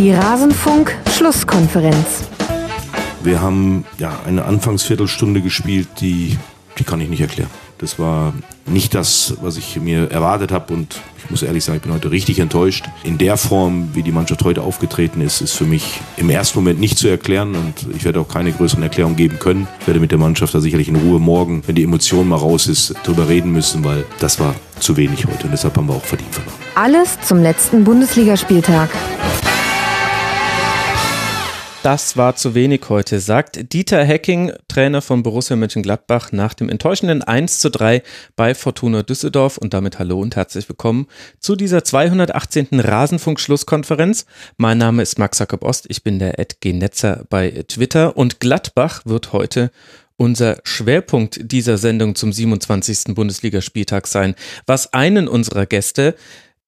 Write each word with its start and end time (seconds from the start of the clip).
Die 0.00 0.10
Rasenfunk-Schlusskonferenz. 0.12 2.24
Wir 3.22 3.42
haben 3.42 3.84
ja 3.98 4.18
eine 4.26 4.46
Anfangsviertelstunde 4.46 5.42
gespielt, 5.42 5.88
die, 6.00 6.38
die 6.78 6.84
kann 6.84 7.02
ich 7.02 7.10
nicht 7.10 7.20
erklären. 7.20 7.50
Das 7.76 7.98
war 7.98 8.32
nicht 8.64 8.94
das, 8.94 9.34
was 9.42 9.58
ich 9.58 9.78
mir 9.78 10.10
erwartet 10.10 10.52
habe 10.52 10.72
und 10.72 10.98
ich 11.22 11.30
muss 11.30 11.42
ehrlich 11.42 11.64
sagen, 11.64 11.76
ich 11.76 11.82
bin 11.82 11.92
heute 11.92 12.10
richtig 12.10 12.38
enttäuscht. 12.38 12.86
In 13.04 13.18
der 13.18 13.36
Form, 13.36 13.90
wie 13.92 14.02
die 14.02 14.10
Mannschaft 14.10 14.42
heute 14.42 14.62
aufgetreten 14.62 15.20
ist, 15.20 15.42
ist 15.42 15.52
für 15.52 15.66
mich 15.66 16.00
im 16.16 16.30
ersten 16.30 16.58
Moment 16.58 16.80
nicht 16.80 16.96
zu 16.96 17.06
erklären 17.06 17.54
und 17.54 17.94
ich 17.94 18.06
werde 18.06 18.20
auch 18.20 18.28
keine 18.28 18.52
größeren 18.52 18.82
Erklärungen 18.82 19.16
geben 19.16 19.38
können. 19.38 19.68
Ich 19.80 19.86
werde 19.86 20.00
mit 20.00 20.12
der 20.12 20.18
Mannschaft 20.18 20.54
da 20.54 20.60
sicherlich 20.60 20.88
in 20.88 20.96
Ruhe 20.96 21.20
morgen, 21.20 21.62
wenn 21.66 21.74
die 21.74 21.84
Emotion 21.84 22.26
mal 22.26 22.36
raus 22.36 22.68
ist, 22.68 22.94
darüber 23.02 23.28
reden 23.28 23.52
müssen, 23.52 23.84
weil 23.84 24.06
das 24.18 24.40
war 24.40 24.54
zu 24.78 24.96
wenig 24.96 25.26
heute 25.26 25.44
und 25.44 25.50
deshalb 25.50 25.76
haben 25.76 25.88
wir 25.88 25.94
auch 25.94 26.04
verdient 26.04 26.34
verloren. 26.34 26.54
Alles 26.74 27.20
zum 27.20 27.42
letzten 27.42 27.84
Bundesligaspieltag. 27.84 28.88
Das 31.82 32.18
war 32.18 32.36
zu 32.36 32.54
wenig 32.54 32.82
heute, 32.90 33.20
sagt 33.20 33.72
Dieter 33.72 34.04
Hecking, 34.04 34.52
Trainer 34.68 35.00
von 35.00 35.22
Borussia 35.22 35.56
Mönchengladbach, 35.56 36.30
nach 36.30 36.52
dem 36.52 36.68
enttäuschenden 36.68 37.22
1 37.22 37.58
zu 37.58 37.70
3 37.70 38.02
bei 38.36 38.54
Fortuna 38.54 39.02
Düsseldorf. 39.02 39.56
Und 39.56 39.72
damit 39.72 39.98
hallo 39.98 40.20
und 40.20 40.36
herzlich 40.36 40.68
willkommen 40.68 41.06
zu 41.38 41.56
dieser 41.56 41.82
218. 41.82 42.68
Rasenfunk-Schlusskonferenz. 42.80 44.26
Mein 44.58 44.76
Name 44.76 45.00
ist 45.00 45.18
Max 45.18 45.38
Jakob 45.38 45.64
Ost, 45.64 45.86
ich 45.88 46.04
bin 46.04 46.18
der 46.18 46.38
Ed 46.38 46.58
Netzer 46.62 47.24
bei 47.30 47.64
Twitter 47.66 48.14
und 48.14 48.40
Gladbach 48.40 49.00
wird 49.06 49.32
heute 49.32 49.70
unser 50.18 50.58
Schwerpunkt 50.64 51.50
dieser 51.50 51.78
Sendung 51.78 52.14
zum 52.14 52.30
27. 52.30 53.14
Bundesligaspieltag 53.14 54.06
sein, 54.06 54.34
was 54.66 54.92
einen 54.92 55.28
unserer 55.28 55.64
Gäste 55.64 56.14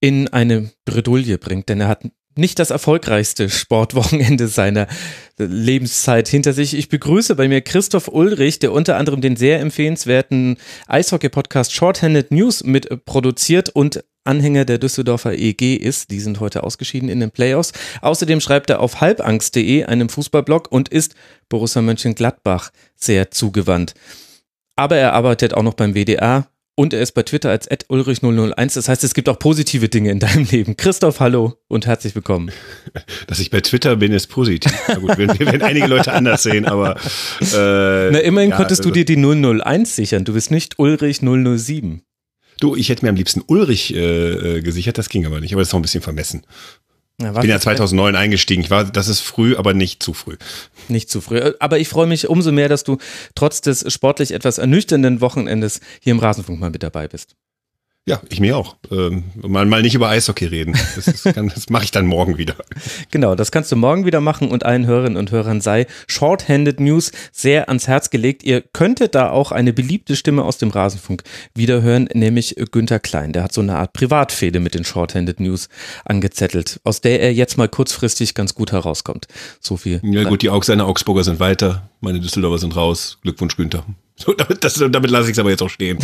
in 0.01 0.29
eine 0.29 0.71
Bredouille 0.87 1.37
bringt, 1.37 1.69
denn 1.69 1.83
er 1.83 1.89
hat 1.89 2.03
nicht 2.37 2.59
das 2.59 2.71
erfolgreichste 2.71 3.51
Sportwochenende 3.51 4.49
seiner 4.49 4.87
Lebenszeit 5.39 6.29
hinter 6.29 6.53
sich. 6.53 6.75
Ich 6.75 6.89
begrüße 6.89 7.35
bei 7.35 7.49
mir 7.49 7.61
Christoph 7.61 8.09
Ulrich, 8.09 8.59
der 8.59 8.73
unter 8.73 8.97
anderem 8.97 9.21
den 9.21 9.37
sehr 9.37 9.61
empfehlenswerten 9.61 10.57
Eishockey-Podcast 10.87 11.73
Shorthanded 11.73 12.31
News 12.31 12.65
mit 12.65 13.05
produziert 13.05 13.71
und 13.71 14.05
Anhänger 14.25 14.65
der 14.65 14.79
Düsseldorfer 14.79 15.33
EG 15.35 15.75
ist. 15.75 16.11
Die 16.11 16.21
sind 16.21 16.41
heute 16.41 16.63
ausgeschieden 16.63 17.09
in 17.09 17.21
den 17.21 17.33
Playoffs. 17.33 17.73
Außerdem 18.03 18.41
schreibt 18.41 18.71
er 18.71 18.81
auf 18.81 19.01
halbangst.de, 19.01 19.85
einem 19.85 20.09
Fußballblog, 20.09 20.71
und 20.71 20.89
ist 20.89 21.15
Borussia 21.49 21.83
Mönchengladbach 21.83 22.71
sehr 22.95 23.31
zugewandt. 23.31 23.95
Aber 24.77 24.97
er 24.97 25.13
arbeitet 25.13 25.55
auch 25.55 25.63
noch 25.63 25.75
beim 25.75 25.95
WDR, 25.95 26.47
und 26.75 26.95
er 26.95 27.03
ist 27.03 27.13
bei 27.13 27.23
Twitter 27.23 27.51
als 27.51 27.69
ulrich001. 27.69 28.75
Das 28.75 28.89
heißt, 28.89 29.05
es 29.05 29.15
gibt 29.15 29.29
auch 29.29 29.39
positive 29.39 29.89
Dinge 29.89 30.11
in 30.11 30.19
deinem 30.19 30.47
Leben. 30.51 30.77
Christoph, 30.77 31.21
hallo 31.21 31.55
und 31.69 31.87
herzlich 31.87 32.15
willkommen. 32.15 32.51
Dass 33.27 33.41
ich 33.41 33.51
bei 33.51 33.61
Twitter 33.61 33.97
bin, 33.97 34.13
ist 34.13 34.29
positiv. 34.29 34.73
Na 34.89 34.95
gut, 34.97 35.19
wir 35.19 35.29
werden 35.29 35.63
einige 35.63 35.87
Leute 35.87 36.13
anders 36.13 36.43
sehen, 36.43 36.67
aber. 36.67 36.97
Äh, 37.41 38.11
Na, 38.11 38.19
immerhin 38.21 38.51
ja, 38.51 38.57
konntest 38.57 38.85
du 38.85 38.89
also 38.91 39.03
dir 39.03 39.05
die 39.05 39.17
001 39.17 39.95
sichern. 39.95 40.25
Du 40.25 40.33
bist 40.33 40.51
nicht 40.51 40.79
Ulrich 40.79 41.21
007. 41.21 42.03
Du, 42.61 42.77
ich 42.77 42.89
hätte 42.89 43.05
mir 43.05 43.11
am 43.11 43.17
liebsten 43.17 43.43
Ulrich 43.47 43.95
äh, 43.95 44.59
äh, 44.59 44.63
gesichert, 44.63 44.97
das 44.97 45.09
ging 45.09 45.27
aber 45.27 45.41
nicht. 45.41 45.53
Aber 45.53 45.61
das 45.61 45.69
ist 45.69 45.73
noch 45.73 45.81
ein 45.81 45.83
bisschen 45.83 46.03
vermessen. 46.03 46.47
Ja, 47.23 47.33
bin 47.33 47.51
ja 47.51 47.61
2009 47.61 48.17
eingestiegen. 48.17 48.63
Ich 48.63 48.71
war, 48.71 48.85
das 48.85 49.09
ist 49.09 49.21
früh, 49.21 49.57
aber 49.57 49.75
nicht 49.75 50.03
zu 50.03 50.15
früh. 50.15 50.37
Nicht 50.89 51.11
zu 51.11 51.21
früh. 51.21 51.41
Aber 51.61 51.79
ich 51.79 51.89
freue 51.89 52.07
mich 52.07 52.29
umso 52.29 52.53
mehr, 52.53 52.69
dass 52.69 52.85
du 52.85 52.99
trotz 53.35 53.61
des 53.61 53.93
sportlich 53.93 54.33
etwas 54.33 54.59
ernüchternden 54.59 55.21
Wochenendes 55.21 55.81
hier 56.01 56.13
im 56.13 56.19
Rasenfunk 56.19 56.61
mal 56.61 56.71
mit 56.71 56.83
dabei 56.83 57.09
bist. 57.09 57.37
Ja, 58.05 58.21
ich 58.31 58.41
mir 58.41 58.57
auch. 58.57 58.77
Ähm, 58.91 59.25
mal, 59.37 59.65
mal 59.65 59.81
nicht 59.81 59.95
über 59.95 60.09
Eishockey 60.09 60.47
reden. 60.47 60.77
Das, 60.97 61.23
das 61.23 61.71
mache 61.71 61.85
ich 61.85 61.93
dann 61.93 62.07
morgen 62.07 62.37
wieder. 62.39 62.57
Genau, 63.11 63.35
das 63.35 63.53
kannst 63.53 63.71
du 63.71 63.77
morgen 63.77 64.07
wieder 64.07 64.21
machen 64.21 64.51
und 64.51 64.65
allen 64.65 64.87
Hörerinnen 64.87 65.19
und 65.19 65.31
Hörern 65.31 65.61
sei 65.61 65.87
Shorthanded 66.07 66.81
News 66.81 67.13
sehr 67.31 67.69
ans 67.69 67.87
Herz 67.87 68.11
gelegt. 68.11 68.43
Ihr 68.43 68.63
könntet 68.63 69.15
da 69.15 69.31
auch 69.31 69.53
eine 69.53 69.73
beliebte 69.73 70.17
Stimme 70.17 70.45
aus 70.45 70.57
dem 70.57 70.71
Rasenfunk 70.71 71.23
wiederhören, 71.55 72.09
nämlich 72.15 72.57
Günther 72.71 73.01
Klein. 73.01 73.33
Der 73.33 73.45
hat 73.45 73.53
so 73.53 73.61
eine 73.61 73.77
Art 73.77 73.93
Privatfehde 73.93 74.61
mit 74.61 74.75
den 74.75 74.85
Shorthanded 74.85 75.41
News 75.41 75.69
angezettelt, 76.05 76.81
aus 76.85 77.03
der 77.03 77.21
er 77.21 77.35
jetzt 77.35 77.59
mal 77.59 77.69
kurzfristig 77.69 78.35
ganz 78.35 78.55
gut 78.55 78.73
herauskommt. 78.73 79.27
So 79.61 79.77
viel. 79.77 80.01
Ja 80.03 80.25
gut, 80.25 80.43
die 80.43 80.51
Augs 80.51 80.69
seine 80.69 80.87
Augsburger 80.87 81.25
sind 81.25 81.39
weiter, 81.39 81.91
meine 82.01 82.21
Düsseldorfer 82.21 82.59
sind 82.59 82.75
raus. 82.75 83.19
Glückwunsch 83.23 83.57
Günther. 83.57 83.85
So, 84.17 84.35
damit, 84.35 84.63
das, 84.63 84.75
damit 84.75 85.11
lasse 85.11 85.27
ich 85.27 85.33
es 85.33 85.39
aber 85.39 85.51
jetzt 85.51 85.63
auch 85.63 85.71
stehen. 85.71 85.99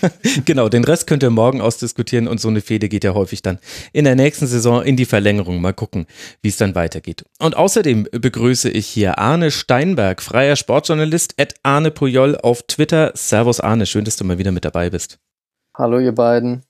genau, 0.44 0.68
den 0.68 0.84
Rest 0.84 1.06
könnt 1.06 1.22
ihr 1.22 1.30
morgen 1.30 1.60
ausdiskutieren 1.60 2.28
und 2.28 2.40
so 2.40 2.48
eine 2.48 2.60
Fehde 2.60 2.88
geht 2.88 3.04
ja 3.04 3.14
häufig 3.14 3.42
dann 3.42 3.58
in 3.92 4.04
der 4.04 4.16
nächsten 4.16 4.46
Saison 4.46 4.82
in 4.82 4.96
die 4.96 5.06
Verlängerung. 5.06 5.60
Mal 5.60 5.72
gucken, 5.72 6.06
wie 6.42 6.48
es 6.48 6.56
dann 6.56 6.74
weitergeht. 6.74 7.24
Und 7.38 7.56
außerdem 7.56 8.08
begrüße 8.12 8.70
ich 8.70 8.86
hier 8.86 9.18
Arne 9.18 9.50
Steinberg, 9.50 10.20
freier 10.22 10.56
Sportjournalist, 10.56 11.34
at 11.40 11.54
Arne 11.62 11.90
Pujol 11.90 12.36
auf 12.36 12.62
Twitter. 12.64 13.12
Servus 13.14 13.60
Arne, 13.60 13.86
schön, 13.86 14.04
dass 14.04 14.16
du 14.16 14.24
mal 14.24 14.38
wieder 14.38 14.52
mit 14.52 14.64
dabei 14.64 14.90
bist. 14.90 15.18
Hallo 15.76 15.98
ihr 15.98 16.12
beiden. 16.12 16.62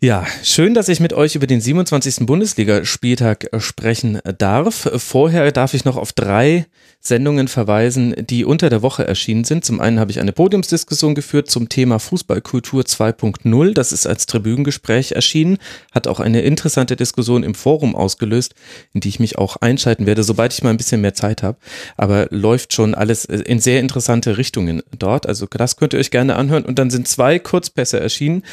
Ja, 0.00 0.24
schön, 0.44 0.74
dass 0.74 0.88
ich 0.88 1.00
mit 1.00 1.12
euch 1.12 1.34
über 1.34 1.48
den 1.48 1.60
27. 1.60 2.24
Bundesligaspieltag 2.24 3.52
äh, 3.52 3.58
sprechen 3.58 4.20
darf. 4.38 4.88
Vorher 4.96 5.50
darf 5.50 5.74
ich 5.74 5.84
noch 5.84 5.96
auf 5.96 6.12
drei 6.12 6.66
Sendungen 7.00 7.48
verweisen, 7.48 8.14
die 8.28 8.44
unter 8.44 8.70
der 8.70 8.82
Woche 8.82 9.06
erschienen 9.06 9.42
sind. 9.42 9.64
Zum 9.64 9.80
einen 9.80 9.98
habe 9.98 10.12
ich 10.12 10.20
eine 10.20 10.32
Podiumsdiskussion 10.32 11.16
geführt 11.16 11.50
zum 11.50 11.68
Thema 11.68 11.98
Fußballkultur 11.98 12.82
2.0. 12.82 13.72
Das 13.72 13.90
ist 13.90 14.06
als 14.06 14.26
Tribünengespräch 14.26 15.12
erschienen, 15.12 15.58
hat 15.92 16.06
auch 16.06 16.20
eine 16.20 16.42
interessante 16.42 16.94
Diskussion 16.94 17.42
im 17.42 17.54
Forum 17.54 17.96
ausgelöst, 17.96 18.54
in 18.94 19.00
die 19.00 19.08
ich 19.08 19.18
mich 19.18 19.38
auch 19.38 19.56
einschalten 19.56 20.06
werde, 20.06 20.22
sobald 20.22 20.52
ich 20.52 20.62
mal 20.62 20.70
ein 20.70 20.76
bisschen 20.76 21.00
mehr 21.00 21.14
Zeit 21.14 21.42
habe. 21.42 21.58
Aber 21.96 22.28
läuft 22.30 22.72
schon 22.72 22.94
alles 22.94 23.24
äh, 23.24 23.38
in 23.38 23.58
sehr 23.58 23.80
interessante 23.80 24.38
Richtungen 24.38 24.82
dort. 24.96 25.26
Also 25.26 25.46
das 25.46 25.76
könnt 25.76 25.92
ihr 25.92 25.98
euch 25.98 26.12
gerne 26.12 26.36
anhören. 26.36 26.64
Und 26.64 26.78
dann 26.78 26.90
sind 26.90 27.08
zwei 27.08 27.40
Kurzpässe 27.40 27.98
erschienen. 27.98 28.44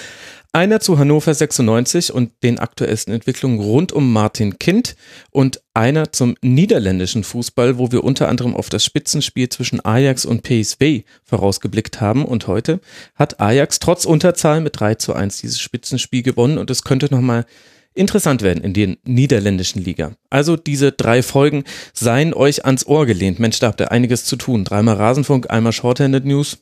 Einer 0.56 0.80
zu 0.80 0.98
Hannover 0.98 1.34
96 1.34 2.14
und 2.14 2.32
den 2.42 2.60
aktuellsten 2.60 3.14
Entwicklungen 3.14 3.60
rund 3.60 3.92
um 3.92 4.14
Martin 4.14 4.58
Kind 4.58 4.96
und 5.30 5.60
einer 5.74 6.14
zum 6.14 6.38
niederländischen 6.42 7.26
Fußball, 7.26 7.78
wo 7.78 7.92
wir 7.92 8.06
unter 8.06 8.30
anderem 8.30 8.56
auf 8.56 8.70
das 8.70 8.86
Spitzenspiel 8.86 9.50
zwischen 9.50 9.84
Ajax 9.84 10.24
und 10.24 10.44
PSV 10.44 11.04
vorausgeblickt 11.26 12.00
haben. 12.00 12.24
Und 12.24 12.48
heute 12.48 12.80
hat 13.16 13.42
Ajax 13.42 13.80
trotz 13.80 14.06
Unterzahl 14.06 14.62
mit 14.62 14.80
3 14.80 14.96
zu 14.96 15.14
1 15.14 15.42
dieses 15.42 15.60
Spitzenspiel 15.60 16.24
gewonnen 16.24 16.58
und 16.58 16.70
es 16.70 16.84
könnte 16.84 17.14
nochmal 17.14 17.46
interessant 17.94 18.42
werden 18.42 18.64
in 18.64 18.72
den 18.72 18.96
niederländischen 19.04 19.84
Liga. 19.84 20.14
Also 20.30 20.56
diese 20.56 20.94
drei 20.94 21.22
Folgen 21.22 21.66
seien 21.92 22.34
euch 22.34 22.64
ans 22.64 22.88
Ohr 22.88 23.06
gelehnt. 23.06 23.40
Mensch, 23.40 23.60
da 23.60 23.68
habt 23.68 23.82
ihr 23.82 23.92
einiges 23.92 24.24
zu 24.24 24.38
tun. 24.38 24.64
Dreimal 24.64 24.96
Rasenfunk, 24.96 25.50
einmal 25.50 25.74
Shorthanded 25.74 26.24
News 26.24 26.60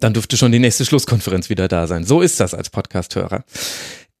dann 0.00 0.14
dürfte 0.14 0.36
schon 0.36 0.52
die 0.52 0.58
nächste 0.58 0.84
Schlusskonferenz 0.84 1.50
wieder 1.50 1.68
da 1.68 1.86
sein. 1.86 2.04
So 2.04 2.20
ist 2.20 2.40
das 2.40 2.54
als 2.54 2.70
Podcasthörer. 2.70 3.44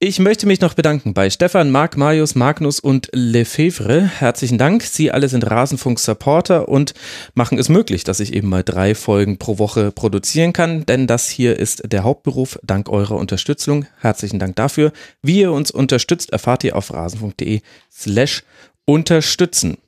Ich 0.00 0.20
möchte 0.20 0.46
mich 0.46 0.60
noch 0.60 0.74
bedanken 0.74 1.12
bei 1.12 1.28
Stefan, 1.28 1.72
Marc, 1.72 1.96
Marius, 1.96 2.36
Magnus 2.36 2.78
und 2.78 3.08
Lefevre. 3.12 4.00
Herzlichen 4.06 4.56
Dank. 4.56 4.84
Sie 4.84 5.10
alle 5.10 5.28
sind 5.28 5.50
Rasenfunk-Supporter 5.50 6.68
und 6.68 6.94
machen 7.34 7.58
es 7.58 7.68
möglich, 7.68 8.04
dass 8.04 8.20
ich 8.20 8.32
eben 8.32 8.48
mal 8.48 8.62
drei 8.62 8.94
Folgen 8.94 9.38
pro 9.38 9.58
Woche 9.58 9.90
produzieren 9.90 10.52
kann, 10.52 10.86
denn 10.86 11.08
das 11.08 11.28
hier 11.28 11.58
ist 11.58 11.82
der 11.90 12.04
Hauptberuf 12.04 12.60
dank 12.62 12.88
eurer 12.88 13.16
Unterstützung. 13.16 13.86
Herzlichen 13.98 14.38
Dank 14.38 14.54
dafür. 14.54 14.92
Wie 15.20 15.40
ihr 15.40 15.50
uns 15.50 15.72
unterstützt, 15.72 16.30
erfahrt 16.30 16.62
ihr 16.62 16.76
auf 16.76 16.94
rasenfunk.de 16.94 17.60
slash 17.90 18.44
unterstützen. 18.84 19.78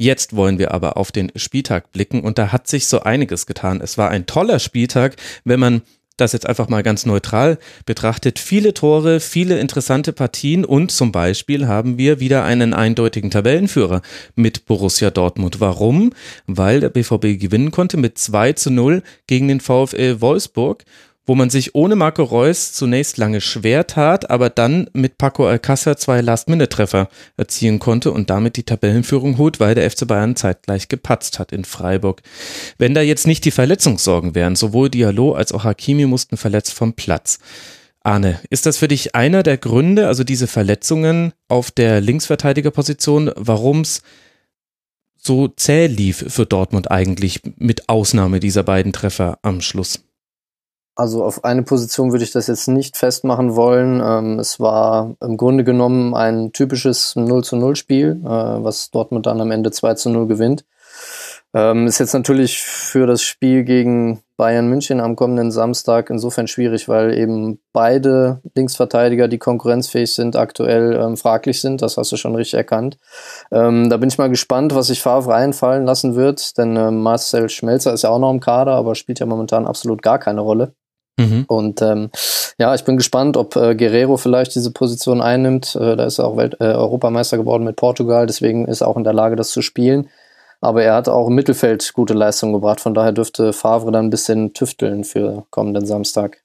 Jetzt 0.00 0.34
wollen 0.34 0.58
wir 0.58 0.72
aber 0.72 0.96
auf 0.96 1.12
den 1.12 1.30
Spieltag 1.36 1.92
blicken 1.92 2.22
und 2.22 2.38
da 2.38 2.50
hat 2.50 2.66
sich 2.66 2.86
so 2.86 3.00
einiges 3.00 3.46
getan. 3.46 3.80
Es 3.80 3.96
war 3.96 4.10
ein 4.10 4.26
toller 4.26 4.58
Spieltag, 4.58 5.16
wenn 5.44 5.60
man 5.60 5.82
das 6.16 6.32
jetzt 6.32 6.46
einfach 6.46 6.68
mal 6.68 6.82
ganz 6.82 7.06
neutral 7.06 7.58
betrachtet. 7.86 8.38
Viele 8.38 8.74
Tore, 8.74 9.20
viele 9.20 9.58
interessante 9.58 10.12
Partien 10.12 10.64
und 10.64 10.92
zum 10.92 11.12
Beispiel 11.12 11.66
haben 11.66 11.98
wir 11.98 12.20
wieder 12.20 12.44
einen 12.44 12.72
eindeutigen 12.72 13.30
Tabellenführer 13.30 14.02
mit 14.36 14.66
Borussia 14.66 15.10
Dortmund. 15.10 15.60
Warum? 15.60 16.12
Weil 16.46 16.80
der 16.80 16.90
BVB 16.90 17.40
gewinnen 17.40 17.70
konnte 17.70 17.96
mit 17.96 18.18
2 18.18 18.52
zu 18.52 18.70
0 18.70 19.02
gegen 19.26 19.48
den 19.48 19.60
VfL 19.60 20.20
Wolfsburg 20.20 20.84
wo 21.26 21.34
man 21.34 21.50
sich 21.50 21.74
ohne 21.74 21.96
Marco 21.96 22.22
Reus 22.22 22.72
zunächst 22.72 23.16
lange 23.16 23.40
schwer 23.40 23.86
tat, 23.86 24.30
aber 24.30 24.50
dann 24.50 24.90
mit 24.92 25.16
Paco 25.16 25.46
Alcázar 25.46 25.96
zwei 25.96 26.20
Last-Minute-Treffer 26.20 27.08
erzielen 27.36 27.78
konnte 27.78 28.12
und 28.12 28.30
damit 28.30 28.56
die 28.56 28.64
Tabellenführung 28.64 29.38
holt, 29.38 29.60
weil 29.60 29.74
der 29.74 29.90
FC 29.90 30.06
Bayern 30.06 30.36
zeitgleich 30.36 30.88
gepatzt 30.88 31.38
hat 31.38 31.52
in 31.52 31.64
Freiburg. 31.64 32.22
Wenn 32.76 32.94
da 32.94 33.00
jetzt 33.00 33.26
nicht 33.26 33.44
die 33.44 33.50
Verletzungssorgen 33.50 34.34
wären, 34.34 34.56
sowohl 34.56 34.90
Diallo 34.90 35.32
als 35.32 35.52
auch 35.52 35.64
Hakimi 35.64 36.06
mussten 36.06 36.36
verletzt 36.36 36.74
vom 36.74 36.92
Platz. 36.92 37.38
Arne, 38.00 38.38
ist 38.50 38.66
das 38.66 38.76
für 38.76 38.88
dich 38.88 39.14
einer 39.14 39.42
der 39.42 39.56
Gründe, 39.56 40.08
also 40.08 40.24
diese 40.24 40.46
Verletzungen 40.46 41.32
auf 41.48 41.70
der 41.70 42.02
Linksverteidigerposition, 42.02 43.32
warum 43.34 43.80
es 43.80 44.02
so 45.16 45.48
zäh 45.48 45.86
lief 45.86 46.22
für 46.28 46.44
Dortmund 46.44 46.90
eigentlich 46.90 47.40
mit 47.56 47.88
Ausnahme 47.88 48.40
dieser 48.40 48.62
beiden 48.62 48.92
Treffer 48.92 49.38
am 49.40 49.62
Schluss? 49.62 50.04
Also 50.96 51.24
auf 51.24 51.44
eine 51.44 51.64
Position 51.64 52.12
würde 52.12 52.24
ich 52.24 52.30
das 52.30 52.46
jetzt 52.46 52.68
nicht 52.68 52.96
festmachen 52.96 53.56
wollen. 53.56 54.00
Ähm, 54.04 54.38
es 54.38 54.60
war 54.60 55.16
im 55.20 55.36
Grunde 55.36 55.64
genommen 55.64 56.14
ein 56.14 56.52
typisches 56.52 57.16
0 57.16 57.42
zu 57.42 57.56
0 57.56 57.74
Spiel, 57.74 58.20
äh, 58.24 58.28
was 58.28 58.90
Dortmund 58.90 59.26
dann 59.26 59.40
am 59.40 59.50
Ende 59.50 59.72
2 59.72 59.94
zu 59.94 60.10
0 60.10 60.28
gewinnt. 60.28 60.64
Ähm, 61.52 61.86
ist 61.86 62.00
jetzt 62.00 62.14
natürlich 62.14 62.62
für 62.62 63.06
das 63.06 63.22
Spiel 63.22 63.62
gegen 63.62 64.20
Bayern 64.36 64.68
München 64.68 65.00
am 65.00 65.14
kommenden 65.14 65.52
Samstag 65.52 66.10
insofern 66.10 66.48
schwierig, 66.48 66.88
weil 66.88 67.16
eben 67.16 67.60
beide 67.72 68.40
Linksverteidiger, 68.56 69.28
die 69.28 69.38
konkurrenzfähig 69.38 70.12
sind, 70.12 70.34
aktuell 70.34 70.94
ähm, 70.94 71.16
fraglich 71.16 71.60
sind. 71.60 71.82
Das 71.82 71.96
hast 71.96 72.10
du 72.10 72.16
schon 72.16 72.34
richtig 72.34 72.54
erkannt. 72.54 72.98
Ähm, 73.52 73.88
da 73.88 73.96
bin 73.96 74.08
ich 74.08 74.18
mal 74.18 74.30
gespannt, 74.30 74.74
was 74.74 74.88
sich 74.88 75.00
Favre 75.00 75.34
einfallen 75.34 75.84
lassen 75.84 76.16
wird, 76.16 76.58
denn 76.58 76.76
äh, 76.76 76.90
Marcel 76.90 77.48
Schmelzer 77.48 77.92
ist 77.92 78.02
ja 78.02 78.10
auch 78.10 78.18
noch 78.18 78.32
im 78.32 78.40
Kader, 78.40 78.72
aber 78.72 78.96
spielt 78.96 79.20
ja 79.20 79.26
momentan 79.26 79.66
absolut 79.66 80.02
gar 80.02 80.18
keine 80.18 80.40
Rolle. 80.40 80.74
Mhm. 81.16 81.44
Und 81.46 81.80
ähm, 81.82 82.10
ja, 82.58 82.74
ich 82.74 82.84
bin 82.84 82.96
gespannt, 82.96 83.36
ob 83.36 83.56
äh, 83.56 83.74
Guerrero 83.74 84.16
vielleicht 84.16 84.54
diese 84.54 84.72
Position 84.72 85.20
einnimmt. 85.20 85.76
Äh, 85.76 85.96
da 85.96 86.04
ist 86.04 86.18
er 86.18 86.26
auch 86.26 86.36
Welt 86.36 86.56
äh, 86.60 86.64
Europameister 86.64 87.36
geworden 87.36 87.64
mit 87.64 87.76
Portugal, 87.76 88.26
deswegen 88.26 88.66
ist 88.66 88.80
er 88.80 88.88
auch 88.88 88.96
in 88.96 89.04
der 89.04 89.12
Lage, 89.12 89.36
das 89.36 89.50
zu 89.50 89.62
spielen. 89.62 90.08
Aber 90.60 90.82
er 90.82 90.94
hat 90.94 91.08
auch 91.08 91.28
im 91.28 91.34
Mittelfeld 91.34 91.92
gute 91.92 92.14
Leistungen 92.14 92.54
gebracht. 92.54 92.80
Von 92.80 92.94
daher 92.94 93.12
dürfte 93.12 93.52
Favre 93.52 93.92
dann 93.92 94.06
ein 94.06 94.10
bisschen 94.10 94.54
tüfteln 94.54 95.04
für 95.04 95.44
kommenden 95.50 95.84
Samstag. 95.84 96.42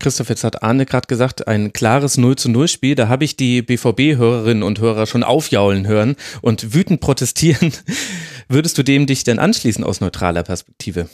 Christoph, 0.00 0.30
jetzt 0.30 0.42
hat 0.42 0.64
Arne 0.64 0.84
gerade 0.84 1.06
gesagt, 1.06 1.46
ein 1.46 1.72
klares 1.72 2.18
0 2.18 2.34
zu 2.34 2.50
0 2.50 2.66
Spiel. 2.66 2.96
Da 2.96 3.06
habe 3.06 3.22
ich 3.22 3.36
die 3.36 3.62
BVB-Hörerinnen 3.62 4.64
und 4.64 4.80
Hörer 4.80 5.06
schon 5.06 5.22
aufjaulen 5.22 5.86
hören 5.86 6.16
und 6.40 6.74
wütend 6.74 7.00
protestieren. 7.00 7.72
Würdest 8.48 8.76
du 8.76 8.82
dem 8.82 9.06
dich 9.06 9.22
denn 9.22 9.38
anschließen 9.38 9.84
aus 9.84 10.00
neutraler 10.00 10.42
Perspektive? 10.42 11.08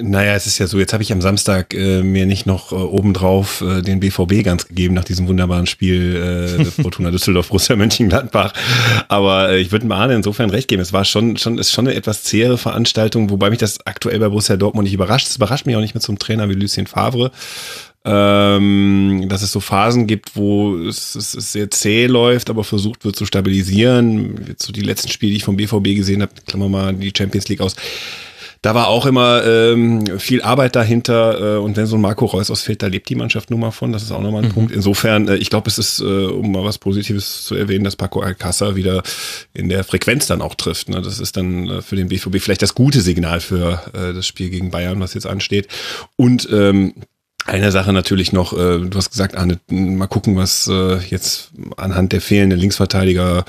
Naja, 0.00 0.34
es 0.34 0.46
ist 0.46 0.56
ja 0.56 0.66
so, 0.66 0.78
jetzt 0.78 0.94
habe 0.94 1.02
ich 1.02 1.12
am 1.12 1.20
Samstag 1.20 1.74
äh, 1.74 2.02
mir 2.02 2.24
nicht 2.24 2.46
noch 2.46 2.72
äh, 2.72 2.76
obendrauf 2.76 3.60
äh, 3.60 3.82
den 3.82 4.00
BVB 4.00 4.42
ganz 4.42 4.66
gegeben 4.66 4.94
nach 4.94 5.04
diesem 5.04 5.28
wunderbaren 5.28 5.66
Spiel 5.66 6.16
äh, 6.58 6.64
Fortuna 6.82 7.10
Düsseldorf, 7.10 7.48
Borussia 7.48 7.76
Mönchengladbach. 7.76 8.54
Aber 9.08 9.50
äh, 9.50 9.60
ich 9.60 9.70
würde 9.70 9.86
mir 9.86 9.94
Arne 9.96 10.14
insofern 10.14 10.48
recht 10.48 10.68
geben. 10.68 10.80
Es 10.80 10.94
war 10.94 11.04
schon, 11.04 11.36
schon, 11.36 11.58
ist 11.58 11.72
schon 11.72 11.86
eine 11.86 11.94
etwas 11.94 12.22
zähere 12.22 12.56
Veranstaltung, 12.56 13.28
wobei 13.28 13.50
mich 13.50 13.58
das 13.58 13.86
aktuell 13.86 14.18
bei 14.18 14.30
Borussia 14.30 14.56
Dortmund 14.56 14.84
nicht 14.84 14.94
überrascht. 14.94 15.26
Es 15.26 15.36
überrascht 15.36 15.66
mich 15.66 15.76
auch 15.76 15.82
nicht 15.82 15.94
mehr 15.94 16.00
zum 16.00 16.18
Trainer 16.18 16.48
wie 16.48 16.54
Lucien 16.54 16.86
Favre. 16.86 17.30
Ähm, 18.06 19.26
dass 19.28 19.42
es 19.42 19.52
so 19.52 19.60
Phasen 19.60 20.06
gibt, 20.06 20.36
wo 20.36 20.74
es, 20.86 21.14
es, 21.14 21.34
es 21.34 21.52
sehr 21.52 21.70
zäh 21.70 22.06
läuft, 22.06 22.48
aber 22.48 22.64
versucht 22.64 23.04
wird 23.04 23.14
zu 23.14 23.26
stabilisieren. 23.26 24.46
Jetzt 24.48 24.64
so 24.64 24.72
die 24.72 24.80
letzten 24.80 25.10
Spiele, 25.10 25.32
die 25.32 25.36
ich 25.36 25.44
vom 25.44 25.58
BVB 25.58 25.94
gesehen 25.94 26.22
habe, 26.22 26.32
klammern 26.46 26.70
wir 26.70 26.78
mal 26.78 26.94
die 26.94 27.12
Champions 27.14 27.48
League 27.48 27.60
aus 27.60 27.76
da 28.62 28.76
war 28.76 28.86
auch 28.86 29.06
immer 29.06 29.44
ähm, 29.44 30.18
viel 30.18 30.40
Arbeit 30.40 30.76
dahinter. 30.76 31.56
Äh, 31.56 31.58
und 31.58 31.76
wenn 31.76 31.86
so 31.86 31.96
ein 31.96 32.00
Marco 32.00 32.26
Reus 32.26 32.48
ausfällt, 32.48 32.82
da 32.82 32.86
lebt 32.86 33.08
die 33.08 33.16
Mannschaft 33.16 33.50
nun 33.50 33.58
mal 33.58 33.72
von. 33.72 33.92
Das 33.92 34.04
ist 34.04 34.12
auch 34.12 34.20
nochmal 34.20 34.44
ein 34.44 34.50
mhm. 34.50 34.54
Punkt. 34.54 34.72
Insofern, 34.72 35.26
äh, 35.26 35.34
ich 35.36 35.50
glaube, 35.50 35.68
es 35.68 35.78
ist, 35.78 36.00
äh, 36.00 36.04
um 36.04 36.52
mal 36.52 36.64
was 36.64 36.78
Positives 36.78 37.44
zu 37.44 37.56
erwähnen, 37.56 37.82
dass 37.82 37.96
Paco 37.96 38.20
Alcázar 38.20 38.76
wieder 38.76 39.02
in 39.52 39.68
der 39.68 39.82
Frequenz 39.82 40.28
dann 40.28 40.40
auch 40.40 40.54
trifft. 40.54 40.88
Ne? 40.88 41.02
Das 41.02 41.18
ist 41.18 41.36
dann 41.36 41.68
äh, 41.68 41.82
für 41.82 41.96
den 41.96 42.08
BVB 42.08 42.38
vielleicht 42.38 42.62
das 42.62 42.76
gute 42.76 43.00
Signal 43.00 43.40
für 43.40 43.82
äh, 43.94 44.14
das 44.14 44.28
Spiel 44.28 44.48
gegen 44.48 44.70
Bayern, 44.70 45.00
was 45.00 45.14
jetzt 45.14 45.26
ansteht. 45.26 45.66
Und 46.14 46.48
ähm, 46.52 46.94
eine 47.44 47.72
Sache 47.72 47.92
natürlich 47.92 48.32
noch, 48.32 48.52
äh, 48.52 48.78
du 48.78 48.90
hast 48.94 49.10
gesagt, 49.10 49.36
Arne, 49.36 49.58
mal 49.68 50.06
gucken, 50.06 50.36
was 50.36 50.68
äh, 50.68 50.98
jetzt 51.08 51.50
anhand 51.76 52.12
der 52.12 52.20
fehlenden 52.20 52.58
Linksverteidiger, 52.58 53.44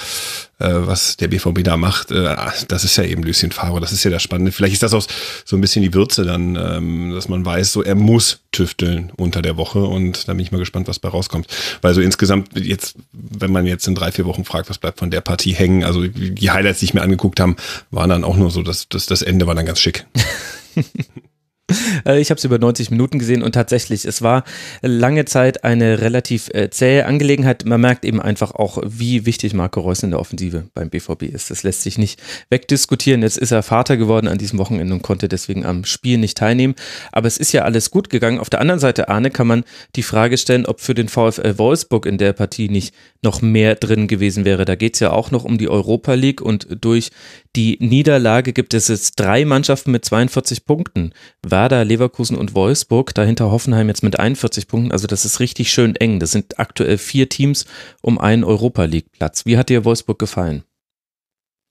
äh, 0.60 0.74
was 0.74 1.18
der 1.18 1.28
BVB 1.28 1.64
da 1.64 1.78
macht. 1.78 2.12
Äh, 2.12 2.36
das 2.68 2.84
ist 2.84 2.96
ja 2.96 3.04
eben 3.04 3.24
Lucien 3.24 3.52
Favre, 3.52 3.80
das 3.80 3.92
ist 3.92 4.04
ja 4.04 4.12
das 4.12 4.24
Spannende. 4.24 4.52
Vielleicht 4.52 4.74
ist 4.74 4.84
das 4.84 4.94
auch 4.94 5.06
so 5.46 5.56
ein 5.56 5.62
bisschen 5.62 5.84
die 5.84 5.94
Würze 5.94 6.24
dann, 6.24 6.56
ähm, 6.56 7.12
dass 7.14 7.30
man 7.30 7.46
weiß, 7.46 7.72
so 7.72 7.84
er 7.84 7.96
muss 7.96 8.40
tüfteln 8.52 9.12
unter 9.16 9.42
der 9.42 9.58
Woche 9.58 9.84
und 9.84 10.28
da 10.28 10.34
bin 10.34 10.42
ich 10.42 10.52
mal 10.52 10.58
gespannt, 10.58 10.88
was 10.88 11.00
bei 11.00 11.10
rauskommt. 11.10 11.48
Weil 11.82 11.94
so 11.94 12.02
insgesamt 12.02 12.50
jetzt, 12.60 12.96
wenn 13.12 13.52
man 13.52 13.68
jetzt 13.68 13.88
in 13.88 13.96
drei, 13.96 14.12
vier 14.12 14.26
Wochen 14.26 14.46
fragt, 14.46 14.70
was 14.70 14.80
bleibt 14.80 15.00
von 15.00 15.12
der 15.12 15.22
Partie 15.22 15.54
hängen, 15.54 15.84
also 15.84 16.08
die 16.08 16.52
Highlights, 16.52 16.80
die 16.80 16.86
ich 16.86 16.94
mir 16.94 17.02
angeguckt 17.02 17.40
habe, 17.40 17.56
waren 17.92 18.10
dann 18.10 18.24
auch 18.24 18.38
nur 18.38 18.50
so, 18.50 18.64
dass 18.64 18.90
das, 18.90 19.06
das 19.06 19.22
Ende 19.22 19.46
war 19.46 19.56
dann 19.56 19.66
ganz 19.66 19.80
schick. 19.80 20.06
Äh, 22.06 22.20
ich 22.20 22.30
habe 22.32 22.38
es 22.38 22.44
über 22.44 22.60
90 22.60 22.92
Minuten 22.92 23.20
gesehen 23.20 23.44
und 23.44 23.54
tatsächlich, 23.54 24.06
es 24.06 24.22
war 24.22 24.44
lange 24.82 25.26
Zeit 25.26 25.64
eine 25.64 26.02
relativ 26.02 26.50
äh, 26.50 26.70
zähe 26.70 27.06
Angelegenheit. 27.06 27.66
Man 27.66 27.80
merkt 27.80 28.04
eben 28.04 28.22
einfach 28.22 28.52
auch, 28.52 28.82
wie 28.86 29.26
wichtig 29.26 29.54
Marco 29.54 29.80
Reus 29.80 30.04
in 30.04 30.12
der 30.12 30.20
Offensive 30.20 30.66
beim 30.74 30.90
BVB 30.90 31.24
ist. 31.24 31.52
Das 31.52 31.64
lässt 31.64 31.84
sich 31.84 31.98
nicht 31.98 32.22
wegdiskutieren. 32.50 33.22
Jetzt 33.22 33.38
ist 33.38 33.52
er 33.52 33.64
Vater 33.64 33.98
geworden 33.98 34.28
an 34.28 34.38
diesem 34.38 34.60
Wochenende 34.60 34.94
und 34.94 35.02
konnte 35.02 35.30
deswegen 35.30 35.66
am 35.66 35.86
Spiel 35.86 36.18
nicht 36.18 36.38
teilnehmen. 36.38 36.76
Aber 37.12 37.28
es 37.28 37.38
ist 37.38 37.52
ja 37.52 37.64
alles 37.64 37.92
gut 37.92 38.10
gegangen. 38.10 38.40
Auf 38.40 38.50
der 38.50 38.60
anderen 38.60 38.80
Seite, 38.80 39.10
Arne, 39.10 39.32
kann 39.32 39.48
man 39.48 39.64
die 39.96 40.04
Frage 40.04 40.38
stellen, 40.38 40.66
ob 40.66 40.82
für 40.82 40.96
den 40.96 41.08
VfL 41.08 41.58
Wolfsburg 41.58 42.06
in 42.06 42.18
der 42.18 42.34
Partie 42.34 42.70
nicht 42.70 42.94
noch 43.22 43.42
mehr 43.42 43.76
drin 43.76 44.08
gewesen 44.08 44.46
wäre. 44.46 44.66
Da 44.66 44.76
geht 44.76 44.96
es 44.96 45.00
ja 45.00 45.12
auch 45.12 45.32
noch 45.32 45.46
um 45.46 45.58
die 45.58 45.70
Europa 45.70 46.14
League 46.16 46.42
und 46.42 46.68
durch 46.82 47.12
die 47.56 47.78
Niederlage 47.80 48.52
gibt 48.52 48.74
es 48.74 48.88
jetzt 48.88 49.20
drei 49.20 49.46
Mannschaften 49.46 49.92
mit 49.92 50.04
42 50.04 50.66
Punkten. 50.66 51.14
Werder, 51.46 51.86
Leverkusen 51.86 52.36
und 52.36 52.56
Wolfsburg, 52.56 53.14
dahinter 53.14 53.52
Hoffenheim 53.52 53.90
jetzt 53.90 54.02
mit 54.02 54.20
41 54.20 54.68
Punkten. 54.68 54.92
Also 54.92 55.06
das 55.06 55.24
ist 55.24 55.40
richtig 55.40 55.72
schön 55.72 55.96
eng. 55.96 56.20
Das 56.20 56.32
sind 56.32 56.60
aktuell 56.60 56.98
vier 56.98 57.30
Teams 57.30 57.66
um 58.02 58.18
einen 58.18 58.44
Europa 58.44 58.86
League 58.86 59.12
Platz. 59.12 59.46
Wie 59.46 59.58
hat 59.58 59.70
dir 59.70 59.86
Wolfsburg 59.86 60.18
gefallen? 60.18 60.64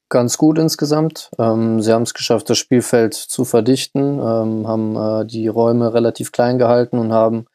Ganz 0.09 0.39
gut 0.39 0.59
insgesamt. 0.59 1.31
Ähm, 1.39 1.81
sie 1.81 1.93
haben 1.93 2.03
es 2.03 2.15
geschafft, 2.15 2.49
das 2.51 2.59
Spielfeld 2.59 3.15
zu 3.15 3.45
verdichten, 3.45 4.19
ähm, 4.21 4.69
haben 4.69 4.95
äh, 4.95 5.27
die 5.27 5.49
Räume 5.49 5.95
relativ 5.95 6.31
klein 6.33 6.59
gehalten 6.59 6.99
und 6.99 7.13
haben 7.13 7.47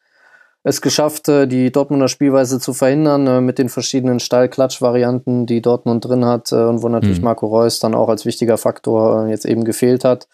es 0.68 0.80
geschafft, 0.80 1.28
äh, 1.28 1.46
die 1.46 1.72
Dortmunder 1.72 2.08
Spielweise 2.08 2.60
zu 2.60 2.72
verhindern 2.72 3.26
äh, 3.26 3.40
mit 3.40 3.58
den 3.58 3.68
verschiedenen 3.68 4.20
Steil-Klatsch-Varianten, 4.20 5.46
die 5.46 5.62
Dortmund 5.62 6.04
drin 6.04 6.24
hat 6.24 6.52
äh, 6.52 6.56
und 6.56 6.82
wo 6.82 6.88
natürlich 6.88 7.18
mhm. 7.18 7.24
Marco 7.24 7.46
Reus 7.46 7.78
dann 7.80 7.94
auch 7.94 8.08
als 8.08 8.24
wichtiger 8.24 8.58
Faktor 8.58 9.26
jetzt 9.28 9.44
eben 9.44 9.64
gefehlt 9.64 10.04
hat. 10.04 10.28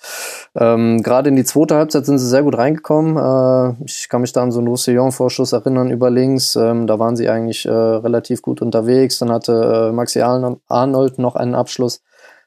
Ähm, 0.54 1.02
Gerade 1.02 1.28
in 1.28 1.36
die 1.36 1.44
zweite 1.44 1.76
Halbzeit 1.76 2.06
sind 2.06 2.19
sie 2.19 2.28
sehr 2.28 2.42
gut 2.42 2.56
reingekommen. 2.56 3.16
Äh, 3.16 3.84
ich 3.84 4.08
kann 4.08 4.20
mich 4.20 4.32
da 4.32 4.42
an 4.42 4.52
so 4.52 4.58
einen 4.58 4.69
Roussillon-Vorschuss 4.69 5.52
erinnern 5.52 5.90
über 5.90 6.10
links. 6.10 6.56
Ähm, 6.56 6.86
da 6.86 6.98
waren 6.98 7.16
sie 7.16 7.28
eigentlich 7.28 7.66
äh, 7.66 7.70
relativ 7.70 8.42
gut 8.42 8.60
unterwegs. 8.60 9.19
Dann 9.19 9.32
hatte 9.32 9.90
äh, 9.90 9.92
Maxi 9.92 10.20
Arnold 10.20 11.19
noch 11.19 11.36
einen 11.36 11.54
Abschluss. 11.54 12.00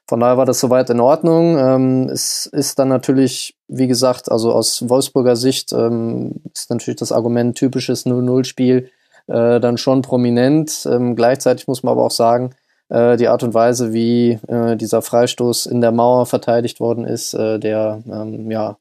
Von 0.08 0.20
daher 0.20 0.38
war 0.38 0.46
das 0.46 0.58
soweit 0.58 0.88
in 0.88 1.00
Ordnung. 1.00 1.58
Ähm, 1.58 2.08
es 2.08 2.46
ist 2.46 2.78
dann 2.78 2.88
natürlich, 2.88 3.56
wie 3.68 3.86
gesagt, 3.86 4.32
also 4.32 4.52
aus 4.52 4.88
Wolfsburger 4.88 5.36
Sicht 5.36 5.74
ähm, 5.74 6.36
ist 6.54 6.70
natürlich 6.70 6.98
das 6.98 7.12
Argument 7.12 7.58
typisches 7.58 8.06
0-0-Spiel 8.06 8.88
äh, 9.26 9.60
dann 9.60 9.76
schon 9.76 10.00
prominent. 10.00 10.88
Ähm, 10.90 11.14
gleichzeitig 11.14 11.68
muss 11.68 11.82
man 11.82 11.92
aber 11.92 12.06
auch 12.06 12.10
sagen, 12.10 12.54
äh, 12.88 13.18
die 13.18 13.28
Art 13.28 13.42
und 13.42 13.52
Weise, 13.52 13.92
wie 13.92 14.38
äh, 14.48 14.76
dieser 14.76 15.02
Freistoß 15.02 15.66
in 15.66 15.82
der 15.82 15.92
Mauer 15.92 16.24
verteidigt 16.24 16.80
worden 16.80 17.04
ist, 17.04 17.34
äh, 17.34 17.58
der, 17.58 18.02
ähm, 18.10 18.50
ja, 18.50 18.78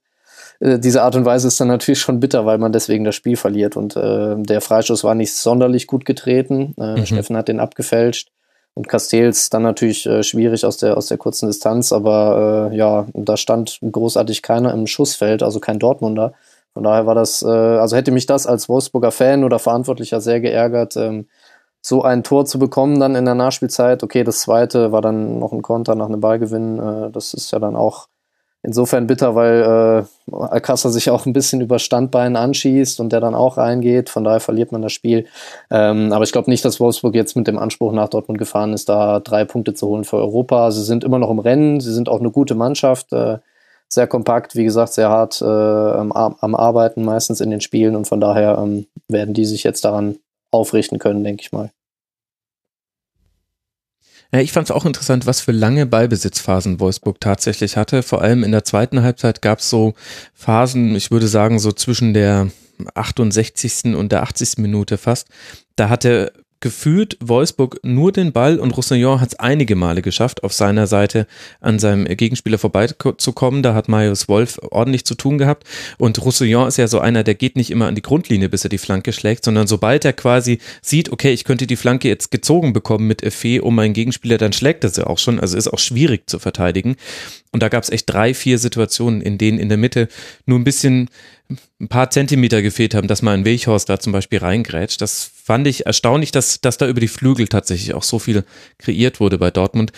äh, 0.61 0.79
diese 0.79 1.03
Art 1.03 1.17
und 1.17 1.25
Weise 1.25 1.49
ist 1.49 1.59
dann 1.59 1.67
natürlich 1.67 1.99
schon 1.99 2.21
bitter, 2.21 2.45
weil 2.45 2.57
man 2.57 2.71
deswegen 2.71 3.03
das 3.03 3.15
Spiel 3.15 3.35
verliert. 3.35 3.75
Und 3.75 3.97
äh, 3.97 4.35
der 4.37 4.61
Freistoß 4.61 5.03
war 5.03 5.13
nicht 5.13 5.35
sonderlich 5.35 5.87
gut 5.87 6.05
getreten. 6.05 6.73
Mhm. 6.77 7.05
Steffen 7.05 7.35
hat 7.35 7.49
den 7.49 7.59
abgefälscht. 7.59 8.29
Und 8.77 8.87
Castells 8.87 9.49
dann 9.49 9.63
natürlich 9.63 10.05
äh, 10.05 10.21
schwierig 10.21 10.63
aus 10.63 10.77
der, 10.77 10.97
aus 10.97 11.07
der 11.07 11.17
kurzen 11.17 11.47
Distanz, 11.47 11.91
aber 11.91 12.69
äh, 12.71 12.77
ja, 12.77 13.07
da 13.15 13.35
stand 13.35 13.79
großartig 13.81 14.43
keiner 14.43 14.71
im 14.71 14.85
Schussfeld, 14.85 15.41
also 15.41 15.59
kein 15.59 15.79
Dortmunder. 15.79 16.33
Von 16.73 16.83
daher 16.83 17.07
war 17.07 17.15
das, 17.15 17.41
äh, 17.41 17.47
also 17.47 17.95
hätte 17.95 18.11
mich 18.11 18.27
das 18.27 18.45
als 18.45 18.69
Wolfsburger 18.69 19.09
Fan 19.09 19.43
oder 19.43 19.57
Verantwortlicher 19.57 20.21
sehr 20.21 20.41
geärgert, 20.41 20.95
ähm, 20.95 21.27
so 21.81 22.03
ein 22.03 22.21
Tor 22.21 22.45
zu 22.45 22.59
bekommen 22.59 22.99
dann 22.99 23.15
in 23.15 23.25
der 23.25 23.33
Nachspielzeit. 23.33 24.03
Okay, 24.03 24.23
das 24.23 24.41
zweite 24.41 24.91
war 24.91 25.01
dann 25.01 25.39
noch 25.39 25.53
ein 25.53 25.63
Konter 25.63 25.95
nach 25.95 26.05
einem 26.05 26.21
Ballgewinn. 26.21 26.77
Äh, 26.77 27.09
das 27.09 27.33
ist 27.33 27.49
ja 27.49 27.57
dann 27.57 27.75
auch 27.75 28.09
insofern 28.67 29.07
bitter, 29.07 29.33
weil 29.33 29.61
äh, 30.29 30.35
Alcázar 30.35 30.91
sich 30.91 31.09
auch 31.09 31.25
ein 31.25 31.31
bisschen 31.31 31.61
über 31.61 31.79
Standbein 31.79 32.35
anschießt 32.35 32.99
und 32.99 33.13
der 33.13 33.21
dann 33.21 33.33
auch 33.33 33.55
reingeht. 33.55 34.09
Von 34.09 34.25
daher 34.25 34.41
verliert 34.41 34.73
man 34.73 34.81
das 34.81 34.91
Spiel. 34.91 35.25
Ähm, 35.71 36.11
aber 36.11 36.25
ich 36.25 36.33
glaube 36.33 36.49
nicht, 36.49 36.65
dass 36.65 36.81
Wolfsburg 36.81 37.15
jetzt 37.15 37.37
mit 37.37 37.47
dem 37.47 37.57
Anspruch 37.57 37.93
nach 37.93 38.09
Dortmund 38.09 38.37
gefahren 38.37 38.73
ist, 38.73 38.89
da 38.89 39.21
drei 39.21 39.45
Punkte 39.45 39.73
zu 39.73 39.87
holen 39.87 40.03
für 40.03 40.17
Europa. 40.17 40.69
Sie 40.71 40.83
sind 40.83 41.05
immer 41.05 41.17
noch 41.17 41.29
im 41.29 41.39
Rennen. 41.39 41.79
Sie 41.79 41.93
sind 41.93 42.09
auch 42.09 42.19
eine 42.19 42.29
gute 42.29 42.55
Mannschaft. 42.55 43.13
Äh, 43.13 43.37
sehr 43.89 44.07
kompakt, 44.07 44.57
wie 44.57 44.65
gesagt, 44.65 44.91
sehr 44.91 45.07
hart 45.07 45.41
äh, 45.41 45.45
am, 45.45 46.11
am, 46.11 46.55
Arbeiten 46.55 47.05
meistens 47.05 47.39
in 47.39 47.49
den 47.49 47.61
Spielen 47.61 47.95
und 47.95 48.05
von 48.05 48.19
daher 48.19 48.57
ähm, 48.57 48.85
werden 49.07 49.33
die 49.33 49.45
sich 49.45 49.63
jetzt 49.63 49.85
daran 49.85 50.17
aufrichten 50.51 50.99
können, 50.99 51.23
denke 51.23 51.41
ich 51.41 51.53
mal. 51.53 51.69
Ja, 54.33 54.39
ich 54.39 54.51
fand 54.51 54.69
es 54.69 54.71
auch 54.71 54.85
interessant, 54.85 55.25
was 55.25 55.39
für 55.39 55.53
lange 55.53 55.85
Ballbesitzphasen 55.85 56.79
Wolfsburg 56.79 57.21
tatsächlich 57.21 57.77
hatte. 57.77 58.03
Vor 58.03 58.21
allem 58.21 58.43
in 58.43 58.51
der 58.51 58.65
zweiten 58.65 59.01
Halbzeit 59.01 59.41
gab 59.41 59.59
es 59.59 59.69
so 59.69 59.93
Phasen, 60.33 60.95
ich 60.95 61.11
würde 61.11 61.27
sagen, 61.27 61.59
so 61.59 61.71
zwischen 61.71 62.13
der 62.13 62.49
68. 62.93 63.95
und 63.95 64.11
der 64.11 64.23
80. 64.23 64.57
Minute 64.57 64.97
fast. 64.97 65.27
Da 65.75 65.89
hatte 65.89 66.33
gefühlt 66.59 67.17
Wolfsburg 67.19 67.79
nur 67.83 68.11
den 68.11 68.31
Ball 68.31 68.59
und 68.59 68.75
Roussillon 68.75 69.21
hat 69.21 69.29
es 69.29 69.39
einige 69.39 69.75
Male 69.75 70.01
geschafft, 70.01 70.43
auf 70.43 70.53
seiner 70.53 70.87
Seite 70.87 71.27
an 71.61 71.79
seinem 71.79 72.05
Gegenspieler 72.05 72.57
vorbeizukommen. 72.57 73.63
Da 73.63 73.73
hat 73.73 73.87
Marius 73.87 74.27
Wolf 74.27 74.59
ordentlich 74.71 75.05
zu 75.05 75.15
tun 75.15 75.37
gehabt. 75.37 75.67
Und 75.97 76.23
Roussillon 76.23 76.67
ist 76.67 76.77
ja 76.77 76.87
so 76.87 76.99
einer, 76.99 77.23
der 77.23 77.35
geht 77.35 77.55
nicht 77.55 77.69
immer 77.69 77.87
an 77.87 77.95
die 77.95 78.01
Grundlinie, 78.01 78.49
bis 78.49 78.63
er 78.63 78.69
die 78.69 78.77
Flanke 78.77 79.13
schlägt, 79.13 79.45
sondern 79.45 79.67
sobald 79.67 80.05
er 80.05 80.13
quasi 80.13 80.59
sieht, 80.81 81.11
okay, 81.11 81.31
ich 81.31 81.43
könnte 81.43 81.67
die 81.67 81.75
Flanke 81.75 82.07
jetzt 82.07 82.31
gezogen 82.31 82.73
bekommen 82.73 83.07
mit 83.07 83.23
Effet 83.23 83.61
um 83.61 83.75
meinen 83.75 83.93
Gegenspieler, 83.93 84.37
dann 84.37 84.53
schlägt 84.53 84.83
er 84.83 84.89
sie 84.89 85.05
auch 85.05 85.19
schon. 85.19 85.39
Also 85.39 85.57
ist 85.57 85.67
auch 85.67 85.79
schwierig 85.79 86.29
zu 86.29 86.39
verteidigen. 86.39 86.95
Und 87.51 87.63
da 87.63 87.69
gab 87.69 87.83
es 87.83 87.89
echt 87.89 88.09
drei, 88.09 88.33
vier 88.33 88.59
Situationen, 88.59 89.21
in 89.21 89.37
denen 89.37 89.59
in 89.59 89.69
der 89.69 89.77
Mitte 89.77 90.07
nur 90.45 90.59
ein 90.59 90.63
bisschen 90.63 91.09
ein 91.79 91.87
paar 91.87 92.09
Zentimeter 92.09 92.61
gefehlt 92.61 92.93
haben, 92.93 93.07
dass 93.07 93.21
mal 93.21 93.33
ein 93.33 93.45
Weghorst 93.45 93.89
da 93.89 93.99
zum 93.99 94.13
Beispiel 94.13 94.39
reingrätscht. 94.39 95.01
Das 95.01 95.23
fand 95.23 95.67
ich 95.67 95.85
erstaunlich, 95.85 96.31
dass, 96.31 96.61
dass 96.61 96.77
da 96.77 96.87
über 96.87 96.99
die 96.99 97.07
Flügel 97.07 97.47
tatsächlich 97.47 97.93
auch 97.93 98.03
so 98.03 98.19
viel 98.19 98.43
kreiert 98.77 99.19
wurde 99.19 99.37
bei 99.37 99.51
Dortmund. 99.51 99.91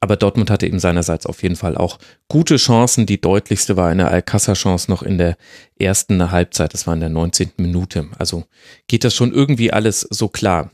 Aber 0.00 0.16
Dortmund 0.16 0.50
hatte 0.50 0.66
eben 0.66 0.80
seinerseits 0.80 1.26
auf 1.26 1.44
jeden 1.44 1.54
Fall 1.54 1.76
auch 1.76 1.98
gute 2.26 2.56
Chancen. 2.56 3.06
Die 3.06 3.20
deutlichste 3.20 3.76
war 3.76 3.88
eine 3.88 4.08
Alcázar-Chance 4.08 4.90
noch 4.90 5.04
in 5.04 5.16
der 5.16 5.36
ersten 5.78 6.32
Halbzeit. 6.32 6.74
Das 6.74 6.88
war 6.88 6.94
in 6.94 7.00
der 7.00 7.08
19. 7.08 7.52
Minute. 7.58 8.08
Also 8.18 8.44
geht 8.88 9.04
das 9.04 9.14
schon 9.14 9.32
irgendwie 9.32 9.72
alles 9.72 10.00
so 10.00 10.26
klar. 10.26 10.72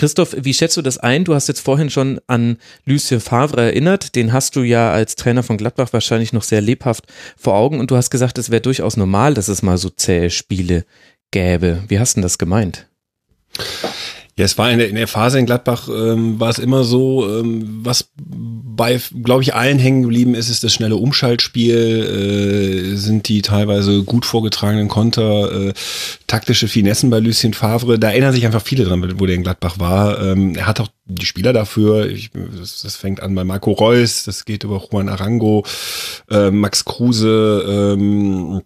Christoph, 0.00 0.34
wie 0.34 0.54
schätzt 0.54 0.78
du 0.78 0.80
das 0.80 0.96
ein? 0.96 1.24
Du 1.24 1.34
hast 1.34 1.46
jetzt 1.46 1.60
vorhin 1.60 1.90
schon 1.90 2.22
an 2.26 2.56
Lucien 2.86 3.20
Favre 3.20 3.60
erinnert. 3.60 4.14
Den 4.14 4.32
hast 4.32 4.56
du 4.56 4.62
ja 4.62 4.90
als 4.92 5.14
Trainer 5.14 5.42
von 5.42 5.58
Gladbach 5.58 5.92
wahrscheinlich 5.92 6.32
noch 6.32 6.42
sehr 6.42 6.62
lebhaft 6.62 7.04
vor 7.36 7.54
Augen. 7.54 7.78
Und 7.78 7.90
du 7.90 7.96
hast 7.96 8.08
gesagt, 8.08 8.38
es 8.38 8.48
wäre 8.48 8.62
durchaus 8.62 8.96
normal, 8.96 9.34
dass 9.34 9.48
es 9.48 9.60
mal 9.60 9.76
so 9.76 9.90
zähe 9.90 10.30
Spiele 10.30 10.86
gäbe. 11.32 11.82
Wie 11.88 11.98
hast 11.98 12.14
du 12.14 12.20
denn 12.20 12.22
das 12.22 12.38
gemeint? 12.38 12.86
Ja, 14.40 14.46
es 14.46 14.56
war 14.56 14.72
in 14.72 14.78
der, 14.78 14.88
in 14.88 14.94
der 14.94 15.06
Phase 15.06 15.38
in 15.38 15.44
Gladbach, 15.44 15.90
ähm, 15.90 16.40
war 16.40 16.48
es 16.48 16.58
immer 16.58 16.82
so, 16.82 17.28
ähm, 17.28 17.80
was 17.84 18.08
bei, 18.16 18.98
glaube 19.22 19.42
ich, 19.42 19.54
allen 19.54 19.78
hängen 19.78 20.00
geblieben 20.00 20.34
ist, 20.34 20.48
ist 20.48 20.64
das 20.64 20.72
schnelle 20.72 20.96
Umschaltspiel, 20.96 22.94
äh, 22.94 22.96
sind 22.96 23.28
die 23.28 23.42
teilweise 23.42 24.02
gut 24.02 24.24
vorgetragenen 24.24 24.88
Konter, 24.88 25.68
äh, 25.68 25.72
taktische 26.26 26.68
Finessen 26.68 27.10
bei 27.10 27.18
Lucien 27.18 27.52
Favre. 27.52 27.98
Da 27.98 28.12
erinnern 28.12 28.32
sich 28.32 28.46
einfach 28.46 28.62
viele 28.62 28.84
dran, 28.84 29.20
wo 29.20 29.26
der 29.26 29.36
in 29.36 29.42
Gladbach 29.42 29.78
war. 29.78 30.18
Ähm, 30.22 30.54
er 30.54 30.66
hat 30.66 30.80
auch 30.80 30.88
die 31.04 31.26
Spieler 31.26 31.52
dafür. 31.52 32.08
Ich, 32.08 32.30
das, 32.32 32.80
das 32.80 32.96
fängt 32.96 33.22
an 33.22 33.34
bei 33.34 33.44
Marco 33.44 33.72
Reus, 33.72 34.24
das 34.24 34.46
geht 34.46 34.64
über 34.64 34.82
Juan 34.90 35.10
Arango, 35.10 35.66
äh, 36.30 36.50
Max 36.50 36.86
Kruse, 36.86 37.92
ähm, 37.98 38.62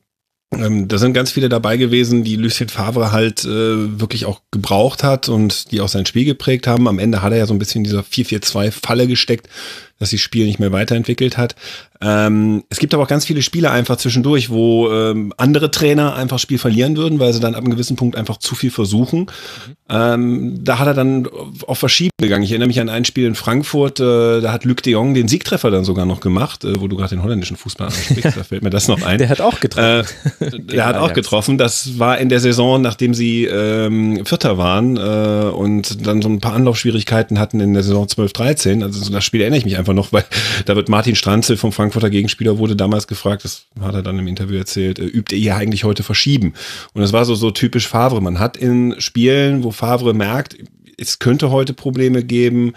ähm, 0.63 0.89
da 0.89 0.99
sind 0.99 1.13
ganz 1.13 1.31
viele 1.31 1.49
dabei 1.49 1.77
gewesen, 1.77 2.25
die 2.25 2.37
Lucien 2.37 2.69
Favre 2.69 3.13
halt 3.13 3.45
äh, 3.45 4.01
wirklich 4.01 4.27
auch 4.27 4.41
gebraucht 4.51 5.03
hat 5.03 5.29
und 5.29 5.71
die 5.71 5.81
auch 5.81 5.89
sein 5.89 6.07
Spiel 6.07 6.25
geprägt 6.25 6.67
haben. 6.67 6.89
Am 6.89 6.99
Ende 6.99 7.23
hat 7.23 7.33
er 7.33 7.39
ja 7.39 7.47
so 7.47 7.55
ein 7.55 7.59
bisschen 7.59 7.81
in 7.81 7.85
dieser 7.85 8.01
4-4-2-Falle 8.01 9.07
gesteckt, 9.07 9.49
dass 9.99 10.11
sich 10.11 10.21
das 10.21 10.25
Spiel 10.25 10.47
nicht 10.47 10.59
mehr 10.59 10.73
weiterentwickelt 10.73 11.37
hat. 11.37 11.55
Ähm, 12.01 12.65
es 12.69 12.79
gibt 12.79 12.93
aber 12.93 13.05
auch 13.05 13.09
ganz 13.09 13.25
viele 13.25 13.41
Spiele 13.41 13.71
einfach 13.71 13.97
zwischendurch, 13.97 14.51
wo 14.51 14.91
ähm, 14.91 15.33
andere 15.37 15.71
Trainer 15.71 16.15
einfach 16.15 16.39
Spiel 16.39 16.59
verlieren 16.59 16.97
würden, 16.97 17.19
weil 17.19 17.33
sie 17.33 17.41
dann 17.41 17.55
ab 17.55 17.63
einem 17.63 17.71
gewissen 17.71 17.97
Punkt 17.97 18.17
einfach 18.17 18.39
zu 18.39 18.55
viel 18.55 18.71
versuchen. 18.71 19.21
Mhm. 19.21 19.77
Ähm, 19.89 20.65
da 20.65 20.79
hat 20.79 20.87
er 20.87 20.95
dann 20.95 21.29
auf 21.67 21.79
verschiedene 21.79 22.11
gegangen. 22.19 22.43
Ich 22.43 22.51
erinnere 22.51 22.69
mich 22.69 22.81
an 22.81 22.89
ein 22.89 23.05
Spiel 23.05 23.27
in 23.27 23.35
Frankfurt, 23.35 24.01
äh, 24.01 24.41
da 24.41 24.53
hat 24.53 24.65
Luc 24.65 24.83
de 24.83 24.93
Jong 24.93 25.15
den 25.15 25.29
Siegtreffer 25.29 25.71
dann 25.71 25.85
sogar 25.85 26.07
noch 26.07 26.21
gemacht, 26.21 26.65
äh, 26.65 26.73
wo 26.81 26.89
du 26.89 26.97
gerade 26.97 27.11
den 27.11 27.23
holländischen 27.23 27.57
Fußball 27.57 27.89
ansprichst, 27.89 28.25
da 28.37 28.43
fällt 28.43 28.63
mir 28.63 28.71
das 28.71 28.89
noch 28.89 29.03
ein. 29.03 29.19
Der 29.19 29.29
hat 29.29 29.41
auch 29.41 29.61
getroffen. 29.61 30.07
Äh, 30.41 30.61
der 30.61 30.87
hat 30.87 30.97
auch 30.97 31.13
getroffen. 31.13 31.59
Das 31.59 31.99
war 31.99 32.19
in 32.19 32.29
der 32.29 32.41
Saison, 32.41 32.81
nachdem 32.81 33.15
sie 33.15 33.45
ähm, 33.45 34.25
Vierter 34.25 34.59
waren 34.59 34.97
äh, 34.97 35.51
und 35.51 36.07
dann 36.07 36.23
so 36.23 36.29
ein 36.29 36.41
paar 36.41 36.55
Anlaufschwierigkeiten 36.55 37.39
hatten 37.39 37.61
in 37.61 37.75
der 37.75 37.83
Saison 37.83 38.07
12-13. 38.07 38.83
Also 38.83 39.11
das 39.11 39.25
Spiel 39.25 39.43
erinnere 39.43 39.59
ich 39.59 39.65
mich 39.65 39.79
einfach 39.79 39.84
noch, 39.93 40.13
weil 40.13 40.25
da 40.65 40.77
wird 40.77 40.89
Martin 40.89 41.17
Stranzel 41.17 41.57
vom 41.57 41.73
Frankfurt 41.73 41.85
Frankfurter 41.85 42.11
Gegenspieler 42.11 42.59
wurde 42.59 42.77
damals 42.77 43.07
gefragt, 43.07 43.45
das 43.45 43.67
hat 43.81 43.95
er 43.95 44.03
dann 44.03 44.19
im 44.19 44.27
Interview 44.27 44.57
erzählt, 44.57 44.99
äh, 44.99 45.05
übt 45.05 45.35
ihr 45.35 45.41
hier 45.41 45.57
eigentlich 45.57 45.85
heute 45.85 46.03
verschieben? 46.03 46.55
Und 46.93 47.03
das 47.03 47.13
war 47.13 47.25
so, 47.25 47.35
so 47.35 47.51
typisch 47.51 47.87
Favre. 47.87 48.21
Man 48.21 48.41
hat 48.41 48.57
in 48.57 48.95
Spielen, 48.99 49.63
wo 49.63 49.71
Favre 49.71 50.15
merkt, 50.15 50.57
es 50.99 51.19
könnte 51.19 51.51
heute 51.51 51.75
Probleme 51.75 52.25
geben, 52.25 52.73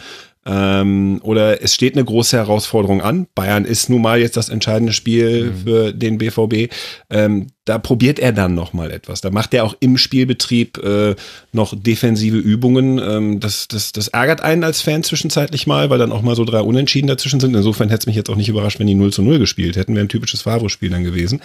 ähm, 0.47 1.19
oder 1.23 1.61
es 1.61 1.75
steht 1.75 1.95
eine 1.95 2.05
große 2.05 2.37
Herausforderung 2.37 3.01
an. 3.01 3.27
Bayern 3.35 3.65
ist 3.65 3.89
nun 3.89 4.01
mal 4.01 4.19
jetzt 4.19 4.37
das 4.37 4.47
entscheidende 4.47 4.93
Spiel 4.93 5.51
mhm. 5.51 5.57
für 5.57 5.93
den 5.93 6.17
BVB. 6.17 6.73
Ähm, 7.09 7.47
da 7.65 7.77
probiert 7.77 8.17
er 8.17 8.31
dann 8.31 8.55
noch 8.55 8.71
mal 8.71 8.91
etwas. 8.91 9.19
Da 9.19 9.29
macht 9.29 9.53
er 9.53 9.65
auch 9.65 9.75
im 9.81 9.97
Spielbetrieb 9.97 10.77
äh, 10.77 11.15
noch 11.51 11.73
defensive 11.77 12.37
Übungen. 12.37 12.97
Ähm, 12.97 13.39
das, 13.41 13.67
das, 13.67 13.91
das 13.91 14.07
ärgert 14.07 14.41
einen 14.41 14.63
als 14.63 14.81
Fan 14.81 15.03
zwischenzeitlich 15.03 15.67
mal, 15.67 15.89
weil 15.89 15.99
dann 15.99 16.13
auch 16.13 16.21
mal 16.21 16.35
so 16.35 16.45
drei 16.45 16.61
Unentschieden 16.61 17.07
dazwischen 17.07 17.41
sind. 17.41 17.53
Insofern 17.53 17.89
hätte 17.89 18.03
es 18.03 18.07
mich 18.07 18.15
jetzt 18.15 18.29
auch 18.29 18.37
nicht 18.37 18.47
überrascht, 18.47 18.79
wenn 18.79 18.87
die 18.87 18.95
0 18.95 19.11
zu 19.11 19.21
0 19.21 19.39
gespielt 19.39 19.75
hätten. 19.75 19.95
Wäre 19.95 20.05
ein 20.05 20.09
typisches 20.09 20.43
Favre-Spiel 20.43 20.91
dann 20.91 21.03
gewesen. 21.03 21.41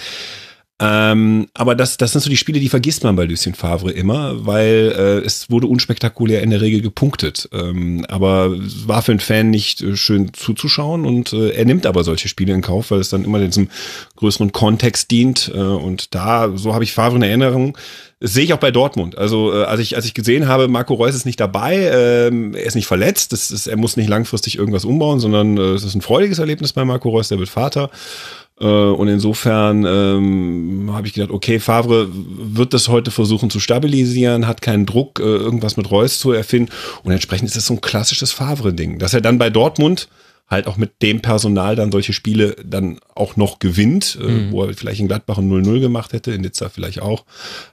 Ähm, 0.80 1.46
aber 1.54 1.74
das, 1.74 1.96
das 1.96 2.12
sind 2.12 2.22
so 2.22 2.30
die 2.30 2.36
Spiele, 2.36 2.58
die 2.58 2.68
vergisst 2.68 3.04
man 3.04 3.14
bei 3.14 3.24
Lucien 3.24 3.54
Favre 3.54 3.92
immer, 3.92 4.46
weil 4.46 4.92
äh, 4.96 5.24
es 5.24 5.48
wurde 5.48 5.68
unspektakulär 5.68 6.42
in 6.42 6.50
der 6.50 6.60
Regel 6.60 6.80
gepunktet. 6.80 7.48
Ähm, 7.52 8.04
aber 8.08 8.50
war 8.86 9.02
für 9.02 9.12
einen 9.12 9.20
Fan 9.20 9.50
nicht 9.50 9.80
äh, 9.82 9.96
schön 9.96 10.32
zuzuschauen 10.32 11.04
und 11.04 11.32
äh, 11.32 11.50
er 11.50 11.64
nimmt 11.66 11.86
aber 11.86 12.02
solche 12.02 12.28
Spiele 12.28 12.52
in 12.52 12.62
Kauf, 12.62 12.90
weil 12.90 13.00
es 13.00 13.10
dann 13.10 13.24
immer 13.24 13.38
in 13.38 13.46
diesem 13.46 13.68
größeren 14.16 14.50
Kontext 14.50 15.10
dient. 15.10 15.52
Äh, 15.54 15.58
und 15.58 16.14
da, 16.14 16.50
so 16.56 16.74
habe 16.74 16.84
ich 16.84 16.92
Favre 16.92 17.16
in 17.16 17.22
Erinnerung. 17.22 17.78
Das 18.18 18.34
sehe 18.34 18.44
ich 18.44 18.52
auch 18.52 18.58
bei 18.58 18.70
Dortmund. 18.70 19.18
Also 19.18 19.52
äh, 19.52 19.64
als 19.64 19.80
ich 19.80 19.96
als 19.96 20.04
ich 20.04 20.14
gesehen 20.14 20.46
habe, 20.46 20.68
Marco 20.68 20.94
Reus 20.94 21.14
ist 21.14 21.26
nicht 21.26 21.40
dabei, 21.40 21.90
ähm, 21.92 22.54
er 22.54 22.66
ist 22.66 22.76
nicht 22.76 22.86
verletzt, 22.86 23.32
das 23.32 23.50
ist, 23.50 23.66
er 23.66 23.76
muss 23.76 23.96
nicht 23.96 24.08
langfristig 24.08 24.58
irgendwas 24.58 24.84
umbauen, 24.84 25.18
sondern 25.18 25.56
äh, 25.56 25.72
es 25.72 25.82
ist 25.82 25.96
ein 25.96 26.02
freudiges 26.02 26.38
Erlebnis 26.38 26.72
bei 26.72 26.84
Marco 26.84 27.10
Reus, 27.10 27.28
der 27.28 27.40
wird 27.40 27.48
Vater. 27.48 27.90
Äh, 28.62 28.66
und 28.66 29.08
insofern 29.08 29.84
ähm, 29.84 30.90
habe 30.92 31.06
ich 31.06 31.14
gedacht, 31.14 31.32
okay, 31.32 31.58
Favre 31.58 32.08
wird 32.12 32.72
das 32.72 32.88
heute 32.88 33.10
versuchen 33.10 33.50
zu 33.50 33.58
stabilisieren, 33.58 34.46
hat 34.46 34.62
keinen 34.62 34.86
Druck, 34.86 35.18
äh, 35.18 35.24
irgendwas 35.24 35.76
mit 35.76 35.90
Reus 35.90 36.18
zu 36.20 36.32
erfinden. 36.32 36.70
Und 37.02 37.12
entsprechend 37.12 37.48
ist 37.48 37.56
das 37.56 37.66
so 37.66 37.74
ein 37.74 37.80
klassisches 37.80 38.32
Favre-Ding, 38.32 38.98
dass 38.98 39.14
er 39.14 39.20
dann 39.20 39.38
bei 39.38 39.50
Dortmund 39.50 40.08
halt 40.48 40.66
auch 40.66 40.76
mit 40.76 41.02
dem 41.02 41.22
Personal 41.22 41.76
dann 41.76 41.90
solche 41.90 42.12
Spiele 42.12 42.54
dann 42.64 42.98
auch 43.14 43.36
noch 43.36 43.58
gewinnt, 43.58 44.18
äh, 44.20 44.26
mhm. 44.26 44.52
wo 44.52 44.64
er 44.64 44.74
vielleicht 44.74 45.00
in 45.00 45.08
Gladbach 45.08 45.38
ein 45.38 45.50
0-0 45.50 45.80
gemacht 45.80 46.12
hätte, 46.12 46.32
in 46.32 46.42
Nizza 46.42 46.68
vielleicht 46.68 47.02
auch. 47.02 47.24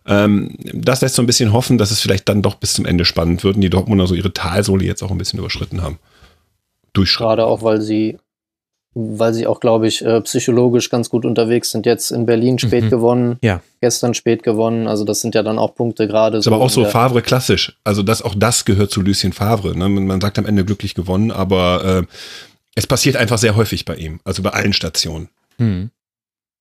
Ähm, 0.07 0.55
das 0.73 1.01
lässt 1.01 1.15
so 1.15 1.21
ein 1.21 1.27
bisschen 1.27 1.53
hoffen, 1.53 1.77
dass 1.77 1.91
es 1.91 1.99
vielleicht 1.99 2.27
dann 2.29 2.41
doch 2.41 2.55
bis 2.55 2.73
zum 2.73 2.85
Ende 2.85 3.05
spannend 3.05 3.43
wird 3.43 3.55
und 3.55 3.61
die 3.61 3.69
Dortmunder 3.69 4.07
so 4.07 4.15
ihre 4.15 4.33
Talsohle 4.33 4.85
jetzt 4.85 5.03
auch 5.03 5.11
ein 5.11 5.17
bisschen 5.17 5.39
überschritten 5.39 5.81
haben. 5.81 5.99
Gerade 6.93 7.45
auch, 7.45 7.61
weil 7.61 7.81
sie 7.81 8.17
weil 9.17 9.33
sie 9.33 9.47
auch, 9.47 9.59
glaube 9.59 9.87
ich, 9.87 10.03
äh, 10.03 10.21
psychologisch 10.21 10.89
ganz 10.89 11.09
gut 11.09 11.25
unterwegs 11.25 11.71
sind. 11.71 11.85
Jetzt 11.85 12.11
in 12.11 12.25
Berlin 12.25 12.59
spät 12.59 12.85
mhm. 12.85 12.89
gewonnen, 12.89 13.37
ja. 13.41 13.61
gestern 13.81 14.13
spät 14.13 14.43
gewonnen. 14.43 14.87
Also 14.87 15.05
das 15.05 15.21
sind 15.21 15.35
ja 15.35 15.43
dann 15.43 15.59
auch 15.59 15.75
Punkte 15.75 16.07
gerade. 16.07 16.41
So 16.41 16.51
aber 16.51 16.63
auch 16.63 16.69
so 16.69 16.85
Favre 16.85 17.21
klassisch. 17.21 17.77
Also 17.83 18.03
das 18.03 18.21
auch 18.21 18.35
das 18.35 18.65
gehört 18.65 18.91
zu 18.91 19.01
Lucien 19.01 19.33
Favre. 19.33 19.77
Ne? 19.77 19.89
Man 19.89 20.21
sagt 20.21 20.37
am 20.39 20.45
Ende 20.45 20.65
glücklich 20.65 20.95
gewonnen, 20.95 21.31
aber 21.31 22.03
äh, 22.03 22.13
es 22.75 22.87
passiert 22.87 23.15
einfach 23.15 23.37
sehr 23.37 23.55
häufig 23.55 23.85
bei 23.85 23.95
ihm. 23.95 24.19
Also 24.23 24.43
bei 24.43 24.51
allen 24.51 24.73
Stationen. 24.73 25.29
Mhm 25.57 25.91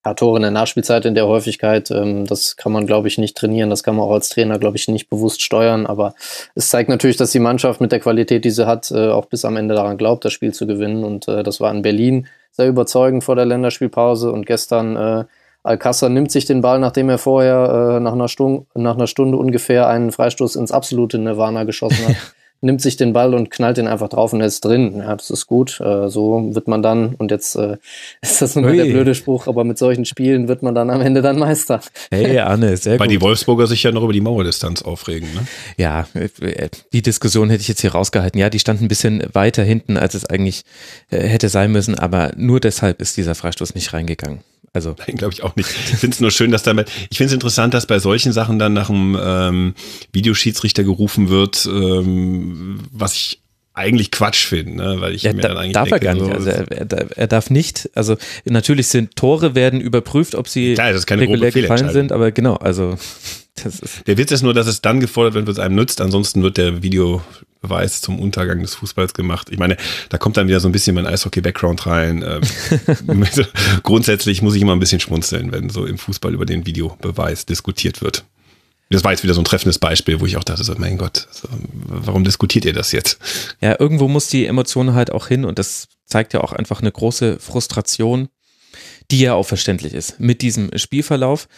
ja, 0.05 0.15
Tore 0.15 0.37
in 0.37 0.43
der 0.43 0.51
Nachspielzeit 0.51 1.05
in 1.05 1.15
der 1.15 1.27
Häufigkeit, 1.27 1.91
ähm, 1.91 2.25
das 2.25 2.57
kann 2.57 2.73
man, 2.73 2.87
glaube 2.87 3.09
ich, 3.09 3.19
nicht 3.19 3.37
trainieren. 3.37 3.71
Das 3.71 3.83
kann 3.83 3.97
man 3.97 4.07
auch 4.07 4.13
als 4.13 4.29
Trainer, 4.29 4.59
glaube 4.59 4.77
ich, 4.77 4.89
nicht 4.89 5.11
bewusst 5.11 5.43
steuern. 5.43 5.87
Aber 5.87 6.15
es 6.55 6.69
zeigt 6.71 6.89
natürlich, 6.89 7.17
dass 7.17 7.33
die 7.33 7.41
Mannschaft 7.41 7.81
mit 7.81 7.93
der 7.93 8.01
Qualität, 8.01 8.45
die 8.45 8.51
sie 8.51 8.67
hat, 8.67 8.91
äh, 8.91 9.09
auch 9.09 9.27
bis 9.27 9.45
am 9.45 9.57
Ende 9.57 9.75
daran 9.75 9.99
glaubt, 9.99 10.25
das 10.25 10.33
Spiel 10.33 10.53
zu 10.53 10.67
gewinnen. 10.67 11.05
Und 11.05 11.29
äh, 11.29 11.43
das 11.43 11.61
war 11.61 11.73
in 11.73 11.83
Berlin 11.83 12.27
sehr 12.53 12.69
überzeugend 12.69 13.25
vor 13.25 13.37
der 13.37 13.47
Länderspielpause. 13.47 14.33
Und 14.33 14.47
gestern 14.47 14.97
äh, 14.97 15.25
Alcázar 15.65 16.09
nimmt 16.09 16.31
sich 16.31 16.47
den 16.47 16.61
Ball, 16.61 16.79
nachdem 16.79 17.09
er 17.09 17.19
vorher 17.19 17.97
äh, 17.97 18.01
nach, 18.01 18.13
einer 18.13 18.29
Stunde, 18.29 18.67
nach 18.75 18.97
einer 18.97 19.07
Stunde 19.09 19.37
ungefähr 19.37 19.89
einen 19.89 20.13
Freistoß 20.13 20.57
ins 20.57 20.73
absolute 20.73 21.19
Nirvana 21.19 21.65
geschossen 21.65 22.09
hat. 22.09 22.17
nimmt 22.61 22.81
sich 22.81 22.97
den 22.97 23.13
Ball 23.13 23.35
und 23.35 23.51
knallt 23.51 23.79
ihn 23.79 23.87
einfach 23.87 24.09
drauf 24.09 24.33
und 24.33 24.41
er 24.41 24.47
ist 24.47 24.65
drin. 24.65 24.99
Ja, 24.99 25.15
das 25.15 25.31
ist 25.31 25.47
gut. 25.47 25.81
Äh, 25.81 26.09
so 26.09 26.55
wird 26.55 26.69
man 26.69 26.83
dann, 26.83 27.15
und 27.15 27.31
jetzt 27.31 27.57
äh, 27.57 27.77
ist 28.21 28.43
das 28.43 28.57
nur 28.57 28.73
der 28.73 28.85
blöde 28.85 29.15
Spruch, 29.15 29.47
aber 29.47 29.65
mit 29.65 29.79
solchen 29.79 30.05
Spielen 30.05 30.49
wird 30.49 30.63
man 30.63 30.75
dann 30.75 30.91
am 30.91 31.01
Ende 31.01 31.23
dann 31.23 31.39
Meister. 31.39 31.81
Hey, 32.11 32.39
Anne, 32.39 32.77
sehr 32.77 32.95
gut. 32.95 33.01
Weil 33.01 33.09
die 33.09 33.21
Wolfsburger 33.21 33.67
sich 33.67 33.83
ja 33.83 33.93
noch 33.93 34.03
über 34.03 34.13
die 34.13 34.21
Mauerdistanz 34.21 34.83
aufregen, 34.83 35.29
ne? 35.35 35.47
Ja, 35.77 36.07
äh, 36.15 36.69
die 36.93 37.03
Diskussion 37.03 37.51
hätte 37.51 37.61
ich 37.61 37.69
jetzt 37.69 37.81
hier 37.81 37.93
rausgehalten. 37.93 38.41
Ja, 38.41 38.51
die 38.51 38.59
stand 38.59 38.81
ein 38.81 38.89
bisschen 38.89 39.23
weiter 39.33 39.63
hinten, 39.63 39.97
als 39.97 40.15
es 40.15 40.25
eigentlich 40.25 40.63
äh, 41.11 41.19
hätte 41.21 41.49
sein 41.49 41.73
müssen, 41.73 41.97
aber 41.97 42.33
nur 42.37 42.61
deshalb 42.61 43.01
ist 43.01 43.17
dieser 43.17 43.35
Freistoß 43.35 43.75
nicht 43.75 43.93
reingegangen. 43.93 44.41
Also. 44.79 44.95
Nein, 45.07 45.17
glaube 45.17 45.35
ich 45.35 45.43
auch 45.43 45.57
nicht. 45.57 45.69
Ich 45.69 45.97
finde 45.97 46.15
es 46.15 46.21
nur 46.21 46.31
schön, 46.31 46.53
dass 46.53 46.63
damit, 46.63 46.89
ich 47.11 47.19
finde 47.19 47.29
es 47.29 47.35
interessant, 47.35 47.75
dass 47.75 47.87
bei 47.87 47.99
solchen 47.99 48.33
Sachen 48.33 48.61
dann 48.61 48.73
nach 48.73 48.91
einem 48.91 49.19
ähm, 49.21 49.75
Videoschiedsrichter 50.13 50.85
gerufen 50.85 51.29
wird, 51.29 51.67
ähm, 51.67 52.81
was 52.93 53.15
ich 53.15 53.41
eigentlich 53.75 54.13
Quatsch 54.13 54.47
finde, 54.47 54.77
ne? 54.77 55.01
weil 55.01 55.15
ich 55.15 55.23
ja, 55.23 55.33
mir 55.33 55.41
da, 55.43 55.49
dann 55.49 55.59
eigentlich 55.59 55.73
darf 55.73 55.89
denke, 55.89 56.07
er 56.07 56.15
gar 56.15 56.21
nicht. 56.21 56.27
So, 56.27 56.33
also 56.33 56.51
er, 56.51 57.17
er, 57.17 57.27
darf 57.27 57.51
nicht. 57.51 57.91
Also 57.95 58.17
natürlich 58.45 58.89
sind 58.89 59.17
Tore 59.17 59.55
werden 59.57 59.81
überprüft, 59.81 60.35
ob 60.35 60.49
sie 60.49 60.75
klar, 60.75 60.95
regulär 61.11 61.51
gefallen 61.51 61.91
sind, 61.91 62.13
aber 62.13 62.31
genau, 62.31 62.55
also 62.55 62.97
der 64.07 64.19
Witz 64.19 64.33
ist 64.33 64.43
nur, 64.43 64.55
dass 64.55 64.67
es 64.67 64.81
dann 64.81 65.01
gefordert 65.01 65.35
wird, 65.35 65.47
wenn 65.47 65.53
es 65.53 65.59
einem 65.59 65.75
nützt. 65.75 66.01
Ansonsten 66.01 66.43
wird 66.43 66.57
der 66.57 66.83
Videobeweis 66.83 68.01
zum 68.01 68.19
Untergang 68.19 68.61
des 68.61 68.75
Fußballs 68.77 69.15
gemacht. 69.15 69.49
Ich 69.51 69.59
meine, 69.59 69.77
da 70.09 70.19
kommt 70.19 70.37
dann 70.37 70.49
wieder 70.49 70.61
so 70.61 70.69
ein 70.69 70.73
bisschen 70.73 70.95
mein 70.95 71.07
Eishockey-Background 71.07 71.87
rein. 71.87 72.25
Ähm, 73.07 73.25
grundsätzlich 73.83 74.43
muss 74.43 74.55
ich 74.55 74.63
immer 74.63 74.75
ein 74.75 74.81
bisschen 74.81 75.01
schmunzeln, 75.01 75.53
wenn 75.53 75.71
so 75.71 75.87
im 75.87 75.99
Fußball 75.99 76.35
über 76.35 76.47
den 76.47 76.67
Videobeweis 76.67 77.47
diskutiert 77.47 78.03
wird. 78.03 78.25
Das 78.91 79.05
war 79.05 79.11
jetzt 79.11 79.23
wieder 79.23 79.35
so 79.35 79.43
ein 79.43 79.45
treffendes 79.45 79.79
Beispiel, 79.79 80.21
wo 80.21 80.27
ich 80.27 80.37
auch 80.37 80.45
dachte, 80.45 80.65
so, 80.65 80.75
mein 80.79 80.97
Gott, 80.97 81.29
warum 81.71 82.25
diskutiert 82.25 82.65
ihr 82.65 82.73
das 82.73 82.93
jetzt? 82.93 83.19
Ja, 83.61 83.77
irgendwo 83.79 84.09
muss 84.09 84.29
die 84.29 84.47
Emotion 84.47 84.95
halt 84.95 85.13
auch 85.13 85.29
hin 85.29 85.45
und 85.45 85.59
das 85.59 85.89
zeigt 86.07 86.33
ja 86.33 86.41
auch 86.41 86.53
einfach 86.53 86.81
eine 86.81 86.91
große 86.91 87.39
Frustration, 87.39 88.29
die 89.11 89.21
ja 89.21 89.35
auch 89.35 89.45
verständlich 89.45 89.93
ist 89.93 90.21
mit 90.21 90.41
diesem 90.41 90.71
Spielverlauf. 90.77 91.49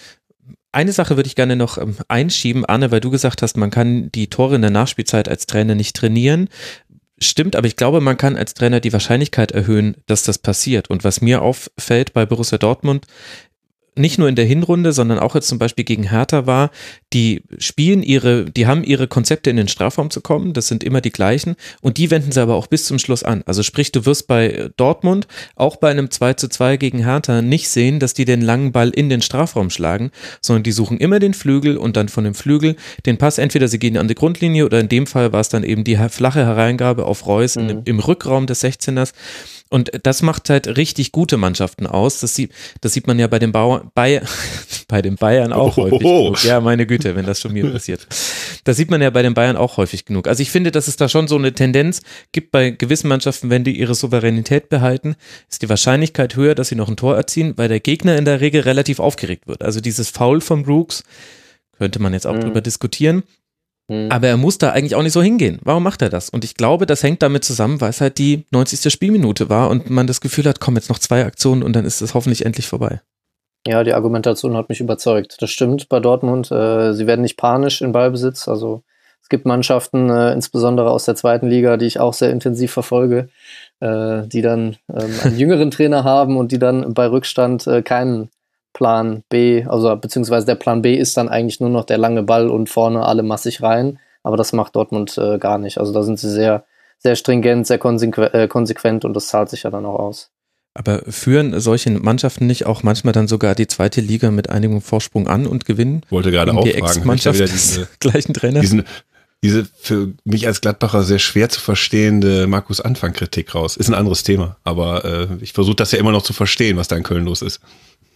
Eine 0.73 0.93
Sache 0.93 1.17
würde 1.17 1.27
ich 1.27 1.35
gerne 1.35 1.57
noch 1.57 1.79
ähm, 1.79 1.97
einschieben, 2.09 2.65
Arne, 2.65 2.91
weil 2.91 3.01
du 3.01 3.11
gesagt 3.11 3.43
hast, 3.43 3.57
man 3.57 3.71
kann 3.71 4.11
die 4.13 4.31
Tore 4.31 4.55
in 4.55 4.63
der 4.63 4.71
Nachspielzeit 4.71 5.29
als 5.29 5.47
Trainer 5.47 5.75
nicht 5.75 5.97
trainieren. 5.97 6.49
Stimmt, 7.23 7.55
aber 7.55 7.67
ich 7.67 7.77
glaube, 7.77 8.01
man 8.01 8.17
kann 8.17 8.37
als 8.37 8.55
Trainer 8.55 8.81
die 8.81 8.93
Wahrscheinlichkeit 8.93 9.53
erhöhen, 9.53 9.97
dass 10.07 10.23
das 10.23 10.39
passiert. 10.39 10.89
Und 10.89 11.05
was 11.05 11.21
mir 11.21 11.43
auffällt 11.43 12.15
bei 12.15 12.25
Borussia 12.25 12.57
Dortmund, 12.57 13.07
nicht 14.01 14.19
nur 14.19 14.29
in 14.29 14.35
der 14.35 14.45
Hinrunde, 14.45 14.93
sondern 14.93 15.19
auch 15.19 15.35
jetzt 15.35 15.49
zum 15.49 15.59
Beispiel 15.59 15.85
gegen 15.85 16.11
Hertha 16.11 16.47
war, 16.47 16.71
die 17.13 17.43
spielen 17.59 18.03
ihre, 18.03 18.45
die 18.45 18.67
haben 18.67 18.85
ihre 18.85 19.09
Konzepte 19.09 19.51
in 19.51 19.57
den 19.57 19.69
Strafraum 19.69 20.11
zu 20.11 20.21
kommen, 20.21 20.53
das 20.53 20.69
sind 20.69 20.85
immer 20.85 21.01
die 21.01 21.11
gleichen 21.11 21.57
und 21.81 21.99
die 21.99 22.11
wenden 22.11 22.33
sie 22.33 22.41
aber 22.41 22.55
auch 22.55 22.67
bis 22.67 22.85
zum 22.85 22.99
Schluss 22.99 23.23
an. 23.23 23.43
Also 23.47 23.63
sprich, 23.63 23.93
du 23.93 24.07
wirst 24.07 24.27
bei 24.27 24.71
Dortmund 24.77 25.27
auch 25.55 25.77
bei 25.77 25.91
einem 25.91 26.11
2 26.11 26.35
zu 26.35 26.49
2 26.49 26.77
gegen 26.77 27.05
Hertha 27.05 27.43
nicht 27.43 27.69
sehen, 27.69 27.99
dass 27.99 28.15
die 28.15 28.25
den 28.25 28.41
langen 28.41 28.73
Ball 28.73 28.91
in 28.91 29.09
den 29.09 29.23
Strafraum 29.23 29.71
schlagen, 29.71 30.11
sondern 30.41 30.63
die 30.63 30.73
suchen 30.73 30.99
immer 30.99 31.19
den 31.19 31.35
Flügel 31.35 31.77
und 31.77 31.97
dann 31.97 32.09
von 32.09 32.25
dem 32.25 32.35
Flügel 32.35 32.77
den 33.07 33.19
Pass, 33.19 33.39
entweder 33.39 33.69
sie 33.69 33.79
gehen 33.79 33.97
an 33.97 34.09
die 34.09 34.15
Grundlinie 34.15 34.65
oder 34.65 34.81
in 34.81 34.89
dem 34.89 35.07
Fall 35.07 35.33
war 35.33 35.41
es 35.41 35.49
dann 35.49 35.65
eben 35.65 35.85
die 35.85 35.97
flache 35.97 36.45
Hereingabe 36.47 37.05
auf 37.05 37.27
Reus 37.27 37.57
mhm. 37.57 37.69
im, 37.69 37.83
im 37.85 37.99
Rückraum 37.99 38.47
des 38.47 38.63
16ers 38.63 39.13
und 39.71 39.93
das 40.03 40.23
macht 40.23 40.51
halt 40.51 40.77
richtig 40.77 41.13
gute 41.13 41.37
Mannschaften 41.37 41.87
aus. 41.87 42.19
Das 42.21 42.35
sieht, 42.35 42.53
das 42.81 42.93
sieht 42.93 43.07
man 43.07 43.21
ja 43.21 43.29
bei 43.29 43.39
den, 43.39 43.53
Bauern, 43.53 43.91
bei, 43.95 44.21
bei 44.89 45.01
den 45.01 45.15
Bayern 45.15 45.53
auch 45.53 45.79
oh, 45.79 45.85
häufig 45.85 46.01
genug. 46.01 46.45
Ja, 46.45 46.61
meine 46.61 46.87
Güte, 46.87 47.15
wenn 47.15 47.25
das 47.25 47.41
schon 47.41 47.53
mir 47.53 47.71
passiert. 47.71 48.07
Das 48.65 48.77
sieht 48.77 48.91
man 48.91 49.01
ja 49.01 49.11
bei 49.11 49.23
den 49.23 49.33
Bayern 49.33 49.57
auch 49.57 49.77
häufig 49.77 50.05
genug. 50.05 50.27
Also 50.27 50.43
ich 50.43 50.51
finde, 50.51 50.73
dass 50.73 50.89
es 50.89 50.97
da 50.97 51.09
schon 51.09 51.29
so 51.29 51.37
eine 51.37 51.53
Tendenz 51.53 52.03
gibt 52.33 52.51
bei 52.51 52.71
gewissen 52.71 53.07
Mannschaften, 53.07 53.49
wenn 53.49 53.63
die 53.63 53.79
ihre 53.79 53.95
Souveränität 53.95 54.69
behalten, 54.69 55.15
ist 55.49 55.63
die 55.63 55.69
Wahrscheinlichkeit 55.69 56.35
höher, 56.35 56.57
dass 56.57 56.69
sie 56.69 56.75
noch 56.77 56.89
ein 56.89 56.97
Tor 56.97 57.17
erzielen, 57.17 57.55
weil 57.57 57.69
der 57.69 57.81
Gegner 57.81 58.17
in 58.17 58.25
der 58.25 58.41
Regel 58.41 58.63
relativ 58.63 58.99
aufgeregt 58.99 59.47
wird. 59.47 59.63
Also 59.63 59.81
dieses 59.81 60.11
Foul 60.11 60.41
von 60.41 60.65
Brooks 60.65 61.05
könnte 61.79 62.03
man 62.03 62.13
jetzt 62.13 62.27
auch 62.27 62.35
mhm. 62.35 62.41
drüber 62.41 62.61
diskutieren. 62.61 63.23
Mhm. 63.91 64.11
Aber 64.11 64.29
er 64.29 64.37
muss 64.37 64.57
da 64.57 64.71
eigentlich 64.71 64.95
auch 64.95 65.03
nicht 65.03 65.13
so 65.13 65.21
hingehen. 65.21 65.59
Warum 65.65 65.83
macht 65.83 66.01
er 66.01 66.09
das? 66.09 66.31
Und 66.31 66.45
ich 66.45 66.55
glaube, 66.55 66.87
das 66.87 67.03
hängt 67.03 67.23
damit 67.23 67.45
zusammen, 67.45 67.81
weil 67.81 67.91
es 67.91 68.01
halt 68.01 68.19
die 68.19 68.47
90. 68.53 68.93
Spielminute 68.93 69.49
war 69.51 69.69
und 69.69 69.91
man 69.91 70.07
das 70.07 70.21
Gefühl 70.21 70.45
hat, 70.45 70.61
komm, 70.61 70.77
jetzt 70.77 70.89
noch 70.89 71.01
zwei 71.01 71.25
Aktionen 71.25 71.65
und 71.65 71.75
dann 71.75 71.85
ist 71.85 72.01
es 72.01 72.15
hoffentlich 72.15 72.47
endlich 72.47 72.69
vorbei. 72.69 73.01
Ja, 73.67 73.83
die 73.83 73.93
Argumentation 73.93 74.57
hat 74.57 74.69
mich 74.69 74.81
überzeugt. 74.81 75.37
Das 75.41 75.51
stimmt 75.51 75.89
bei 75.89 75.99
Dortmund. 75.99 76.53
Äh, 76.53 76.95
sie 76.95 77.07
werden 77.09 77.23
nicht 77.23 77.37
panisch 77.37 77.83
in 77.83 77.91
Ballbesitz. 77.91 78.47
Also 78.47 78.85
es 79.23 79.29
gibt 79.29 79.45
Mannschaften, 79.45 80.09
äh, 80.09 80.33
insbesondere 80.33 80.91
aus 80.91 81.05
der 81.05 81.17
zweiten 81.17 81.49
Liga, 81.49 81.77
die 81.77 81.87
ich 81.87 81.99
auch 81.99 82.15
sehr 82.15 82.31
intensiv 82.31 82.73
verfolge, 82.73 83.29
äh, 83.81 84.23
die 84.29 84.41
dann 84.41 84.77
ähm, 84.89 85.13
einen 85.25 85.39
jüngeren 85.39 85.73
Trainer 85.73 86.05
haben 86.05 86.37
und 86.37 86.53
die 86.53 86.61
dann 86.61 86.95
bei 86.95 87.09
Rückstand 87.09 87.67
äh, 87.67 87.83
keinen 87.83 88.31
Plan 88.73 89.23
B, 89.29 89.65
also 89.67 89.95
beziehungsweise 89.97 90.47
der 90.47 90.55
Plan 90.55 90.83
B 90.83 90.95
ist 90.95 91.17
dann 91.17 91.29
eigentlich 91.29 91.61
nur 91.61 91.71
noch 91.71 91.85
der 91.85 91.99
lange 91.99 92.23
Ball 92.23 92.49
und 92.49 92.69
vorne 92.69 93.05
alle 93.05 93.23
massig 93.23 93.63
rein. 93.63 93.99
Aber 94.23 94.37
das 94.37 94.53
macht 94.53 94.77
Dortmund 94.77 95.17
äh, 95.19 95.39
gar 95.39 95.59
nicht. 95.59 95.79
Also 95.79 95.93
da 95.93 96.03
sind 96.03 96.19
sie 96.19 96.31
sehr, 96.31 96.65
sehr 96.99 97.17
stringent, 97.17 97.67
sehr 97.67 97.79
konsequ 97.79 98.23
äh, 98.33 98.49
konsequent 98.49 99.05
und 99.05 99.15
das 99.15 99.29
zahlt 99.29 99.49
sich 99.49 99.63
ja 99.63 99.71
dann 99.71 99.87
auch 99.87 99.99
aus. 99.99 100.31
Aber 100.75 101.03
führen 101.09 101.59
solche 101.59 101.91
Mannschaften 101.91 102.47
nicht 102.47 102.67
auch 102.67 102.83
manchmal 102.83 103.13
dann 103.13 103.27
sogar 103.27 103.55
die 103.55 103.67
zweite 103.67 104.01
Liga 104.01 104.31
mit 104.31 104.51
einigem 104.51 104.81
Vorsprung 104.81 105.27
an 105.27 105.47
und 105.47 105.65
gewinnen? 105.65 106.03
Wollte 106.11 106.31
gerade 106.31 106.53
auch 106.53 106.63
die 106.63 106.75
Ex-Mannschaft 106.75 107.41
des 107.41 107.89
gleichen 107.99 108.35
Trainers. 108.35 108.61
Diesen, 108.61 108.85
diese 109.43 109.65
für 109.65 110.13
mich 110.25 110.47
als 110.47 110.61
Gladbacher 110.61 111.03
sehr 111.03 111.19
schwer 111.19 111.49
zu 111.49 111.61
verstehende 111.61 112.47
Markus 112.47 112.81
Anfang-Kritik 112.81 113.55
raus. 113.55 113.77
Ist 113.77 113.89
ein 113.89 113.95
anderes 113.95 114.23
Thema, 114.23 114.59
aber 114.63 115.05
äh, 115.05 115.29
ich 115.41 115.55
versuche 115.55 115.77
das 115.77 115.93
ja 115.93 115.99
immer 115.99 116.13
noch 116.13 116.23
zu 116.23 116.33
verstehen, 116.33 116.77
was 116.77 116.89
da 116.89 116.97
in 116.97 117.03
Köln 117.03 117.25
los 117.25 117.43
ist. 117.43 117.61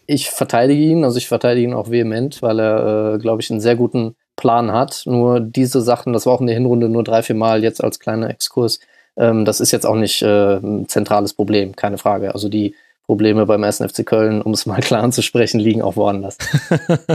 Ich 0.06 0.30
verteidige 0.30 0.82
ihn, 0.82 1.04
also 1.04 1.18
ich 1.18 1.28
verteidige 1.28 1.68
ihn 1.68 1.74
auch 1.74 1.90
vehement, 1.90 2.42
weil 2.42 2.60
er, 2.60 3.14
äh, 3.14 3.18
glaube 3.18 3.42
ich, 3.42 3.50
einen 3.50 3.60
sehr 3.60 3.76
guten 3.76 4.16
Plan 4.36 4.72
hat. 4.72 5.02
Nur 5.06 5.40
diese 5.40 5.80
Sachen, 5.80 6.12
das 6.12 6.26
war 6.26 6.34
auch 6.34 6.40
in 6.40 6.46
der 6.46 6.56
Hinrunde 6.56 6.88
nur 6.88 7.04
drei, 7.04 7.22
vier 7.22 7.36
Mal 7.36 7.62
jetzt 7.62 7.82
als 7.82 8.00
kleiner 8.00 8.30
Exkurs. 8.30 8.80
Ähm, 9.16 9.44
das 9.44 9.60
ist 9.60 9.70
jetzt 9.70 9.86
auch 9.86 9.94
nicht 9.94 10.22
äh, 10.22 10.56
ein 10.56 10.88
zentrales 10.88 11.34
Problem, 11.34 11.76
keine 11.76 11.98
Frage. 11.98 12.34
Also 12.34 12.48
die 12.48 12.74
Probleme 13.06 13.44
beim 13.44 13.62
1. 13.62 13.78
FC 13.78 14.06
Köln, 14.06 14.40
um 14.40 14.52
es 14.54 14.64
mal 14.64 14.80
klar 14.80 15.02
anzusprechen, 15.02 15.60
liegen 15.60 15.82
auch 15.82 15.96
woanders. 15.96 16.38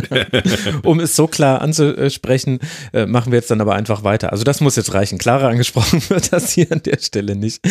um 0.83 0.99
es 0.99 1.15
so 1.15 1.27
klar 1.27 1.61
anzusprechen, 1.61 2.59
äh, 2.93 3.07
machen 3.07 3.31
wir 3.31 3.39
jetzt 3.39 3.49
dann 3.49 3.59
aber 3.59 3.73
einfach 3.73 4.03
weiter. 4.03 4.31
Also 4.31 4.43
das 4.43 4.61
muss 4.61 4.75
jetzt 4.75 4.93
reichen. 4.93 5.17
Klarer 5.17 5.47
angesprochen 5.47 6.01
wird 6.09 6.31
das 6.31 6.51
hier 6.51 6.71
an 6.71 6.83
der 6.83 6.99
Stelle 6.99 7.35
nicht. 7.35 7.61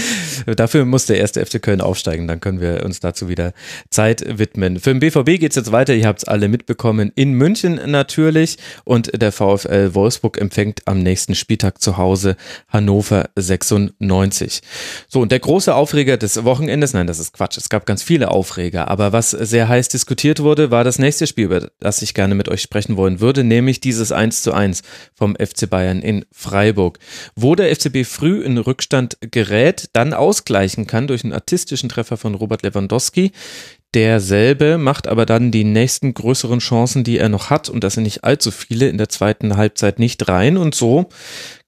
Dafür 0.46 0.84
muss 0.84 1.06
der 1.06 1.20
1. 1.20 1.32
FC 1.32 1.62
Köln 1.62 1.80
aufsteigen, 1.80 2.26
dann 2.26 2.40
können 2.40 2.60
wir 2.60 2.84
uns 2.84 2.98
dazu 3.00 3.28
wieder 3.28 3.52
Zeit 3.90 4.38
widmen. 4.38 4.80
Für 4.80 4.92
den 4.92 5.00
BVB 5.00 5.40
geht 5.40 5.50
es 5.50 5.56
jetzt 5.56 5.72
weiter, 5.72 5.94
ihr 5.94 6.06
habt 6.06 6.20
es 6.20 6.24
alle 6.24 6.48
mitbekommen, 6.48 7.12
in 7.14 7.32
München 7.32 7.80
natürlich 7.86 8.58
und 8.84 9.20
der 9.20 9.30
VfL 9.30 9.94
Wolfsburg 9.94 10.38
empfängt 10.38 10.82
am 10.86 11.02
nächsten 11.02 11.34
Spieltag 11.34 11.80
zu 11.80 11.96
Hause 11.96 12.36
Hannover 12.68 13.30
96. 13.36 14.60
So, 15.06 15.20
und 15.20 15.30
der 15.30 15.38
große 15.38 15.74
Aufreger 15.74 16.16
des 16.16 16.44
Wochenendes, 16.44 16.94
nein, 16.94 17.06
das 17.06 17.18
ist 17.18 17.32
Quatsch, 17.32 17.56
es 17.58 17.68
gab 17.68 17.86
ganz 17.86 18.02
viele 18.08 18.30
Aufreger, 18.30 18.88
aber 18.88 19.12
was 19.12 19.32
sehr 19.32 19.68
heiß 19.68 19.90
diskutiert 19.90 20.40
wurde, 20.40 20.70
war 20.70 20.82
das 20.82 20.98
nächste 20.98 21.26
Spiel, 21.26 21.44
über 21.44 21.70
das 21.78 22.00
ich 22.00 22.14
gerne 22.14 22.34
mit 22.34 22.48
euch 22.48 22.62
sprechen 22.62 22.96
wollen 22.96 23.20
würde, 23.20 23.44
nämlich 23.44 23.80
dieses 23.80 24.12
1 24.12 24.42
zu 24.42 24.54
1 24.54 24.80
vom 25.12 25.36
FC 25.36 25.68
Bayern 25.68 26.00
in 26.00 26.24
Freiburg, 26.32 27.00
wo 27.36 27.54
der 27.54 27.68
FCB 27.68 28.06
früh 28.06 28.40
in 28.40 28.56
Rückstand 28.56 29.18
gerät, 29.20 29.90
dann 29.92 30.14
ausgleichen 30.14 30.86
kann 30.86 31.06
durch 31.06 31.22
einen 31.22 31.34
artistischen 31.34 31.90
Treffer 31.90 32.16
von 32.16 32.34
Robert 32.34 32.62
Lewandowski. 32.62 33.30
Derselbe 33.92 34.78
macht 34.78 35.06
aber 35.06 35.26
dann 35.26 35.50
die 35.50 35.64
nächsten 35.64 36.14
größeren 36.14 36.60
Chancen, 36.60 37.04
die 37.04 37.18
er 37.18 37.28
noch 37.28 37.50
hat, 37.50 37.68
und 37.68 37.84
das 37.84 37.94
sind 37.94 38.04
nicht 38.04 38.24
allzu 38.24 38.50
viele, 38.50 38.88
in 38.88 38.96
der 38.96 39.10
zweiten 39.10 39.58
Halbzeit 39.58 39.98
nicht 39.98 40.28
rein. 40.28 40.56
Und 40.56 40.74
so 40.74 41.10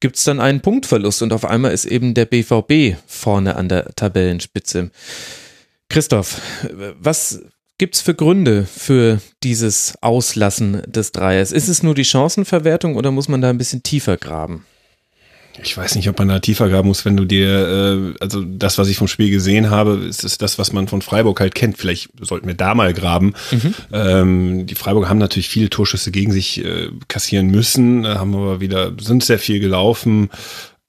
gibt 0.01 0.17
es 0.17 0.25
dann 0.25 0.41
einen 0.41 0.63
Punktverlust 0.63 1.21
und 1.21 1.35
auf 1.35 1.45
einmal 1.45 1.73
ist 1.73 1.85
eben 1.85 2.15
der 2.15 2.25
BVB 2.25 2.97
vorne 3.07 3.57
an 3.57 3.69
der 3.69 3.95
Tabellenspitze. 3.95 4.91
Christoph, 5.91 6.41
was 7.01 7.43
gibt's 7.77 8.01
für 8.01 8.15
Gründe 8.15 8.65
für 8.65 9.21
dieses 9.43 9.95
Auslassen 10.01 10.83
des 10.87 11.13
Dreiers? 11.13 11.51
Ist 11.51 11.69
es 11.69 11.83
nur 11.83 11.95
die 11.95 12.05
Chancenverwertung 12.05 12.97
oder 12.97 13.11
muss 13.11 13.29
man 13.29 13.41
da 13.41 13.51
ein 13.51 13.59
bisschen 13.59 13.83
tiefer 13.83 14.17
graben? 14.17 14.65
Ich 15.63 15.77
weiß 15.77 15.97
nicht, 15.97 16.09
ob 16.09 16.19
man 16.19 16.29
da 16.29 16.39
tiefer 16.39 16.69
graben 16.69 16.89
muss, 16.89 17.05
wenn 17.05 17.17
du 17.17 17.25
dir, 17.25 17.49
äh, 17.49 18.15
also 18.21 18.43
das, 18.43 18.79
was 18.79 18.89
ich 18.89 18.97
vom 18.97 19.09
Spiel 19.09 19.31
gesehen 19.31 19.69
habe, 19.69 19.95
ist, 20.09 20.23
ist 20.25 20.41
das, 20.43 20.59
was 20.59 20.73
man 20.73 20.87
von 20.87 21.03
Freiburg 21.03 21.41
halt 21.41 21.57
kennt. 21.57 21.77
Vielleicht 21.77 22.11
sollten 22.21 22.47
wir 22.47 22.55
da 22.55 22.75
mal 22.75 22.95
graben. 22.95 23.35
Mhm. 23.51 23.75
Ähm, 23.93 24.67
die 24.67 24.77
Freiburger 24.77 25.09
haben 25.09 25.19
natürlich 25.19 25.49
viele 25.49 25.69
Torschüsse 25.69 26.13
gegen 26.13 26.31
sich 26.31 26.65
äh, 26.65 26.91
kassieren 27.09 27.49
müssen, 27.49 28.07
haben 28.07 28.35
aber 28.35 28.61
wieder, 28.61 28.93
sind 29.01 29.25
sehr 29.25 29.41
viel 29.41 29.59
gelaufen, 29.59 30.31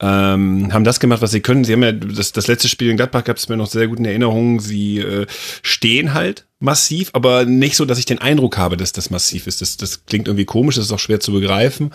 ähm, 0.01 0.73
haben 0.73 0.83
das 0.83 0.99
gemacht, 0.99 1.21
was 1.21 1.31
sie 1.31 1.41
können. 1.41 1.63
Sie 1.63 1.73
haben 1.73 1.83
ja 1.83 1.91
das, 1.91 2.31
das 2.31 2.47
letzte 2.47 2.67
Spiel 2.67 2.89
in 2.89 2.97
Gladbach 2.97 3.23
gab 3.23 3.37
es 3.37 3.47
mir 3.47 3.57
noch 3.57 3.67
sehr 3.67 3.87
gut 3.87 3.99
in 3.99 4.05
Erinnerung. 4.05 4.59
Sie 4.59 4.97
äh, 4.97 5.27
stehen 5.61 6.15
halt 6.15 6.47
massiv, 6.59 7.11
aber 7.13 7.45
nicht 7.45 7.75
so, 7.75 7.85
dass 7.85 7.99
ich 7.99 8.05
den 8.05 8.19
Eindruck 8.19 8.57
habe, 8.57 8.77
dass 8.77 8.91
das 8.93 9.11
massiv 9.11 9.45
ist. 9.45 9.61
Das, 9.61 9.77
das 9.77 10.05
klingt 10.05 10.27
irgendwie 10.27 10.45
komisch, 10.45 10.75
das 10.75 10.85
ist 10.85 10.91
auch 10.91 10.99
schwer 10.99 11.19
zu 11.19 11.31
begreifen, 11.31 11.91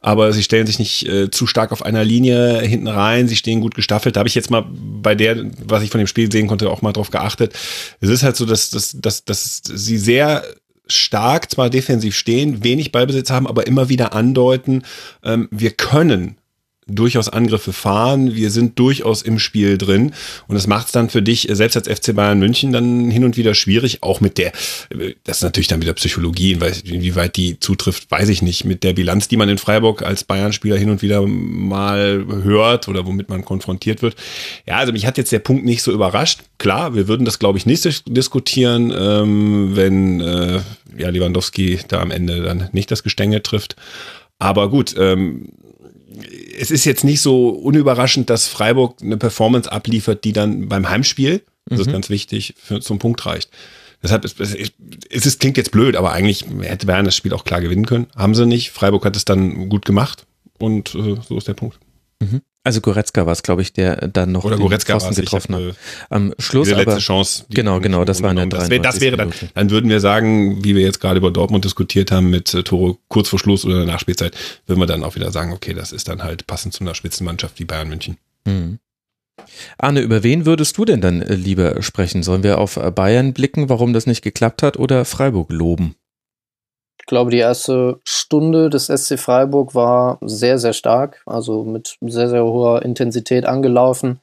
aber 0.00 0.32
sie 0.32 0.42
stellen 0.42 0.66
sich 0.66 0.78
nicht 0.78 1.06
äh, 1.06 1.30
zu 1.30 1.46
stark 1.46 1.72
auf 1.72 1.82
einer 1.82 2.04
Linie 2.04 2.60
hinten 2.60 2.88
rein, 2.88 3.28
sie 3.28 3.36
stehen 3.36 3.60
gut 3.60 3.74
gestaffelt. 3.74 4.16
Da 4.16 4.20
habe 4.20 4.28
ich 4.28 4.34
jetzt 4.34 4.50
mal 4.50 4.64
bei 4.70 5.14
der, 5.14 5.44
was 5.64 5.82
ich 5.82 5.90
von 5.90 5.98
dem 5.98 6.06
Spiel 6.06 6.32
sehen 6.32 6.46
konnte, 6.46 6.70
auch 6.70 6.82
mal 6.82 6.92
drauf 6.92 7.10
geachtet. 7.10 7.54
Es 8.00 8.08
ist 8.08 8.22
halt 8.22 8.36
so, 8.36 8.46
dass, 8.46 8.70
dass, 8.70 8.96
dass, 9.00 9.24
dass 9.24 9.62
sie 9.64 9.98
sehr 9.98 10.44
stark 10.86 11.50
zwar 11.50 11.70
defensiv 11.70 12.16
stehen, 12.16 12.64
wenig 12.64 12.92
Ballbesitz 12.92 13.30
haben, 13.30 13.46
aber 13.46 13.66
immer 13.66 13.88
wieder 13.88 14.12
andeuten, 14.12 14.82
ähm, 15.22 15.48
wir 15.50 15.70
können 15.70 16.39
durchaus 16.94 17.28
Angriffe 17.28 17.72
fahren, 17.72 18.34
wir 18.34 18.50
sind 18.50 18.78
durchaus 18.78 19.22
im 19.22 19.38
Spiel 19.38 19.78
drin 19.78 20.12
und 20.48 20.54
das 20.54 20.66
macht 20.66 20.86
es 20.86 20.92
dann 20.92 21.10
für 21.10 21.22
dich, 21.22 21.48
selbst 21.50 21.76
als 21.76 21.88
FC 21.88 22.14
Bayern 22.14 22.38
München, 22.38 22.72
dann 22.72 23.10
hin 23.10 23.24
und 23.24 23.36
wieder 23.36 23.54
schwierig, 23.54 24.02
auch 24.02 24.20
mit 24.20 24.38
der, 24.38 24.52
das 25.24 25.38
ist 25.38 25.42
natürlich 25.42 25.68
dann 25.68 25.82
wieder 25.82 25.94
Psychologie, 25.94 26.58
inwieweit 26.84 27.36
die 27.36 27.60
zutrifft, 27.60 28.10
weiß 28.10 28.28
ich 28.28 28.42
nicht, 28.42 28.64
mit 28.64 28.84
der 28.84 28.92
Bilanz, 28.92 29.28
die 29.28 29.36
man 29.36 29.48
in 29.48 29.58
Freiburg 29.58 30.02
als 30.02 30.24
Bayern-Spieler 30.24 30.76
hin 30.76 30.90
und 30.90 31.02
wieder 31.02 31.26
mal 31.26 32.24
hört 32.42 32.88
oder 32.88 33.06
womit 33.06 33.28
man 33.28 33.44
konfrontiert 33.44 34.02
wird. 34.02 34.16
Ja, 34.66 34.76
also 34.76 34.92
mich 34.92 35.06
hat 35.06 35.18
jetzt 35.18 35.32
der 35.32 35.38
Punkt 35.38 35.64
nicht 35.64 35.82
so 35.82 35.92
überrascht. 35.92 36.40
Klar, 36.58 36.94
wir 36.94 37.08
würden 37.08 37.24
das, 37.24 37.38
glaube 37.38 37.58
ich, 37.58 37.66
nicht 37.66 37.80
diskutieren, 38.06 38.92
ähm, 38.96 39.76
wenn 39.76 40.20
äh, 40.20 40.60
ja, 40.96 41.08
Lewandowski 41.08 41.80
da 41.88 42.00
am 42.00 42.10
Ende 42.10 42.42
dann 42.42 42.68
nicht 42.72 42.90
das 42.90 43.02
Gestänge 43.02 43.42
trifft. 43.42 43.76
Aber 44.38 44.70
gut, 44.70 44.94
ähm, 44.98 45.48
es 46.60 46.70
ist 46.70 46.84
jetzt 46.84 47.04
nicht 47.04 47.22
so 47.22 47.48
unüberraschend, 47.48 48.28
dass 48.28 48.46
Freiburg 48.46 49.00
eine 49.00 49.16
Performance 49.16 49.70
abliefert, 49.70 50.24
die 50.24 50.32
dann 50.32 50.68
beim 50.68 50.90
Heimspiel, 50.90 51.42
das 51.66 51.78
mhm. 51.78 51.86
ist 51.86 51.92
ganz 51.92 52.10
wichtig, 52.10 52.54
für, 52.58 52.80
zum 52.80 52.98
Punkt 52.98 53.24
reicht. 53.24 53.50
Deshalb 54.02 54.24
ist 54.24 54.38
es, 54.40 54.54
es 55.10 55.26
ist, 55.26 55.40
klingt 55.40 55.56
jetzt 55.56 55.72
blöd, 55.72 55.96
aber 55.96 56.12
eigentlich 56.12 56.44
hätte 56.60 56.86
Bayern 56.86 57.04
das 57.04 57.16
Spiel 57.16 57.32
auch 57.32 57.44
klar 57.44 57.60
gewinnen 57.60 57.86
können. 57.86 58.06
Haben 58.14 58.34
sie 58.34 58.46
nicht. 58.46 58.70
Freiburg 58.70 59.04
hat 59.04 59.16
es 59.16 59.24
dann 59.24 59.68
gut 59.68 59.84
gemacht 59.84 60.26
und 60.58 60.94
äh, 60.94 61.16
so 61.26 61.36
ist 61.36 61.48
der 61.48 61.54
Punkt. 61.54 61.78
Mhm. 62.20 62.40
Also 62.62 62.82
Goretzka 62.82 63.24
war 63.24 63.32
es, 63.32 63.42
glaube 63.42 63.62
ich, 63.62 63.72
der 63.72 64.08
dann 64.08 64.32
noch 64.32 64.44
Oder 64.44 64.56
den 64.56 64.62
Goretzka 64.62 64.92
Pfosten 64.92 65.14
getroffen 65.14 65.54
hat. 65.54 65.76
Am 66.10 66.34
Schluss 66.38 66.68
die 66.68 66.74
letzte 66.74 66.92
aber, 66.92 67.00
Chance. 67.00 67.46
Genau, 67.48 67.80
genau, 67.80 68.04
das 68.04 68.22
war 68.22 68.30
eine 68.30 68.46
das, 68.48 68.68
wär, 68.68 68.80
das 68.80 69.00
wäre 69.00 69.16
dann, 69.16 69.32
dann 69.54 69.70
würden 69.70 69.88
wir 69.88 70.00
sagen, 70.00 70.62
wie 70.62 70.74
wir 70.74 70.82
jetzt 70.82 71.00
gerade 71.00 71.18
über 71.18 71.30
Dortmund 71.30 71.64
diskutiert 71.64 72.12
haben 72.12 72.28
mit 72.28 72.52
äh, 72.52 72.62
Tore 72.62 72.98
kurz 73.08 73.30
vor 73.30 73.38
Schluss 73.38 73.64
oder 73.64 73.86
Nachspielzeit, 73.86 74.36
würden 74.66 74.78
wir 74.78 74.86
dann 74.86 75.04
auch 75.04 75.14
wieder 75.14 75.32
sagen, 75.32 75.52
okay, 75.52 75.72
das 75.72 75.90
ist 75.90 76.08
dann 76.08 76.22
halt 76.22 76.46
passend 76.46 76.74
zu 76.74 76.84
einer 76.84 76.94
Spitzenmannschaft 76.94 77.58
wie 77.58 77.64
Bayern 77.64 77.88
München. 77.88 78.18
Mhm. 78.44 78.78
Arne, 79.78 80.00
über 80.00 80.22
wen 80.22 80.44
würdest 80.44 80.76
du 80.76 80.84
denn 80.84 81.00
dann 81.00 81.22
äh, 81.22 81.34
lieber 81.34 81.82
sprechen? 81.82 82.22
Sollen 82.22 82.42
wir 82.42 82.58
auf 82.58 82.74
Bayern 82.94 83.32
blicken, 83.32 83.70
warum 83.70 83.94
das 83.94 84.06
nicht 84.06 84.20
geklappt 84.20 84.62
hat, 84.62 84.78
oder 84.78 85.06
Freiburg 85.06 85.50
loben? 85.50 85.94
Ich 87.00 87.06
glaube, 87.06 87.30
die 87.30 87.38
erste 87.38 87.98
Stunde 88.04 88.70
des 88.70 88.86
SC 88.86 89.18
Freiburg 89.18 89.74
war 89.74 90.18
sehr, 90.20 90.58
sehr 90.58 90.72
stark, 90.72 91.22
also 91.26 91.64
mit 91.64 91.96
sehr, 92.00 92.28
sehr 92.28 92.44
hoher 92.44 92.82
Intensität 92.82 93.46
angelaufen, 93.46 94.20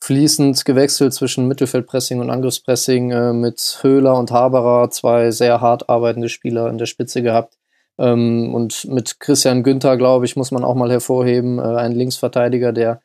fließend 0.00 0.64
gewechselt 0.64 1.14
zwischen 1.14 1.46
Mittelfeldpressing 1.46 2.20
und 2.20 2.30
Angriffspressing, 2.30 3.10
äh, 3.10 3.32
mit 3.32 3.78
Höhler 3.82 4.18
und 4.18 4.32
Haberer, 4.32 4.90
zwei 4.90 5.30
sehr 5.30 5.60
hart 5.60 5.88
arbeitende 5.88 6.28
Spieler 6.28 6.68
in 6.68 6.78
der 6.78 6.86
Spitze 6.86 7.22
gehabt. 7.22 7.56
Ähm, 7.98 8.54
und 8.54 8.86
mit 8.86 9.20
Christian 9.20 9.62
Günther, 9.62 9.96
glaube 9.96 10.24
ich, 10.24 10.36
muss 10.36 10.50
man 10.50 10.64
auch 10.64 10.74
mal 10.74 10.90
hervorheben, 10.90 11.58
äh, 11.58 11.62
ein 11.62 11.92
Linksverteidiger, 11.92 12.72
der 12.72 13.00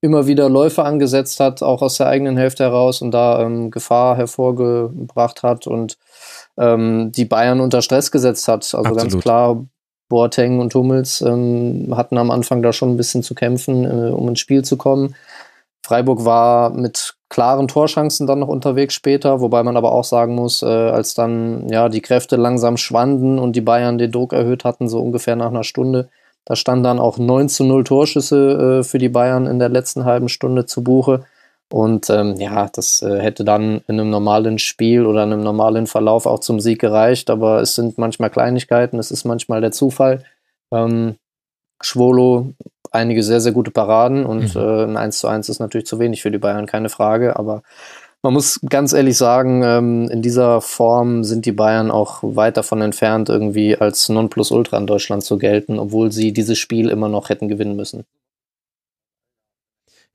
immer 0.00 0.26
wieder 0.26 0.50
Läufe 0.50 0.82
angesetzt 0.84 1.38
hat, 1.40 1.62
auch 1.62 1.80
aus 1.80 1.96
der 1.98 2.08
eigenen 2.08 2.36
Hälfte 2.36 2.64
heraus 2.64 3.02
und 3.02 3.12
da 3.12 3.40
ähm, 3.42 3.70
Gefahr 3.70 4.16
hervorgebracht 4.16 5.44
hat 5.44 5.68
und 5.68 5.96
ähm, 6.58 7.12
die 7.12 7.24
Bayern 7.24 7.60
unter 7.60 7.82
Stress 7.82 8.10
gesetzt 8.10 8.48
hat. 8.48 8.62
Also 8.62 8.78
Absolut. 8.78 8.98
ganz 8.98 9.18
klar, 9.18 9.64
Boateng 10.08 10.60
und 10.60 10.74
Hummels 10.74 11.22
ähm, 11.22 11.94
hatten 11.96 12.18
am 12.18 12.30
Anfang 12.30 12.62
da 12.62 12.72
schon 12.72 12.90
ein 12.90 12.96
bisschen 12.96 13.22
zu 13.22 13.34
kämpfen, 13.34 13.84
äh, 13.84 14.10
um 14.10 14.28
ins 14.28 14.40
Spiel 14.40 14.62
zu 14.62 14.76
kommen. 14.76 15.14
Freiburg 15.84 16.24
war 16.24 16.70
mit 16.70 17.14
klaren 17.28 17.66
Torchancen 17.66 18.26
dann 18.26 18.40
noch 18.40 18.48
unterwegs 18.48 18.94
später, 18.94 19.40
wobei 19.40 19.62
man 19.62 19.76
aber 19.76 19.92
auch 19.92 20.04
sagen 20.04 20.34
muss, 20.34 20.62
äh, 20.62 20.66
als 20.66 21.14
dann 21.14 21.68
ja 21.70 21.88
die 21.88 22.02
Kräfte 22.02 22.36
langsam 22.36 22.76
schwanden 22.76 23.38
und 23.38 23.56
die 23.56 23.62
Bayern 23.62 23.98
den 23.98 24.12
Druck 24.12 24.32
erhöht 24.32 24.64
hatten, 24.64 24.88
so 24.88 25.00
ungefähr 25.00 25.34
nach 25.34 25.48
einer 25.48 25.64
Stunde, 25.64 26.10
da 26.44 26.56
standen 26.56 26.84
dann 26.84 26.98
auch 26.98 27.18
9 27.18 27.48
zu 27.48 27.64
0 27.64 27.84
Torschüsse 27.84 28.80
äh, 28.80 28.84
für 28.84 28.98
die 28.98 29.08
Bayern 29.08 29.46
in 29.46 29.58
der 29.58 29.68
letzten 29.68 30.04
halben 30.04 30.28
Stunde 30.28 30.66
zu 30.66 30.84
Buche. 30.84 31.24
Und 31.72 32.10
ähm, 32.10 32.36
ja, 32.36 32.68
das 32.70 33.00
äh, 33.00 33.18
hätte 33.18 33.44
dann 33.44 33.80
in 33.88 33.98
einem 33.98 34.10
normalen 34.10 34.58
Spiel 34.58 35.06
oder 35.06 35.24
in 35.24 35.32
einem 35.32 35.42
normalen 35.42 35.86
Verlauf 35.86 36.26
auch 36.26 36.40
zum 36.40 36.60
Sieg 36.60 36.78
gereicht. 36.78 37.30
Aber 37.30 37.62
es 37.62 37.74
sind 37.74 37.96
manchmal 37.96 38.28
Kleinigkeiten, 38.28 38.98
es 38.98 39.10
ist 39.10 39.24
manchmal 39.24 39.62
der 39.62 39.72
Zufall. 39.72 40.22
Ähm, 40.70 41.14
Schwolo, 41.80 42.52
einige 42.90 43.22
sehr, 43.22 43.40
sehr 43.40 43.52
gute 43.52 43.70
Paraden 43.70 44.26
und 44.26 44.54
mhm. 44.54 44.60
äh, 44.60 44.84
ein 44.84 44.96
1 44.98 45.18
zu 45.18 45.28
1 45.28 45.48
ist 45.48 45.60
natürlich 45.60 45.86
zu 45.86 45.98
wenig 45.98 46.20
für 46.20 46.30
die 46.30 46.36
Bayern, 46.36 46.66
keine 46.66 46.90
Frage. 46.90 47.36
Aber 47.36 47.62
man 48.20 48.34
muss 48.34 48.60
ganz 48.68 48.92
ehrlich 48.92 49.16
sagen, 49.16 49.62
ähm, 49.64 50.10
in 50.10 50.20
dieser 50.20 50.60
Form 50.60 51.24
sind 51.24 51.46
die 51.46 51.52
Bayern 51.52 51.90
auch 51.90 52.18
weit 52.22 52.58
davon 52.58 52.82
entfernt, 52.82 53.30
irgendwie 53.30 53.78
als 53.78 54.10
Nonplusultra 54.10 54.76
in 54.76 54.86
Deutschland 54.86 55.24
zu 55.24 55.38
gelten, 55.38 55.78
obwohl 55.78 56.12
sie 56.12 56.34
dieses 56.34 56.58
Spiel 56.58 56.90
immer 56.90 57.08
noch 57.08 57.30
hätten 57.30 57.48
gewinnen 57.48 57.76
müssen. 57.76 58.04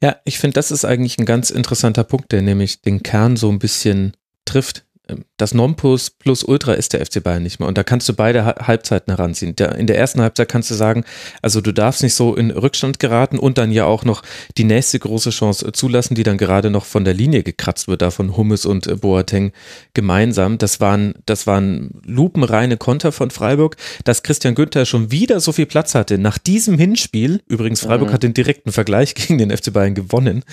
Ja, 0.01 0.17
ich 0.25 0.39
finde, 0.39 0.55
das 0.55 0.71
ist 0.71 0.85
eigentlich 0.85 1.17
ein 1.17 1.25
ganz 1.25 1.49
interessanter 1.49 2.03
Punkt, 2.03 2.31
der 2.31 2.41
nämlich 2.41 2.81
den 2.81 3.03
Kern 3.03 3.35
so 3.35 3.49
ein 3.49 3.59
bisschen 3.59 4.15
trifft. 4.45 4.85
Ähm, 5.07 5.25
das 5.37 5.53
Nonplus 5.53 6.09
plus 6.09 6.43
Ultra 6.43 6.73
ist 6.73 6.93
der 6.93 7.05
FC 7.05 7.23
Bayern 7.23 7.43
nicht 7.43 7.59
mehr. 7.59 7.67
Und 7.67 7.77
da 7.77 7.83
kannst 7.83 8.09
du 8.09 8.13
beide 8.13 8.45
Halbzeiten 8.45 9.15
heranziehen. 9.15 9.55
In 9.77 9.87
der 9.87 9.97
ersten 9.97 10.21
Halbzeit 10.21 10.49
kannst 10.49 10.71
du 10.71 10.75
sagen, 10.75 11.03
also 11.41 11.61
du 11.61 11.71
darfst 11.71 12.03
nicht 12.03 12.15
so 12.15 12.35
in 12.35 12.51
Rückstand 12.51 12.99
geraten 12.99 13.39
und 13.39 13.57
dann 13.57 13.71
ja 13.71 13.85
auch 13.85 14.03
noch 14.03 14.23
die 14.57 14.63
nächste 14.63 14.99
große 14.99 15.29
Chance 15.29 15.71
zulassen, 15.73 16.15
die 16.15 16.23
dann 16.23 16.37
gerade 16.37 16.69
noch 16.69 16.85
von 16.85 17.05
der 17.05 17.13
Linie 17.13 17.43
gekratzt 17.43 17.87
wird, 17.87 18.01
da 18.01 18.11
von 18.11 18.35
Hummes 18.35 18.65
und 18.65 18.87
äh, 18.87 18.95
Boateng 18.95 19.51
gemeinsam. 19.93 20.57
Das 20.57 20.79
waren, 20.79 21.15
das 21.25 21.47
waren 21.47 22.01
lupenreine 22.05 22.77
Konter 22.77 23.11
von 23.11 23.29
Freiburg, 23.29 23.77
dass 24.03 24.23
Christian 24.23 24.55
Günther 24.55 24.85
schon 24.85 25.11
wieder 25.11 25.39
so 25.39 25.51
viel 25.51 25.65
Platz 25.65 25.95
hatte. 25.95 26.17
Nach 26.17 26.37
diesem 26.37 26.77
Hinspiel, 26.77 27.41
übrigens 27.47 27.81
Freiburg 27.81 28.09
mhm. 28.09 28.13
hat 28.13 28.23
den 28.23 28.33
direkten 28.33 28.71
Vergleich 28.71 29.15
gegen 29.15 29.37
den 29.37 29.55
FC 29.55 29.71
Bayern 29.71 29.95
gewonnen 29.95 30.43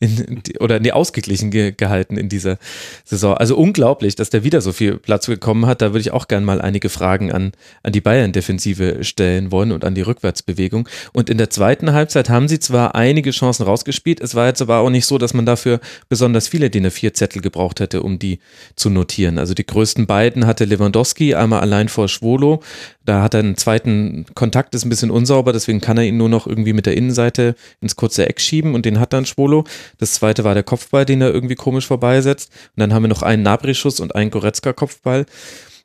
in, 0.00 0.42
oder 0.60 0.80
nee, 0.80 0.92
ausgeglichen 0.92 1.50
ge 1.50 1.72
gehalten 1.76 2.16
in 2.16 2.28
dieser 2.28 2.58
Saison. 3.04 3.34
Also 3.34 3.56
unglaublich, 3.56 3.97
dass 3.98 4.30
der 4.30 4.44
wieder 4.44 4.60
so 4.60 4.72
viel 4.72 4.96
Platz 4.96 5.26
bekommen 5.26 5.66
hat. 5.66 5.82
Da 5.82 5.88
würde 5.88 6.00
ich 6.00 6.12
auch 6.12 6.28
gerne 6.28 6.46
mal 6.46 6.60
einige 6.60 6.88
Fragen 6.88 7.32
an, 7.32 7.52
an 7.82 7.92
die 7.92 8.00
Bayern-Defensive 8.00 9.04
stellen 9.04 9.50
wollen 9.52 9.72
und 9.72 9.84
an 9.84 9.94
die 9.94 10.02
Rückwärtsbewegung. 10.02 10.88
Und 11.12 11.30
in 11.30 11.38
der 11.38 11.50
zweiten 11.50 11.92
Halbzeit 11.92 12.30
haben 12.30 12.48
sie 12.48 12.58
zwar 12.58 12.94
einige 12.94 13.30
Chancen 13.30 13.64
rausgespielt, 13.64 14.20
es 14.20 14.34
war 14.34 14.46
jetzt 14.46 14.62
aber 14.62 14.78
auch 14.78 14.90
nicht 14.90 15.06
so, 15.06 15.18
dass 15.18 15.34
man 15.34 15.46
dafür 15.46 15.80
besonders 16.08 16.48
viele 16.48 16.70
DIN 16.70 16.86
A4-Zettel 16.86 17.42
gebraucht 17.42 17.80
hätte, 17.80 18.02
um 18.02 18.18
die 18.18 18.38
zu 18.76 18.90
notieren. 18.90 19.38
Also 19.38 19.54
die 19.54 19.66
größten 19.66 20.06
beiden 20.06 20.46
hatte 20.46 20.64
Lewandowski, 20.64 21.34
einmal 21.34 21.60
allein 21.60 21.88
vor 21.88 22.08
Schwolo. 22.08 22.62
Da 23.04 23.22
hat 23.22 23.32
er 23.32 23.40
einen 23.40 23.56
zweiten 23.56 24.26
Kontakt, 24.34 24.74
ist 24.74 24.84
ein 24.84 24.90
bisschen 24.90 25.10
unsauber, 25.10 25.54
deswegen 25.54 25.80
kann 25.80 25.96
er 25.96 26.04
ihn 26.04 26.18
nur 26.18 26.28
noch 26.28 26.46
irgendwie 26.46 26.74
mit 26.74 26.84
der 26.84 26.94
Innenseite 26.94 27.54
ins 27.80 27.96
kurze 27.96 28.28
Eck 28.28 28.38
schieben 28.38 28.74
und 28.74 28.84
den 28.84 29.00
hat 29.00 29.14
dann 29.14 29.24
Schwolo. 29.24 29.64
Das 29.96 30.12
zweite 30.12 30.44
war 30.44 30.52
der 30.52 30.62
Kopfball, 30.62 31.06
den 31.06 31.22
er 31.22 31.32
irgendwie 31.32 31.54
komisch 31.54 31.86
vorbeisetzt. 31.86 32.50
Und 32.76 32.80
dann 32.80 32.92
haben 32.92 33.04
wir 33.04 33.08
noch 33.08 33.22
einen 33.22 33.42
Nabri-Schuss 33.42 33.87
und 34.00 34.14
einen 34.14 34.30
Goretzka-Kopfball. 34.30 35.26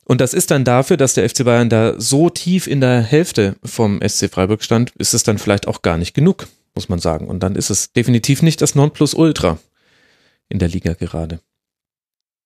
Und 0.06 0.20
das 0.20 0.34
ist 0.34 0.52
dann 0.52 0.66
dafür, 0.66 0.98
dass 0.98 1.14
der 1.14 1.30
FC 1.30 1.46
Bayern 1.46 1.70
da 1.70 2.00
so 2.00 2.30
tief 2.30 2.68
in 2.68 2.82
der 2.82 3.02
Hälfte 3.02 3.56
vom 3.64 4.02
SC 4.06 4.30
Freiburg 4.30 4.64
stand, 4.64 4.92
ist 4.98 5.14
es 5.14 5.24
dann 5.24 5.38
vielleicht 5.38 5.68
auch 5.68 5.82
gar 5.82 5.98
nicht 5.98 6.14
genug, 6.14 6.48
muss 6.76 6.90
man 6.90 7.00
sagen. 7.00 7.28
Und 7.28 7.42
dann 7.42 7.56
ist 7.56 7.70
es 7.70 7.94
definitiv 7.94 8.42
nicht 8.42 8.62
das 8.62 8.76
Nonplusultra 8.76 9.58
in 10.50 10.60
der 10.60 10.68
Liga 10.68 10.94
gerade. 10.94 11.40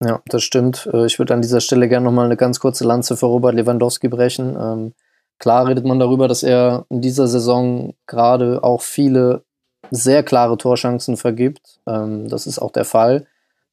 Ja, 0.03 0.21
das 0.27 0.43
stimmt. 0.43 0.87
Äh, 0.93 1.07
ich 1.07 1.17
würde 1.17 1.33
an 1.33 1.41
dieser 1.41 1.61
Stelle 1.61 1.89
gerne 1.89 2.05
nochmal 2.05 2.25
eine 2.25 2.37
ganz 2.37 2.59
kurze 2.59 2.85
Lanze 2.85 3.17
für 3.17 3.25
Robert 3.25 3.55
Lewandowski 3.55 4.07
brechen. 4.07 4.55
Ähm, 4.55 4.93
klar 5.39 5.67
redet 5.67 5.85
man 5.85 5.99
darüber, 5.99 6.27
dass 6.27 6.43
er 6.43 6.85
in 6.89 7.01
dieser 7.01 7.27
Saison 7.27 7.95
gerade 8.05 8.63
auch 8.63 8.81
viele 8.81 9.43
sehr 9.89 10.21
klare 10.21 10.57
Torchancen 10.57 11.17
vergibt. 11.17 11.79
Ähm, 11.87 12.29
das 12.29 12.45
ist 12.45 12.59
auch 12.59 12.71
der 12.71 12.85
Fall. 12.85 13.25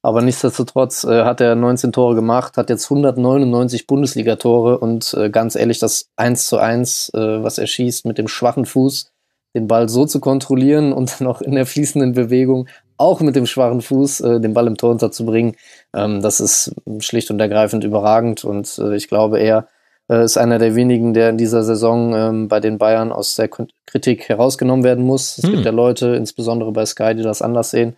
Aber 0.05 0.21
nichtsdestotrotz 0.21 1.03
äh, 1.03 1.23
hat 1.23 1.41
er 1.41 1.55
19 1.55 1.91
Tore 1.91 2.13
gemacht, 2.13 2.57
hat 2.57 2.69
jetzt 2.69 2.91
199 2.91 3.87
Bundesligatore 3.87 4.77
und 4.77 5.15
äh, 5.15 5.31
ganz 5.31 5.55
ehrlich, 5.55 5.79
das 5.79 6.11
1 6.15 6.45
zu 6.45 6.59
1, 6.59 7.09
äh, 7.15 7.43
was 7.43 7.57
er 7.57 7.65
schießt 7.65 8.05
mit 8.05 8.19
dem 8.19 8.27
schwachen 8.27 8.67
Fuß, 8.67 9.11
den 9.55 9.65
Ball 9.67 9.89
so 9.89 10.05
zu 10.05 10.19
kontrollieren 10.19 10.93
und 10.93 11.21
noch 11.21 11.41
in 11.41 11.55
der 11.55 11.65
fließenden 11.65 12.13
Bewegung 12.13 12.67
auch 12.97 13.19
mit 13.21 13.35
dem 13.35 13.47
schwachen 13.47 13.81
Fuß 13.81 14.21
äh, 14.21 14.39
den 14.39 14.53
Ball 14.53 14.67
im 14.67 14.77
Tor 14.77 14.91
unterzubringen, 14.91 15.55
ähm, 15.95 16.21
das 16.21 16.39
ist 16.39 16.75
schlicht 16.99 17.31
und 17.31 17.39
ergreifend 17.39 17.83
überragend 17.83 18.45
und 18.45 18.77
äh, 18.77 18.95
ich 18.95 19.07
glaube, 19.07 19.39
er 19.39 19.69
äh, 20.07 20.23
ist 20.23 20.37
einer 20.37 20.59
der 20.59 20.75
wenigen, 20.75 21.15
der 21.15 21.31
in 21.31 21.39
dieser 21.39 21.63
Saison 21.63 22.13
ähm, 22.13 22.47
bei 22.47 22.59
den 22.59 22.77
Bayern 22.77 23.11
aus 23.11 23.37
der 23.37 23.49
Kritik 23.87 24.29
herausgenommen 24.29 24.83
werden 24.83 25.03
muss. 25.03 25.39
Es 25.39 25.45
hm. 25.45 25.51
gibt 25.53 25.65
ja 25.65 25.71
Leute, 25.71 26.15
insbesondere 26.15 26.71
bei 26.71 26.85
Sky, 26.85 27.15
die 27.15 27.23
das 27.23 27.41
anders 27.41 27.71
sehen. 27.71 27.97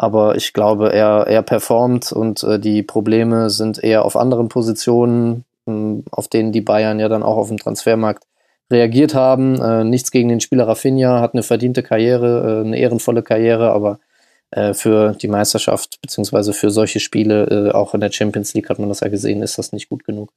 Aber 0.00 0.36
ich 0.36 0.52
glaube, 0.52 0.92
er, 0.92 1.26
er 1.26 1.42
performt 1.42 2.12
und 2.12 2.44
äh, 2.44 2.60
die 2.60 2.84
Probleme 2.84 3.50
sind 3.50 3.82
eher 3.82 4.04
auf 4.04 4.14
anderen 4.16 4.48
Positionen, 4.48 5.44
äh, 5.66 6.02
auf 6.12 6.28
denen 6.28 6.52
die 6.52 6.60
Bayern 6.60 7.00
ja 7.00 7.08
dann 7.08 7.24
auch 7.24 7.36
auf 7.36 7.48
dem 7.48 7.58
Transfermarkt 7.58 8.22
reagiert 8.70 9.16
haben. 9.16 9.60
Äh, 9.60 9.82
nichts 9.82 10.12
gegen 10.12 10.28
den 10.28 10.38
Spieler 10.38 10.68
Rafinha, 10.68 11.20
hat 11.20 11.34
eine 11.34 11.42
verdiente 11.42 11.82
Karriere, 11.82 12.60
äh, 12.62 12.66
eine 12.66 12.78
ehrenvolle 12.78 13.24
Karriere, 13.24 13.72
aber 13.72 13.98
äh, 14.52 14.72
für 14.72 15.14
die 15.14 15.26
Meisterschaft 15.26 16.00
beziehungsweise 16.00 16.52
für 16.52 16.70
solche 16.70 17.00
Spiele, 17.00 17.70
äh, 17.70 17.74
auch 17.74 17.92
in 17.92 18.00
der 18.00 18.12
Champions 18.12 18.54
League 18.54 18.70
hat 18.70 18.78
man 18.78 18.88
das 18.88 19.00
ja 19.00 19.08
gesehen, 19.08 19.42
ist 19.42 19.58
das 19.58 19.72
nicht 19.72 19.88
gut 19.88 20.04
genug. 20.04 20.32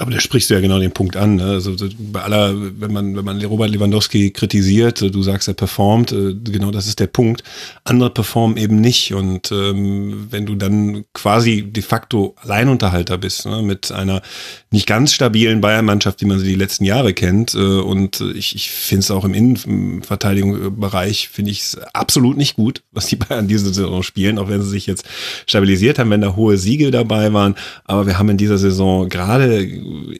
Aber 0.00 0.10
da 0.10 0.18
sprichst 0.18 0.48
du 0.48 0.54
ja 0.54 0.60
genau 0.60 0.78
den 0.78 0.92
Punkt 0.92 1.16
an. 1.16 1.36
Ne? 1.36 1.44
Also 1.44 1.76
bei 1.98 2.22
aller, 2.22 2.54
wenn 2.80 2.92
man, 2.92 3.16
wenn 3.16 3.24
man 3.24 3.44
Robert 3.44 3.70
Lewandowski 3.70 4.30
kritisiert, 4.30 5.00
du 5.00 5.22
sagst, 5.22 5.46
er 5.46 5.54
performt, 5.54 6.12
äh, 6.12 6.34
genau 6.34 6.70
das 6.70 6.86
ist 6.86 7.00
der 7.00 7.06
Punkt. 7.06 7.44
Andere 7.84 8.08
performen 8.08 8.56
eben 8.56 8.80
nicht. 8.80 9.12
Und 9.12 9.52
ähm, 9.52 10.28
wenn 10.30 10.46
du 10.46 10.54
dann 10.54 11.04
quasi 11.12 11.62
de 11.62 11.82
facto 11.82 12.34
Alleinunterhalter 12.42 13.18
bist, 13.18 13.44
ne? 13.44 13.62
mit 13.62 13.92
einer 13.92 14.22
nicht 14.70 14.86
ganz 14.86 15.12
stabilen 15.12 15.60
Bayern-Mannschaft, 15.60 16.22
wie 16.22 16.26
man 16.26 16.38
sie 16.38 16.46
die 16.46 16.54
letzten 16.54 16.84
Jahre 16.84 17.12
kennt, 17.12 17.54
äh, 17.54 17.58
und 17.58 18.22
ich, 18.34 18.54
ich 18.54 18.70
finde 18.70 19.00
es 19.00 19.10
auch 19.10 19.24
im 19.26 19.34
Innenverteidigungsbereich, 19.34 21.28
finde 21.28 21.50
ich 21.50 21.60
es 21.60 21.78
absolut 21.92 22.38
nicht 22.38 22.56
gut, 22.56 22.82
was 22.90 23.06
die 23.06 23.16
Bayern 23.16 23.48
diese 23.48 23.72
Saison 23.74 24.02
spielen, 24.02 24.38
auch 24.38 24.48
wenn 24.48 24.62
sie 24.62 24.70
sich 24.70 24.86
jetzt 24.86 25.04
stabilisiert 25.46 25.98
haben, 25.98 26.08
wenn 26.08 26.22
da 26.22 26.36
hohe 26.36 26.56
Siege 26.56 26.90
dabei 26.90 27.34
waren. 27.34 27.54
Aber 27.84 28.06
wir 28.06 28.18
haben 28.18 28.30
in 28.30 28.38
dieser 28.38 28.56
Saison 28.56 29.10
gerade 29.10 29.68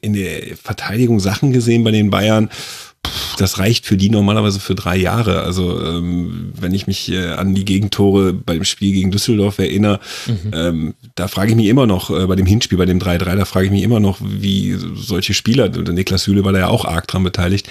in 0.01 0.13
der 0.13 0.55
Verteidigung 0.55 1.19
Sachen 1.19 1.51
gesehen 1.51 1.83
bei 1.83 1.91
den 1.91 2.09
Bayern. 2.09 2.49
das 3.37 3.57
reicht 3.57 3.85
für 3.85 3.97
die 3.97 4.09
normalerweise 4.09 4.59
für 4.59 4.75
drei 4.75 4.97
Jahre. 4.97 5.41
Also 5.41 5.81
ähm, 5.83 6.53
wenn 6.59 6.73
ich 6.73 6.87
mich 6.87 7.11
äh, 7.11 7.31
an 7.31 7.55
die 7.55 7.65
Gegentore 7.65 8.33
beim 8.33 8.63
Spiel 8.63 8.93
gegen 8.93 9.11
Düsseldorf 9.11 9.59
erinnere, 9.59 9.99
mhm. 10.27 10.51
ähm, 10.53 10.93
da 11.15 11.27
frage 11.27 11.51
ich 11.51 11.55
mich 11.55 11.67
immer 11.67 11.87
noch, 11.87 12.09
äh, 12.09 12.27
bei 12.27 12.35
dem 12.35 12.45
Hinspiel, 12.45 12.77
bei 12.77 12.85
dem 12.85 12.99
3-3, 12.99 13.35
da 13.35 13.45
frage 13.45 13.65
ich 13.65 13.71
mich 13.71 13.83
immer 13.83 13.99
noch, 13.99 14.19
wie 14.21 14.77
solche 14.95 15.33
Spieler, 15.33 15.69
der 15.69 15.93
Niklas 15.93 16.23
Süle 16.23 16.43
war 16.45 16.53
da 16.53 16.59
ja 16.59 16.67
auch 16.67 16.85
arg 16.85 17.07
dran 17.07 17.23
beteiligt, 17.23 17.67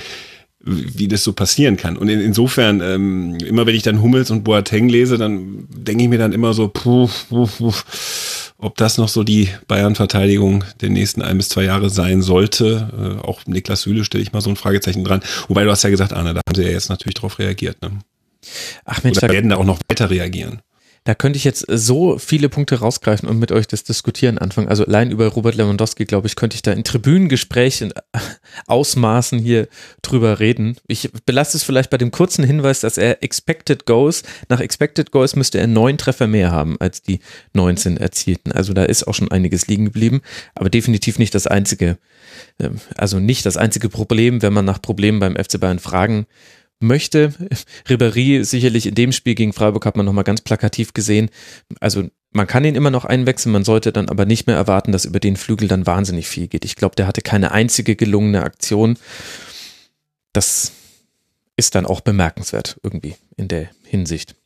wie 0.62 1.08
das 1.08 1.24
so 1.24 1.32
passieren 1.32 1.76
kann. 1.76 1.96
Und 1.96 2.08
in, 2.08 2.20
insofern, 2.20 2.80
ähm, 2.82 3.36
immer 3.46 3.66
wenn 3.66 3.74
ich 3.74 3.82
dann 3.82 4.02
Hummels 4.02 4.30
und 4.30 4.44
Boateng 4.44 4.88
lese, 4.88 5.16
dann 5.16 5.66
denke 5.68 6.04
ich 6.04 6.10
mir 6.10 6.18
dann 6.18 6.32
immer 6.32 6.52
so, 6.52 6.68
puh, 6.68 7.08
puh, 7.28 7.46
puh 7.46 7.72
ob 8.60 8.76
das 8.76 8.98
noch 8.98 9.08
so 9.08 9.24
die 9.24 9.48
Bayern-Verteidigung 9.68 10.64
der 10.80 10.90
nächsten 10.90 11.22
ein 11.22 11.36
bis 11.36 11.48
zwei 11.48 11.64
Jahre 11.64 11.90
sein 11.90 12.22
sollte. 12.22 13.18
Äh, 13.22 13.26
auch 13.26 13.46
Niklas 13.46 13.82
Süle 13.82 14.04
stelle 14.04 14.22
ich 14.22 14.32
mal 14.32 14.40
so 14.40 14.50
ein 14.50 14.56
Fragezeichen 14.56 15.04
dran. 15.04 15.22
Wobei 15.48 15.64
du 15.64 15.70
hast 15.70 15.82
ja 15.82 15.90
gesagt, 15.90 16.12
Arne, 16.12 16.34
da 16.34 16.40
haben 16.46 16.54
sie 16.54 16.62
ja 16.62 16.70
jetzt 16.70 16.90
natürlich 16.90 17.14
drauf 17.14 17.38
reagiert. 17.38 17.80
Ne? 17.82 17.90
Ach 18.84 19.02
Mensch, 19.02 19.18
Oder 19.18 19.28
da 19.28 19.32
werden 19.34 19.50
da 19.50 19.56
auch 19.56 19.64
noch 19.64 19.80
weiter 19.88 20.10
reagieren. 20.10 20.60
Da 21.04 21.14
könnte 21.14 21.38
ich 21.38 21.44
jetzt 21.44 21.64
so 21.66 22.18
viele 22.18 22.50
Punkte 22.50 22.80
rausgreifen 22.80 23.28
und 23.28 23.38
mit 23.38 23.52
euch 23.52 23.66
das 23.66 23.84
Diskutieren 23.84 24.36
anfangen. 24.36 24.68
Also 24.68 24.84
allein 24.84 25.10
über 25.10 25.28
Robert 25.28 25.54
Lewandowski, 25.54 26.04
glaube 26.04 26.26
ich, 26.26 26.36
könnte 26.36 26.56
ich 26.56 26.62
da 26.62 26.72
in 26.72 26.84
Tribünengesprächen 26.84 27.92
Ausmaßen 28.66 29.38
hier 29.38 29.68
drüber 30.02 30.40
reden. 30.40 30.76
Ich 30.86 31.10
belasse 31.24 31.56
es 31.56 31.62
vielleicht 31.62 31.88
bei 31.88 31.96
dem 31.96 32.10
kurzen 32.10 32.44
Hinweis, 32.44 32.80
dass 32.80 32.98
er 32.98 33.22
Expected 33.22 33.86
Goals, 33.86 34.24
nach 34.48 34.60
Expected 34.60 35.10
Goals 35.10 35.36
müsste 35.36 35.58
er 35.58 35.66
neun 35.66 35.96
Treffer 35.96 36.26
mehr 36.26 36.50
haben 36.50 36.76
als 36.80 37.00
die 37.00 37.20
19 37.54 37.96
erzielten. 37.96 38.52
Also 38.52 38.74
da 38.74 38.84
ist 38.84 39.08
auch 39.08 39.14
schon 39.14 39.30
einiges 39.30 39.68
liegen 39.68 39.86
geblieben, 39.86 40.20
aber 40.54 40.68
definitiv 40.68 41.18
nicht 41.18 41.34
das 41.34 41.46
einzige, 41.46 41.96
ähm, 42.58 42.76
also 42.96 43.18
nicht 43.18 43.46
das 43.46 43.56
einzige 43.56 43.88
Problem, 43.88 44.42
wenn 44.42 44.52
man 44.52 44.66
nach 44.66 44.82
Problemen 44.82 45.18
beim 45.18 45.36
FC 45.36 45.58
Bayern 45.58 45.78
fragen 45.78 46.26
möchte. 46.80 47.32
Ribéry 47.88 48.44
sicherlich 48.44 48.86
in 48.86 48.94
dem 48.94 49.12
Spiel 49.12 49.34
gegen 49.34 49.52
Freiburg 49.52 49.86
hat 49.86 49.96
man 49.96 50.06
nochmal 50.06 50.24
ganz 50.24 50.40
plakativ 50.40 50.92
gesehen. 50.94 51.30
Also 51.78 52.08
man 52.32 52.46
kann 52.46 52.64
ihn 52.64 52.74
immer 52.74 52.90
noch 52.90 53.04
einwechseln, 53.04 53.52
man 53.52 53.64
sollte 53.64 53.92
dann 53.92 54.08
aber 54.08 54.24
nicht 54.24 54.46
mehr 54.46 54.56
erwarten, 54.56 54.92
dass 54.92 55.04
über 55.04 55.20
den 55.20 55.36
Flügel 55.36 55.68
dann 55.68 55.86
wahnsinnig 55.86 56.28
viel 56.28 56.48
geht. 56.48 56.64
Ich 56.64 56.76
glaube, 56.76 56.96
der 56.96 57.06
hatte 57.06 57.22
keine 57.22 57.52
einzige 57.52 57.96
gelungene 57.96 58.42
Aktion. 58.42 58.96
Das 60.32 60.72
ist 61.56 61.74
dann 61.74 61.86
auch 61.86 62.00
bemerkenswert 62.00 62.78
irgendwie 62.82 63.16
in 63.36 63.48
der 63.48 63.68
Hinsicht. 63.84 64.36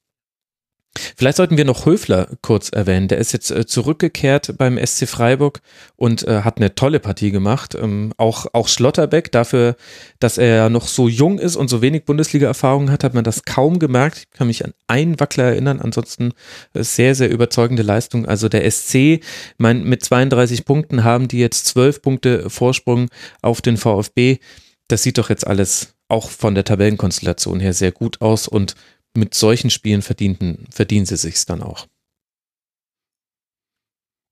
Vielleicht 1.16 1.36
sollten 1.36 1.56
wir 1.56 1.64
noch 1.64 1.86
Höfler 1.86 2.28
kurz 2.40 2.68
erwähnen. 2.68 3.08
Der 3.08 3.18
ist 3.18 3.32
jetzt 3.32 3.50
äh, 3.50 3.66
zurückgekehrt 3.66 4.54
beim 4.58 4.78
SC 4.78 5.08
Freiburg 5.08 5.60
und 5.96 6.26
äh, 6.26 6.42
hat 6.42 6.58
eine 6.58 6.74
tolle 6.74 7.00
Partie 7.00 7.30
gemacht. 7.30 7.74
Ähm, 7.74 8.12
auch, 8.16 8.46
auch 8.52 8.68
Schlotterbeck, 8.68 9.32
dafür, 9.32 9.76
dass 10.20 10.38
er 10.38 10.70
noch 10.70 10.86
so 10.86 11.08
jung 11.08 11.38
ist 11.38 11.56
und 11.56 11.68
so 11.68 11.82
wenig 11.82 12.04
Bundesliga-Erfahrung 12.04 12.90
hat, 12.90 13.02
hat 13.02 13.14
man 13.14 13.24
das 13.24 13.44
kaum 13.44 13.78
gemerkt. 13.78 14.18
Ich 14.18 14.30
kann 14.30 14.46
mich 14.46 14.64
an 14.64 14.72
einen 14.86 15.18
Wackler 15.18 15.44
erinnern. 15.44 15.80
Ansonsten 15.80 16.32
äh, 16.74 16.84
sehr, 16.84 17.14
sehr 17.14 17.30
überzeugende 17.30 17.82
Leistung. 17.82 18.26
Also 18.26 18.48
der 18.48 18.70
SC, 18.70 19.20
mein, 19.58 19.84
mit 19.84 20.04
32 20.04 20.64
Punkten 20.64 21.02
haben 21.02 21.26
die 21.26 21.38
jetzt 21.38 21.66
12 21.66 22.02
Punkte 22.02 22.50
Vorsprung 22.50 23.08
auf 23.42 23.60
den 23.62 23.76
VfB. 23.76 24.38
Das 24.86 25.02
sieht 25.02 25.18
doch 25.18 25.30
jetzt 25.30 25.46
alles 25.46 25.94
auch 26.08 26.30
von 26.30 26.54
der 26.54 26.64
Tabellenkonstellation 26.64 27.60
her 27.60 27.72
sehr 27.72 27.90
gut 27.90 28.20
aus 28.20 28.46
und 28.46 28.74
mit 29.16 29.34
solchen 29.34 29.70
Spielen 29.70 30.02
verdienten, 30.02 30.66
verdienen 30.70 31.06
sie 31.06 31.16
sich's 31.16 31.46
dann 31.46 31.62
auch. 31.62 31.86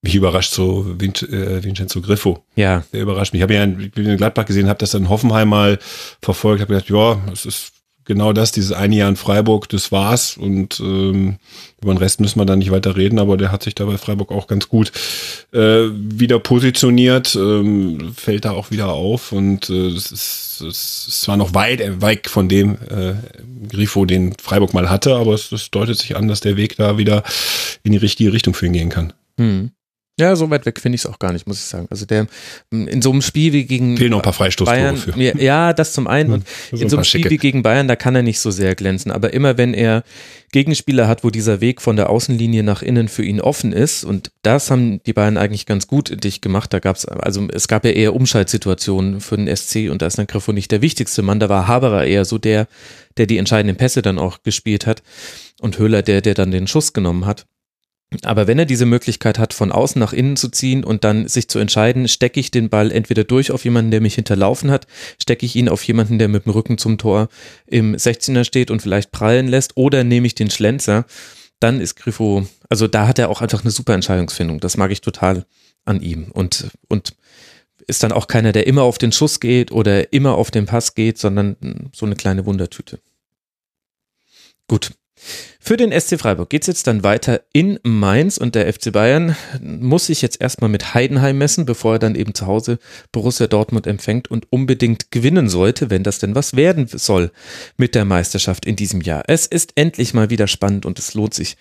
Mich 0.04 0.16
überrascht 0.16 0.52
so 0.52 0.96
äh, 1.00 1.62
Vincenzo 1.62 2.00
Griffo. 2.00 2.44
Ja. 2.56 2.84
Der 2.92 3.02
überrascht 3.02 3.32
mich. 3.32 3.38
Ich 3.38 3.42
habe 3.44 3.54
ja 3.54 3.62
in 3.62 4.16
Gladbach 4.16 4.46
gesehen, 4.46 4.68
habe 4.68 4.80
das 4.80 4.90
dann 4.90 5.08
Hoffenheim 5.08 5.48
mal 5.48 5.78
verfolgt, 6.20 6.60
habe 6.60 6.74
gedacht, 6.74 6.90
ja, 6.90 7.20
es 7.32 7.46
ist 7.46 7.72
genau 8.04 8.32
das, 8.32 8.52
dieses 8.52 8.72
eine 8.72 8.96
Jahr 8.96 9.08
in 9.08 9.16
Freiburg, 9.16 9.68
das 9.68 9.92
war's. 9.92 10.36
Und 10.36 10.80
ähm, 10.80 11.36
über 11.80 11.94
den 11.94 11.98
Rest 11.98 12.20
müssen 12.20 12.38
wir 12.38 12.46
da 12.46 12.56
nicht 12.56 12.70
weiter 12.70 12.96
reden, 12.96 13.18
aber 13.18 13.36
der 13.36 13.52
hat 13.52 13.62
sich 13.62 13.74
da 13.74 13.84
bei 13.84 13.98
Freiburg 13.98 14.30
auch 14.32 14.46
ganz 14.46 14.68
gut 14.68 14.92
äh, 15.52 15.88
wieder 15.92 16.38
positioniert, 16.38 17.34
ähm, 17.34 18.12
fällt 18.14 18.44
da 18.44 18.52
auch 18.52 18.70
wieder 18.70 18.92
auf 18.92 19.32
und 19.32 19.68
äh, 19.70 19.88
es 19.88 20.12
ist, 20.12 20.60
es 20.60 21.06
ist 21.08 21.20
zwar 21.22 21.36
noch 21.36 21.54
weit 21.54 21.80
äh, 21.80 22.00
weg 22.00 22.28
von 22.28 22.48
dem 22.48 22.76
äh, 22.90 23.14
Grifo, 23.68 24.04
den 24.04 24.34
Freiburg 24.40 24.74
mal 24.74 24.90
hatte, 24.90 25.16
aber 25.16 25.34
es, 25.34 25.50
es 25.52 25.70
deutet 25.70 25.98
sich 25.98 26.16
an, 26.16 26.28
dass 26.28 26.40
der 26.40 26.56
Weg 26.56 26.76
da 26.76 26.98
wieder 26.98 27.22
in 27.82 27.92
die 27.92 27.98
richtige 27.98 28.32
Richtung 28.32 28.54
für 28.54 28.66
ihn 28.66 28.72
gehen 28.72 28.88
kann. 28.88 29.12
Hm. 29.38 29.70
Ja, 30.22 30.36
so 30.36 30.48
weit 30.50 30.64
weg 30.66 30.78
finde 30.78 30.94
ich 30.94 31.02
es 31.02 31.06
auch 31.06 31.18
gar 31.18 31.32
nicht, 31.32 31.48
muss 31.48 31.58
ich 31.58 31.64
sagen. 31.64 31.88
Also 31.90 32.06
der 32.06 32.28
in 32.70 33.02
so 33.02 33.10
einem 33.10 33.22
Spiel 33.22 33.52
wie 33.52 33.64
gegen 33.64 33.96
Fehlen 33.96 34.12
noch 34.12 34.20
ein 34.20 34.22
paar 34.22 34.32
Freistoßtore 34.32 34.76
Bayern, 34.78 34.96
für. 34.96 35.42
Ja, 35.42 35.72
das 35.72 35.92
zum 35.92 36.06
einen. 36.06 36.32
Und 36.32 36.46
so 36.70 36.76
in 36.76 36.88
so 36.88 36.96
einem 36.96 37.04
Spiel 37.04 37.28
wie 37.28 37.38
gegen 37.38 37.62
Bayern, 37.62 37.88
da 37.88 37.96
kann 37.96 38.14
er 38.14 38.22
nicht 38.22 38.38
so 38.38 38.52
sehr 38.52 38.76
glänzen. 38.76 39.10
Aber 39.10 39.32
immer 39.32 39.58
wenn 39.58 39.74
er 39.74 40.04
Gegenspieler 40.52 41.08
hat, 41.08 41.24
wo 41.24 41.30
dieser 41.30 41.60
Weg 41.60 41.80
von 41.80 41.96
der 41.96 42.08
Außenlinie 42.08 42.62
nach 42.62 42.82
innen 42.82 43.08
für 43.08 43.24
ihn 43.24 43.40
offen 43.40 43.72
ist, 43.72 44.04
und 44.04 44.30
das 44.42 44.70
haben 44.70 45.02
die 45.04 45.12
Bayern 45.12 45.36
eigentlich 45.36 45.66
ganz 45.66 45.88
gut 45.88 46.22
dich 46.22 46.40
gemacht. 46.40 46.72
Da 46.72 46.78
gab 46.78 46.96
es, 46.96 47.04
also 47.06 47.48
es 47.52 47.66
gab 47.66 47.84
ja 47.84 47.90
eher 47.90 48.14
Umschaltsituationen 48.14 49.20
für 49.20 49.36
den 49.36 49.54
SC 49.54 49.90
und 49.90 50.02
da 50.02 50.06
ist 50.06 50.18
dann 50.18 50.28
Griffo 50.28 50.52
nicht 50.52 50.70
der 50.70 50.82
wichtigste 50.82 51.22
Mann. 51.22 51.40
Da 51.40 51.48
war 51.48 51.66
Haberer 51.66 52.04
eher 52.04 52.24
so 52.24 52.38
der, 52.38 52.68
der 53.16 53.26
die 53.26 53.38
entscheidenden 53.38 53.76
Pässe 53.76 54.02
dann 54.02 54.18
auch 54.18 54.42
gespielt 54.42 54.86
hat 54.86 55.02
und 55.60 55.78
Höhler 55.78 56.02
der, 56.02 56.20
der 56.20 56.34
dann 56.34 56.50
den 56.50 56.66
Schuss 56.66 56.92
genommen 56.92 57.26
hat. 57.26 57.46
Aber 58.22 58.46
wenn 58.46 58.58
er 58.58 58.64
diese 58.64 58.86
Möglichkeit 58.86 59.38
hat, 59.38 59.54
von 59.54 59.72
außen 59.72 59.98
nach 59.98 60.12
innen 60.12 60.36
zu 60.36 60.48
ziehen 60.48 60.84
und 60.84 61.04
dann 61.04 61.28
sich 61.28 61.48
zu 61.48 61.58
entscheiden, 61.58 62.08
stecke 62.08 62.40
ich 62.40 62.50
den 62.50 62.68
Ball 62.68 62.90
entweder 62.90 63.24
durch 63.24 63.50
auf 63.50 63.64
jemanden, 63.64 63.90
der 63.90 64.00
mich 64.00 64.14
hinterlaufen 64.14 64.70
hat, 64.70 64.86
stecke 65.20 65.46
ich 65.46 65.56
ihn 65.56 65.68
auf 65.68 65.82
jemanden, 65.84 66.18
der 66.18 66.28
mit 66.28 66.46
dem 66.46 66.52
Rücken 66.52 66.78
zum 66.78 66.98
Tor 66.98 67.28
im 67.66 67.94
16er 67.94 68.44
steht 68.44 68.70
und 68.70 68.82
vielleicht 68.82 69.12
prallen 69.12 69.48
lässt, 69.48 69.76
oder 69.76 70.04
nehme 70.04 70.26
ich 70.26 70.34
den 70.34 70.50
Schlenzer, 70.50 71.06
dann 71.60 71.80
ist 71.80 71.94
Griffo, 71.94 72.46
also 72.68 72.88
da 72.88 73.06
hat 73.06 73.18
er 73.18 73.28
auch 73.28 73.40
einfach 73.40 73.62
eine 73.62 73.70
super 73.70 73.94
Entscheidungsfindung. 73.94 74.60
Das 74.60 74.76
mag 74.76 74.90
ich 74.90 75.00
total 75.00 75.46
an 75.84 76.00
ihm. 76.00 76.30
Und, 76.32 76.68
und 76.88 77.14
ist 77.86 78.02
dann 78.02 78.12
auch 78.12 78.26
keiner, 78.26 78.52
der 78.52 78.66
immer 78.66 78.82
auf 78.82 78.98
den 78.98 79.12
Schuss 79.12 79.40
geht 79.40 79.72
oder 79.72 80.12
immer 80.12 80.34
auf 80.34 80.50
den 80.50 80.66
Pass 80.66 80.94
geht, 80.94 81.18
sondern 81.18 81.90
so 81.94 82.06
eine 82.06 82.16
kleine 82.16 82.46
Wundertüte. 82.46 83.00
Gut, 84.68 84.92
für 85.64 85.76
den 85.76 85.92
SC 85.92 86.18
Freiburg 86.18 86.50
geht 86.50 86.62
es 86.62 86.66
jetzt 86.66 86.88
dann 86.88 87.04
weiter 87.04 87.42
in 87.52 87.78
Mainz 87.84 88.36
und 88.36 88.56
der 88.56 88.70
FC 88.72 88.90
Bayern 88.90 89.36
muss 89.62 90.06
sich 90.06 90.20
jetzt 90.20 90.40
erstmal 90.40 90.68
mit 90.68 90.92
Heidenheim 90.92 91.38
messen, 91.38 91.66
bevor 91.66 91.94
er 91.94 91.98
dann 92.00 92.16
eben 92.16 92.34
zu 92.34 92.48
Hause 92.48 92.80
Borussia 93.12 93.46
Dortmund 93.46 93.86
empfängt 93.86 94.28
und 94.28 94.50
unbedingt 94.50 95.12
gewinnen 95.12 95.48
sollte, 95.48 95.88
wenn 95.88 96.02
das 96.02 96.18
denn 96.18 96.34
was 96.34 96.56
werden 96.56 96.88
soll 96.88 97.30
mit 97.76 97.94
der 97.94 98.04
Meisterschaft 98.04 98.66
in 98.66 98.74
diesem 98.74 99.02
Jahr. 99.02 99.22
Es 99.28 99.46
ist 99.46 99.74
endlich 99.76 100.14
mal 100.14 100.30
wieder 100.30 100.48
spannend 100.48 100.84
und 100.84 100.98
es 100.98 101.14
lohnt 101.14 101.32
sich 101.32 101.56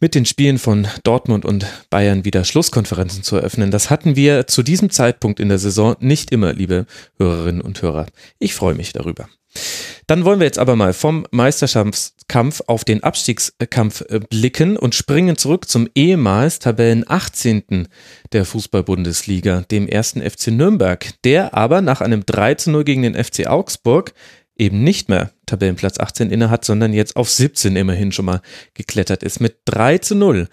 mit 0.00 0.14
den 0.14 0.26
Spielen 0.26 0.58
von 0.58 0.86
Dortmund 1.02 1.46
und 1.46 1.64
Bayern 1.88 2.26
wieder 2.26 2.44
Schlusskonferenzen 2.44 3.22
zu 3.22 3.36
eröffnen. 3.36 3.70
Das 3.70 3.88
hatten 3.88 4.16
wir 4.16 4.46
zu 4.46 4.62
diesem 4.62 4.90
Zeitpunkt 4.90 5.40
in 5.40 5.48
der 5.48 5.58
Saison 5.58 5.96
nicht 5.98 6.30
immer, 6.30 6.52
liebe 6.52 6.84
Hörerinnen 7.18 7.62
und 7.62 7.80
Hörer. 7.80 8.04
Ich 8.38 8.54
freue 8.54 8.74
mich 8.74 8.92
darüber. 8.92 9.30
Dann 10.06 10.24
wollen 10.24 10.38
wir 10.38 10.46
jetzt 10.46 10.60
aber 10.60 10.76
mal 10.76 10.92
vom 10.92 11.26
Meisterschaftskampf 11.32 12.62
auf 12.68 12.84
den 12.84 13.02
Abstiegskampf 13.02 14.02
äh, 14.02 14.20
blicken 14.20 14.76
und 14.76 14.94
springen 14.94 15.36
zurück 15.36 15.68
zum 15.68 15.88
ehemals 15.96 16.60
Tabellen 16.60 17.04
18. 17.08 17.88
der 18.32 18.44
Fußball-Bundesliga, 18.44 19.62
dem 19.62 19.88
ersten 19.88 20.22
FC 20.22 20.48
Nürnberg, 20.48 21.12
der 21.24 21.54
aber 21.54 21.80
nach 21.80 22.00
einem 22.00 22.24
3 22.24 22.54
zu 22.54 22.70
0 22.70 22.84
gegen 22.84 23.02
den 23.02 23.14
FC 23.14 23.48
Augsburg 23.48 24.12
eben 24.56 24.84
nicht 24.84 25.08
mehr 25.08 25.32
Tabellenplatz 25.44 25.98
18 25.98 26.30
innehat, 26.30 26.64
sondern 26.64 26.92
jetzt 26.92 27.16
auf 27.16 27.28
17 27.28 27.74
immerhin 27.74 28.12
schon 28.12 28.26
mal 28.26 28.42
geklettert 28.74 29.24
ist 29.24 29.40
mit 29.40 29.58
3 29.64 29.98
zu 29.98 30.14
0 30.14 30.48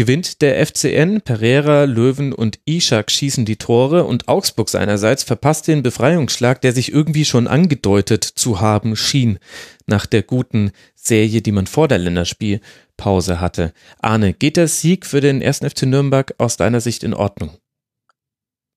gewinnt 0.00 0.40
der 0.40 0.66
FCN, 0.66 1.20
Pereira, 1.20 1.84
Löwen 1.84 2.32
und 2.32 2.58
Ishak 2.64 3.10
schießen 3.10 3.44
die 3.44 3.56
Tore 3.56 4.04
und 4.04 4.28
Augsburg 4.28 4.70
seinerseits 4.70 5.24
verpasst 5.24 5.68
den 5.68 5.82
Befreiungsschlag, 5.82 6.62
der 6.62 6.72
sich 6.72 6.90
irgendwie 6.90 7.26
schon 7.26 7.46
angedeutet 7.46 8.24
zu 8.24 8.62
haben 8.62 8.96
schien, 8.96 9.38
nach 9.84 10.06
der 10.06 10.22
guten 10.22 10.72
Serie, 10.94 11.42
die 11.42 11.52
man 11.52 11.66
vor 11.66 11.86
der 11.86 11.98
Länderspielpause 11.98 13.42
hatte. 13.42 13.74
Arne, 13.98 14.32
geht 14.32 14.56
der 14.56 14.68
Sieg 14.68 15.04
für 15.04 15.20
den 15.20 15.42
ersten 15.42 15.68
FC 15.68 15.82
Nürnberg 15.82 16.34
aus 16.38 16.56
deiner 16.56 16.80
Sicht 16.80 17.04
in 17.04 17.12
Ordnung? 17.12 17.50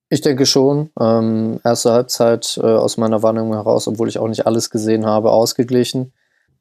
Ich 0.10 0.20
denke 0.20 0.46
schon. 0.46 0.90
Ähm, 1.00 1.62
erste 1.64 1.94
Halbzeit 1.94 2.60
äh, 2.62 2.66
aus 2.66 2.98
meiner 2.98 3.24
Wahrnehmung 3.24 3.54
heraus, 3.54 3.88
obwohl 3.88 4.10
ich 4.10 4.20
auch 4.20 4.28
nicht 4.28 4.46
alles 4.46 4.70
gesehen 4.70 5.06
habe, 5.06 5.32
ausgeglichen. 5.32 6.12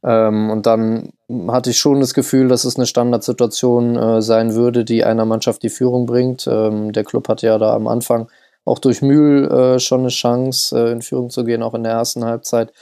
Ähm, 0.05 0.51
und 0.51 0.67
dann 0.67 1.11
hatte 1.49 1.71
ich 1.71 1.79
schon 1.79 2.01
das 2.01 2.15
Gefühl, 2.15 2.49
dass 2.49 2.65
es 2.65 2.77
eine 2.77 2.87
Standardsituation 2.87 3.97
äh, 3.97 4.23
sein 4.23 4.55
würde, 4.55 4.85
die 4.85 5.05
einer 5.05 5.25
Mannschaft 5.25 5.63
die 5.63 5.71
Führung 5.71 6.07
bringt. 6.07 6.47
Ähm, 6.47 6.93
der 6.93 7.05
Club 7.05 7.29
hatte 7.29 7.47
ja 7.47 7.59
da 7.59 7.75
am 7.75 7.87
Anfang 7.87 8.29
auch 8.65 8.79
durch 8.79 9.03
Mühl 9.03 9.51
äh, 9.51 9.79
schon 9.79 10.01
eine 10.01 10.09
Chance, 10.09 10.77
äh, 10.77 10.93
in 10.93 11.03
Führung 11.03 11.31
zu 11.31 11.45
gehen, 11.45 11.63
auch 11.63 11.75
in 11.75 11.85
der 11.85 11.93
ersten 11.93 12.25
Halbzeit. 12.25 12.73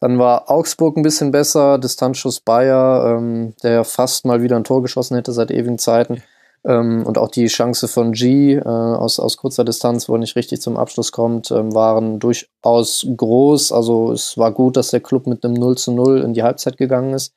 Dann 0.00 0.18
war 0.18 0.50
Augsburg 0.50 0.96
ein 0.96 1.02
bisschen 1.02 1.30
besser, 1.30 1.78
Distanzschuss 1.78 2.40
Bayer, 2.40 3.16
ähm, 3.16 3.54
der 3.62 3.84
fast 3.84 4.26
mal 4.26 4.42
wieder 4.42 4.56
ein 4.56 4.64
Tor 4.64 4.82
geschossen 4.82 5.16
hätte 5.16 5.32
seit 5.32 5.50
ewigen 5.50 5.78
Zeiten. 5.78 6.22
Ähm, 6.66 7.04
und 7.06 7.16
auch 7.16 7.28
die 7.28 7.46
Chance 7.46 7.86
von 7.86 8.12
G 8.12 8.54
äh, 8.54 8.60
aus, 8.60 9.20
aus 9.20 9.36
kurzer 9.36 9.64
Distanz, 9.64 10.08
wo 10.08 10.14
er 10.14 10.18
nicht 10.18 10.34
richtig 10.34 10.60
zum 10.60 10.76
Abschluss 10.76 11.12
kommt, 11.12 11.52
ähm, 11.52 11.72
waren 11.74 12.18
durchaus 12.18 13.06
groß. 13.16 13.70
Also 13.70 14.10
es 14.10 14.36
war 14.36 14.50
gut, 14.50 14.76
dass 14.76 14.90
der 14.90 15.00
Club 15.00 15.28
mit 15.28 15.44
einem 15.44 15.54
0 15.54 15.78
zu 15.78 15.92
0 15.92 16.22
in 16.22 16.34
die 16.34 16.42
Halbzeit 16.42 16.76
gegangen 16.76 17.14
ist. 17.14 17.32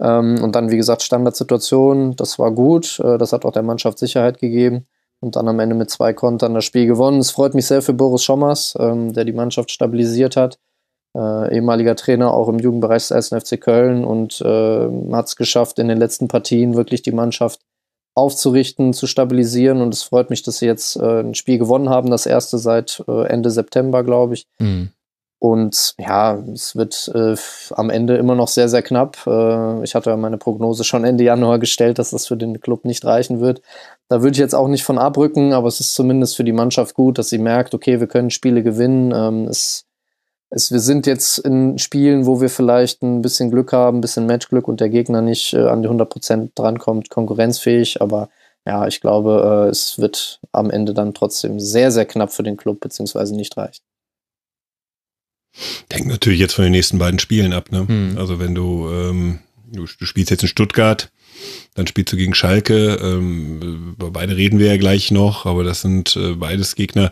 Ähm, 0.00 0.42
und 0.42 0.54
dann, 0.54 0.70
wie 0.70 0.76
gesagt, 0.76 1.02
Standardsituation, 1.02 2.14
das 2.14 2.38
war 2.38 2.52
gut. 2.52 3.00
Äh, 3.00 3.18
das 3.18 3.32
hat 3.32 3.44
auch 3.44 3.52
der 3.52 3.64
Mannschaft 3.64 3.98
Sicherheit 3.98 4.38
gegeben. 4.38 4.86
Und 5.20 5.34
dann 5.34 5.48
am 5.48 5.58
Ende 5.58 5.74
mit 5.74 5.90
zwei 5.90 6.12
Kontern 6.12 6.54
das 6.54 6.64
Spiel 6.64 6.86
gewonnen. 6.86 7.18
Es 7.18 7.32
freut 7.32 7.54
mich 7.54 7.66
sehr 7.66 7.82
für 7.82 7.94
Boris 7.94 8.22
Schommers, 8.22 8.76
ähm, 8.78 9.12
der 9.12 9.24
die 9.24 9.32
Mannschaft 9.32 9.72
stabilisiert 9.72 10.36
hat. 10.36 10.60
Äh, 11.16 11.56
ehemaliger 11.56 11.96
Trainer 11.96 12.32
auch 12.32 12.48
im 12.48 12.60
Jugendbereich 12.60 13.08
des 13.08 13.32
1. 13.32 13.44
FC 13.44 13.60
Köln 13.60 14.04
und 14.04 14.40
äh, 14.40 14.88
hat 15.12 15.26
es 15.26 15.34
geschafft, 15.34 15.80
in 15.80 15.88
den 15.88 15.98
letzten 15.98 16.28
Partien 16.28 16.76
wirklich 16.76 17.02
die 17.02 17.10
Mannschaft 17.10 17.60
aufzurichten, 18.18 18.92
zu 18.92 19.06
stabilisieren. 19.06 19.80
Und 19.80 19.94
es 19.94 20.02
freut 20.02 20.30
mich, 20.30 20.42
dass 20.42 20.58
sie 20.58 20.66
jetzt 20.66 20.96
äh, 20.96 21.20
ein 21.20 21.34
Spiel 21.34 21.58
gewonnen 21.58 21.88
haben, 21.88 22.10
das 22.10 22.26
erste 22.26 22.58
seit 22.58 23.02
äh, 23.08 23.26
Ende 23.26 23.50
September, 23.50 24.02
glaube 24.02 24.34
ich. 24.34 24.46
Mhm. 24.58 24.90
Und 25.40 25.94
ja, 25.98 26.36
es 26.52 26.74
wird 26.74 27.12
äh, 27.14 27.36
am 27.70 27.90
Ende 27.90 28.16
immer 28.16 28.34
noch 28.34 28.48
sehr, 28.48 28.68
sehr 28.68 28.82
knapp. 28.82 29.18
Äh, 29.24 29.84
ich 29.84 29.94
hatte 29.94 30.16
meine 30.16 30.36
Prognose 30.36 30.82
schon 30.82 31.04
Ende 31.04 31.22
Januar 31.22 31.60
gestellt, 31.60 32.00
dass 32.00 32.10
das 32.10 32.26
für 32.26 32.36
den 32.36 32.60
Club 32.60 32.84
nicht 32.84 33.04
reichen 33.04 33.38
wird. 33.38 33.62
Da 34.08 34.20
würde 34.22 34.32
ich 34.32 34.38
jetzt 34.38 34.54
auch 34.54 34.66
nicht 34.66 34.82
von 34.82 34.98
abrücken, 34.98 35.52
aber 35.52 35.68
es 35.68 35.78
ist 35.78 35.94
zumindest 35.94 36.34
für 36.34 36.42
die 36.42 36.52
Mannschaft 36.52 36.94
gut, 36.94 37.18
dass 37.18 37.28
sie 37.28 37.38
merkt, 37.38 37.72
okay, 37.72 38.00
wir 38.00 38.08
können 38.08 38.30
Spiele 38.30 38.64
gewinnen. 38.64 39.12
Ähm, 39.14 39.46
es 39.46 39.84
es, 40.50 40.72
wir 40.72 40.80
sind 40.80 41.06
jetzt 41.06 41.38
in 41.38 41.78
Spielen, 41.78 42.26
wo 42.26 42.40
wir 42.40 42.48
vielleicht 42.48 43.02
ein 43.02 43.22
bisschen 43.22 43.50
Glück 43.50 43.72
haben, 43.72 43.98
ein 43.98 44.00
bisschen 44.00 44.26
Matchglück 44.26 44.68
und 44.68 44.80
der 44.80 44.88
Gegner 44.88 45.20
nicht 45.20 45.52
äh, 45.52 45.66
an 45.66 45.82
die 45.82 45.88
100% 45.88 46.50
drankommt, 46.54 47.10
konkurrenzfähig, 47.10 48.00
aber 48.00 48.30
ja, 48.66 48.86
ich 48.86 49.00
glaube, 49.00 49.66
äh, 49.66 49.70
es 49.70 49.98
wird 49.98 50.40
am 50.52 50.70
Ende 50.70 50.94
dann 50.94 51.14
trotzdem 51.14 51.60
sehr, 51.60 51.90
sehr 51.90 52.06
knapp 52.06 52.32
für 52.32 52.42
den 52.42 52.56
Club, 52.56 52.80
beziehungsweise 52.80 53.34
nicht 53.34 53.56
reichen. 53.56 53.82
Hängt 55.90 56.06
natürlich 56.06 56.40
jetzt 56.40 56.54
von 56.54 56.64
den 56.64 56.72
nächsten 56.72 56.98
beiden 56.98 57.18
Spielen 57.18 57.52
ab, 57.52 57.72
ne? 57.72 57.86
Hm. 57.88 58.16
Also 58.18 58.38
wenn 58.38 58.54
du, 58.54 58.88
ähm, 58.90 59.40
du, 59.66 59.86
du, 59.86 60.04
spielst 60.04 60.30
jetzt 60.30 60.42
in 60.42 60.48
Stuttgart, 60.48 61.10
dann 61.74 61.86
spielst 61.86 62.12
du 62.12 62.16
gegen 62.16 62.34
Schalke, 62.34 62.98
ähm, 63.02 63.94
über 63.96 64.10
beide 64.10 64.36
reden 64.36 64.58
wir 64.58 64.66
ja 64.66 64.76
gleich 64.76 65.10
noch, 65.10 65.46
aber 65.46 65.64
das 65.64 65.80
sind 65.80 66.16
äh, 66.16 66.34
beides 66.34 66.74
Gegner, 66.74 67.10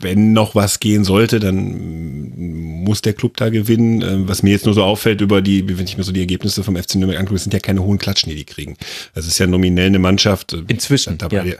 wenn 0.00 0.32
noch 0.32 0.54
was 0.54 0.80
gehen 0.80 1.04
sollte, 1.04 1.40
dann 1.40 2.84
muss 2.84 3.02
der 3.02 3.12
Club 3.12 3.36
da 3.36 3.48
gewinnen. 3.48 4.02
Ähm, 4.02 4.28
was 4.28 4.42
mir 4.42 4.50
jetzt 4.50 4.64
nur 4.64 4.74
so 4.74 4.82
auffällt 4.82 5.20
über 5.20 5.42
die, 5.42 5.78
wenn 5.78 5.84
ich 5.84 5.96
mir 5.96 6.04
so 6.04 6.12
die 6.12 6.20
Ergebnisse 6.20 6.64
vom 6.64 6.76
FC 6.76 6.96
Nürnberg 6.96 7.20
angucke, 7.20 7.38
sind 7.38 7.52
ja 7.52 7.60
keine 7.60 7.82
hohen 7.82 7.98
Klatschen, 7.98 8.30
die 8.30 8.36
die 8.36 8.44
kriegen. 8.44 8.76
Das 9.14 9.26
ist 9.26 9.38
ja 9.38 9.46
nominell 9.46 9.86
eine 9.86 9.98
Mannschaft. 9.98 10.52
Äh, 10.52 10.62
Inzwischen, 10.68 11.18
dabei, 11.18 11.44
ja. 11.44 11.56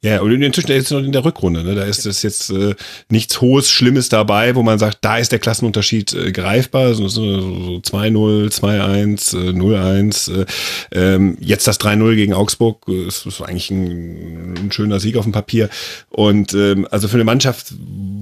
Ja, 0.00 0.20
und 0.20 0.30
inzwischen 0.30 0.70
ist 0.70 0.84
es 0.84 0.90
noch 0.92 1.00
in 1.00 1.10
der 1.10 1.24
Rückrunde. 1.24 1.64
Ne? 1.64 1.74
Da 1.74 1.82
ist 1.82 2.06
es 2.06 2.22
jetzt 2.22 2.50
äh, 2.50 2.76
nichts 3.08 3.40
Hohes, 3.40 3.68
Schlimmes 3.68 4.08
dabei, 4.08 4.54
wo 4.54 4.62
man 4.62 4.78
sagt, 4.78 4.98
da 5.00 5.18
ist 5.18 5.32
der 5.32 5.40
Klassenunterschied 5.40 6.12
äh, 6.12 6.30
greifbar. 6.30 6.94
So, 6.94 7.08
so, 7.08 7.40
so 7.40 7.76
2-0, 7.78 8.48
2-1, 8.48 9.36
äh, 9.36 9.50
0-1. 9.50 10.42
Äh, 10.42 10.46
ähm, 10.92 11.36
jetzt 11.40 11.66
das 11.66 11.80
3-0 11.80 12.14
gegen 12.14 12.32
Augsburg 12.32 12.86
äh, 12.86 13.08
ist, 13.08 13.26
ist 13.26 13.42
eigentlich 13.42 13.72
ein, 13.72 14.54
ein 14.66 14.72
schöner 14.72 15.00
Sieg 15.00 15.16
auf 15.16 15.24
dem 15.24 15.32
Papier. 15.32 15.68
Und 16.10 16.54
ähm, 16.54 16.86
also 16.92 17.08
für 17.08 17.16
eine 17.16 17.24
Mannschaft, 17.24 17.74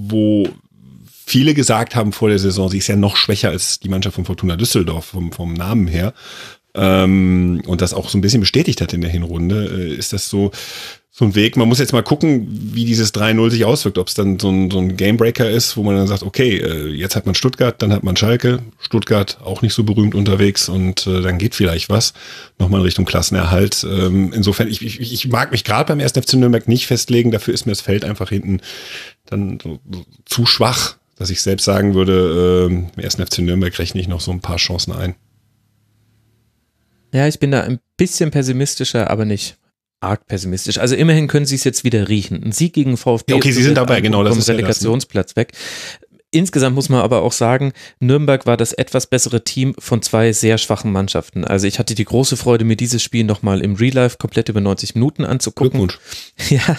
wo 0.09 0.49
viele 1.27 1.53
gesagt 1.53 1.95
haben 1.95 2.13
vor 2.13 2.31
der 2.31 2.39
Saison, 2.39 2.71
sie 2.71 2.79
ist 2.79 2.87
ja 2.87 2.97
noch 2.97 3.17
schwächer 3.17 3.51
als 3.51 3.81
die 3.81 3.91
Mannschaft 3.91 4.15
von 4.15 4.25
Fortuna 4.25 4.57
Düsseldorf 4.57 5.05
vom, 5.05 5.31
vom 5.31 5.53
Namen 5.53 5.89
her. 5.89 6.15
Ähm, 6.77 7.63
und 7.67 7.81
das 7.81 7.95
auch 7.95 8.09
so 8.09 8.19
ein 8.19 8.21
bisschen 8.21 8.41
bestätigt 8.41 8.81
hat 8.81 8.93
in 8.93 9.01
der 9.01 9.11
Hinrunde, 9.11 9.65
äh, 9.67 9.95
ist 9.95 10.13
das 10.13 10.29
so, 10.29 10.51
so 11.19 11.25
ein 11.25 11.35
Weg. 11.35 11.57
Man 11.57 11.67
muss 11.67 11.79
jetzt 11.79 11.95
mal 11.95 12.03
gucken, 12.03 12.47
wie 12.51 12.85
dieses 12.85 13.15
3-0 13.15 13.51
sich 13.51 13.65
auswirkt. 13.65 13.97
Ob 13.97 14.09
es 14.09 14.13
dann 14.13 14.39
so 14.39 14.51
ein, 14.51 14.71
so 14.71 14.79
ein 14.79 14.99
Gamebreaker 14.99 15.49
ist, 15.49 15.79
wo 15.79 15.83
man 15.83 15.97
dann 15.97 16.07
sagt, 16.07 16.23
okay, 16.23 16.59
äh, 16.59 16.89
jetzt 16.89 17.17
hat 17.17 17.25
man 17.25 17.35
Stuttgart, 17.35 17.81
dann 17.81 17.91
hat 17.91 18.05
man 18.05 18.19
Schalke. 18.19 18.59
Stuttgart 18.79 19.39
auch 19.43 19.63
nicht 19.63 19.73
so 19.73 19.83
berühmt 19.83 20.15
unterwegs 20.15 20.69
und 20.69 21.07
äh, 21.07 21.23
dann 21.23 21.39
geht 21.39 21.55
vielleicht 21.55 21.89
was. 21.89 22.13
Nochmal 22.59 22.81
in 22.81 22.85
Richtung 22.85 23.07
Klassenerhalt. 23.07 23.87
Ähm, 23.91 24.31
insofern, 24.35 24.69
ich, 24.69 24.83
ich, 24.85 25.01
ich 25.01 25.29
mag 25.29 25.53
mich 25.53 25.65
gerade 25.65 25.89
beim 25.89 26.01
1. 26.01 26.13
FC 26.13 26.35
Nürnberg 26.35 26.69
nicht 26.69 26.87
festlegen. 26.87 27.31
Dafür 27.31 27.55
ist 27.55 27.65
mir 27.65 27.73
das 27.73 27.81
Feld 27.81 28.05
einfach 28.05 28.29
hinten 28.29 28.61
dann 29.25 29.59
so, 29.63 29.79
so 29.91 30.05
zu 30.27 30.45
schwach, 30.45 30.97
dass 31.17 31.31
ich 31.31 31.41
selbst 31.41 31.65
sagen 31.65 31.95
würde, 31.95 32.69
äh, 32.69 32.75
im 32.75 32.91
1. 33.03 33.15
FC 33.15 33.39
Nürnberg 33.39 33.79
rechne 33.79 34.03
ich 34.03 34.09
noch 34.09 34.21
so 34.21 34.33
ein 34.33 34.41
paar 34.41 34.59
Chancen 34.59 34.93
ein. 34.93 35.15
Ja, 37.17 37.27
ich 37.27 37.39
bin 37.39 37.51
da 37.51 37.63
ein 37.63 37.81
bisschen 37.97 38.31
pessimistischer, 38.31 39.09
aber 39.09 39.25
nicht 39.25 39.57
arg 40.01 40.27
pessimistisch. 40.27 40.77
Also 40.77 40.95
immerhin 40.95 41.29
können 41.29 41.47
sie 41.47 41.55
es 41.55 41.65
jetzt 41.65 41.83
wieder 41.83 42.09
riechen. 42.11 42.43
Ein 42.45 42.53
Sieg 42.53 42.75
gegen 42.75 42.99
VfB. 42.99 43.33
Okay, 43.33 43.53
sie 43.53 43.63
sind 43.63 43.77
dabei, 43.79 44.03
genau. 44.03 44.23
Das 44.23 44.37
ist 44.37 44.51
Relegationsplatz 44.51 45.33
ja 45.35 45.45
das, 45.45 45.55
ne? 45.55 45.55
weg. 45.55 46.06
Insgesamt 46.37 46.75
muss 46.75 46.91
man 46.91 47.01
aber 47.01 47.23
auch 47.23 47.33
sagen, 47.33 47.73
Nürnberg 47.99 48.45
war 48.45 48.59
das 48.59 48.75
etwas 48.75 49.07
bessere 49.07 49.43
Team 49.43 49.75
von 49.79 50.03
zwei 50.03 50.33
sehr 50.33 50.59
schwachen 50.59 50.93
Mannschaften. 50.93 51.47
Also 51.47 51.67
ich 51.67 51.79
hatte 51.79 51.95
die 51.95 52.05
große 52.05 52.37
Freude, 52.37 52.67
mir 52.67 52.77
dieses 52.77 53.03
Spiel 53.03 53.25
nochmal 53.25 53.63
im 53.63 53.77
Real 53.77 53.95
Life 53.95 54.19
komplett 54.19 54.51
über 54.51 54.61
90 54.61 54.95
Minuten 54.95 55.25
anzugucken. 55.25 55.87
Glückwunsch. 55.87 55.99
Ja, 56.51 56.77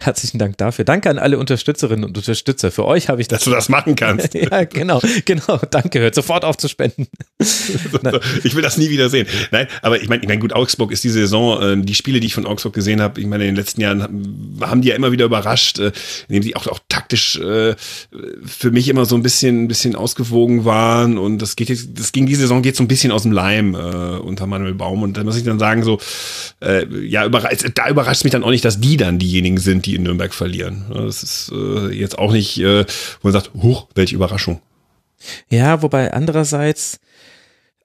herzlichen 0.00 0.38
Dank 0.38 0.56
dafür. 0.56 0.84
Danke 0.84 1.10
an 1.10 1.18
alle 1.18 1.38
Unterstützerinnen 1.38 2.04
und 2.04 2.16
Unterstützer. 2.16 2.70
Für 2.70 2.86
euch 2.86 3.08
habe 3.08 3.20
ich 3.20 3.28
das. 3.28 3.40
Dass 3.40 3.44
du 3.44 3.50
das 3.50 3.68
machen 3.68 3.96
kannst. 3.96 4.34
ja, 4.34 4.64
genau, 4.64 5.02
genau. 5.24 5.58
Danke, 5.70 5.98
hört 6.00 6.14
sofort 6.14 6.44
auf 6.44 6.56
zu 6.56 6.68
spenden. 6.68 7.08
ich 7.38 8.54
will 8.54 8.62
das 8.62 8.78
nie 8.78 8.90
wieder 8.90 9.10
sehen. 9.10 9.26
Nein, 9.50 9.66
aber 9.82 10.00
ich 10.00 10.08
meine, 10.08 10.22
ich 10.22 10.28
mein, 10.28 10.38
gut, 10.38 10.52
Augsburg 10.52 10.92
ist 10.92 11.02
diese 11.02 11.20
Saison, 11.20 11.60
äh, 11.60 11.84
die 11.84 11.94
Spiele, 11.94 12.20
die 12.20 12.28
ich 12.28 12.34
von 12.34 12.46
Augsburg 12.46 12.72
gesehen 12.72 13.00
habe, 13.00 13.20
ich 13.20 13.26
meine, 13.26 13.44
in 13.44 13.50
den 13.50 13.56
letzten 13.56 13.80
Jahren 13.80 14.60
haben 14.60 14.80
die 14.80 14.88
ja 14.88 14.94
immer 14.94 15.12
wieder 15.12 15.24
überrascht, 15.24 15.80
äh, 15.80 15.92
indem 16.28 16.44
sie 16.44 16.56
auch, 16.56 16.66
auch 16.68 16.78
taktisch 16.88 17.36
äh, 17.38 17.74
für 18.44 18.70
mich 18.70 18.83
immer 18.88 19.04
so 19.04 19.16
ein 19.16 19.22
bisschen, 19.22 19.64
ein 19.64 19.68
bisschen 19.68 19.96
ausgewogen 19.96 20.64
waren 20.64 21.18
und 21.18 21.38
das 21.38 21.56
geht 21.56 21.70
das 21.70 22.12
ging 22.12 22.26
die 22.26 22.34
Saison 22.34 22.62
geht 22.62 22.76
so 22.76 22.82
ein 22.82 22.88
bisschen 22.88 23.12
aus 23.12 23.22
dem 23.22 23.32
Leim 23.32 23.74
äh, 23.74 23.78
unter 23.78 24.46
Manuel 24.46 24.74
Baum 24.74 25.02
und 25.02 25.16
da 25.16 25.24
muss 25.24 25.36
ich 25.36 25.44
dann 25.44 25.58
sagen 25.58 25.82
so, 25.82 25.98
äh, 26.60 26.86
ja, 27.06 27.24
überrascht, 27.24 27.70
da 27.74 27.88
überrascht 27.88 28.24
mich 28.24 28.32
dann 28.32 28.44
auch 28.44 28.50
nicht, 28.50 28.64
dass 28.64 28.80
die 28.80 28.96
dann 28.96 29.18
diejenigen 29.18 29.58
sind, 29.58 29.86
die 29.86 29.94
in 29.94 30.02
Nürnberg 30.02 30.34
verlieren. 30.34 30.84
Das 30.92 31.22
ist 31.22 31.52
äh, 31.52 31.88
jetzt 31.92 32.18
auch 32.18 32.32
nicht, 32.32 32.58
äh, 32.58 32.84
wo 33.20 33.28
man 33.28 33.32
sagt, 33.32 33.50
huch, 33.54 33.88
welche 33.94 34.14
Überraschung. 34.14 34.60
Ja, 35.48 35.82
wobei 35.82 36.12
andererseits 36.12 37.00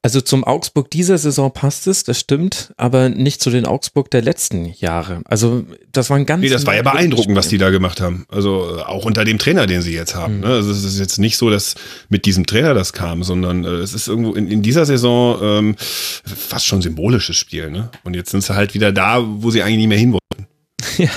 also 0.01 0.21
zum 0.21 0.45
Augsburg 0.45 0.89
dieser 0.91 1.17
Saison 1.17 1.51
passt 1.51 1.85
es, 1.85 2.05
das 2.05 2.17
stimmt, 2.17 2.73
aber 2.77 3.09
nicht 3.09 3.41
zu 3.41 3.49
den 3.49 3.65
Augsburg 3.65 4.09
der 4.09 4.21
letzten 4.21 4.73
Jahre. 4.77 5.21
Also 5.25 5.65
das 5.91 6.09
war 6.09 6.15
ein 6.15 6.25
ganz. 6.25 6.41
Nee, 6.41 6.47
das 6.47 6.65
war 6.65 6.73
ja 6.73 6.83
beeindruckend, 6.83 7.35
was 7.35 7.49
die 7.49 7.57
da 7.57 7.69
gemacht 7.69 7.99
haben. 7.99 8.25
Also 8.29 8.77
äh, 8.77 8.81
auch 8.81 9.03
unter 9.03 9.25
dem 9.25 9.39
Trainer, 9.39 9.67
den 9.67 9.81
sie 9.81 9.93
jetzt 9.93 10.15
haben. 10.15 10.37
Mhm. 10.37 10.41
Ne? 10.41 10.47
Also 10.47 10.71
es 10.71 10.85
ist 10.85 10.99
jetzt 10.99 11.19
nicht 11.19 11.35
so, 11.35 11.49
dass 11.49 11.75
mit 12.07 12.25
diesem 12.25 12.45
Trainer 12.45 12.73
das 12.73 12.93
kam, 12.93 13.23
sondern 13.23 13.65
äh, 13.65 13.67
es 13.67 13.93
ist 13.93 14.07
irgendwo 14.07 14.33
in, 14.35 14.47
in 14.47 14.61
dieser 14.61 14.85
Saison 14.85 15.37
ähm, 15.41 15.75
fast 15.77 16.65
schon 16.65 16.81
symbolisches 16.81 17.35
Spiel. 17.35 17.69
Ne? 17.69 17.89
Und 18.05 18.15
jetzt 18.15 18.31
sind 18.31 18.41
sie 18.41 18.55
halt 18.55 18.73
wieder 18.73 18.93
da, 18.93 19.21
wo 19.21 19.51
sie 19.51 19.63
eigentlich 19.63 19.79
nicht 19.79 19.89
mehr 19.89 19.97
hin 19.97 20.13
wollten. 20.13 20.47
Ja, 20.97 21.09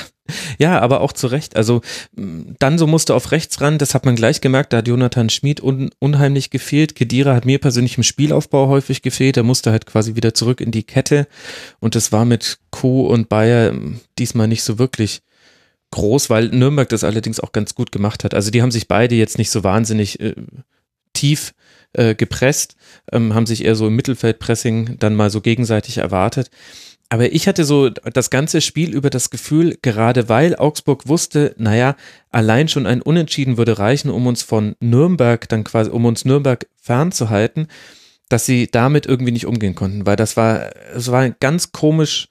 ja, 0.58 0.78
aber 0.78 1.00
auch 1.00 1.12
zu 1.12 1.26
Recht. 1.26 1.56
Also 1.56 1.80
dann 2.14 2.78
so 2.78 2.86
musste 2.86 3.14
auf 3.14 3.32
rechts 3.32 3.60
ran, 3.60 3.78
das 3.78 3.94
hat 3.94 4.04
man 4.04 4.16
gleich 4.16 4.40
gemerkt, 4.40 4.72
da 4.72 4.78
hat 4.78 4.88
Jonathan 4.88 5.30
Schmid 5.30 5.62
un 5.62 5.90
unheimlich 5.98 6.50
gefehlt. 6.50 6.94
Kedira 6.94 7.34
hat 7.34 7.44
mir 7.44 7.58
persönlich 7.58 7.96
im 7.96 8.02
Spielaufbau 8.02 8.68
häufig 8.68 9.02
gefehlt, 9.02 9.36
er 9.36 9.42
musste 9.42 9.70
halt 9.70 9.86
quasi 9.86 10.14
wieder 10.14 10.34
zurück 10.34 10.60
in 10.60 10.70
die 10.70 10.84
Kette 10.84 11.26
und 11.80 11.94
das 11.94 12.12
war 12.12 12.24
mit 12.24 12.58
Co 12.70 13.06
und 13.06 13.28
Bayer 13.28 13.74
diesmal 14.18 14.48
nicht 14.48 14.62
so 14.62 14.78
wirklich 14.78 15.22
groß, 15.90 16.30
weil 16.30 16.48
Nürnberg 16.48 16.88
das 16.88 17.04
allerdings 17.04 17.38
auch 17.38 17.52
ganz 17.52 17.74
gut 17.74 17.92
gemacht 17.92 18.24
hat. 18.24 18.34
Also 18.34 18.50
die 18.50 18.62
haben 18.62 18.70
sich 18.70 18.88
beide 18.88 19.14
jetzt 19.14 19.38
nicht 19.38 19.50
so 19.50 19.62
wahnsinnig 19.62 20.20
äh, 20.20 20.34
tief 21.12 21.52
äh, 21.92 22.14
gepresst, 22.14 22.76
ähm, 23.12 23.34
haben 23.34 23.46
sich 23.46 23.64
eher 23.64 23.76
so 23.76 23.86
im 23.86 23.96
Mittelfeldpressing 23.96 24.96
dann 24.98 25.14
mal 25.14 25.30
so 25.30 25.40
gegenseitig 25.40 25.98
erwartet. 25.98 26.50
Aber 27.12 27.30
ich 27.30 27.46
hatte 27.46 27.66
so 27.66 27.90
das 27.90 28.30
ganze 28.30 28.62
Spiel 28.62 28.94
über 28.94 29.10
das 29.10 29.28
Gefühl, 29.28 29.76
gerade 29.82 30.30
weil 30.30 30.56
Augsburg 30.56 31.08
wusste, 31.08 31.54
naja, 31.58 31.94
allein 32.30 32.68
schon 32.68 32.86
ein 32.86 33.02
Unentschieden 33.02 33.58
würde 33.58 33.78
reichen, 33.78 34.08
um 34.08 34.26
uns 34.26 34.42
von 34.42 34.76
Nürnberg 34.80 35.46
dann 35.46 35.62
quasi, 35.62 35.90
um 35.90 36.06
uns 36.06 36.24
Nürnberg 36.24 36.66
fernzuhalten, 36.80 37.68
dass 38.30 38.46
sie 38.46 38.66
damit 38.66 39.04
irgendwie 39.04 39.32
nicht 39.32 39.44
umgehen 39.44 39.74
konnten, 39.74 40.06
weil 40.06 40.16
das 40.16 40.38
war, 40.38 40.70
es 40.96 41.12
war 41.12 41.28
ganz 41.28 41.70
komisch 41.70 42.28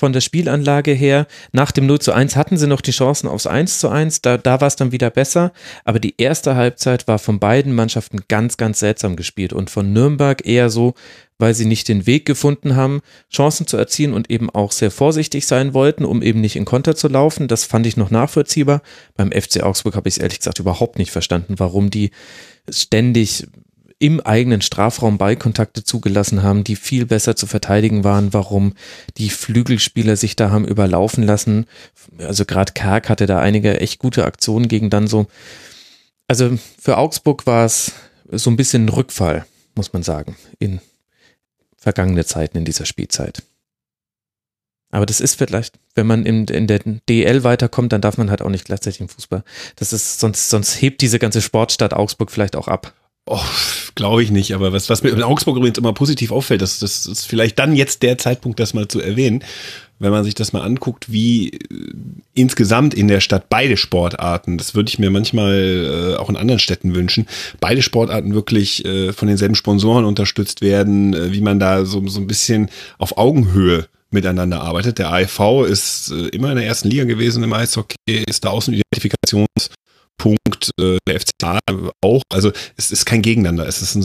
von 0.00 0.12
der 0.14 0.22
Spielanlage 0.22 0.92
her. 0.92 1.26
Nach 1.52 1.70
dem 1.70 1.86
0 1.86 2.00
zu 2.00 2.12
1 2.12 2.34
hatten 2.34 2.56
sie 2.56 2.66
noch 2.66 2.80
die 2.80 2.90
Chancen 2.90 3.28
aufs 3.28 3.46
1 3.46 3.78
zu 3.78 3.90
1, 3.90 4.22
da, 4.22 4.38
da 4.38 4.60
war 4.60 4.66
es 4.66 4.76
dann 4.76 4.92
wieder 4.92 5.10
besser. 5.10 5.52
Aber 5.84 6.00
die 6.00 6.14
erste 6.16 6.56
Halbzeit 6.56 7.06
war 7.06 7.18
von 7.18 7.38
beiden 7.38 7.74
Mannschaften 7.74 8.22
ganz, 8.26 8.56
ganz 8.56 8.80
seltsam 8.80 9.14
gespielt 9.14 9.52
und 9.52 9.70
von 9.70 9.92
Nürnberg 9.92 10.44
eher 10.46 10.70
so, 10.70 10.94
weil 11.38 11.54
sie 11.54 11.66
nicht 11.66 11.88
den 11.88 12.06
Weg 12.06 12.24
gefunden 12.24 12.76
haben, 12.76 13.02
Chancen 13.30 13.66
zu 13.66 13.76
erzielen 13.76 14.14
und 14.14 14.30
eben 14.30 14.48
auch 14.50 14.72
sehr 14.72 14.90
vorsichtig 14.90 15.46
sein 15.46 15.74
wollten, 15.74 16.06
um 16.06 16.22
eben 16.22 16.40
nicht 16.40 16.56
in 16.56 16.64
Konter 16.64 16.96
zu 16.96 17.08
laufen. 17.08 17.46
Das 17.46 17.64
fand 17.64 17.86
ich 17.86 17.98
noch 17.98 18.10
nachvollziehbar. 18.10 18.80
Beim 19.16 19.30
FC 19.32 19.62
Augsburg 19.62 19.96
habe 19.96 20.08
ich 20.08 20.16
es 20.16 20.18
ehrlich 20.18 20.38
gesagt 20.38 20.58
überhaupt 20.58 20.98
nicht 20.98 21.10
verstanden, 21.10 21.54
warum 21.58 21.90
die 21.90 22.10
ständig 22.70 23.46
im 24.00 24.18
eigenen 24.18 24.62
Strafraum 24.62 25.18
Ballkontakte 25.18 25.84
zugelassen 25.84 26.42
haben, 26.42 26.64
die 26.64 26.74
viel 26.74 27.04
besser 27.04 27.36
zu 27.36 27.46
verteidigen 27.46 28.02
waren, 28.02 28.32
warum 28.32 28.72
die 29.18 29.28
Flügelspieler 29.28 30.16
sich 30.16 30.36
da 30.36 30.50
haben 30.50 30.66
überlaufen 30.66 31.22
lassen. 31.22 31.66
Also 32.18 32.46
gerade 32.46 32.72
Kerk 32.72 33.10
hatte 33.10 33.26
da 33.26 33.40
einige 33.40 33.78
echt 33.78 33.98
gute 33.98 34.24
Aktionen 34.24 34.68
gegen 34.68 34.88
dann 34.88 35.06
so. 35.06 35.26
Also 36.26 36.58
für 36.80 36.96
Augsburg 36.96 37.46
war 37.46 37.66
es 37.66 37.92
so 38.30 38.50
ein 38.50 38.56
bisschen 38.56 38.86
ein 38.86 38.88
Rückfall, 38.88 39.44
muss 39.74 39.92
man 39.92 40.02
sagen, 40.02 40.34
in 40.58 40.80
vergangene 41.76 42.24
Zeiten 42.24 42.56
in 42.56 42.64
dieser 42.64 42.86
Spielzeit. 42.86 43.42
Aber 44.90 45.04
das 45.04 45.20
ist 45.20 45.34
vielleicht, 45.34 45.78
wenn 45.94 46.06
man 46.06 46.24
in, 46.24 46.46
in 46.46 46.66
der 46.66 46.80
DL 47.08 47.44
weiterkommt, 47.44 47.92
dann 47.92 48.00
darf 48.00 48.16
man 48.16 48.30
halt 48.30 48.40
auch 48.40 48.48
nicht 48.48 48.64
gleichzeitig 48.64 49.00
im 49.00 49.08
Fußball. 49.10 49.44
Das 49.76 49.92
ist, 49.92 50.20
sonst, 50.20 50.48
sonst 50.48 50.80
hebt 50.80 51.02
diese 51.02 51.18
ganze 51.18 51.42
Sportstadt 51.42 51.92
Augsburg 51.92 52.30
vielleicht 52.30 52.56
auch 52.56 52.66
ab. 52.66 52.94
Oh, 53.26 53.38
glaube 53.94 54.22
ich 54.22 54.30
nicht, 54.30 54.54
aber 54.54 54.72
was, 54.72 54.88
was 54.88 55.02
mir 55.02 55.10
in 55.10 55.22
Augsburg 55.22 55.56
übrigens 55.56 55.78
immer 55.78 55.92
positiv 55.92 56.32
auffällt, 56.32 56.62
das, 56.62 56.78
das 56.78 57.06
ist 57.06 57.26
vielleicht 57.26 57.58
dann 57.58 57.74
jetzt 57.74 58.02
der 58.02 58.18
Zeitpunkt, 58.18 58.60
das 58.60 58.74
mal 58.74 58.88
zu 58.88 59.00
erwähnen, 59.00 59.44
wenn 60.00 60.12
man 60.12 60.24
sich 60.24 60.34
das 60.34 60.52
mal 60.52 60.62
anguckt, 60.62 61.12
wie 61.12 61.50
äh, 61.50 61.58
insgesamt 62.34 62.94
in 62.94 63.06
der 63.06 63.20
Stadt 63.20 63.48
beide 63.48 63.76
Sportarten, 63.76 64.58
das 64.58 64.74
würde 64.74 64.88
ich 64.88 64.98
mir 64.98 65.10
manchmal 65.10 66.14
äh, 66.14 66.16
auch 66.16 66.30
in 66.30 66.36
anderen 66.36 66.58
Städten 66.58 66.94
wünschen, 66.94 67.26
beide 67.60 67.82
Sportarten 67.82 68.34
wirklich 68.34 68.84
äh, 68.84 69.12
von 69.12 69.28
denselben 69.28 69.54
Sponsoren 69.54 70.04
unterstützt 70.04 70.62
werden, 70.62 71.14
äh, 71.14 71.32
wie 71.32 71.42
man 71.42 71.60
da 71.60 71.84
so, 71.84 72.06
so 72.08 72.18
ein 72.18 72.26
bisschen 72.26 72.70
auf 72.98 73.18
Augenhöhe 73.18 73.86
miteinander 74.10 74.62
arbeitet. 74.62 74.98
Der 74.98 75.12
AIV 75.12 75.66
ist 75.68 76.10
äh, 76.10 76.28
immer 76.28 76.50
in 76.50 76.56
der 76.56 76.66
ersten 76.66 76.88
Liga 76.88 77.04
gewesen 77.04 77.42
im 77.44 77.52
Eishockey, 77.52 77.96
ist 78.26 78.44
da 78.44 78.50
Außenidentifikation 78.50 79.46
Punkt 80.20 80.70
äh, 80.78 80.98
der 81.08 81.18
FCA 81.18 81.58
auch. 82.02 82.22
Also 82.28 82.52
es 82.76 82.90
ist 82.90 83.06
kein 83.06 83.22
Gegeneinander. 83.22 83.66
Es 83.66 83.80
ist 83.80 83.94
ein, 83.94 84.02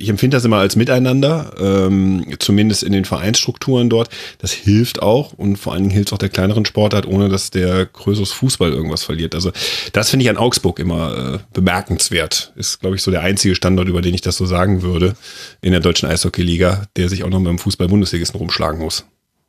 ich 0.00 0.08
empfinde 0.08 0.38
das 0.38 0.46
immer 0.46 0.56
als 0.56 0.76
Miteinander, 0.76 1.52
ähm, 1.60 2.24
zumindest 2.38 2.82
in 2.82 2.92
den 2.92 3.04
Vereinsstrukturen 3.04 3.90
dort. 3.90 4.08
Das 4.38 4.50
hilft 4.50 5.02
auch 5.02 5.34
und 5.34 5.56
vor 5.56 5.74
allen 5.74 5.82
Dingen 5.82 5.94
hilft 5.94 6.14
auch 6.14 6.18
der 6.18 6.30
kleineren 6.30 6.64
Sportart, 6.64 7.06
ohne 7.06 7.28
dass 7.28 7.50
der 7.50 7.84
größere 7.84 8.24
Fußball 8.24 8.72
irgendwas 8.72 9.04
verliert. 9.04 9.34
Also 9.34 9.52
das 9.92 10.08
finde 10.08 10.24
ich 10.24 10.30
an 10.30 10.38
Augsburg 10.38 10.78
immer 10.78 11.34
äh, 11.34 11.38
bemerkenswert. 11.52 12.54
Ist, 12.56 12.80
glaube 12.80 12.96
ich, 12.96 13.02
so 13.02 13.10
der 13.10 13.20
einzige 13.20 13.54
Standort, 13.54 13.88
über 13.88 14.00
den 14.00 14.14
ich 14.14 14.22
das 14.22 14.38
so 14.38 14.46
sagen 14.46 14.80
würde, 14.80 15.16
in 15.60 15.72
der 15.72 15.80
deutschen 15.80 16.08
Eishockeyliga, 16.08 16.86
der 16.96 17.10
sich 17.10 17.24
auch 17.24 17.30
noch 17.30 17.40
mit 17.40 17.48
dem 17.48 17.58
Fußball-Bundesligisten 17.58 18.40
rumschlagen 18.40 18.80
muss. 18.80 19.04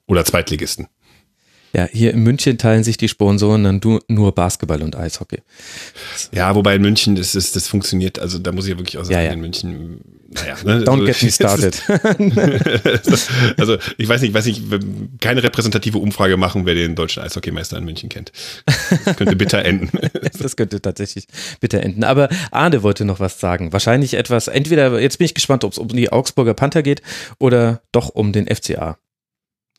Oder 0.06 0.26
Zweitligisten. 0.26 0.88
Ja, 1.74 1.88
hier 1.92 2.14
in 2.14 2.24
München 2.24 2.58
teilen 2.58 2.84
sich 2.84 2.98
die 2.98 3.08
Sponsoren 3.08 3.64
dann 3.64 3.82
nur 4.08 4.34
Basketball 4.34 4.82
und 4.82 4.96
Eishockey. 4.96 5.42
Ja, 6.32 6.56
wobei 6.56 6.76
in 6.76 6.82
München 6.82 7.16
das, 7.16 7.36
ist, 7.36 7.56
das 7.56 7.68
funktioniert, 7.68 8.20
also 8.20 8.40
da 8.40 8.52
muss 8.52 8.66
ich 8.66 8.72
ja 8.72 8.78
wirklich 8.78 8.98
auch 8.98 9.04
sagen, 9.04 9.14
ja, 9.14 9.22
ja. 9.22 9.32
in 9.32 9.40
München, 9.40 10.02
naja. 10.30 10.56
Ne, 10.64 10.84
Don't 10.84 11.02
also, 11.02 11.06
get 11.06 11.24
me 11.24 11.32
started. 11.32 11.82
also 13.60 13.78
ich 13.98 14.08
weiß 14.08 14.22
nicht, 14.22 14.34
weiß 14.34 14.46
nicht, 14.46 14.64
keine 15.22 15.44
repräsentative 15.44 15.98
Umfrage 15.98 16.38
machen, 16.38 16.66
wer 16.66 16.76
den 16.76 16.96
deutschen 16.96 17.24
Eishockeymeister 17.24 17.78
in 17.78 17.86
München 17.86 18.10
kennt. 18.10 18.32
Das 19.06 19.16
könnte 19.16 19.36
bitter 19.36 19.64
enden. 19.64 19.90
das 20.40 20.56
könnte 20.56 20.82
tatsächlich 20.82 21.28
bitter 21.60 21.82
enden. 21.82 22.04
Aber 22.04 22.30
Arne 22.52 22.84
wollte 22.84 23.06
noch 23.06 23.20
was 23.20 23.40
sagen. 23.40 23.74
Wahrscheinlich 23.74 24.16
etwas, 24.16 24.48
entweder, 24.48 25.00
jetzt 25.00 25.18
bin 25.18 25.26
ich 25.26 25.34
gespannt, 25.34 25.64
ob 25.64 25.72
es 25.72 25.78
um 25.78 25.88
die 25.88 26.12
Augsburger 26.12 26.54
Panther 26.54 26.84
geht 26.84 27.02
oder 27.40 27.82
doch 27.92 28.10
um 28.10 28.34
den 28.34 28.48
FCA. 28.48 28.98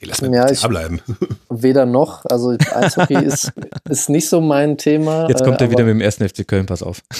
Nee, 0.00 0.08
lass 0.08 0.22
mal 0.22 0.32
ja, 0.32 0.50
ich, 0.50 0.66
bleiben. 0.66 1.00
Weder 1.50 1.84
noch. 1.84 2.24
Also 2.24 2.50
Eishockey 2.50 3.14
ist, 3.24 3.52
ist 3.88 4.08
nicht 4.08 4.28
so 4.28 4.40
mein 4.40 4.78
Thema. 4.78 5.28
Jetzt 5.28 5.44
kommt 5.44 5.60
äh, 5.60 5.64
er 5.64 5.70
wieder 5.70 5.84
mit 5.84 5.94
dem 5.94 6.00
ersten 6.00 6.26
FC 6.26 6.46
Köln, 6.46 6.66
pass 6.66 6.82
auf. 6.82 7.02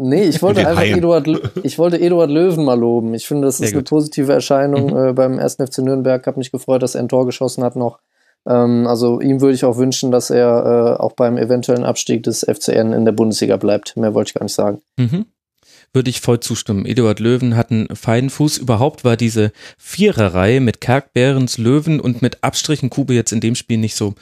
Nee, 0.00 0.24
ich 0.24 0.42
wollte 0.42 0.66
einfach 0.66 0.84
Eduard, 0.84 1.26
ich 1.64 1.76
wollte 1.78 2.00
Eduard 2.00 2.30
Löwen 2.30 2.64
mal 2.64 2.78
loben. 2.78 3.14
Ich 3.14 3.26
finde, 3.26 3.46
das 3.46 3.58
ist 3.58 3.72
eine 3.72 3.82
positive 3.82 4.32
Erscheinung 4.32 4.90
mhm. 4.90 5.08
äh, 5.08 5.12
beim 5.12 5.38
ersten 5.38 5.66
FC 5.66 5.78
Nürnberg. 5.78 6.24
Habe 6.24 6.38
mich 6.38 6.52
gefreut, 6.52 6.82
dass 6.82 6.94
er 6.94 7.00
ein 7.00 7.08
Tor 7.08 7.26
geschossen 7.26 7.64
hat 7.64 7.74
noch. 7.74 7.98
Ähm, 8.46 8.86
also 8.86 9.20
ihm 9.20 9.40
würde 9.40 9.54
ich 9.54 9.64
auch 9.64 9.76
wünschen, 9.76 10.12
dass 10.12 10.30
er 10.30 10.96
äh, 10.98 11.02
auch 11.02 11.12
beim 11.12 11.36
eventuellen 11.36 11.84
Abstieg 11.84 12.22
des 12.22 12.44
FCN 12.44 12.92
in 12.92 13.04
der 13.04 13.12
Bundesliga 13.12 13.56
bleibt. 13.56 13.96
Mehr 13.96 14.14
wollte 14.14 14.28
ich 14.30 14.34
gar 14.34 14.44
nicht 14.44 14.54
sagen. 14.54 14.80
Mhm 14.96 15.26
würde 15.92 16.10
ich 16.10 16.20
voll 16.20 16.40
zustimmen. 16.40 16.86
Eduard 16.86 17.20
Löwen 17.20 17.56
hat 17.56 17.70
einen 17.70 17.94
feinen 17.94 18.30
Fuß. 18.30 18.58
Überhaupt 18.58 19.04
war 19.04 19.16
diese 19.16 19.52
Viererreihe 19.78 20.60
mit 20.60 20.80
Kerk, 20.80 21.12
Behrens, 21.12 21.58
Löwen 21.58 22.00
und 22.00 22.22
mit 22.22 22.44
Abstrichen 22.44 22.90
Kube 22.90 23.14
jetzt 23.14 23.32
in 23.32 23.40
dem 23.40 23.54
Spiel 23.54 23.78
nicht 23.78 23.96
so 23.96 24.14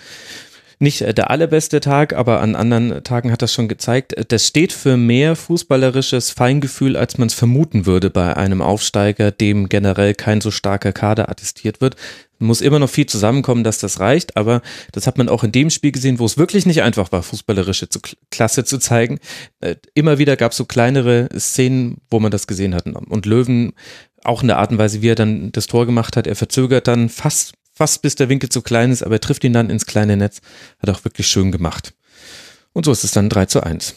nicht 0.78 1.00
der 1.00 1.30
allerbeste 1.30 1.80
Tag, 1.80 2.12
aber 2.12 2.40
an 2.40 2.54
anderen 2.54 3.02
Tagen 3.02 3.32
hat 3.32 3.42
das 3.42 3.52
schon 3.52 3.68
gezeigt. 3.68 4.14
Das 4.28 4.46
steht 4.46 4.72
für 4.72 4.96
mehr 4.96 5.34
fußballerisches 5.36 6.30
Feingefühl, 6.30 6.96
als 6.96 7.18
man 7.18 7.28
es 7.28 7.34
vermuten 7.34 7.86
würde 7.86 8.10
bei 8.10 8.36
einem 8.36 8.60
Aufsteiger, 8.60 9.30
dem 9.30 9.68
generell 9.68 10.14
kein 10.14 10.40
so 10.40 10.50
starker 10.50 10.92
Kader 10.92 11.30
attestiert 11.30 11.80
wird 11.80 11.96
muss 12.38 12.60
immer 12.60 12.78
noch 12.78 12.90
viel 12.90 13.06
zusammenkommen, 13.06 13.64
dass 13.64 13.78
das 13.78 14.00
reicht, 14.00 14.36
aber 14.36 14.62
das 14.92 15.06
hat 15.06 15.18
man 15.18 15.28
auch 15.28 15.44
in 15.44 15.52
dem 15.52 15.70
Spiel 15.70 15.92
gesehen, 15.92 16.18
wo 16.18 16.24
es 16.24 16.36
wirklich 16.36 16.66
nicht 16.66 16.82
einfach 16.82 17.12
war, 17.12 17.22
fußballerische 17.22 17.88
Klasse 18.30 18.64
zu 18.64 18.78
zeigen. 18.78 19.18
Äh, 19.60 19.76
immer 19.94 20.18
wieder 20.18 20.36
gab 20.36 20.52
es 20.52 20.58
so 20.58 20.64
kleinere 20.64 21.28
Szenen, 21.38 21.98
wo 22.10 22.20
man 22.20 22.30
das 22.30 22.46
gesehen 22.46 22.74
hat. 22.74 22.86
Und 22.86 23.26
Löwen, 23.26 23.72
auch 24.24 24.42
in 24.42 24.48
der 24.48 24.58
Art 24.58 24.70
und 24.70 24.78
Weise, 24.78 25.02
wie 25.02 25.08
er 25.08 25.14
dann 25.14 25.52
das 25.52 25.66
Tor 25.66 25.86
gemacht 25.86 26.16
hat, 26.16 26.26
er 26.26 26.36
verzögert 26.36 26.88
dann 26.88 27.08
fast, 27.08 27.54
fast 27.76 28.02
bis 28.02 28.14
der 28.16 28.28
Winkel 28.28 28.48
zu 28.48 28.62
klein 28.62 28.90
ist, 28.90 29.02
aber 29.02 29.16
er 29.16 29.20
trifft 29.20 29.44
ihn 29.44 29.52
dann 29.52 29.70
ins 29.70 29.86
kleine 29.86 30.16
Netz, 30.16 30.40
hat 30.80 30.90
auch 30.90 31.04
wirklich 31.04 31.28
schön 31.28 31.52
gemacht. 31.52 31.92
Und 32.72 32.86
so 32.86 32.92
ist 32.92 33.04
es 33.04 33.12
dann 33.12 33.28
3 33.28 33.46
zu 33.46 33.62
1. 33.62 33.94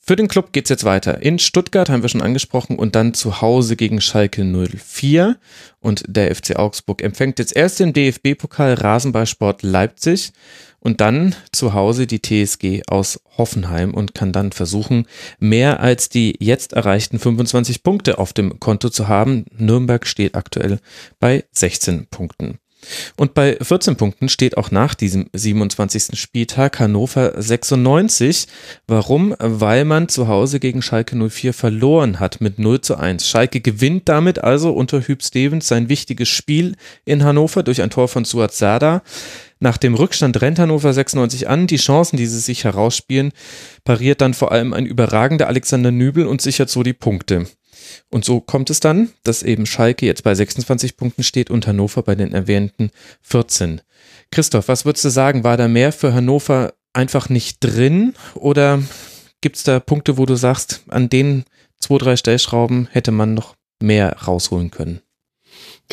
Für 0.00 0.16
den 0.16 0.28
Club 0.28 0.52
geht's 0.52 0.70
jetzt 0.70 0.84
weiter. 0.84 1.20
In 1.20 1.38
Stuttgart 1.38 1.90
haben 1.90 2.00
wir 2.00 2.08
schon 2.08 2.22
angesprochen 2.22 2.78
und 2.78 2.94
dann 2.94 3.12
zu 3.12 3.42
Hause 3.42 3.76
gegen 3.76 4.00
Schalke 4.00 4.42
04. 4.42 5.36
Und 5.80 6.04
der 6.08 6.34
FC 6.34 6.56
Augsburg 6.56 7.02
empfängt 7.02 7.38
jetzt 7.38 7.54
erst 7.54 7.78
den 7.78 7.92
DFB-Pokal 7.92 8.72
Rasenballsport 8.72 9.62
Leipzig 9.62 10.32
und 10.80 11.02
dann 11.02 11.34
zu 11.52 11.74
Hause 11.74 12.06
die 12.06 12.22
TSG 12.22 12.84
aus 12.86 13.20
Hoffenheim 13.36 13.92
und 13.92 14.14
kann 14.14 14.32
dann 14.32 14.52
versuchen, 14.52 15.06
mehr 15.40 15.80
als 15.80 16.08
die 16.08 16.36
jetzt 16.40 16.72
erreichten 16.72 17.18
25 17.18 17.82
Punkte 17.82 18.16
auf 18.16 18.32
dem 18.32 18.60
Konto 18.60 18.88
zu 18.88 19.08
haben. 19.08 19.44
Nürnberg 19.58 20.06
steht 20.06 20.36
aktuell 20.36 20.80
bei 21.20 21.44
16 21.52 22.06
Punkten. 22.06 22.58
Und 23.16 23.34
bei 23.34 23.56
14 23.60 23.96
Punkten 23.96 24.28
steht 24.28 24.56
auch 24.56 24.70
nach 24.70 24.94
diesem 24.94 25.28
27. 25.32 26.18
Spieltag 26.18 26.78
Hannover 26.78 27.40
96. 27.40 28.46
Warum? 28.86 29.34
Weil 29.38 29.84
man 29.84 30.08
zu 30.08 30.28
Hause 30.28 30.60
gegen 30.60 30.82
Schalke 30.82 31.16
04 31.16 31.52
verloren 31.52 32.20
hat 32.20 32.40
mit 32.40 32.58
0 32.58 32.80
zu 32.80 32.96
1. 32.96 33.28
Schalke 33.28 33.60
gewinnt 33.60 34.08
damit 34.08 34.42
also 34.42 34.72
unter 34.72 35.00
Hüb 35.00 35.22
Stevens 35.22 35.68
sein 35.68 35.88
wichtiges 35.88 36.28
Spiel 36.28 36.76
in 37.04 37.24
Hannover 37.24 37.62
durch 37.62 37.82
ein 37.82 37.90
Tor 37.90 38.08
von 38.08 38.24
Suat 38.24 38.54
Sada. 38.54 39.02
Nach 39.60 39.76
dem 39.76 39.94
Rückstand 39.94 40.40
rennt 40.40 40.58
Hannover 40.58 40.92
96 40.92 41.48
an. 41.48 41.66
Die 41.66 41.76
Chancen, 41.76 42.16
die 42.16 42.26
sie 42.26 42.38
sich 42.38 42.64
herausspielen, 42.64 43.32
pariert 43.84 44.20
dann 44.20 44.34
vor 44.34 44.52
allem 44.52 44.72
ein 44.72 44.86
überragender 44.86 45.48
Alexander 45.48 45.90
Nübel 45.90 46.26
und 46.26 46.40
sichert 46.40 46.70
so 46.70 46.82
die 46.82 46.92
Punkte. 46.92 47.46
Und 48.08 48.24
so 48.24 48.40
kommt 48.40 48.70
es 48.70 48.80
dann, 48.80 49.10
dass 49.22 49.42
eben 49.42 49.66
Schalke 49.66 50.06
jetzt 50.06 50.24
bei 50.24 50.34
26 50.34 50.96
Punkten 50.96 51.22
steht 51.22 51.50
und 51.50 51.66
Hannover 51.66 52.02
bei 52.02 52.14
den 52.14 52.32
erwähnten 52.32 52.90
14. 53.22 53.82
Christoph, 54.30 54.68
was 54.68 54.84
würdest 54.84 55.04
du 55.04 55.10
sagen? 55.10 55.44
War 55.44 55.56
da 55.56 55.68
mehr 55.68 55.92
für 55.92 56.14
Hannover 56.14 56.74
einfach 56.92 57.28
nicht 57.28 57.58
drin 57.60 58.14
oder 58.34 58.82
gibt 59.40 59.56
es 59.56 59.62
da 59.62 59.80
Punkte, 59.80 60.18
wo 60.18 60.26
du 60.26 60.36
sagst, 60.36 60.82
an 60.88 61.08
den 61.08 61.44
zwei, 61.78 61.98
drei 61.98 62.16
Stellschrauben 62.16 62.88
hätte 62.90 63.12
man 63.12 63.34
noch 63.34 63.54
mehr 63.80 64.16
rausholen 64.26 64.70
können? 64.70 65.00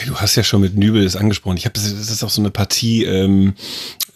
Du 0.05 0.15
hast 0.15 0.35
ja 0.35 0.43
schon 0.43 0.61
mit 0.61 0.75
Nübel 0.75 1.03
das 1.03 1.15
angesprochen. 1.15 1.57
Ich 1.57 1.65
habe 1.65 1.73
das 1.73 1.85
ist 1.85 2.23
auch 2.23 2.29
so 2.29 2.41
eine 2.41 2.51
Partie 2.51 3.05
ähm, 3.05 3.53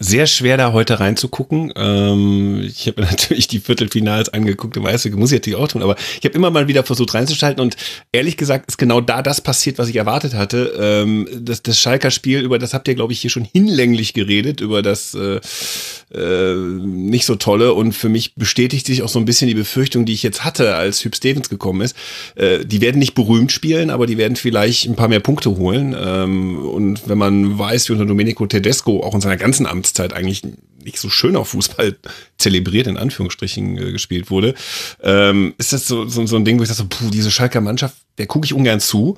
sehr 0.02 0.26
schwer 0.26 0.56
da 0.56 0.72
heute 0.72 0.98
reinzugucken. 0.98 1.72
Ähm, 1.76 2.62
ich 2.66 2.86
habe 2.86 3.02
natürlich 3.10 3.46
die 3.48 3.60
Viertelfinals 3.60 4.30
angeguckt, 4.30 4.74
du 4.74 4.82
weißt, 4.82 5.10
muss 5.10 5.30
ich 5.30 5.38
natürlich 5.38 5.58
auch 5.58 5.68
tun, 5.68 5.82
aber 5.82 5.96
ich 6.18 6.24
habe 6.24 6.34
immer 6.34 6.50
mal 6.50 6.68
wieder 6.68 6.82
versucht 6.82 7.12
reinzuschalten 7.14 7.62
und 7.62 7.76
ehrlich 8.10 8.38
gesagt 8.38 8.68
ist 8.68 8.78
genau 8.78 9.02
da 9.02 9.22
das 9.22 9.42
passiert, 9.42 9.78
was 9.78 9.88
ich 9.88 9.96
erwartet 9.96 10.34
hatte. 10.34 10.72
Ähm, 10.80 11.28
das, 11.38 11.62
das 11.62 11.78
Schalker 11.78 12.10
Spiel, 12.10 12.40
über 12.40 12.58
das 12.58 12.72
habt 12.72 12.88
ihr 12.88 12.94
glaube 12.94 13.12
ich 13.12 13.20
hier 13.20 13.30
schon 13.30 13.44
hinlänglich 13.44 14.14
geredet, 14.14 14.62
über 14.62 14.80
das 14.80 15.14
äh, 15.14 15.38
äh, 16.14 16.54
nicht 16.54 17.26
so 17.26 17.36
tolle 17.36 17.74
und 17.74 17.92
für 17.92 18.08
mich 18.08 18.34
bestätigt 18.34 18.86
sich 18.86 19.02
auch 19.02 19.08
so 19.08 19.18
ein 19.18 19.26
bisschen 19.26 19.48
die 19.48 19.54
Befürchtung, 19.54 20.06
die 20.06 20.14
ich 20.14 20.22
jetzt 20.22 20.44
hatte, 20.44 20.74
als 20.76 21.04
Hüb 21.04 21.14
Stevens 21.14 21.50
gekommen 21.50 21.82
ist. 21.82 21.94
Äh, 22.36 22.64
die 22.64 22.80
werden 22.80 22.98
nicht 22.98 23.14
berühmt 23.14 23.52
spielen, 23.52 23.90
aber 23.90 24.06
die 24.06 24.16
werden 24.16 24.36
vielleicht 24.36 24.86
ein 24.86 24.96
paar 24.96 25.08
mehr 25.08 25.20
Punkte 25.20 25.50
holen. 25.56 25.94
Ähm, 25.98 26.58
und 26.58 27.08
wenn 27.08 27.18
man 27.18 27.58
weiß, 27.58 27.88
wie 27.88 27.92
unter 27.92 28.06
Domenico 28.06 28.46
Tedesco 28.46 29.02
auch 29.02 29.14
in 29.14 29.20
seiner 29.20 29.36
ganzen 29.36 29.66
Amtszeit 29.90 30.12
eigentlich 30.12 30.42
nicht 30.82 30.98
so 30.98 31.10
schön 31.10 31.36
auf 31.36 31.48
Fußball 31.48 31.96
zelebriert, 32.38 32.86
in 32.86 32.96
Anführungsstrichen 32.96 33.76
äh, 33.76 33.92
gespielt 33.92 34.30
wurde, 34.30 34.54
ähm, 35.02 35.54
ist 35.58 35.72
das 35.72 35.86
so, 35.86 36.08
so, 36.08 36.24
so 36.26 36.36
ein 36.36 36.44
Ding, 36.44 36.58
wo 36.58 36.62
ich 36.62 36.68
sage, 36.68 36.78
so, 36.78 36.86
puh, 36.88 37.10
diese 37.10 37.30
Schalker 37.30 37.60
Mannschaft, 37.60 37.96
der 38.18 38.26
gucke 38.26 38.46
ich 38.46 38.54
ungern 38.54 38.80
zu. 38.80 39.16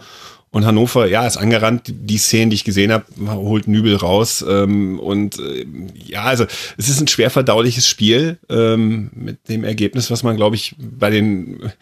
Und 0.50 0.66
Hannover, 0.66 1.06
ja, 1.06 1.26
ist 1.26 1.38
angerannt. 1.38 1.84
Die 1.86 2.18
Szenen, 2.18 2.50
die 2.50 2.56
ich 2.56 2.64
gesehen 2.64 2.92
habe, 2.92 3.06
holt 3.26 3.68
Nübel 3.68 3.96
raus. 3.96 4.44
Ähm, 4.46 4.98
und 4.98 5.38
äh, 5.38 5.64
ja, 6.04 6.24
also 6.24 6.44
es 6.76 6.90
ist 6.90 7.00
ein 7.00 7.08
schwer 7.08 7.30
verdauliches 7.30 7.88
Spiel 7.88 8.38
ähm, 8.50 9.10
mit 9.14 9.48
dem 9.48 9.64
Ergebnis, 9.64 10.10
was 10.10 10.22
man, 10.22 10.36
glaube 10.36 10.56
ich, 10.56 10.74
bei 10.78 11.08
den 11.08 11.72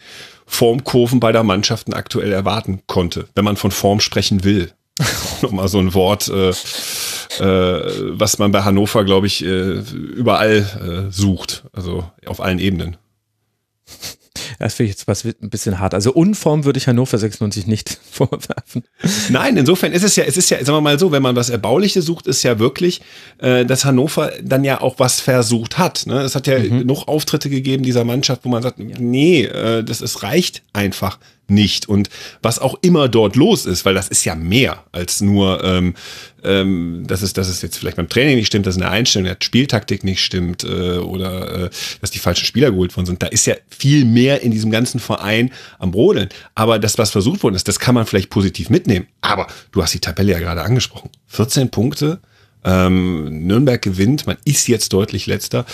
Formkurven 0.45 1.19
beider 1.19 1.43
Mannschaften 1.43 1.93
aktuell 1.93 2.31
erwarten 2.31 2.81
konnte, 2.87 3.27
wenn 3.35 3.43
man 3.43 3.57
von 3.57 3.71
Form 3.71 3.99
sprechen 3.99 4.45
will. 4.45 4.71
Nochmal 5.41 5.67
so 5.67 5.79
ein 5.79 5.93
Wort, 5.93 6.27
äh, 6.27 6.49
äh, 6.49 8.13
was 8.17 8.37
man 8.37 8.51
bei 8.51 8.63
Hannover, 8.63 9.03
glaube 9.03 9.27
ich, 9.27 9.43
äh, 9.43 9.79
überall 9.79 11.07
äh, 11.09 11.11
sucht. 11.11 11.63
Also 11.73 12.03
auf 12.25 12.41
allen 12.41 12.59
Ebenen. 12.59 12.97
Das 14.59 14.75
finde 14.75 14.91
ich 14.91 14.97
jetzt 14.97 15.07
was 15.07 15.25
ein 15.25 15.49
bisschen 15.49 15.79
hart. 15.79 15.93
Also 15.93 16.13
Unform 16.13 16.65
würde 16.65 16.77
ich 16.77 16.87
Hannover 16.87 17.17
96 17.17 17.67
nicht 17.67 17.99
vorwerfen. 18.11 18.83
Nein, 19.29 19.57
insofern 19.57 19.91
ist 19.91 20.03
es 20.03 20.15
ja, 20.15 20.23
es 20.23 20.37
ist 20.37 20.49
ja, 20.49 20.57
sagen 20.63 20.77
wir 20.77 20.81
mal 20.81 20.99
so, 20.99 21.11
wenn 21.11 21.23
man 21.23 21.35
was 21.35 21.49
Erbauliches 21.49 22.05
sucht, 22.05 22.27
ist 22.27 22.43
ja 22.43 22.59
wirklich, 22.59 23.01
äh, 23.39 23.65
dass 23.65 23.85
Hannover 23.85 24.31
dann 24.41 24.63
ja 24.63 24.81
auch 24.81 24.99
was 24.99 25.19
versucht 25.19 25.77
hat. 25.77 26.05
Ne? 26.05 26.21
Es 26.21 26.35
hat 26.35 26.47
ja 26.47 26.59
mhm. 26.59 26.85
noch 26.85 27.07
Auftritte 27.07 27.49
gegeben 27.49 27.83
dieser 27.83 28.03
Mannschaft, 28.03 28.45
wo 28.45 28.49
man 28.49 28.61
sagt, 28.61 28.79
ja. 28.79 28.97
nee, 28.99 29.45
äh, 29.45 29.83
das 29.83 30.01
es 30.01 30.21
reicht 30.23 30.61
einfach 30.73 31.17
nicht. 31.51 31.87
Und 31.87 32.09
was 32.41 32.59
auch 32.59 32.75
immer 32.81 33.07
dort 33.07 33.35
los 33.35 33.65
ist, 33.65 33.85
weil 33.85 33.93
das 33.93 34.07
ist 34.07 34.25
ja 34.25 34.35
mehr 34.35 34.83
als 34.91 35.21
nur, 35.21 35.63
ähm, 35.63 35.93
ähm, 36.43 37.03
dass, 37.05 37.21
es, 37.21 37.33
dass 37.33 37.47
es 37.47 37.61
jetzt 37.61 37.77
vielleicht 37.77 37.97
beim 37.97 38.09
Training 38.09 38.37
nicht 38.37 38.47
stimmt, 38.47 38.65
dass 38.65 38.75
in 38.75 38.81
der 38.81 38.91
Einstellung 38.91 39.27
der 39.27 39.37
Spieltaktik 39.39 40.03
nicht 40.03 40.23
stimmt 40.23 40.63
äh, 40.63 40.97
oder 40.97 41.65
äh, 41.65 41.69
dass 41.99 42.11
die 42.11 42.19
falschen 42.19 42.45
Spieler 42.45 42.71
geholt 42.71 42.95
worden 42.97 43.05
sind. 43.05 43.21
Da 43.21 43.27
ist 43.27 43.45
ja 43.45 43.55
viel 43.69 44.05
mehr 44.05 44.41
in 44.41 44.51
diesem 44.51 44.71
ganzen 44.71 44.99
Verein 44.99 45.51
am 45.77 45.91
Brodeln. 45.91 46.29
Aber 46.55 46.79
das, 46.79 46.97
was 46.97 47.11
versucht 47.11 47.43
worden 47.43 47.55
ist, 47.55 47.67
das 47.67 47.79
kann 47.79 47.95
man 47.95 48.05
vielleicht 48.05 48.29
positiv 48.29 48.69
mitnehmen. 48.69 49.07
Aber 49.21 49.47
du 49.71 49.83
hast 49.83 49.93
die 49.93 49.99
Tabelle 49.99 50.31
ja 50.31 50.39
gerade 50.39 50.63
angesprochen. 50.63 51.09
14 51.27 51.69
Punkte, 51.69 52.19
ähm, 52.63 53.45
Nürnberg 53.45 53.81
gewinnt, 53.81 54.27
man 54.27 54.37
ist 54.45 54.67
jetzt 54.67 54.93
deutlich 54.93 55.27
letzter. 55.27 55.65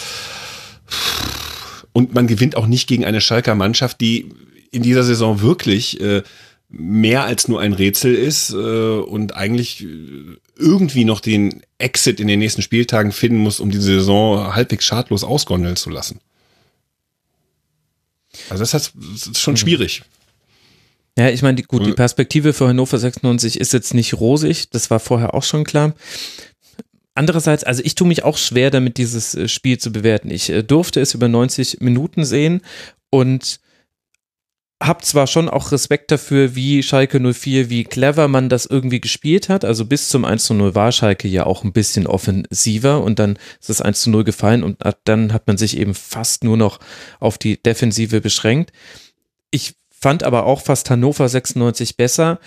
Und 1.94 2.14
man 2.14 2.28
gewinnt 2.28 2.56
auch 2.56 2.68
nicht 2.68 2.88
gegen 2.88 3.06
eine 3.06 3.22
Schalker 3.22 3.56
Mannschaft, 3.56 4.00
die 4.02 4.30
in 4.72 4.84
dieser 4.84 5.04
Saison 5.04 5.42
wirklich 5.42 6.00
äh, 6.02 6.24
mehr 6.70 7.24
als 7.24 7.48
nur 7.48 7.62
ein 7.62 7.74
Rätsel 7.74 8.14
ist 8.14 8.52
äh, 8.52 8.56
und 8.56 9.36
eigentlich 9.36 9.84
äh, 9.84 10.38
irgendwie 10.58 11.06
noch 11.06 11.22
den 11.22 11.62
Exit 11.78 12.20
in 12.20 12.28
den 12.28 12.40
nächsten 12.40 12.62
Spieltagen 12.62 13.12
finden 13.12 13.38
muss, 13.38 13.60
um 13.60 13.72
die 13.72 13.78
Saison 13.78 14.54
halbwegs 14.54 14.86
schadlos 14.86 15.24
ausgondeln 15.24 15.76
zu 15.76 15.90
lassen. 15.90 16.20
Also 18.50 18.62
das, 18.62 18.74
heißt, 18.74 18.94
das 18.96 19.28
ist 19.28 19.40
schon 19.40 19.54
mhm. 19.54 19.58
schwierig. 19.58 20.04
Ja, 21.18 21.30
ich 21.30 21.42
meine, 21.42 21.62
gut, 21.64 21.86
die 21.86 21.94
Perspektive 21.94 22.54
für 22.54 22.68
Hannover 22.68 23.00
96 23.00 23.60
ist 23.60 23.74
jetzt 23.74 23.96
nicht 23.96 24.14
rosig, 24.14 24.70
das 24.70 24.92
war 24.92 25.00
vorher 25.00 25.34
auch 25.34 25.44
schon 25.44 25.64
klar. 25.64 25.96
Andererseits, 27.16 27.64
also 27.64 27.82
ich 27.84 27.96
tue 27.96 28.08
mich 28.08 28.24
auch 28.24 28.38
schwer 28.38 28.70
damit, 28.70 28.98
dieses 28.98 29.34
äh, 29.34 29.48
Spiel 29.48 29.80
zu 29.80 29.92
bewerten. 29.92 30.30
Ich 30.30 30.52
äh, 30.52 30.62
durfte 30.62 31.02
es 31.02 31.16
über 31.16 31.28
90 31.28 31.80
Minuten 31.80 32.24
sehen 32.24 32.62
und 33.10 33.60
habe 34.82 35.02
zwar 35.02 35.26
schon 35.26 35.50
auch 35.50 35.72
Respekt 35.72 36.12
dafür, 36.12 36.56
wie 36.56 36.84
Schalke 36.84 37.20
04, 37.20 37.70
wie 37.70 37.84
clever 37.84 38.28
man 38.28 38.48
das 38.48 38.68
irgendwie 38.68 39.02
gespielt 39.02 39.50
hat. 39.50 39.66
Also 39.66 39.86
bis 39.86 40.10
zum 40.10 40.24
1 40.24 40.46
zu 40.46 40.54
0 40.54 40.76
war 40.76 40.92
Schalke 40.92 41.28
ja 41.28 41.46
auch 41.46 41.64
ein 41.64 41.74
bisschen 41.74 42.06
offensiver 42.06 43.04
und 43.04 43.18
dann 43.18 43.40
ist 43.60 43.70
das 43.70 43.82
1 43.82 44.02
zu 44.02 44.10
0 44.12 44.24
gefallen 44.24 44.64
und 44.64 44.78
dann 45.04 45.34
hat 45.34 45.48
man 45.48 45.58
sich 45.58 45.78
eben 45.78 45.96
fast 45.96 46.44
nur 46.44 46.58
noch 46.58 46.80
auf 47.20 47.38
die 47.38 47.62
Defensive 47.62 48.22
beschränkt. 48.22 48.72
Ich 49.50 49.76
fand 49.90 50.24
aber 50.24 50.46
auch 50.46 50.62
fast 50.62 50.90
Hannover 50.92 51.28
96 51.28 51.98
besser, 51.98 52.40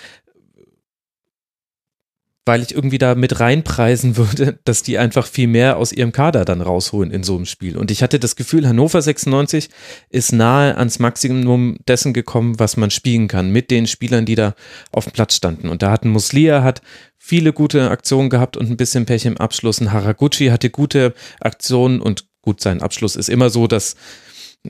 weil 2.47 2.62
ich 2.62 2.74
irgendwie 2.74 2.99
da 2.99 3.14
mit 3.14 3.38
reinpreisen 3.38 4.16
würde, 4.16 4.59
dass 4.64 4.82
die 4.82 4.99
einfach 4.99 5.26
viel 5.26 5.47
mehr 5.47 5.76
aus 5.76 5.93
ihrem 5.93 6.12
Kader 6.12 6.45
dann 6.45 6.61
rausholen 6.61 7.11
in 7.11 7.22
so 7.22 7.36
einem 7.36 7.47
Spiel. 7.47 7.76
Und 7.76 7.91
ich 7.91 8.03
hatte 8.03 8.18
das 8.18 8.36
Gefühl, 8.36 8.66
Hannover 8.66 9.01
96 9.01 9.68
ist 10.09 10.32
nahe 10.32 10.76
ans 10.76 10.99
Maximum 10.99 11.76
dessen 11.86 12.12
gekommen, 12.12 12.59
was 12.59 12.76
man 12.76 12.91
spielen 12.91 13.28
kann, 13.28 13.51
mit 13.51 13.70
den 13.70 13.86
Spielern, 13.86 14.24
die 14.24 14.34
da 14.34 14.55
auf 14.91 15.05
dem 15.05 15.12
Platz 15.12 15.34
standen. 15.34 15.68
Und 15.68 15.82
da 15.82 15.91
hatten 15.91 16.09
Muslia 16.09 16.62
hat 16.62 16.82
viele 17.18 17.53
gute 17.53 17.91
Aktionen 17.91 18.30
gehabt 18.30 18.57
und 18.57 18.70
ein 18.70 18.76
bisschen 18.76 19.07
Pech 19.07 19.26
im 19.26 19.36
Abschluss. 19.36 19.80
Und 19.80 19.93
Haraguchi 19.93 20.47
hatte 20.49 20.70
gute 20.70 21.14
Aktionen 21.41 22.01
und 22.01 22.24
gut, 22.43 22.61
sein 22.61 22.80
Abschluss 22.80 23.16
ist 23.16 23.28
immer 23.28 23.51
so, 23.51 23.66
dass, 23.66 23.97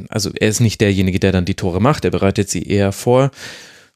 also 0.09 0.31
er 0.35 0.49
ist 0.49 0.61
nicht 0.61 0.81
derjenige, 0.81 1.21
der 1.21 1.33
dann 1.33 1.45
die 1.45 1.55
Tore 1.55 1.81
macht, 1.81 2.05
er 2.05 2.11
bereitet 2.11 2.51
sie 2.51 2.65
eher 2.65 2.91
vor. 2.93 3.31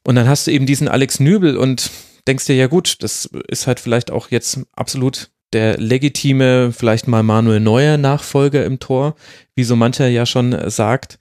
Und 0.03 0.15
dann 0.15 0.29
hast 0.29 0.47
du 0.47 0.51
eben 0.51 0.65
diesen 0.65 0.87
Alex 0.87 1.19
Nübel 1.19 1.57
und 1.57 1.91
denkst 2.27 2.45
dir, 2.45 2.55
ja 2.55 2.67
gut, 2.67 3.03
das 3.03 3.29
ist 3.47 3.67
halt 3.67 3.79
vielleicht 3.79 4.11
auch 4.11 4.29
jetzt 4.29 4.59
absolut 4.73 5.29
der 5.53 5.77
legitime, 5.77 6.71
vielleicht 6.71 7.07
mal 7.07 7.23
Manuel 7.23 7.59
Neuer 7.59 7.97
Nachfolger 7.97 8.65
im 8.65 8.79
Tor, 8.79 9.15
wie 9.55 9.63
so 9.63 9.75
mancher 9.75 10.07
ja 10.07 10.25
schon 10.25 10.69
sagt 10.69 11.19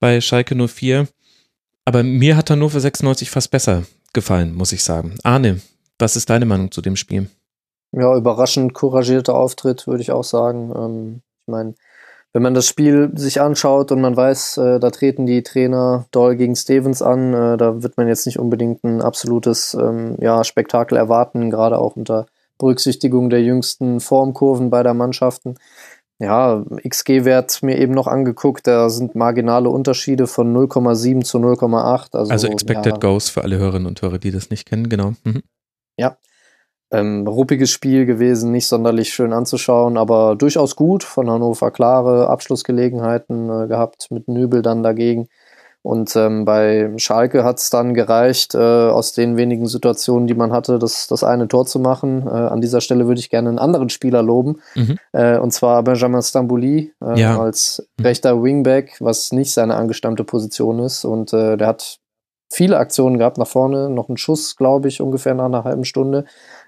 bei 0.00 0.20
Schalke 0.20 0.56
04. 0.56 1.06
Aber 1.84 2.02
mir 2.02 2.36
hat 2.36 2.50
Hannover 2.50 2.80
96 2.80 3.30
fast 3.30 3.50
besser 3.50 3.84
gefallen, 4.12 4.54
muss 4.54 4.72
ich 4.72 4.82
sagen. 4.82 5.14
Arne, 5.22 5.60
was 5.98 6.16
ist 6.16 6.30
deine 6.30 6.46
Meinung 6.46 6.72
zu 6.72 6.82
dem 6.82 6.96
Spiel? 6.96 7.28
Ja, 7.92 8.16
überraschend 8.16 8.74
couragierter 8.74 9.34
Auftritt, 9.34 9.86
würde 9.86 10.02
ich 10.02 10.10
auch 10.10 10.24
sagen. 10.24 10.72
Ähm, 10.76 11.22
ich 11.42 11.52
meine, 11.52 11.74
wenn 12.36 12.42
man 12.42 12.52
das 12.52 12.68
Spiel 12.68 13.12
sich 13.14 13.40
anschaut 13.40 13.92
und 13.92 14.02
man 14.02 14.14
weiß, 14.14 14.58
äh, 14.58 14.78
da 14.78 14.90
treten 14.90 15.24
die 15.24 15.42
Trainer 15.42 16.04
Doll 16.10 16.36
gegen 16.36 16.54
Stevens 16.54 17.00
an, 17.00 17.32
äh, 17.32 17.56
da 17.56 17.82
wird 17.82 17.96
man 17.96 18.08
jetzt 18.08 18.26
nicht 18.26 18.38
unbedingt 18.38 18.84
ein 18.84 19.00
absolutes 19.00 19.72
ähm, 19.72 20.18
ja, 20.20 20.44
Spektakel 20.44 20.98
erwarten, 20.98 21.48
gerade 21.48 21.78
auch 21.78 21.96
unter 21.96 22.26
Berücksichtigung 22.58 23.30
der 23.30 23.42
jüngsten 23.42 24.00
Formkurven 24.00 24.68
beider 24.68 24.92
Mannschaften. 24.92 25.54
Ja, 26.18 26.62
XG-Wert 26.86 27.62
mir 27.62 27.78
eben 27.78 27.94
noch 27.94 28.06
angeguckt, 28.06 28.66
da 28.66 28.90
sind 28.90 29.14
marginale 29.14 29.70
Unterschiede 29.70 30.26
von 30.26 30.54
0,7 30.54 31.24
zu 31.24 31.38
0,8. 31.38 32.18
Also, 32.18 32.30
also 32.30 32.48
Expected 32.48 32.92
ja. 32.92 32.98
Goals 32.98 33.30
für 33.30 33.44
alle 33.44 33.56
Hörerinnen 33.56 33.86
und 33.86 34.02
Hörer, 34.02 34.18
die 34.18 34.30
das 34.30 34.50
nicht 34.50 34.68
kennen, 34.68 34.90
genau. 34.90 35.14
Mhm. 35.24 35.42
Ja, 35.96 36.18
ähm, 36.90 37.26
ruppiges 37.26 37.70
Spiel 37.70 38.06
gewesen, 38.06 38.52
nicht 38.52 38.68
sonderlich 38.68 39.12
schön 39.12 39.32
anzuschauen, 39.32 39.96
aber 39.96 40.36
durchaus 40.36 40.76
gut. 40.76 41.02
Von 41.02 41.30
Hannover 41.30 41.70
klare 41.70 42.28
Abschlussgelegenheiten 42.28 43.50
äh, 43.50 43.66
gehabt, 43.66 44.08
mit 44.10 44.28
Nübel 44.28 44.62
dann 44.62 44.82
dagegen. 44.82 45.28
Und 45.86 46.16
ähm, 46.16 46.44
bei 46.44 46.92
Schalke 46.96 47.44
hat 47.44 47.58
es 47.58 47.70
dann 47.70 47.94
gereicht, 47.94 48.56
äh, 48.56 48.58
aus 48.58 49.12
den 49.12 49.36
wenigen 49.36 49.68
Situationen, 49.68 50.26
die 50.26 50.34
man 50.34 50.52
hatte, 50.52 50.80
das, 50.80 51.06
das 51.06 51.22
eine 51.22 51.46
Tor 51.46 51.64
zu 51.64 51.78
machen. 51.78 52.26
Äh, 52.26 52.30
an 52.30 52.60
dieser 52.60 52.80
Stelle 52.80 53.06
würde 53.06 53.20
ich 53.20 53.30
gerne 53.30 53.50
einen 53.50 53.60
anderen 53.60 53.88
Spieler 53.88 54.20
loben, 54.20 54.60
mhm. 54.74 54.98
äh, 55.12 55.38
und 55.38 55.52
zwar 55.52 55.84
Benjamin 55.84 56.22
Stambouli 56.22 56.92
äh, 57.04 57.20
ja. 57.20 57.38
als 57.40 57.88
mhm. 57.98 58.04
rechter 58.04 58.42
Wingback, 58.42 58.96
was 58.98 59.30
nicht 59.30 59.52
seine 59.52 59.76
angestammte 59.76 60.24
Position 60.24 60.80
ist. 60.80 61.04
Und 61.04 61.32
äh, 61.32 61.56
der 61.56 61.68
hat 61.68 62.00
viele 62.50 62.78
Aktionen 62.78 63.18
gehabt 63.18 63.38
nach 63.38 63.46
vorne, 63.46 63.88
noch 63.88 64.08
einen 64.08 64.16
Schuss, 64.16 64.56
glaube 64.56 64.88
ich, 64.88 65.00
ungefähr 65.00 65.34
nach 65.34 65.44
einer 65.44 65.62
halben 65.62 65.84
Stunde 65.84 66.24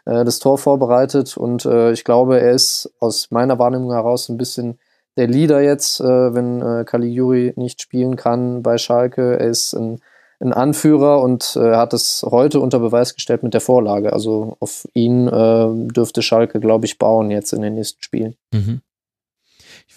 äh, 0.09 0.25
das 0.25 0.39
Tor 0.39 0.59
vorbereitet 0.59 1.37
und 1.37 1.65
äh, 1.67 1.93
ich 1.93 2.05
glaube, 2.05 2.41
er 2.41 2.53
ist 2.53 2.91
aus 2.99 3.31
meiner 3.31 3.59
Wahrnehmung 3.59 3.93
heraus 3.93 4.29
ein 4.29 4.39
bisschen 4.39 4.79
der 5.17 5.27
Leader 5.27 5.61
jetzt, 5.61 6.01
äh, 6.01 6.35
wenn 6.35 6.63
äh, 6.63 6.85
Caligiuri 6.85 7.53
nicht 7.57 7.83
spielen 7.83 8.17
kann 8.17 8.63
bei 8.63 8.79
Schalke. 8.79 9.39
Er 9.39 9.49
ist 9.49 9.75
ein, 9.75 10.01
ein 10.41 10.53
Anführer 10.53 11.21
und 11.21 11.57
äh, 11.57 11.75
hat 11.75 11.93
es 11.93 12.25
heute 12.29 12.61
unter 12.61 12.79
Beweis 12.79 13.15
gestellt 13.15 13.43
mit 13.43 13.53
der 13.53 13.61
Vorlage. 13.61 14.13
Also 14.13 14.57
auf 14.61 14.87
ihn 14.95 15.27
äh, 15.27 15.93
dürfte 15.93 16.23
Schalke, 16.23 16.61
glaube 16.61 16.87
ich, 16.87 16.99
bauen 16.99 17.31
jetzt 17.31 17.53
in 17.53 17.63
den 17.63 17.75
nächsten 17.75 18.03
Spielen. 18.03 18.37
Mhm 18.53 18.81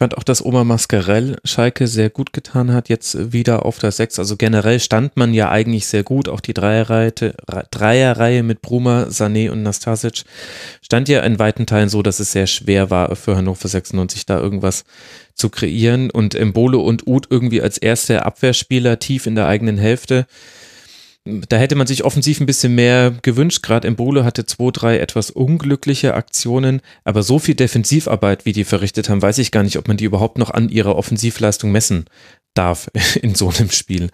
fand 0.02 0.18
auch, 0.18 0.24
dass 0.24 0.44
Oma 0.44 0.64
Mascarell 0.64 1.36
Schalke 1.44 1.86
sehr 1.86 2.10
gut 2.10 2.34
getan 2.34 2.74
hat, 2.74 2.90
jetzt 2.90 3.34
wieder 3.34 3.68
auf 3.68 3.78
der 3.78 3.92
Sechs. 3.92 4.18
Also 4.18 4.36
generell 4.36 4.80
stand 4.80 5.16
man 5.16 5.32
ja 5.32 5.52
eigentlich 5.52 5.86
sehr 5.86 6.02
gut. 6.02 6.28
Auch 6.28 6.40
die 6.40 6.56
Dreierreihe, 6.56 7.14
Dreierreihe 7.70 8.42
mit 8.42 8.64
Bruma, 8.64 9.04
Sané 9.12 9.52
und 9.52 9.62
Nastasic 9.62 10.24
stand 10.82 11.08
ja 11.08 11.22
in 11.22 11.38
weiten 11.38 11.68
Teilen 11.68 11.88
so, 11.88 12.02
dass 12.02 12.20
es 12.20 12.32
sehr 12.32 12.48
schwer 12.48 12.90
war 12.90 13.16
für 13.16 13.36
Hannover 13.36 13.68
96 13.68 14.26
da 14.26 14.40
irgendwas 14.40 14.86
zu 15.36 15.50
kreieren. 15.50 16.10
Und 16.10 16.34
Embolo 16.34 16.82
und 16.82 17.06
Uth 17.06 17.28
irgendwie 17.30 17.62
als 17.62 17.78
erste 17.78 18.26
Abwehrspieler 18.26 18.98
tief 18.98 19.28
in 19.28 19.36
der 19.36 19.46
eigenen 19.46 19.78
Hälfte 19.78 20.26
da 21.24 21.58
hätte 21.58 21.76
man 21.76 21.86
sich 21.86 22.04
offensiv 22.04 22.40
ein 22.40 22.48
bisschen 22.48 22.74
mehr 22.74 23.14
gewünscht. 23.22 23.62
Gerade 23.62 23.88
Embolo 23.88 24.24
hatte 24.24 24.46
zwei, 24.46 24.72
drei 24.72 25.00
etwas 25.00 25.30
unglückliche 25.30 26.16
Aktionen, 26.16 26.82
aber 27.04 27.22
so 27.22 27.38
viel 27.38 27.54
Defensivarbeit, 27.54 28.46
wie 28.46 28.54
die 28.54 28.64
verrichtet 28.64 29.10
haben, 29.10 29.22
weiß 29.22 29.38
ich 29.38 29.52
gar 29.52 29.64
nicht, 29.64 29.78
ob 29.78 29.88
man 29.88 29.98
die 29.98 30.06
überhaupt 30.06 30.40
noch 30.40 30.50
an 30.50 30.70
ihrer 30.70 30.96
Offensivleistung 30.96 31.72
messen 31.72 32.06
darf 32.56 32.90
in 33.22 33.36
so 33.36 33.50
einem 33.50 33.70
Spiel. 33.70 34.10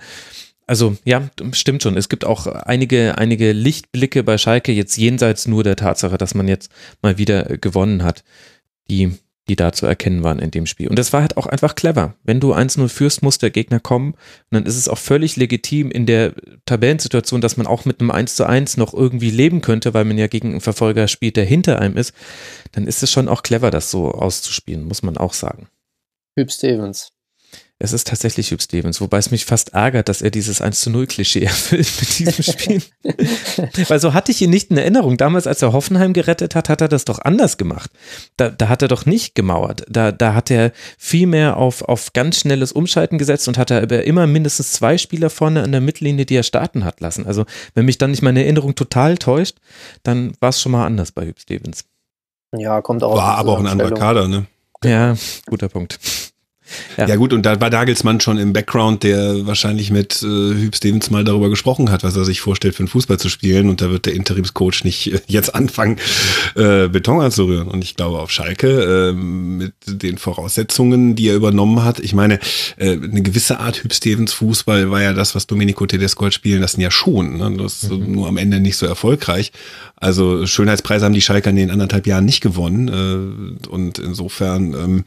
also 0.65 0.97
ja, 1.05 1.29
stimmt 1.53 1.81
schon. 1.81 1.95
Es 1.95 2.09
gibt 2.09 2.25
auch 2.25 2.45
einige, 2.45 3.17
einige 3.17 3.53
Lichtblicke 3.53 4.23
bei 4.23 4.37
Schalke, 4.37 4.73
jetzt 4.73 4.97
jenseits 4.97 5.47
nur 5.47 5.63
der 5.63 5.77
Tatsache, 5.77 6.17
dass 6.17 6.35
man 6.35 6.49
jetzt 6.49 6.69
mal 7.01 7.17
wieder 7.17 7.43
gewonnen 7.57 8.03
hat, 8.03 8.25
die, 8.89 9.13
die 9.49 9.55
da 9.55 9.71
zu 9.71 9.85
erkennen 9.85 10.23
waren 10.23 10.39
in 10.39 10.51
dem 10.51 10.65
Spiel. 10.65 10.87
Und 10.87 10.99
das 10.99 11.13
war 11.13 11.21
halt 11.21 11.37
auch 11.37 11.45
einfach 11.45 11.75
clever. 11.75 12.15
Wenn 12.23 12.39
du 12.39 12.53
1-0 12.53 12.89
führst, 12.89 13.23
muss 13.23 13.37
der 13.37 13.49
Gegner 13.49 13.79
kommen. 13.79 14.13
Und 14.13 14.51
dann 14.51 14.65
ist 14.65 14.75
es 14.75 14.89
auch 14.89 14.97
völlig 14.97 15.35
legitim 15.35 15.89
in 15.91 16.05
der 16.05 16.33
Tabellensituation, 16.65 17.41
dass 17.41 17.57
man 17.57 17.67
auch 17.67 17.85
mit 17.85 17.99
einem 17.99 18.11
1 18.11 18.41
1 18.41 18.77
noch 18.77 18.93
irgendwie 18.93 19.31
leben 19.31 19.61
könnte, 19.61 19.93
weil 19.93 20.05
man 20.05 20.17
ja 20.17 20.27
gegen 20.27 20.51
einen 20.51 20.61
Verfolger 20.61 21.07
spielt, 21.07 21.37
der 21.37 21.45
hinter 21.45 21.79
einem 21.79 21.97
ist. 21.97 22.13
Dann 22.73 22.87
ist 22.87 23.03
es 23.03 23.11
schon 23.11 23.27
auch 23.27 23.43
clever, 23.43 23.71
das 23.71 23.89
so 23.89 24.11
auszuspielen, 24.11 24.83
muss 24.83 25.03
man 25.03 25.17
auch 25.17 25.33
sagen. 25.33 25.67
Hüb 26.35 26.51
Stevens. 26.51 27.16
Es 27.79 27.93
ist 27.93 28.07
tatsächlich 28.07 28.51
Hugh 28.51 28.61
Stevens, 28.61 29.01
wobei 29.01 29.19
es 29.19 29.29
mich 29.29 29.45
fast 29.45 29.75
ärgert, 29.75 30.09
dass 30.09 30.23
er 30.23 30.31
dieses 30.31 30.61
1 30.61 30.81
zu 30.81 30.89
0 30.89 31.05
Klischee 31.05 31.43
erfüllt 31.43 31.87
mit 31.99 32.19
diesem 32.19 32.43
Spiel. 32.43 32.81
Weil 33.87 33.99
so 33.99 34.15
hatte 34.15 34.31
ich 34.31 34.41
ihn 34.41 34.49
nicht 34.49 34.71
in 34.71 34.77
Erinnerung. 34.77 35.17
Damals, 35.17 35.45
als 35.45 35.61
er 35.61 35.73
Hoffenheim 35.73 36.13
gerettet 36.13 36.55
hat, 36.55 36.69
hat 36.69 36.81
er 36.81 36.87
das 36.87 37.05
doch 37.05 37.19
anders 37.19 37.57
gemacht. 37.57 37.91
Da, 38.35 38.49
da 38.49 38.67
hat 38.69 38.81
er 38.81 38.87
doch 38.87 39.05
nicht 39.05 39.35
gemauert. 39.35 39.85
Da, 39.89 40.11
da 40.11 40.33
hat 40.33 40.49
er 40.49 40.71
viel 40.97 41.27
mehr 41.27 41.57
auf, 41.57 41.83
auf 41.83 42.13
ganz 42.13 42.39
schnelles 42.39 42.71
Umschalten 42.71 43.19
gesetzt 43.19 43.47
und 43.47 43.59
hat 43.59 43.69
er 43.69 43.83
aber 43.83 44.03
immer 44.05 44.25
mindestens 44.25 44.71
zwei 44.71 44.97
Spieler 44.97 45.29
vorne 45.29 45.61
an 45.61 45.71
der 45.71 45.81
Mittellinie, 45.81 46.25
die 46.25 46.35
er 46.35 46.43
starten 46.43 46.83
hat 46.83 46.99
lassen. 46.99 47.27
Also, 47.27 47.45
wenn 47.75 47.85
mich 47.85 47.99
dann 47.99 48.09
nicht 48.09 48.23
meine 48.23 48.41
Erinnerung 48.41 48.73
total 48.73 49.19
täuscht, 49.19 49.57
dann 50.01 50.33
war 50.39 50.49
es 50.49 50.59
schon 50.59 50.71
mal 50.71 50.85
anders 50.85 51.11
bei 51.11 51.27
Hugh 51.27 51.39
Stevens. 51.39 51.85
Ja, 52.57 52.81
kommt 52.81 53.03
auch. 53.03 53.15
War 53.15 53.37
aber 53.37 53.51
auch 53.51 53.59
ein 53.59 53.67
anderer 53.67 53.91
Kader, 53.91 54.27
ne? 54.27 54.47
Ja, 54.83 55.15
guter 55.45 55.69
Punkt. 55.69 55.99
Ja. 56.97 57.07
ja. 57.07 57.15
gut, 57.15 57.33
und 57.33 57.45
da 57.45 57.59
war 57.59 57.69
Dagelsmann 57.69 58.19
schon 58.19 58.37
im 58.37 58.53
Background, 58.53 59.03
der 59.03 59.45
wahrscheinlich 59.45 59.91
mit 59.91 60.21
äh, 60.23 60.25
Hüb 60.25 60.75
Stevens 60.75 61.09
mal 61.09 61.23
darüber 61.23 61.49
gesprochen 61.49 61.91
hat, 61.91 62.03
was 62.03 62.15
er 62.15 62.25
sich 62.25 62.41
vorstellt, 62.41 62.75
für 62.75 62.83
den 62.83 62.89
Fußball 62.89 63.19
zu 63.19 63.29
spielen. 63.29 63.69
Und 63.69 63.81
da 63.81 63.89
wird 63.89 64.05
der 64.05 64.13
Interimscoach 64.13 64.83
nicht 64.83 65.13
äh, 65.13 65.19
jetzt 65.27 65.53
anfangen, 65.55 65.97
äh, 66.55 66.87
Beton 66.87 67.21
anzurühren. 67.21 67.67
Und 67.67 67.83
ich 67.83 67.95
glaube, 67.95 68.19
auf 68.19 68.31
Schalke, 68.31 69.09
äh, 69.09 69.13
mit 69.13 69.73
den 69.85 70.17
Voraussetzungen, 70.17 71.15
die 71.15 71.29
er 71.29 71.35
übernommen 71.35 71.83
hat, 71.83 71.99
ich 71.99 72.13
meine, 72.13 72.39
äh, 72.77 72.91
eine 72.91 73.21
gewisse 73.21 73.59
Art 73.59 73.83
Hüb 73.83 73.93
Stevens 73.93 74.33
Fußball 74.33 74.91
war 74.91 75.01
ja 75.01 75.13
das, 75.13 75.35
was 75.35 75.47
Domenico 75.47 75.85
Tedesco 75.85 76.25
hat 76.25 76.33
spielen 76.33 76.61
lassen, 76.61 76.81
ja 76.81 76.91
schon. 76.91 77.37
Ne? 77.37 77.57
Das 77.57 77.83
ist 77.83 77.91
mhm. 77.91 78.11
nur 78.11 78.27
am 78.27 78.37
Ende 78.37 78.59
nicht 78.59 78.77
so 78.77 78.85
erfolgreich. 78.85 79.51
Also 79.95 80.45
Schönheitspreise 80.45 81.05
haben 81.05 81.13
die 81.13 81.21
Schalker 81.21 81.49
in 81.49 81.55
den 81.55 81.71
anderthalb 81.71 82.07
Jahren 82.07 82.25
nicht 82.25 82.41
gewonnen. 82.41 82.87
Äh, 82.87 83.67
und 83.67 83.99
insofern 83.99 84.73
ähm, 84.73 85.03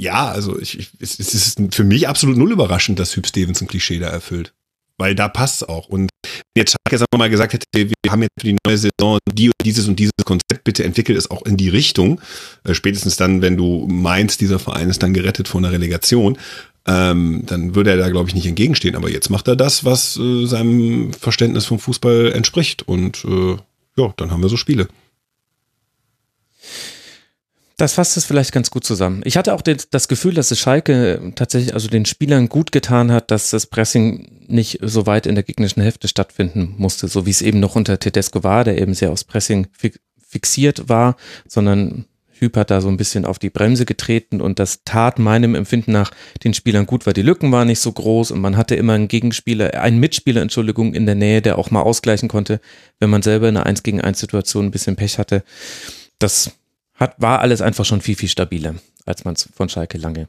ja, 0.00 0.28
also 0.28 0.58
ich, 0.58 0.78
ich, 0.78 0.90
es, 0.98 1.18
es 1.18 1.34
ist 1.34 1.60
für 1.72 1.84
mich 1.84 2.08
absolut 2.08 2.36
null 2.36 2.52
überraschend, 2.52 2.98
dass 2.98 3.14
Hüb 3.14 3.26
Stevens 3.26 3.60
ein 3.60 3.68
Klischee 3.68 3.98
da 3.98 4.08
erfüllt. 4.08 4.54
Weil 4.96 5.14
da 5.14 5.28
passt 5.28 5.68
auch. 5.68 5.88
Und 5.88 6.10
jetzt 6.56 6.74
Schalke 6.90 7.04
mal 7.16 7.30
gesagt 7.30 7.54
hätte, 7.54 7.64
wir 7.74 8.12
haben 8.12 8.22
jetzt 8.22 8.32
für 8.38 8.46
die 8.46 8.56
neue 8.66 8.76
Saison 8.76 9.18
die, 9.32 9.50
dieses 9.64 9.88
und 9.88 9.98
dieses 9.98 10.12
Konzept, 10.24 10.64
bitte 10.64 10.84
entwickelt 10.84 11.18
es 11.18 11.30
auch 11.30 11.42
in 11.46 11.56
die 11.56 11.68
Richtung. 11.68 12.20
Äh, 12.64 12.74
spätestens 12.74 13.16
dann, 13.16 13.42
wenn 13.42 13.56
du 13.56 13.86
meinst, 13.88 14.40
dieser 14.40 14.58
Verein 14.58 14.90
ist 14.90 15.02
dann 15.02 15.14
gerettet 15.14 15.48
von 15.48 15.62
der 15.62 15.72
Relegation, 15.72 16.38
ähm, 16.86 17.44
dann 17.46 17.74
würde 17.74 17.90
er 17.90 17.96
da, 17.96 18.10
glaube 18.10 18.28
ich, 18.28 18.34
nicht 18.34 18.46
entgegenstehen. 18.46 18.96
Aber 18.96 19.10
jetzt 19.10 19.30
macht 19.30 19.48
er 19.48 19.56
das, 19.56 19.84
was 19.84 20.18
äh, 20.18 20.46
seinem 20.46 21.12
Verständnis 21.12 21.66
vom 21.66 21.78
Fußball 21.78 22.32
entspricht. 22.32 22.82
Und 22.86 23.24
äh, 23.24 23.56
ja, 23.96 24.12
dann 24.16 24.30
haben 24.30 24.42
wir 24.42 24.48
so 24.48 24.56
Spiele. 24.56 24.88
Das 27.80 27.94
fasst 27.94 28.18
es 28.18 28.26
vielleicht 28.26 28.52
ganz 28.52 28.70
gut 28.70 28.84
zusammen. 28.84 29.22
Ich 29.24 29.38
hatte 29.38 29.54
auch 29.54 29.62
das 29.62 30.08
Gefühl, 30.08 30.34
dass 30.34 30.50
es 30.50 30.58
Schalke 30.58 31.32
tatsächlich 31.34 31.72
also 31.72 31.88
den 31.88 32.04
Spielern 32.04 32.50
gut 32.50 32.72
getan 32.72 33.10
hat, 33.10 33.30
dass 33.30 33.48
das 33.48 33.64
Pressing 33.64 34.44
nicht 34.48 34.80
so 34.82 35.06
weit 35.06 35.24
in 35.24 35.34
der 35.34 35.44
gegnerischen 35.44 35.82
Hälfte 35.82 36.06
stattfinden 36.06 36.74
musste, 36.76 37.08
so 37.08 37.24
wie 37.24 37.30
es 37.30 37.40
eben 37.40 37.58
noch 37.58 37.76
unter 37.76 37.98
Tedesco 37.98 38.44
war, 38.44 38.64
der 38.64 38.76
eben 38.76 38.92
sehr 38.92 39.10
aufs 39.10 39.24
Pressing 39.24 39.68
fixiert 40.18 40.90
war, 40.90 41.16
sondern 41.48 42.04
Hüb 42.32 42.54
hat 42.58 42.70
da 42.70 42.82
so 42.82 42.88
ein 42.88 42.98
bisschen 42.98 43.24
auf 43.24 43.38
die 43.38 43.48
Bremse 43.48 43.86
getreten 43.86 44.42
und 44.42 44.58
das 44.58 44.84
tat 44.84 45.18
meinem 45.18 45.54
Empfinden 45.54 45.92
nach 45.92 46.10
den 46.44 46.52
Spielern 46.52 46.84
gut, 46.84 47.06
weil 47.06 47.14
die 47.14 47.22
Lücken 47.22 47.50
waren 47.50 47.68
nicht 47.68 47.80
so 47.80 47.92
groß 47.92 48.32
und 48.32 48.42
man 48.42 48.58
hatte 48.58 48.74
immer 48.74 48.92
einen 48.92 49.08
Gegenspieler, 49.08 49.80
einen 49.80 50.00
Mitspieler, 50.00 50.42
Entschuldigung, 50.42 50.92
in 50.92 51.06
der 51.06 51.14
Nähe, 51.14 51.40
der 51.40 51.56
auch 51.56 51.70
mal 51.70 51.80
ausgleichen 51.80 52.28
konnte, 52.28 52.60
wenn 52.98 53.08
man 53.08 53.22
selber 53.22 53.48
in 53.48 53.56
einer 53.56 53.64
1 53.64 53.82
gegen 53.84 54.02
1 54.02 54.18
Situation 54.18 54.66
ein 54.66 54.70
bisschen 54.70 54.96
Pech 54.96 55.16
hatte. 55.18 55.44
Das 56.18 56.50
hat, 57.00 57.14
war 57.18 57.40
alles 57.40 57.62
einfach 57.62 57.84
schon 57.84 58.02
viel, 58.02 58.14
viel 58.14 58.28
stabiler, 58.28 58.76
als 59.06 59.24
man 59.24 59.34
es 59.34 59.48
von 59.52 59.68
Schalke 59.68 59.98
lange 59.98 60.28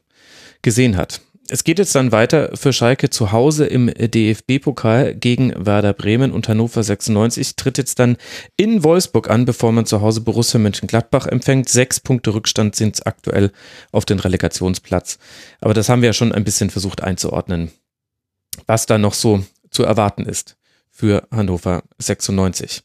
gesehen 0.62 0.96
hat. 0.96 1.20
Es 1.48 1.64
geht 1.64 1.78
jetzt 1.78 1.94
dann 1.94 2.12
weiter 2.12 2.56
für 2.56 2.72
Schalke 2.72 3.10
zu 3.10 3.32
Hause 3.32 3.66
im 3.66 3.88
DFB-Pokal 3.88 5.14
gegen 5.14 5.52
Werder 5.66 5.92
Bremen 5.92 6.32
und 6.32 6.48
Hannover 6.48 6.82
96 6.82 7.56
tritt 7.56 7.78
jetzt 7.78 7.98
dann 7.98 8.16
in 8.56 8.84
Wolfsburg 8.84 9.28
an, 9.28 9.44
bevor 9.44 9.72
man 9.72 9.84
zu 9.84 10.00
Hause 10.00 10.22
Borussia 10.22 10.58
Mönchengladbach 10.58 11.26
empfängt. 11.26 11.68
Sechs 11.68 12.00
Punkte 12.00 12.32
Rückstand 12.32 12.76
sind 12.76 12.94
es 12.94 13.02
aktuell 13.04 13.50
auf 13.90 14.04
den 14.04 14.20
Relegationsplatz. 14.20 15.18
Aber 15.60 15.74
das 15.74 15.88
haben 15.88 16.00
wir 16.00 16.08
ja 16.10 16.14
schon 16.14 16.32
ein 16.32 16.44
bisschen 16.44 16.70
versucht 16.70 17.02
einzuordnen, 17.02 17.70
was 18.66 18.86
da 18.86 18.96
noch 18.96 19.14
so 19.14 19.44
zu 19.70 19.82
erwarten 19.82 20.24
ist 20.24 20.56
für 20.92 21.26
Hannover 21.30 21.82
96. 21.98 22.84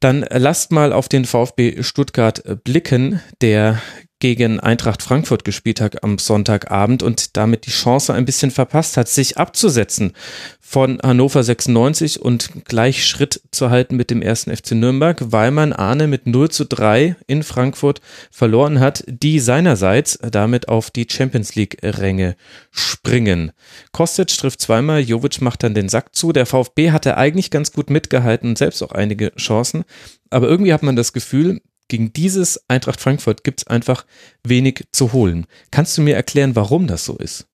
Dann 0.00 0.24
lasst 0.30 0.72
mal 0.72 0.92
auf 0.92 1.08
den 1.08 1.24
VfB 1.24 1.82
Stuttgart 1.82 2.42
blicken, 2.64 3.20
der 3.40 3.80
gegen 4.22 4.60
Eintracht 4.60 5.02
Frankfurt 5.02 5.44
gespielt 5.44 5.80
hat 5.80 6.04
am 6.04 6.16
Sonntagabend 6.16 7.02
und 7.02 7.36
damit 7.36 7.66
die 7.66 7.72
Chance 7.72 8.14
ein 8.14 8.24
bisschen 8.24 8.52
verpasst 8.52 8.96
hat, 8.96 9.08
sich 9.08 9.36
abzusetzen 9.36 10.12
von 10.60 11.00
Hannover 11.02 11.42
96 11.42 12.22
und 12.22 12.64
gleich 12.64 13.04
Schritt 13.04 13.42
zu 13.50 13.70
halten 13.70 13.96
mit 13.96 14.12
dem 14.12 14.22
ersten 14.22 14.56
FC 14.56 14.72
Nürnberg, 14.72 15.32
weil 15.32 15.50
man 15.50 15.72
Arne 15.72 16.06
mit 16.06 16.28
0 16.28 16.52
zu 16.52 16.66
3 16.66 17.16
in 17.26 17.42
Frankfurt 17.42 18.00
verloren 18.30 18.78
hat, 18.78 19.02
die 19.08 19.40
seinerseits 19.40 20.20
damit 20.22 20.68
auf 20.68 20.92
die 20.92 21.08
Champions 21.10 21.56
League 21.56 21.78
Ränge 21.82 22.36
springen. 22.70 23.50
Kostic 23.90 24.28
trifft 24.28 24.60
zweimal, 24.60 25.00
Jovic 25.00 25.40
macht 25.40 25.64
dann 25.64 25.74
den 25.74 25.88
Sack 25.88 26.14
zu. 26.14 26.32
Der 26.32 26.46
VfB 26.46 26.92
hatte 26.92 27.16
eigentlich 27.16 27.50
ganz 27.50 27.72
gut 27.72 27.90
mitgehalten 27.90 28.50
und 28.50 28.58
selbst 28.58 28.84
auch 28.84 28.92
einige 28.92 29.34
Chancen. 29.34 29.82
Aber 30.30 30.48
irgendwie 30.48 30.72
hat 30.72 30.84
man 30.84 30.94
das 30.94 31.12
Gefühl, 31.12 31.60
gegen 31.92 32.14
dieses 32.14 32.58
Eintracht 32.70 33.02
Frankfurt 33.02 33.44
gibt 33.44 33.60
es 33.60 33.66
einfach 33.66 34.06
wenig 34.42 34.86
zu 34.92 35.12
holen. 35.12 35.46
Kannst 35.70 35.98
du 35.98 36.00
mir 36.00 36.16
erklären, 36.16 36.56
warum 36.56 36.86
das 36.86 37.04
so 37.04 37.18
ist? 37.18 37.51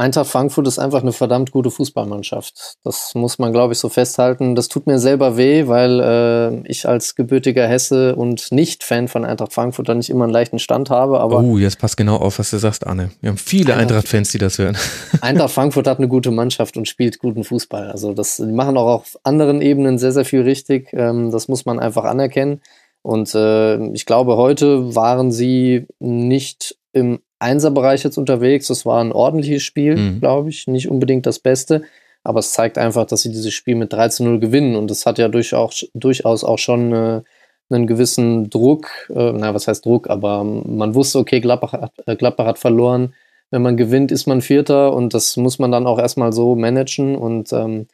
Eintracht 0.00 0.28
Frankfurt 0.28 0.66
ist 0.66 0.78
einfach 0.78 1.02
eine 1.02 1.12
verdammt 1.12 1.50
gute 1.50 1.70
Fußballmannschaft. 1.70 2.78
Das 2.84 3.14
muss 3.14 3.38
man, 3.38 3.52
glaube 3.52 3.74
ich, 3.74 3.78
so 3.78 3.90
festhalten. 3.90 4.54
Das 4.54 4.68
tut 4.68 4.86
mir 4.86 4.98
selber 4.98 5.36
weh, 5.36 5.68
weil 5.68 6.00
äh, 6.00 6.68
ich 6.70 6.88
als 6.88 7.16
gebürtiger 7.16 7.68
Hesse 7.68 8.16
und 8.16 8.50
Nicht-Fan 8.50 9.08
von 9.08 9.26
Eintracht 9.26 9.52
Frankfurt 9.52 9.90
da 9.90 9.94
nicht 9.94 10.08
immer 10.08 10.24
einen 10.24 10.32
leichten 10.32 10.58
Stand 10.58 10.88
habe. 10.88 11.20
Aber 11.20 11.40
oh, 11.40 11.58
jetzt 11.58 11.78
passt 11.78 11.98
genau 11.98 12.16
auf, 12.16 12.38
was 12.38 12.48
du 12.48 12.56
sagst, 12.56 12.86
Arne. 12.86 13.10
Wir 13.20 13.28
haben 13.28 13.36
viele 13.36 13.76
Eintracht-Fans, 13.76 14.32
die 14.32 14.38
das 14.38 14.58
hören. 14.58 14.78
Eintracht 15.20 15.50
Frankfurt 15.50 15.86
hat 15.86 15.98
eine 15.98 16.08
gute 16.08 16.30
Mannschaft 16.30 16.78
und 16.78 16.88
spielt 16.88 17.18
guten 17.18 17.44
Fußball. 17.44 17.90
Also 17.90 18.14
das, 18.14 18.38
die 18.38 18.44
machen 18.44 18.78
auch 18.78 19.00
auf 19.00 19.18
anderen 19.22 19.60
Ebenen 19.60 19.98
sehr, 19.98 20.12
sehr 20.12 20.24
viel 20.24 20.40
richtig. 20.40 20.94
Ähm, 20.94 21.30
das 21.30 21.46
muss 21.48 21.66
man 21.66 21.78
einfach 21.78 22.04
anerkennen. 22.04 22.62
Und 23.02 23.34
äh, 23.34 23.76
ich 23.92 24.06
glaube, 24.06 24.38
heute 24.38 24.94
waren 24.94 25.30
sie 25.30 25.86
nicht 25.98 26.78
im 26.92 27.20
Einserbereich 27.40 28.04
jetzt 28.04 28.18
unterwegs. 28.18 28.68
Das 28.68 28.86
war 28.86 29.00
ein 29.00 29.12
ordentliches 29.12 29.62
Spiel, 29.62 29.96
mhm. 29.96 30.20
glaube 30.20 30.50
ich. 30.50 30.66
Nicht 30.66 30.88
unbedingt 30.90 31.26
das 31.26 31.38
Beste. 31.38 31.82
Aber 32.22 32.40
es 32.40 32.52
zeigt 32.52 32.76
einfach, 32.76 33.06
dass 33.06 33.22
sie 33.22 33.30
dieses 33.30 33.52
Spiel 33.52 33.76
mit 33.76 33.92
3 33.92 34.08
zu 34.08 34.24
0 34.24 34.40
gewinnen. 34.40 34.76
Und 34.76 34.90
das 34.90 35.06
hat 35.06 35.18
ja 35.18 35.28
durchaus, 35.28 35.86
durchaus 35.94 36.44
auch 36.44 36.58
schon 36.58 36.92
äh, 36.92 37.22
einen 37.70 37.86
gewissen 37.86 38.50
Druck. 38.50 38.90
Äh, 39.08 39.32
na, 39.32 39.54
was 39.54 39.68
heißt 39.68 39.84
Druck? 39.84 40.10
Aber 40.10 40.44
man 40.44 40.94
wusste, 40.94 41.18
okay, 41.18 41.40
Gladbach 41.40 41.72
hat, 41.72 41.92
äh, 42.06 42.16
Gladbach 42.16 42.46
hat 42.46 42.58
verloren. 42.58 43.14
Wenn 43.50 43.62
man 43.62 43.76
gewinnt, 43.76 44.12
ist 44.12 44.26
man 44.26 44.42
Vierter. 44.42 44.92
Und 44.92 45.14
das 45.14 45.36
muss 45.36 45.58
man 45.58 45.72
dann 45.72 45.86
auch 45.86 45.98
erstmal 45.98 46.32
so 46.32 46.54
managen. 46.54 47.16
Und 47.16 47.52
ähm, 47.54 47.86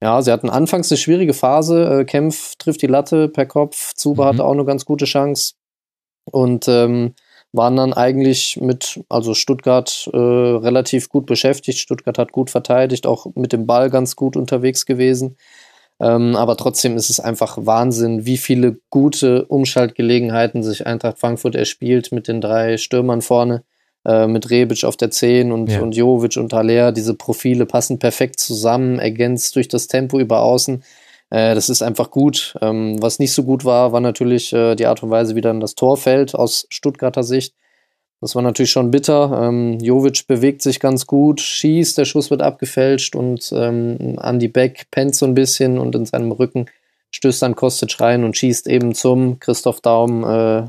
ja, 0.00 0.22
sie 0.22 0.32
hatten 0.32 0.48
anfangs 0.48 0.90
eine 0.90 0.98
schwierige 0.98 1.34
Phase. 1.34 2.00
Äh, 2.00 2.04
Kempf 2.06 2.56
trifft 2.56 2.80
die 2.80 2.86
Latte 2.86 3.28
per 3.28 3.44
Kopf. 3.44 3.92
Zuba 3.94 4.24
mhm. 4.24 4.28
hatte 4.28 4.44
auch 4.44 4.52
eine 4.52 4.64
ganz 4.64 4.86
gute 4.86 5.04
Chance. 5.04 5.54
Und 6.24 6.68
ähm, 6.68 7.14
waren 7.54 7.76
dann 7.76 7.92
eigentlich 7.92 8.58
mit, 8.60 9.00
also 9.08 9.32
Stuttgart 9.32 10.10
äh, 10.12 10.16
relativ 10.16 11.08
gut 11.08 11.26
beschäftigt. 11.26 11.78
Stuttgart 11.78 12.18
hat 12.18 12.32
gut 12.32 12.50
verteidigt, 12.50 13.06
auch 13.06 13.26
mit 13.36 13.52
dem 13.52 13.66
Ball 13.66 13.90
ganz 13.90 14.16
gut 14.16 14.36
unterwegs 14.36 14.86
gewesen. 14.86 15.36
Ähm, 16.00 16.34
aber 16.34 16.56
trotzdem 16.56 16.96
ist 16.96 17.10
es 17.10 17.20
einfach 17.20 17.56
Wahnsinn, 17.60 18.26
wie 18.26 18.38
viele 18.38 18.78
gute 18.90 19.44
Umschaltgelegenheiten 19.44 20.64
sich 20.64 20.86
Eintracht 20.86 21.20
Frankfurt 21.20 21.54
erspielt 21.54 22.10
mit 22.10 22.26
den 22.26 22.40
drei 22.40 22.76
Stürmern 22.76 23.22
vorne, 23.22 23.62
äh, 24.04 24.26
mit 24.26 24.50
Rebic 24.50 24.82
auf 24.82 24.96
der 24.96 25.12
10 25.12 25.52
und, 25.52 25.70
ja. 25.70 25.80
und 25.80 25.94
Jovic 25.94 26.36
und 26.36 26.52
Haller. 26.52 26.90
Diese 26.90 27.14
Profile 27.14 27.66
passen 27.66 28.00
perfekt 28.00 28.40
zusammen, 28.40 28.98
ergänzt 28.98 29.54
durch 29.54 29.68
das 29.68 29.86
Tempo 29.86 30.18
über 30.18 30.40
außen. 30.40 30.82
Äh, 31.34 31.56
das 31.56 31.68
ist 31.68 31.82
einfach 31.82 32.12
gut. 32.12 32.54
Ähm, 32.62 33.02
was 33.02 33.18
nicht 33.18 33.32
so 33.32 33.42
gut 33.42 33.64
war, 33.64 33.92
war 33.92 34.00
natürlich 34.00 34.52
äh, 34.52 34.76
die 34.76 34.86
Art 34.86 35.02
und 35.02 35.10
Weise, 35.10 35.34
wie 35.34 35.40
dann 35.40 35.58
das 35.58 35.74
Tor 35.74 35.96
fällt 35.96 36.36
aus 36.36 36.66
Stuttgarter 36.70 37.24
Sicht. 37.24 37.54
Das 38.20 38.36
war 38.36 38.42
natürlich 38.42 38.70
schon 38.70 38.92
bitter. 38.92 39.42
Ähm, 39.42 39.80
Jovic 39.80 40.28
bewegt 40.28 40.62
sich 40.62 40.78
ganz 40.78 41.06
gut, 41.06 41.40
schießt, 41.40 41.98
der 41.98 42.04
Schuss 42.04 42.30
wird 42.30 42.40
abgefälscht 42.40 43.16
und 43.16 43.52
ähm, 43.52 44.16
Andy 44.22 44.46
Beck 44.46 44.86
pennt 44.92 45.16
so 45.16 45.26
ein 45.26 45.34
bisschen 45.34 45.78
und 45.78 45.96
in 45.96 46.06
seinem 46.06 46.30
Rücken 46.30 46.66
stößt 47.10 47.42
dann 47.42 47.56
Kostic 47.56 48.00
rein 48.00 48.22
und 48.22 48.36
schießt 48.36 48.68
eben 48.68 48.94
zum 48.94 49.40
Christoph 49.40 49.80
Daum 49.80 50.22
äh, 50.22 50.66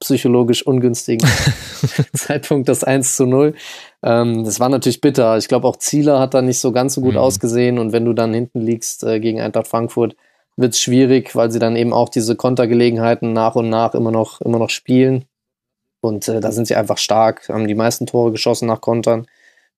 psychologisch 0.00 0.66
ungünstigen 0.66 1.28
Zeitpunkt 2.14 2.68
das 2.68 2.84
1 2.84 3.16
zu 3.16 3.26
0. 3.26 3.54
Ähm, 4.02 4.44
das 4.44 4.60
war 4.60 4.68
natürlich 4.68 5.00
bitter. 5.00 5.36
Ich 5.38 5.48
glaube, 5.48 5.66
auch 5.66 5.76
Zieler 5.76 6.20
hat 6.20 6.34
da 6.34 6.42
nicht 6.42 6.60
so 6.60 6.72
ganz 6.72 6.94
so 6.94 7.00
gut 7.00 7.14
mhm. 7.14 7.18
ausgesehen 7.18 7.78
und 7.78 7.92
wenn 7.92 8.04
du 8.04 8.12
dann 8.12 8.32
hinten 8.32 8.60
liegst 8.60 9.04
äh, 9.04 9.20
gegen 9.20 9.40
Eintracht 9.40 9.68
Frankfurt, 9.68 10.16
wird 10.56 10.74
es 10.74 10.80
schwierig, 10.80 11.36
weil 11.36 11.50
sie 11.50 11.58
dann 11.58 11.76
eben 11.76 11.92
auch 11.92 12.08
diese 12.08 12.34
Kontergelegenheiten 12.34 13.32
nach 13.32 13.54
und 13.54 13.68
nach 13.68 13.94
immer 13.94 14.10
noch, 14.10 14.40
immer 14.40 14.58
noch 14.58 14.70
spielen. 14.70 15.24
Und 16.00 16.28
äh, 16.28 16.40
da 16.40 16.52
sind 16.52 16.66
sie 16.66 16.76
einfach 16.76 16.98
stark, 16.98 17.48
haben 17.48 17.68
die 17.68 17.74
meisten 17.74 18.06
Tore 18.06 18.32
geschossen 18.32 18.66
nach 18.66 18.80
Kontern 18.80 19.26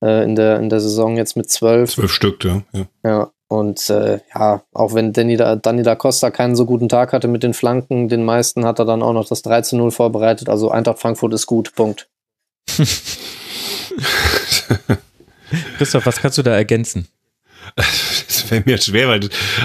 äh, 0.02 0.24
in, 0.24 0.36
der, 0.36 0.58
in 0.58 0.68
der 0.68 0.80
Saison 0.80 1.16
jetzt 1.16 1.36
mit 1.36 1.50
zwölf. 1.50 1.90
Zwölf 1.90 2.12
Stück, 2.12 2.44
ja. 2.44 2.62
Ja, 2.72 2.86
ja 3.04 3.30
und 3.50 3.90
äh, 3.90 4.20
ja, 4.32 4.62
auch 4.72 4.94
wenn 4.94 5.12
Danny 5.12 5.36
da, 5.36 5.56
Danny 5.56 5.82
da 5.82 5.96
Costa 5.96 6.30
keinen 6.30 6.54
so 6.54 6.66
guten 6.66 6.88
Tag 6.88 7.12
hatte 7.12 7.26
mit 7.26 7.42
den 7.42 7.52
Flanken, 7.52 8.08
den 8.08 8.24
meisten 8.24 8.64
hat 8.64 8.78
er 8.78 8.84
dann 8.84 9.02
auch 9.02 9.12
noch 9.12 9.26
das 9.26 9.42
3 9.42 9.62
zu 9.62 9.76
0 9.76 9.90
vorbereitet. 9.90 10.48
Also 10.48 10.70
Eintracht 10.70 11.00
Frankfurt 11.00 11.34
ist 11.34 11.46
gut, 11.46 11.74
Punkt. 11.74 12.08
Christoph, 15.78 16.06
was 16.06 16.20
kannst 16.20 16.38
du 16.38 16.42
da 16.42 16.52
ergänzen? 16.54 17.08
Fällt 18.50 18.66
mir 18.66 18.78
schwer, 18.78 19.06
weil 19.06 19.20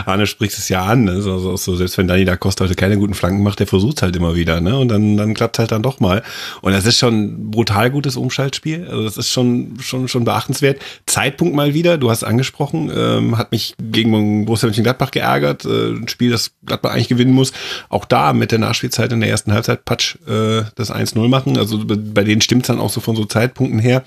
Arne 0.06 0.28
spricht 0.28 0.56
es 0.60 0.70
ja 0.70 0.86
an. 0.86 1.06
Ne? 1.06 1.14
Also, 1.14 1.58
so, 1.58 1.76
selbst 1.76 1.98
wenn 1.98 2.08
Dani 2.08 2.24
da 2.24 2.36
Costa 2.38 2.66
heute 2.66 2.76
keine 2.76 3.00
guten 3.00 3.16
Flanken 3.16 3.42
macht, 3.42 3.60
der 3.60 3.66
versucht 3.66 4.04
halt 4.04 4.16
immer 4.16 4.36
wieder. 4.36 4.62
Ne? 4.62 4.78
Und 4.78 4.90
dann, 4.90 5.18
dann 5.18 5.34
klappt 5.34 5.58
halt 5.58 5.72
dann 5.72 5.82
doch 5.82 6.00
mal. 6.00 6.22
Und 6.62 6.72
das 6.72 6.86
ist 6.86 7.00
schon 7.00 7.50
brutal 7.50 7.90
gutes 7.90 8.16
Umschaltspiel. 8.16 8.86
Also 8.88 9.04
das 9.04 9.18
ist 9.18 9.32
schon, 9.32 9.80
schon, 9.82 10.08
schon 10.08 10.24
beachtenswert. 10.24 10.80
Zeitpunkt 11.08 11.56
mal 11.56 11.74
wieder, 11.74 11.98
du 11.98 12.12
hast 12.12 12.24
angesprochen, 12.24 12.92
ähm, 12.96 13.40
hat 13.40 13.52
mich 13.52 13.74
gegen 13.82 14.46
Borussia 14.46 14.68
Mönchengladbach 14.68 15.10
geärgert. 15.10 15.66
Äh, 15.66 15.94
ein 15.94 16.08
Spiel, 16.08 16.30
das 16.30 16.52
Gladbach 16.64 16.92
eigentlich 16.92 17.08
gewinnen 17.08 17.34
muss. 17.34 17.54
Auch 17.90 18.06
da 18.06 18.34
mit 18.34 18.52
der 18.52 18.60
Nachspielzeit 18.60 19.12
in 19.12 19.20
der 19.20 19.32
ersten 19.32 19.52
Halbzeit 19.52 19.84
Patsch 19.84 20.18
äh, 20.28 20.62
das 20.76 20.94
1-0 20.94 21.28
machen. 21.28 21.58
Also 21.58 21.84
bei 21.88 22.24
denen 22.24 22.42
stimmt 22.42 22.66
es 22.66 22.68
dann 22.68 22.80
auch 22.80 22.92
so 22.92 23.02
von 23.02 23.16
so 23.16 23.26
Zeitpunkten 23.26 23.80
her. 23.80 24.04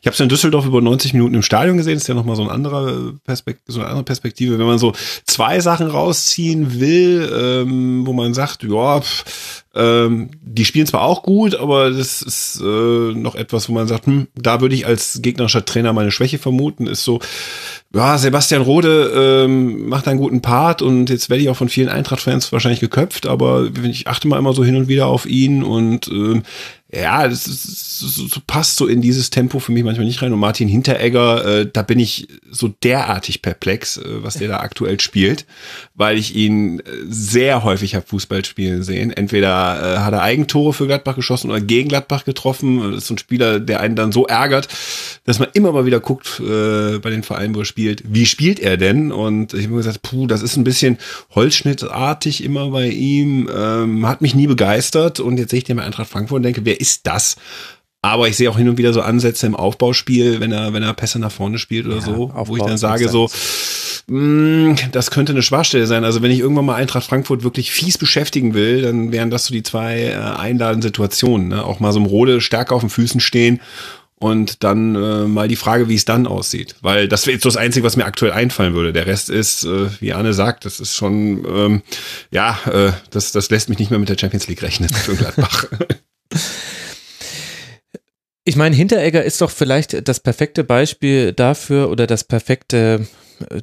Ich 0.00 0.06
habe 0.06 0.14
es 0.14 0.20
in 0.20 0.28
Düsseldorf 0.28 0.64
über 0.64 0.80
90 0.80 1.12
Minuten 1.12 1.34
im 1.34 1.42
Stadion 1.42 1.76
gesehen. 1.76 1.94
Das 1.94 2.04
ist 2.04 2.08
ja 2.08 2.14
nochmal 2.14 2.36
so 2.36 2.48
ein 2.48 3.20
Perspekt 3.24 3.60
so 3.66 3.80
eine 3.80 3.88
andere 3.88 4.04
Perspektive. 4.06 4.58
Wenn 4.58 4.66
man 4.66 4.78
so 4.78 4.94
zwei 5.24 5.60
Sachen 5.60 5.88
rausziehen 5.88 6.80
will, 6.80 7.30
ähm, 7.30 8.06
wo 8.06 8.14
man 8.14 8.32
sagt, 8.32 8.62
ja, 8.62 9.00
pff, 9.02 9.64
ähm, 9.76 10.30
die 10.40 10.64
spielen 10.64 10.86
zwar 10.86 11.02
auch 11.02 11.22
gut, 11.22 11.54
aber 11.54 11.90
das 11.90 12.22
ist 12.22 12.60
äh, 12.62 13.12
noch 13.12 13.34
etwas, 13.34 13.68
wo 13.68 13.74
man 13.74 13.86
sagt, 13.86 14.06
hm, 14.06 14.26
da 14.34 14.62
würde 14.62 14.74
ich 14.74 14.86
als 14.86 15.20
gegnerischer 15.20 15.66
Trainer 15.66 15.92
meine 15.92 16.10
Schwäche 16.10 16.38
vermuten, 16.38 16.86
ist 16.86 17.04
so, 17.04 17.20
ja, 17.94 18.16
Sebastian 18.16 18.62
Rode 18.62 19.44
ähm, 19.44 19.88
macht 19.88 20.08
einen 20.08 20.18
guten 20.18 20.40
Part 20.40 20.80
und 20.80 21.10
jetzt 21.10 21.28
werde 21.28 21.42
ich 21.42 21.50
auch 21.50 21.56
von 21.56 21.68
vielen 21.68 21.90
Eintracht-Fans 21.90 22.52
wahrscheinlich 22.52 22.80
geköpft, 22.80 23.26
aber 23.26 23.68
ich 23.84 24.08
achte 24.08 24.28
mal 24.28 24.38
immer 24.38 24.54
so 24.54 24.64
hin 24.64 24.76
und 24.76 24.88
wieder 24.88 25.06
auf 25.08 25.26
ihn 25.26 25.62
und 25.62 26.08
ähm, 26.08 26.42
ja, 26.92 27.26
das, 27.26 27.48
ist, 27.48 28.04
das, 28.30 28.40
passt 28.46 28.76
so 28.76 28.86
in 28.86 29.00
dieses 29.00 29.30
Tempo 29.30 29.58
für 29.58 29.72
mich 29.72 29.82
manchmal 29.82 30.06
nicht 30.06 30.22
rein. 30.22 30.32
Und 30.32 30.38
Martin 30.38 30.68
Hinteregger, 30.68 31.44
äh, 31.44 31.70
da 31.70 31.82
bin 31.82 31.98
ich 31.98 32.28
so 32.48 32.68
derartig 32.68 33.42
perplex, 33.42 33.96
äh, 33.96 34.22
was 34.22 34.34
der 34.34 34.46
da 34.46 34.60
aktuell 34.60 35.00
spielt, 35.00 35.46
weil 35.96 36.16
ich 36.16 36.36
ihn 36.36 36.78
äh, 36.78 36.82
sehr 37.08 37.64
häufig 37.64 37.96
habe 37.96 38.06
Fußball 38.06 38.44
spielen 38.44 38.84
sehen. 38.84 39.10
Entweder 39.10 39.96
äh, 39.96 39.98
hat 39.98 40.12
er 40.12 40.22
Eigentore 40.22 40.72
für 40.72 40.86
Gladbach 40.86 41.16
geschossen 41.16 41.50
oder 41.50 41.60
gegen 41.60 41.88
Gladbach 41.88 42.24
getroffen. 42.24 42.92
Das 42.92 43.02
ist 43.02 43.08
so 43.08 43.14
ein 43.14 43.18
Spieler, 43.18 43.58
der 43.58 43.80
einen 43.80 43.96
dann 43.96 44.12
so 44.12 44.28
ärgert, 44.28 44.68
dass 45.24 45.40
man 45.40 45.48
immer 45.54 45.72
mal 45.72 45.86
wieder 45.86 45.98
guckt 45.98 46.38
äh, 46.38 46.98
bei 46.98 47.10
den 47.10 47.24
Vereinen, 47.24 47.56
wo 47.56 47.60
er 47.60 47.64
spielt, 47.64 48.04
wie 48.06 48.26
spielt 48.26 48.60
er 48.60 48.76
denn? 48.76 49.10
Und 49.10 49.54
ich 49.54 49.64
habe 49.64 49.72
mir 49.72 49.78
gesagt, 49.78 50.02
puh, 50.02 50.28
das 50.28 50.40
ist 50.40 50.56
ein 50.56 50.62
bisschen 50.62 50.98
holzschnittartig 51.34 52.44
immer 52.44 52.70
bei 52.70 52.90
ihm, 52.90 53.50
ähm, 53.52 54.06
hat 54.06 54.22
mich 54.22 54.36
nie 54.36 54.46
begeistert. 54.46 55.18
Und 55.18 55.38
jetzt 55.38 55.50
sehe 55.50 55.58
ich 55.58 55.64
den 55.64 55.78
bei 55.78 55.82
Eintracht 55.82 56.08
Frankfurt 56.08 56.36
und 56.36 56.42
denke, 56.44 56.64
wer 56.64 56.75
ist 56.76 57.06
das? 57.06 57.36
Aber 58.02 58.28
ich 58.28 58.36
sehe 58.36 58.48
auch 58.48 58.56
hin 58.56 58.68
und 58.68 58.78
wieder 58.78 58.92
so 58.92 59.00
Ansätze 59.02 59.46
im 59.46 59.56
Aufbauspiel, 59.56 60.38
wenn 60.38 60.52
er, 60.52 60.72
wenn 60.72 60.84
er 60.84 60.94
Pässe 60.94 61.18
nach 61.18 61.32
vorne 61.32 61.58
spielt 61.58 61.86
oder 61.86 61.96
ja, 61.96 62.02
so, 62.02 62.30
Aufbau 62.30 62.48
wo 62.48 62.56
ich 62.56 62.62
dann 62.62 62.78
sage 62.78 63.08
so, 63.08 63.28
mh, 64.06 64.70
mm, 64.72 64.76
das 64.92 65.10
könnte 65.10 65.32
eine 65.32 65.42
Schwachstelle 65.42 65.88
sein. 65.88 66.04
Also 66.04 66.22
wenn 66.22 66.30
ich 66.30 66.38
irgendwann 66.38 66.66
mal 66.66 66.76
Eintracht 66.76 67.04
Frankfurt 67.04 67.42
wirklich 67.42 67.72
fies 67.72 67.98
beschäftigen 67.98 68.54
will, 68.54 68.82
dann 68.82 69.10
wären 69.10 69.30
das 69.30 69.46
so 69.46 69.52
die 69.52 69.64
zwei 69.64 70.02
äh, 70.02 70.14
einladenden 70.14 70.82
Situationen. 70.82 71.48
Ne? 71.48 71.64
Auch 71.64 71.80
mal 71.80 71.92
so 71.92 71.98
im 71.98 72.06
Rode 72.06 72.40
stärker 72.40 72.76
auf 72.76 72.82
den 72.82 72.90
Füßen 72.90 73.20
stehen 73.20 73.60
und 74.18 74.62
dann 74.64 74.94
äh, 74.94 75.26
mal 75.26 75.48
die 75.48 75.56
Frage, 75.56 75.88
wie 75.88 75.94
es 75.94 76.04
dann 76.04 76.26
aussieht. 76.26 76.76
Weil 76.80 77.08
das 77.08 77.26
wäre 77.26 77.34
jetzt 77.34 77.44
das 77.44 77.56
Einzige, 77.56 77.84
was 77.84 77.96
mir 77.96 78.04
aktuell 78.04 78.32
einfallen 78.32 78.74
würde. 78.74 78.92
Der 78.92 79.06
Rest 79.06 79.30
ist, 79.30 79.64
äh, 79.64 79.88
wie 80.00 80.12
Anne 80.12 80.32
sagt, 80.32 80.64
das 80.64 80.80
ist 80.80 80.94
schon, 80.94 81.44
ähm, 81.44 81.82
ja, 82.30 82.58
äh, 82.70 82.92
das, 83.10 83.32
das 83.32 83.50
lässt 83.50 83.68
mich 83.68 83.78
nicht 83.78 83.90
mehr 83.90 83.98
mit 83.98 84.08
der 84.08 84.18
Champions 84.18 84.46
League 84.46 84.62
rechnen 84.62 84.88
für 84.88 85.16
Gladbach. 85.16 85.66
Ich 88.44 88.54
meine, 88.54 88.76
Hinteregger 88.76 89.24
ist 89.24 89.40
doch 89.40 89.50
vielleicht 89.50 90.08
das 90.08 90.20
perfekte 90.20 90.62
Beispiel 90.62 91.32
dafür 91.32 91.90
oder 91.90 92.06
das 92.06 92.22
perfekte, 92.22 93.08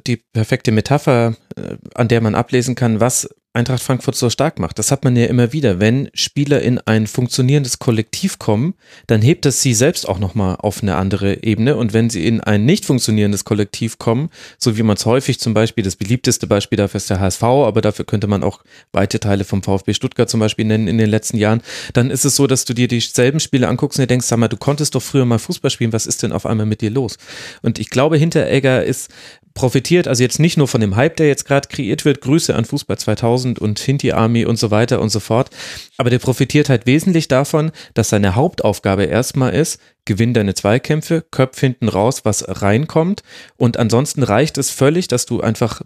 die 0.06 0.18
perfekte 0.18 0.72
Metapher, 0.72 1.36
äh, 1.56 1.76
an 1.94 2.08
der 2.08 2.20
man 2.20 2.34
ablesen 2.34 2.74
kann, 2.74 3.00
was 3.00 3.28
Eintracht 3.56 3.84
Frankfurt 3.84 4.16
so 4.16 4.30
stark 4.30 4.58
macht. 4.58 4.80
Das 4.80 4.90
hat 4.90 5.04
man 5.04 5.14
ja 5.14 5.26
immer 5.26 5.52
wieder. 5.52 5.78
Wenn 5.78 6.10
Spieler 6.12 6.60
in 6.60 6.80
ein 6.80 7.06
funktionierendes 7.06 7.78
Kollektiv 7.78 8.40
kommen, 8.40 8.74
dann 9.06 9.22
hebt 9.22 9.44
das 9.44 9.62
sie 9.62 9.74
selbst 9.74 10.08
auch 10.08 10.18
nochmal 10.18 10.56
auf 10.58 10.82
eine 10.82 10.96
andere 10.96 11.44
Ebene. 11.44 11.76
Und 11.76 11.92
wenn 11.92 12.10
sie 12.10 12.26
in 12.26 12.40
ein 12.40 12.64
nicht 12.64 12.84
funktionierendes 12.84 13.44
Kollektiv 13.44 13.98
kommen, 13.98 14.28
so 14.58 14.76
wie 14.76 14.82
man 14.82 14.96
es 14.96 15.06
häufig 15.06 15.38
zum 15.38 15.54
Beispiel, 15.54 15.84
das 15.84 15.94
beliebteste 15.94 16.48
Beispiel 16.48 16.78
dafür 16.78 16.98
ist 16.98 17.10
der 17.10 17.20
HSV, 17.20 17.44
aber 17.44 17.80
dafür 17.80 18.04
könnte 18.04 18.26
man 18.26 18.42
auch 18.42 18.60
weite 18.90 19.20
Teile 19.20 19.44
vom 19.44 19.62
VfB 19.62 19.94
Stuttgart 19.94 20.28
zum 20.28 20.40
Beispiel 20.40 20.64
nennen 20.64 20.88
in 20.88 20.98
den 20.98 21.08
letzten 21.08 21.36
Jahren, 21.36 21.62
dann 21.92 22.10
ist 22.10 22.24
es 22.24 22.34
so, 22.34 22.48
dass 22.48 22.64
du 22.64 22.74
dir 22.74 22.88
dieselben 22.88 23.38
Spiele 23.38 23.68
anguckst 23.68 24.00
und 24.00 24.02
dir 24.02 24.08
denkst, 24.08 24.26
sag 24.26 24.38
mal, 24.38 24.48
du 24.48 24.56
konntest 24.56 24.96
doch 24.96 25.02
früher 25.02 25.26
mal 25.26 25.38
Fußball 25.38 25.70
spielen, 25.70 25.92
was 25.92 26.06
ist 26.06 26.24
denn 26.24 26.32
auf 26.32 26.44
einmal 26.44 26.66
mit 26.66 26.80
dir 26.80 26.90
los? 26.90 27.18
Und 27.62 27.78
ich 27.78 27.88
glaube, 27.88 28.16
Hinteregger 28.16 28.82
ist 28.82 29.10
profitiert 29.54 30.08
also 30.08 30.22
jetzt 30.22 30.40
nicht 30.40 30.56
nur 30.56 30.68
von 30.68 30.80
dem 30.80 30.96
Hype, 30.96 31.16
der 31.16 31.28
jetzt 31.28 31.46
gerade 31.46 31.68
kreiert 31.68 32.04
wird, 32.04 32.20
Grüße 32.20 32.54
an 32.54 32.64
Fußball 32.64 32.98
2000 32.98 33.58
und 33.58 33.78
Hinti 33.78 34.12
Army 34.12 34.44
und 34.44 34.56
so 34.58 34.70
weiter 34.70 35.00
und 35.00 35.10
so 35.10 35.20
fort, 35.20 35.50
aber 35.96 36.10
der 36.10 36.18
profitiert 36.18 36.68
halt 36.68 36.86
wesentlich 36.86 37.28
davon, 37.28 37.70
dass 37.94 38.08
seine 38.08 38.34
Hauptaufgabe 38.34 39.04
erstmal 39.04 39.54
ist, 39.54 39.80
gewinn 40.04 40.34
deine 40.34 40.54
Zweikämpfe, 40.54 41.24
köpf 41.30 41.58
hinten 41.58 41.88
raus, 41.88 42.24
was 42.24 42.44
reinkommt 42.48 43.22
und 43.56 43.78
ansonsten 43.78 44.22
reicht 44.22 44.58
es 44.58 44.70
völlig, 44.70 45.08
dass 45.08 45.24
du 45.24 45.40
einfach 45.40 45.82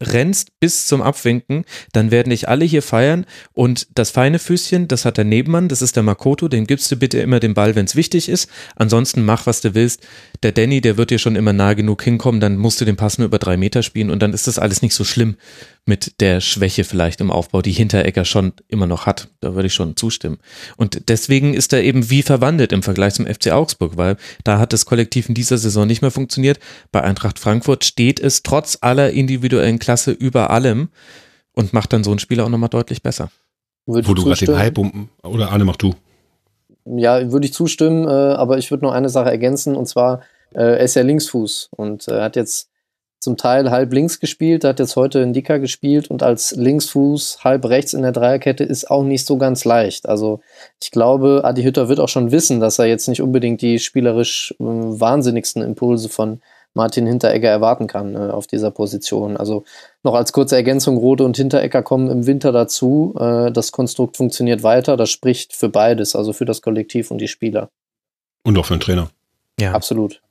rennst 0.00 0.58
bis 0.60 0.86
zum 0.86 1.02
Abwinken, 1.02 1.64
dann 1.92 2.10
werden 2.10 2.30
dich 2.30 2.48
alle 2.48 2.64
hier 2.64 2.82
feiern 2.82 3.26
und 3.52 3.88
das 3.94 4.10
feine 4.10 4.38
Füßchen, 4.38 4.88
das 4.88 5.04
hat 5.04 5.18
der 5.18 5.24
Nebenmann, 5.24 5.68
das 5.68 5.82
ist 5.82 5.96
der 5.96 6.02
Makoto, 6.02 6.48
den 6.48 6.66
gibst 6.66 6.90
du 6.90 6.96
bitte 6.96 7.18
immer 7.18 7.40
den 7.40 7.54
Ball, 7.54 7.74
wenn 7.74 7.84
es 7.84 7.96
wichtig 7.96 8.28
ist. 8.28 8.50
Ansonsten 8.76 9.24
mach, 9.24 9.46
was 9.46 9.60
du 9.60 9.74
willst. 9.74 10.06
Der 10.42 10.52
Danny, 10.52 10.80
der 10.80 10.96
wird 10.96 11.10
dir 11.10 11.18
schon 11.18 11.36
immer 11.36 11.52
nah 11.52 11.74
genug 11.74 12.02
hinkommen, 12.02 12.40
dann 12.40 12.56
musst 12.56 12.80
du 12.80 12.84
den 12.84 12.96
Pass 12.96 13.18
nur 13.18 13.26
über 13.26 13.38
drei 13.38 13.56
Meter 13.56 13.82
spielen 13.82 14.10
und 14.10 14.20
dann 14.20 14.32
ist 14.32 14.46
das 14.46 14.58
alles 14.58 14.82
nicht 14.82 14.94
so 14.94 15.04
schlimm 15.04 15.36
mit 15.86 16.20
der 16.20 16.40
Schwäche 16.40 16.84
vielleicht 16.84 17.20
im 17.20 17.30
Aufbau, 17.30 17.62
die 17.62 17.72
Hinteregger 17.72 18.24
schon 18.24 18.52
immer 18.68 18.86
noch 18.86 19.06
hat. 19.06 19.28
Da 19.40 19.54
würde 19.54 19.66
ich 19.66 19.74
schon 19.74 19.96
zustimmen. 19.96 20.38
Und 20.76 21.08
deswegen 21.08 21.54
ist 21.54 21.72
er 21.72 21.82
eben 21.82 22.10
wie 22.10 22.22
verwandelt 22.22 22.72
im 22.72 22.82
Vergleich 22.82 23.14
zum 23.14 23.26
FC 23.26 23.50
Augsburg, 23.50 23.96
weil 23.96 24.16
da 24.44 24.58
hat 24.58 24.72
das 24.72 24.86
Kollektiv 24.86 25.28
in 25.28 25.34
dieser 25.34 25.58
Saison 25.58 25.86
nicht 25.86 26.02
mehr 26.02 26.10
funktioniert. 26.10 26.60
Bei 26.92 27.02
Eintracht 27.02 27.38
Frankfurt 27.38 27.84
steht 27.84 28.20
es 28.20 28.42
trotz 28.42 28.78
aller 28.80 29.10
individuellen 29.10 29.78
Klasse 29.78 30.12
über 30.12 30.50
allem 30.50 30.88
und 31.54 31.72
macht 31.72 31.92
dann 31.92 32.04
so 32.04 32.12
ein 32.12 32.18
Spieler 32.18 32.44
auch 32.44 32.50
nochmal 32.50 32.68
deutlich 32.68 33.02
besser. 33.02 33.30
Würde 33.86 34.08
Wo 34.08 34.14
du 34.14 34.24
gerade 34.24 34.44
den 34.44 34.56
Hype 34.56 34.78
um, 34.78 35.08
oder 35.22 35.50
Arne, 35.50 35.64
mach 35.64 35.76
du. 35.76 35.94
Ja, 36.84 37.30
würde 37.30 37.46
ich 37.46 37.52
zustimmen, 37.52 38.06
äh, 38.06 38.10
aber 38.10 38.58
ich 38.58 38.70
würde 38.70 38.84
noch 38.84 38.92
eine 38.92 39.08
Sache 39.08 39.30
ergänzen 39.30 39.76
und 39.76 39.86
zwar, 39.86 40.20
äh, 40.52 40.62
er 40.62 40.80
ist 40.80 40.94
ja 40.94 41.02
Linksfuß 41.02 41.70
und 41.76 42.08
äh, 42.08 42.20
hat 42.20 42.36
jetzt 42.36 42.69
zum 43.20 43.36
Teil 43.36 43.70
halb 43.70 43.92
links 43.92 44.18
gespielt, 44.18 44.64
hat 44.64 44.78
jetzt 44.78 44.96
heute 44.96 45.20
in 45.20 45.34
Dicker 45.34 45.58
gespielt 45.58 46.10
und 46.10 46.22
als 46.22 46.52
Linksfuß 46.52 47.44
halb 47.44 47.66
rechts 47.66 47.92
in 47.92 48.02
der 48.02 48.12
Dreierkette 48.12 48.64
ist 48.64 48.90
auch 48.90 49.04
nicht 49.04 49.26
so 49.26 49.36
ganz 49.36 49.64
leicht. 49.64 50.08
Also 50.08 50.40
ich 50.82 50.90
glaube, 50.90 51.42
Adi 51.44 51.62
Hütter 51.62 51.88
wird 51.88 52.00
auch 52.00 52.08
schon 52.08 52.32
wissen, 52.32 52.60
dass 52.60 52.78
er 52.78 52.86
jetzt 52.86 53.08
nicht 53.08 53.20
unbedingt 53.20 53.60
die 53.60 53.78
spielerisch 53.78 54.54
äh, 54.58 54.64
wahnsinnigsten 54.64 55.62
Impulse 55.62 56.08
von 56.08 56.40
Martin 56.72 57.06
Hinteregger 57.06 57.50
erwarten 57.50 57.86
kann 57.86 58.14
äh, 58.14 58.30
auf 58.30 58.46
dieser 58.46 58.70
Position. 58.70 59.36
Also 59.36 59.64
noch 60.02 60.14
als 60.14 60.32
kurze 60.32 60.56
Ergänzung, 60.56 60.96
Rode 60.96 61.24
und 61.24 61.36
Hinteregger 61.36 61.82
kommen 61.82 62.08
im 62.10 62.26
Winter 62.26 62.52
dazu. 62.52 63.14
Äh, 63.18 63.52
das 63.52 63.70
Konstrukt 63.72 64.16
funktioniert 64.16 64.62
weiter. 64.62 64.96
Das 64.96 65.10
spricht 65.10 65.54
für 65.54 65.68
beides, 65.68 66.16
also 66.16 66.32
für 66.32 66.46
das 66.46 66.62
Kollektiv 66.62 67.10
und 67.10 67.18
die 67.18 67.28
Spieler. 67.28 67.68
Und 68.44 68.56
auch 68.56 68.64
für 68.64 68.74
den 68.74 68.80
Trainer. 68.80 69.10
Ja. 69.58 69.72
Absolut. 69.72 70.22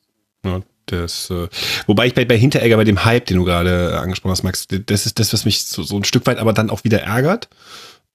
Ja, 0.44 0.62
das, 0.92 1.30
äh, 1.30 1.48
wobei 1.88 2.08
ich 2.08 2.14
bei, 2.14 2.26
bei 2.26 2.38
Hinteregger, 2.38 2.78
bei 2.78 2.84
dem 2.84 3.06
Hype, 3.06 3.26
den 3.26 3.38
du 3.38 3.46
gerade 3.46 4.00
angesprochen 4.00 4.32
hast, 4.32 4.44
Max, 4.44 4.68
das 4.68 5.06
ist 5.06 5.20
das, 5.20 5.34
was 5.34 5.46
mich 5.46 5.66
so, 5.66 5.84
so 5.84 5.98
ein 5.98 6.04
Stück 6.04 6.26
weit 6.26 6.38
aber 6.38 6.54
dann 6.54 6.70
auch 6.70 6.84
wieder 6.84 7.02
ärgert. 7.02 7.50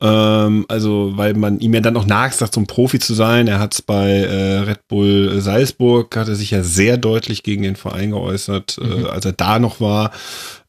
Ähm, 0.01 0.67
also, 0.69 1.13
weil 1.15 1.35
man 1.35 1.61
ihm 1.61 1.73
ja 1.73 1.81
dann 1.81 1.97
auch 1.97 2.07
nachsagt, 2.07 2.53
zum 2.53 2.67
Profi 2.67 2.99
zu 2.99 3.15
sein. 3.15 3.47
Er 3.49 3.59
hat 3.59 3.75
es 3.75 3.83
bei 3.83 4.11
äh, 4.11 4.59
Red 4.59 4.89
Bull 4.89 5.41
Salzburg, 5.41 6.15
hat 6.17 6.29
er 6.29 6.35
sich 6.35 6.51
ja 6.51 6.63
sehr 6.63 6.97
deutlich 6.97 7.43
gegen 7.43 7.63
den 7.63 7.77
Verein 7.77 8.11
geäußert, 8.11 8.79
äh, 8.79 8.85
mhm. 8.85 9.07
äh, 9.07 9.09
als 9.09 9.25
er 9.25 9.33
da 9.33 9.59
noch 9.59 9.81
war. 9.81 10.11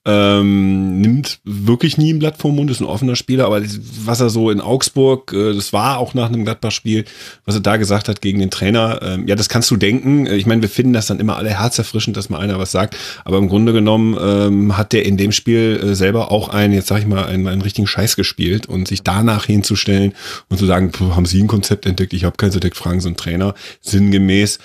Ähm, 0.08 1.02
nimmt 1.02 1.40
wirklich 1.44 1.98
nie 1.98 2.14
ein 2.14 2.20
Blatt 2.20 2.38
vom 2.38 2.56
Mund, 2.56 2.70
ist 2.72 2.80
ein 2.80 2.86
offener 2.86 3.16
Spieler, 3.16 3.46
aber 3.46 3.62
was 4.06 4.22
er 4.22 4.30
so 4.30 4.52
in 4.52 4.62
Augsburg, 4.62 5.34
äh, 5.34 5.54
das 5.54 5.74
war 5.74 5.98
auch 5.98 6.14
nach 6.14 6.28
einem 6.28 6.44
Gladbach-Spiel, 6.44 7.06
was 7.46 7.56
er 7.56 7.62
da 7.62 7.78
gesagt 7.78 8.08
hat 8.08 8.22
gegen 8.22 8.40
den 8.40 8.52
Trainer, 8.52 9.00
ähm, 9.02 9.28
ja, 9.28 9.36
das 9.36 9.50
kannst 9.50 9.72
du 9.72 9.78
denken. 9.78 10.28
Äh, 10.28 10.36
ich 10.36 10.46
meine, 10.46 10.62
wir 10.62 10.70
finden 10.70 10.94
das 10.94 11.08
dann 11.08 11.20
immer 11.20 11.38
alle 11.38 11.50
herzerfrischend, 11.50 12.18
dass 12.18 12.30
mal 12.30 12.40
einer 12.40 12.60
was 12.60 12.72
sagt, 12.72 12.98
aber 13.24 13.38
im 13.38 13.50
Grunde 13.50 13.74
genommen 13.74 14.18
ähm, 14.20 14.78
hat 14.78 14.94
der 14.94 15.06
in 15.06 15.18
dem 15.18 15.32
Spiel 15.32 15.80
äh, 15.82 15.96
selber 15.96 16.32
auch 16.32 16.50
einen, 16.50 16.74
jetzt 16.74 16.88
sag 16.88 17.00
ich 17.00 17.08
mal, 17.08 17.26
einen, 17.26 17.48
einen 17.48 17.62
richtigen 17.62 17.88
Scheiß 17.88 18.16
gespielt 18.16 18.68
und 18.68 18.88
sich 18.88 19.04
danach 19.04 19.46
hinzustellen 19.46 20.14
und 20.50 20.58
zu 20.58 20.66
sagen, 20.66 20.92
haben 21.16 21.26
Sie 21.26 21.42
ein 21.42 21.48
Konzept 21.48 21.86
entdeckt, 21.86 22.14
ich 22.14 22.26
habe 22.26 22.38
kein 22.38 22.52
entdeckt, 22.56 22.78
fragen 22.78 23.02
so 23.02 23.08
einen 23.08 23.18
Trainer, 23.18 23.54
sinngemäß, 23.82 24.60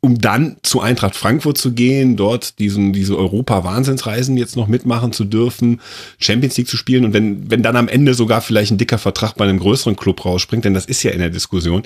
um 0.00 0.18
dann 0.18 0.56
zu 0.62 0.80
Eintracht 0.80 1.14
Frankfurt 1.14 1.56
zu 1.56 1.72
gehen, 1.72 2.16
dort 2.16 2.58
diesen, 2.58 2.92
diese 2.92 3.16
Europa-Wahnsinnsreisen 3.16 4.36
jetzt 4.36 4.56
noch 4.56 4.66
mitmachen 4.66 5.12
zu 5.12 5.24
dürfen, 5.24 5.80
Champions 6.18 6.56
League 6.56 6.68
zu 6.68 6.76
spielen 6.76 7.04
und 7.04 7.12
wenn, 7.12 7.50
wenn 7.50 7.62
dann 7.62 7.76
am 7.76 7.88
Ende 7.88 8.14
sogar 8.14 8.40
vielleicht 8.40 8.72
ein 8.72 8.78
dicker 8.78 8.98
Vertrag 8.98 9.34
bei 9.34 9.44
einem 9.44 9.60
größeren 9.60 9.96
Club 9.96 10.24
rausspringt, 10.24 10.64
denn 10.64 10.74
das 10.74 10.86
ist 10.86 11.02
ja 11.02 11.12
in 11.12 11.20
der 11.20 11.30
Diskussion. 11.30 11.84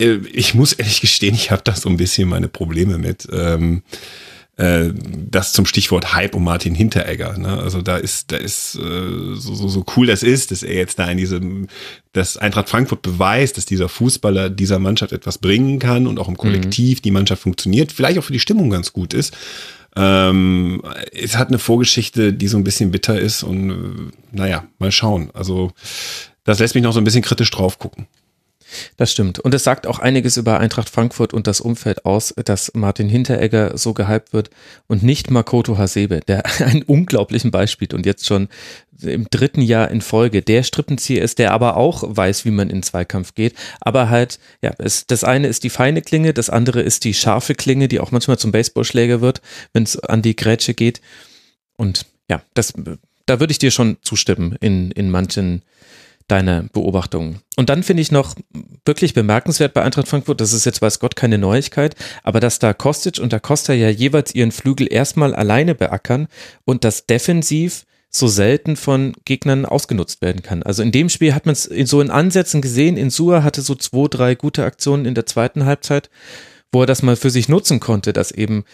Äh, 0.00 0.18
ich 0.32 0.54
muss 0.54 0.74
ehrlich 0.74 1.00
gestehen, 1.00 1.34
ich 1.34 1.50
habe 1.50 1.62
da 1.64 1.74
so 1.74 1.88
ein 1.88 1.96
bisschen 1.96 2.28
meine 2.28 2.48
Probleme 2.48 2.98
mit. 2.98 3.26
Ähm, 3.32 3.82
äh, 4.56 4.90
das 4.94 5.52
zum 5.52 5.66
Stichwort 5.66 6.14
Hype 6.14 6.34
um 6.34 6.44
Martin 6.44 6.74
Hinteregger. 6.74 7.36
Ne? 7.38 7.58
Also 7.58 7.82
da 7.82 7.96
ist, 7.96 8.30
da 8.30 8.36
ist 8.36 8.76
äh, 8.76 9.34
so, 9.34 9.54
so, 9.54 9.68
so 9.68 9.84
cool 9.96 10.06
das 10.06 10.22
ist, 10.22 10.50
dass 10.50 10.62
er 10.62 10.74
jetzt 10.74 10.98
da 10.98 11.10
in 11.10 11.18
diesem, 11.18 11.66
dass 12.12 12.36
Eintracht 12.36 12.68
Frankfurt 12.68 13.02
beweist, 13.02 13.56
dass 13.56 13.66
dieser 13.66 13.88
Fußballer 13.88 14.50
dieser 14.50 14.78
Mannschaft 14.78 15.12
etwas 15.12 15.38
bringen 15.38 15.78
kann 15.78 16.06
und 16.06 16.18
auch 16.18 16.28
im 16.28 16.36
Kollektiv 16.36 16.98
mhm. 16.98 17.02
die 17.02 17.10
Mannschaft 17.10 17.42
funktioniert, 17.42 17.90
vielleicht 17.90 18.18
auch 18.18 18.24
für 18.24 18.32
die 18.32 18.40
Stimmung 18.40 18.70
ganz 18.70 18.92
gut 18.92 19.12
ist. 19.12 19.36
Ähm, 19.96 20.82
es 21.12 21.36
hat 21.36 21.48
eine 21.48 21.58
Vorgeschichte, 21.58 22.32
die 22.32 22.48
so 22.48 22.56
ein 22.56 22.64
bisschen 22.64 22.90
bitter 22.90 23.18
ist 23.18 23.42
und 23.42 23.70
äh, 23.70 23.74
naja, 24.32 24.66
mal 24.78 24.92
schauen. 24.92 25.30
Also 25.34 25.72
das 26.44 26.58
lässt 26.58 26.74
mich 26.74 26.84
noch 26.84 26.92
so 26.92 27.00
ein 27.00 27.04
bisschen 27.04 27.22
kritisch 27.22 27.50
drauf 27.50 27.78
gucken. 27.78 28.06
Das 28.96 29.12
stimmt. 29.12 29.38
Und 29.38 29.54
es 29.54 29.64
sagt 29.64 29.86
auch 29.86 29.98
einiges 29.98 30.36
über 30.36 30.60
Eintracht 30.60 30.88
Frankfurt 30.88 31.32
und 31.32 31.46
das 31.46 31.60
Umfeld 31.60 32.04
aus, 32.04 32.34
dass 32.44 32.72
Martin 32.74 33.08
Hinteregger 33.08 33.76
so 33.76 33.94
gehypt 33.94 34.32
wird 34.32 34.50
und 34.86 35.02
nicht 35.02 35.30
Makoto 35.30 35.78
Hasebe, 35.78 36.20
der 36.20 36.44
einen 36.60 36.82
unglaublichen 36.82 37.50
Beispiel 37.50 37.88
und 37.92 38.06
jetzt 38.06 38.26
schon 38.26 38.48
im 39.02 39.26
dritten 39.30 39.60
Jahr 39.60 39.90
in 39.90 40.00
Folge 40.00 40.42
der 40.42 40.62
Strippenzieher 40.62 41.22
ist, 41.22 41.38
der 41.38 41.52
aber 41.52 41.76
auch 41.76 42.04
weiß, 42.06 42.44
wie 42.44 42.50
man 42.50 42.70
in 42.70 42.82
Zweikampf 42.82 43.34
geht. 43.34 43.54
Aber 43.80 44.08
halt, 44.08 44.38
ja, 44.62 44.72
es, 44.78 45.06
das 45.06 45.24
eine 45.24 45.48
ist 45.48 45.64
die 45.64 45.70
feine 45.70 46.02
Klinge, 46.02 46.32
das 46.32 46.50
andere 46.50 46.80
ist 46.80 47.04
die 47.04 47.14
scharfe 47.14 47.54
Klinge, 47.54 47.88
die 47.88 48.00
auch 48.00 48.12
manchmal 48.12 48.38
zum 48.38 48.52
Baseballschläger 48.52 49.20
wird, 49.20 49.42
wenn 49.72 49.82
es 49.82 49.98
an 49.98 50.22
die 50.22 50.36
Grätsche 50.36 50.74
geht. 50.74 51.00
Und 51.76 52.06
ja, 52.28 52.42
das, 52.54 52.72
da 53.26 53.40
würde 53.40 53.50
ich 53.50 53.58
dir 53.58 53.70
schon 53.70 53.96
zustimmen 54.02 54.56
in, 54.60 54.90
in 54.92 55.10
manchen 55.10 55.62
deine 56.28 56.68
Beobachtungen. 56.72 57.40
Und 57.56 57.68
dann 57.68 57.82
finde 57.82 58.02
ich 58.02 58.10
noch 58.10 58.34
wirklich 58.84 59.14
bemerkenswert 59.14 59.74
bei 59.74 59.82
Eintracht 59.82 60.08
Frankfurt, 60.08 60.40
das 60.40 60.52
ist 60.52 60.64
jetzt 60.64 60.80
weiß 60.80 60.98
Gott 60.98 61.16
keine 61.16 61.38
Neuigkeit, 61.38 61.94
aber 62.22 62.40
dass 62.40 62.58
da 62.58 62.72
Kostic 62.72 63.18
und 63.18 63.32
da 63.32 63.38
Costa 63.38 63.72
ja 63.72 63.90
jeweils 63.90 64.34
ihren 64.34 64.52
Flügel 64.52 64.90
erstmal 64.90 65.34
alleine 65.34 65.74
beackern 65.74 66.28
und 66.64 66.84
das 66.84 67.06
defensiv 67.06 67.84
so 68.10 68.28
selten 68.28 68.76
von 68.76 69.14
Gegnern 69.24 69.66
ausgenutzt 69.66 70.22
werden 70.22 70.42
kann. 70.42 70.62
Also 70.62 70.82
in 70.82 70.92
dem 70.92 71.08
Spiel 71.08 71.34
hat 71.34 71.46
man 71.46 71.54
es 71.54 71.64
so 71.64 72.00
in 72.00 72.10
Ansätzen 72.10 72.62
gesehen, 72.62 72.96
Insua 72.96 73.42
hatte 73.42 73.60
so 73.60 73.74
zwei, 73.74 74.06
drei 74.08 74.34
gute 74.34 74.64
Aktionen 74.64 75.04
in 75.04 75.14
der 75.14 75.26
zweiten 75.26 75.64
Halbzeit 75.64 76.10
wo 76.74 76.82
er 76.82 76.86
das 76.86 77.02
mal 77.02 77.16
für 77.16 77.30
sich 77.30 77.48
nutzen 77.48 77.80
konnte, 77.80 78.12
dass 78.12 78.32
eben, 78.32 78.64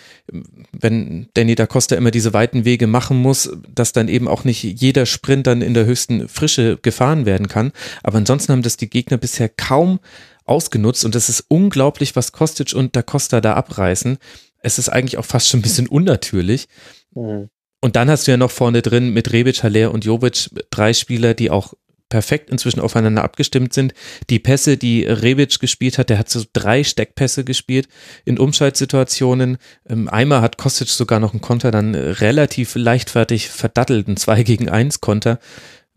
wenn 0.73 1.29
Danny 1.35 1.55
da 1.55 1.67
Costa 1.67 1.95
immer 1.95 2.11
diese 2.11 2.33
weiten 2.33 2.65
Wege 2.65 2.87
machen 2.87 3.19
muss, 3.19 3.51
dass 3.73 3.93
dann 3.93 4.09
eben 4.09 4.27
auch 4.27 4.45
nicht 4.45 4.63
jeder 4.63 5.07
Sprint 5.07 5.47
dann 5.47 5.63
in 5.63 5.75
der 5.75 5.85
höchsten 5.85 6.29
Frische 6.29 6.79
gefahren 6.81 7.27
werden 7.27 7.47
kann. 7.47 7.73
Aber 8.03 8.19
ansonsten 8.19 8.53
haben 8.53 8.63
das 8.63 8.77
die 8.77 8.91
Gegner 8.91 9.19
bisher 9.19 9.49
kaum 9.49 10.01
ausgenutzt 10.45 11.05
und 11.05 11.15
das 11.15 11.29
ist 11.29 11.45
unglaublich, 11.49 12.17
was 12.17 12.33
Kostic 12.33 12.75
und 12.75 12.97
da 12.97 13.03
Costa 13.03 13.41
da 13.41 13.55
abreißen. 13.55 14.19
Es 14.59 14.79
ist 14.79 14.89
eigentlich 14.89 15.19
auch 15.19 15.25
fast 15.25 15.49
schon 15.49 15.61
ein 15.61 15.63
bisschen 15.63 15.87
unnatürlich. 15.87 16.67
Mhm. 17.15 17.51
Und 17.83 17.97
dann 17.97 18.11
hast 18.11 18.27
du 18.27 18.31
ja 18.31 18.37
noch 18.37 18.51
vorne 18.51 18.83
drin 18.83 19.11
mit 19.11 19.33
Rebic, 19.33 19.63
Haller 19.63 19.93
und 19.93 20.05
Jovic 20.05 20.51
drei 20.71 20.93
Spieler, 20.93 21.33
die 21.33 21.51
auch 21.51 21.73
perfekt 22.11 22.51
inzwischen 22.51 22.81
aufeinander 22.81 23.25
abgestimmt 23.25 23.73
sind. 23.73 23.95
Die 24.29 24.39
Pässe, 24.39 24.77
die 24.77 25.05
Rebic 25.05 25.59
gespielt 25.59 25.97
hat, 25.97 26.11
der 26.11 26.19
hat 26.19 26.29
so 26.29 26.43
drei 26.53 26.85
Steckpässe 26.85 27.45
gespielt 27.45 27.89
in 28.27 28.39
Umschaltsituationen. 28.39 29.57
Ähm, 29.89 30.09
einmal 30.09 30.43
hat 30.43 30.59
Kostic 30.59 30.89
sogar 30.89 31.21
noch 31.21 31.33
einen 31.33 31.41
Konter 31.41 31.71
dann 31.71 31.95
relativ 31.95 32.75
leichtfertig 32.75 33.49
verdattelt, 33.49 34.09
ein 34.09 34.19
2 34.19 34.43
gegen 34.43 34.69
1 34.69 35.01
Konter. 35.01 35.39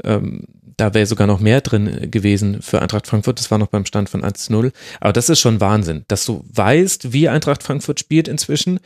Ähm, 0.03 0.45
da 0.77 0.93
wäre 0.93 1.05
sogar 1.05 1.27
noch 1.27 1.39
mehr 1.39 1.61
drin 1.61 2.09
gewesen 2.09 2.61
für 2.61 2.81
Eintracht 2.81 3.07
Frankfurt. 3.07 3.39
Das 3.39 3.51
war 3.51 3.57
noch 3.57 3.67
beim 3.67 3.85
Stand 3.85 4.09
von 4.09 4.23
1 4.23 4.49
0. 4.49 4.71
Aber 4.99 5.13
das 5.13 5.29
ist 5.29 5.39
schon 5.39 5.59
Wahnsinn, 5.59 6.05
dass 6.07 6.25
du 6.25 6.43
weißt, 6.47 7.13
wie 7.13 7.29
Eintracht 7.29 7.63
Frankfurt 7.63 7.99
spielt 7.99 8.27
inzwischen 8.27 8.79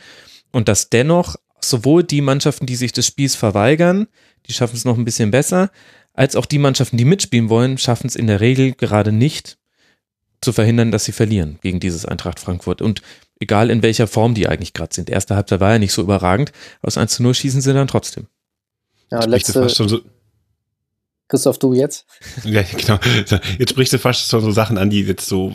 und 0.50 0.68
dass 0.68 0.90
dennoch 0.90 1.36
sowohl 1.60 2.04
die 2.04 2.20
Mannschaften, 2.20 2.66
die 2.66 2.76
sich 2.76 2.92
des 2.92 3.06
Spiels 3.06 3.34
verweigern, 3.34 4.06
die 4.46 4.52
schaffen 4.52 4.76
es 4.76 4.84
noch 4.84 4.96
ein 4.96 5.04
bisschen 5.04 5.30
besser, 5.30 5.70
als 6.18 6.34
auch 6.34 6.46
die 6.46 6.58
Mannschaften, 6.58 6.96
die 6.96 7.04
mitspielen 7.04 7.48
wollen, 7.48 7.78
schaffen 7.78 8.08
es 8.08 8.16
in 8.16 8.26
der 8.26 8.40
Regel 8.40 8.72
gerade 8.72 9.12
nicht 9.12 9.56
zu 10.40 10.52
verhindern, 10.52 10.90
dass 10.90 11.04
sie 11.04 11.12
verlieren 11.12 11.60
gegen 11.62 11.78
dieses 11.78 12.06
Eintracht 12.06 12.40
Frankfurt. 12.40 12.82
Und 12.82 13.02
egal 13.38 13.70
in 13.70 13.84
welcher 13.84 14.08
Form 14.08 14.34
die 14.34 14.48
eigentlich 14.48 14.72
gerade 14.72 14.92
sind. 14.92 15.10
Erste 15.10 15.36
Halbzeit 15.36 15.60
war 15.60 15.72
ja 15.72 15.78
nicht 15.78 15.92
so 15.92 16.02
überragend. 16.02 16.50
Aus 16.82 16.98
1 16.98 17.14
zu 17.14 17.22
0 17.22 17.34
schießen 17.34 17.60
sie 17.60 17.72
dann 17.72 17.86
trotzdem. 17.86 18.26
Ja, 19.12 19.24
letzte, 19.24 19.68
so 19.68 20.00
Christoph, 21.28 21.58
du 21.58 21.74
jetzt? 21.74 22.06
Ja, 22.44 22.62
genau. 22.62 22.98
Jetzt 23.58 23.70
sprichst 23.70 23.92
du 23.92 23.98
fast 23.98 24.28
so, 24.28 24.40
so 24.40 24.50
Sachen 24.50 24.76
an, 24.76 24.90
die 24.90 25.02
jetzt 25.02 25.28
so 25.28 25.52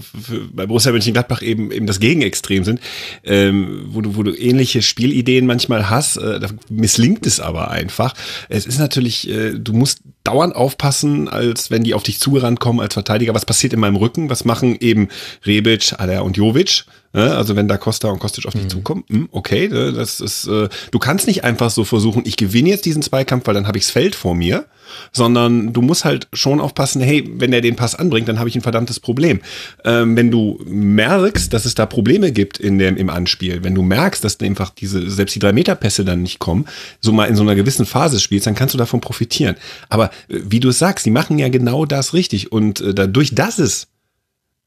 bei 0.54 0.66
Borussia 0.68 0.92
Mönchengladbach 0.92 1.42
eben 1.42 1.72
eben 1.72 1.88
das 1.88 2.00
Gegenextrem 2.00 2.64
sind, 2.64 2.80
ähm, 3.24 3.88
wo 3.88 4.02
du 4.02 4.16
wo 4.16 4.24
du 4.24 4.34
ähnliche 4.34 4.82
Spielideen 4.82 5.46
manchmal 5.46 5.90
hast, 5.90 6.18
äh, 6.18 6.40
da 6.40 6.50
misslingt 6.70 7.26
es 7.26 7.40
aber 7.40 7.72
einfach. 7.72 8.14
Es 8.50 8.66
ist 8.66 8.78
natürlich, 8.78 9.28
äh, 9.28 9.54
du 9.60 9.74
musst 9.74 10.02
dauernd 10.24 10.56
aufpassen, 10.56 11.28
als 11.28 11.70
wenn 11.72 11.84
die 11.84 11.94
auf 11.94 12.04
dich 12.04 12.20
zugerannt 12.20 12.60
kommen 12.60 12.80
als 12.80 12.94
Verteidiger. 12.94 13.34
Was 13.34 13.46
passiert 13.46 13.74
in 13.74 13.80
meinem 13.80 13.98
Rücken? 13.98 14.30
Was 14.30 14.46
machen 14.46 14.78
eben 14.80 15.10
Rebic, 15.46 15.94
Aller 15.98 16.24
und 16.24 16.38
Jovic? 16.38 16.86
Also 17.14 17.56
wenn 17.56 17.68
da 17.68 17.78
Costa 17.78 18.10
und 18.10 18.18
Kostic 18.18 18.48
auf 18.48 18.54
dich 18.54 18.64
mhm. 18.64 18.70
zukommen, 18.70 19.04
hm, 19.08 19.30
okay, 19.32 19.68
ne, 19.68 19.94
das 19.94 20.20
ist, 20.20 20.48
äh, 20.48 20.68
du 20.90 20.98
kannst 20.98 21.28
nicht 21.28 21.44
einfach 21.44 21.70
so 21.70 21.84
versuchen, 21.84 22.24
ich 22.26 22.38
gewinne 22.38 22.70
jetzt 22.70 22.86
diesen 22.86 23.04
Zweikampf, 23.04 23.46
weil 23.46 23.54
dann 23.54 23.68
habe 23.68 23.78
ich 23.78 23.84
das 23.84 23.92
Feld 23.92 24.16
vor 24.16 24.34
mir, 24.34 24.66
sondern 25.12 25.74
du 25.74 25.84
musst 25.84 26.06
halt 26.06 26.28
schon 26.34 26.60
aufpassen, 26.60 27.02
hey, 27.02 27.30
wenn 27.36 27.52
der 27.52 27.62
den 27.62 27.76
Pass 27.76 27.94
anbringt, 27.94 28.28
dann 28.28 28.40
habe 28.40 28.50
ich 28.50 28.56
ein 28.56 28.62
verdammtes 28.62 29.00
Problem. 29.00 29.42
Ähm, 29.86 30.18
wenn 30.18 30.32
du 30.32 30.60
merkst, 30.66 31.54
dass 31.54 31.66
es 31.66 31.76
da 31.76 31.86
Probleme 31.86 32.32
gibt 32.32 32.60
in 32.60 32.80
dem, 32.80 32.98
im 32.98 33.12
Anspiel, 33.12 33.64
wenn 33.64 33.76
du 33.76 33.84
merkst, 33.84 34.24
dass 34.24 34.40
einfach 34.40 34.72
diese, 34.72 35.08
selbst 35.10 35.36
die 35.36 35.40
drei 35.40 35.54
Meter 35.54 35.76
Pässe 35.76 36.04
dann 36.04 36.24
nicht 36.24 36.40
kommen, 36.40 36.66
so 37.00 37.12
mal 37.12 37.26
in 37.26 37.36
so 37.36 37.44
einer 37.44 37.54
gewissen 37.54 37.86
Phase 37.86 38.20
spielst, 38.20 38.48
dann 38.48 38.56
kannst 38.56 38.74
du 38.74 38.80
davon 38.80 39.02
profitieren. 39.02 39.56
Aber 39.88 40.10
wie 40.28 40.60
du 40.60 40.72
sagst, 40.72 41.06
die 41.06 41.12
machen 41.12 41.40
ja 41.40 41.50
genau 41.50 41.86
das 41.86 42.14
richtig. 42.14 42.52
Und 42.52 42.82
äh, 42.82 42.94
dadurch, 42.94 43.36
dass 43.36 43.60
es 43.60 43.88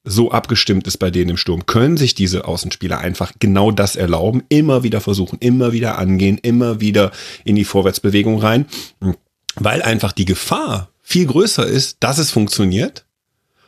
so 0.05 0.31
abgestimmt 0.31 0.87
ist 0.87 0.99
bei 0.99 1.11
denen 1.11 1.31
im 1.31 1.37
Sturm, 1.37 1.67
können 1.67 1.97
sich 1.97 2.15
diese 2.15 2.47
Außenspieler 2.47 2.99
einfach 2.99 3.33
genau 3.41 3.73
das 3.73 3.97
erlauben, 3.97 4.45
immer 4.49 4.83
wieder 4.83 5.01
versuchen, 5.01 5.39
immer 5.41 5.73
wieder 5.73 5.99
angehen, 5.99 6.39
immer 6.39 6.81
wieder 6.81 7.11
in 7.45 7.57
die 7.57 7.65
Vorwärtsbewegung 7.65 8.39
rein, 8.39 8.67
weil 9.57 9.83
einfach 9.83 10.13
die 10.13 10.25
Gefahr 10.25 10.91
viel 11.03 11.27
größer 11.27 11.67
ist, 11.67 11.99
dass 12.01 12.19
es 12.19 12.31
funktioniert, 12.31 13.05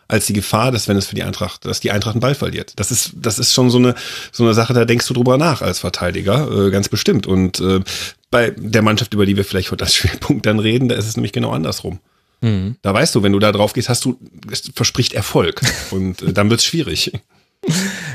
als 0.08 0.24
die 0.24 0.32
Gefahr, 0.32 0.72
dass 0.72 0.88
wenn 0.88 0.96
es 0.96 1.06
für 1.06 1.14
die 1.14 1.22
Eintracht, 1.22 1.66
dass 1.66 1.80
die 1.80 1.90
Eintracht 1.90 2.14
einen 2.14 2.20
Ball 2.20 2.34
verliert. 2.34 2.72
Das 2.76 2.90
ist, 2.90 3.12
das 3.14 3.38
ist 3.38 3.52
schon 3.52 3.68
so 3.68 3.76
eine, 3.76 3.94
so 4.32 4.42
eine 4.42 4.54
Sache, 4.54 4.72
da 4.72 4.86
denkst 4.86 5.06
du 5.06 5.14
drüber 5.14 5.36
nach 5.36 5.60
als 5.60 5.78
Verteidiger, 5.78 6.50
äh, 6.50 6.70
ganz 6.70 6.88
bestimmt. 6.88 7.26
Und 7.26 7.60
äh, 7.60 7.80
bei 8.30 8.50
der 8.56 8.82
Mannschaft, 8.82 9.12
über 9.12 9.26
die 9.26 9.36
wir 9.36 9.44
vielleicht 9.44 9.70
heute 9.70 9.84
als 9.84 9.94
Schwerpunkt 9.96 10.46
dann 10.46 10.58
reden, 10.58 10.88
da 10.88 10.94
ist 10.94 11.06
es 11.06 11.16
nämlich 11.16 11.32
genau 11.32 11.50
andersrum. 11.50 12.00
Mhm. 12.40 12.76
Da 12.82 12.94
weißt 12.94 13.14
du, 13.14 13.22
wenn 13.22 13.32
du 13.32 13.38
da 13.38 13.52
drauf 13.52 13.74
gehst, 13.74 13.90
hast 13.90 14.04
du, 14.06 14.18
es 14.50 14.70
verspricht 14.74 15.12
Erfolg 15.12 15.60
und 15.90 16.22
äh, 16.22 16.32
dann 16.32 16.48
wird 16.48 16.60
es 16.60 16.66
schwierig. 16.66 17.12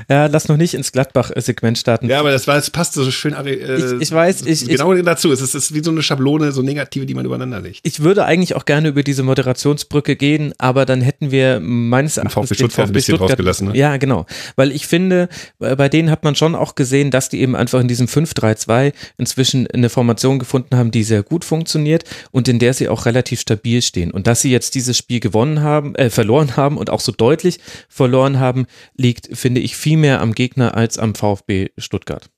Ja, 0.10 0.28
lass 0.28 0.47
noch 0.47 0.58
nicht 0.58 0.74
ins 0.74 0.91
Gladbach-Segment 0.91 1.78
starten. 1.78 2.10
Ja, 2.10 2.20
aber 2.20 2.32
das, 2.32 2.47
war, 2.47 2.56
das 2.56 2.70
passte 2.70 3.04
so 3.04 3.12
schön. 3.12 3.34
Äh, 3.34 3.54
ich, 3.54 4.01
ich 4.01 4.12
weiß, 4.12 4.45
ich. 4.45 4.68
Genau 4.68 4.93
ich, 4.93 5.04
dazu. 5.04 5.32
Es 5.32 5.41
ist, 5.41 5.56
es 5.56 5.66
ist 5.66 5.74
wie 5.74 5.84
so 5.84 5.91
eine 5.91 6.01
Schablone, 6.01 6.51
so 6.51 6.62
negative, 6.62 7.06
die 7.06 7.14
man 7.14 7.26
übereinander 7.26 7.62
legt. 7.62 7.80
Ich 7.84 8.01
würde 8.01 8.26
eigentlich 8.26 8.56
auch 8.56 8.66
gerne 8.66 8.89
über 8.89 9.04
diese 9.04 9.24
Moderationsbrücke 9.24 10.16
gehen, 10.16 10.54
aber 10.58 10.86
dann 10.86 11.01
hätten 11.01 11.32
wir 11.32 11.60
meines 11.60 12.18
Erachtens 12.18 12.34
VfB 12.34 12.56
Stuttgart, 12.56 12.88
ein 12.88 12.93
bisschen 12.93 13.16
Stuttgart, 13.16 13.32
rausgelassen. 13.32 13.68
Ne? 13.70 13.78
Ja, 13.78 13.97
genau. 13.97 14.26
Weil 14.56 14.72
ich 14.72 14.88
finde, 14.88 15.30
bei 15.60 15.89
denen 15.89 16.10
hat 16.10 16.24
man 16.24 16.36
schon 16.36 16.56
auch 16.56 16.76
gesehen, 16.76 17.12
dass 17.12 17.30
die 17.30 17.41
eben 17.41 17.56
einfach 17.56 17.80
in 17.80 17.88
diesem 17.88 18.08
5-3-2 18.08 18.93
inzwischen 19.18 19.68
eine 19.68 19.89
Formation 19.89 20.39
gefunden 20.39 20.76
haben, 20.76 20.91
die 20.91 21.04
sehr 21.04 21.24
gut 21.24 21.45
funktioniert 21.45 22.04
und 22.32 22.47
in 22.47 22.60
der 22.60 22.74
sie 22.74 22.89
auch 22.89 23.06
relativ 23.06 23.39
stabil 23.39 23.82
stehen. 23.82 24.12
Und 24.12 24.28
dass 24.28 24.41
sie 24.41 24.51
jetzt 24.51 24.76
dieses 24.76 24.97
Spiel 24.97 25.20
gewonnen 25.20 25.62
haben, 25.62 25.95
äh, 25.95 26.10
verloren 26.10 26.58
haben 26.58 26.78
und 26.78 26.89
auch 26.89 26.99
so 26.99 27.12
deutlich 27.12 27.60
verloren 27.89 28.39
haben, 28.39 28.66
liegt, 28.95 29.30
finde 29.38 29.62
ich, 29.62 29.76
viel 29.76 29.93
mehr 29.98 30.22
am 30.22 30.34
Gegner 30.34 30.76
als 30.76 30.98
am 30.98 31.16
VfB 31.16 31.70
Stuttgart. 31.78 32.30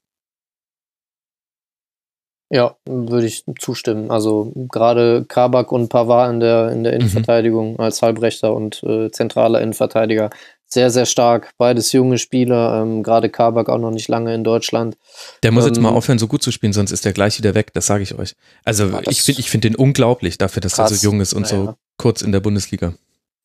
Ja, 2.51 2.75
würde 2.87 3.25
ich 3.25 3.43
zustimmen. 3.59 4.11
Also 4.11 4.53
gerade 4.69 5.25
Kabak 5.27 5.71
und 5.71 5.89
Pavard 5.89 6.31
in 6.31 6.39
der, 6.39 6.71
in 6.71 6.83
der 6.83 6.93
mhm. 6.93 6.99
Innenverteidigung 6.99 7.73
mhm. 7.73 7.79
als 7.79 8.01
Halbrechter 8.01 8.53
und 8.53 8.83
äh, 8.83 9.09
zentraler 9.11 9.61
Innenverteidiger 9.61 10.29
sehr, 10.67 10.89
sehr 10.89 11.05
stark. 11.05 11.51
Beides 11.57 11.91
junge 11.91 12.17
Spieler, 12.17 12.81
ähm, 12.81 13.03
gerade 13.03 13.29
Kabak 13.29 13.69
auch 13.69 13.77
noch 13.77 13.91
nicht 13.91 14.07
lange 14.07 14.33
in 14.33 14.43
Deutschland. 14.43 14.97
Der 15.43 15.51
muss 15.51 15.63
ähm, 15.63 15.69
jetzt 15.69 15.81
mal 15.81 15.89
aufhören, 15.89 16.19
so 16.19 16.27
gut 16.27 16.43
zu 16.43 16.51
spielen, 16.51 16.73
sonst 16.73 16.91
ist 16.91 17.05
der 17.05 17.13
gleich 17.13 17.37
wieder 17.37 17.55
weg, 17.55 17.73
das 17.73 17.87
sage 17.87 18.03
ich 18.03 18.17
euch. 18.17 18.35
Also 18.63 18.87
ja, 18.87 19.01
ich 19.09 19.21
finde 19.21 19.41
ich 19.41 19.49
find 19.49 19.63
den 19.63 19.75
unglaublich 19.75 20.37
dafür, 20.37 20.61
dass 20.61 20.73
krass. 20.75 20.91
er 20.91 20.97
so 20.97 21.07
jung 21.07 21.21
ist 21.21 21.33
und 21.33 21.43
naja. 21.43 21.65
so 21.65 21.75
kurz 21.97 22.21
in 22.21 22.31
der 22.31 22.39
Bundesliga. 22.39 22.93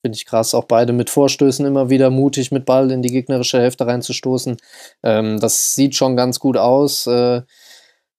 Finde 0.03 0.17
ich 0.17 0.25
krass. 0.25 0.55
Auch 0.55 0.65
beide 0.65 0.93
mit 0.93 1.11
Vorstößen 1.11 1.67
immer 1.67 1.91
wieder 1.91 2.11
mutig 2.11 2.53
mit 2.53 2.65
Ball 2.65 2.91
in 2.91 3.03
die 3.03 3.11
gegnerische 3.11 3.61
Hälfte 3.61 3.87
reinzustoßen. 3.87 4.57
Ähm, 5.03 5.39
das 5.41 5.75
sieht 5.75 5.95
schon 5.95 6.17
ganz 6.17 6.41
gut 6.41 6.57
aus. 6.57 7.07
Äh, 7.07 7.43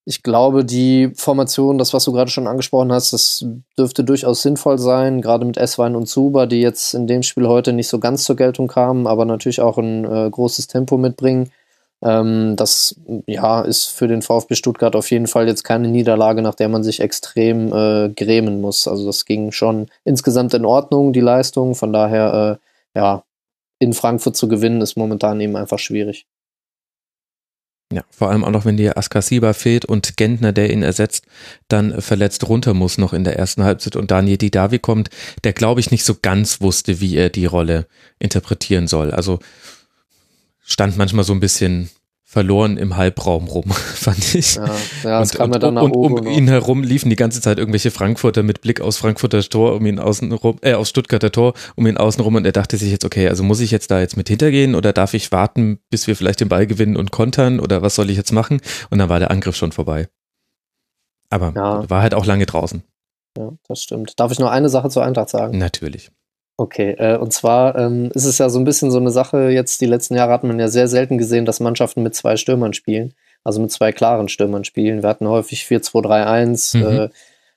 ich 0.05 0.23
glaube, 0.23 0.65
die 0.65 1.11
Formation, 1.15 1.77
das, 1.77 1.93
was 1.93 2.05
du 2.05 2.11
gerade 2.11 2.31
schon 2.31 2.47
angesprochen 2.47 2.91
hast, 2.91 3.13
das 3.13 3.45
dürfte 3.77 4.03
durchaus 4.03 4.41
sinnvoll 4.41 4.79
sein, 4.79 5.21
gerade 5.21 5.45
mit 5.45 5.57
Esswein 5.57 5.95
und 5.95 6.07
Zuba, 6.07 6.47
die 6.47 6.61
jetzt 6.61 6.95
in 6.95 7.05
dem 7.05 7.21
Spiel 7.23 7.47
heute 7.47 7.71
nicht 7.71 7.87
so 7.87 7.99
ganz 7.99 8.23
zur 8.23 8.35
Geltung 8.35 8.67
kamen, 8.67 9.05
aber 9.05 9.25
natürlich 9.25 9.61
auch 9.61 9.77
ein 9.77 10.05
äh, 10.05 10.29
großes 10.29 10.67
Tempo 10.67 10.97
mitbringen. 10.97 11.51
Ähm, 12.03 12.55
das 12.55 12.95
ja, 13.27 13.61
ist 13.61 13.87
für 13.87 14.07
den 14.07 14.21
VfB 14.21 14.55
Stuttgart 14.55 14.95
auf 14.95 15.11
jeden 15.11 15.27
Fall 15.27 15.47
jetzt 15.47 15.63
keine 15.63 15.87
Niederlage, 15.87 16.41
nach 16.41 16.55
der 16.55 16.69
man 16.69 16.83
sich 16.83 16.99
extrem 16.99 17.71
äh, 17.73 18.09
grämen 18.09 18.61
muss. 18.61 18.87
Also 18.87 19.05
das 19.05 19.25
ging 19.25 19.51
schon 19.51 19.87
insgesamt 20.03 20.53
in 20.53 20.65
Ordnung, 20.65 21.13
die 21.13 21.19
Leistung. 21.19 21.75
Von 21.75 21.93
daher, 21.93 22.59
äh, 22.95 22.99
ja, 22.99 23.23
in 23.79 23.93
Frankfurt 23.93 24.35
zu 24.35 24.47
gewinnen, 24.47 24.81
ist 24.81 24.97
momentan 24.97 25.39
eben 25.41 25.55
einfach 25.55 25.79
schwierig. 25.79 26.27
Ja, 27.91 28.03
vor 28.09 28.29
allem 28.29 28.45
auch 28.45 28.51
noch, 28.51 28.63
wenn 28.63 28.77
dir 28.77 28.97
Askasiba 28.97 29.51
fehlt 29.53 29.83
und 29.83 30.15
Gentner, 30.15 30.53
der 30.53 30.71
ihn 30.71 30.81
ersetzt, 30.81 31.25
dann 31.67 32.01
verletzt 32.01 32.47
runter 32.47 32.73
muss 32.73 32.97
noch 32.97 33.11
in 33.11 33.25
der 33.25 33.37
ersten 33.37 33.63
Halbzeit 33.63 33.97
und 33.97 34.11
Daniel 34.11 34.37
Didavi 34.37 34.79
kommt, 34.79 35.09
der 35.43 35.51
glaube 35.51 35.81
ich 35.81 35.91
nicht 35.91 36.05
so 36.05 36.15
ganz 36.21 36.61
wusste, 36.61 37.01
wie 37.01 37.17
er 37.17 37.29
die 37.29 37.45
Rolle 37.45 37.87
interpretieren 38.17 38.87
soll. 38.87 39.11
Also 39.11 39.39
stand 40.61 40.97
manchmal 40.97 41.25
so 41.25 41.33
ein 41.33 41.39
bisschen 41.39 41.89
verloren 42.31 42.77
im 42.77 42.95
Halbraum 42.95 43.47
rum, 43.47 43.71
fand 43.71 44.35
ich. 44.35 44.55
Ja, 44.55 44.75
ja 45.03 45.19
und, 45.19 45.33
kam 45.33 45.51
und, 45.51 45.61
dann 45.61 45.77
und 45.77 45.91
oben 45.91 46.19
um 46.19 46.27
ihn 46.27 46.47
herum 46.47 46.81
liefen 46.81 47.09
die 47.09 47.17
ganze 47.17 47.41
Zeit 47.41 47.59
irgendwelche 47.59 47.91
Frankfurter 47.91 48.41
mit 48.41 48.61
Blick 48.61 48.79
aus 48.79 48.95
Frankfurter 48.95 49.41
Tor, 49.41 49.75
um 49.75 49.85
ihn 49.85 49.99
außen 49.99 50.31
rum, 50.31 50.57
äh, 50.61 50.75
aus 50.75 50.89
Stuttgarter 50.89 51.33
Tor, 51.33 51.55
um 51.75 51.85
ihn 51.87 51.97
außen 51.97 52.23
rum 52.23 52.35
und 52.35 52.45
er 52.45 52.53
dachte 52.53 52.77
sich 52.77 52.89
jetzt, 52.89 53.03
okay, 53.03 53.27
also 53.27 53.43
muss 53.43 53.59
ich 53.59 53.71
jetzt 53.71 53.91
da 53.91 53.99
jetzt 53.99 54.15
mit 54.15 54.29
hintergehen 54.29 54.75
oder 54.75 54.93
darf 54.93 55.13
ich 55.13 55.33
warten, 55.33 55.79
bis 55.89 56.07
wir 56.07 56.15
vielleicht 56.15 56.39
den 56.39 56.47
Ball 56.47 56.67
gewinnen 56.67 56.95
und 56.95 57.11
kontern 57.11 57.59
oder 57.59 57.81
was 57.81 57.95
soll 57.95 58.09
ich 58.09 58.15
jetzt 58.15 58.31
machen? 58.31 58.61
Und 58.89 58.99
dann 58.99 59.09
war 59.09 59.19
der 59.19 59.29
Angriff 59.29 59.57
schon 59.57 59.73
vorbei. 59.73 60.07
Aber 61.29 61.51
ja. 61.53 61.89
war 61.89 62.01
halt 62.01 62.13
auch 62.13 62.25
lange 62.25 62.45
draußen. 62.45 62.81
Ja, 63.37 63.51
das 63.67 63.81
stimmt. 63.81 64.17
Darf 64.21 64.31
ich 64.31 64.39
noch 64.39 64.51
eine 64.51 64.69
Sache 64.69 64.89
zur 64.89 65.03
Eintracht 65.03 65.29
sagen? 65.29 65.57
Natürlich. 65.57 66.11
Okay, 66.61 66.91
äh, 66.99 67.17
und 67.17 67.33
zwar 67.33 67.75
ähm, 67.75 68.11
ist 68.13 68.25
es 68.25 68.37
ja 68.37 68.47
so 68.47 68.59
ein 68.59 68.65
bisschen 68.65 68.91
so 68.91 68.99
eine 68.99 69.09
Sache, 69.09 69.49
jetzt 69.49 69.81
die 69.81 69.87
letzten 69.87 70.13
Jahre 70.13 70.31
hat 70.31 70.43
man 70.43 70.59
ja 70.59 70.67
sehr 70.67 70.87
selten 70.87 71.17
gesehen, 71.17 71.43
dass 71.43 71.59
Mannschaften 71.59 72.03
mit 72.03 72.13
zwei 72.13 72.37
Stürmern 72.37 72.73
spielen, 72.73 73.15
also 73.43 73.59
mit 73.59 73.71
zwei 73.71 73.91
klaren 73.91 74.29
Stürmern 74.29 74.63
spielen. 74.63 75.01
Wir 75.01 75.09
hatten 75.09 75.27
häufig 75.27 75.63
4-2-3-1 75.63 76.77
mhm. 76.77 76.85
äh, 76.85 77.09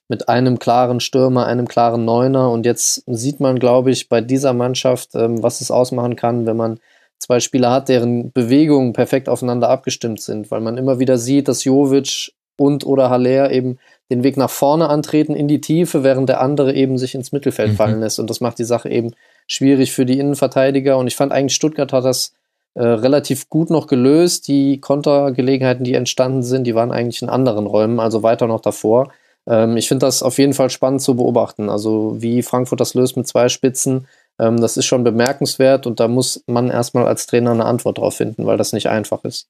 mit 0.08 0.30
einem 0.30 0.58
klaren 0.58 1.00
Stürmer, 1.00 1.44
einem 1.44 1.68
klaren 1.68 2.06
Neuner 2.06 2.50
und 2.50 2.64
jetzt 2.64 3.04
sieht 3.06 3.40
man, 3.40 3.58
glaube 3.58 3.90
ich, 3.90 4.08
bei 4.08 4.22
dieser 4.22 4.54
Mannschaft, 4.54 5.10
ähm, 5.14 5.42
was 5.42 5.60
es 5.60 5.70
ausmachen 5.70 6.16
kann, 6.16 6.46
wenn 6.46 6.56
man 6.56 6.80
zwei 7.18 7.40
Spieler 7.40 7.72
hat, 7.72 7.90
deren 7.90 8.32
Bewegungen 8.32 8.94
perfekt 8.94 9.28
aufeinander 9.28 9.68
abgestimmt 9.68 10.22
sind, 10.22 10.50
weil 10.50 10.62
man 10.62 10.78
immer 10.78 10.98
wieder 10.98 11.18
sieht, 11.18 11.48
dass 11.48 11.64
Jovic 11.64 12.32
und 12.56 12.86
oder 12.86 13.10
Haller 13.10 13.50
eben 13.50 13.78
den 14.14 14.24
Weg 14.24 14.36
nach 14.36 14.50
vorne 14.50 14.88
antreten 14.88 15.34
in 15.34 15.48
die 15.48 15.60
Tiefe, 15.60 16.04
während 16.04 16.28
der 16.28 16.40
andere 16.40 16.74
eben 16.74 16.98
sich 16.98 17.14
ins 17.14 17.32
Mittelfeld 17.32 17.72
mhm. 17.72 17.76
fallen 17.76 18.00
lässt. 18.00 18.18
Und 18.18 18.30
das 18.30 18.40
macht 18.40 18.58
die 18.58 18.64
Sache 18.64 18.88
eben 18.88 19.12
schwierig 19.46 19.92
für 19.92 20.06
die 20.06 20.18
Innenverteidiger. 20.18 20.96
Und 20.96 21.06
ich 21.06 21.16
fand 21.16 21.32
eigentlich, 21.32 21.54
Stuttgart 21.54 21.92
hat 21.92 22.04
das 22.04 22.32
äh, 22.74 22.82
relativ 22.82 23.48
gut 23.48 23.70
noch 23.70 23.86
gelöst. 23.86 24.48
Die 24.48 24.80
Kontergelegenheiten, 24.80 25.84
die 25.84 25.94
entstanden 25.94 26.42
sind, 26.42 26.64
die 26.64 26.74
waren 26.74 26.92
eigentlich 26.92 27.22
in 27.22 27.28
anderen 27.28 27.66
Räumen, 27.66 28.00
also 28.00 28.22
weiter 28.22 28.46
noch 28.46 28.60
davor. 28.60 29.12
Ähm, 29.46 29.76
ich 29.76 29.88
finde 29.88 30.06
das 30.06 30.22
auf 30.22 30.38
jeden 30.38 30.54
Fall 30.54 30.70
spannend 30.70 31.02
zu 31.02 31.16
beobachten. 31.16 31.68
Also 31.68 32.16
wie 32.18 32.42
Frankfurt 32.42 32.80
das 32.80 32.94
löst 32.94 33.16
mit 33.16 33.26
zwei 33.26 33.48
Spitzen, 33.48 34.06
ähm, 34.38 34.60
das 34.60 34.76
ist 34.76 34.86
schon 34.86 35.04
bemerkenswert 35.04 35.86
und 35.86 36.00
da 36.00 36.08
muss 36.08 36.42
man 36.46 36.70
erstmal 36.70 37.06
als 37.06 37.26
Trainer 37.26 37.50
eine 37.50 37.64
Antwort 37.64 37.98
drauf 37.98 38.16
finden, 38.16 38.46
weil 38.46 38.56
das 38.56 38.72
nicht 38.72 38.88
einfach 38.88 39.24
ist. 39.24 39.48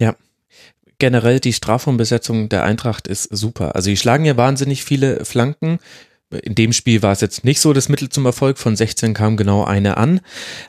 Ja, 0.00 0.14
generell 1.00 1.40
die 1.40 1.52
Strafraumbesetzung 1.52 2.48
der 2.48 2.62
Eintracht 2.62 3.08
ist 3.08 3.24
super. 3.24 3.74
Also 3.74 3.90
die 3.90 3.96
schlagen 3.96 4.24
ja 4.24 4.36
wahnsinnig 4.36 4.84
viele 4.84 5.24
Flanken. 5.24 5.80
In 6.30 6.54
dem 6.54 6.72
Spiel 6.72 7.02
war 7.02 7.12
es 7.12 7.20
jetzt 7.20 7.44
nicht 7.44 7.60
so 7.60 7.72
das 7.72 7.88
Mittel 7.88 8.08
zum 8.08 8.24
Erfolg. 8.24 8.58
Von 8.58 8.76
16 8.76 9.14
kam 9.14 9.36
genau 9.36 9.64
eine 9.64 9.96
an. 9.96 10.20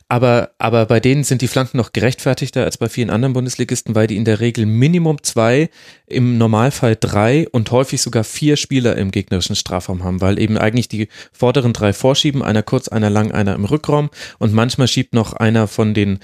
Aber, 0.07 0.51
aber 0.57 0.87
bei 0.87 0.99
denen 0.99 1.23
sind 1.23 1.41
die 1.41 1.47
Flanken 1.47 1.77
noch 1.77 1.93
gerechtfertigter 1.93 2.63
als 2.63 2.77
bei 2.77 2.89
vielen 2.89 3.11
anderen 3.11 3.33
Bundesligisten, 3.33 3.93
weil 3.93 4.07
die 4.07 4.17
in 4.17 4.25
der 4.25 4.39
Regel 4.39 4.65
Minimum 4.65 5.21
zwei, 5.23 5.69
im 6.11 6.37
Normalfall 6.37 6.97
drei 6.99 7.47
und 7.51 7.71
häufig 7.71 8.01
sogar 8.01 8.23
vier 8.23 8.57
Spieler 8.57 8.97
im 8.97 9.11
gegnerischen 9.11 9.55
Strafraum 9.55 10.03
haben, 10.03 10.21
weil 10.21 10.39
eben 10.39 10.57
eigentlich 10.57 10.87
die 10.87 11.07
vorderen 11.31 11.73
drei 11.73 11.93
vorschieben, 11.93 12.43
einer 12.43 12.63
kurz, 12.63 12.87
einer 12.87 13.09
lang, 13.09 13.31
einer 13.31 13.55
im 13.55 13.65
Rückraum 13.65 14.09
und 14.37 14.53
manchmal 14.53 14.87
schiebt 14.87 15.13
noch 15.13 15.33
einer 15.33 15.67
von 15.67 15.93
den 15.93 16.19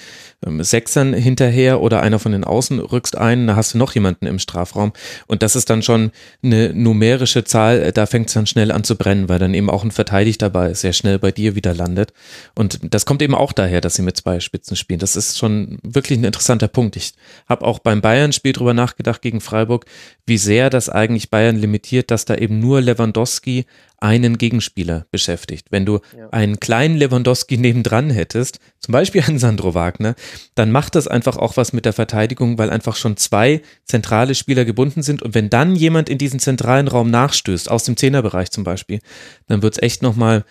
ähm, 0.46 0.64
Sechsern 0.64 1.14
hinterher 1.14 1.82
oder 1.82 2.02
einer 2.02 2.20
von 2.20 2.32
den 2.32 2.44
Außen 2.44 2.80
rückst 2.80 3.18
ein, 3.18 3.48
da 3.48 3.56
hast 3.56 3.74
du 3.74 3.78
noch 3.78 3.94
jemanden 3.96 4.28
im 4.28 4.40
Strafraum 4.40 4.94
und 5.28 5.42
das 5.42 5.56
ist 5.56 5.70
dann 5.70 5.82
schon 5.82 6.12
eine 6.44 6.74
numerische 6.74 7.44
Zahl, 7.44 7.92
da 7.94 8.06
fängt 8.06 8.28
es 8.28 8.34
dann 8.34 8.48
schnell 8.48 8.72
an 8.72 8.84
zu 8.84 8.96
brennen, 8.96 9.27
weil 9.30 9.40
dann 9.40 9.54
eben 9.54 9.70
auch 9.70 9.84
ein 9.84 9.92
Verteidigter 9.92 10.48
dabei 10.48 10.74
sehr 10.74 10.94
schnell 10.94 11.20
bei 11.20 11.32
dir 11.32 11.56
wieder 11.56 11.74
landet 11.74 12.14
und 12.56 12.80
das 12.94 13.06
kommt 13.06 13.22
eben 13.22 13.36
auch 13.36 13.52
daher, 13.52 13.82
dass 13.82 13.96
sie 13.96 14.02
mit 14.02 14.18
zwei 14.18 14.40
Spitzen 14.40 14.76
spielen. 14.76 15.00
Das 15.00 15.16
ist 15.16 15.38
schon 15.38 15.80
wirklich 15.84 16.20
ein 16.20 16.24
interessanter 16.24 16.68
Punkt. 16.68 16.96
Ich 16.96 17.14
habe 17.48 17.66
auch 17.66 17.80
beim 17.80 18.02
Bayern-Spiel 18.02 18.54
drüber 18.54 18.74
nachgedacht 18.74 19.22
gegen 19.22 19.42
Freiburg, 19.42 19.86
wie 20.26 20.38
sehr 20.38 20.70
das 20.70 20.90
eigentlich 20.90 21.30
Bayern 21.30 21.58
limitiert, 21.58 22.12
dass 22.12 22.26
da 22.26 22.36
eben 22.36 22.60
nur 22.60 22.82
Lewandowski 22.82 23.66
einen 24.00 24.38
Gegenspieler 24.38 25.08
beschäftigt. 25.12 25.68
Wenn 25.72 25.86
du 25.86 26.00
ja. 26.16 26.30
einen 26.30 26.60
kleinen 26.60 26.98
Lewandowski 26.98 27.58
nebendran 27.58 28.10
hättest, 28.10 28.60
zum 28.80 28.92
Beispiel 28.92 29.24
einen 29.28 29.40
Sandro 29.40 29.74
Wagner, 29.74 30.16
dann 30.56 30.72
macht 30.72 30.96
das 30.96 31.08
einfach 31.08 31.38
auch 31.38 31.58
was 31.58 31.74
mit 31.74 31.86
der 31.86 31.94
Verteidigung, 31.94 32.58
weil 32.58 32.70
einfach 32.70 32.96
schon 32.96 33.18
zwei 33.18 33.62
zentrale 33.86 34.36
Spieler 34.36 34.66
gebunden 34.66 35.02
sind. 35.02 35.22
Und 35.22 35.34
wenn 35.34 35.50
dann 35.50 35.76
jemand 35.76 36.10
in 36.10 36.18
diesen 36.18 36.40
zentralen 36.40 36.88
Raum 36.88 37.10
nachstößt, 37.10 37.70
aus 37.72 37.84
dem 37.86 37.98
Zehnerbereich 37.98 38.52
zum 38.52 38.64
Beispiel, 38.64 39.00
dann 39.48 39.62
wird 39.62 39.76
es 39.76 39.82
echt 39.82 40.04
nochmal 40.04 40.46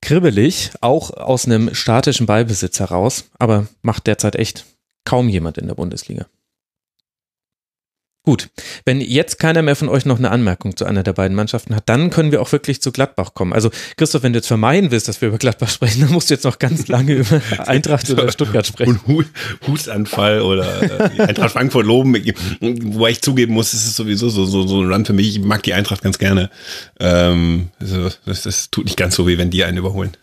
kribbelig, 0.00 0.70
auch 0.80 1.10
aus 1.10 1.46
einem 1.46 1.74
statischen 1.74 2.26
Ballbesitz 2.26 2.78
heraus, 2.78 3.24
aber 3.38 3.66
macht 3.82 4.06
derzeit 4.06 4.36
echt 4.36 4.66
kaum 5.04 5.28
jemand 5.28 5.58
in 5.58 5.66
der 5.66 5.74
Bundesliga. 5.74 6.26
Gut, 8.26 8.48
wenn 8.86 9.02
jetzt 9.02 9.38
keiner 9.38 9.60
mehr 9.60 9.76
von 9.76 9.90
euch 9.90 10.06
noch 10.06 10.16
eine 10.16 10.30
Anmerkung 10.30 10.78
zu 10.78 10.86
einer 10.86 11.02
der 11.02 11.12
beiden 11.12 11.36
Mannschaften 11.36 11.76
hat, 11.76 11.90
dann 11.90 12.08
können 12.08 12.32
wir 12.32 12.40
auch 12.40 12.50
wirklich 12.52 12.80
zu 12.80 12.90
Gladbach 12.90 13.34
kommen. 13.34 13.52
Also 13.52 13.70
Christoph, 13.98 14.22
wenn 14.22 14.32
du 14.32 14.38
jetzt 14.38 14.46
vermeiden 14.46 14.90
willst, 14.90 15.08
dass 15.08 15.20
wir 15.20 15.28
über 15.28 15.36
Gladbach 15.36 15.68
sprechen, 15.68 16.00
dann 16.00 16.10
musst 16.10 16.30
du 16.30 16.34
jetzt 16.34 16.44
noch 16.44 16.58
ganz 16.58 16.88
lange 16.88 17.12
über 17.16 17.42
Eintracht 17.68 18.08
oder 18.08 18.32
Stuttgart 18.32 18.66
sprechen. 18.66 18.98
Und 19.04 19.26
Hustanfall 19.66 20.40
oder 20.40 21.18
äh, 21.18 21.20
Eintracht 21.20 21.52
Frankfurt 21.52 21.84
loben, 21.84 22.14
wobei 22.14 23.10
ich 23.10 23.20
zugeben 23.20 23.52
muss, 23.52 23.74
es 23.74 23.84
ist 23.84 23.96
sowieso 23.96 24.30
so, 24.30 24.46
so, 24.46 24.66
so 24.66 24.80
ein 24.80 24.90
Run 24.90 25.04
für 25.04 25.12
mich. 25.12 25.36
Ich 25.36 25.40
mag 25.40 25.62
die 25.62 25.74
Eintracht 25.74 26.02
ganz 26.02 26.18
gerne. 26.18 26.48
Ähm, 27.00 27.68
also 27.78 28.08
das, 28.24 28.40
das 28.42 28.70
tut 28.70 28.86
nicht 28.86 28.96
ganz 28.96 29.16
so 29.16 29.26
weh, 29.26 29.36
wenn 29.36 29.50
die 29.50 29.64
einen 29.64 29.76
überholen. 29.76 30.16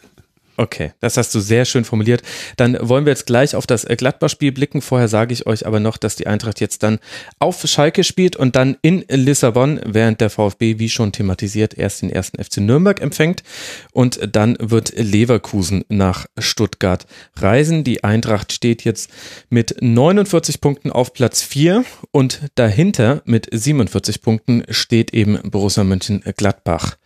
Okay, 0.57 0.91
das 0.99 1.17
hast 1.17 1.33
du 1.33 1.39
sehr 1.39 1.65
schön 1.65 1.85
formuliert. 1.85 2.21
Dann 2.57 2.77
wollen 2.81 3.05
wir 3.05 3.11
jetzt 3.11 3.25
gleich 3.25 3.55
auf 3.55 3.65
das 3.65 3.85
Gladbach-Spiel 3.85 4.51
blicken. 4.51 4.81
Vorher 4.81 5.07
sage 5.07 5.33
ich 5.33 5.47
euch 5.47 5.65
aber 5.65 5.79
noch, 5.79 5.97
dass 5.97 6.17
die 6.17 6.27
Eintracht 6.27 6.59
jetzt 6.59 6.83
dann 6.83 6.99
auf 7.39 7.61
Schalke 7.65 8.03
spielt 8.03 8.35
und 8.35 8.55
dann 8.55 8.77
in 8.81 9.05
Lissabon, 9.09 9.79
während 9.85 10.21
der 10.21 10.29
VfB, 10.29 10.77
wie 10.77 10.89
schon 10.89 11.13
thematisiert, 11.13 11.77
erst 11.77 12.01
den 12.01 12.09
ersten 12.09 12.43
FC 12.43 12.57
Nürnberg 12.57 13.01
empfängt. 13.01 13.43
Und 13.91 14.19
dann 14.35 14.57
wird 14.59 14.93
Leverkusen 14.95 15.85
nach 15.89 16.25
Stuttgart 16.37 17.05
reisen. 17.37 17.83
Die 17.83 18.03
Eintracht 18.03 18.51
steht 18.51 18.83
jetzt 18.83 19.09
mit 19.49 19.77
49 19.81 20.61
Punkten 20.61 20.91
auf 20.91 21.13
Platz 21.13 21.41
4 21.41 21.85
und 22.11 22.41
dahinter 22.55 23.21
mit 23.25 23.47
47 23.51 24.21
Punkten 24.21 24.63
steht 24.69 25.13
eben 25.13 25.39
Borussia 25.49 25.83
Mönchengladbach. 25.83 26.97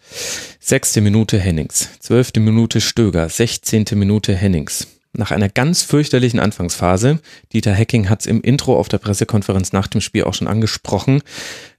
Sechste 0.60 1.02
Minute 1.02 1.40
Hennings, 1.40 1.90
zwölfte 2.00 2.40
Minute 2.40 2.82
Stöger, 2.82 3.30
sechzehnte 3.30 3.96
Minute 3.96 4.36
Hennings. 4.36 4.88
Nach 5.18 5.32
einer 5.32 5.48
ganz 5.48 5.82
fürchterlichen 5.82 6.40
Anfangsphase, 6.40 7.20
Dieter 7.54 7.72
Hecking 7.72 8.10
hat 8.10 8.22
es 8.22 8.26
im 8.26 8.42
Intro 8.42 8.78
auf 8.78 8.90
der 8.90 8.98
Pressekonferenz 8.98 9.72
nach 9.72 9.88
dem 9.88 10.02
Spiel 10.02 10.26
auch 10.26 10.34
schon 10.34 10.48
angesprochen, 10.48 11.22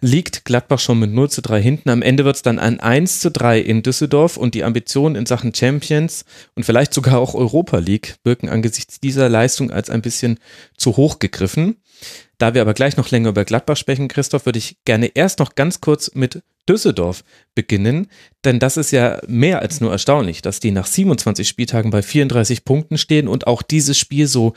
liegt 0.01 0.47
Gladbach 0.47 0.79
schon 0.79 0.99
mit 0.99 1.11
0 1.11 1.29
zu 1.31 1.43
3 1.43 1.61
hinten. 1.61 1.91
Am 1.91 2.01
Ende 2.01 2.25
wird 2.25 2.37
es 2.37 2.43
dann 2.43 2.59
ein 2.59 2.81
1 2.81 3.21
zu 3.21 3.31
3 3.31 3.61
in 3.61 3.83
Düsseldorf 3.83 4.37
und 4.39 4.55
die 4.55 4.65
Ambitionen 4.65 5.17
in 5.17 5.27
Sachen 5.27 5.55
Champions 5.55 6.25
und 6.55 6.65
vielleicht 6.65 6.95
sogar 6.95 7.19
auch 7.19 7.35
Europa 7.35 7.79
League 7.79 8.17
wirken 8.25 8.49
angesichts 8.49 9.01
dieser 9.01 9.29
Leistung 9.29 9.71
als 9.71 9.91
ein 9.91 10.01
bisschen 10.03 10.39
zu 10.77 10.97
hoch 10.97 11.19
gegriffen. 11.19 11.77
Da 12.39 12.55
wir 12.55 12.63
aber 12.63 12.75
gleich 12.75 12.97
noch 12.97 13.11
länger 13.11 13.31
über 13.31 13.45
Gladbach 13.45 13.77
sprechen, 13.77 14.09
Christoph, 14.09 14.47
würde 14.47 14.59
ich 14.59 14.77
gerne 14.85 15.11
erst 15.15 15.41
noch 15.41 15.55
ganz 15.55 15.81
kurz 15.81 16.13
mit 16.15 16.43
Düsseldorf 16.69 17.25
beginnen, 17.55 18.09
denn 18.45 18.59
das 18.59 18.77
ist 18.77 18.91
ja 18.91 19.21
mehr 19.27 19.61
als 19.61 19.81
nur 19.81 19.93
erstaunlich, 19.93 20.43
dass 20.43 20.61
die 20.61 20.71
nach 20.71 20.87
27 20.87 21.47
Spieltagen 21.49 21.91
bei 21.91 22.03
34 22.03 22.65
Punkten 22.65 22.99
stehen 22.99 23.29
und 23.29 23.47
auch 23.47 23.63
dieses 23.63 23.99
Spiel 23.99 24.27
so 24.27 24.55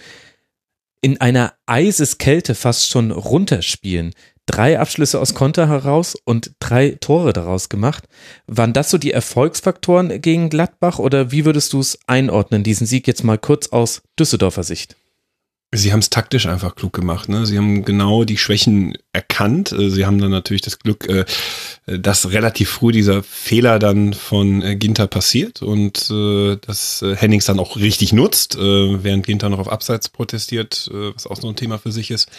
in 1.02 1.22
einer 1.22 1.54
Eiseskälte 1.66 2.56
fast 2.56 2.90
schon 2.90 3.12
runterspielen. 3.12 4.14
Drei 4.46 4.80
Abschlüsse 4.80 5.20
aus 5.20 5.36
Konter 5.36 5.70
heraus 5.70 6.18
und 6.26 6.54
drei 6.60 6.98
Tore 7.00 7.34
daraus 7.34 7.70
gemacht. 7.70 8.06
Waren 8.48 8.74
das 8.74 8.90
so 8.90 8.98
die 8.98 9.12
Erfolgsfaktoren 9.12 10.22
gegen 10.22 10.50
Gladbach 10.50 10.98
oder 11.00 11.32
wie 11.32 11.46
würdest 11.46 11.74
du 11.74 11.80
es 11.80 12.00
einordnen, 12.08 12.64
diesen 12.64 12.88
Sieg 12.88 13.08
jetzt 13.08 13.24
mal 13.24 13.38
kurz 13.38 13.68
aus 13.68 14.02
Düsseldorfer 14.20 14.64
Sicht? 14.64 14.96
Sie 15.72 15.94
haben 15.94 16.00
es 16.00 16.10
taktisch 16.10 16.48
einfach 16.48 16.74
klug 16.74 16.94
gemacht. 16.94 17.30
Ne? 17.30 17.46
Sie 17.46 17.56
haben 17.56 17.86
genau 17.86 18.24
die 18.24 18.38
Schwächen 18.38 18.98
erkannt. 19.14 19.72
Äh, 19.72 19.92
sie 19.92 20.06
haben 20.06 20.20
dann 20.20 20.32
natürlich 20.32 20.64
das 20.64 20.80
Glück, 20.80 21.08
äh, 21.08 21.26
dass 21.86 22.32
relativ 22.32 22.70
früh 22.70 22.92
dieser 22.92 23.22
Fehler 23.22 23.78
dann 23.78 24.14
von 24.14 24.64
äh, 24.64 24.76
Ginter 24.76 25.06
passiert 25.06 25.62
und 25.62 26.10
dass 26.10 27.04
Hennings 27.16 27.46
dann 27.46 27.60
auch 27.60 27.76
richtig 27.76 28.14
nutzt, 28.14 28.58
während 28.58 29.26
Ginter 29.26 29.50
noch 29.50 29.60
auf 29.60 29.72
Abseits 29.72 30.10
protestiert, 30.10 30.90
was 30.92 31.28
auch 31.28 31.38
so 31.38 31.50
ein 31.50 31.56
Thema 31.56 31.78
für 31.78 31.92
sich 31.92 32.12
ist. 32.12 32.30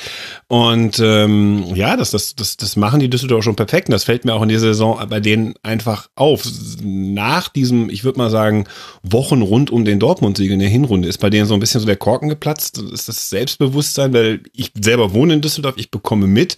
Und 0.48 0.98
ähm, 1.00 1.64
ja, 1.74 1.96
das, 1.96 2.10
das, 2.10 2.34
das, 2.34 2.56
das 2.56 2.76
machen 2.76 3.00
die 3.00 3.10
Düsseldorfer 3.10 3.42
schon 3.42 3.56
perfekt. 3.56 3.88
Und 3.88 3.92
das 3.92 4.04
fällt 4.04 4.24
mir 4.24 4.34
auch 4.34 4.42
in 4.42 4.48
dieser 4.48 4.68
Saison 4.68 5.00
bei 5.08 5.20
denen 5.20 5.54
einfach 5.62 6.08
auf. 6.14 6.44
Nach 6.82 7.48
diesem, 7.48 7.90
ich 7.90 8.04
würde 8.04 8.18
mal 8.18 8.30
sagen, 8.30 8.66
Wochen 9.02 9.42
rund 9.42 9.70
um 9.70 9.84
den 9.84 10.00
Dortmund-Sieg 10.00 10.50
in 10.50 10.60
der 10.60 10.68
Hinrunde 10.68 11.08
ist 11.08 11.18
bei 11.18 11.30
denen 11.30 11.46
so 11.46 11.54
ein 11.54 11.60
bisschen 11.60 11.80
so 11.80 11.86
der 11.86 11.96
Korken 11.96 12.28
geplatzt. 12.28 12.78
Ist 12.78 13.08
das 13.08 13.19
Selbstbewusstsein, 13.28 14.12
weil 14.12 14.42
ich 14.52 14.72
selber 14.80 15.12
wohne 15.12 15.34
in 15.34 15.40
Düsseldorf, 15.40 15.74
ich 15.76 15.90
bekomme 15.90 16.26
mit, 16.26 16.56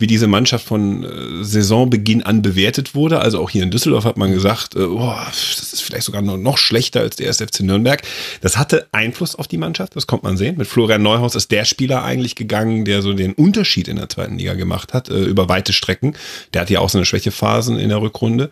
wie 0.00 0.06
diese 0.06 0.28
Mannschaft 0.28 0.64
von 0.64 1.02
äh, 1.02 1.44
Saisonbeginn 1.44 2.22
an 2.22 2.40
bewertet 2.40 2.94
wurde. 2.94 3.20
Also 3.20 3.40
auch 3.40 3.50
hier 3.50 3.64
in 3.64 3.72
Düsseldorf 3.72 4.04
hat 4.04 4.16
man 4.16 4.30
gesagt, 4.30 4.76
äh, 4.76 4.84
oh, 4.84 5.12
das 5.26 5.72
ist 5.72 5.82
vielleicht 5.82 6.04
sogar 6.04 6.22
noch, 6.22 6.56
schlechter 6.56 7.00
als 7.00 7.16
der 7.16 7.26
erste 7.26 7.46
FC 7.46 7.60
Nürnberg. 7.60 8.02
Das 8.40 8.56
hatte 8.56 8.86
Einfluss 8.92 9.34
auf 9.34 9.48
die 9.48 9.58
Mannschaft, 9.58 9.96
das 9.96 10.06
kommt 10.06 10.22
man 10.22 10.36
sehen. 10.36 10.56
Mit 10.56 10.68
Florian 10.68 11.02
Neuhaus 11.02 11.34
ist 11.34 11.50
der 11.50 11.64
Spieler 11.64 12.04
eigentlich 12.04 12.36
gegangen, 12.36 12.84
der 12.84 13.02
so 13.02 13.12
den 13.12 13.32
Unterschied 13.32 13.88
in 13.88 13.96
der 13.96 14.08
zweiten 14.08 14.38
Liga 14.38 14.54
gemacht 14.54 14.94
hat, 14.94 15.08
äh, 15.08 15.24
über 15.24 15.48
weite 15.48 15.72
Strecken. 15.72 16.14
Der 16.54 16.62
hat 16.62 16.70
ja 16.70 16.78
auch 16.78 16.90
so 16.90 16.98
eine 16.98 17.04
Schwächephasen 17.04 17.76
in 17.78 17.88
der 17.88 18.00
Rückrunde. 18.00 18.50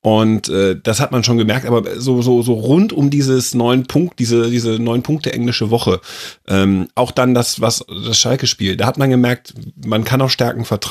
Und 0.00 0.48
äh, 0.48 0.76
das 0.80 1.00
hat 1.00 1.10
man 1.10 1.24
schon 1.24 1.38
gemerkt, 1.38 1.66
aber 1.66 2.00
so, 2.00 2.22
so, 2.22 2.40
so 2.42 2.54
rund 2.54 2.92
um 2.92 3.10
dieses 3.10 3.52
neun 3.52 3.86
Punkt, 3.86 4.20
diese, 4.20 4.48
diese 4.48 4.78
neun 4.78 5.02
Punkte 5.02 5.32
englische 5.32 5.70
Woche, 5.70 6.00
ähm, 6.46 6.88
auch 6.94 7.10
dann 7.10 7.34
das, 7.34 7.60
was 7.60 7.84
das 7.88 8.16
Schalke-Spiel, 8.18 8.76
da 8.76 8.86
hat 8.86 8.96
man 8.96 9.10
gemerkt, 9.10 9.54
man 9.84 10.04
kann 10.04 10.22
auf 10.22 10.30
Stärken 10.30 10.64
vertrauen. 10.64 10.87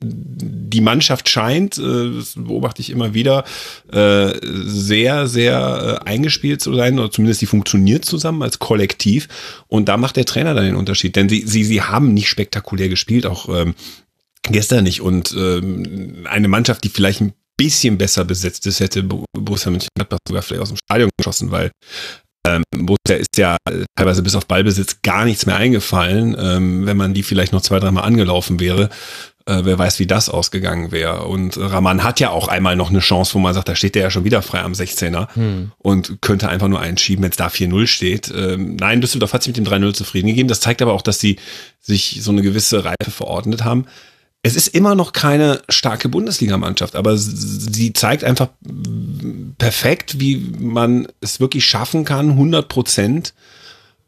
Die 0.00 0.80
Mannschaft 0.80 1.28
scheint, 1.28 1.78
äh, 1.78 2.16
das 2.16 2.34
beobachte 2.36 2.82
ich 2.82 2.90
immer 2.90 3.14
wieder, 3.14 3.44
äh, 3.92 4.32
sehr, 4.42 5.26
sehr 5.26 6.00
äh, 6.04 6.08
eingespielt 6.08 6.60
zu 6.60 6.74
sein, 6.74 6.98
oder 6.98 7.10
zumindest 7.10 7.40
die 7.40 7.46
funktioniert 7.46 8.04
zusammen 8.04 8.42
als 8.42 8.58
Kollektiv. 8.58 9.28
Und 9.66 9.88
da 9.88 9.96
macht 9.96 10.16
der 10.16 10.24
Trainer 10.24 10.54
dann 10.54 10.64
den 10.64 10.76
Unterschied. 10.76 11.16
Denn 11.16 11.28
sie, 11.28 11.44
sie, 11.46 11.64
sie 11.64 11.82
haben 11.82 12.14
nicht 12.14 12.28
spektakulär 12.28 12.88
gespielt, 12.88 13.26
auch 13.26 13.48
ähm, 13.48 13.74
gestern 14.42 14.84
nicht. 14.84 15.00
Und 15.00 15.34
ähm, 15.36 16.26
eine 16.28 16.48
Mannschaft, 16.48 16.84
die 16.84 16.88
vielleicht 16.88 17.20
ein 17.20 17.32
bisschen 17.56 17.98
besser 17.98 18.24
besetzt 18.24 18.66
ist, 18.66 18.80
hätte 18.80 19.02
Borussia 19.02 19.70
Mönchengladbach 19.70 20.18
sogar 20.26 20.42
vielleicht 20.42 20.62
aus 20.62 20.68
dem 20.68 20.78
Stadion 20.78 21.10
geschossen, 21.18 21.50
weil 21.50 21.70
ähm, 22.46 22.62
Borussia 22.70 23.16
ist 23.16 23.36
ja 23.36 23.56
teilweise 23.96 24.22
bis 24.22 24.34
auf 24.34 24.46
Ballbesitz 24.46 25.02
gar 25.02 25.24
nichts 25.24 25.44
mehr 25.44 25.56
eingefallen. 25.56 26.36
Ähm, 26.38 26.86
wenn 26.86 26.96
man 26.96 27.14
die 27.14 27.22
vielleicht 27.22 27.52
noch 27.52 27.60
zwei, 27.60 27.78
dreimal 27.80 28.04
angelaufen 28.04 28.60
wäre, 28.60 28.88
äh, 29.48 29.64
wer 29.64 29.78
weiß, 29.78 29.98
wie 29.98 30.06
das 30.06 30.28
ausgegangen 30.28 30.92
wäre. 30.92 31.24
Und 31.24 31.56
Raman 31.58 32.04
hat 32.04 32.20
ja 32.20 32.30
auch 32.30 32.48
einmal 32.48 32.76
noch 32.76 32.90
eine 32.90 33.00
Chance, 33.00 33.34
wo 33.34 33.38
man 33.38 33.54
sagt, 33.54 33.68
da 33.68 33.74
steht 33.74 33.94
der 33.94 34.02
ja 34.02 34.10
schon 34.10 34.24
wieder 34.24 34.42
frei 34.42 34.60
am 34.60 34.72
16er 34.72 35.34
hm. 35.34 35.72
und 35.78 36.20
könnte 36.20 36.48
einfach 36.48 36.68
nur 36.68 36.80
einschieben, 36.80 37.22
wenn 37.22 37.30
es 37.30 37.36
da 37.36 37.48
4-0 37.48 37.86
steht. 37.86 38.32
Ähm, 38.34 38.76
nein, 38.76 39.00
Düsseldorf 39.00 39.32
hat 39.32 39.42
sich 39.42 39.56
mit 39.56 39.66
dem 39.66 39.72
3-0 39.72 39.94
zufrieden 39.94 40.28
gegeben. 40.28 40.48
Das 40.48 40.60
zeigt 40.60 40.82
aber 40.82 40.92
auch, 40.92 41.02
dass 41.02 41.18
sie 41.18 41.38
sich 41.80 42.18
so 42.22 42.30
eine 42.30 42.42
gewisse 42.42 42.84
Reife 42.84 43.10
verordnet 43.10 43.64
haben 43.64 43.86
es 44.42 44.56
ist 44.56 44.68
immer 44.68 44.94
noch 44.94 45.12
keine 45.12 45.62
starke 45.68 46.08
Bundesligamannschaft, 46.08 46.94
aber 46.94 47.16
sie 47.16 47.92
zeigt 47.92 48.22
einfach 48.22 48.48
perfekt, 49.58 50.20
wie 50.20 50.36
man 50.58 51.08
es 51.20 51.40
wirklich 51.40 51.64
schaffen 51.64 52.04
kann, 52.04 52.30
100 52.30 52.68
Prozent 52.68 53.34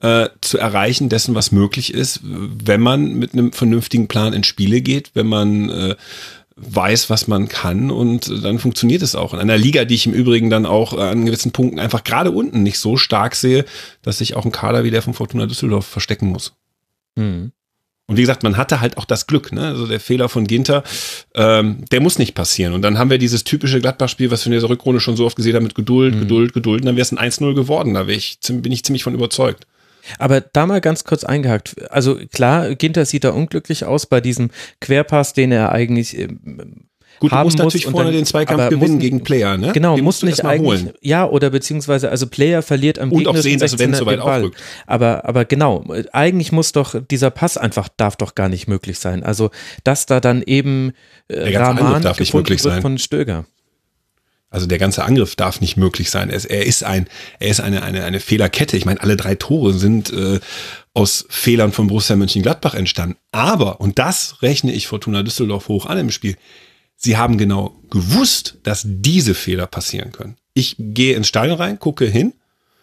äh, 0.01 0.29
zu 0.41 0.59
erreichen 0.59 1.09
dessen, 1.09 1.35
was 1.35 1.53
möglich 1.53 1.93
ist, 1.93 2.21
wenn 2.23 2.81
man 2.81 3.15
mit 3.15 3.33
einem 3.33 3.53
vernünftigen 3.53 4.09
Plan 4.09 4.33
in 4.33 4.45
Spiele 4.45 4.81
geht, 4.81 5.11
wenn 5.15 5.27
man 5.27 5.71
äh, 5.71 5.97
weiß, 6.57 7.09
was 7.09 7.27
man 7.27 7.49
kann 7.49 7.91
und 7.91 8.45
dann 8.45 8.59
funktioniert 8.59 9.03
es 9.03 9.15
auch. 9.15 9.33
In 9.33 9.41
einer 9.41 9.57
Liga, 9.57 9.85
die 9.85 9.95
ich 9.95 10.07
im 10.07 10.13
Übrigen 10.13 10.51
dann 10.51 10.67
auch 10.67 10.93
an 10.97 11.25
gewissen 11.25 11.53
Punkten 11.53 11.79
einfach 11.79 12.05
gerade 12.05 12.31
unten 12.31 12.63
nicht 12.63 12.79
so 12.79 12.97
stark 12.97 13.35
sehe, 13.35 13.65
dass 14.03 14.19
sich 14.19 14.37
auch 14.37 14.45
ein 14.45 14.53
Kader 14.53 14.85
wie 14.85 14.91
der 14.91 15.03
von 15.03 15.15
Fortuna 15.15 15.47
Düsseldorf 15.47 15.87
verstecken 15.87 16.29
muss. 16.29 16.53
Mhm. 17.17 17.53
Und 18.07 18.17
wie 18.17 18.23
gesagt, 18.23 18.43
man 18.43 18.57
hatte 18.57 18.81
halt 18.81 18.99
auch 18.99 19.05
das 19.05 19.29
Glück, 19.29 19.53
ne? 19.53 19.69
Also 19.69 19.87
der 19.87 20.01
Fehler 20.01 20.29
von 20.29 20.45
Ginter, 20.45 20.83
ähm, 21.35 21.85
der 21.93 22.01
muss 22.01 22.19
nicht 22.19 22.35
passieren. 22.35 22.73
Und 22.73 22.83
dann 22.83 22.99
haben 22.99 23.09
wir 23.09 23.19
dieses 23.19 23.45
typische 23.45 23.81
Gladbach-Spiel, 23.81 24.33
was 24.33 24.45
wir 24.45 24.47
in 24.47 24.57
dieser 24.57 24.69
Rückrunde 24.69 25.01
schon 25.01 25.17
so 25.17 25.25
oft 25.27 25.37
gesehen 25.37 25.55
haben, 25.55 25.63
mit 25.63 25.77
Geduld, 25.77 26.17
mhm. 26.17 26.21
Geduld, 26.21 26.53
Geduld. 26.53 26.81
Und 26.81 26.87
dann 26.87 26.97
wäre 26.97 27.03
es 27.03 27.13
ein 27.13 27.19
1-0 27.19 27.55
geworden. 27.55 27.95
Da 27.95 28.09
ich, 28.09 28.41
bin 28.49 28.73
ich 28.73 28.85
ziemlich 28.85 29.05
von 29.05 29.15
überzeugt. 29.15 29.65
Aber 30.19 30.41
da 30.41 30.67
mal 30.67 30.81
ganz 30.81 31.05
kurz 31.05 31.25
eingehakt. 31.25 31.77
Also 31.91 32.19
klar, 32.33 32.75
Ginter 32.75 33.05
sieht 33.05 33.25
da 33.25 33.31
unglücklich 33.31 33.85
aus 33.85 34.07
bei 34.07 34.21
diesem 34.21 34.51
Querpass, 34.81 35.33
den 35.33 35.53
er 35.53 35.73
eigentlich 35.73 36.19
ähm, 36.19 36.89
Gut, 37.21 37.33
haben 37.33 37.41
du 37.41 37.45
musst 37.45 37.59
natürlich 37.59 37.87
vorne 37.87 38.13
den 38.13 38.25
Zweikampf 38.25 38.71
gewinnen 38.71 38.95
muss, 38.95 39.03
gegen 39.03 39.23
Player, 39.23 39.59
ne? 39.59 39.73
Genau, 39.73 39.95
den 39.95 40.05
musst 40.05 40.23
du 40.23 40.27
nicht 40.27 40.43
eigentlich, 40.43 40.85
holen. 40.85 40.93
ja, 41.03 41.29
oder 41.29 41.51
beziehungsweise, 41.51 42.11
also 42.11 42.27
Player 42.27 42.63
verliert 42.63 42.99
am 42.99 43.13
Und 43.13 43.29
auch 43.29 43.37
sehen, 43.37 43.61
dass 43.61 43.79
wenn 43.79 43.93
es 43.93 43.99
soweit 43.99 44.21
aufrückt. 44.21 44.59
Aber, 44.87 45.27
aber 45.27 45.45
genau, 45.45 45.85
eigentlich 46.13 46.51
muss 46.51 46.73
doch 46.73 46.95
dieser 47.11 47.29
Pass 47.31 47.59
einfach, 47.59 47.91
darf 47.95 48.17
doch 48.17 48.35
gar 48.35 48.49
nicht 48.49 48.69
möglich 48.69 48.99
sein. 48.99 49.23
Also, 49.23 49.51
dass 49.85 50.07
da 50.07 50.21
dann 50.21 50.43
eben 50.43 50.93
äh, 51.29 51.55
Rahman 51.59 52.01
darf 52.01 52.19
nicht 52.19 52.33
möglich 52.33 52.63
sein. 52.63 52.81
von 52.81 52.97
Stöger. 52.97 53.45
Also 54.51 54.67
der 54.67 54.79
ganze 54.79 55.05
Angriff 55.05 55.37
darf 55.37 55.61
nicht 55.61 55.77
möglich 55.77 56.11
sein. 56.11 56.29
Er, 56.29 56.45
er 56.51 56.67
ist 56.67 56.83
ein, 56.83 57.09
er 57.39 57.49
ist 57.49 57.61
eine, 57.61 57.83
eine, 57.83 58.05
eine 58.05 58.19
Fehlerkette. 58.19 58.77
Ich 58.77 58.85
meine, 58.85 59.01
alle 59.01 59.17
drei 59.17 59.37
Tore 59.37 59.73
sind 59.73 60.13
äh, 60.13 60.41
aus 60.93 61.25
Fehlern 61.29 61.73
von 61.73 61.87
Borussia 61.87 62.17
Mönchengladbach 62.17 62.75
entstanden. 62.75 63.17
Aber, 63.31 63.81
und 63.81 64.01
das 64.01 64.43
rechne 64.43 64.73
ich 64.73 64.89
Fortuna 64.89 65.23
Düsseldorf 65.23 65.69
hoch 65.69 65.87
an 65.87 65.99
im 65.99 66.11
Spiel, 66.11 66.37
sie 66.97 67.17
haben 67.17 67.39
genau 67.39 67.81
gewusst, 67.91 68.59
dass 68.65 68.83
diese 68.85 69.35
Fehler 69.35 69.69
passieren 69.69 70.11
können. 70.11 70.37
Ich 70.53 70.75
gehe 70.79 71.17
ins 71.17 71.29
Stadion 71.29 71.57
rein, 71.57 71.79
gucke 71.79 72.07
hin, 72.07 72.35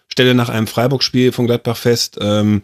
stelle 0.08 0.34
nach 0.34 0.50
einem 0.50 0.68
Freiburg-Spiel 0.68 1.34
von 1.34 1.48
Gladbach 1.48 1.78
fest, 1.78 2.18
ähm, 2.22 2.64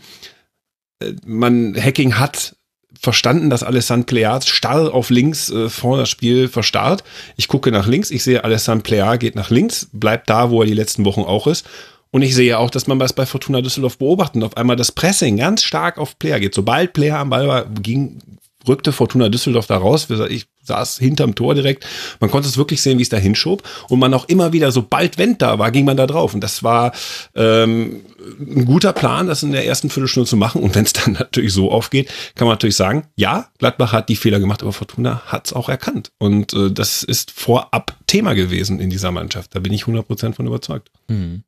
äh, 1.00 1.12
man 1.26 1.76
Hacking 1.76 2.18
hat 2.18 2.56
verstanden, 3.04 3.50
dass 3.50 3.64
Alessandro 3.64 4.06
Pleat 4.06 4.46
starr 4.48 4.94
auf 4.94 5.10
links 5.10 5.50
äh, 5.52 5.68
vor 5.70 5.98
das 5.98 6.10
Spiel 6.10 6.48
verstarrt. 6.48 7.04
Ich 7.36 7.50
gucke 7.50 7.70
nach 7.70 7.86
links, 7.86 8.10
ich 8.10 8.24
sehe 8.24 8.44
Alessandro 8.44 8.84
Pleat 8.84 9.20
geht 9.20 9.36
nach 9.36 9.50
links, 9.50 9.90
bleibt 9.92 10.30
da, 10.30 10.50
wo 10.50 10.62
er 10.62 10.68
die 10.68 10.74
letzten 10.74 11.04
Wochen 11.04 11.22
auch 11.22 11.46
ist. 11.46 11.66
Und 12.12 12.22
ich 12.22 12.34
sehe 12.34 12.58
auch, 12.58 12.70
dass 12.70 12.88
man 12.88 13.00
das 13.00 13.12
bei 13.12 13.26
Fortuna 13.26 13.62
Düsseldorf 13.62 13.98
beobachtet. 13.98 14.44
Auf 14.44 14.56
einmal 14.56 14.76
das 14.76 14.92
Pressing 14.92 15.38
ganz 15.38 15.64
stark 15.64 15.98
auf 15.98 16.18
Player 16.18 16.40
geht. 16.40 16.54
Sobald 16.56 16.94
Player 16.94 17.18
am 17.18 17.32
Ball 17.32 17.48
war, 17.48 17.66
ging 17.66 18.20
rückte 18.68 18.92
Fortuna 18.92 19.30
Düsseldorf 19.30 19.68
da 19.68 19.78
raus. 19.78 20.08
Ich 20.30 20.46
saß 20.62 21.00
hinterm 21.00 21.36
Tor 21.36 21.56
direkt. 21.56 21.86
Man 22.20 22.30
konnte 22.32 22.48
es 22.48 22.58
wirklich 22.58 22.82
sehen, 22.82 23.00
wie 23.00 23.04
es 23.04 23.10
da 23.10 23.18
hinschob. 23.18 23.64
Und 23.90 24.00
man 24.00 24.14
auch 24.14 24.30
immer 24.30 24.54
wieder, 24.54 24.72
sobald 24.72 25.18
Wendt 25.18 25.42
da 25.42 25.60
war, 25.60 25.72
ging 25.72 25.86
man 25.86 25.98
da 25.98 26.08
drauf. 26.08 26.34
Und 26.34 26.42
das 26.42 26.64
war 26.64 26.94
ähm, 27.36 28.02
ein 28.40 28.66
guter 28.66 28.94
Plan, 28.94 29.28
das 29.28 29.44
in 29.44 29.52
der 29.52 29.66
ersten 29.66 29.90
Viertelstunde 29.90 30.30
zu 30.30 30.38
machen. 30.38 30.62
Und 30.62 30.76
wenn 30.76 30.86
es 30.86 30.94
dann 30.94 31.14
natürlich 31.20 31.54
so 31.54 31.72
aufgeht, 31.72 32.10
kann 32.36 32.48
man 32.48 32.54
natürlich 32.54 32.76
sagen, 32.76 33.08
ja, 33.16 33.50
Gladbach 33.60 33.92
hat 33.92 34.10
die 34.10 34.16
Fehler 34.16 34.40
gemacht, 34.40 34.62
aber 34.62 34.74
Fortuna 34.74 35.22
hat 35.26 35.48
es 35.48 35.54
auch 35.54 35.70
erkannt. 35.70 36.12
Und 36.20 36.54
äh, 36.54 36.72
das 36.72 37.04
ist 37.04 37.32
vorab 37.32 37.98
Thema 38.08 38.34
gewesen 38.34 38.80
in 38.80 38.90
dieser 38.90 39.12
Mannschaft. 39.12 39.56
Da 39.56 39.60
bin 39.60 39.74
ich 39.74 39.84
100% 39.84 40.34
von 40.34 40.48
überzeugt. 40.48 40.90
Mhm. 41.08 41.44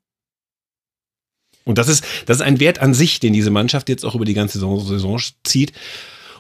Und 1.64 1.80
das 1.80 1.88
ist, 1.88 2.04
das 2.28 2.38
ist 2.38 2.44
ein 2.44 2.60
Wert 2.60 2.80
an 2.80 2.94
sich, 2.94 3.20
den 3.20 3.34
diese 3.34 3.50
Mannschaft 3.50 3.90
jetzt 3.90 4.06
auch 4.06 4.16
über 4.16 4.26
die 4.26 4.36
ganze 4.36 4.60
Saison, 4.60 4.86
Saison 4.86 5.20
zieht. 5.44 5.74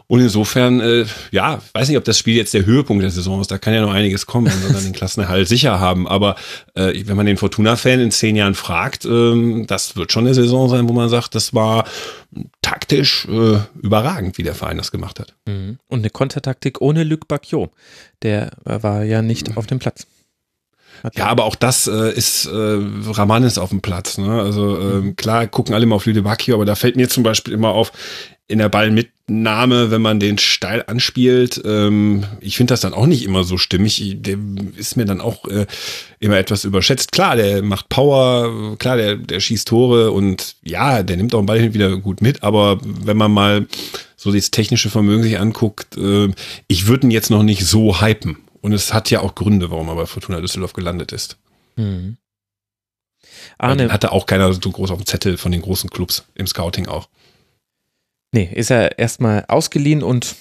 Und 0.07 0.19
insofern, 0.19 0.81
äh, 0.81 1.05
ja, 1.31 1.61
weiß 1.73 1.87
nicht, 1.89 1.97
ob 1.97 2.03
das 2.03 2.19
Spiel 2.19 2.35
jetzt 2.35 2.53
der 2.53 2.65
Höhepunkt 2.65 3.03
der 3.03 3.09
Saison 3.09 3.41
ist. 3.41 3.49
Da 3.49 3.57
kann 3.57 3.73
ja 3.73 3.81
noch 3.81 3.93
einiges 3.93 4.27
kommen, 4.27 4.47
wenn 4.47 4.67
wir 4.67 4.73
dann 4.73 4.83
den 4.83 4.93
Klassenerhalt 4.93 5.47
sicher 5.47 5.79
haben. 5.79 6.07
Aber 6.07 6.35
äh, 6.75 6.93
wenn 7.05 7.17
man 7.17 7.25
den 7.25 7.37
Fortuna-Fan 7.37 7.99
in 7.99 8.11
zehn 8.11 8.35
Jahren 8.35 8.53
fragt, 8.53 9.05
ähm, 9.05 9.65
das 9.67 9.95
wird 9.95 10.11
schon 10.11 10.25
eine 10.25 10.35
Saison 10.35 10.69
sein, 10.69 10.87
wo 10.87 10.93
man 10.93 11.09
sagt, 11.09 11.33
das 11.33 11.55
war 11.55 11.85
taktisch 12.61 13.25
äh, 13.25 13.59
überragend, 13.81 14.37
wie 14.37 14.43
der 14.43 14.55
Verein 14.55 14.77
das 14.77 14.91
gemacht 14.91 15.19
hat. 15.19 15.33
Mhm. 15.47 15.79
Und 15.87 15.99
eine 15.99 16.11
Kontertaktik 16.11 16.81
ohne 16.81 17.03
Luc 17.03 17.27
Bacchio. 17.27 17.71
Der 18.21 18.51
war 18.63 19.03
ja 19.03 19.21
nicht 19.21 19.49
mhm. 19.49 19.57
auf 19.57 19.65
dem 19.65 19.79
Platz. 19.79 20.05
Ja, 21.13 21.27
aber 21.27 21.43
auch 21.43 21.55
das 21.55 21.87
äh, 21.87 22.11
ist 22.13 22.45
äh, 22.45 22.51
Ramanis 22.51 23.57
auf 23.57 23.69
dem 23.69 23.81
Platz. 23.81 24.17
Ne? 24.17 24.41
Also 24.41 24.77
äh, 24.79 25.13
klar 25.13 25.47
gucken 25.47 25.75
alle 25.75 25.85
mal 25.85 25.95
auf 25.95 26.05
Lüdebakio, 26.05 26.55
aber 26.55 26.65
da 26.65 26.75
fällt 26.75 26.95
mir 26.95 27.09
zum 27.09 27.23
Beispiel 27.23 27.53
immer 27.53 27.69
auf, 27.69 27.91
in 28.47 28.59
der 28.59 28.69
Ballmitnahme, 29.27 29.91
wenn 29.91 30.01
man 30.01 30.19
den 30.19 30.37
steil 30.37 30.83
anspielt. 30.87 31.61
Ähm, 31.65 32.25
ich 32.41 32.57
finde 32.57 32.73
das 32.73 32.81
dann 32.81 32.93
auch 32.93 33.05
nicht 33.05 33.23
immer 33.23 33.43
so 33.43 33.57
stimmig. 33.57 34.17
Der 34.19 34.37
ist 34.75 34.97
mir 34.97 35.05
dann 35.05 35.21
auch 35.21 35.45
äh, 35.45 35.65
immer 36.19 36.37
etwas 36.37 36.63
überschätzt. 36.65 37.11
Klar, 37.11 37.35
der 37.35 37.61
macht 37.63 37.89
Power, 37.89 38.77
klar, 38.77 38.97
der, 38.97 39.15
der 39.15 39.39
schießt 39.39 39.67
Tore 39.67 40.11
und 40.11 40.55
ja, 40.63 41.03
der 41.03 41.17
nimmt 41.17 41.33
auch 41.33 41.39
den 41.39 41.45
Ball 41.45 41.59
hin 41.59 41.73
wieder 41.73 41.97
gut 41.97 42.21
mit, 42.21 42.43
aber 42.43 42.79
wenn 42.83 43.17
man 43.17 43.31
mal 43.31 43.67
so 44.15 44.31
das 44.31 44.51
technische 44.51 44.89
Vermögen 44.89 45.23
sich 45.23 45.39
anguckt, 45.39 45.97
äh, 45.97 46.31
ich 46.67 46.87
würde 46.87 47.07
ihn 47.07 47.11
jetzt 47.11 47.29
noch 47.29 47.43
nicht 47.43 47.65
so 47.65 48.01
hypen. 48.01 48.37
Und 48.61 48.73
es 48.73 48.93
hat 48.95 49.11
ja 49.11 49.19
auch 49.19 49.35
Gründe, 49.35 49.69
warum 49.69 49.89
er 49.89 49.95
bei 49.95 50.07
Fortuna 50.07 50.41
Düsseldorf 50.41 50.73
gelandet 50.73 51.11
ist. 51.11 51.37
Mhm. 51.75 52.17
Arne. 53.59 53.91
Hatte 53.91 54.11
auch 54.11 54.25
keiner 54.25 54.51
so 54.53 54.71
groß 54.71 54.89
auf 54.89 54.97
dem 54.97 55.05
Zettel 55.05 55.37
von 55.37 55.51
den 55.51 55.61
großen 55.61 55.89
Clubs 55.89 56.25
im 56.33 56.47
Scouting 56.47 56.87
auch. 56.87 57.07
Nee, 58.31 58.49
ist 58.53 58.71
er 58.71 58.97
erstmal 58.99 59.45
ausgeliehen 59.47 60.03
und 60.03 60.35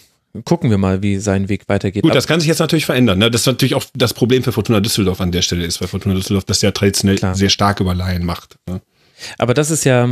gucken 0.44 0.70
wir 0.70 0.78
mal, 0.78 1.02
wie 1.02 1.18
sein 1.18 1.48
Weg 1.48 1.68
weitergeht. 1.68 2.02
Gut, 2.02 2.14
das 2.14 2.26
kann 2.26 2.40
sich 2.40 2.48
jetzt 2.48 2.58
natürlich 2.58 2.86
verändern. 2.86 3.18
Ne? 3.18 3.30
Das 3.30 3.42
ist 3.42 3.46
natürlich 3.46 3.74
auch 3.74 3.84
das 3.94 4.14
Problem 4.14 4.42
für 4.42 4.52
Fortuna 4.52 4.80
Düsseldorf 4.80 5.20
an 5.20 5.30
der 5.30 5.42
Stelle 5.42 5.64
ist, 5.64 5.80
weil 5.80 5.88
Fortuna 5.88 6.14
Düsseldorf 6.14 6.44
das 6.44 6.60
ja 6.62 6.72
traditionell 6.72 7.16
Klar. 7.16 7.34
sehr 7.34 7.50
stark 7.50 7.80
über 7.80 7.94
Laien 7.94 8.24
macht. 8.24 8.56
Ne? 8.68 8.80
Aber 9.38 9.54
das 9.54 9.70
ist 9.70 9.84
ja 9.84 10.08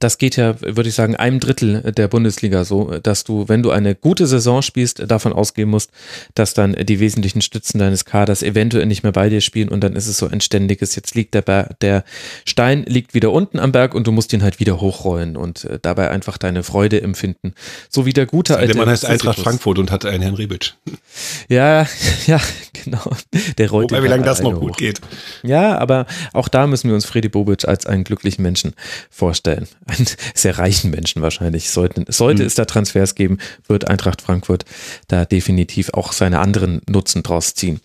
das 0.00 0.18
geht 0.18 0.36
ja, 0.36 0.60
würde 0.60 0.88
ich 0.88 0.94
sagen, 0.94 1.16
einem 1.16 1.40
Drittel 1.40 1.92
der 1.92 2.08
Bundesliga 2.08 2.64
so, 2.64 2.98
dass 3.02 3.24
du, 3.24 3.48
wenn 3.48 3.62
du 3.62 3.70
eine 3.70 3.94
gute 3.94 4.26
Saison 4.26 4.60
spielst, 4.60 5.02
davon 5.10 5.32
ausgehen 5.32 5.68
musst, 5.68 5.90
dass 6.34 6.52
dann 6.52 6.74
die 6.74 7.00
wesentlichen 7.00 7.40
Stützen 7.40 7.78
deines 7.78 8.04
Kaders 8.04 8.42
eventuell 8.42 8.84
nicht 8.84 9.02
mehr 9.02 9.12
bei 9.12 9.30
dir 9.30 9.40
spielen 9.40 9.70
und 9.70 9.82
dann 9.82 9.96
ist 9.96 10.06
es 10.06 10.18
so 10.18 10.26
ein 10.26 10.42
ständiges, 10.42 10.94
jetzt 10.94 11.14
liegt 11.14 11.34
der, 11.34 11.42
Ber 11.42 11.70
der 11.80 12.04
Stein 12.44 12.84
liegt 12.84 13.14
wieder 13.14 13.32
unten 13.32 13.58
am 13.58 13.72
Berg 13.72 13.94
und 13.94 14.06
du 14.06 14.12
musst 14.12 14.32
ihn 14.34 14.42
halt 14.42 14.60
wieder 14.60 14.80
hochrollen 14.80 15.36
und 15.36 15.64
äh, 15.64 15.78
dabei 15.80 16.10
einfach 16.10 16.36
deine 16.36 16.62
Freude 16.62 17.00
empfinden. 17.00 17.54
So 17.88 18.04
wie 18.04 18.12
der 18.12 18.26
gute 18.26 18.58
alte. 18.58 18.74
Der 18.74 18.76
Mann 18.76 18.90
heißt 18.90 19.06
Eintracht 19.06 19.40
Frankfurt 19.40 19.78
und 19.78 19.90
hat 19.90 20.04
einen 20.04 20.22
Herrn 20.22 20.34
Rebic. 20.34 20.74
Ja, 21.48 21.86
ja, 22.26 22.40
genau. 22.84 23.10
Der 23.56 23.70
rollt 23.70 23.90
Wobei, 23.90 24.02
wie 24.02 24.08
lange 24.08 24.24
das 24.24 24.42
noch 24.42 24.54
hoch. 24.54 24.60
gut 24.60 24.76
geht. 24.76 25.00
Ja, 25.42 25.78
aber 25.78 26.06
auch 26.34 26.48
da 26.48 26.66
müssen 26.66 26.88
wir 26.88 26.94
uns 26.94 27.06
Freddy 27.06 27.30
Bobic 27.30 27.66
als 27.66 27.86
einen 27.86 28.04
glücklichen 28.04 28.42
Menschen 28.42 28.74
vorstellen 29.10 29.66
einen 29.88 30.06
sehr 30.34 30.58
reichen 30.58 30.90
Menschen 30.90 31.22
wahrscheinlich. 31.22 31.70
Sollten, 31.70 32.04
sollte 32.08 32.42
mhm. 32.42 32.46
es 32.46 32.54
da 32.54 32.64
Transfers 32.64 33.14
geben, 33.14 33.38
wird 33.66 33.88
Eintracht 33.88 34.22
Frankfurt 34.22 34.64
da 35.08 35.24
definitiv 35.24 35.90
auch 35.94 36.12
seine 36.12 36.40
anderen 36.40 36.80
Nutzen 36.88 37.22
draus 37.22 37.54
ziehen. 37.54 37.80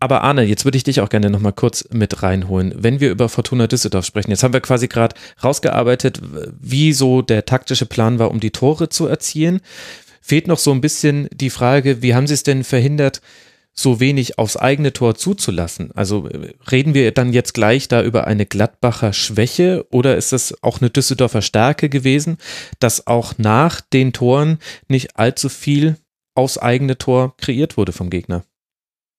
Aber 0.00 0.22
Arne, 0.22 0.44
jetzt 0.44 0.64
würde 0.64 0.76
ich 0.76 0.84
dich 0.84 1.00
auch 1.00 1.08
gerne 1.08 1.28
nochmal 1.28 1.52
kurz 1.52 1.88
mit 1.90 2.22
reinholen. 2.22 2.72
Wenn 2.76 3.00
wir 3.00 3.10
über 3.10 3.28
Fortuna 3.28 3.66
Düsseldorf 3.66 4.04
sprechen, 4.04 4.30
jetzt 4.30 4.44
haben 4.44 4.52
wir 4.52 4.60
quasi 4.60 4.86
gerade 4.86 5.16
rausgearbeitet, 5.42 6.20
wie 6.60 6.92
so 6.92 7.20
der 7.20 7.44
taktische 7.46 7.86
Plan 7.86 8.20
war, 8.20 8.30
um 8.30 8.38
die 8.38 8.52
Tore 8.52 8.90
zu 8.90 9.06
erzielen. 9.06 9.60
Fehlt 10.20 10.46
noch 10.46 10.58
so 10.58 10.70
ein 10.70 10.80
bisschen 10.80 11.28
die 11.32 11.50
Frage, 11.50 12.00
wie 12.00 12.14
haben 12.14 12.28
sie 12.28 12.34
es 12.34 12.44
denn 12.44 12.62
verhindert, 12.62 13.22
so 13.78 14.00
wenig 14.00 14.38
aufs 14.38 14.56
eigene 14.56 14.92
Tor 14.92 15.14
zuzulassen? 15.14 15.90
Also 15.94 16.26
äh, 16.28 16.54
reden 16.70 16.94
wir 16.94 17.12
dann 17.12 17.32
jetzt 17.32 17.54
gleich 17.54 17.88
da 17.88 18.02
über 18.02 18.26
eine 18.26 18.46
Gladbacher 18.46 19.12
Schwäche 19.12 19.86
oder 19.90 20.16
ist 20.16 20.32
das 20.32 20.54
auch 20.62 20.80
eine 20.80 20.90
Düsseldorfer 20.90 21.42
Stärke 21.42 21.88
gewesen, 21.88 22.38
dass 22.80 23.06
auch 23.06 23.34
nach 23.38 23.80
den 23.80 24.12
Toren 24.12 24.58
nicht 24.88 25.16
allzu 25.16 25.48
viel 25.48 25.96
aufs 26.34 26.58
eigene 26.58 26.98
Tor 26.98 27.34
kreiert 27.36 27.76
wurde 27.76 27.92
vom 27.92 28.10
Gegner? 28.10 28.42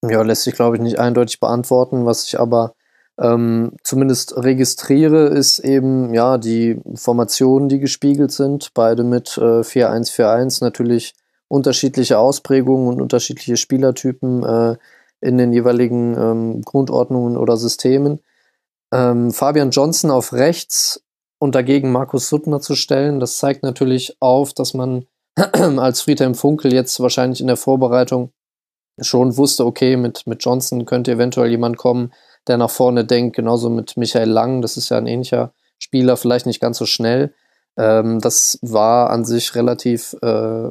Ja, 0.01 0.21
lässt 0.21 0.43
sich, 0.43 0.55
glaube 0.55 0.77
ich, 0.77 0.81
nicht 0.81 0.99
eindeutig 0.99 1.39
beantworten. 1.39 2.05
Was 2.05 2.25
ich 2.25 2.39
aber 2.39 2.73
ähm, 3.19 3.73
zumindest 3.83 4.37
registriere, 4.37 5.27
ist 5.27 5.59
eben 5.59 6.13
ja 6.13 6.37
die 6.37 6.79
Formationen, 6.95 7.67
die 7.67 7.79
gespiegelt 7.79 8.31
sind. 8.31 8.73
Beide 8.73 9.03
mit 9.03 9.37
äh, 9.37 9.61
4-1-4-1 9.61 10.63
natürlich 10.63 11.13
unterschiedliche 11.49 12.17
Ausprägungen 12.17 12.87
und 12.87 13.01
unterschiedliche 13.01 13.57
Spielertypen 13.57 14.43
äh, 14.43 14.77
in 15.19 15.37
den 15.37 15.51
jeweiligen 15.51 16.15
ähm, 16.17 16.61
Grundordnungen 16.61 17.35
oder 17.35 17.57
Systemen. 17.57 18.21
Ähm, 18.93 19.31
Fabian 19.31 19.71
Johnson 19.71 20.11
auf 20.11 20.31
rechts 20.31 21.03
und 21.39 21.55
dagegen 21.55 21.91
Markus 21.91 22.29
Suttner 22.29 22.61
zu 22.61 22.75
stellen, 22.75 23.19
das 23.19 23.37
zeigt 23.37 23.63
natürlich 23.63 24.15
auf, 24.21 24.53
dass 24.53 24.73
man 24.73 25.05
als 25.35 26.01
Friedhelm 26.01 26.35
Funkel 26.35 26.73
jetzt 26.73 26.99
wahrscheinlich 26.99 27.41
in 27.41 27.47
der 27.47 27.57
Vorbereitung 27.57 28.31
schon 29.01 29.37
wusste, 29.37 29.65
okay, 29.65 29.97
mit, 29.97 30.27
mit 30.27 30.43
Johnson 30.43 30.85
könnte 30.85 31.11
eventuell 31.11 31.49
jemand 31.49 31.77
kommen, 31.77 32.13
der 32.47 32.57
nach 32.57 32.69
vorne 32.69 33.05
denkt, 33.05 33.35
genauso 33.35 33.69
mit 33.69 33.97
Michael 33.97 34.29
Lang, 34.29 34.61
das 34.61 34.77
ist 34.77 34.89
ja 34.89 34.97
ein 34.97 35.07
ähnlicher 35.07 35.53
Spieler, 35.77 36.17
vielleicht 36.17 36.45
nicht 36.45 36.59
ganz 36.59 36.77
so 36.77 36.85
schnell. 36.85 37.33
Ähm, 37.77 38.19
das 38.19 38.59
war 38.61 39.09
an 39.09 39.25
sich 39.25 39.55
relativ 39.55 40.15
äh, 40.21 40.69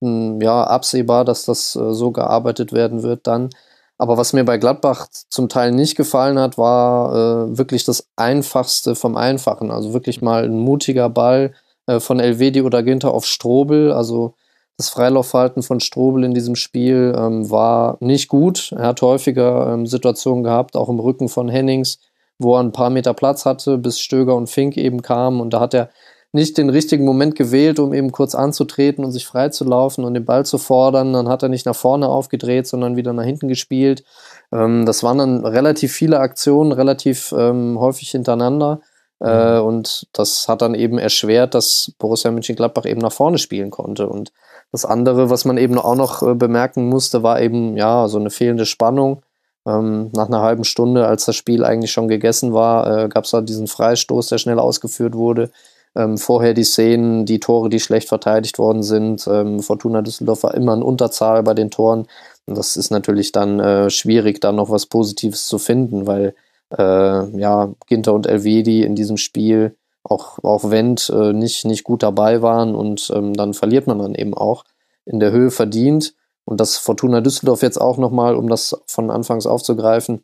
ja, 0.00 0.64
absehbar, 0.64 1.24
dass 1.24 1.44
das 1.44 1.74
äh, 1.76 1.92
so 1.92 2.10
gearbeitet 2.12 2.72
werden 2.72 3.02
wird 3.02 3.26
dann. 3.26 3.50
Aber 3.98 4.16
was 4.16 4.32
mir 4.32 4.44
bei 4.44 4.58
Gladbach 4.58 5.08
zum 5.28 5.48
Teil 5.48 5.72
nicht 5.72 5.96
gefallen 5.96 6.38
hat, 6.38 6.56
war 6.56 7.48
äh, 7.48 7.58
wirklich 7.58 7.84
das 7.84 8.06
Einfachste 8.14 8.94
vom 8.94 9.16
Einfachen. 9.16 9.72
Also 9.72 9.92
wirklich 9.92 10.22
mal 10.22 10.44
ein 10.44 10.58
mutiger 10.58 11.08
Ball 11.10 11.52
äh, 11.86 11.98
von 11.98 12.20
Elvedi 12.20 12.62
oder 12.62 12.84
Ginter 12.84 13.12
auf 13.12 13.26
Strobel. 13.26 13.92
Also 13.92 14.34
das 14.76 14.88
Freilaufverhalten 14.90 15.64
von 15.64 15.80
Strobel 15.80 16.22
in 16.22 16.32
diesem 16.32 16.54
Spiel 16.54 17.12
ähm, 17.18 17.50
war 17.50 17.96
nicht 17.98 18.28
gut. 18.28 18.72
Er 18.76 18.86
hat 18.86 19.02
häufiger 19.02 19.72
ähm, 19.72 19.86
Situationen 19.86 20.44
gehabt, 20.44 20.76
auch 20.76 20.88
im 20.88 21.00
Rücken 21.00 21.28
von 21.28 21.48
Hennings, 21.48 21.98
wo 22.38 22.54
er 22.54 22.60
ein 22.60 22.70
paar 22.70 22.90
Meter 22.90 23.14
Platz 23.14 23.44
hatte, 23.44 23.78
bis 23.78 23.98
Stöger 23.98 24.36
und 24.36 24.48
Fink 24.48 24.76
eben 24.76 25.02
kamen. 25.02 25.40
Und 25.40 25.52
da 25.52 25.58
hat 25.58 25.74
er 25.74 25.90
nicht 26.32 26.58
den 26.58 26.68
richtigen 26.68 27.04
Moment 27.04 27.36
gewählt, 27.36 27.78
um 27.78 27.94
eben 27.94 28.12
kurz 28.12 28.34
anzutreten 28.34 29.04
und 29.04 29.12
sich 29.12 29.26
freizulaufen 29.26 30.04
und 30.04 30.14
den 30.14 30.24
Ball 30.24 30.44
zu 30.44 30.58
fordern. 30.58 31.12
Dann 31.12 31.28
hat 31.28 31.42
er 31.42 31.48
nicht 31.48 31.66
nach 31.66 31.76
vorne 31.76 32.08
aufgedreht, 32.08 32.66
sondern 32.66 32.96
wieder 32.96 33.12
nach 33.12 33.24
hinten 33.24 33.48
gespielt. 33.48 34.04
Ähm, 34.52 34.84
das 34.84 35.02
waren 35.02 35.18
dann 35.18 35.44
relativ 35.44 35.92
viele 35.92 36.20
Aktionen, 36.20 36.72
relativ 36.72 37.32
ähm, 37.36 37.78
häufig 37.78 38.10
hintereinander. 38.10 38.80
Äh, 39.20 39.58
mhm. 39.58 39.66
und 39.66 40.06
das 40.12 40.46
hat 40.48 40.62
dann 40.62 40.76
eben 40.76 40.96
erschwert, 40.96 41.54
dass 41.54 41.92
Borussia 41.98 42.30
Mönchengladbach 42.30 42.84
eben 42.84 43.00
nach 43.00 43.12
vorne 43.12 43.38
spielen 43.38 43.70
konnte. 43.70 44.08
Und 44.08 44.32
das 44.70 44.84
andere, 44.84 45.28
was 45.28 45.44
man 45.44 45.58
eben 45.58 45.76
auch 45.76 45.96
noch 45.96 46.22
äh, 46.22 46.34
bemerken 46.34 46.88
musste, 46.88 47.22
war 47.22 47.40
eben 47.40 47.76
ja 47.76 48.06
so 48.06 48.18
eine 48.18 48.30
fehlende 48.30 48.66
Spannung. 48.66 49.22
Ähm, 49.66 50.10
nach 50.14 50.28
einer 50.28 50.40
halben 50.42 50.64
Stunde, 50.64 51.06
als 51.06 51.24
das 51.24 51.34
Spiel 51.34 51.64
eigentlich 51.64 51.90
schon 51.90 52.06
gegessen 52.06 52.52
war, 52.52 53.04
äh, 53.04 53.08
gab 53.08 53.24
es 53.24 53.32
da 53.32 53.40
diesen 53.40 53.66
Freistoß, 53.66 54.28
der 54.28 54.38
schnell 54.38 54.60
ausgeführt 54.60 55.14
wurde. 55.14 55.50
Ähm, 55.98 56.16
vorher 56.16 56.54
die 56.54 56.62
Szenen, 56.62 57.26
die 57.26 57.40
Tore, 57.40 57.68
die 57.68 57.80
schlecht 57.80 58.08
verteidigt 58.08 58.58
worden 58.60 58.84
sind. 58.84 59.26
Ähm, 59.26 59.58
Fortuna 59.58 60.00
Düsseldorf 60.00 60.44
war 60.44 60.54
immer 60.54 60.74
in 60.74 60.82
Unterzahl 60.82 61.42
bei 61.42 61.54
den 61.54 61.72
Toren. 61.72 62.06
Und 62.46 62.56
das 62.56 62.76
ist 62.76 62.90
natürlich 62.90 63.32
dann 63.32 63.58
äh, 63.58 63.90
schwierig, 63.90 64.40
da 64.40 64.52
noch 64.52 64.70
was 64.70 64.86
Positives 64.86 65.48
zu 65.48 65.58
finden, 65.58 66.06
weil 66.06 66.36
äh, 66.70 67.38
ja, 67.38 67.74
Ginter 67.88 68.14
und 68.14 68.28
Elvedi 68.28 68.84
in 68.84 68.94
diesem 68.94 69.16
Spiel, 69.16 69.74
auch, 70.04 70.38
auch 70.44 70.70
Wendt, 70.70 71.10
äh, 71.12 71.32
nicht, 71.32 71.64
nicht 71.64 71.82
gut 71.82 72.04
dabei 72.04 72.42
waren 72.42 72.76
und 72.76 73.10
ähm, 73.12 73.34
dann 73.34 73.52
verliert 73.52 73.88
man 73.88 73.98
dann 73.98 74.14
eben 74.14 74.34
auch 74.34 74.64
in 75.04 75.18
der 75.18 75.32
Höhe 75.32 75.50
verdient. 75.50 76.14
Und 76.44 76.60
das 76.60 76.76
Fortuna 76.76 77.20
Düsseldorf 77.20 77.62
jetzt 77.62 77.80
auch 77.80 77.98
nochmal, 77.98 78.36
um 78.36 78.48
das 78.48 78.80
von 78.86 79.10
Anfangs 79.10 79.46
aufzugreifen, 79.46 80.22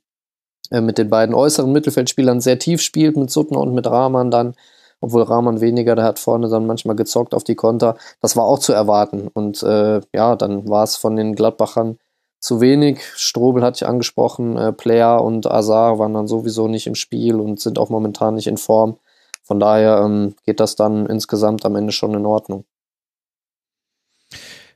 äh, 0.71 0.81
mit 0.81 0.99
den 0.99 1.11
beiden 1.11 1.35
äußeren 1.35 1.73
Mittelfeldspielern 1.73 2.41
sehr 2.41 2.61
tief 2.61 2.81
spielt, 2.81 3.17
mit 3.17 3.31
Suttner 3.31 3.61
und 3.61 3.75
mit 3.75 3.87
Rahman 3.87 4.31
dann 4.31 4.55
obwohl 5.05 5.22
Rahman 5.22 5.60
weniger, 5.60 5.94
der 5.94 6.05
hat 6.06 6.18
vorne 6.18 6.48
dann 6.48 6.66
manchmal 6.66 6.97
gezockt 6.97 7.35
auf 7.35 7.44
die 7.44 7.56
Konter. 7.56 7.97
Das 8.22 8.36
war 8.36 8.44
auch 8.44 8.59
zu 8.59 8.72
erwarten. 8.72 9.28
Und 9.28 9.62
äh, 9.62 10.01
ja, 10.14 10.35
dann 10.35 10.66
war 10.66 10.82
es 10.82 10.97
von 10.97 11.14
den 11.14 11.35
Gladbachern 11.35 11.98
zu 12.40 12.62
wenig. 12.62 13.02
Strobel 13.16 13.62
hatte 13.62 13.85
ich 13.85 13.86
angesprochen, 13.86 14.56
äh, 14.56 14.72
Player 14.72 15.22
und 15.22 15.47
Azar 15.47 15.98
waren 15.98 16.14
dann 16.14 16.26
sowieso 16.26 16.68
nicht 16.68 16.86
im 16.86 16.94
Spiel 16.94 17.39
und 17.39 17.60
sind 17.60 17.78
auch 17.78 17.90
momentan 17.90 18.35
nicht 18.35 18.47
in 18.47 18.56
Form. 18.56 18.97
Von 19.43 19.60
daher 19.60 20.01
ähm, 20.02 20.36
geht 20.47 20.59
das 20.59 20.74
dann 20.74 21.05
insgesamt 21.05 21.66
am 21.66 21.76
Ende 21.76 21.93
schon 21.93 22.14
in 22.14 22.24
Ordnung. 22.24 22.64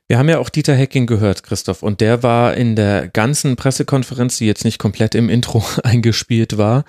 Wir 0.07 0.19
haben 0.19 0.29
ja 0.29 0.37
auch 0.37 0.49
Dieter 0.49 0.75
Hecking 0.75 1.07
gehört, 1.07 1.41
Christoph, 1.41 1.81
und 1.81 2.01
der 2.01 2.21
war 2.21 2.53
in 2.53 2.75
der 2.75 3.07
ganzen 3.07 3.55
Pressekonferenz, 3.55 4.37
die 4.37 4.45
jetzt 4.45 4.63
nicht 4.63 4.77
komplett 4.77 5.15
im 5.15 5.27
Intro 5.27 5.63
eingespielt 5.83 6.59
war, 6.59 6.85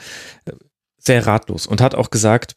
sehr 0.99 1.27
ratlos 1.27 1.67
und 1.67 1.81
hat 1.81 1.95
auch 1.95 2.11
gesagt, 2.11 2.55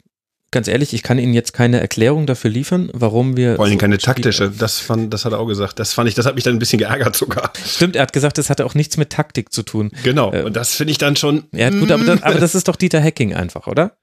ganz 0.54 0.68
ehrlich, 0.68 0.94
ich 0.94 1.02
kann 1.02 1.18
Ihnen 1.18 1.34
jetzt 1.34 1.52
keine 1.52 1.80
Erklärung 1.80 2.26
dafür 2.26 2.50
liefern, 2.50 2.88
warum 2.94 3.36
wir. 3.36 3.56
Vor 3.56 3.66
allem 3.66 3.74
so 3.74 3.78
keine 3.78 3.98
taktische, 3.98 4.50
das, 4.50 4.78
fand, 4.78 5.12
das 5.12 5.26
hat 5.26 5.32
er 5.32 5.40
auch 5.40 5.46
gesagt. 5.46 5.78
Das 5.78 5.92
fand 5.92 6.08
ich, 6.08 6.14
das 6.14 6.24
hat 6.24 6.36
mich 6.36 6.44
dann 6.44 6.54
ein 6.54 6.58
bisschen 6.58 6.78
geärgert 6.78 7.14
sogar. 7.16 7.52
Stimmt, 7.66 7.96
er 7.96 8.02
hat 8.02 8.14
gesagt, 8.14 8.38
das 8.38 8.48
hatte 8.48 8.64
auch 8.64 8.74
nichts 8.74 8.96
mit 8.96 9.10
Taktik 9.10 9.52
zu 9.52 9.62
tun. 9.62 9.90
Genau, 10.02 10.32
äh, 10.32 10.42
und 10.42 10.56
das 10.56 10.74
finde 10.74 10.92
ich 10.92 10.98
dann 10.98 11.16
schon. 11.16 11.44
Ja, 11.52 11.68
gut, 11.68 11.90
aber 11.90 12.04
das, 12.04 12.22
aber 12.22 12.38
das 12.40 12.54
ist 12.54 12.68
doch 12.68 12.76
Dieter 12.76 13.02
Hacking 13.02 13.34
einfach, 13.34 13.66
oder? 13.66 13.98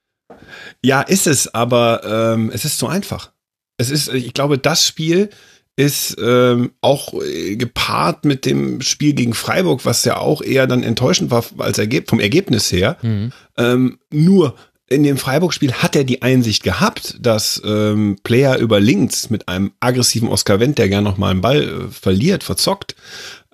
Ja, 0.84 1.00
ist 1.00 1.26
es, 1.26 1.52
aber 1.52 2.34
ähm, 2.34 2.50
es 2.54 2.64
ist 2.64 2.78
zu 2.78 2.86
einfach. 2.86 3.32
Es 3.78 3.90
ist, 3.90 4.12
ich 4.12 4.34
glaube, 4.34 4.58
das 4.58 4.86
Spiel 4.86 5.30
ist 5.74 6.16
ähm, 6.22 6.72
auch 6.82 7.14
äh, 7.22 7.56
gepaart 7.56 8.26
mit 8.26 8.44
dem 8.44 8.82
Spiel 8.82 9.14
gegen 9.14 9.32
Freiburg, 9.32 9.86
was 9.86 10.04
ja 10.04 10.18
auch 10.18 10.42
eher 10.42 10.66
dann 10.66 10.82
enttäuschend 10.82 11.30
war 11.30 11.44
als 11.58 11.78
Ergeb 11.78 12.10
vom 12.10 12.20
Ergebnis 12.20 12.70
her. 12.70 12.98
Mhm. 13.00 13.32
Ähm, 13.56 13.98
nur 14.12 14.54
in 14.92 15.02
dem 15.02 15.16
Freiburg-Spiel 15.16 15.72
hat 15.72 15.96
er 15.96 16.04
die 16.04 16.22
Einsicht 16.22 16.62
gehabt, 16.62 17.16
dass 17.20 17.60
ähm, 17.64 18.18
Player 18.22 18.58
über 18.58 18.80
links 18.80 19.30
mit 19.30 19.48
einem 19.48 19.72
aggressiven 19.80 20.28
Oscar 20.28 20.60
Wendt, 20.60 20.78
der 20.78 20.88
gern 20.88 21.04
noch 21.04 21.18
mal 21.18 21.30
einen 21.30 21.40
Ball 21.40 21.62
äh, 21.62 21.90
verliert, 21.90 22.44
verzockt, 22.44 22.94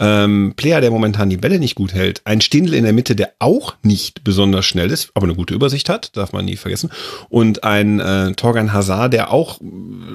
ähm, 0.00 0.52
Player, 0.56 0.80
der 0.80 0.90
momentan 0.90 1.28
die 1.28 1.36
Bälle 1.36 1.58
nicht 1.58 1.74
gut 1.74 1.92
hält, 1.92 2.20
ein 2.24 2.40
Stindl 2.40 2.74
in 2.74 2.84
der 2.84 2.92
Mitte, 2.92 3.16
der 3.16 3.32
auch 3.38 3.74
nicht 3.82 4.22
besonders 4.22 4.64
schnell 4.64 4.90
ist, 4.90 5.10
aber 5.14 5.24
eine 5.24 5.34
gute 5.34 5.54
Übersicht 5.54 5.88
hat, 5.88 6.16
darf 6.16 6.32
man 6.32 6.44
nie 6.44 6.56
vergessen, 6.56 6.90
und 7.28 7.64
ein 7.64 7.98
äh, 7.98 8.32
Torgan 8.34 8.72
Hazard, 8.72 9.12
der 9.12 9.32
auch 9.32 9.60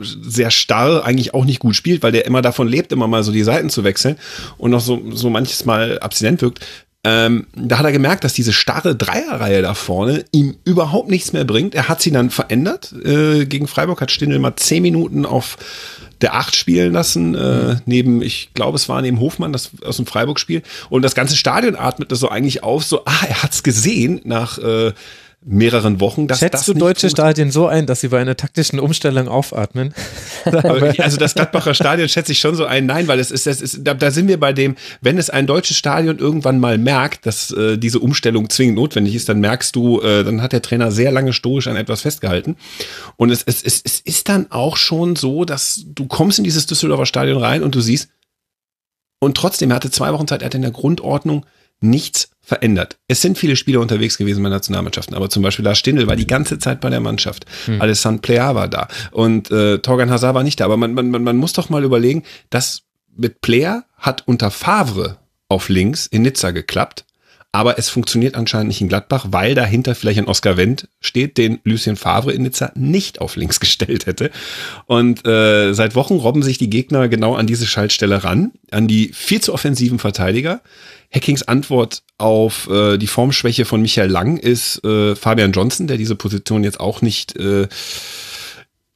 sehr 0.01 0.51
starr 0.51 1.05
eigentlich 1.05 1.33
auch 1.33 1.45
nicht 1.45 1.59
gut 1.59 1.75
spielt, 1.75 2.01
weil 2.03 2.13
der 2.13 2.25
immer 2.25 2.41
davon 2.41 2.67
lebt, 2.67 2.91
immer 2.91 3.07
mal 3.07 3.23
so 3.23 3.31
die 3.31 3.43
Seiten 3.43 3.69
zu 3.69 3.83
wechseln 3.83 4.17
und 4.57 4.71
noch 4.71 4.81
so, 4.81 5.01
so 5.11 5.29
manches 5.29 5.65
Mal 5.65 5.99
abstinent 5.99 6.41
wirkt. 6.41 6.65
Ähm, 7.05 7.47
da 7.53 7.79
hat 7.79 7.85
er 7.85 7.91
gemerkt, 7.91 8.23
dass 8.23 8.33
diese 8.33 8.53
starre 8.53 8.95
Dreierreihe 8.95 9.61
da 9.61 9.73
vorne 9.73 10.23
ihm 10.31 10.55
überhaupt 10.63 11.09
nichts 11.09 11.33
mehr 11.33 11.43
bringt. 11.43 11.75
Er 11.75 11.89
hat 11.89 12.01
sie 12.01 12.11
dann 12.11 12.29
verändert. 12.29 12.93
Äh, 13.03 13.45
gegen 13.45 13.67
Freiburg 13.67 13.99
hat 13.99 14.11
Stindl 14.11 14.39
mal 14.39 14.55
zehn 14.55 14.81
Minuten 14.81 15.25
auf 15.25 15.57
der 16.21 16.35
Acht 16.35 16.55
spielen 16.55 16.93
lassen, 16.93 17.35
äh, 17.35 17.75
neben, 17.85 18.21
ich 18.21 18.53
glaube, 18.53 18.77
es 18.77 18.87
war 18.87 19.01
neben 19.01 19.19
Hofmann, 19.19 19.51
das 19.51 19.71
aus 19.83 19.97
dem 19.97 20.05
Freiburg-Spiel. 20.05 20.63
Und 20.89 21.01
das 21.01 21.15
ganze 21.15 21.35
Stadion 21.35 21.75
atmete 21.75 22.15
so 22.15 22.29
eigentlich 22.29 22.63
auf, 22.63 22.85
so, 22.85 23.03
ah, 23.03 23.25
er 23.27 23.43
hat's 23.43 23.61
gesehen 23.61 24.21
nach 24.23 24.57
äh, 24.57 24.93
mehreren 25.45 25.99
Wochen. 25.99 26.27
Dass 26.27 26.39
Schätzt 26.39 26.53
das 26.53 26.65
du 26.65 26.73
deutsche 26.73 27.09
Stadien 27.09 27.51
so 27.51 27.67
ein, 27.67 27.85
dass 27.85 28.01
sie 28.01 28.09
bei 28.09 28.19
einer 28.19 28.35
taktischen 28.35 28.79
Umstellung 28.79 29.27
aufatmen? 29.27 29.93
also 30.97 31.17
das 31.17 31.33
Gladbacher 31.33 31.73
Stadion 31.73 32.09
schätze 32.09 32.31
ich 32.31 32.39
schon 32.39 32.55
so 32.55 32.65
ein. 32.65 32.85
Nein, 32.85 33.07
weil 33.07 33.19
es 33.19 33.31
ist, 33.31 33.47
es 33.47 33.61
ist 33.61 33.79
da, 33.83 33.93
da 33.93 34.11
sind 34.11 34.27
wir 34.27 34.39
bei 34.39 34.53
dem, 34.53 34.75
wenn 35.01 35.17
es 35.17 35.29
ein 35.29 35.47
deutsches 35.47 35.77
Stadion 35.77 36.19
irgendwann 36.19 36.59
mal 36.59 36.77
merkt, 36.77 37.25
dass 37.25 37.51
äh, 37.51 37.77
diese 37.77 37.99
Umstellung 37.99 38.49
zwingend 38.49 38.75
notwendig 38.75 39.15
ist, 39.15 39.29
dann 39.29 39.39
merkst 39.39 39.75
du, 39.75 40.01
äh, 40.01 40.23
dann 40.23 40.41
hat 40.41 40.53
der 40.53 40.61
Trainer 40.61 40.91
sehr 40.91 41.11
lange 41.11 41.33
stoisch 41.33 41.67
an 41.67 41.75
etwas 41.75 42.01
festgehalten. 42.01 42.55
Und 43.17 43.29
es, 43.29 43.43
es, 43.43 43.61
es, 43.63 43.81
es 43.83 43.99
ist 43.99 44.29
dann 44.29 44.51
auch 44.51 44.77
schon 44.77 45.15
so, 45.15 45.45
dass 45.45 45.83
du 45.87 46.07
kommst 46.07 46.37
in 46.37 46.43
dieses 46.43 46.65
Düsseldorfer 46.65 47.05
Stadion 47.05 47.41
rein 47.41 47.63
und 47.63 47.75
du 47.75 47.81
siehst, 47.81 48.09
und 49.19 49.37
trotzdem, 49.37 49.71
er 49.71 49.77
hatte 49.77 49.91
zwei 49.91 50.11
Wochen 50.11 50.27
Zeit, 50.27 50.41
er 50.41 50.47
hat 50.47 50.55
in 50.55 50.63
der 50.63 50.71
Grundordnung 50.71 51.45
nichts 51.79 52.32
verändert. 52.43 52.97
Es 53.07 53.21
sind 53.21 53.37
viele 53.37 53.55
Spieler 53.55 53.79
unterwegs 53.79 54.17
gewesen 54.17 54.43
bei 54.43 54.49
Nationalmannschaften, 54.49 55.15
aber 55.15 55.29
zum 55.29 55.41
Beispiel 55.41 55.63
Lars 55.63 55.79
Stindl 55.79 56.07
war 56.07 56.17
die 56.17 56.27
ganze 56.27 56.59
Zeit 56.59 56.81
bei 56.81 56.89
der 56.89 56.99
Mannschaft. 56.99 57.45
Hm. 57.65 57.81
Alessandro 57.81 58.21
Plea 58.21 58.53
war 58.53 58.67
da 58.67 58.89
und 59.11 59.49
äh, 59.49 59.79
Torgan 59.79 60.11
Hazard 60.11 60.35
war 60.35 60.43
nicht 60.43 60.59
da. 60.59 60.65
Aber 60.65 60.77
man, 60.77 60.93
man, 60.93 61.09
man 61.09 61.37
muss 61.37 61.53
doch 61.53 61.69
mal 61.69 61.83
überlegen, 61.83 62.23
dass 62.49 62.83
mit 63.15 63.41
Plea 63.41 63.83
hat 63.97 64.23
unter 64.27 64.51
Favre 64.51 65.17
auf 65.47 65.69
links 65.69 66.05
in 66.05 66.23
Nizza 66.23 66.51
geklappt 66.51 67.05
aber 67.53 67.77
es 67.77 67.89
funktioniert 67.89 68.33
anscheinend 68.33 68.69
nicht 68.69 68.81
in 68.81 68.89
Gladbach, 68.89 69.27
weil 69.29 69.53
dahinter 69.53 69.93
vielleicht 69.93 70.17
ein 70.17 70.27
Oscar 70.27 70.57
Wendt 70.57 70.89
steht, 70.99 71.37
den 71.37 71.59
Lucien 71.63 71.95
Favre 71.95 72.33
in 72.33 72.41
Nizza 72.41 72.71
nicht 72.75 73.21
auf 73.21 73.35
links 73.35 73.59
gestellt 73.61 74.07
hätte. 74.07 74.31
Und 74.87 75.25
äh, 75.27 75.73
seit 75.73 75.95
Wochen 75.95 76.15
robben 76.15 76.41
sich 76.41 76.57
die 76.57 76.69
Gegner 76.69 77.07
genau 77.07 77.35
an 77.35 77.45
diese 77.45 77.67
Schaltstelle 77.67 78.23
ran, 78.23 78.51
an 78.71 78.87
die 78.87 79.11
viel 79.13 79.39
zu 79.39 79.53
offensiven 79.53 79.99
Verteidiger. 79.99 80.61
Hackings 81.13 81.43
Antwort 81.43 82.01
auf 82.17 82.67
äh, 82.71 82.97
die 82.97 83.05
Formschwäche 83.05 83.65
von 83.65 83.83
Michael 83.83 84.09
Lang 84.09 84.37
ist 84.37 84.83
äh, 84.83 85.15
Fabian 85.15 85.51
Johnson, 85.51 85.85
der 85.85 85.97
diese 85.97 86.15
Position 86.15 86.63
jetzt 86.63 86.79
auch 86.79 87.03
nicht 87.03 87.37
äh, 87.37 87.67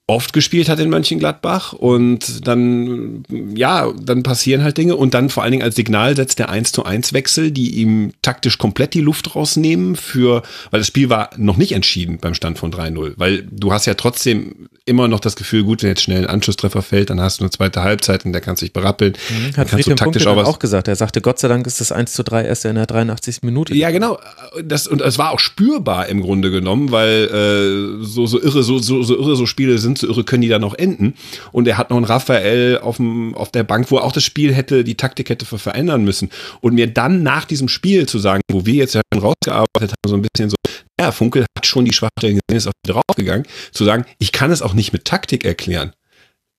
oft 0.10 0.32
gespielt 0.32 0.70
hat 0.70 0.80
in 0.80 0.90
Mönchengladbach 0.90 1.74
und 1.74 2.48
dann, 2.48 3.24
ja, 3.56 3.92
dann 4.02 4.24
passieren 4.24 4.64
halt 4.64 4.78
Dinge 4.78 4.96
und 4.96 5.14
dann 5.14 5.30
vor 5.30 5.44
allen 5.44 5.52
Dingen 5.52 5.64
als 5.64 5.76
Signal 5.76 6.16
setzt 6.16 6.40
der 6.40 6.48
1 6.48 6.72
zu 6.72 6.86
1 6.86 7.12
Wechsel, 7.12 7.52
die 7.52 7.82
ihm 7.82 8.14
taktisch 8.22 8.58
komplett 8.58 8.94
die 8.94 9.02
Luft 9.02 9.36
rausnehmen 9.36 9.98
für, 9.98 10.44
weil 10.72 10.80
das 10.80 10.88
Spiel 10.88 11.10
war 11.10 11.32
noch 11.36 11.58
nicht 11.58 11.74
entschieden 11.74 12.20
beim 12.20 12.34
Stand 12.34 12.58
von 12.58 12.72
3-0, 12.72 13.16
weil 13.18 13.46
du 13.52 13.74
hast 13.74 13.86
ja 13.86 13.96
trotzdem 13.96 14.70
immer 14.86 15.10
noch 15.10 15.20
das 15.20 15.36
Gefühl, 15.36 15.66
gut, 15.66 15.84
wenn 15.84 15.90
jetzt 15.90 16.04
schnell 16.04 16.24
ein 16.24 16.30
Anschlusstreffer 16.30 16.82
fällt, 16.82 17.10
dann 17.10 17.20
hast 17.20 17.40
du 17.40 17.44
eine 17.44 17.52
zweite 17.52 17.84
Halbzeit 17.84 18.26
und 18.26 18.32
der 18.32 18.40
kannst 18.40 18.62
dich 18.62 18.72
berappeln. 18.72 19.14
Mhm, 19.30 19.58
hat 19.58 19.70
Friedhelm 19.70 19.98
taktisch 19.98 20.26
auch, 20.26 20.38
auch, 20.46 20.60
gesagt. 20.60 20.88
Er 20.88 20.96
sagte, 20.96 21.20
Gott 21.20 21.40
sei 21.40 21.50
Dank 21.50 21.68
ist 21.68 21.82
das 21.82 21.92
1 21.92 22.14
zu 22.14 22.24
3 22.24 22.46
erst 22.46 22.64
in 22.64 22.76
der 22.76 22.86
83. 22.86 23.44
Minute. 23.44 23.76
Ja, 23.76 23.92
genau. 23.92 24.18
Das, 24.64 24.88
und 24.88 25.02
es 25.02 25.18
war 25.18 25.32
auch 25.32 25.40
spürbar 25.40 26.08
im 26.08 26.22
Grunde 26.22 26.50
genommen, 26.50 26.92
weil 26.92 28.00
äh, 28.00 28.06
so, 28.06 28.26
so 28.26 28.42
irre, 28.42 28.64
so, 28.64 28.80
so, 28.80 29.04
so 29.04 29.18
irre 29.18 29.36
so 29.36 29.46
Spiele 29.46 29.78
sind, 29.78 29.97
so 30.00 30.08
irre 30.08 30.24
können 30.24 30.42
die 30.42 30.48
da 30.48 30.60
noch 30.60 30.74
enden. 30.74 31.14
Und 31.52 31.68
er 31.68 31.78
hat 31.78 31.90
noch 31.90 31.98
einen 31.98 32.06
Raphael 32.06 32.80
auf, 32.80 32.98
dem, 32.98 33.36
auf 33.36 33.52
der 33.52 33.64
Bank, 33.64 33.92
wo 33.92 33.98
auch 33.98 34.12
das 34.12 34.24
Spiel 34.24 34.54
hätte, 34.54 34.84
die 34.84 34.96
Taktik 34.96 35.30
hätte 35.30 35.46
verändern 35.46 36.04
müssen. 36.04 36.30
Und 36.62 36.76
mir 36.76 36.88
dann 36.88 37.24
nach 37.24 37.46
diesem 37.46 37.68
Spiel 37.68 38.08
zu 38.08 38.20
sagen, 38.20 38.42
wo 38.52 38.66
wir 38.66 38.76
jetzt 38.76 38.96
ja 38.96 39.02
rausgearbeitet 39.16 39.92
haben, 39.92 40.10
so 40.10 40.16
ein 40.16 40.22
bisschen 40.22 40.50
so, 40.50 40.56
ja, 41.00 41.12
Funkel 41.12 41.46
hat 41.58 41.66
schon 41.66 41.86
die 41.86 41.94
Schwachstellen 41.94 42.40
gesehen, 42.48 42.58
ist 42.58 42.68
auch 42.68 42.72
wieder 42.86 43.02
rausgegangen, 43.08 43.46
zu 43.72 43.84
sagen, 43.86 44.06
ich 44.20 44.32
kann 44.32 44.52
es 44.52 44.62
auch 44.62 44.74
nicht 44.74 44.94
mit 44.94 45.06
Taktik 45.06 45.46
erklären. 45.46 45.94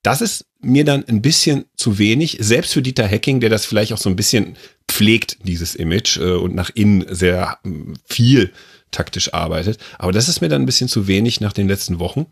Das 0.02 0.20
ist 0.20 0.44
mir 0.60 0.84
dann 0.84 1.04
ein 1.08 1.22
bisschen 1.22 1.64
zu 1.76 1.98
wenig, 1.98 2.38
selbst 2.40 2.72
für 2.72 2.82
Dieter 2.82 3.08
Hacking, 3.08 3.40
der 3.40 3.50
das 3.50 3.66
vielleicht 3.66 3.92
auch 3.92 3.98
so 3.98 4.08
ein 4.08 4.16
bisschen 4.16 4.56
pflegt, 4.88 5.38
dieses 5.42 5.74
Image, 5.74 6.18
äh, 6.18 6.32
und 6.32 6.54
nach 6.54 6.70
innen 6.74 7.04
sehr 7.08 7.58
ähm, 7.64 7.94
viel 8.04 8.52
taktisch 8.90 9.34
arbeitet. 9.34 9.78
Aber 9.98 10.12
das 10.12 10.28
ist 10.28 10.40
mir 10.40 10.48
dann 10.48 10.62
ein 10.62 10.66
bisschen 10.66 10.88
zu 10.88 11.06
wenig 11.06 11.40
nach 11.40 11.52
den 11.52 11.68
letzten 11.68 11.98
Wochen. 11.98 12.26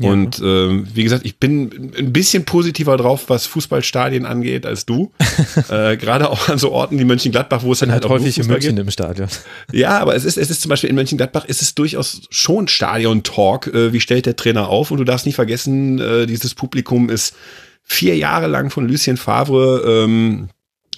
Ja. 0.00 0.10
Und 0.10 0.40
ähm, 0.44 0.86
wie 0.92 1.04
gesagt, 1.04 1.24
ich 1.24 1.38
bin 1.38 1.92
ein 1.96 2.12
bisschen 2.12 2.44
positiver 2.44 2.96
drauf, 2.96 3.24
was 3.28 3.46
Fußballstadien 3.46 4.26
angeht, 4.26 4.66
als 4.66 4.84
du. 4.84 5.12
äh, 5.70 5.96
Gerade 5.96 6.30
auch 6.30 6.48
an 6.48 6.58
so 6.58 6.72
Orten 6.72 6.98
wie 6.98 7.04
Mönchengladbach, 7.04 7.62
wo 7.62 7.72
es 7.72 7.78
dann 7.78 7.90
halt, 7.90 8.04
halt 8.04 8.12
häufig 8.12 8.38
in 8.38 8.46
München 8.46 8.76
geht. 8.76 8.84
im 8.84 8.90
Stadion. 8.90 9.28
Ja, 9.72 9.98
aber 9.98 10.14
es 10.14 10.24
ist, 10.24 10.36
es 10.36 10.50
ist 10.50 10.60
zum 10.60 10.68
Beispiel 10.68 10.90
in 10.90 10.96
Mönchengladbach 10.96 11.46
ist 11.46 11.62
es 11.62 11.74
durchaus 11.74 12.22
schon 12.30 12.68
Stadion-Talk. 12.68 13.68
Äh, 13.68 13.92
wie 13.92 14.00
stellt 14.00 14.26
der 14.26 14.36
Trainer 14.36 14.68
auf? 14.68 14.90
Und 14.90 14.98
du 14.98 15.04
darfst 15.04 15.24
nicht 15.24 15.36
vergessen, 15.36 15.98
äh, 15.98 16.26
dieses 16.26 16.54
Publikum 16.54 17.08
ist 17.08 17.34
vier 17.82 18.16
Jahre 18.16 18.48
lang 18.48 18.70
von 18.70 18.86
Lucien 18.86 19.16
Favre 19.16 20.04
ähm, 20.04 20.48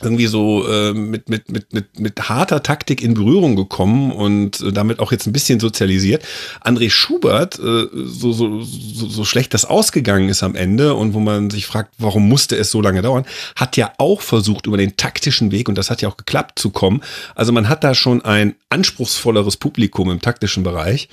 irgendwie 0.02 0.26
so 0.26 0.66
äh, 0.68 0.92
mit, 0.92 1.28
mit, 1.28 1.50
mit, 1.50 1.72
mit, 1.72 1.98
mit 1.98 2.28
harter 2.28 2.62
Taktik 2.62 3.02
in 3.02 3.14
Berührung 3.14 3.56
gekommen 3.56 4.12
und 4.12 4.60
äh, 4.60 4.72
damit 4.72 5.00
auch 5.00 5.12
jetzt 5.12 5.26
ein 5.26 5.32
bisschen 5.32 5.60
sozialisiert. 5.60 6.24
André 6.64 6.90
Schubert, 6.90 7.58
äh, 7.58 7.86
so, 7.92 8.32
so, 8.32 8.62
so, 8.62 9.08
so 9.08 9.24
schlecht 9.24 9.54
das 9.54 9.64
ausgegangen 9.64 10.28
ist 10.28 10.42
am 10.42 10.54
Ende 10.54 10.94
und 10.94 11.14
wo 11.14 11.20
man 11.20 11.50
sich 11.50 11.66
fragt, 11.66 11.94
warum 11.98 12.28
musste 12.28 12.56
es 12.56 12.70
so 12.70 12.80
lange 12.80 13.02
dauern, 13.02 13.24
hat 13.56 13.76
ja 13.76 13.92
auch 13.98 14.20
versucht, 14.20 14.66
über 14.66 14.76
den 14.76 14.96
taktischen 14.96 15.50
Weg, 15.52 15.68
und 15.68 15.76
das 15.76 15.90
hat 15.90 16.02
ja 16.02 16.08
auch 16.08 16.16
geklappt, 16.16 16.58
zu 16.58 16.70
kommen. 16.70 17.02
Also 17.34 17.52
man 17.52 17.68
hat 17.68 17.84
da 17.84 17.94
schon 17.94 18.24
ein 18.24 18.54
anspruchsvolleres 18.68 19.56
Publikum 19.56 20.10
im 20.10 20.20
taktischen 20.20 20.62
Bereich. 20.62 21.08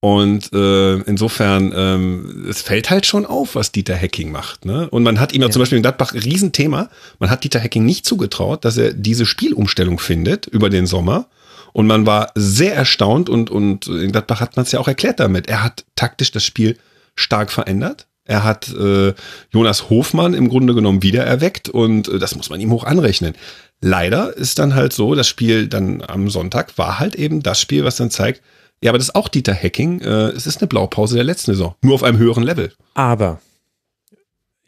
Und 0.00 0.52
äh, 0.52 0.96
insofern, 1.00 1.72
ähm, 1.74 2.46
es 2.48 2.62
fällt 2.62 2.90
halt 2.90 3.06
schon 3.06 3.24
auf, 3.24 3.54
was 3.54 3.72
Dieter 3.72 3.96
Hacking 3.96 4.30
macht. 4.30 4.64
Ne? 4.64 4.88
Und 4.90 5.02
man 5.02 5.18
hat 5.18 5.32
ihm 5.32 5.42
ja, 5.42 5.50
zum 5.50 5.60
Beispiel 5.60 5.76
in 5.76 5.82
Gladbach 5.82 6.12
ein 6.12 6.20
Riesenthema. 6.20 6.90
Man 7.18 7.30
hat 7.30 7.44
Dieter 7.44 7.60
Hacking 7.60 7.84
nicht 7.84 8.04
zugetraut, 8.04 8.64
dass 8.64 8.76
er 8.76 8.92
diese 8.92 9.26
Spielumstellung 9.26 9.98
findet 9.98 10.46
über 10.46 10.70
den 10.70 10.86
Sommer. 10.86 11.28
Und 11.72 11.86
man 11.86 12.06
war 12.06 12.30
sehr 12.34 12.74
erstaunt 12.74 13.28
und, 13.28 13.50
und 13.50 13.86
in 13.86 14.12
Gladbach 14.12 14.40
hat 14.40 14.56
man 14.56 14.64
es 14.64 14.72
ja 14.72 14.80
auch 14.80 14.88
erklärt 14.88 15.20
damit. 15.20 15.48
Er 15.48 15.62
hat 15.62 15.84
taktisch 15.94 16.30
das 16.30 16.44
Spiel 16.44 16.78
stark 17.16 17.50
verändert. 17.50 18.06
Er 18.24 18.44
hat 18.44 18.68
äh, 18.74 19.14
Jonas 19.50 19.88
Hofmann 19.88 20.34
im 20.34 20.48
Grunde 20.48 20.74
genommen 20.74 21.02
wiedererweckt 21.02 21.68
und 21.68 22.08
äh, 22.08 22.18
das 22.18 22.34
muss 22.34 22.50
man 22.50 22.60
ihm 22.60 22.70
hoch 22.70 22.84
anrechnen. 22.84 23.34
Leider 23.80 24.36
ist 24.36 24.58
dann 24.58 24.74
halt 24.74 24.92
so, 24.92 25.14
das 25.14 25.28
Spiel 25.28 25.68
dann 25.68 26.02
am 26.02 26.28
Sonntag 26.28 26.76
war 26.76 26.98
halt 26.98 27.14
eben 27.14 27.42
das 27.42 27.60
Spiel, 27.60 27.84
was 27.84 27.96
dann 27.96 28.10
zeigt, 28.10 28.42
Ja, 28.82 28.90
aber 28.90 28.98
das 28.98 29.08
ist 29.08 29.14
auch 29.14 29.28
Dieter 29.28 29.54
Hacking. 29.54 30.00
Äh, 30.00 30.28
es 30.30 30.46
ist 30.46 30.60
eine 30.60 30.68
Blaupause 30.68 31.14
der 31.14 31.24
letzten 31.24 31.52
Saison, 31.52 31.74
nur 31.82 31.94
auf 31.94 32.02
einem 32.02 32.18
höheren 32.18 32.42
Level. 32.42 32.72
Aber 32.94 33.40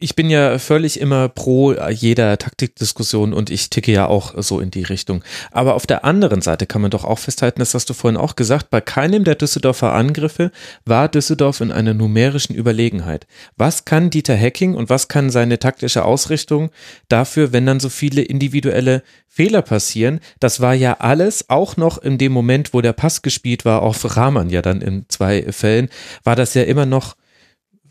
ich 0.00 0.14
bin 0.14 0.30
ja 0.30 0.58
völlig 0.60 1.00
immer 1.00 1.28
pro 1.28 1.72
jeder 1.72 2.38
Taktikdiskussion 2.38 3.32
und 3.32 3.50
ich 3.50 3.68
ticke 3.68 3.90
ja 3.90 4.06
auch 4.06 4.32
so 4.36 4.60
in 4.60 4.70
die 4.70 4.84
Richtung. 4.84 5.24
Aber 5.50 5.74
auf 5.74 5.88
der 5.88 6.04
anderen 6.04 6.40
Seite 6.40 6.66
kann 6.66 6.82
man 6.82 6.92
doch 6.92 7.04
auch 7.04 7.18
festhalten, 7.18 7.58
das 7.58 7.74
hast 7.74 7.90
du 7.90 7.94
vorhin 7.94 8.16
auch 8.16 8.36
gesagt, 8.36 8.70
bei 8.70 8.80
keinem 8.80 9.24
der 9.24 9.34
Düsseldorfer 9.34 9.92
Angriffe 9.92 10.52
war 10.84 11.08
Düsseldorf 11.08 11.60
in 11.60 11.72
einer 11.72 11.94
numerischen 11.94 12.54
Überlegenheit. 12.54 13.26
Was 13.56 13.84
kann 13.84 14.10
Dieter 14.10 14.36
Hecking 14.36 14.74
und 14.74 14.88
was 14.88 15.08
kann 15.08 15.30
seine 15.30 15.58
taktische 15.58 16.04
Ausrichtung 16.04 16.70
dafür, 17.08 17.52
wenn 17.52 17.66
dann 17.66 17.80
so 17.80 17.88
viele 17.88 18.22
individuelle 18.22 19.02
Fehler 19.26 19.62
passieren? 19.62 20.20
Das 20.38 20.60
war 20.60 20.74
ja 20.74 20.98
alles, 21.00 21.50
auch 21.50 21.76
noch 21.76 21.98
in 21.98 22.18
dem 22.18 22.30
Moment, 22.30 22.72
wo 22.72 22.80
der 22.82 22.92
Pass 22.92 23.22
gespielt 23.22 23.64
war, 23.64 23.82
auf 23.82 24.16
Rahman 24.16 24.48
ja 24.48 24.62
dann 24.62 24.80
in 24.80 25.06
zwei 25.08 25.50
Fällen, 25.50 25.88
war 26.22 26.36
das 26.36 26.54
ja 26.54 26.62
immer 26.62 26.86
noch 26.86 27.16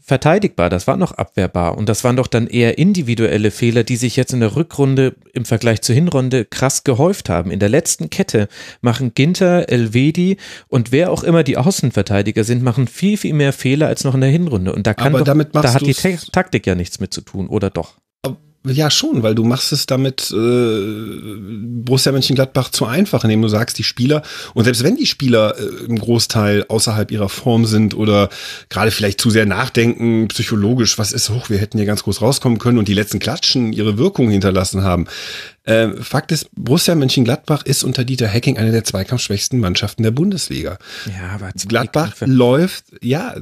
verteidigbar, 0.08 0.70
das 0.70 0.88
war 0.88 0.96
noch 0.96 1.12
abwehrbar 1.12 1.78
und 1.78 1.90
das 1.90 2.06
waren 2.06 2.16
doch 2.16 2.28
dann 2.28 2.48
eher 2.48 2.78
individuelle 2.78 3.52
Fehler, 3.52 3.84
die 3.84 3.98
sich 3.98 4.16
jetzt 4.16 4.32
in 4.32 4.40
der 4.40 4.56
Rückrunde 4.56 5.16
im 5.34 5.44
Vergleich 5.44 5.82
zur 5.82 5.96
Hinrunde 5.96 6.46
krass 6.46 6.86
gehäuft 6.86 7.28
haben. 7.28 7.52
In 7.52 7.60
der 7.60 7.68
letzten 7.68 8.10
Kette 8.10 8.48
machen 8.80 9.14
Ginter, 9.14 9.68
Elvedi 9.68 10.38
und 10.70 10.94
wer 10.94 11.12
auch 11.12 11.24
immer 11.24 11.44
die 11.44 11.58
Außenverteidiger 11.58 12.46
sind, 12.46 12.64
machen 12.64 12.88
viel, 12.88 13.18
viel 13.18 13.34
mehr 13.34 13.52
Fehler 13.52 13.88
als 13.88 14.06
noch 14.06 14.16
in 14.16 14.22
der 14.22 14.30
Hinrunde 14.30 14.72
und 14.74 14.88
da 14.88 14.94
kann 14.94 15.14
Aber 15.14 15.26
doch, 15.26 15.62
da 15.62 15.74
hat 15.74 15.86
die 15.86 15.94
Taktik 15.94 16.66
ja 16.66 16.76
nichts 16.76 17.02
mit 17.02 17.14
zu 17.14 17.20
tun, 17.20 17.48
oder 17.48 17.70
doch? 17.70 17.96
Ja, 18.70 18.90
schon, 18.90 19.24
weil 19.24 19.36
du 19.36 19.44
machst 19.44 19.72
es 19.72 19.86
damit 19.86 20.32
äh, 20.32 21.36
Borussia 21.84 22.12
Mönchengladbach 22.12 22.70
zu 22.70 22.86
einfach, 22.86 23.24
indem 23.24 23.42
du 23.42 23.48
sagst, 23.48 23.78
die 23.78 23.84
Spieler, 23.84 24.24
und 24.54 24.64
selbst 24.64 24.84
wenn 24.84 24.96
die 24.96 25.06
Spieler 25.06 25.56
äh, 25.58 25.86
im 25.86 25.98
Großteil 25.98 26.66
außerhalb 26.68 27.12
ihrer 27.12 27.30
Form 27.30 27.66
sind 27.66 27.96
oder 27.96 28.30
gerade 28.70 28.92
vielleicht 28.92 29.22
zu 29.22 29.30
sehr 29.30 29.46
nachdenken, 29.46 30.28
psychologisch, 30.28 30.98
was 30.98 31.14
ist 31.14 31.30
hoch, 31.30 31.50
wir 31.50 31.60
hätten 31.60 31.78
hier 31.78 31.88
ganz 31.88 32.04
groß 32.04 32.22
rauskommen 32.22 32.60
können 32.60 32.78
und 32.78 32.88
die 32.88 32.94
letzten 32.94 33.20
Klatschen 33.20 33.74
ihre 33.74 33.98
Wirkung 33.98 34.30
hinterlassen 34.30 34.84
haben, 34.84 35.08
äh, 35.68 35.90
Fakt 36.02 36.32
ist, 36.32 36.50
Borussia 36.56 36.96
Mönchengladbach 36.96 37.66
ist 37.66 37.84
unter 37.84 38.06
Dieter 38.06 38.28
Hecking 38.28 38.58
eine 38.58 38.72
der 38.72 38.86
zweikampfschwächsten 38.86 39.60
Mannschaften 39.60 40.02
der 40.02 40.12
Bundesliga. 40.12 40.78
Ja, 41.06 41.36
aber 41.36 41.52
Gladbach 41.68 42.14
läuft, 42.22 42.86
ja, 43.02 43.36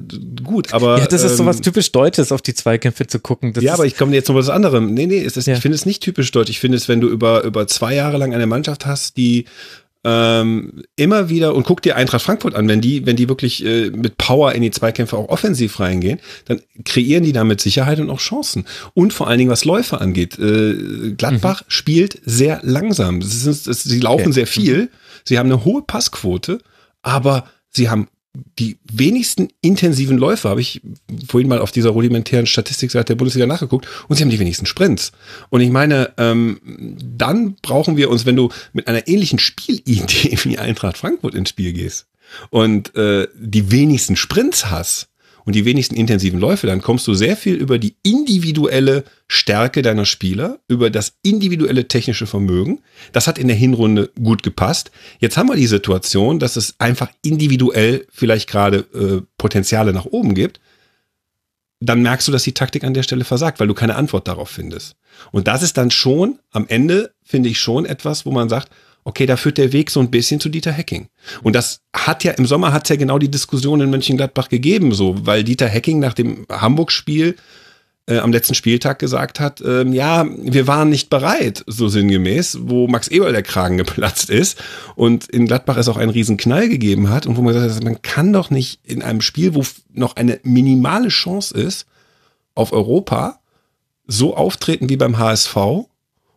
gut, 0.43 0.73
aber. 0.73 0.97
Ja, 0.97 1.05
das 1.05 1.23
ist 1.23 1.37
sowas 1.37 1.57
ähm, 1.57 1.61
typisch 1.61 1.91
Deutsches, 1.91 2.31
auf 2.31 2.41
die 2.41 2.55
Zweikämpfe 2.55 3.05
zu 3.05 3.19
gucken. 3.19 3.53
Das 3.53 3.63
ja, 3.63 3.73
aber 3.73 3.85
ich 3.85 3.95
komme 3.95 4.15
jetzt 4.15 4.27
noch 4.27 4.35
was 4.35 4.49
anderem. 4.49 4.93
Nee, 4.95 5.05
nee, 5.05 5.19
ist, 5.19 5.35
ja. 5.45 5.53
ich 5.53 5.59
finde 5.59 5.75
es 5.75 5.85
nicht 5.85 6.01
typisch 6.01 6.31
deutsch. 6.31 6.49
Ich 6.49 6.59
finde 6.59 6.77
es, 6.77 6.87
wenn 6.87 6.99
du 6.99 7.09
über, 7.09 7.43
über 7.43 7.67
zwei 7.67 7.93
Jahre 7.93 8.17
lang 8.17 8.33
eine 8.33 8.47
Mannschaft 8.47 8.87
hast, 8.87 9.17
die 9.17 9.45
ähm, 10.07 10.83
immer 10.95 11.29
wieder 11.29 11.55
und 11.55 11.65
guck 11.65 11.81
dir 11.81 11.95
Eintracht 11.95 12.23
Frankfurt 12.23 12.53
an, 12.53 12.67
wenn 12.67 12.79
die, 12.79 13.07
wenn 13.07 13.15
die 13.15 13.27
wirklich 13.27 13.65
äh, 13.65 13.89
mit 13.89 14.19
Power 14.19 14.53
in 14.53 14.61
die 14.61 14.69
Zweikämpfe 14.69 15.17
auch 15.17 15.29
offensiv 15.29 15.79
reingehen, 15.79 16.19
dann 16.45 16.61
kreieren 16.85 17.23
die 17.23 17.33
damit 17.33 17.59
Sicherheit 17.59 17.99
und 17.99 18.11
auch 18.11 18.19
Chancen. 18.19 18.65
Und 18.93 19.13
vor 19.13 19.27
allen 19.27 19.39
Dingen, 19.39 19.49
was 19.49 19.65
Läufe 19.65 19.99
angeht, 19.99 20.37
äh, 20.37 21.13
Gladbach 21.17 21.61
mhm. 21.61 21.65
spielt 21.69 22.21
sehr 22.23 22.59
langsam. 22.61 23.23
Sie, 23.23 23.51
sind, 23.51 23.75
sie 23.75 23.99
laufen 23.99 24.27
okay. 24.27 24.33
sehr 24.33 24.47
viel, 24.47 24.91
sie 25.23 25.39
haben 25.39 25.51
eine 25.51 25.65
hohe 25.65 25.81
Passquote, 25.81 26.59
aber 27.01 27.45
sie 27.71 27.89
haben 27.89 28.07
die 28.59 28.77
wenigsten 28.91 29.49
intensiven 29.61 30.17
Läufe, 30.17 30.49
habe 30.49 30.61
ich 30.61 30.81
vorhin 31.27 31.49
mal 31.49 31.59
auf 31.59 31.71
dieser 31.71 31.91
rudimentären 31.91 32.45
Statistikseite 32.45 33.13
der 33.13 33.15
Bundesliga 33.15 33.45
nachgeguckt, 33.45 33.87
und 34.07 34.15
sie 34.15 34.23
haben 34.23 34.29
die 34.29 34.39
wenigsten 34.39 34.65
Sprints. 34.65 35.11
Und 35.49 35.61
ich 35.61 35.69
meine, 35.69 36.13
ähm, 36.17 36.59
dann 37.17 37.55
brauchen 37.61 37.97
wir 37.97 38.09
uns, 38.09 38.25
wenn 38.25 38.35
du 38.35 38.49
mit 38.73 38.87
einer 38.87 39.07
ähnlichen 39.07 39.39
Spielidee 39.39 40.37
wie 40.43 40.57
Eintracht 40.57 40.97
Frankfurt 40.97 41.35
ins 41.35 41.49
Spiel 41.49 41.73
gehst 41.73 42.07
und 42.49 42.95
äh, 42.95 43.27
die 43.35 43.71
wenigsten 43.71 44.15
Sprints 44.15 44.69
hast, 44.69 45.09
und 45.45 45.53
die 45.53 45.63
wenigsten 45.63 45.95
intensiven 45.95 46.39
Läufe, 46.39 46.67
dann 46.67 46.81
kommst 46.81 47.07
du 47.07 47.13
sehr 47.13 47.37
viel 47.37 47.55
über 47.55 47.77
die 47.77 47.95
individuelle 48.03 49.03
Stärke 49.27 49.83
deiner 49.83 50.05
Spieler, 50.05 50.59
über 50.67 50.89
das 50.89 51.13
individuelle 51.21 51.87
technische 51.87 52.25
Vermögen. 52.25 52.81
Das 53.11 53.27
hat 53.27 53.37
in 53.37 53.47
der 53.47 53.55
Hinrunde 53.55 54.09
gut 54.21 54.41
gepasst. 54.41 54.91
Jetzt 55.19 55.37
haben 55.37 55.47
wir 55.47 55.55
die 55.55 55.67
Situation, 55.67 56.39
dass 56.39 56.55
es 56.55 56.75
einfach 56.79 57.09
individuell 57.23 58.07
vielleicht 58.11 58.49
gerade 58.49 58.85
äh, 58.93 59.21
Potenziale 59.37 59.93
nach 59.93 60.05
oben 60.05 60.33
gibt. 60.33 60.59
Dann 61.79 62.01
merkst 62.01 62.27
du, 62.27 62.31
dass 62.31 62.43
die 62.43 62.53
Taktik 62.53 62.83
an 62.83 62.95
der 62.95 63.03
Stelle 63.03 63.23
versagt, 63.23 63.59
weil 63.59 63.67
du 63.67 63.75
keine 63.75 63.95
Antwort 63.95 64.27
darauf 64.27 64.49
findest. 64.49 64.95
Und 65.31 65.47
das 65.47 65.61
ist 65.61 65.77
dann 65.77 65.91
schon 65.91 66.39
am 66.51 66.67
Ende, 66.67 67.13
finde 67.23 67.49
ich 67.49 67.59
schon 67.59 67.85
etwas, 67.85 68.25
wo 68.25 68.31
man 68.31 68.49
sagt, 68.49 68.69
okay, 69.05 69.25
da 69.25 69.37
führt 69.37 69.57
der 69.57 69.71
Weg 69.71 69.91
so 69.91 70.01
ein 70.01 70.11
bisschen 70.11 70.39
zu 70.39 70.49
Dieter 70.49 70.71
Hecking. 70.71 71.07
Und 71.43 71.55
das 71.55 71.81
hat 71.95 72.23
ja, 72.23 72.33
im 72.33 72.45
Sommer 72.45 72.73
hat 72.73 72.83
es 72.83 72.89
ja 72.89 72.95
genau 72.97 73.19
die 73.19 73.31
Diskussion 73.31 73.79
in 73.79 73.89
Mönchengladbach 73.89 74.49
gegeben, 74.49 74.91
so, 74.93 75.15
weil 75.25 75.43
Dieter 75.43 75.67
Hecking 75.67 75.99
nach 75.99 76.13
dem 76.13 76.45
Hamburg-Spiel 76.51 77.35
äh, 78.07 78.17
am 78.17 78.31
letzten 78.31 78.55
Spieltag 78.55 78.97
gesagt 78.97 79.39
hat, 79.39 79.61
ähm, 79.65 79.93
ja, 79.93 80.25
wir 80.37 80.67
waren 80.67 80.89
nicht 80.89 81.11
bereit, 81.11 81.63
so 81.67 81.87
sinngemäß, 81.87 82.59
wo 82.61 82.87
Max 82.87 83.07
Eberl 83.07 83.31
der 83.31 83.43
Kragen 83.43 83.77
geplatzt 83.83 84.31
ist 84.31 84.61
und 84.95 85.27
in 85.29 85.45
Gladbach 85.45 85.77
es 85.77 85.87
auch 85.87 85.97
einen 85.97 86.11
riesen 86.11 86.37
Knall 86.37 86.67
gegeben 86.67 87.09
hat 87.09 87.27
und 87.27 87.37
wo 87.37 87.41
man 87.43 87.53
gesagt 87.53 87.75
hat, 87.75 87.83
man 87.83 88.01
kann 88.01 88.33
doch 88.33 88.49
nicht 88.49 88.79
in 88.83 89.03
einem 89.03 89.21
Spiel, 89.21 89.53
wo 89.53 89.63
noch 89.93 90.15
eine 90.15 90.39
minimale 90.43 91.09
Chance 91.09 91.55
ist 91.55 91.85
auf 92.55 92.73
Europa, 92.73 93.39
so 94.07 94.35
auftreten 94.35 94.89
wie 94.89 94.97
beim 94.97 95.19
HSV 95.19 95.55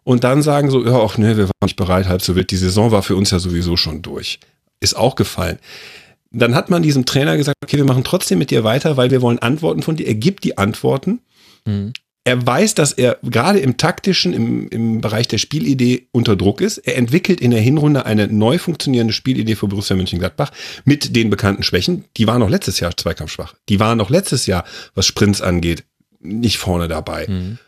und 0.09 0.25
dann 0.25 0.41
sagen 0.41 0.71
so, 0.71 0.87
ja, 0.87 0.99
ach 0.99 1.19
nee, 1.19 1.37
wir 1.37 1.49
waren 1.49 1.65
nicht 1.65 1.77
bereit, 1.77 2.09
halb 2.09 2.23
so 2.23 2.35
wild. 2.35 2.51
Die 2.51 2.57
Saison 2.57 2.93
war 2.93 3.03
für 3.03 3.15
uns 3.15 3.31
ja 3.31 3.39
sowieso 3.39 3.77
schon 3.77 4.01
durch. 4.01 4.41
Ist 4.81 4.97
auch 4.97 5.17
gefallen. 5.17 5.59
Dann 6.31 6.55
hat 6.55 6.71
man 6.71 6.83
diesem 6.83 7.05
Trainer 7.05 7.37
gesagt, 7.37 7.59
okay, 7.63 7.77
wir 7.77 7.85
machen 7.85 8.05
trotzdem 8.05 8.39
mit 8.39 8.51
dir 8.51 8.65
weiter, 8.65 8.97
weil 8.97 9.11
wir 9.11 9.21
wollen 9.21 9.39
Antworten 9.39 9.83
von 9.83 9.97
dir. 9.97 10.07
Er 10.07 10.15
gibt 10.15 10.45
die 10.45 10.57
Antworten. 10.57 11.21
Mhm. 11.67 11.93
Er 12.25 12.47
weiß, 12.47 12.75
dass 12.75 12.93
er 12.93 13.19
gerade 13.23 13.59
im 13.59 13.77
taktischen, 13.77 14.33
im, 14.33 14.69
im 14.71 15.03
Bereich 15.03 15.29
der 15.29 15.37
Spielidee 15.37 16.09
unter 16.11 16.37
Druck 16.37 16.63
ist. 16.63 16.79
Er 16.79 16.97
entwickelt 16.97 17.43
in 17.43 17.51
der 17.51 17.61
Hinrunde 17.61 18.07
eine 18.07 18.29
neu 18.29 18.57
funktionierende 18.57 19.13
Spielidee 19.13 19.57
für 19.57 19.69
Borussia 19.69 19.95
Mönchengladbach 19.95 20.53
mit 20.87 21.17
den 21.17 21.29
bekannten 21.29 21.65
Schwächen. 21.65 22.07
Die 22.17 22.27
waren 22.27 22.41
noch 22.41 22.49
letztes 22.49 22.81
Jahr 22.81 22.97
zweikampfschwach. 22.97 23.57
Die 23.69 23.79
waren 23.79 23.99
noch 23.99 24.09
letztes 24.09 24.47
Jahr, 24.47 24.65
was 24.95 25.05
Sprints 25.05 25.43
angeht, 25.43 25.85
nicht 26.21 26.57
vorne 26.57 26.89
dabei. 26.89 27.27
Mhm 27.29 27.59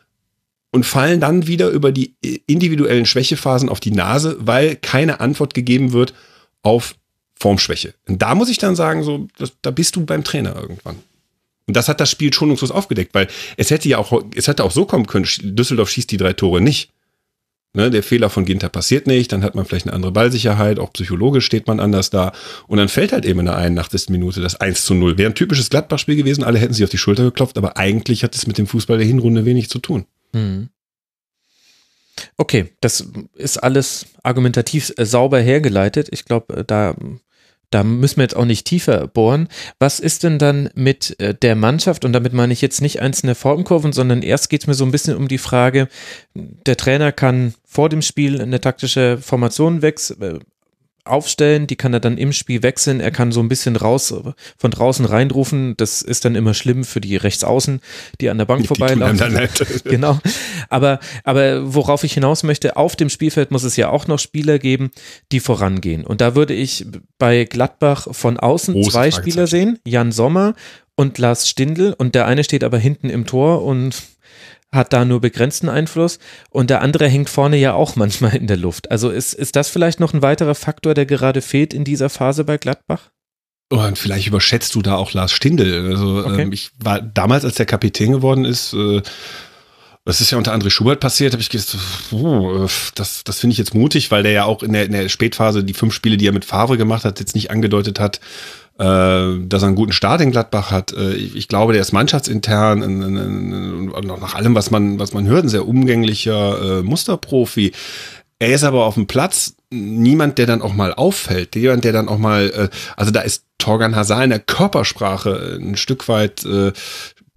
und 0.70 0.84
fallen 0.84 1.20
dann 1.20 1.46
wieder 1.46 1.68
über 1.68 1.92
die 1.92 2.14
individuellen 2.46 3.06
Schwächephasen 3.06 3.68
auf 3.68 3.80
die 3.80 3.90
Nase, 3.90 4.36
weil 4.40 4.76
keine 4.76 5.20
Antwort 5.20 5.54
gegeben 5.54 5.92
wird 5.92 6.14
auf 6.62 6.94
Formschwäche. 7.34 7.94
Und 8.06 8.22
da 8.22 8.34
muss 8.34 8.50
ich 8.50 8.58
dann 8.58 8.76
sagen, 8.76 9.02
so, 9.02 9.26
das, 9.38 9.52
da 9.62 9.70
bist 9.70 9.96
du 9.96 10.04
beim 10.04 10.24
Trainer 10.24 10.54
irgendwann. 10.54 10.96
Und 11.66 11.76
das 11.76 11.88
hat 11.88 12.00
das 12.00 12.10
Spiel 12.10 12.32
schonungslos 12.32 12.70
aufgedeckt, 12.70 13.14
weil 13.14 13.28
es 13.56 13.70
hätte 13.70 13.88
ja 13.88 13.98
auch, 13.98 14.24
es 14.34 14.48
hätte 14.48 14.64
auch 14.64 14.72
so 14.72 14.84
kommen 14.84 15.06
können, 15.06 15.26
Düsseldorf 15.40 15.90
schießt 15.90 16.10
die 16.10 16.16
drei 16.16 16.32
Tore 16.32 16.60
nicht. 16.60 16.90
Ne, 17.72 17.88
der 17.88 18.02
Fehler 18.02 18.30
von 18.30 18.44
Ginter 18.44 18.68
passiert 18.68 19.06
nicht, 19.06 19.30
dann 19.30 19.44
hat 19.44 19.54
man 19.54 19.64
vielleicht 19.64 19.86
eine 19.86 19.94
andere 19.94 20.10
Ballsicherheit, 20.10 20.80
auch 20.80 20.92
psychologisch 20.92 21.46
steht 21.46 21.68
man 21.68 21.78
anders 21.78 22.10
da. 22.10 22.32
Und 22.66 22.78
dann 22.78 22.88
fällt 22.88 23.12
halt 23.12 23.24
eben 23.24 23.38
in 23.38 23.46
der 23.46 23.54
81. 23.54 24.08
Minute 24.08 24.40
das 24.40 24.56
1 24.56 24.84
zu 24.84 24.94
0. 24.94 25.16
Wäre 25.18 25.30
ein 25.30 25.36
typisches 25.36 25.70
Gladbach-Spiel 25.70 26.16
gewesen, 26.16 26.42
alle 26.42 26.58
hätten 26.58 26.74
sich 26.74 26.82
auf 26.82 26.90
die 26.90 26.98
Schulter 26.98 27.22
geklopft, 27.22 27.56
aber 27.56 27.76
eigentlich 27.76 28.24
hat 28.24 28.34
es 28.34 28.48
mit 28.48 28.58
dem 28.58 28.66
Fußball 28.66 28.98
der 28.98 29.06
Hinrunde 29.06 29.44
wenig 29.44 29.70
zu 29.70 29.78
tun. 29.78 30.04
Hm. 30.32 30.70
Okay, 32.36 32.70
das 32.80 33.06
ist 33.34 33.58
alles 33.58 34.06
argumentativ 34.22 34.92
äh, 34.96 35.04
sauber 35.04 35.40
hergeleitet. 35.40 36.08
Ich 36.10 36.24
glaube, 36.24 36.58
äh, 36.58 36.64
da, 36.64 36.94
da 37.70 37.84
müssen 37.84 38.16
wir 38.16 38.24
jetzt 38.24 38.36
auch 38.36 38.44
nicht 38.44 38.66
tiefer 38.66 39.06
bohren. 39.06 39.48
Was 39.78 40.00
ist 40.00 40.22
denn 40.22 40.38
dann 40.38 40.70
mit 40.74 41.18
äh, 41.20 41.34
der 41.34 41.56
Mannschaft? 41.56 42.04
Und 42.04 42.12
damit 42.12 42.32
meine 42.32 42.52
ich 42.52 42.60
jetzt 42.60 42.80
nicht 42.80 43.00
einzelne 43.00 43.34
Formkurven, 43.34 43.92
sondern 43.92 44.22
erst 44.22 44.50
geht 44.50 44.62
es 44.62 44.66
mir 44.66 44.74
so 44.74 44.84
ein 44.84 44.90
bisschen 44.90 45.16
um 45.16 45.28
die 45.28 45.38
Frage, 45.38 45.88
der 46.34 46.76
Trainer 46.76 47.12
kann 47.12 47.54
vor 47.64 47.88
dem 47.88 48.02
Spiel 48.02 48.40
eine 48.40 48.60
taktische 48.60 49.18
Formation 49.18 49.82
wechseln, 49.82 50.40
aufstellen, 51.04 51.66
die 51.66 51.76
kann 51.76 51.92
er 51.92 52.00
dann 52.00 52.18
im 52.18 52.32
Spiel 52.32 52.62
wechseln, 52.62 53.00
er 53.00 53.10
kann 53.10 53.32
so 53.32 53.40
ein 53.40 53.48
bisschen 53.48 53.76
raus 53.76 54.14
von 54.56 54.70
draußen 54.70 55.04
reinrufen, 55.04 55.76
das 55.76 56.02
ist 56.02 56.24
dann 56.24 56.34
immer 56.34 56.54
schlimm 56.54 56.84
für 56.84 57.00
die 57.00 57.16
Rechtsaußen, 57.16 57.80
die 58.20 58.30
an 58.30 58.38
der 58.38 58.44
Bank 58.44 58.66
vorbeilaufen. 58.66 59.48
genau. 59.84 60.18
Aber, 60.68 61.00
aber 61.24 61.74
worauf 61.74 62.04
ich 62.04 62.14
hinaus 62.14 62.42
möchte, 62.42 62.76
auf 62.76 62.96
dem 62.96 63.08
Spielfeld 63.08 63.50
muss 63.50 63.64
es 63.64 63.76
ja 63.76 63.90
auch 63.90 64.06
noch 64.06 64.18
Spieler 64.18 64.58
geben, 64.58 64.90
die 65.32 65.40
vorangehen. 65.40 66.04
Und 66.04 66.20
da 66.20 66.34
würde 66.34 66.54
ich 66.54 66.86
bei 67.18 67.44
Gladbach 67.44 68.08
von 68.10 68.38
außen 68.38 68.74
Große 68.74 68.90
zwei 68.90 69.10
Spieler 69.10 69.46
sehen, 69.46 69.78
Jan 69.84 70.12
Sommer 70.12 70.54
und 70.96 71.18
Lars 71.18 71.48
Stindl 71.48 71.94
und 71.96 72.14
der 72.14 72.26
eine 72.26 72.44
steht 72.44 72.62
aber 72.62 72.78
hinten 72.78 73.08
im 73.08 73.26
Tor 73.26 73.64
und 73.64 73.94
hat 74.72 74.92
da 74.92 75.04
nur 75.04 75.20
begrenzten 75.20 75.68
Einfluss 75.68 76.18
und 76.50 76.70
der 76.70 76.80
andere 76.82 77.08
hängt 77.08 77.30
vorne 77.30 77.56
ja 77.56 77.74
auch 77.74 77.96
manchmal 77.96 78.36
in 78.36 78.46
der 78.46 78.56
Luft. 78.56 78.90
Also 78.90 79.10
ist, 79.10 79.34
ist 79.34 79.56
das 79.56 79.68
vielleicht 79.68 80.00
noch 80.00 80.12
ein 80.12 80.22
weiterer 80.22 80.54
Faktor, 80.54 80.94
der 80.94 81.06
gerade 81.06 81.42
fehlt 81.42 81.74
in 81.74 81.84
dieser 81.84 82.10
Phase 82.10 82.44
bei 82.44 82.58
Gladbach? 82.58 83.10
Oh, 83.72 83.78
und 83.78 83.98
vielleicht 83.98 84.26
überschätzt 84.26 84.74
du 84.74 84.82
da 84.82 84.96
auch 84.96 85.12
Lars 85.12 85.32
Stindl. 85.32 85.90
Also 85.90 86.24
okay. 86.26 86.42
ähm, 86.42 86.52
ich 86.52 86.70
war 86.82 87.00
damals, 87.00 87.44
als 87.44 87.54
der 87.54 87.66
Kapitän 87.66 88.10
geworden 88.10 88.44
ist, 88.44 88.72
äh, 88.72 89.00
das 90.04 90.20
ist 90.20 90.30
ja 90.30 90.38
unter 90.38 90.54
André 90.54 90.70
Schubert 90.70 90.98
passiert, 90.98 91.32
habe 91.34 91.42
ich 91.42 91.50
gedacht, 91.50 91.76
oh, 92.10 92.66
das, 92.94 93.22
das 93.22 93.38
finde 93.38 93.52
ich 93.52 93.58
jetzt 93.58 93.74
mutig, 93.74 94.10
weil 94.10 94.22
der 94.22 94.32
ja 94.32 94.44
auch 94.44 94.62
in 94.62 94.72
der, 94.72 94.86
in 94.86 94.92
der 94.92 95.08
Spätphase 95.08 95.62
die 95.62 95.74
fünf 95.74 95.94
Spiele, 95.94 96.16
die 96.16 96.26
er 96.26 96.32
mit 96.32 96.44
Favre 96.44 96.78
gemacht 96.78 97.04
hat, 97.04 97.20
jetzt 97.20 97.34
nicht 97.34 97.50
angedeutet 97.50 98.00
hat, 98.00 98.20
dass 98.76 99.62
er 99.62 99.66
einen 99.66 99.76
guten 99.76 99.92
Start 99.92 100.20
in 100.22 100.30
Gladbach 100.30 100.70
hat. 100.70 100.92
Äh, 100.92 101.12
ich, 101.12 101.36
ich, 101.36 101.48
glaube, 101.48 101.72
der 101.74 101.82
ist 101.82 101.92
mannschaftsintern 101.92 103.90
nach 104.18 104.34
allem, 104.34 104.54
was 104.54 104.70
man, 104.70 104.98
was 104.98 105.12
man 105.12 105.26
hört, 105.26 105.44
ein 105.44 105.48
sehr 105.50 105.68
umgänglicher 105.68 106.78
äh, 106.78 106.82
Musterprofi. 106.82 107.72
Er 108.38 108.54
ist 108.54 108.64
aber 108.64 108.86
auf 108.86 108.94
dem 108.94 109.06
Platz 109.06 109.54
niemand, 109.70 110.38
der 110.38 110.46
dann 110.46 110.62
auch 110.62 110.72
mal 110.72 110.94
auffällt, 110.94 111.54
jemand, 111.54 111.84
der 111.84 111.92
dann 111.92 112.08
auch 112.08 112.18
mal, 112.18 112.50
äh, 112.50 112.68
also 112.96 113.10
da 113.10 113.20
ist 113.20 113.44
Torgan 113.58 113.94
Hazard 113.94 114.24
in 114.24 114.30
der 114.30 114.38
Körpersprache 114.40 115.58
ein 115.60 115.76
Stück 115.76 116.08
weit 116.08 116.44
äh, 116.44 116.72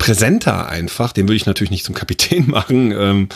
präsenter 0.04 0.68
einfach. 0.68 1.14
Den 1.14 1.30
würde 1.30 1.38
ich 1.38 1.46
natürlich 1.46 1.72
nicht 1.72 1.86
zum 1.86 1.96
Kapitän 1.96 2.48
machen, 2.50 2.92
ähm, 2.92 3.30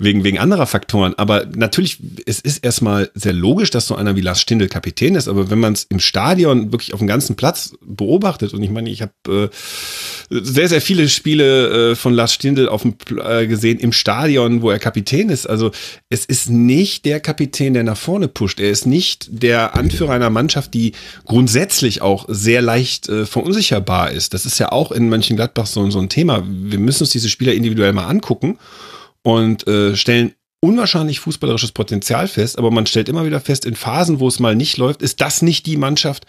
wegen, 0.00 0.24
wegen 0.24 0.40
anderer 0.40 0.66
Faktoren. 0.66 1.14
Aber 1.16 1.46
natürlich, 1.54 1.98
es 2.26 2.40
ist 2.40 2.64
erstmal 2.64 3.08
sehr 3.14 3.32
logisch, 3.32 3.70
dass 3.70 3.86
so 3.86 3.94
einer 3.94 4.16
wie 4.16 4.20
Lars 4.20 4.40
Stindl 4.40 4.66
Kapitän 4.66 5.14
ist. 5.14 5.28
Aber 5.28 5.48
wenn 5.48 5.60
man 5.60 5.74
es 5.74 5.84
im 5.84 6.00
Stadion 6.00 6.72
wirklich 6.72 6.92
auf 6.92 6.98
dem 6.98 7.06
ganzen 7.06 7.36
Platz 7.36 7.74
beobachtet, 7.86 8.52
und 8.52 8.64
ich 8.64 8.70
meine, 8.70 8.90
ich 8.90 9.00
habe 9.00 9.12
äh, 9.28 9.48
sehr, 10.28 10.68
sehr 10.68 10.80
viele 10.80 11.08
Spiele 11.08 11.92
äh, 11.92 11.94
von 11.94 12.14
Lars 12.14 12.32
Stindl 12.32 12.68
auf 12.68 12.82
dem, 12.82 12.96
äh, 13.24 13.46
gesehen 13.46 13.78
im 13.78 13.92
Stadion, 13.92 14.60
wo 14.60 14.72
er 14.72 14.80
Kapitän 14.80 15.28
ist. 15.28 15.48
Also 15.48 15.70
es 16.08 16.24
ist 16.24 16.50
nicht 16.50 17.04
der 17.04 17.20
Kapitän, 17.20 17.74
der 17.74 17.84
nach 17.84 17.96
vorne 17.96 18.26
pusht. 18.26 18.58
Er 18.58 18.70
ist 18.70 18.86
nicht 18.86 19.28
der 19.30 19.76
Anführer 19.76 20.14
einer 20.14 20.30
Mannschaft, 20.30 20.74
die 20.74 20.94
grundsätzlich 21.26 22.02
auch 22.02 22.24
sehr 22.26 22.60
leicht 22.60 23.08
äh, 23.08 23.24
verunsicherbar 23.24 24.10
ist. 24.10 24.34
Das 24.34 24.46
ist 24.46 24.58
ja 24.58 24.72
auch 24.72 24.90
in 24.90 25.08
Mönchengladbach 25.08 25.66
so, 25.66 25.88
so 25.92 26.00
ein 26.00 26.07
Thema. 26.08 26.44
Wir 26.46 26.78
müssen 26.78 27.04
uns 27.04 27.10
diese 27.10 27.28
Spieler 27.28 27.52
individuell 27.52 27.92
mal 27.92 28.06
angucken 28.06 28.58
und 29.22 29.66
äh, 29.66 29.96
stellen 29.96 30.34
unwahrscheinlich 30.60 31.20
fußballerisches 31.20 31.72
Potenzial 31.72 32.26
fest, 32.26 32.58
aber 32.58 32.70
man 32.70 32.86
stellt 32.86 33.08
immer 33.08 33.24
wieder 33.24 33.40
fest, 33.40 33.64
in 33.64 33.76
Phasen, 33.76 34.18
wo 34.18 34.26
es 34.26 34.40
mal 34.40 34.56
nicht 34.56 34.76
läuft, 34.76 35.02
ist 35.02 35.20
das 35.20 35.40
nicht 35.40 35.66
die 35.66 35.76
Mannschaft, 35.76 36.26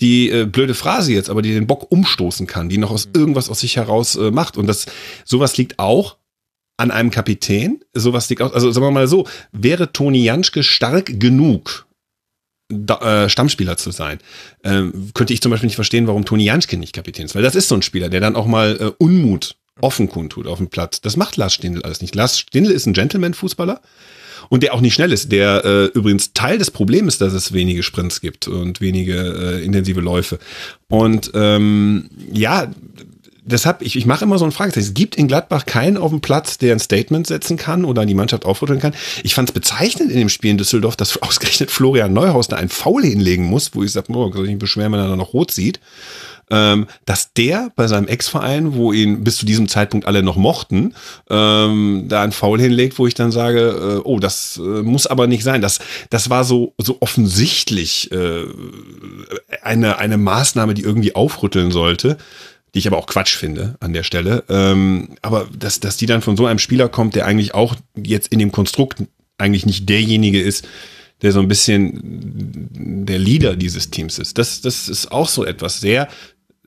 die 0.00 0.30
äh, 0.30 0.46
blöde 0.46 0.74
Phrase 0.74 1.12
jetzt, 1.12 1.30
aber 1.30 1.42
die 1.42 1.54
den 1.54 1.66
Bock 1.66 1.90
umstoßen 1.90 2.46
kann, 2.46 2.68
die 2.68 2.78
noch 2.78 2.90
aus 2.90 3.08
irgendwas 3.14 3.48
aus 3.48 3.60
sich 3.60 3.76
heraus 3.76 4.16
äh, 4.16 4.30
macht. 4.30 4.56
Und 4.56 4.66
das 4.66 4.86
sowas 5.24 5.56
liegt 5.56 5.78
auch 5.78 6.16
an 6.76 6.90
einem 6.90 7.10
Kapitän. 7.10 7.80
Sowas 7.92 8.28
liegt 8.30 8.42
auch, 8.42 8.52
also 8.52 8.70
sagen 8.72 8.86
wir 8.86 8.90
mal 8.90 9.08
so, 9.08 9.26
wäre 9.52 9.92
Toni 9.92 10.24
Janschke 10.24 10.62
stark 10.62 11.20
genug, 11.20 11.86
da, 12.68 13.24
äh, 13.24 13.28
Stammspieler 13.28 13.76
zu 13.76 13.90
sein. 13.90 14.18
Ähm, 14.64 15.10
könnte 15.14 15.32
ich 15.32 15.40
zum 15.40 15.50
Beispiel 15.50 15.68
nicht 15.68 15.76
verstehen, 15.76 16.06
warum 16.06 16.24
Toni 16.24 16.44
Janschke 16.44 16.76
nicht 16.76 16.94
Kapitän 16.94 17.26
ist, 17.26 17.34
weil 17.34 17.42
das 17.42 17.54
ist 17.54 17.68
so 17.68 17.74
ein 17.74 17.82
Spieler, 17.82 18.08
der 18.08 18.20
dann 18.20 18.36
auch 18.36 18.46
mal 18.46 18.76
äh, 18.80 18.92
Unmut 18.98 19.56
offen 19.80 20.08
kundtut 20.08 20.46
auf 20.46 20.58
dem 20.58 20.68
Platz. 20.68 21.00
Das 21.00 21.16
macht 21.16 21.36
Lars 21.36 21.54
Stindl 21.54 21.82
alles 21.82 22.00
nicht. 22.02 22.14
Lars 22.14 22.38
Stindl 22.38 22.72
ist 22.72 22.86
ein 22.86 22.92
Gentleman-Fußballer 22.92 23.80
und 24.48 24.62
der 24.62 24.74
auch 24.74 24.80
nicht 24.80 24.94
schnell 24.94 25.12
ist, 25.12 25.30
der 25.32 25.64
äh, 25.64 25.84
übrigens 25.86 26.32
Teil 26.32 26.58
des 26.58 26.70
Problems 26.70 27.14
ist, 27.14 27.20
dass 27.20 27.32
es 27.32 27.52
wenige 27.52 27.82
Sprints 27.82 28.20
gibt 28.20 28.48
und 28.48 28.80
wenige 28.80 29.14
äh, 29.14 29.64
intensive 29.64 30.00
Läufe. 30.00 30.38
Und 30.88 31.30
ähm, 31.34 32.10
ja, 32.32 32.70
deshalb, 33.48 33.82
ich, 33.82 33.96
ich 33.96 34.06
mache 34.06 34.24
immer 34.24 34.38
so 34.38 34.44
ein 34.44 34.52
Fragezeichen. 34.52 34.86
Es 34.86 34.94
gibt 34.94 35.16
in 35.16 35.28
Gladbach 35.28 35.66
keinen 35.66 35.96
auf 35.96 36.10
dem 36.10 36.20
Platz, 36.20 36.58
der 36.58 36.74
ein 36.74 36.78
Statement 36.78 37.26
setzen 37.26 37.56
kann 37.56 37.84
oder 37.84 38.06
die 38.06 38.14
Mannschaft 38.14 38.44
aufrütteln 38.44 38.80
kann. 38.80 38.94
Ich 39.22 39.34
fand 39.34 39.48
es 39.48 39.52
bezeichnend 39.52 40.10
in 40.10 40.18
dem 40.18 40.28
Spiel 40.28 40.50
in 40.50 40.58
Düsseldorf, 40.58 40.96
dass 40.96 41.16
ausgerechnet 41.22 41.70
Florian 41.70 42.12
Neuhaus 42.12 42.48
da 42.48 42.56
einen 42.56 42.68
Foul 42.68 43.04
hinlegen 43.04 43.44
muss, 43.44 43.74
wo 43.74 43.82
ich 43.82 43.92
sage, 43.92 44.12
oh, 44.12 44.30
kann 44.30 44.42
ich 44.42 44.50
nicht 44.50 44.58
beschweren, 44.58 44.92
wenn 44.92 45.00
er 45.00 45.08
da 45.08 45.16
noch 45.16 45.32
rot 45.32 45.50
sieht. 45.50 45.80
Ähm, 46.50 46.86
dass 47.04 47.34
der 47.34 47.70
bei 47.76 47.88
seinem 47.88 48.08
Ex-Verein, 48.08 48.74
wo 48.74 48.90
ihn 48.90 49.22
bis 49.22 49.36
zu 49.36 49.44
diesem 49.44 49.68
Zeitpunkt 49.68 50.06
alle 50.06 50.22
noch 50.22 50.36
mochten, 50.36 50.94
ähm, 51.28 52.06
da 52.08 52.22
einen 52.22 52.32
Foul 52.32 52.58
hinlegt, 52.58 52.98
wo 52.98 53.06
ich 53.06 53.12
dann 53.12 53.30
sage, 53.30 53.98
äh, 53.98 54.00
oh, 54.02 54.18
das 54.18 54.56
äh, 54.56 54.82
muss 54.82 55.06
aber 55.06 55.26
nicht 55.26 55.44
sein. 55.44 55.60
Das, 55.60 55.78
das 56.08 56.30
war 56.30 56.44
so, 56.44 56.72
so 56.78 56.96
offensichtlich 57.00 58.10
äh, 58.12 58.46
eine, 59.60 59.98
eine 59.98 60.16
Maßnahme, 60.16 60.72
die 60.72 60.82
irgendwie 60.82 61.14
aufrütteln 61.14 61.70
sollte 61.70 62.16
die 62.74 62.80
ich 62.80 62.86
aber 62.86 62.98
auch 62.98 63.06
Quatsch 63.06 63.36
finde 63.36 63.76
an 63.80 63.92
der 63.92 64.02
Stelle. 64.02 64.44
Ähm, 64.48 65.16
aber 65.22 65.48
dass, 65.56 65.80
dass 65.80 65.96
die 65.96 66.06
dann 66.06 66.22
von 66.22 66.36
so 66.36 66.46
einem 66.46 66.58
Spieler 66.58 66.88
kommt, 66.88 67.14
der 67.14 67.26
eigentlich 67.26 67.54
auch 67.54 67.76
jetzt 67.96 68.28
in 68.28 68.38
dem 68.38 68.52
Konstrukt 68.52 69.02
eigentlich 69.38 69.66
nicht 69.66 69.88
derjenige 69.88 70.40
ist, 70.40 70.66
der 71.22 71.32
so 71.32 71.40
ein 71.40 71.48
bisschen 71.48 73.06
der 73.06 73.18
Leader 73.18 73.56
dieses 73.56 73.90
Teams 73.90 74.18
ist. 74.18 74.38
Das, 74.38 74.60
das 74.60 74.88
ist 74.88 75.10
auch 75.10 75.28
so 75.28 75.44
etwas 75.44 75.80
sehr 75.80 76.08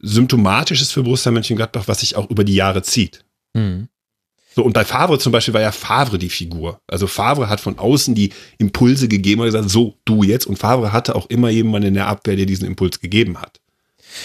symptomatisches 0.02 0.92
für 0.92 1.04
Borussia 1.04 1.32
Mönchengladbach, 1.32 1.88
was 1.88 2.00
sich 2.00 2.16
auch 2.16 2.30
über 2.30 2.44
die 2.44 2.56
Jahre 2.56 2.82
zieht. 2.82 3.24
Mhm. 3.54 3.88
So, 4.54 4.64
und 4.64 4.74
bei 4.74 4.84
Favre 4.84 5.18
zum 5.18 5.32
Beispiel 5.32 5.54
war 5.54 5.62
ja 5.62 5.72
Favre 5.72 6.18
die 6.18 6.30
Figur. 6.30 6.82
Also 6.88 7.08
Favre 7.08 7.48
hat 7.48 7.62
von 7.62 7.80
außen 7.80 8.16
die 8.16 8.34
Impulse 8.58 9.08
gegeben 9.08 9.42
und 9.42 9.48
gesagt, 9.48 9.70
so, 9.70 9.96
du 10.04 10.24
jetzt. 10.24 10.46
Und 10.46 10.58
Favre 10.58 10.92
hatte 10.92 11.16
auch 11.16 11.30
immer 11.30 11.50
jemanden 11.50 11.90
in 11.90 11.94
der 11.94 12.08
Abwehr, 12.08 12.36
der 12.36 12.46
diesen 12.46 12.68
Impuls 12.68 13.00
gegeben 13.00 13.40
hat. 13.40 13.62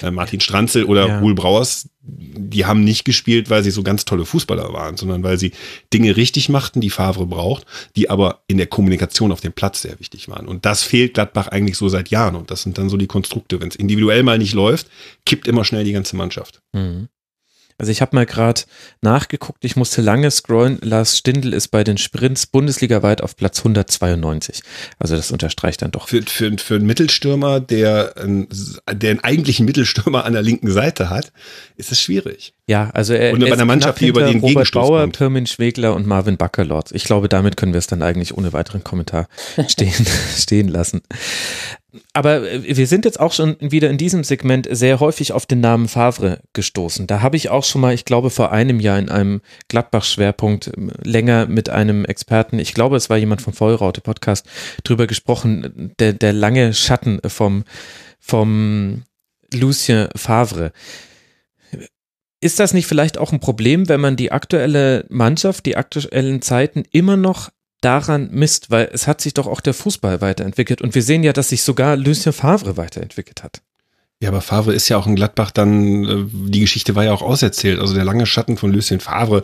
Äh, 0.02 0.10
Martin 0.10 0.40
Stranzel 0.40 0.84
oder 0.84 1.08
ja. 1.08 1.18
Ruhl 1.20 1.34
Brauers, 1.34 1.88
die 2.02 2.64
haben 2.64 2.84
nicht 2.84 3.04
gespielt, 3.04 3.50
weil 3.50 3.62
sie 3.62 3.70
so 3.70 3.82
ganz 3.82 4.04
tolle 4.04 4.24
Fußballer 4.24 4.72
waren, 4.72 4.96
sondern 4.96 5.22
weil 5.22 5.38
sie 5.38 5.52
Dinge 5.92 6.16
richtig 6.16 6.48
machten, 6.48 6.80
die 6.80 6.90
Favre 6.90 7.26
braucht, 7.26 7.66
die 7.96 8.10
aber 8.10 8.42
in 8.46 8.58
der 8.58 8.66
Kommunikation 8.66 9.32
auf 9.32 9.40
dem 9.40 9.52
Platz 9.52 9.82
sehr 9.82 9.98
wichtig 9.98 10.28
waren. 10.28 10.46
Und 10.46 10.64
das 10.64 10.82
fehlt 10.82 11.14
Gladbach 11.14 11.48
eigentlich 11.48 11.76
so 11.76 11.88
seit 11.88 12.10
Jahren. 12.10 12.36
Und 12.36 12.50
das 12.50 12.62
sind 12.62 12.78
dann 12.78 12.88
so 12.88 12.96
die 12.96 13.06
Konstrukte. 13.06 13.60
Wenn 13.60 13.68
es 13.68 13.76
individuell 13.76 14.22
mal 14.22 14.38
nicht 14.38 14.54
läuft, 14.54 14.88
kippt 15.24 15.48
immer 15.48 15.64
schnell 15.64 15.84
die 15.84 15.92
ganze 15.92 16.16
Mannschaft. 16.16 16.60
Mhm. 16.72 17.08
Also 17.78 17.93
ich 17.93 18.01
habe 18.01 18.16
mal 18.16 18.27
gerade 18.27 18.62
nachgeguckt, 19.03 19.65
ich 19.65 19.77
musste 19.77 20.01
lange 20.01 20.31
scrollen. 20.31 20.78
Lars 20.82 21.19
Stindl 21.19 21.53
ist 21.53 21.69
bei 21.69 21.85
den 21.85 21.98
Sprints 21.98 22.47
bundesligaweit 22.47 23.23
auf 23.23 23.36
Platz 23.36 23.59
192. 23.59 24.62
Also 24.98 25.15
das 25.16 25.31
unterstreicht 25.31 25.82
dann 25.82 25.90
doch. 25.90 26.09
Für, 26.09 26.23
für, 26.23 26.57
für 26.59 26.77
einen 26.77 26.86
Mittelstürmer, 26.86 27.61
der, 27.61 28.15
der 28.16 29.11
einen 29.11 29.20
eigentlichen 29.20 29.66
Mittelstürmer 29.66 30.24
an 30.24 30.32
der 30.32 30.43
linken 30.43 30.70
Seite 30.70 31.11
hat, 31.11 31.32
ist 31.77 31.93
es 31.93 32.01
schwierig. 32.01 32.55
Ja, 32.66 32.90
also 32.94 33.12
er, 33.12 33.32
und 33.32 33.40
bei 33.40 33.53
einer 33.53 33.65
Mannschaft, 33.65 34.01
die 34.01 34.09
über 34.09 34.24
den 34.24 34.40
Robert 34.40 34.73
Bauer, 34.73 35.03
kommt. 35.03 35.19
Pirmin 35.19 35.47
Schwegler 35.47 35.94
und 35.94 36.07
Marvin 36.07 36.36
Buckerlord. 36.36 36.90
Ich 36.93 37.05
glaube, 37.05 37.28
damit 37.28 37.57
können 37.57 37.73
wir 37.74 37.78
es 37.78 37.86
dann 37.86 38.03
eigentlich 38.03 38.36
ohne 38.36 38.53
weiteren 38.53 38.82
Kommentar 38.82 39.28
stehen, 39.69 40.07
stehen 40.36 40.69
lassen. 40.69 41.03
Aber 42.12 42.51
äh, 42.51 42.77
wir 42.77 42.86
sind 42.86 43.05
jetzt 43.05 43.20
auch 43.20 43.32
schon 43.32 43.56
wieder 43.60 43.90
in 43.90 43.98
diesem 43.98 44.24
Segment 44.24 44.68
sehr 44.70 45.01
häufig 45.01 45.32
auf 45.32 45.47
den 45.47 45.60
Namen 45.60 45.89
Favre 45.89 46.40
gestoßen. 46.52 47.06
Da 47.06 47.23
habe 47.23 47.36
ich 47.36 47.51
auch 47.51 47.64
schon 47.64 47.81
mal, 47.81 47.94
ich 47.94 48.05
glaube, 48.05 48.31
vor 48.31 48.52
einem 48.52 48.81
Jahr 48.81 48.98
in 48.98 49.09
einem 49.09 49.40
Gladbach-Schwerpunkt 49.68 50.73
ähm, 50.77 50.90
länger 51.02 51.47
mit 51.47 51.68
einem 51.68 52.05
Experten, 52.05 52.59
ich 52.59 52.74
glaube, 52.74 52.97
es 52.97 53.10
war 53.10 53.16
jemand 53.16 53.43
vom 53.43 53.52
Vollraute-Podcast, 53.52 54.47
drüber 54.85 55.06
gesprochen, 55.06 55.93
der, 55.98 56.12
der 56.12 56.32
lange 56.32 56.74
Schatten 56.74 57.20
vom, 57.27 57.64
vom 58.18 59.02
Lucien 59.52 60.09
Favre. 60.14 60.73
Ist 62.40 62.60
das 62.60 62.74
nicht 62.74 62.86
vielleicht 62.86 63.18
auch 63.18 63.32
ein 63.32 63.40
Problem, 63.40 63.89
wenn 63.89 64.01
man 64.01 64.16
die 64.16 64.31
aktuelle 64.31 65.06
Mannschaft, 65.09 65.66
die 65.66 65.77
aktuellen 65.77 66.43
Zeiten 66.43 66.85
immer 66.93 67.16
noch 67.16 67.51
daran 67.86 68.28
misst, 68.32 68.70
weil 68.70 68.90
es 68.92 69.06
hat 69.06 69.20
sich 69.20 69.32
doch 69.32 69.46
auch 69.46 69.60
der 69.60 69.72
Fußball 69.72 70.20
weiterentwickelt 70.20 70.82
und 70.82 70.94
wir 70.94 71.02
sehen 71.02 71.22
ja, 71.22 71.32
dass 71.32 71.50
sich 71.50 71.62
sogar 71.62 71.96
Lucien 71.96 72.32
Favre 72.32 72.76
weiterentwickelt 72.76 73.42
hat. 73.42 73.62
Ja, 74.18 74.30
aber 74.30 74.40
Favre 74.40 74.72
ist 74.72 74.88
ja 74.88 74.96
auch 74.96 75.06
in 75.06 75.14
Gladbach 75.14 75.50
dann, 75.50 76.04
äh, 76.04 76.24
die 76.48 76.60
Geschichte 76.60 76.94
war 76.94 77.04
ja 77.04 77.12
auch 77.12 77.20
auserzählt. 77.20 77.80
Also 77.80 77.94
der 77.94 78.04
lange 78.04 78.24
Schatten 78.24 78.56
von 78.56 78.72
Lucien 78.72 78.98
Favre, 78.98 79.42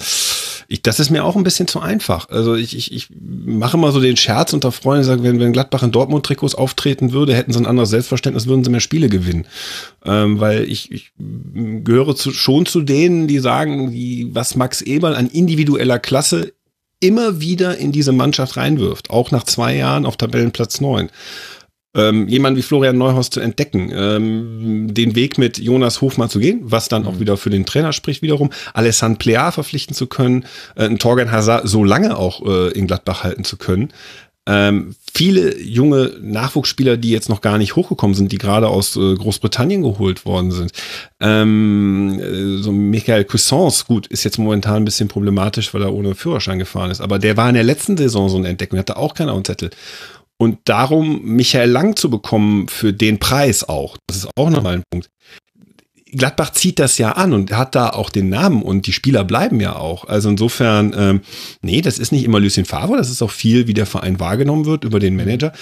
ich, 0.67 0.81
das 0.81 0.99
ist 0.99 1.11
mir 1.11 1.25
auch 1.25 1.37
ein 1.37 1.43
bisschen 1.43 1.69
zu 1.69 1.81
einfach. 1.81 2.31
Also 2.31 2.55
ich, 2.55 2.75
ich, 2.75 2.91
ich 2.91 3.09
mache 3.21 3.77
mal 3.77 3.93
so 3.93 4.01
den 4.01 4.17
Scherz 4.17 4.55
unter 4.55 4.73
Freunden, 4.73 5.05
sage, 5.05 5.23
wenn, 5.23 5.39
wenn 5.39 5.53
Gladbach 5.53 5.83
in 5.83 5.93
Dortmund-Trikots 5.93 6.55
auftreten 6.55 7.13
würde, 7.13 7.35
hätten 7.35 7.53
sie 7.53 7.59
ein 7.59 7.67
anderes 7.67 7.91
Selbstverständnis, 7.91 8.47
würden 8.47 8.65
sie 8.65 8.71
mehr 8.71 8.81
Spiele 8.81 9.11
gewinnen. 9.11 9.47
Ähm, 10.07 10.41
weil 10.41 10.65
ich, 10.65 10.91
ich 10.91 11.13
gehöre 11.19 12.17
zu, 12.17 12.33
schon 12.33 12.65
zu 12.65 12.81
denen, 12.81 13.29
die 13.29 13.41
sagen, 13.41 13.93
die, 13.93 14.31
was 14.33 14.57
Max 14.57 14.81
Eberl 14.81 15.15
an 15.15 15.29
individueller 15.29 15.99
Klasse 15.99 16.55
immer 17.03 17.41
wieder 17.41 17.77
in 17.79 17.93
diese 17.93 18.13
Mannschaft 18.13 18.57
reinwirft, 18.57 19.11
auch 19.11 19.31
nach 19.31 19.45
zwei 19.45 19.77
Jahren 19.77 20.07
auf 20.07 20.17
Tabellenplatz 20.17 20.81
neun. 20.81 21.11
Ähm, 21.95 22.27
jemanden 22.27 22.57
wie 22.57 22.63
Florian 22.63 22.97
Neuhaus 22.97 23.29
zu 23.29 23.41
entdecken, 23.41 23.93
ähm, 23.95 24.95
den 24.95 25.15
Weg 25.15 25.37
mit 25.37 25.59
Jonas 25.59 26.01
Hofmann 26.01 26.31
zu 26.31 26.39
gehen, 26.39 26.61
was 26.63 26.89
dann 26.89 27.07
auch 27.07 27.15
mhm. 27.15 27.21
wieder 27.21 27.37
für 27.37 27.51
den 27.51 27.67
Trainer 27.67 27.93
spricht 27.93 28.23
wiederum, 28.23 28.51
Alessandro 28.73 29.19
Plea 29.19 29.51
verpflichten 29.51 29.95
zu 29.95 30.07
können, 30.07 30.47
äh, 30.75 30.85
einen 30.85 30.99
Torgan 30.99 31.31
Hazard 31.31 31.69
so 31.69 31.85
lange 31.85 32.17
auch 32.17 32.47
äh, 32.47 32.71
in 32.71 32.87
Gladbach 32.87 33.25
halten 33.25 33.45
zu 33.45 33.59
können. 33.59 33.93
Ähm, 34.49 34.97
viele 35.15 35.61
junge 35.61 36.17
Nachwuchsspieler, 36.21 36.97
die 36.97 37.11
jetzt 37.11 37.29
noch 37.29 37.43
gar 37.43 37.59
nicht 37.59 37.77
hochgekommen 37.77 38.15
sind, 38.15 38.33
die 38.33 38.39
gerade 38.39 38.69
aus 38.69 38.97
äh, 38.97 39.15
Großbritannien 39.15 39.83
geholt 39.83 40.27
worden 40.27 40.51
sind. 40.51 40.73
Ähm, 41.21 42.19
äh, 42.21 42.61
so 42.61 42.73
Michael 42.73 43.25
Cuissance, 43.25 43.85
gut, 43.87 44.09
ist 44.09 44.25
jetzt 44.25 44.39
momentan 44.39 44.77
ein 44.77 44.85
bisschen 44.85 45.09
problematisch, 45.09 45.73
weil 45.75 45.83
er 45.83 45.95
ohne 45.95 46.17
Führerschein 46.17 46.59
gefahren 46.59 46.91
ist, 46.91 47.01
aber 47.01 47.21
der 47.21 47.37
war 47.37 47.49
in 47.49 47.55
der 47.55 47.63
letzten 47.63 47.97
Saison 47.97 48.29
so 48.29 48.37
eine 48.37 48.49
Entdeckung, 48.49 48.79
hatte 48.79 48.97
auch 48.97 49.13
dem 49.13 49.45
Zettel. 49.45 49.71
Und 50.39 50.59
darum 50.65 51.23
Michael 51.23 51.71
Lang 51.71 51.95
zu 51.95 52.11
bekommen 52.11 52.67
für 52.67 52.93
den 52.93 53.21
Preis 53.21 53.69
auch, 53.69 53.97
das 54.09 54.17
ist 54.17 54.29
auch 54.37 54.51
nochmal 54.51 54.75
ein 54.75 54.83
Punkt. 54.91 55.09
Gladbach 56.13 56.53
zieht 56.53 56.79
das 56.79 56.99
ja 56.99 57.13
an 57.13 57.33
und 57.33 57.53
hat 57.53 57.75
da 57.75 57.91
auch 57.91 58.11
den 58.11 58.29
Namen 58.29 58.63
und 58.63 58.87
die 58.87 58.93
Spieler 58.93 59.25
bleiben 59.25 59.61
ja 59.61 59.77
auch. 59.77 60.05
Also 60.05 60.29
insofern, 60.29 60.95
ähm, 60.97 61.21
nee, 61.63 61.81
das 61.81 61.99
ist 61.99 62.13
nicht 62.13 62.25
immer 62.25 62.39
Lucien 62.39 62.67
Favre, 62.67 62.97
das 62.97 63.11
ist 63.11 63.23
auch 63.23 63.31
viel, 63.31 63.67
wie 63.67 63.75
der 63.75 63.87
Verein 63.87 64.21
wahrgenommen 64.21 64.67
wird 64.67 64.85
über 64.85 65.01
den 65.01 65.17
Manager. 65.17 65.53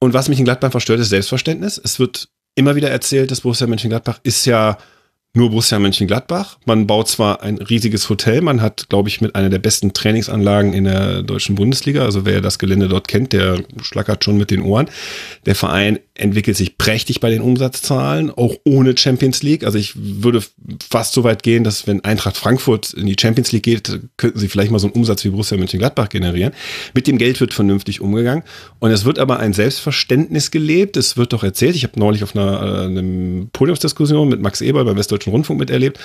Und 0.00 0.12
was 0.12 0.28
mich 0.28 0.38
in 0.38 0.44
Gladbach 0.44 0.72
verstört, 0.72 1.00
ist 1.00 1.10
Selbstverständnis. 1.10 1.80
Es 1.82 1.98
wird 1.98 2.28
immer 2.56 2.74
wieder 2.76 2.90
erzählt, 2.90 3.30
das 3.30 3.42
Borussia 3.42 3.66
Mönchengladbach 3.66 4.18
ist 4.22 4.44
ja 4.46 4.78
nur 5.34 5.50
Borussia 5.50 5.78
Mönchengladbach. 5.78 6.58
Man 6.64 6.86
baut 6.86 7.08
zwar 7.08 7.42
ein 7.42 7.58
riesiges 7.58 8.08
Hotel, 8.08 8.40
man 8.40 8.62
hat, 8.62 8.88
glaube 8.88 9.08
ich, 9.08 9.20
mit 9.20 9.34
einer 9.34 9.50
der 9.50 9.58
besten 9.58 9.92
Trainingsanlagen 9.92 10.72
in 10.72 10.84
der 10.84 11.22
deutschen 11.22 11.56
Bundesliga. 11.56 12.04
Also 12.04 12.24
wer 12.24 12.40
das 12.40 12.60
Gelände 12.60 12.88
dort 12.88 13.08
kennt, 13.08 13.32
der 13.32 13.62
schlackert 13.82 14.24
schon 14.24 14.38
mit 14.38 14.52
den 14.52 14.62
Ohren. 14.62 14.88
Der 15.44 15.56
Verein 15.56 15.98
entwickelt 16.14 16.56
sich 16.56 16.78
prächtig 16.78 17.18
bei 17.18 17.30
den 17.30 17.42
Umsatzzahlen, 17.42 18.30
auch 18.30 18.54
ohne 18.64 18.96
Champions 18.96 19.42
League. 19.42 19.64
Also 19.64 19.78
ich 19.78 19.94
würde 19.96 20.40
fast 20.88 21.12
so 21.12 21.24
weit 21.24 21.42
gehen, 21.42 21.64
dass 21.64 21.88
wenn 21.88 22.04
Eintracht 22.04 22.36
Frankfurt 22.36 22.92
in 22.92 23.06
die 23.06 23.16
Champions 23.20 23.50
League 23.50 23.64
geht, 23.64 23.98
könnten 24.16 24.38
sie 24.38 24.48
vielleicht 24.48 24.70
mal 24.70 24.78
so 24.78 24.86
einen 24.86 24.94
Umsatz 24.94 25.24
wie 25.24 25.30
Borussia 25.30 25.58
Mönchengladbach 25.58 26.08
generieren. 26.08 26.52
Mit 26.94 27.08
dem 27.08 27.18
Geld 27.18 27.40
wird 27.40 27.52
vernünftig 27.52 28.00
umgegangen. 28.00 28.44
Und 28.78 28.92
es 28.92 29.04
wird 29.04 29.18
aber 29.18 29.40
ein 29.40 29.52
Selbstverständnis 29.52 30.52
gelebt. 30.52 30.96
Es 30.96 31.16
wird 31.16 31.32
doch 31.32 31.42
erzählt. 31.42 31.74
Ich 31.74 31.82
habe 31.82 31.98
neulich 31.98 32.22
auf 32.22 32.36
einer, 32.36 32.62
äh, 32.62 32.86
einer 32.86 33.46
Podiumsdiskussion 33.52 34.28
mit 34.28 34.40
Max 34.40 34.60
Eber 34.60 34.84
beim 34.84 34.96
Westdeutschen 34.96 35.23
Rundfunk 35.32 35.60
miterlebt, 35.60 35.98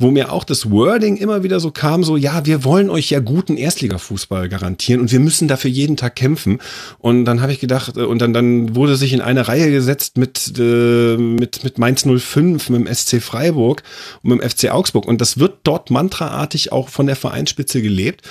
wo 0.00 0.10
mir 0.10 0.32
auch 0.32 0.44
das 0.44 0.70
Wording 0.70 1.16
immer 1.16 1.42
wieder 1.42 1.60
so 1.60 1.70
kam, 1.70 2.02
so, 2.04 2.16
ja, 2.16 2.46
wir 2.46 2.64
wollen 2.64 2.88
euch 2.88 3.10
ja 3.10 3.20
guten 3.20 3.56
Erstligafußball 3.56 4.48
garantieren 4.48 5.00
und 5.00 5.12
wir 5.12 5.20
müssen 5.20 5.46
dafür 5.46 5.70
jeden 5.70 5.96
Tag 5.96 6.16
kämpfen. 6.16 6.58
Und 6.98 7.26
dann 7.26 7.42
habe 7.42 7.52
ich 7.52 7.60
gedacht, 7.60 7.96
äh, 7.96 8.02
und 8.02 8.20
dann, 8.20 8.32
dann 8.32 8.74
wurde 8.74 8.96
sich 8.96 9.12
in 9.12 9.20
eine 9.20 9.46
Reihe 9.46 9.70
gesetzt 9.70 10.16
mit, 10.16 10.54
äh, 10.58 11.16
mit, 11.16 11.64
mit 11.64 11.78
Mainz 11.78 12.06
05, 12.06 12.70
mit 12.70 12.86
dem 12.86 12.94
SC 12.94 13.20
Freiburg 13.20 13.82
und 14.22 14.30
mit 14.30 14.40
dem 14.40 14.48
FC 14.48 14.70
Augsburg. 14.70 15.06
Und 15.06 15.20
das 15.20 15.38
wird 15.38 15.58
dort 15.64 15.90
mantraartig 15.90 16.72
auch 16.72 16.88
von 16.88 17.06
der 17.06 17.16
Vereinsspitze 17.16 17.82
gelebt. 17.82 18.22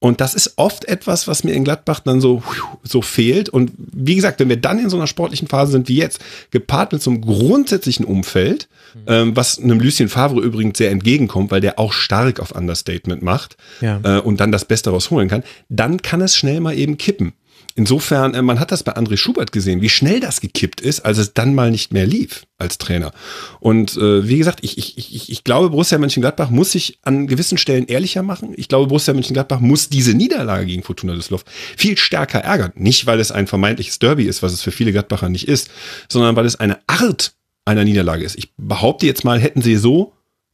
Und 0.00 0.20
das 0.20 0.34
ist 0.34 0.54
oft 0.56 0.84
etwas, 0.84 1.26
was 1.28 1.44
mir 1.44 1.52
in 1.52 1.64
Gladbach 1.64 2.00
dann 2.00 2.20
so, 2.20 2.42
so 2.82 3.00
fehlt. 3.00 3.48
Und 3.48 3.72
wie 3.76 4.14
gesagt, 4.14 4.38
wenn 4.38 4.50
wir 4.50 4.58
dann 4.60 4.78
in 4.78 4.90
so 4.90 4.98
einer 4.98 5.06
sportlichen 5.06 5.48
Phase 5.48 5.72
sind 5.72 5.88
wie 5.88 5.96
jetzt, 5.96 6.20
gepaart 6.50 6.92
mit 6.92 7.02
so 7.02 7.10
einem 7.10 7.22
grundsätzlichen 7.22 8.04
Umfeld, 8.04 8.68
mhm. 8.94 9.00
ähm, 9.06 9.36
was 9.36 9.58
einem 9.58 9.80
Lucien 9.80 10.10
Favre 10.10 10.40
übrigens 10.42 10.76
sehr 10.76 10.90
entgegenkommt, 10.90 11.50
weil 11.50 11.62
der 11.62 11.78
auch 11.78 11.94
stark 11.94 12.38
auf 12.40 12.54
Understatement 12.54 13.22
macht 13.22 13.56
ja. 13.80 14.00
äh, 14.02 14.20
und 14.20 14.40
dann 14.40 14.52
das 14.52 14.66
Beste 14.66 14.90
rausholen 14.90 15.28
kann, 15.28 15.42
dann 15.70 16.02
kann 16.02 16.20
es 16.20 16.36
schnell 16.36 16.60
mal 16.60 16.76
eben 16.76 16.98
kippen. 16.98 17.32
Insofern, 17.76 18.34
äh, 18.34 18.42
man 18.42 18.60
hat 18.60 18.70
das 18.70 18.84
bei 18.84 18.96
André 18.96 19.16
Schubert 19.16 19.50
gesehen, 19.50 19.80
wie 19.80 19.88
schnell 19.88 20.20
das 20.20 20.40
gekippt 20.40 20.80
ist, 20.80 21.00
als 21.00 21.18
es 21.18 21.34
dann 21.34 21.54
mal 21.54 21.70
nicht 21.70 21.92
mehr 21.92 22.06
lief 22.06 22.46
als 22.56 22.78
Trainer. 22.78 23.12
Und 23.58 23.96
äh, 23.96 24.28
wie 24.28 24.38
gesagt, 24.38 24.60
ich, 24.62 24.78
ich, 24.78 24.96
ich, 24.96 25.30
ich 25.30 25.44
glaube, 25.44 25.70
Borussia 25.70 25.98
Mönchengladbach 25.98 26.50
muss 26.50 26.72
sich 26.72 26.98
an 27.02 27.26
gewissen 27.26 27.58
Stellen 27.58 27.86
ehrlicher 27.86 28.22
machen. 28.22 28.54
Ich 28.56 28.68
glaube, 28.68 28.86
Borussia 28.86 29.12
Mönchengladbach 29.12 29.58
muss 29.58 29.88
diese 29.88 30.14
Niederlage 30.14 30.66
gegen 30.66 30.84
Fortuna 30.84 31.14
Düsseldorf 31.14 31.44
viel 31.76 31.96
stärker 31.98 32.40
ärgern. 32.40 32.72
Nicht, 32.76 33.06
weil 33.06 33.18
es 33.18 33.32
ein 33.32 33.48
vermeintliches 33.48 33.98
Derby 33.98 34.24
ist, 34.24 34.42
was 34.42 34.52
es 34.52 34.62
für 34.62 34.70
viele 34.72 34.92
Gladbacher 34.92 35.28
nicht 35.28 35.48
ist, 35.48 35.68
sondern 36.08 36.36
weil 36.36 36.46
es 36.46 36.56
eine 36.56 36.78
Art 36.86 37.34
einer 37.64 37.84
Niederlage 37.84 38.24
ist. 38.24 38.36
Ich 38.36 38.52
behaupte 38.56 39.06
jetzt 39.06 39.24
mal, 39.24 39.40
hätten 39.40 39.62
sie 39.62 39.76
so 39.76 40.12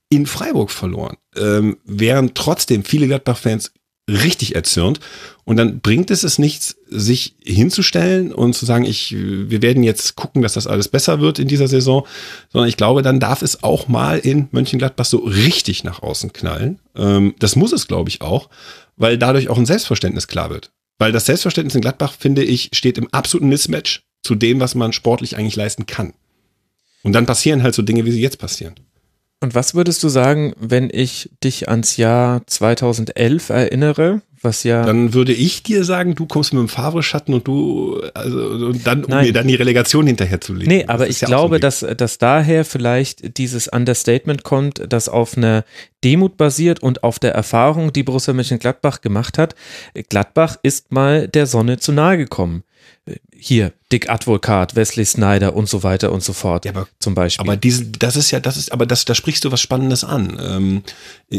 in 0.09 0.27
Freiburg 0.27 0.71
verloren, 0.71 1.17
ähm, 1.37 1.77
wären 1.85 2.33
trotzdem 2.35 2.83
viele 2.83 3.07
Gladbach-Fans 3.07 3.73
richtig 4.11 4.55
erzürnt. 4.55 5.01
Und 5.45 5.57
dann 5.57 5.81
bringt 5.81 6.11
es 6.11 6.23
es 6.23 6.39
nichts, 6.39 6.77
sich 6.89 7.35
hinzustellen 7.43 8.33
und 8.33 8.55
zu 8.55 8.67
sagen, 8.67 8.85
ich, 8.85 9.15
wir 9.17 9.63
werden 9.63 9.83
jetzt 9.83 10.15
gucken, 10.17 10.43
dass 10.43 10.55
das 10.55 10.67
alles 10.67 10.89
besser 10.89 11.21
wird 11.21 11.39
in 11.39 11.49
dieser 11.49 11.69
Saison, 11.69 12.07
sondern 12.53 12.69
ich 12.69 12.77
glaube, 12.77 13.03
dann 13.03 13.21
darf 13.21 13.43
es 13.43 13.65
auch 13.65 13.89
mal 13.89 14.19
in 14.19 14.49
Mönchengladbach 14.53 15.05
so 15.05 15.19
richtig 15.19 15.83
nach 15.83 16.03
außen 16.03 16.33
knallen. 16.33 16.79
Ähm, 16.97 17.35
das 17.39 17.57
muss 17.57 17.73
es, 17.73 17.89
glaube 17.89 18.11
ich, 18.11 18.21
auch, 18.21 18.49
weil 18.97 19.19
dadurch 19.19 19.49
auch 19.49 19.59
ein 19.59 19.67
Selbstverständnis 19.67 20.29
klar 20.29 20.51
wird. 20.51 20.71
Weil 20.99 21.13
das 21.13 21.27
Selbstverständnis 21.27 21.75
in 21.75 21.81
Gladbach, 21.81 22.15
finde 22.19 22.45
ich, 22.45 22.71
steht 22.75 22.99
im 22.99 23.13
absoluten 23.13 23.49
Mismatch 23.49 24.03
zu 24.23 24.35
dem, 24.35 24.61
was 24.61 24.75
man 24.75 24.93
sportlich 24.93 25.37
eigentlich 25.37 25.57
leisten 25.57 25.87
kann. 25.87 26.13
Und 27.03 27.15
dann 27.15 27.27
passieren 27.27 27.63
halt 27.63 27.75
so 27.75 27.83
Dinge, 27.83 28.05
wie 28.05 28.13
sie 28.13 28.21
jetzt 28.21 28.39
passieren. 28.39 28.75
Und 29.43 29.55
was 29.55 29.75
würdest 29.75 30.03
du 30.03 30.09
sagen, 30.09 30.53
wenn 30.59 30.91
ich 30.93 31.31
dich 31.43 31.71
ans 31.71 31.97
Jahr 31.97 32.47
2011 32.47 33.49
erinnere, 33.49 34.21
was 34.43 34.65
ja. 34.65 34.85
Dann 34.85 35.13
würde 35.15 35.33
ich 35.33 35.63
dir 35.63 35.85
sagen, 35.85 36.15
du 36.15 36.27
kommst 36.27 36.53
mit 36.53 36.61
dem 36.61 36.69
Favre-Schatten 36.69 37.35
und 37.35 37.47
du, 37.47 38.01
also, 38.15 38.39
und 38.39 38.87
dann, 38.87 39.05
um 39.05 39.11
Nein. 39.11 39.27
mir 39.27 39.33
dann 39.33 39.49
die 39.49 39.55
Relegation 39.55 40.07
hinterher 40.07 40.41
zu 40.41 40.55
legen. 40.55 40.71
Nee, 40.71 40.85
aber 40.87 41.09
ich 41.09 41.21
ja 41.21 41.29
glaube, 41.29 41.57
so 41.57 41.61
dass, 41.61 41.81
dass 41.97 42.19
daher 42.19 42.65
vielleicht 42.65 43.39
dieses 43.39 43.69
Understatement 43.69 44.43
kommt, 44.43 44.83
das 44.89 45.09
auf 45.09 45.37
einer 45.37 45.65
Demut 46.05 46.37
basiert 46.37 46.83
und 46.83 47.03
auf 47.03 47.19
der 47.19 47.35
Erfahrung, 47.35 47.93
die 47.93 48.03
Borussia 48.03 48.33
Mönchengladbach 48.33 49.01
gemacht 49.01 49.39
hat. 49.39 49.55
Gladbach 50.09 50.57
ist 50.63 50.93
mal 50.93 51.29
der 51.29 51.47
Sonne 51.47 51.79
zu 51.79 51.93
nahe 51.93 52.17
gekommen 52.17 52.63
hier 53.41 53.73
Dick 53.93 54.09
Advokat, 54.09 54.77
Wesley 54.77 55.05
Snyder 55.05 55.57
und 55.57 55.69
so 55.69 55.83
weiter 55.83 56.13
und 56.13 56.23
so 56.23 56.33
fort. 56.33 56.65
Ja, 56.65 56.71
aber, 56.71 56.87
zum 57.01 57.15
Beispiel. 57.15 57.45
Aber 57.45 57.57
diese, 57.57 57.87
das 57.87 58.15
ist 58.15 58.31
ja, 58.31 58.39
das 58.39 58.57
ist, 58.57 58.71
aber 58.71 58.87
das, 58.87 59.05
da 59.05 59.17
sprichst 59.17 59.45
du 59.45 59.51
was 59.51 59.61
Spannendes 59.61 60.05
an. 60.05 60.39
Ähm, 60.41 60.83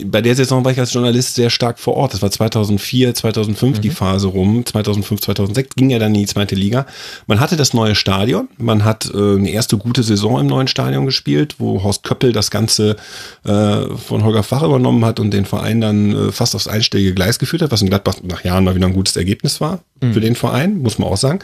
bei 0.05 0.21
der 0.21 0.35
Saison 0.35 0.65
war 0.65 0.71
ich 0.73 0.79
als 0.79 0.91
Journalist 0.91 1.35
sehr 1.35 1.49
stark 1.49 1.79
vor 1.79 1.95
Ort. 1.95 2.13
Das 2.13 2.21
war 2.21 2.29
2004, 2.29 3.13
2005 3.13 3.77
mhm. 3.77 3.81
die 3.81 3.89
Phase 3.89 4.27
rum. 4.27 4.65
2005, 4.65 5.21
2006 5.21 5.75
ging 5.75 5.91
ja 5.91 5.99
dann 5.99 6.13
in 6.13 6.21
die 6.21 6.27
zweite 6.27 6.55
Liga. 6.55 6.85
Man 7.25 7.39
hatte 7.39 7.55
das 7.55 7.73
neue 7.73 7.95
Stadion. 7.95 8.49
Man 8.57 8.83
hat 8.83 9.09
äh, 9.13 9.17
eine 9.17 9.49
erste 9.49 9.77
gute 9.77 10.03
Saison 10.03 10.39
im 10.39 10.47
neuen 10.47 10.67
Stadion 10.67 11.05
gespielt, 11.05 11.55
wo 11.59 11.83
Horst 11.83 12.03
Köppel 12.03 12.33
das 12.33 12.51
Ganze 12.51 12.97
äh, 13.45 13.81
von 13.95 14.25
Holger 14.25 14.43
Fach 14.43 14.63
übernommen 14.63 15.05
hat 15.05 15.21
und 15.21 15.31
den 15.31 15.45
Verein 15.45 15.79
dann 15.79 16.29
äh, 16.29 16.31
fast 16.33 16.53
aufs 16.55 16.67
einstellige 16.67 17.13
Gleis 17.13 17.39
geführt 17.39 17.61
hat, 17.61 17.71
was 17.71 17.81
in 17.81 17.87
Gladbach 17.87 18.15
nach 18.23 18.43
Jahren 18.43 18.65
mal 18.65 18.75
wieder 18.75 18.87
ein 18.87 18.93
gutes 18.93 19.15
Ergebnis 19.15 19.61
war 19.61 19.79
mhm. 20.01 20.13
für 20.13 20.19
den 20.19 20.35
Verein, 20.35 20.79
muss 20.79 20.99
man 20.99 21.07
auch 21.07 21.17
sagen. 21.17 21.39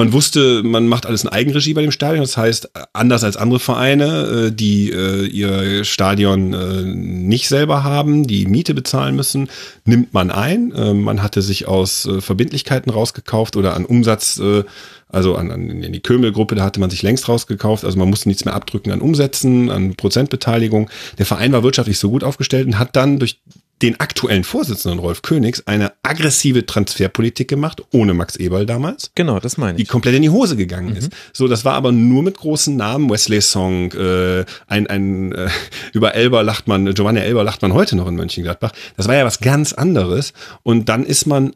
Man 0.00 0.14
wusste, 0.14 0.62
man 0.62 0.88
macht 0.88 1.04
alles 1.04 1.24
in 1.24 1.28
Eigenregie 1.28 1.74
bei 1.74 1.82
dem 1.82 1.90
Stadion. 1.90 2.22
Das 2.22 2.38
heißt, 2.38 2.70
anders 2.94 3.22
als 3.22 3.36
andere 3.36 3.60
Vereine, 3.60 4.46
äh, 4.46 4.50
die 4.50 4.90
äh, 4.90 5.26
ihr 5.26 5.84
Stadion 5.84 6.54
äh, 6.54 6.84
nicht 6.84 7.48
selber 7.48 7.84
haben, 7.84 8.26
die 8.26 8.46
Miete 8.46 8.72
bezahlen 8.72 9.14
müssen, 9.14 9.50
nimmt 9.84 10.14
man 10.14 10.30
ein. 10.30 10.72
Man 11.02 11.22
hatte 11.22 11.42
sich 11.42 11.68
aus 11.68 12.08
Verbindlichkeiten 12.20 12.90
rausgekauft 12.90 13.56
oder 13.56 13.74
an 13.74 13.84
Umsatz 13.84 14.40
also 15.08 15.34
an, 15.34 15.50
an 15.50 15.68
in 15.68 15.92
die 15.92 16.00
Kömel-Gruppe, 16.00 16.54
da 16.54 16.64
hatte 16.64 16.80
man 16.80 16.88
sich 16.88 17.02
längst 17.02 17.28
rausgekauft, 17.28 17.84
also 17.84 17.98
man 17.98 18.08
musste 18.08 18.28
nichts 18.28 18.44
mehr 18.44 18.54
abdrücken 18.54 18.92
an 18.92 19.00
Umsätzen, 19.00 19.68
an 19.68 19.96
Prozentbeteiligung. 19.96 20.88
Der 21.18 21.26
Verein 21.26 21.52
war 21.52 21.64
wirtschaftlich 21.64 21.98
so 21.98 22.10
gut 22.10 22.22
aufgestellt 22.22 22.66
und 22.68 22.78
hat 22.78 22.94
dann 22.94 23.18
durch 23.18 23.40
den 23.82 23.98
aktuellen 23.98 24.44
Vorsitzenden 24.44 24.98
Rolf 24.98 25.22
Königs 25.22 25.66
eine 25.66 25.92
aggressive 26.02 26.66
Transferpolitik 26.66 27.48
gemacht, 27.48 27.82
ohne 27.92 28.14
Max 28.14 28.36
Eberl 28.36 28.66
damals. 28.66 29.10
Genau, 29.14 29.40
das 29.40 29.56
meine 29.56 29.78
ich. 29.78 29.84
Die 29.84 29.90
komplett 29.90 30.14
in 30.14 30.22
die 30.22 30.30
Hose 30.30 30.56
gegangen 30.56 30.90
mhm. 30.90 30.96
ist. 30.96 31.12
So, 31.32 31.48
das 31.48 31.64
war 31.64 31.74
aber 31.74 31.92
nur 31.92 32.22
mit 32.22 32.36
großen 32.36 32.76
Namen. 32.76 33.08
Wesley 33.08 33.40
Song, 33.40 33.92
äh, 33.92 34.44
ein, 34.66 34.86
ein 34.86 35.32
äh, 35.32 35.48
über 35.92 36.14
Elber 36.14 36.42
lacht 36.42 36.68
man, 36.68 36.92
Giovanni 36.94 37.20
Elber 37.20 37.44
lacht 37.44 37.62
man 37.62 37.72
heute 37.72 37.96
noch 37.96 38.06
in 38.06 38.16
Mönchengladbach. 38.16 38.72
Das 38.96 39.08
war 39.08 39.14
ja 39.14 39.24
was 39.24 39.40
ganz 39.40 39.72
anderes. 39.72 40.32
Und 40.62 40.88
dann 40.88 41.04
ist 41.04 41.26
man 41.26 41.52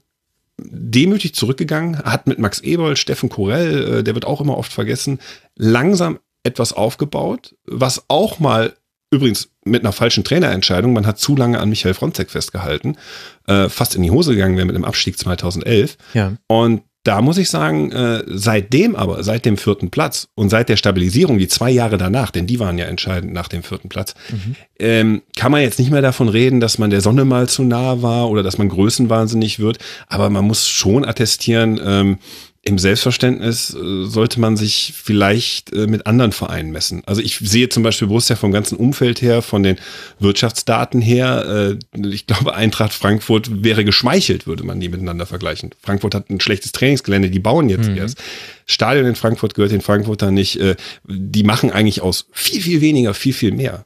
demütig 0.56 1.34
zurückgegangen, 1.34 1.98
hat 1.98 2.26
mit 2.26 2.38
Max 2.38 2.60
Eberl, 2.60 2.96
Steffen 2.96 3.28
Korell, 3.28 3.98
äh, 3.98 4.02
der 4.04 4.14
wird 4.14 4.24
auch 4.24 4.40
immer 4.40 4.56
oft 4.56 4.72
vergessen, 4.72 5.18
langsam 5.56 6.18
etwas 6.44 6.72
aufgebaut, 6.72 7.56
was 7.64 8.04
auch 8.08 8.38
mal 8.38 8.74
Übrigens 9.14 9.48
mit 9.64 9.82
einer 9.82 9.92
falschen 9.92 10.24
Trainerentscheidung. 10.24 10.92
Man 10.92 11.06
hat 11.06 11.18
zu 11.18 11.36
lange 11.36 11.60
an 11.60 11.68
Michael 11.68 11.94
Fronzek 11.94 12.30
festgehalten. 12.30 12.96
Äh, 13.46 13.68
fast 13.68 13.94
in 13.94 14.02
die 14.02 14.10
Hose 14.10 14.32
gegangen 14.32 14.56
wäre 14.56 14.66
mit 14.66 14.74
dem 14.74 14.84
Abstieg 14.84 15.18
2011. 15.18 15.96
Ja. 16.14 16.32
Und 16.48 16.82
da 17.04 17.20
muss 17.20 17.38
ich 17.38 17.50
sagen, 17.50 17.92
äh, 17.92 18.24
seitdem 18.26 18.96
aber, 18.96 19.22
seit 19.22 19.44
dem 19.44 19.58
vierten 19.58 19.90
Platz 19.90 20.28
und 20.34 20.48
seit 20.48 20.70
der 20.70 20.76
Stabilisierung, 20.76 21.38
die 21.38 21.48
zwei 21.48 21.70
Jahre 21.70 21.98
danach, 21.98 22.30
denn 22.30 22.46
die 22.46 22.58
waren 22.58 22.78
ja 22.78 22.86
entscheidend 22.86 23.32
nach 23.34 23.46
dem 23.46 23.62
vierten 23.62 23.90
Platz, 23.90 24.14
mhm. 24.30 24.56
ähm, 24.80 25.22
kann 25.36 25.52
man 25.52 25.60
jetzt 25.60 25.78
nicht 25.78 25.90
mehr 25.90 26.02
davon 26.02 26.30
reden, 26.30 26.60
dass 26.60 26.78
man 26.78 26.90
der 26.90 27.02
Sonne 27.02 27.26
mal 27.26 27.46
zu 27.46 27.62
nah 27.62 28.00
war 28.00 28.30
oder 28.30 28.42
dass 28.42 28.58
man 28.58 28.70
größenwahnsinnig 28.70 29.60
wird. 29.60 29.78
Aber 30.08 30.30
man 30.30 30.46
muss 30.46 30.66
schon 30.66 31.04
attestieren, 31.04 31.78
ähm, 31.84 32.18
im 32.64 32.78
Selbstverständnis 32.78 33.74
äh, 33.74 34.04
sollte 34.04 34.40
man 34.40 34.56
sich 34.56 34.94
vielleicht 34.96 35.72
äh, 35.72 35.86
mit 35.86 36.06
anderen 36.06 36.32
Vereinen 36.32 36.72
messen. 36.72 37.02
Also 37.04 37.20
ich 37.20 37.38
sehe 37.38 37.68
zum 37.68 37.82
Beispiel 37.82 38.08
Borussia 38.08 38.36
vom 38.36 38.52
ganzen 38.52 38.76
Umfeld 38.76 39.20
her, 39.20 39.42
von 39.42 39.62
den 39.62 39.76
Wirtschaftsdaten 40.18 41.02
her. 41.02 41.76
Äh, 41.94 41.98
ich 42.06 42.26
glaube, 42.26 42.54
Eintracht 42.54 42.94
Frankfurt 42.94 43.62
wäre 43.62 43.84
geschmeichelt, 43.84 44.46
würde 44.46 44.64
man 44.64 44.80
die 44.80 44.88
miteinander 44.88 45.26
vergleichen. 45.26 45.70
Frankfurt 45.82 46.14
hat 46.14 46.30
ein 46.30 46.40
schlechtes 46.40 46.72
Trainingsgelände, 46.72 47.30
die 47.30 47.38
bauen 47.38 47.68
jetzt 47.68 47.90
mhm. 47.90 47.98
erst. 47.98 48.18
Stadion 48.66 49.06
in 49.06 49.14
Frankfurt 49.14 49.54
gehört 49.54 49.72
den 49.72 49.82
Frankfurter 49.82 50.30
nicht. 50.30 50.58
Die 51.06 51.42
machen 51.42 51.70
eigentlich 51.70 52.00
aus 52.00 52.28
viel, 52.32 52.62
viel 52.62 52.80
weniger, 52.80 53.12
viel, 53.12 53.34
viel 53.34 53.52
mehr. 53.52 53.84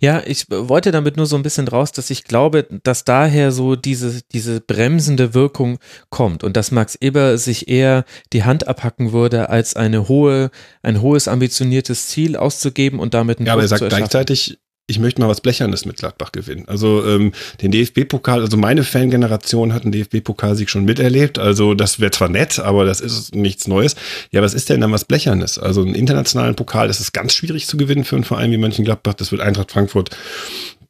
Ja, 0.00 0.22
ich 0.24 0.46
wollte 0.50 0.90
damit 0.90 1.16
nur 1.16 1.26
so 1.26 1.36
ein 1.36 1.42
bisschen 1.42 1.66
raus, 1.66 1.92
dass 1.92 2.10
ich 2.10 2.24
glaube, 2.24 2.66
dass 2.82 3.04
daher 3.04 3.50
so 3.50 3.76
diese, 3.76 4.20
diese 4.32 4.60
bremsende 4.60 5.32
Wirkung 5.32 5.78
kommt 6.10 6.44
und 6.44 6.56
dass 6.56 6.70
Max 6.70 6.96
Eber 7.00 7.38
sich 7.38 7.68
eher 7.68 8.04
die 8.32 8.44
Hand 8.44 8.68
abhacken 8.68 9.12
würde, 9.12 9.48
als 9.48 9.76
eine 9.76 10.08
hohe, 10.08 10.50
ein 10.82 11.00
hohes 11.00 11.28
ambitioniertes 11.28 12.08
Ziel 12.08 12.36
auszugeben 12.36 12.98
und 12.98 13.14
damit 13.14 13.40
ein 13.40 13.46
Ja, 13.46 13.54
aber 13.54 13.62
er 13.62 13.68
sagt 13.68 13.88
gleichzeitig, 13.88 14.58
ich 14.90 14.98
möchte 14.98 15.20
mal 15.20 15.28
was 15.28 15.40
Blechernes 15.40 15.86
mit 15.86 15.96
Gladbach 15.98 16.32
gewinnen. 16.32 16.64
Also 16.66 17.06
ähm, 17.06 17.32
den 17.62 17.70
DFB-Pokal, 17.70 18.40
also 18.40 18.56
meine 18.56 18.84
Fangeneration 18.84 19.72
hat 19.72 19.84
einen 19.84 19.92
DFB-Pokalsieg 19.92 20.68
schon 20.68 20.84
miterlebt. 20.84 21.38
Also 21.38 21.74
das 21.74 22.00
wäre 22.00 22.10
zwar 22.10 22.28
nett, 22.28 22.58
aber 22.58 22.84
das 22.84 23.00
ist 23.00 23.34
nichts 23.34 23.68
Neues. 23.68 23.94
Ja, 24.32 24.42
was 24.42 24.52
ist 24.52 24.68
denn 24.68 24.80
dann 24.80 24.92
was 24.92 25.04
Blechernes? 25.04 25.58
Also 25.58 25.82
einen 25.82 25.94
internationalen 25.94 26.56
Pokal, 26.56 26.88
das 26.88 27.00
ist 27.00 27.12
ganz 27.12 27.32
schwierig 27.32 27.66
zu 27.66 27.76
gewinnen 27.76 28.04
für 28.04 28.16
einen 28.16 28.24
Verein 28.24 28.50
wie 28.50 28.58
Mönchengladbach. 28.58 29.14
Das 29.14 29.30
wird 29.32 29.40
Eintracht 29.40 29.70
Frankfurt 29.70 30.10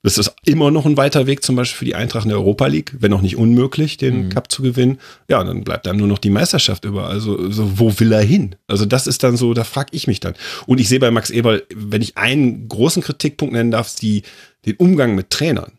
das 0.03 0.17
ist 0.17 0.35
immer 0.47 0.71
noch 0.71 0.87
ein 0.87 0.97
weiter 0.97 1.27
Weg, 1.27 1.45
zum 1.45 1.57
Beispiel 1.57 1.79
für 1.79 1.85
die 1.85 1.95
Eintracht 1.95 2.25
in 2.25 2.31
der 2.31 2.39
Europa 2.39 2.67
League, 2.67 2.95
wenn 2.99 3.13
auch 3.13 3.21
nicht 3.21 3.37
unmöglich, 3.37 3.99
den 3.99 4.25
mhm. 4.25 4.29
Cup 4.31 4.51
zu 4.51 4.63
gewinnen. 4.63 4.99
Ja, 5.29 5.45
dann 5.45 5.63
bleibt 5.63 5.87
einem 5.87 5.99
nur 5.99 6.09
noch 6.09 6.19
die 6.19 6.31
Meisterschaft 6.31 6.87
über. 6.87 7.09
Also, 7.09 7.51
so, 7.51 7.79
wo 7.79 7.99
will 8.01 8.13
er 8.13 8.23
hin? 8.23 8.57
Also, 8.67 8.87
das 8.87 9.07
ist 9.07 9.23
dann 9.23 9.37
so, 9.37 9.53
da 9.53 9.63
frage 9.65 9.91
ich 9.93 10.07
mich 10.07 10.21
dann. 10.21 10.35
Und 10.67 10.81
ich 10.81 10.89
sehe 10.89 11.01
bei 11.01 11.11
Max 11.11 11.29
Eberl, 11.31 11.65
wenn 11.75 12.01
ich 12.01 12.17
einen 12.17 12.67
großen 12.69 13.03
Kritikpunkt 13.03 13.53
nennen 13.53 13.71
darf, 13.71 13.95
die, 13.95 14.23
den 14.65 14.77
Umgang 14.77 15.15
mit 15.15 15.29
Trainern. 15.29 15.73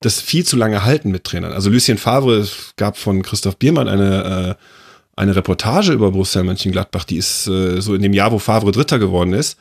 Das 0.00 0.20
viel 0.20 0.44
zu 0.44 0.56
lange 0.56 0.84
Halten 0.84 1.10
mit 1.10 1.24
Trainern. 1.24 1.52
Also, 1.52 1.68
Lucien 1.68 1.98
Favre, 1.98 2.36
es 2.36 2.74
gab 2.76 2.96
von 2.96 3.22
Christoph 3.22 3.56
Biermann 3.56 3.88
eine, 3.88 4.56
äh, 4.56 4.62
eine 5.16 5.34
Reportage 5.34 5.92
über 5.92 6.12
Borussia 6.12 6.44
Mönchengladbach, 6.44 7.02
die 7.02 7.16
ist 7.16 7.48
äh, 7.48 7.80
so 7.80 7.94
in 7.96 8.02
dem 8.02 8.12
Jahr, 8.12 8.30
wo 8.30 8.38
Favre 8.38 8.70
Dritter 8.70 9.00
geworden 9.00 9.32
ist 9.32 9.58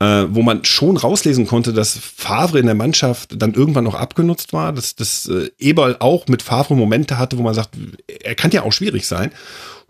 äh, 0.00 0.26
wo 0.30 0.42
man 0.42 0.64
schon 0.64 0.96
rauslesen 0.96 1.46
konnte, 1.46 1.72
dass 1.72 1.98
Favre 1.98 2.58
in 2.58 2.66
der 2.66 2.74
Mannschaft 2.74 3.40
dann 3.40 3.54
irgendwann 3.54 3.84
noch 3.84 3.94
abgenutzt 3.94 4.52
war, 4.52 4.72
dass, 4.72 4.96
dass 4.96 5.28
äh, 5.28 5.50
Eberl 5.58 5.96
auch 6.00 6.26
mit 6.26 6.42
Favre 6.42 6.74
Momente 6.74 7.18
hatte, 7.18 7.36
wo 7.38 7.42
man 7.42 7.54
sagt, 7.54 7.76
er 8.22 8.34
kann 8.34 8.50
ja 8.50 8.62
auch 8.62 8.72
schwierig 8.72 9.06
sein. 9.06 9.30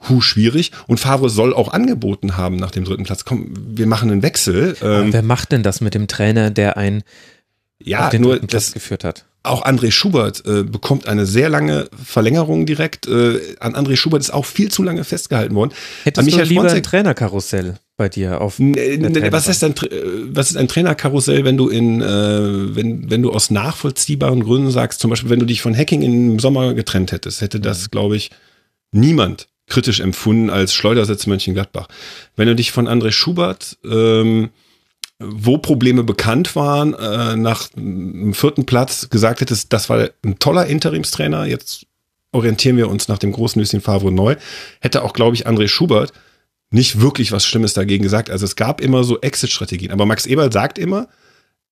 Hu, 0.09 0.21
schwierig. 0.21 0.73
Und 0.89 0.99
Favre 0.99 1.31
soll 1.31 1.55
auch 1.55 1.73
angeboten 1.73 2.37
haben 2.37 2.57
nach 2.57 2.71
dem 2.71 2.85
dritten 2.85 3.05
Platz. 3.05 3.25
Komm, 3.25 3.53
wir 3.57 3.87
machen 3.87 4.11
einen 4.11 4.23
Wechsel. 4.23 4.77
Ähm, 4.83 5.13
wer 5.13 5.23
macht 5.23 5.53
denn 5.53 5.63
das 5.63 5.81
mit 5.81 5.95
dem 5.95 6.09
Trainer, 6.09 6.51
der 6.51 6.77
ein 6.77 7.05
ja, 7.83 8.07
auf 8.07 8.11
den 8.11 8.23
nur 8.23 8.39
Platz 8.39 8.51
das, 8.51 8.73
geführt 8.73 9.05
hat? 9.05 9.27
Auch 9.43 9.65
André 9.65 9.91
Schubert 9.91 10.45
äh, 10.45 10.65
bekommt 10.65 11.07
eine 11.07 11.25
sehr 11.25 11.49
lange 11.49 11.89
Verlängerung 12.03 12.67
direkt. 12.67 13.07
Äh, 13.07 13.57
an 13.61 13.75
André 13.75 13.97
Schubert 13.97 14.23
ist 14.23 14.33
auch 14.33 14.45
viel 14.45 14.71
zu 14.71 14.83
lange 14.83 15.05
festgehalten 15.05 15.55
worden. 15.55 15.73
Hättest 16.03 16.33
du 16.33 16.43
lieber 16.43 16.63
Fronzek, 16.63 16.79
ein 16.79 16.83
Trainerkarussell 16.83 17.77
bei 18.01 18.09
dir 18.09 18.41
auf? 18.41 18.59
was 18.59 19.47
ist 19.47 19.63
ein 19.63 19.75
was 20.33 20.51
ist 20.51 20.57
ein 20.57 20.69
Trainerkarussell, 20.69 21.45
wenn 21.45 21.59
du 21.59 21.69
in 21.69 22.01
äh, 22.01 22.75
wenn 22.75 23.11
wenn 23.11 23.21
du 23.21 23.31
aus 23.31 23.51
nachvollziehbaren 23.51 24.43
Gründen 24.43 24.71
sagst, 24.71 25.01
zum 25.01 25.11
Beispiel 25.11 25.29
wenn 25.29 25.39
du 25.39 25.45
dich 25.45 25.61
von 25.61 25.77
Hacking 25.77 26.01
im 26.01 26.39
Sommer 26.39 26.73
getrennt 26.73 27.13
hättest, 27.13 27.43
hätte 27.43 27.61
das 27.61 27.83
mhm. 27.83 27.91
glaube 27.91 28.17
ich 28.17 28.31
niemand 28.91 29.49
kritisch 29.67 30.01
empfunden 30.01 30.49
als 30.49 30.73
Schleudersitz 30.73 31.27
Mönchengladbach. 31.27 31.89
Wenn 32.37 32.49
du 32.49 32.57
dich 32.57 32.73
von 32.73 32.89
André 32.89 33.13
Schubert 33.13 33.77
ähm, 33.85 34.49
wo 35.23 35.59
Probleme 35.59 36.03
bekannt 36.03 36.57
waren, 36.57 36.95
äh, 36.95 37.37
nach 37.37 37.69
dem 37.69 38.33
vierten 38.33 38.65
Platz 38.65 39.11
gesagt 39.11 39.43
hättest, 39.43 39.75
das 39.75 39.91
war 39.91 40.09
ein 40.25 40.39
toller 40.39 40.65
Interimstrainer, 40.65 41.45
jetzt 41.45 41.85
orientieren 42.33 42.79
wir 42.79 42.89
uns 42.89 43.09
nach 43.09 43.19
dem 43.19 43.33
großen 43.33 43.61
Lucien 43.61 43.83
Favre 43.83 44.11
neu, 44.11 44.37
hätte 44.81 45.03
auch, 45.03 45.13
glaube 45.13 45.37
ich, 45.37 45.47
André 45.47 45.69
Schubert 45.69 46.15
nicht 46.71 47.01
wirklich 47.01 47.33
was 47.33 47.45
Schlimmes 47.45 47.75
dagegen 47.75 48.03
gesagt. 48.03 48.31
Also 48.31 48.45
es 48.45 48.57
gab 48.57 48.81
immer 48.81 49.05
so 49.05 49.21
Exit-Strategien. 49.21 49.91
Aber 49.91 50.07
Max 50.07 50.27
Eberl 50.27 50.53
sagt 50.53 50.79
immer, 50.79 51.09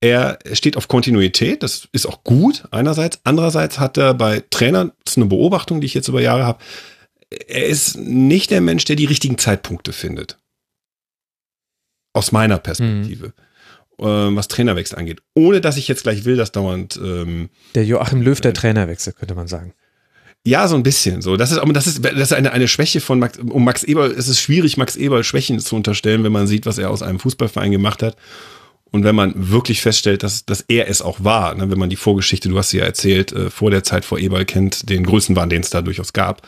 er 0.00 0.38
steht 0.52 0.76
auf 0.76 0.88
Kontinuität, 0.88 1.62
das 1.62 1.88
ist 1.92 2.06
auch 2.06 2.22
gut 2.22 2.64
einerseits. 2.70 3.20
Andererseits 3.24 3.78
hat 3.78 3.96
er 3.96 4.14
bei 4.14 4.44
Trainern, 4.50 4.92
das 5.04 5.14
ist 5.14 5.16
eine 5.18 5.26
Beobachtung, 5.26 5.80
die 5.80 5.86
ich 5.86 5.94
jetzt 5.94 6.08
über 6.08 6.20
Jahre 6.20 6.44
habe, 6.44 6.62
er 7.30 7.66
ist 7.66 7.96
nicht 7.96 8.50
der 8.50 8.60
Mensch, 8.60 8.84
der 8.84 8.96
die 8.96 9.04
richtigen 9.04 9.38
Zeitpunkte 9.38 9.92
findet. 9.92 10.38
Aus 12.12 12.32
meiner 12.32 12.58
Perspektive. 12.58 13.32
Mhm. 13.98 14.04
Äh, 14.04 14.36
was 14.36 14.48
Trainerwechsel 14.48 14.98
angeht. 14.98 15.20
Ohne 15.34 15.60
dass 15.60 15.76
ich 15.76 15.88
jetzt 15.88 16.04
gleich 16.04 16.24
will, 16.24 16.36
dass 16.36 16.52
dauernd. 16.52 16.98
Ähm, 17.02 17.50
der 17.74 17.84
Joachim 17.84 18.22
Löw 18.22 18.40
der 18.40 18.52
äh, 18.52 18.54
Trainerwechsel, 18.54 19.12
könnte 19.12 19.34
man 19.34 19.48
sagen. 19.48 19.74
Ja, 20.44 20.66
so 20.68 20.76
ein 20.76 20.82
bisschen. 20.82 21.20
So, 21.20 21.36
das 21.36 21.52
ist, 21.52 21.58
aber 21.58 21.72
das 21.72 21.86
ist, 21.86 22.04
das 22.04 22.14
ist 22.14 22.32
eine, 22.32 22.52
eine 22.52 22.68
Schwäche 22.68 23.00
von 23.00 23.18
Max. 23.18 23.38
Um 23.38 23.64
Max 23.64 23.84
Eberl 23.84 24.10
ist 24.10 24.28
es 24.28 24.40
schwierig, 24.40 24.76
Max 24.76 24.96
Eberl 24.96 25.24
Schwächen 25.24 25.58
zu 25.60 25.76
unterstellen, 25.76 26.24
wenn 26.24 26.32
man 26.32 26.46
sieht, 26.46 26.64
was 26.64 26.78
er 26.78 26.90
aus 26.90 27.02
einem 27.02 27.18
Fußballverein 27.18 27.70
gemacht 27.70 28.02
hat. 28.02 28.16
Und 28.90 29.04
wenn 29.04 29.14
man 29.14 29.34
wirklich 29.36 29.82
feststellt, 29.82 30.22
dass, 30.22 30.46
dass 30.46 30.62
er 30.62 30.88
es 30.88 31.02
auch 31.02 31.22
war, 31.22 31.54
ne, 31.54 31.70
wenn 31.70 31.78
man 31.78 31.90
die 31.90 31.96
Vorgeschichte, 31.96 32.48
du 32.48 32.56
hast 32.56 32.70
sie 32.70 32.78
ja 32.78 32.84
erzählt, 32.84 33.32
äh, 33.32 33.50
vor 33.50 33.70
der 33.70 33.84
Zeit 33.84 34.04
vor 34.04 34.18
Eberl 34.18 34.46
kennt, 34.46 34.88
den 34.88 35.04
Größenwahn, 35.04 35.50
den 35.50 35.60
es 35.60 35.70
da 35.70 35.82
durchaus 35.82 36.14
gab, 36.14 36.46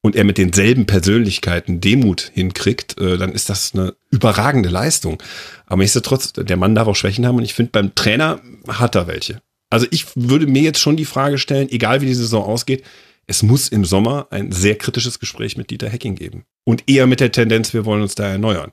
und 0.00 0.16
er 0.16 0.24
mit 0.24 0.38
denselben 0.38 0.86
Persönlichkeiten 0.86 1.80
Demut 1.80 2.30
hinkriegt, 2.34 3.00
äh, 3.00 3.16
dann 3.18 3.32
ist 3.32 3.48
das 3.48 3.72
eine 3.74 3.94
überragende 4.10 4.68
Leistung. 4.68 5.22
Aber 5.66 5.82
nichtsdestotrotz, 5.82 6.32
der 6.32 6.56
Mann 6.56 6.74
darf 6.74 6.88
auch 6.88 6.96
Schwächen 6.96 7.26
haben 7.26 7.36
und 7.36 7.44
ich 7.44 7.54
finde, 7.54 7.72
beim 7.72 7.94
Trainer 7.94 8.40
hat 8.68 8.94
er 8.94 9.06
welche. 9.06 9.40
Also 9.70 9.86
ich 9.90 10.06
würde 10.14 10.46
mir 10.46 10.62
jetzt 10.62 10.80
schon 10.80 10.96
die 10.96 11.04
Frage 11.04 11.38
stellen, 11.38 11.68
egal 11.70 12.00
wie 12.00 12.06
die 12.06 12.14
Saison 12.14 12.44
ausgeht, 12.44 12.84
es 13.26 13.42
muss 13.42 13.68
im 13.68 13.84
Sommer 13.84 14.28
ein 14.30 14.52
sehr 14.52 14.76
kritisches 14.76 15.18
Gespräch 15.18 15.56
mit 15.56 15.70
Dieter 15.70 15.88
Hecking 15.88 16.14
geben. 16.14 16.44
Und 16.64 16.84
eher 16.88 17.06
mit 17.06 17.20
der 17.20 17.32
Tendenz, 17.32 17.74
wir 17.74 17.84
wollen 17.84 18.02
uns 18.02 18.14
da 18.14 18.28
erneuern. 18.28 18.72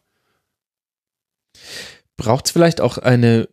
Braucht 2.18 2.46
es 2.46 2.52
vielleicht 2.52 2.82
auch 2.82 2.98
eine 2.98 3.50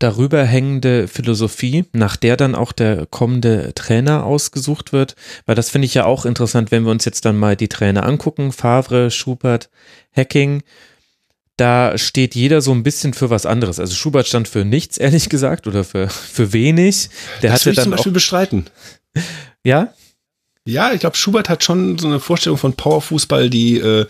darüber 0.00 0.44
hängende 0.44 1.06
Philosophie, 1.08 1.84
nach 1.92 2.16
der 2.16 2.36
dann 2.36 2.54
auch 2.54 2.72
der 2.72 3.06
kommende 3.06 3.72
Trainer 3.74 4.24
ausgesucht 4.24 4.92
wird? 4.92 5.14
Weil 5.46 5.54
das 5.54 5.70
finde 5.70 5.86
ich 5.86 5.94
ja 5.94 6.04
auch 6.06 6.24
interessant, 6.24 6.72
wenn 6.72 6.84
wir 6.84 6.90
uns 6.90 7.04
jetzt 7.04 7.24
dann 7.24 7.36
mal 7.36 7.54
die 7.54 7.68
Trainer 7.68 8.04
angucken, 8.04 8.50
Favre, 8.50 9.10
Schubert, 9.10 9.70
Hacking. 10.12 10.62
Da 11.56 11.98
steht 11.98 12.34
jeder 12.34 12.62
so 12.62 12.72
ein 12.72 12.82
bisschen 12.82 13.12
für 13.12 13.28
was 13.28 13.44
anderes. 13.46 13.78
Also 13.78 13.94
Schubert 13.94 14.26
stand 14.26 14.48
für 14.48 14.64
nichts, 14.64 14.96
ehrlich 14.98 15.28
gesagt, 15.28 15.66
oder 15.68 15.84
für, 15.84 16.08
für 16.08 16.52
wenig. 16.52 17.10
Der 17.42 17.52
das 17.52 17.60
hatte 17.60 17.74
dann 17.74 17.84
zum 17.84 17.90
Beispiel 17.92 18.12
auch, 18.12 18.14
bestreiten. 18.14 18.66
Ja? 19.62 19.92
Ja, 20.66 20.92
ich 20.92 21.00
glaube, 21.00 21.16
Schubert 21.16 21.48
hat 21.48 21.64
schon 21.64 21.96
so 21.96 22.06
eine 22.06 22.20
Vorstellung 22.20 22.58
von 22.58 22.74
Powerfußball, 22.74 23.48
die 23.48 23.78
äh, 23.78 24.04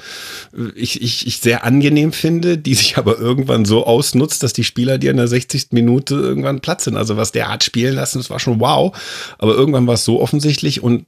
ich, 0.75 1.01
ich, 1.01 1.25
ich 1.29 1.39
sehr 1.39 1.63
angenehm 1.63 2.13
finde, 2.13 2.59
die 2.59 2.75
sich 2.75 2.99
aber 2.99 3.19
irgendwann 3.19 3.65
so 3.65 3.87
ausnutzt, 3.87 4.43
dass 4.43 4.53
die 4.53 4.65
Spieler 4.65 4.99
dir 4.99 5.13
in 5.13 5.17
der 5.17 5.29
60. 5.29 5.69
Minute 5.71 6.17
irgendwann 6.17 6.59
Platz 6.59 6.85
sind. 6.85 6.97
Also 6.97 7.17
was 7.17 7.31
der 7.31 7.49
hat 7.49 7.63
spielen 7.63 7.95
lassen, 7.95 8.19
das 8.19 8.31
war 8.31 8.41
schon 8.41 8.59
wow. 8.59 8.93
Aber 9.39 9.55
irgendwann 9.55 9.87
war 9.87 9.95
es 9.95 10.05
so 10.05 10.21
offensichtlich 10.21 10.83
und 10.83 11.05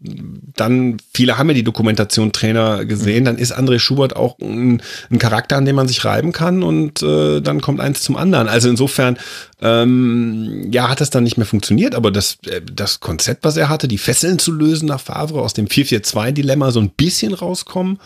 dann, 0.54 0.98
viele 1.12 1.38
haben 1.38 1.48
ja 1.48 1.54
die 1.54 1.64
Dokumentation 1.64 2.30
Trainer 2.30 2.84
gesehen, 2.84 3.24
dann 3.24 3.36
ist 3.36 3.52
André 3.52 3.80
Schubert 3.80 4.14
auch 4.14 4.38
ein, 4.38 4.80
ein 5.10 5.18
Charakter, 5.18 5.56
an 5.56 5.64
dem 5.64 5.74
man 5.74 5.88
sich 5.88 6.04
reiben 6.04 6.30
kann 6.30 6.62
und 6.62 7.02
äh, 7.02 7.40
dann 7.40 7.60
kommt 7.60 7.80
eins 7.80 8.02
zum 8.02 8.16
anderen. 8.16 8.46
Also 8.46 8.68
insofern, 8.68 9.18
ähm, 9.60 10.68
ja, 10.72 10.88
hat 10.88 11.00
das 11.00 11.10
dann 11.10 11.24
nicht 11.24 11.36
mehr 11.36 11.46
funktioniert, 11.46 11.96
aber 11.96 12.12
das, 12.12 12.38
äh, 12.46 12.60
das 12.60 13.00
Konzept, 13.00 13.44
was 13.44 13.56
er 13.56 13.68
hatte, 13.68 13.88
die 13.88 13.98
Fesseln 13.98 14.38
zu 14.38 14.52
lösen 14.52 14.86
nach 14.86 15.00
Favre, 15.00 15.31
aus 15.40 15.54
dem 15.54 15.66
4-4-2-Dilemma 15.66 16.70
so 16.70 16.80
ein 16.80 16.90
bisschen 16.90 17.34
rauskommen 17.34 17.98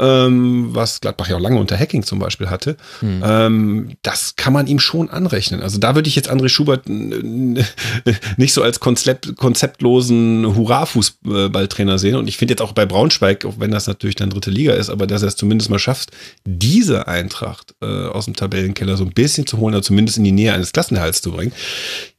ähm, 0.00 0.68
was 0.74 1.00
Gladbach 1.00 1.28
ja 1.28 1.36
auch 1.36 1.40
lange 1.40 1.60
unter 1.60 1.78
Hacking 1.78 2.02
zum 2.02 2.18
Beispiel 2.18 2.48
hatte, 2.48 2.76
hm. 3.00 3.22
ähm, 3.24 3.96
das 4.02 4.34
kann 4.36 4.52
man 4.52 4.66
ihm 4.66 4.78
schon 4.78 5.10
anrechnen. 5.10 5.60
Also 5.60 5.78
da 5.78 5.94
würde 5.94 6.08
ich 6.08 6.16
jetzt 6.16 6.30
André 6.30 6.48
Schubert 6.48 6.88
nicht 6.88 8.54
so 8.54 8.62
als 8.62 8.80
konzept, 8.80 9.36
konzeptlosen 9.36 10.56
Hurra-Fußballtrainer 10.56 11.98
sehen. 11.98 12.16
Und 12.16 12.28
ich 12.28 12.38
finde 12.38 12.52
jetzt 12.52 12.62
auch 12.62 12.72
bei 12.72 12.86
Braunschweig, 12.86 13.44
auch 13.44 13.54
wenn 13.58 13.70
das 13.70 13.86
natürlich 13.86 14.16
dann 14.16 14.30
dritte 14.30 14.50
Liga 14.50 14.72
ist, 14.72 14.88
aber 14.88 15.06
dass 15.06 15.22
er 15.22 15.28
es 15.28 15.36
zumindest 15.36 15.70
mal 15.70 15.78
schafft, 15.78 16.10
diese 16.44 17.06
Eintracht 17.06 17.74
äh, 17.82 17.86
aus 17.86 18.24
dem 18.24 18.34
Tabellenkeller 18.34 18.96
so 18.96 19.04
ein 19.04 19.12
bisschen 19.12 19.46
zu 19.46 19.58
holen 19.58 19.74
oder 19.74 19.82
zumindest 19.82 20.16
in 20.16 20.24
die 20.24 20.32
Nähe 20.32 20.54
eines 20.54 20.72
Klassenerhalts 20.72 21.20
zu 21.20 21.32
bringen, 21.32 21.52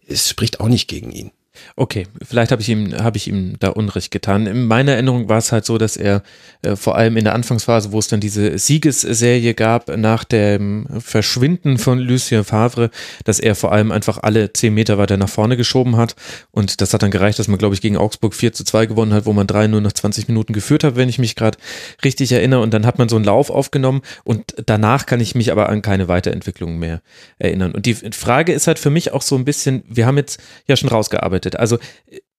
es 0.07 0.29
spricht 0.29 0.59
auch 0.59 0.67
nicht 0.67 0.87
gegen 0.87 1.11
ihn. 1.11 1.31
Okay, 1.75 2.07
vielleicht 2.23 2.51
habe 2.51 2.61
ich 2.61 2.69
ihm 2.69 2.93
habe 2.97 3.17
ich 3.17 3.27
ihm 3.27 3.55
da 3.59 3.69
Unrecht 3.69 4.11
getan. 4.11 4.47
In 4.47 4.67
meiner 4.67 4.93
Erinnerung 4.93 5.27
war 5.27 5.37
es 5.37 5.51
halt 5.51 5.65
so, 5.65 5.77
dass 5.77 5.97
er 5.97 6.23
äh, 6.61 6.77
vor 6.77 6.95
allem 6.95 7.17
in 7.17 7.25
der 7.25 7.35
Anfangsphase, 7.35 7.91
wo 7.91 7.99
es 7.99 8.07
dann 8.07 8.21
diese 8.21 8.57
Siegesserie 8.57 9.53
gab 9.53 9.89
nach 9.97 10.23
dem 10.23 10.87
Verschwinden 10.99 11.77
von 11.77 11.99
Lucien 11.99 12.45
Favre, 12.45 12.89
dass 13.25 13.39
er 13.39 13.55
vor 13.55 13.73
allem 13.73 13.91
einfach 13.91 14.19
alle 14.23 14.53
zehn 14.53 14.73
Meter 14.73 14.97
weiter 14.97 15.17
nach 15.17 15.27
vorne 15.27 15.57
geschoben 15.57 15.97
hat 15.97 16.15
und 16.51 16.79
das 16.79 16.93
hat 16.93 17.03
dann 17.03 17.11
gereicht, 17.11 17.37
dass 17.37 17.49
man 17.49 17.57
glaube 17.57 17.75
ich 17.75 17.81
gegen 17.81 17.97
Augsburg 17.97 18.33
4 18.33 18.53
zu 18.53 18.63
2 18.63 18.85
gewonnen 18.85 19.13
hat, 19.13 19.25
wo 19.25 19.33
man 19.33 19.45
3 19.47 19.67
nur 19.67 19.81
nach 19.81 19.93
20 19.93 20.29
Minuten 20.29 20.53
geführt 20.53 20.85
hat, 20.85 20.95
wenn 20.95 21.09
ich 21.09 21.19
mich 21.19 21.35
gerade 21.35 21.57
richtig 22.05 22.31
erinnere 22.31 22.61
und 22.61 22.73
dann 22.73 22.85
hat 22.85 22.97
man 22.97 23.09
so 23.09 23.17
einen 23.17 23.25
Lauf 23.25 23.49
aufgenommen 23.49 24.01
und 24.23 24.55
danach 24.65 25.05
kann 25.05 25.19
ich 25.19 25.35
mich 25.35 25.51
aber 25.51 25.67
an 25.67 25.81
keine 25.81 26.07
Weiterentwicklung 26.07 26.79
mehr 26.79 27.01
erinnern. 27.39 27.73
Und 27.73 27.85
die 27.85 27.95
Frage 27.95 28.53
ist 28.53 28.67
halt 28.67 28.79
für 28.79 28.89
mich 28.89 29.11
auch 29.11 29.21
so 29.21 29.35
ein 29.35 29.43
bisschen, 29.43 29.83
wir 29.89 30.05
haben 30.05 30.17
jetzt 30.17 30.39
ja 30.67 30.77
schon 30.77 30.89
rausgearbeitet 30.89 31.40
gearbeitet. 31.41 31.57
Also 31.57 31.77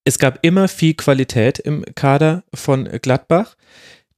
es 0.05 0.19
gab 0.19 0.39
immer 0.43 0.69
viel 0.69 0.95
Qualität 0.95 1.59
im 1.59 1.85
Kader 1.95 2.45
von 2.55 2.89
Gladbach. 3.03 3.57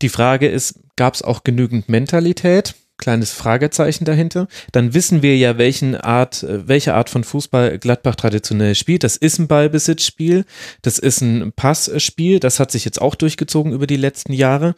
Die 0.03 0.09
Frage 0.09 0.49
ist, 0.49 0.81
gab 0.97 1.15
es 1.15 1.23
auch 1.23 1.45
genügend 1.45 1.89
Mentalität? 1.89 2.75
Kleines 2.97 3.33
Fragezeichen 3.33 4.05
dahinter. 4.05 4.47
Dann 4.71 4.95
wissen 4.95 5.21
wir 5.21 5.37
ja, 5.37 5.59
welchen 5.59 5.97
Art, 5.97 6.47
welche 6.49 6.95
Art 6.95 7.11
von 7.11 7.25
Fußball 7.25 7.79
Gladbach 7.79 8.15
traditionell 8.15 8.77
spielt. 8.77 9.03
Das 9.03 9.17
ist 9.17 9.39
ein 9.39 9.49
Ballbesitzspiel, 9.49 10.45
das 10.83 11.01
ist 11.01 11.21
ein 11.21 11.53
Passspiel, 11.53 12.39
das 12.39 12.61
hat 12.61 12.71
sich 12.71 12.85
jetzt 12.85 13.01
auch 13.01 13.17
durchgezogen 13.17 13.73
über 13.73 13.89
die 13.89 13.97
letzten 13.97 14.33
Jahre. 14.33 14.77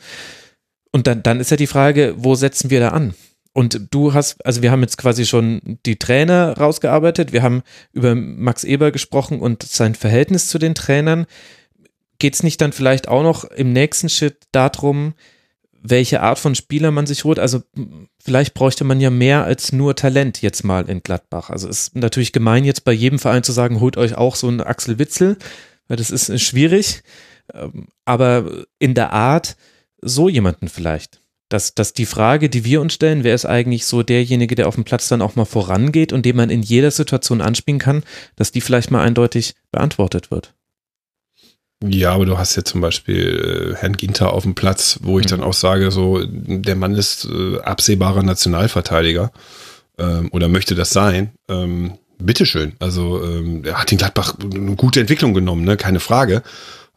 Und 0.93 1.07
dann, 1.07 1.23
dann 1.23 1.41
ist 1.41 1.51
ja 1.51 1.59
die 1.59 1.66
Frage, 1.66 2.15
wo 2.16 2.35
setzen 2.35 2.70
wir 2.70 2.81
da 2.81 2.89
an? 2.89 3.15
Und 3.57 3.89
du 3.91 4.12
hast, 4.12 4.45
also 4.45 4.61
wir 4.61 4.70
haben 4.70 4.83
jetzt 4.83 4.99
quasi 4.99 5.24
schon 5.24 5.78
die 5.87 5.97
Trainer 5.97 6.59
rausgearbeitet, 6.59 7.33
wir 7.33 7.43
haben 7.43 7.62
über 7.95 8.15
Max 8.15 8.65
Eber 8.65 8.91
gesprochen 8.91 9.41
und 9.41 9.62
sein 9.62 9.95
Verhältnis 9.95 10.49
zu 10.49 10.59
den 10.59 10.74
Trainern. 10.74 11.24
Geht 12.19 12.35
es 12.35 12.43
nicht 12.43 12.61
dann 12.61 12.73
vielleicht 12.73 13.09
auch 13.09 13.23
noch 13.23 13.45
im 13.45 13.73
nächsten 13.73 14.11
Schritt 14.11 14.43
darum, 14.53 15.15
welche 15.73 16.20
Art 16.20 16.39
von 16.39 16.55
Spieler 16.55 16.91
man 16.91 17.07
sich 17.07 17.24
holt? 17.24 17.39
Also 17.39 17.62
vielleicht 18.23 18.53
bräuchte 18.53 18.85
man 18.85 19.01
ja 19.01 19.09
mehr 19.09 19.45
als 19.45 19.73
nur 19.73 19.97
Talent 19.97 20.43
jetzt 20.43 20.62
mal 20.62 20.87
in 20.91 21.03
Gladbach. 21.03 21.49
Also 21.49 21.66
es 21.66 21.89
ist 21.89 21.97
natürlich 21.97 22.33
gemein 22.33 22.66
jetzt 22.66 22.85
bei 22.85 22.93
jedem 22.93 23.19
Verein 23.19 23.43
zu 23.43 23.53
sagen, 23.53 23.81
holt 23.81 23.97
euch 23.97 24.16
auch 24.16 24.37
so 24.37 24.49
einen 24.49 24.61
Axel 24.61 24.99
Witzel, 24.99 25.39
weil 25.89 25.97
das 25.97 26.11
ist 26.11 26.43
schwierig. 26.43 27.03
Ähm, 27.55 27.87
aber 28.05 28.66
in 28.78 28.93
der 28.93 29.15
Art 29.15 29.57
so 30.03 30.28
jemanden 30.28 30.69
vielleicht 30.69 31.23
dass, 31.48 31.74
dass 31.74 31.93
die 31.93 32.06
Frage, 32.06 32.48
die 32.48 32.64
wir 32.64 32.81
uns 32.81 32.94
stellen, 32.94 33.24
wer 33.24 33.35
ist 33.35 33.47
eigentlich 33.47 33.86
so 33.86 34.02
derjenige, 34.02 34.55
der 34.55 34.68
auf 34.68 34.74
dem 34.74 34.85
Platz 34.85 35.09
dann 35.09 35.23
auch 35.23 35.36
mal 35.36 35.44
vorangeht 35.44 36.12
und 36.12 36.27
dem 36.27 36.36
man 36.36 36.51
in 36.51 36.62
jeder 36.62 36.90
Situation 36.90 37.40
anspielen 37.40 37.78
kann, 37.78 38.02
dass 38.35 38.52
die 38.52 38.60
vielleicht 38.60 38.90
mal 38.90 39.02
eindeutig 39.02 39.55
beantwortet 39.70 40.31
wird. 40.31 40.55
Ja, 41.85 42.12
aber 42.12 42.24
du 42.24 42.39
hast 42.39 42.56
ja 42.56 42.64
zum 42.64 42.81
Beispiel 42.81 43.74
äh, 43.74 43.77
Herrn 43.77 43.97
Ginter 43.97 44.32
auf 44.32 44.44
dem 44.44 44.55
Platz, 44.55 44.98
wo 45.02 45.18
ich 45.18 45.27
mhm. 45.27 45.31
dann 45.31 45.43
auch 45.43 45.52
sage, 45.52 45.90
so, 45.90 46.24
der 46.27 46.74
Mann 46.74 46.94
ist 46.94 47.27
äh, 47.27 47.60
absehbarer 47.60 48.23
Nationalverteidiger 48.23 49.31
ähm, 49.98 50.31
oder 50.32 50.48
möchte 50.48 50.74
das 50.74 50.90
sein. 50.90 51.32
Ähm, 51.48 51.98
bitteschön. 52.18 52.73
Also 52.78 53.23
ähm, 53.23 53.62
er 53.64 53.81
hat 53.81 53.90
den 53.90 53.98
Gladbach 53.98 54.36
eine 54.40 54.74
gute 54.74 55.01
Entwicklung 55.01 55.35
genommen, 55.35 55.64
ne? 55.64 55.77
keine 55.77 56.01
Frage. 56.01 56.43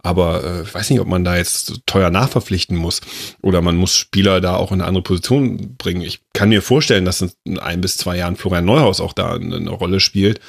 Aber 0.02 0.44
äh, 0.44 0.62
ich 0.64 0.74
weiß 0.74 0.90
nicht, 0.90 1.00
ob 1.00 1.08
man 1.08 1.24
da 1.24 1.36
jetzt 1.36 1.82
teuer 1.86 2.10
nachverpflichten 2.10 2.78
muss 2.78 3.02
oder 3.42 3.62
man 3.62 3.76
muss 3.76 3.96
Spieler 3.96 4.40
da 4.40 4.56
auch 4.56 4.72
in 4.72 4.80
eine 4.80 4.88
andere 4.88 5.04
Position 5.04 5.76
bringen. 5.78 6.02
Ich 6.02 6.22
kann 6.34 6.50
mir 6.50 6.62
vorstellen, 6.62 7.06
dass 7.06 7.22
in 7.44 7.60
ein 7.60 7.82
bis 7.82 7.98
zwei 7.98 8.18
Jahren 8.18 8.38
Florian 8.38 8.66
Neuhaus 8.66 9.02
auch 9.02 9.14
da 9.14 9.34
eine, 9.34 9.58
eine 9.58 9.72
Rolle 9.72 10.00
spielt 10.00 10.40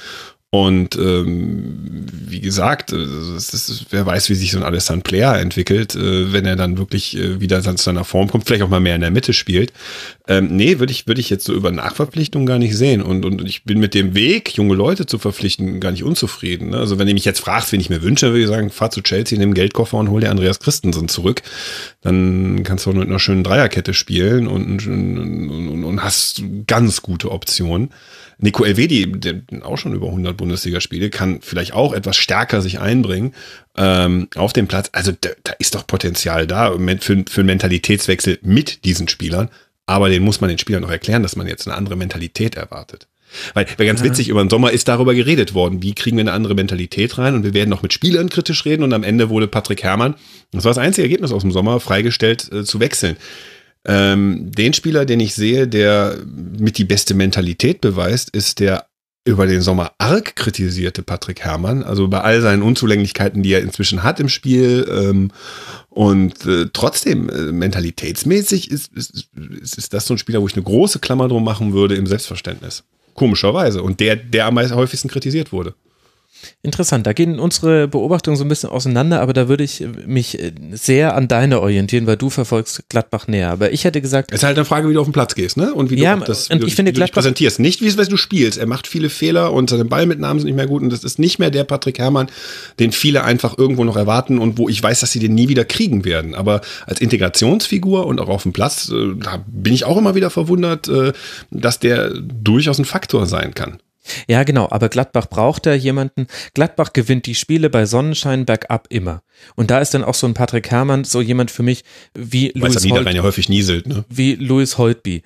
und 0.52 0.96
ähm, 0.96 2.06
wie 2.10 2.40
gesagt, 2.40 2.90
es 2.92 3.54
ist, 3.54 3.86
wer 3.90 4.04
weiß, 4.04 4.30
wie 4.30 4.34
sich 4.34 4.50
so 4.50 4.58
ein 4.58 4.64
Alessandro 4.64 5.04
Player 5.04 5.38
entwickelt, 5.38 5.94
äh, 5.94 6.32
wenn 6.32 6.44
er 6.44 6.56
dann 6.56 6.76
wirklich 6.76 7.16
äh, 7.16 7.40
wieder 7.40 7.62
zu 7.62 7.76
seiner 7.76 8.02
Form 8.02 8.26
kommt, 8.26 8.46
vielleicht 8.46 8.64
auch 8.64 8.68
mal 8.68 8.80
mehr 8.80 8.96
in 8.96 9.00
der 9.00 9.12
Mitte 9.12 9.32
spielt. 9.32 9.72
Ähm, 10.26 10.48
nee, 10.56 10.80
würde 10.80 10.90
ich, 10.90 11.06
würde 11.06 11.20
ich 11.20 11.30
jetzt 11.30 11.44
so 11.44 11.54
über 11.54 11.70
Nachverpflichtung 11.70 12.46
gar 12.46 12.58
nicht 12.58 12.76
sehen. 12.76 13.00
Und, 13.00 13.24
und 13.24 13.46
ich 13.46 13.62
bin 13.62 13.78
mit 13.78 13.94
dem 13.94 14.16
Weg, 14.16 14.56
junge 14.56 14.74
Leute 14.74 15.06
zu 15.06 15.20
verpflichten, 15.20 15.78
gar 15.78 15.92
nicht 15.92 16.02
unzufrieden. 16.02 16.70
Ne? 16.70 16.78
Also 16.78 16.98
wenn 16.98 17.06
du 17.06 17.14
mich 17.14 17.24
jetzt 17.24 17.40
fragst, 17.40 17.70
wen 17.70 17.80
ich 17.80 17.90
mir 17.90 18.02
wünsche, 18.02 18.26
würde 18.26 18.42
ich 18.42 18.48
sagen, 18.48 18.70
fahr 18.70 18.90
zu 18.90 19.02
Chelsea, 19.02 19.38
nimm 19.38 19.54
Geldkoffer 19.54 19.98
und 19.98 20.10
hol 20.10 20.20
dir 20.20 20.30
Andreas 20.30 20.58
Christensen 20.58 21.08
zurück. 21.08 21.42
Dann 22.00 22.64
kannst 22.64 22.86
du 22.86 22.92
mit 22.92 23.06
einer 23.06 23.20
schönen 23.20 23.44
Dreierkette 23.44 23.94
spielen 23.94 24.48
und, 24.48 24.84
und, 24.84 25.48
und, 25.48 25.84
und 25.84 26.02
hast 26.02 26.42
ganz 26.66 27.02
gute 27.02 27.30
Optionen. 27.30 27.90
Nico 28.40 28.64
Elvedi, 28.64 29.12
der 29.12 29.42
auch 29.62 29.78
schon 29.78 29.94
über 29.94 30.06
100 30.06 30.36
Bundesligaspiele, 30.36 31.10
kann 31.10 31.40
vielleicht 31.42 31.72
auch 31.72 31.92
etwas 31.92 32.16
stärker 32.16 32.62
sich 32.62 32.80
einbringen 32.80 33.34
ähm, 33.76 34.28
auf 34.34 34.52
dem 34.52 34.66
Platz. 34.66 34.90
Also 34.92 35.12
da, 35.18 35.30
da 35.44 35.52
ist 35.58 35.74
doch 35.74 35.86
Potenzial 35.86 36.46
da 36.46 36.72
für, 37.00 37.24
für 37.28 37.40
einen 37.40 37.46
Mentalitätswechsel 37.46 38.38
mit 38.42 38.84
diesen 38.84 39.08
Spielern. 39.08 39.50
Aber 39.86 40.08
den 40.08 40.22
muss 40.22 40.40
man 40.40 40.48
den 40.48 40.58
Spielern 40.58 40.82
noch 40.82 40.90
erklären, 40.90 41.22
dass 41.22 41.36
man 41.36 41.46
jetzt 41.46 41.66
eine 41.66 41.76
andere 41.76 41.96
Mentalität 41.96 42.54
erwartet. 42.54 43.08
Weil, 43.54 43.66
weil 43.76 43.86
ganz 43.86 44.00
ja. 44.00 44.06
witzig, 44.06 44.28
über 44.28 44.42
den 44.42 44.50
Sommer 44.50 44.70
ist 44.70 44.88
darüber 44.88 45.14
geredet 45.14 45.54
worden, 45.54 45.82
wie 45.82 45.94
kriegen 45.94 46.16
wir 46.16 46.22
eine 46.22 46.32
andere 46.32 46.54
Mentalität 46.54 47.18
rein 47.18 47.34
und 47.34 47.44
wir 47.44 47.54
werden 47.54 47.70
noch 47.70 47.82
mit 47.82 47.92
Spielern 47.92 48.28
kritisch 48.28 48.64
reden 48.64 48.82
und 48.82 48.92
am 48.92 49.04
Ende 49.04 49.30
wurde 49.30 49.46
Patrick 49.46 49.82
Herrmann, 49.82 50.14
das 50.52 50.64
war 50.64 50.70
das 50.70 50.78
einzige 50.78 51.04
Ergebnis 51.04 51.32
aus 51.32 51.42
dem 51.42 51.52
Sommer, 51.52 51.80
freigestellt 51.80 52.50
äh, 52.52 52.64
zu 52.64 52.80
wechseln. 52.80 53.16
Ähm, 53.86 54.50
den 54.52 54.72
Spieler, 54.72 55.06
den 55.06 55.20
ich 55.20 55.34
sehe, 55.34 55.66
der 55.66 56.18
mit 56.26 56.78
die 56.78 56.84
beste 56.84 57.14
Mentalität 57.14 57.80
beweist, 57.80 58.30
ist 58.30 58.60
der 58.60 58.86
über 59.24 59.46
den 59.46 59.60
Sommer 59.60 59.92
arg 59.98 60.34
kritisierte 60.34 61.02
Patrick 61.02 61.40
Herrmann, 61.40 61.82
also 61.82 62.08
bei 62.08 62.20
all 62.20 62.40
seinen 62.40 62.62
Unzulänglichkeiten, 62.62 63.42
die 63.42 63.52
er 63.52 63.60
inzwischen 63.60 64.02
hat 64.02 64.18
im 64.18 64.28
Spiel. 64.28 64.86
Ähm, 64.90 65.30
und 65.88 66.46
äh, 66.46 66.66
trotzdem, 66.72 67.28
äh, 67.28 67.52
mentalitätsmäßig 67.52 68.70
ist, 68.70 68.92
ist, 68.94 69.28
ist, 69.60 69.78
ist 69.78 69.92
das 69.92 70.06
so 70.06 70.14
ein 70.14 70.18
Spieler, 70.18 70.40
wo 70.40 70.46
ich 70.46 70.54
eine 70.54 70.62
große 70.62 71.00
Klammer 71.00 71.28
drum 71.28 71.44
machen 71.44 71.72
würde 71.72 71.96
im 71.96 72.06
Selbstverständnis. 72.06 72.84
Komischerweise. 73.14 73.82
Und 73.82 74.00
der, 74.00 74.16
der 74.16 74.46
am 74.46 74.58
häufigsten 74.58 75.08
kritisiert 75.08 75.52
wurde. 75.52 75.74
Interessant, 76.62 77.06
da 77.06 77.12
gehen 77.14 77.38
unsere 77.38 77.88
Beobachtungen 77.88 78.36
so 78.36 78.44
ein 78.44 78.48
bisschen 78.48 78.68
auseinander, 78.68 79.20
aber 79.20 79.32
da 79.32 79.48
würde 79.48 79.64
ich 79.64 79.84
mich 80.06 80.38
äh, 80.38 80.52
sehr 80.72 81.14
an 81.14 81.26
deine 81.26 81.60
orientieren, 81.60 82.06
weil 82.06 82.16
du 82.16 82.28
verfolgst 82.28 82.82
Gladbach 82.88 83.28
näher. 83.28 83.50
Aber 83.50 83.72
ich 83.72 83.84
hätte 83.84 84.00
gesagt. 84.00 84.30
Es 84.30 84.40
ist 84.40 84.44
halt 84.44 84.58
eine 84.58 84.64
Frage, 84.64 84.88
wie 84.88 84.94
du 84.94 85.00
auf 85.00 85.06
den 85.06 85.12
Platz 85.12 85.34
gehst, 85.34 85.56
ne? 85.56 85.72
Und 85.72 85.90
wie 85.90 85.98
ja, 85.98 86.16
du 86.16 86.24
das 86.24 86.50
wie 86.50 86.54
und 86.54 86.64
ich 86.64 86.70
du, 86.70 86.76
finde, 86.76 86.94
wie 86.94 87.00
du 87.00 87.06
präsentierst. 87.06 87.60
Nicht, 87.60 87.80
wie 87.80 87.86
es 87.86 87.96
du 87.96 88.16
spielst. 88.16 88.58
Er 88.58 88.66
macht 88.66 88.86
viele 88.86 89.08
Fehler 89.10 89.52
und 89.52 89.70
seine 89.70 89.84
Ballmitnahmen 89.84 90.40
sind 90.40 90.48
nicht 90.48 90.56
mehr 90.56 90.66
gut 90.66 90.82
und 90.82 90.90
das 90.90 91.04
ist 91.04 91.18
nicht 91.18 91.38
mehr 91.38 91.50
der 91.50 91.64
Patrick 91.64 91.98
Herrmann, 91.98 92.28
den 92.78 92.92
viele 92.92 93.24
einfach 93.24 93.56
irgendwo 93.56 93.84
noch 93.84 93.96
erwarten 93.96 94.38
und 94.38 94.58
wo 94.58 94.68
ich 94.68 94.82
weiß, 94.82 95.00
dass 95.00 95.12
sie 95.12 95.18
den 95.18 95.34
nie 95.34 95.48
wieder 95.48 95.64
kriegen 95.64 96.04
werden. 96.04 96.34
Aber 96.34 96.60
als 96.86 97.00
Integrationsfigur 97.00 98.06
und 98.06 98.20
auch 98.20 98.28
auf 98.28 98.42
dem 98.42 98.52
Platz, 98.52 98.90
äh, 98.90 99.14
da 99.18 99.42
bin 99.46 99.72
ich 99.72 99.84
auch 99.84 99.96
immer 99.96 100.14
wieder 100.14 100.30
verwundert, 100.30 100.88
äh, 100.88 101.12
dass 101.50 101.78
der 101.78 102.10
durchaus 102.10 102.78
ein 102.78 102.84
Faktor 102.84 103.26
sein 103.26 103.54
kann. 103.54 103.78
Ja, 104.28 104.44
genau, 104.44 104.68
aber 104.70 104.88
Gladbach 104.88 105.26
braucht 105.28 105.66
da 105.66 105.74
jemanden. 105.74 106.26
Gladbach 106.54 106.92
gewinnt 106.92 107.26
die 107.26 107.34
Spiele 107.34 107.70
bei 107.70 107.86
Sonnenschein 107.86 108.46
bergab 108.46 108.86
immer. 108.88 109.22
Und 109.56 109.70
da 109.70 109.78
ist 109.78 109.94
dann 109.94 110.04
auch 110.04 110.14
so 110.14 110.26
ein 110.26 110.34
Patrick 110.34 110.70
Herrmann 110.70 111.04
so 111.04 111.20
jemand 111.20 111.50
für 111.50 111.62
mich 111.62 111.84
wie 112.14 112.52
Weil 112.54 112.72
Louis 112.72 112.90
Holtby. 112.90 113.16
ja 113.16 113.22
häufig 113.22 113.48
nieselt, 113.48 113.86
ne? 113.86 114.04
Wie 114.08 114.34
Louis 114.34 114.78
Holtby. 114.78 115.22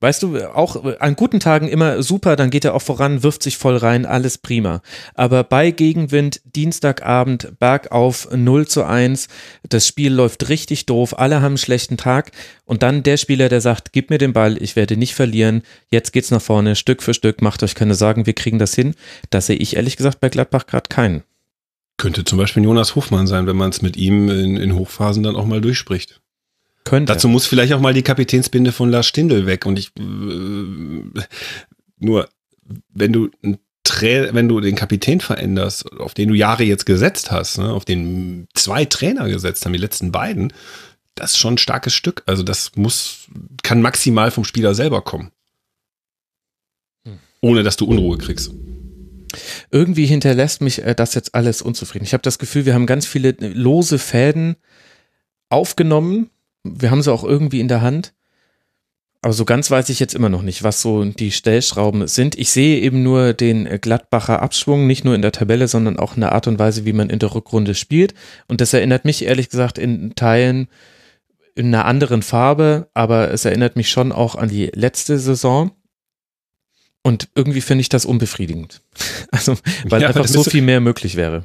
Weißt 0.00 0.22
du, 0.22 0.38
auch 0.54 0.84
an 1.00 1.16
guten 1.16 1.40
Tagen 1.40 1.68
immer 1.68 2.02
super, 2.02 2.36
dann 2.36 2.50
geht 2.50 2.64
er 2.64 2.74
auch 2.74 2.82
voran, 2.82 3.22
wirft 3.22 3.42
sich 3.42 3.56
voll 3.56 3.76
rein, 3.76 4.06
alles 4.06 4.38
prima. 4.38 4.82
Aber 5.14 5.44
bei 5.44 5.70
Gegenwind, 5.70 6.40
Dienstagabend, 6.44 7.52
bergauf 7.58 8.28
0 8.34 8.66
zu 8.66 8.84
1, 8.84 9.28
das 9.68 9.86
Spiel 9.86 10.12
läuft 10.12 10.48
richtig 10.48 10.86
doof, 10.86 11.18
alle 11.18 11.36
haben 11.36 11.52
einen 11.52 11.58
schlechten 11.58 11.96
Tag 11.96 12.32
und 12.64 12.82
dann 12.82 13.02
der 13.02 13.16
Spieler, 13.16 13.48
der 13.48 13.60
sagt, 13.60 13.92
gib 13.92 14.10
mir 14.10 14.18
den 14.18 14.32
Ball, 14.32 14.60
ich 14.62 14.76
werde 14.76 14.96
nicht 14.96 15.14
verlieren, 15.14 15.62
jetzt 15.90 16.12
geht's 16.12 16.30
nach 16.30 16.42
vorne, 16.42 16.76
Stück 16.76 17.02
für 17.02 17.14
Stück, 17.14 17.40
macht 17.40 17.62
euch 17.62 17.74
keine 17.74 17.87
Sorgen, 17.94 18.26
wir 18.26 18.34
kriegen 18.34 18.58
das 18.58 18.74
hin. 18.74 18.94
Da 19.30 19.40
sehe 19.40 19.56
ich 19.56 19.76
ehrlich 19.76 19.96
gesagt 19.96 20.20
bei 20.20 20.28
Gladbach 20.28 20.66
gerade 20.66 20.88
keinen. 20.88 21.22
Könnte 21.96 22.24
zum 22.24 22.38
Beispiel 22.38 22.62
Jonas 22.62 22.94
Hofmann 22.94 23.26
sein, 23.26 23.46
wenn 23.46 23.56
man 23.56 23.70
es 23.70 23.82
mit 23.82 23.96
ihm 23.96 24.28
in, 24.28 24.56
in 24.56 24.74
Hochphasen 24.74 25.22
dann 25.22 25.36
auch 25.36 25.46
mal 25.46 25.60
durchspricht. 25.60 26.20
Könnte. 26.84 27.12
Dazu 27.12 27.28
muss 27.28 27.46
vielleicht 27.46 27.72
auch 27.72 27.80
mal 27.80 27.92
die 27.92 28.02
Kapitänsbinde 28.02 28.72
von 28.72 28.90
Lars 28.90 29.06
Stindl 29.06 29.46
weg. 29.46 29.66
Und 29.66 29.78
ich 29.78 29.88
äh, 29.98 31.22
nur, 31.98 32.28
wenn 32.94 33.12
du 33.12 33.30
wenn 34.00 34.48
du 34.48 34.60
den 34.60 34.76
Kapitän 34.76 35.20
veränderst, 35.20 35.90
auf 35.98 36.12
den 36.12 36.28
du 36.28 36.34
Jahre 36.34 36.62
jetzt 36.62 36.84
gesetzt 36.84 37.30
hast, 37.30 37.58
ne, 37.58 37.72
auf 37.72 37.86
den 37.86 38.46
zwei 38.54 38.84
Trainer 38.84 39.28
gesetzt 39.28 39.64
haben, 39.64 39.72
die 39.72 39.78
letzten 39.78 40.12
beiden, 40.12 40.52
das 41.14 41.32
ist 41.32 41.38
schon 41.38 41.54
ein 41.54 41.58
starkes 41.58 41.94
Stück. 41.94 42.22
Also 42.26 42.42
das 42.42 42.72
muss, 42.76 43.28
kann 43.62 43.82
maximal 43.82 44.30
vom 44.30 44.44
Spieler 44.44 44.74
selber 44.74 45.02
kommen. 45.02 45.30
Ohne 47.40 47.62
dass 47.62 47.76
du 47.76 47.86
Unruhe 47.86 48.18
kriegst 48.18 48.52
irgendwie 49.70 50.06
hinterlässt 50.06 50.60
mich 50.60 50.82
äh, 50.82 50.94
das 50.94 51.14
jetzt 51.14 51.34
alles 51.34 51.62
unzufrieden. 51.62 52.04
Ich 52.04 52.12
habe 52.12 52.22
das 52.22 52.38
Gefühl, 52.38 52.66
wir 52.66 52.74
haben 52.74 52.86
ganz 52.86 53.06
viele 53.06 53.34
lose 53.38 53.98
Fäden 53.98 54.56
aufgenommen. 55.50 56.30
Wir 56.64 56.90
haben 56.90 57.02
sie 57.02 57.12
auch 57.12 57.24
irgendwie 57.24 57.60
in 57.60 57.68
der 57.68 57.82
Hand. 57.82 58.14
Aber 59.20 59.32
so 59.32 59.44
ganz 59.44 59.70
weiß 59.70 59.88
ich 59.88 59.98
jetzt 59.98 60.14
immer 60.14 60.28
noch 60.28 60.42
nicht, 60.42 60.62
was 60.62 60.80
so 60.80 61.04
die 61.04 61.32
Stellschrauben 61.32 62.06
sind. 62.06 62.38
Ich 62.38 62.50
sehe 62.50 62.80
eben 62.80 63.02
nur 63.02 63.32
den 63.32 63.64
Gladbacher 63.80 64.40
Abschwung, 64.40 64.86
nicht 64.86 65.04
nur 65.04 65.16
in 65.16 65.22
der 65.22 65.32
Tabelle, 65.32 65.66
sondern 65.66 65.98
auch 65.98 66.14
in 66.14 66.20
der 66.20 66.32
Art 66.32 66.46
und 66.46 66.60
Weise, 66.60 66.84
wie 66.84 66.92
man 66.92 67.10
in 67.10 67.18
der 67.18 67.34
Rückrunde 67.34 67.74
spielt. 67.74 68.14
Und 68.46 68.60
das 68.60 68.72
erinnert 68.72 69.04
mich 69.04 69.24
ehrlich 69.24 69.48
gesagt 69.48 69.76
in 69.76 70.14
Teilen 70.14 70.68
in 71.56 71.74
einer 71.74 71.86
anderen 71.86 72.22
Farbe, 72.22 72.88
aber 72.94 73.32
es 73.32 73.44
erinnert 73.44 73.74
mich 73.74 73.90
schon 73.90 74.12
auch 74.12 74.36
an 74.36 74.48
die 74.48 74.70
letzte 74.72 75.18
Saison. 75.18 75.72
Und 77.08 77.28
irgendwie 77.34 77.62
finde 77.62 77.80
ich 77.80 77.88
das 77.88 78.04
unbefriedigend. 78.04 78.80
Also, 79.30 79.56
weil 79.84 80.02
ja, 80.02 80.08
einfach 80.08 80.26
so 80.26 80.42
viel 80.42 80.62
mehr 80.62 80.80
möglich 80.80 81.16
wäre. 81.16 81.44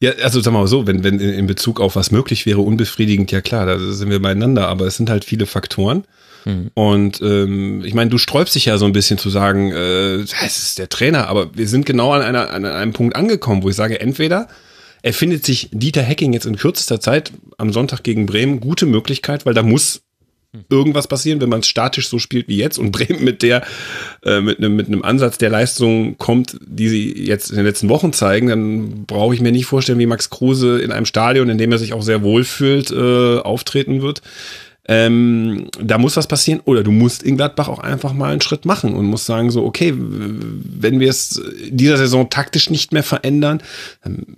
Ja, 0.00 0.12
also 0.22 0.40
sag 0.40 0.52
mal 0.52 0.66
so, 0.66 0.86
wenn, 0.86 1.04
wenn 1.04 1.20
in 1.20 1.46
Bezug 1.46 1.80
auf 1.80 1.96
was 1.96 2.10
möglich 2.10 2.46
wäre, 2.46 2.60
unbefriedigend, 2.60 3.30
ja 3.30 3.40
klar, 3.40 3.66
da 3.66 3.78
sind 3.78 4.10
wir 4.10 4.20
beieinander, 4.20 4.68
aber 4.68 4.86
es 4.86 4.96
sind 4.96 5.10
halt 5.10 5.24
viele 5.24 5.46
Faktoren. 5.46 6.04
Mhm. 6.44 6.70
Und 6.74 7.20
ähm, 7.22 7.84
ich 7.84 7.94
meine, 7.94 8.10
du 8.10 8.18
sträubst 8.18 8.54
dich 8.54 8.66
ja 8.66 8.78
so 8.78 8.86
ein 8.86 8.92
bisschen 8.92 9.18
zu 9.18 9.30
sagen, 9.30 9.70
äh, 9.72 10.16
es 10.16 10.32
ist 10.42 10.78
der 10.78 10.88
Trainer, 10.88 11.28
aber 11.28 11.54
wir 11.54 11.68
sind 11.68 11.86
genau 11.86 12.12
an, 12.12 12.22
einer, 12.22 12.50
an 12.50 12.64
einem 12.64 12.92
Punkt 12.92 13.16
angekommen, 13.16 13.62
wo 13.62 13.70
ich 13.70 13.76
sage, 13.76 14.00
entweder 14.00 14.48
erfindet 15.02 15.44
sich 15.44 15.68
Dieter 15.72 16.02
Hecking 16.02 16.32
jetzt 16.32 16.46
in 16.46 16.56
kürzester 16.56 17.00
Zeit 17.00 17.32
am 17.58 17.72
Sonntag 17.72 18.02
gegen 18.02 18.26
Bremen 18.26 18.60
gute 18.60 18.86
Möglichkeit, 18.86 19.46
weil 19.46 19.54
da 19.54 19.62
muss 19.62 20.03
irgendwas 20.70 21.08
passieren, 21.08 21.40
wenn 21.40 21.48
man 21.48 21.60
es 21.60 21.68
statisch 21.68 22.08
so 22.08 22.18
spielt 22.18 22.48
wie 22.48 22.56
jetzt 22.56 22.78
und 22.78 22.90
Bremen 22.92 23.24
mit 23.24 23.42
der, 23.42 23.64
äh, 24.24 24.40
mit 24.40 24.58
einem 24.58 24.76
mit 24.76 24.86
einem 24.86 25.02
Ansatz 25.02 25.38
der 25.38 25.50
Leistung 25.50 26.16
kommt, 26.18 26.56
die 26.66 26.88
sie 26.88 27.26
jetzt 27.26 27.50
in 27.50 27.56
den 27.56 27.66
letzten 27.66 27.88
Wochen 27.88 28.12
zeigen, 28.12 28.48
dann 28.48 29.04
brauche 29.06 29.34
ich 29.34 29.40
mir 29.40 29.52
nicht 29.52 29.66
vorstellen, 29.66 29.98
wie 29.98 30.06
Max 30.06 30.30
Kruse 30.30 30.80
in 30.80 30.92
einem 30.92 31.06
Stadion, 31.06 31.48
in 31.48 31.58
dem 31.58 31.72
er 31.72 31.78
sich 31.78 31.92
auch 31.92 32.02
sehr 32.02 32.22
wohl 32.22 32.44
fühlt, 32.44 32.90
äh, 32.90 33.38
auftreten 33.38 34.02
wird. 34.02 34.22
Ähm, 34.86 35.68
da 35.80 35.96
muss 35.96 36.16
was 36.16 36.26
passieren 36.26 36.60
oder 36.64 36.82
du 36.82 36.90
musst 36.90 37.22
in 37.22 37.38
Gladbach 37.38 37.68
auch 37.68 37.78
einfach 37.78 38.12
mal 38.12 38.32
einen 38.32 38.42
Schritt 38.42 38.66
machen 38.66 38.94
und 38.94 39.06
musst 39.06 39.24
sagen 39.24 39.50
so, 39.50 39.64
okay, 39.64 39.94
wenn 39.96 41.00
wir 41.00 41.08
es 41.08 41.40
dieser 41.70 41.96
Saison 41.96 42.28
taktisch 42.28 42.68
nicht 42.68 42.92
mehr 42.92 43.02
verändern, 43.02 43.62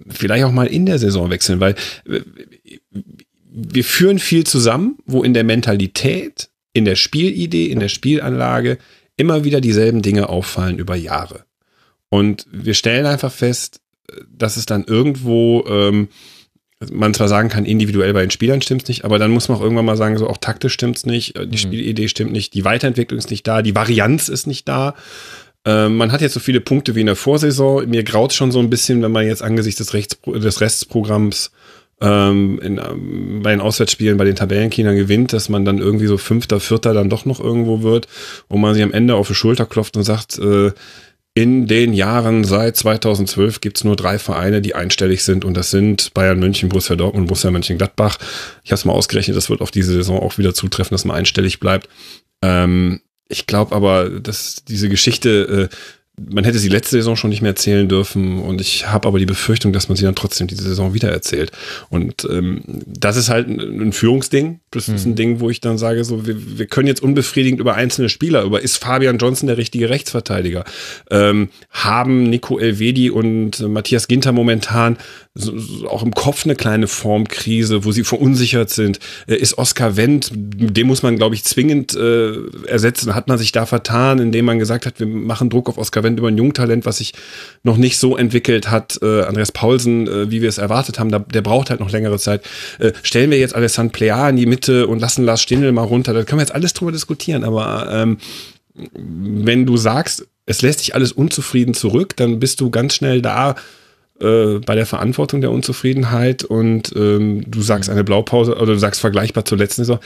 vielleicht 0.09 0.45
auch 0.45 0.53
mal 0.53 0.69
in 0.69 0.87
der 0.87 1.01
Saison 1.01 1.31
wechseln, 1.31 1.59
weil 1.59 1.75
wir 3.59 3.85
führen 3.85 4.19
viel 4.19 4.45
zusammen, 4.45 4.99
wo 5.07 5.23
in 5.23 5.33
der 5.33 5.45
Mentalität, 5.45 6.51
in 6.75 6.85
der 6.85 6.95
Spielidee, 6.95 7.67
in 7.67 7.81
der 7.81 7.89
Spielanlage 7.89 8.77
immer 9.17 9.45
wieder 9.45 9.63
dieselben 9.63 10.03
Dinge 10.03 10.29
auffallen 10.29 10.79
über 10.79 10.95
Jahre. 10.95 11.47
Und 12.11 12.47
wir 12.53 12.75
stellen 12.75 13.07
einfach 13.07 13.33
fest, 13.33 13.81
dass 14.31 14.59
es 14.59 14.67
dann 14.67 14.85
irgendwo 14.85 15.65
ähm, 15.69 16.09
man 16.93 17.15
zwar 17.15 17.29
sagen 17.29 17.49
kann, 17.49 17.65
individuell 17.65 18.13
bei 18.13 18.21
den 18.21 18.31
Spielern 18.31 18.61
stimmt's 18.61 18.89
nicht, 18.89 19.07
aber 19.07 19.19
dann 19.19 19.31
muss 19.31 19.49
man 19.49 19.57
auch 19.57 19.63
irgendwann 19.63 19.87
mal 19.87 19.97
sagen, 19.97 20.19
so 20.19 20.29
auch 20.29 20.37
taktisch 20.37 20.75
stimmt's 20.75 21.07
nicht, 21.07 21.35
die 21.35 21.47
mhm. 21.47 21.57
Spielidee 21.57 22.09
stimmt 22.09 22.33
nicht, 22.33 22.53
die 22.53 22.67
Weiterentwicklung 22.67 23.19
ist 23.19 23.31
nicht 23.31 23.47
da, 23.47 23.63
die 23.63 23.75
Varianz 23.75 24.29
ist 24.29 24.47
nicht 24.47 24.69
da. 24.69 24.95
Ähm, 25.65 25.97
man 25.97 26.13
hat 26.13 26.21
jetzt 26.21 26.35
so 26.35 26.41
viele 26.41 26.61
Punkte 26.61 26.95
wie 26.95 27.01
in 27.01 27.07
der 27.07 27.17
Vorsaison. 27.17 27.89
Mir 27.89 28.05
graut 28.05 28.35
schon 28.35 28.53
so 28.53 28.59
ein 28.59 28.71
bisschen, 28.71 29.03
wenn 29.03 29.11
man 29.11 29.27
jetzt 29.27 29.43
angesichts 29.43 29.79
des, 29.79 29.95
Rechts, 29.95 30.19
des 30.27 30.61
Restprogramms 30.61 31.51
ähm, 32.01 32.59
in, 32.63 32.79
ähm, 32.79 33.41
bei 33.43 33.51
den 33.51 33.61
Auswärtsspielen, 33.61 34.19
bei 34.19 34.25
den 34.25 34.37
Tabellenkindern 34.37 34.97
gewinnt, 34.97 35.33
dass 35.33 35.49
man 35.49 35.65
dann 35.65 35.79
irgendwie 35.79 36.07
so 36.07 36.19
Fünfter, 36.19 36.61
Vierter 36.61 36.93
dann 36.93 37.09
doch 37.09 37.25
noch 37.25 37.41
irgendwo 37.41 37.83
wird, 37.83 38.07
wo 38.49 38.59
man 38.59 38.75
sich 38.75 38.83
am 38.83 38.93
Ende 38.93 39.15
auf 39.15 39.29
die 39.29 39.35
Schulter 39.35 39.67
klopft 39.67 39.97
und 39.97 40.03
sagt, 40.03 40.39
äh, 40.39 40.73
in 41.35 41.67
den 41.67 41.93
Jahren 41.93 42.45
seit 42.45 42.77
2012 42.77 43.61
gibt's 43.61 43.85
nur 43.85 43.95
drei 43.95 44.19
Vereine, 44.19 44.63
die 44.63 44.75
einstellig 44.75 45.23
sind 45.23 45.45
und 45.45 45.55
das 45.55 45.71
sind 45.71 46.15
Bayern 46.15 46.39
München, 46.39 46.71
Borussia 46.71 46.97
Dortmund 46.97 47.25
und 47.25 47.27
Borussia 47.29 47.51
Mönchengladbach. 47.51 48.17
Ich 48.65 48.71
habe 48.71 48.79
es 48.79 48.87
mal 48.87 48.95
ausgerechnet, 48.95 49.37
das 49.37 49.51
wird 49.51 49.61
auf 49.61 49.71
diese 49.71 49.93
Saison 49.93 50.19
auch 50.19 50.39
wieder 50.39 50.55
zutreffen, 50.55 50.95
dass 50.95 51.05
man 51.05 51.15
einstellig 51.17 51.61
bleibt. 51.61 51.91
Ähm, 52.43 53.03
ich 53.29 53.47
glaube 53.47 53.75
aber, 53.75 54.09
dass 54.09 54.65
diese 54.67 54.89
Geschichte 54.89 55.69
äh, 55.71 55.77
man 56.19 56.45
hätte 56.45 56.59
sie 56.59 56.69
letzte 56.69 56.97
Saison 56.97 57.15
schon 57.15 57.29
nicht 57.29 57.43
mehr 57.43 57.51
erzählen 57.51 57.89
dürfen 57.89 58.41
und 58.41 58.61
ich 58.61 58.89
habe 58.89 59.07
aber 59.07 59.19
die 59.19 59.27
Befürchtung, 59.27 59.73
dass 59.75 59.89
man 59.89 59.97
sie 59.97 60.05
dann 60.05 60.15
trotzdem 60.15 60.47
diese 60.47 60.63
Saison 60.63 60.95
wieder 60.95 61.11
erzählt. 61.11 61.53
Und 61.91 62.27
ähm, 62.31 62.63
das 62.87 63.17
ist 63.17 63.29
halt 63.29 63.49
ein, 63.49 63.61
ein 63.61 63.93
Führungsding. 63.93 64.61
Das 64.71 64.89
mhm. 64.89 64.95
ist 64.95 65.05
ein 65.05 65.11
mhm. 65.11 65.17
Ding, 65.17 65.41
wo 65.41 65.51
ich 65.51 65.61
dann 65.61 65.77
sage, 65.77 66.05
so 66.05 66.27
wir, 66.27 66.59
wir 66.59 66.67
können 66.67 66.89
jetzt 66.89 67.03
unbefriedigend 67.03 67.61
über 67.61 67.75
einzelne 67.75 68.09
Spieler, 68.09 68.45
über 68.45 68.63
ist 68.63 68.79
Fabian 68.79 69.19
Johnson 69.19 69.47
der 69.47 69.59
richtige 69.59 69.91
Rechtsverteidiger? 69.91 70.65
Ähm, 71.11 71.51
haben 71.71 72.31
Nico 72.31 72.59
Elvedi 72.59 73.11
und 73.11 73.61
Matthias 73.69 74.09
Ginter 74.09 74.33
momentan 74.33 74.97
so, 75.35 75.59
so 75.59 75.87
auch 75.89 76.03
im 76.03 76.15
Kopf 76.15 76.47
eine 76.47 76.55
kleine 76.55 76.87
Formkrise, 76.87 77.85
wo 77.85 77.93
sie 77.93 78.05
verunsichert 78.05 78.71
sind? 78.71 79.01
Äh, 79.27 79.37
ist 79.37 79.59
Oskar 79.59 79.97
Wendt, 79.99 80.31
den 80.35 80.87
muss 80.87 81.03
man, 81.03 81.17
glaube 81.17 81.35
ich, 81.35 81.45
zwingend 81.45 81.95
äh, 81.95 82.33
ersetzen. 82.67 83.15
Hat 83.15 83.29
man 83.29 83.37
sich 83.37 83.53
da 83.53 83.67
vertan, 83.67 84.19
indem 84.19 84.47
man 84.47 84.59
gesagt 84.59 84.87
hat, 84.87 84.99
wir 84.99 85.07
machen 85.07 85.51
Druck 85.51 85.69
auf 85.69 85.77
Oskar 85.77 86.06
Wendt 86.07 86.19
über 86.19 86.29
ein 86.29 86.39
Jungtalent, 86.39 86.87
was 86.87 86.99
sich 86.99 87.13
noch 87.63 87.77
nicht 87.77 87.99
so 87.99 88.17
entwickelt 88.17 88.71
hat. 88.71 88.99
Äh, 89.03 89.23
Andreas 89.23 89.53
Paulsen, 89.53 90.07
äh, 90.07 90.31
wie 90.31 90.41
wir 90.41 90.49
es 90.49 90.59
erwartet 90.59 90.99
haben, 90.99 91.11
da, 91.11 91.19
der 91.19 91.43
braucht 91.43 91.71
halt 91.71 91.81
noch 91.81 91.91
längere 91.91 92.19
Zeit. 92.19 92.43
Äh, 92.79 92.93
stellen 93.03 93.31
wir 93.31 93.39
jetzt 93.39 93.55
Alessandro 93.55 93.93
Plea 93.93 94.29
in 94.31 94.37
die 94.37 94.47
Mitte 94.47 94.87
und 94.87 95.01
lassen 95.01 95.25
Lars 95.25 95.43
Stindl 95.43 95.73
mal 95.73 95.83
runter, 95.83 96.15
da 96.15 96.25
können 96.25 96.39
wir 96.39 96.45
jetzt 96.45 96.55
alles 96.55 96.73
drüber 96.73 96.93
diskutieren, 96.93 97.45
aber 97.45 97.89
ähm, 97.93 98.19
wenn 98.75 99.67
du 99.67 99.77
sagst, 99.77 100.27
es 100.47 100.63
lässt 100.63 100.81
sich 100.81 100.95
alles 100.95 101.13
unzufrieden 101.13 101.75
zurück, 101.75 102.17
dann 102.17 102.39
bist 102.39 102.61
du 102.61 102.71
ganz 102.71 102.95
schnell 102.95 103.21
da, 103.21 103.57
äh, 104.21 104.61
bei 104.61 104.75
der 104.75 104.87
Verantwortung 104.87 105.43
der 105.43 105.51
Unzufriedenheit 105.51 106.43
und 106.43 106.91
ähm, 106.97 107.45
du 107.51 107.61
sagst 107.61 107.91
eine 107.91 108.05
Blaupause 108.05 108.55
oder 108.55 108.73
du 108.73 108.79
sagst 108.79 109.01
vergleichbar 109.01 109.45
zur 109.45 109.59
letzten 109.59 109.83
Saison. 109.83 109.99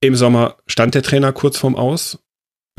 Im 0.00 0.16
Sommer 0.16 0.56
stand 0.66 0.94
der 0.94 1.02
Trainer 1.02 1.32
kurz 1.32 1.58
vorm 1.58 1.76
Aus. 1.76 2.18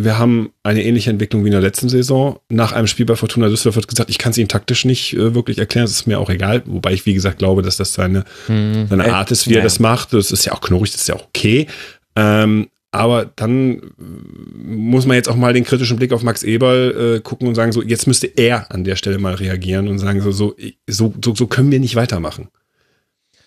Wir 0.03 0.17
haben 0.17 0.51
eine 0.63 0.83
ähnliche 0.83 1.09
Entwicklung 1.09 1.43
wie 1.43 1.49
in 1.49 1.53
der 1.53 1.61
letzten 1.61 1.89
Saison. 1.89 2.39
Nach 2.49 2.71
einem 2.71 2.87
Spiel 2.87 3.05
bei 3.05 3.15
Fortuna 3.15 3.49
Düsseldorf 3.49 3.75
wird 3.75 3.87
gesagt, 3.87 4.09
ich 4.09 4.17
kann 4.17 4.31
es 4.31 4.37
Ihnen 4.37 4.47
taktisch 4.47 4.85
nicht 4.85 5.13
äh, 5.13 5.35
wirklich 5.35 5.57
erklären, 5.57 5.85
es 5.85 5.91
ist 5.91 6.07
mir 6.07 6.19
auch 6.19 6.29
egal. 6.29 6.63
Wobei 6.65 6.93
ich, 6.93 7.05
wie 7.05 7.13
gesagt, 7.13 7.39
glaube, 7.39 7.61
dass 7.61 7.77
das 7.77 7.93
seine, 7.93 8.25
hm, 8.47 8.87
seine 8.89 9.13
Art 9.13 9.31
ist, 9.31 9.47
wie 9.47 9.55
er 9.55 9.63
das 9.63 9.79
macht. 9.79 10.13
Das 10.13 10.31
ist 10.31 10.45
ja 10.45 10.53
auch 10.53 10.61
knurrig, 10.61 10.91
das 10.91 11.01
ist 11.01 11.07
ja 11.07 11.15
auch 11.15 11.27
okay. 11.27 11.67
Ähm, 12.15 12.67
aber 12.91 13.31
dann 13.35 13.81
muss 13.97 15.05
man 15.05 15.15
jetzt 15.15 15.29
auch 15.29 15.37
mal 15.37 15.53
den 15.53 15.63
kritischen 15.63 15.97
Blick 15.97 16.11
auf 16.11 16.23
Max 16.23 16.43
Eberl 16.43 17.15
äh, 17.17 17.21
gucken 17.21 17.47
und 17.47 17.55
sagen, 17.55 17.71
so, 17.71 17.81
jetzt 17.81 18.05
müsste 18.05 18.27
er 18.27 18.69
an 18.69 18.83
der 18.83 18.97
Stelle 18.97 19.17
mal 19.17 19.35
reagieren 19.35 19.87
und 19.87 19.97
sagen, 19.97 20.21
so, 20.21 20.31
so, 20.31 20.55
so, 20.87 21.13
so, 21.23 21.33
so 21.33 21.47
können 21.47 21.71
wir 21.71 21.79
nicht 21.79 21.95
weitermachen. 21.95 22.49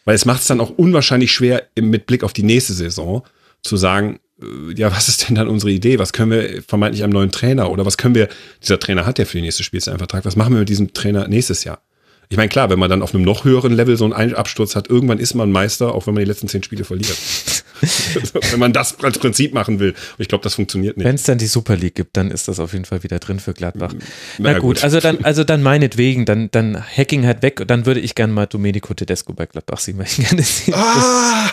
Weil 0.06 0.14
es 0.14 0.24
macht 0.24 0.40
es 0.40 0.46
dann 0.46 0.60
auch 0.60 0.70
unwahrscheinlich 0.70 1.32
schwer, 1.32 1.64
mit 1.78 2.06
Blick 2.06 2.24
auf 2.24 2.32
die 2.32 2.42
nächste 2.42 2.72
Saison 2.72 3.22
zu 3.62 3.76
sagen, 3.76 4.14
äh, 4.14 4.23
ja, 4.76 4.90
was 4.96 5.08
ist 5.08 5.28
denn 5.28 5.36
dann 5.36 5.48
unsere 5.48 5.70
Idee? 5.70 5.98
Was 5.98 6.12
können 6.12 6.30
wir 6.30 6.62
vermeintlich 6.62 7.04
am 7.04 7.10
neuen 7.10 7.30
Trainer 7.30 7.70
oder 7.70 7.86
was 7.86 7.96
können 7.96 8.14
wir, 8.14 8.28
dieser 8.62 8.78
Trainer 8.78 9.06
hat 9.06 9.18
ja 9.18 9.24
für 9.24 9.38
die 9.38 9.42
nächste 9.42 9.62
Spielzeit 9.62 9.92
einen 9.92 9.98
Vertrag, 9.98 10.24
was 10.24 10.36
machen 10.36 10.54
wir 10.54 10.60
mit 10.60 10.68
diesem 10.68 10.92
Trainer 10.92 11.28
nächstes 11.28 11.64
Jahr? 11.64 11.80
Ich 12.30 12.36
meine, 12.36 12.48
klar, 12.48 12.70
wenn 12.70 12.78
man 12.78 12.90
dann 12.90 13.02
auf 13.02 13.14
einem 13.14 13.22
noch 13.22 13.44
höheren 13.44 13.72
Level 13.72 13.96
so 13.96 14.10
einen 14.10 14.34
Absturz 14.34 14.76
hat, 14.76 14.88
irgendwann 14.88 15.18
ist 15.18 15.34
man 15.34 15.52
Meister, 15.52 15.94
auch 15.94 16.06
wenn 16.06 16.14
man 16.14 16.24
die 16.24 16.28
letzten 16.28 16.48
zehn 16.48 16.62
Spiele 16.62 16.84
verliert. 16.84 17.16
wenn 18.50 18.58
man 18.58 18.72
das 18.72 18.98
als 19.00 19.18
Prinzip 19.18 19.54
machen 19.54 19.80
will. 19.80 19.94
Ich 20.18 20.28
glaube, 20.28 20.44
das 20.44 20.54
funktioniert 20.54 20.96
nicht. 20.96 21.06
Wenn 21.06 21.14
es 21.14 21.24
dann 21.24 21.38
die 21.38 21.46
Super 21.46 21.76
League 21.76 21.94
gibt, 21.94 22.16
dann 22.16 22.30
ist 22.30 22.48
das 22.48 22.60
auf 22.60 22.72
jeden 22.72 22.84
Fall 22.84 23.02
wieder 23.02 23.18
drin 23.18 23.40
für 23.40 23.54
Gladbach. 23.54 23.92
Na, 24.38 24.52
Na 24.52 24.58
gut, 24.58 24.76
gut, 24.76 24.84
also 24.84 25.00
dann, 25.00 25.24
also 25.24 25.44
dann 25.44 25.62
meinetwegen, 25.62 26.24
dann, 26.24 26.50
dann 26.50 26.82
Hacking 26.82 27.26
halt 27.26 27.42
weg 27.42 27.60
und 27.60 27.70
dann 27.70 27.86
würde 27.86 28.00
ich 28.00 28.14
gerne 28.14 28.32
mal 28.32 28.46
Domenico 28.46 28.94
Tedesco 28.94 29.32
bei 29.32 29.46
Gladbach 29.46 29.78
sehen, 29.78 29.98
weil 29.98 30.06
ich 30.06 30.16
gerne 30.16 30.42
sehen. 30.42 30.74
Ah, 30.74 31.50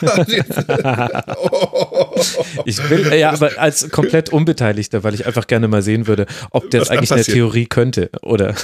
ich 2.65 2.89
will, 2.89 3.13
ja, 3.13 3.31
aber 3.31 3.51
als 3.57 3.89
komplett 3.89 4.29
Unbeteiligter, 4.29 5.03
weil 5.03 5.13
ich 5.13 5.25
einfach 5.25 5.47
gerne 5.47 5.67
mal 5.67 5.81
sehen 5.81 6.07
würde, 6.07 6.25
ob 6.51 6.69
der 6.69 6.81
es 6.81 6.89
eigentlich 6.89 7.11
in 7.11 7.17
der 7.17 7.25
Theorie 7.25 7.65
könnte 7.65 8.09
oder. 8.21 8.55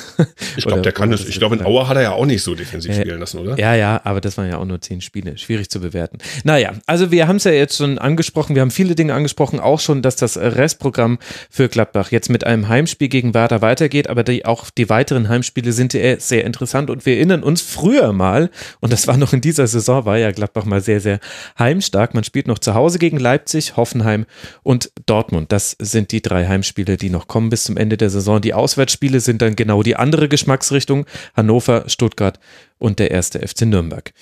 Ich 0.55 0.65
glaube, 0.65 0.81
der 0.81 0.91
kann 0.91 1.11
das. 1.11 1.25
Ich 1.25 1.39
glaube, 1.39 1.55
in 1.55 1.65
Auer 1.65 1.87
hat 1.87 1.97
er 1.97 2.03
ja 2.03 2.11
auch 2.11 2.25
nicht 2.25 2.43
so 2.43 2.55
defensiv 2.55 2.91
äh, 2.91 3.01
spielen 3.01 3.19
lassen, 3.19 3.39
oder? 3.39 3.57
Ja, 3.57 3.75
ja, 3.75 4.01
aber 4.03 4.21
das 4.21 4.37
waren 4.37 4.49
ja 4.49 4.57
auch 4.57 4.65
nur 4.65 4.81
zehn 4.81 5.01
Spiele. 5.01 5.37
Schwierig 5.37 5.69
zu 5.69 5.79
bewerten. 5.79 6.17
Naja, 6.43 6.73
also 6.85 7.11
wir 7.11 7.27
haben 7.27 7.37
es 7.37 7.45
ja 7.47 7.53
jetzt 7.53 7.77
schon 7.77 7.97
angesprochen, 7.97 8.55
wir 8.55 8.61
haben 8.61 8.71
viele 8.71 8.95
Dinge 8.95 9.13
angesprochen, 9.13 9.59
auch 9.59 9.79
schon, 9.79 10.01
dass 10.01 10.15
das 10.15 10.37
Restprogramm 10.37 11.17
für 11.49 11.69
Gladbach 11.69 12.11
jetzt 12.11 12.29
mit 12.29 12.45
einem 12.45 12.67
Heimspiel 12.67 13.07
gegen 13.07 13.33
Werder 13.33 13.61
weitergeht, 13.61 14.09
aber 14.09 14.23
die, 14.23 14.45
auch 14.45 14.69
die 14.69 14.89
weiteren 14.89 15.29
Heimspiele 15.29 15.71
sind 15.71 15.91
sehr 15.93 16.45
interessant 16.45 16.89
und 16.89 17.05
wir 17.05 17.15
erinnern 17.15 17.43
uns 17.43 17.61
früher 17.61 18.13
mal, 18.13 18.49
und 18.79 18.93
das 18.93 19.07
war 19.07 19.17
noch 19.17 19.33
in 19.33 19.41
dieser 19.41 19.67
Saison, 19.67 20.05
war 20.05 20.17
ja 20.17 20.31
Gladbach 20.31 20.65
mal 20.65 20.81
sehr, 20.81 20.99
sehr 20.99 21.19
heimstark. 21.57 22.13
Man 22.13 22.23
spielt 22.23 22.47
noch 22.47 22.59
zu 22.59 22.73
Hause 22.73 22.99
gegen 22.99 23.17
Leipzig, 23.17 23.77
Hoffenheim 23.77 24.25
und 24.63 24.91
Dortmund. 25.05 25.51
Das 25.51 25.75
sind 25.79 26.11
die 26.11 26.21
drei 26.21 26.47
Heimspiele, 26.47 26.97
die 26.97 27.09
noch 27.09 27.27
kommen 27.27 27.49
bis 27.49 27.65
zum 27.65 27.77
Ende 27.77 27.97
der 27.97 28.09
Saison. 28.09 28.41
Die 28.41 28.53
Auswärtsspiele 28.53 29.19
sind 29.19 29.41
dann 29.41 29.55
genau 29.55 29.83
die 29.83 29.95
andere 29.95 30.27
Geschmacksrichtung. 30.27 31.05
Hannover, 31.35 31.85
Stuttgart 31.87 32.39
und 32.77 32.99
der 32.99 33.11
erste 33.11 33.45
FC 33.45 33.61
Nürnberg. 33.61 34.13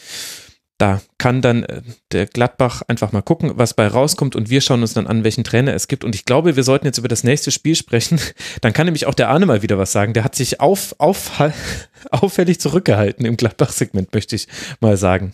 Da 0.77 1.01
kann 1.17 1.41
dann 1.41 1.63
äh, 1.63 1.81
der 2.11 2.25
Gladbach 2.25 2.81
einfach 2.87 3.13
mal 3.13 3.21
gucken, 3.21 3.53
was 3.55 3.73
bei 3.73 3.87
rauskommt 3.87 4.35
und 4.35 4.49
wir 4.49 4.59
schauen 4.59 4.81
uns 4.81 4.93
dann 4.93 5.07
an, 5.07 5.23
welchen 5.23 5.45
Trainer 5.45 5.73
es 5.73 5.87
gibt. 5.87 6.03
Und 6.03 6.15
ich 6.15 6.25
glaube, 6.25 6.57
wir 6.57 6.63
sollten 6.63 6.85
jetzt 6.85 6.97
über 6.97 7.07
das 7.07 7.23
nächste 7.23 7.51
Spiel 7.51 7.75
sprechen. 7.75 8.19
Dann 8.61 8.73
kann 8.73 8.85
nämlich 8.85 9.05
auch 9.05 9.13
der 9.13 9.29
Arne 9.29 9.45
mal 9.45 9.61
wieder 9.61 9.77
was 9.77 9.93
sagen. 9.93 10.13
Der 10.13 10.25
hat 10.25 10.35
sich 10.35 10.59
auf, 10.59 10.93
auf, 10.97 11.31
auffällig 12.11 12.59
zurückgehalten 12.59 13.25
im 13.25 13.37
Gladbach-Segment, 13.37 14.13
möchte 14.13 14.35
ich 14.35 14.47
mal 14.81 14.97
sagen. 14.97 15.31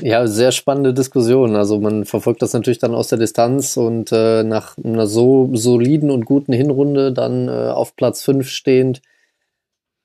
Ja, 0.00 0.26
sehr 0.26 0.52
spannende 0.52 0.94
Diskussion. 0.94 1.56
Also 1.56 1.78
man 1.78 2.04
verfolgt 2.04 2.40
das 2.40 2.52
natürlich 2.52 2.78
dann 2.78 2.94
aus 2.94 3.08
der 3.08 3.18
Distanz 3.18 3.76
und 3.76 4.10
äh, 4.12 4.42
nach 4.42 4.78
einer 4.78 5.06
so 5.06 5.50
soliden 5.54 6.10
und 6.10 6.24
guten 6.24 6.52
Hinrunde 6.52 7.12
dann 7.12 7.48
äh, 7.48 7.50
auf 7.50 7.96
Platz 7.96 8.22
5 8.22 8.48
stehend 8.48 9.02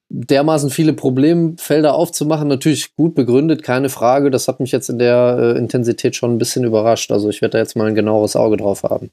dermaßen 0.10 0.70
viele 0.70 0.94
Problemfelder 0.94 1.94
aufzumachen, 1.94 2.48
natürlich 2.48 2.96
gut 2.96 3.16
begründet, 3.16 3.64
keine 3.64 3.90
Frage. 3.90 4.32
Das 4.32 4.48
hat 4.48 4.60
mich 4.60 4.72
jetzt 4.72 4.90
in 4.90 5.00
der 5.00 5.38
äh, 5.40 5.58
Intensität 5.58 6.16
schon 6.16 6.34
ein 6.34 6.38
bisschen 6.38 6.64
überrascht. 6.64 7.12
Also 7.12 7.30
ich 7.30 7.42
werde 7.42 7.54
da 7.54 7.58
jetzt 7.60 7.76
mal 7.76 7.88
ein 7.88 7.96
genaueres 7.96 8.36
Auge 8.36 8.58
drauf 8.58 8.84
haben. 8.84 9.12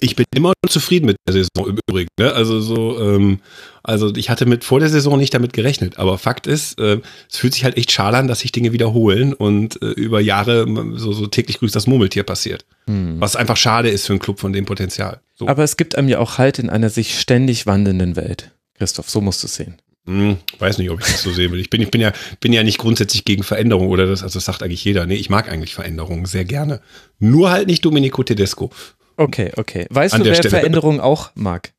Ich 0.00 0.14
bin 0.14 0.26
immer 0.34 0.52
zufrieden 0.68 1.06
mit 1.06 1.16
der 1.26 1.32
Saison 1.32 1.70
im 1.70 1.78
Übrigen. 1.88 2.08
Ne? 2.20 2.32
Also 2.32 2.60
so, 2.60 3.00
ähm, 3.00 3.40
also 3.82 4.14
ich 4.14 4.30
hatte 4.30 4.46
mit 4.46 4.62
vor 4.62 4.78
der 4.78 4.90
Saison 4.90 5.18
nicht 5.18 5.34
damit 5.34 5.52
gerechnet. 5.52 5.98
Aber 5.98 6.18
Fakt 6.18 6.46
ist, 6.46 6.78
äh, 6.78 7.00
es 7.30 7.38
fühlt 7.38 7.54
sich 7.54 7.64
halt 7.64 7.76
echt 7.76 7.90
schal 7.90 8.14
an, 8.14 8.28
dass 8.28 8.40
sich 8.40 8.52
Dinge 8.52 8.72
wiederholen 8.72 9.32
und 9.32 9.82
äh, 9.82 9.86
über 9.86 10.20
Jahre 10.20 10.66
so, 10.96 11.12
so 11.12 11.26
täglich 11.26 11.58
grüßt 11.58 11.74
das 11.74 11.86
Murmeltier 11.86 12.22
passiert. 12.22 12.64
Hm. 12.86 13.16
Was 13.18 13.34
einfach 13.34 13.56
schade 13.56 13.88
ist 13.88 14.06
für 14.06 14.12
einen 14.12 14.20
Club 14.20 14.38
von 14.38 14.52
dem 14.52 14.66
Potenzial. 14.66 15.20
So. 15.34 15.48
Aber 15.48 15.64
es 15.64 15.76
gibt 15.76 15.96
einem 15.96 16.08
ja 16.08 16.18
auch 16.20 16.38
Halt 16.38 16.58
in 16.58 16.70
einer 16.70 16.90
sich 16.90 17.18
ständig 17.18 17.66
wandelnden 17.66 18.14
Welt. 18.14 18.52
Christoph, 18.78 19.10
so 19.10 19.20
musst 19.20 19.42
du 19.42 19.46
es 19.46 19.54
sehen. 19.54 19.74
Hm, 20.06 20.38
weiß 20.58 20.78
nicht, 20.78 20.90
ob 20.90 21.00
ich 21.00 21.06
das 21.06 21.22
so 21.22 21.32
sehen 21.32 21.52
will. 21.52 21.60
Ich 21.60 21.68
bin, 21.68 21.82
ich 21.82 21.90
bin 21.90 22.00
ja, 22.00 22.12
bin 22.40 22.54
ja 22.54 22.62
nicht 22.62 22.78
grundsätzlich 22.78 23.26
gegen 23.26 23.42
Veränderung 23.42 23.88
oder 23.88 24.06
das, 24.06 24.22
also 24.22 24.38
das 24.38 24.46
sagt 24.46 24.62
eigentlich 24.62 24.82
jeder. 24.84 25.04
Nee, 25.04 25.16
ich 25.16 25.28
mag 25.28 25.50
eigentlich 25.50 25.74
Veränderungen 25.74 26.24
sehr 26.24 26.46
gerne. 26.46 26.80
Nur 27.18 27.50
halt 27.50 27.66
nicht 27.66 27.84
Domenico 27.84 28.22
Tedesco. 28.22 28.70
Okay, 29.18 29.52
okay. 29.56 29.86
Weißt 29.90 30.14
An 30.14 30.22
du, 30.22 30.26
wer 30.26 30.36
Stelle. 30.36 30.50
Veränderungen 30.50 31.00
auch 31.00 31.30
mag? 31.34 31.72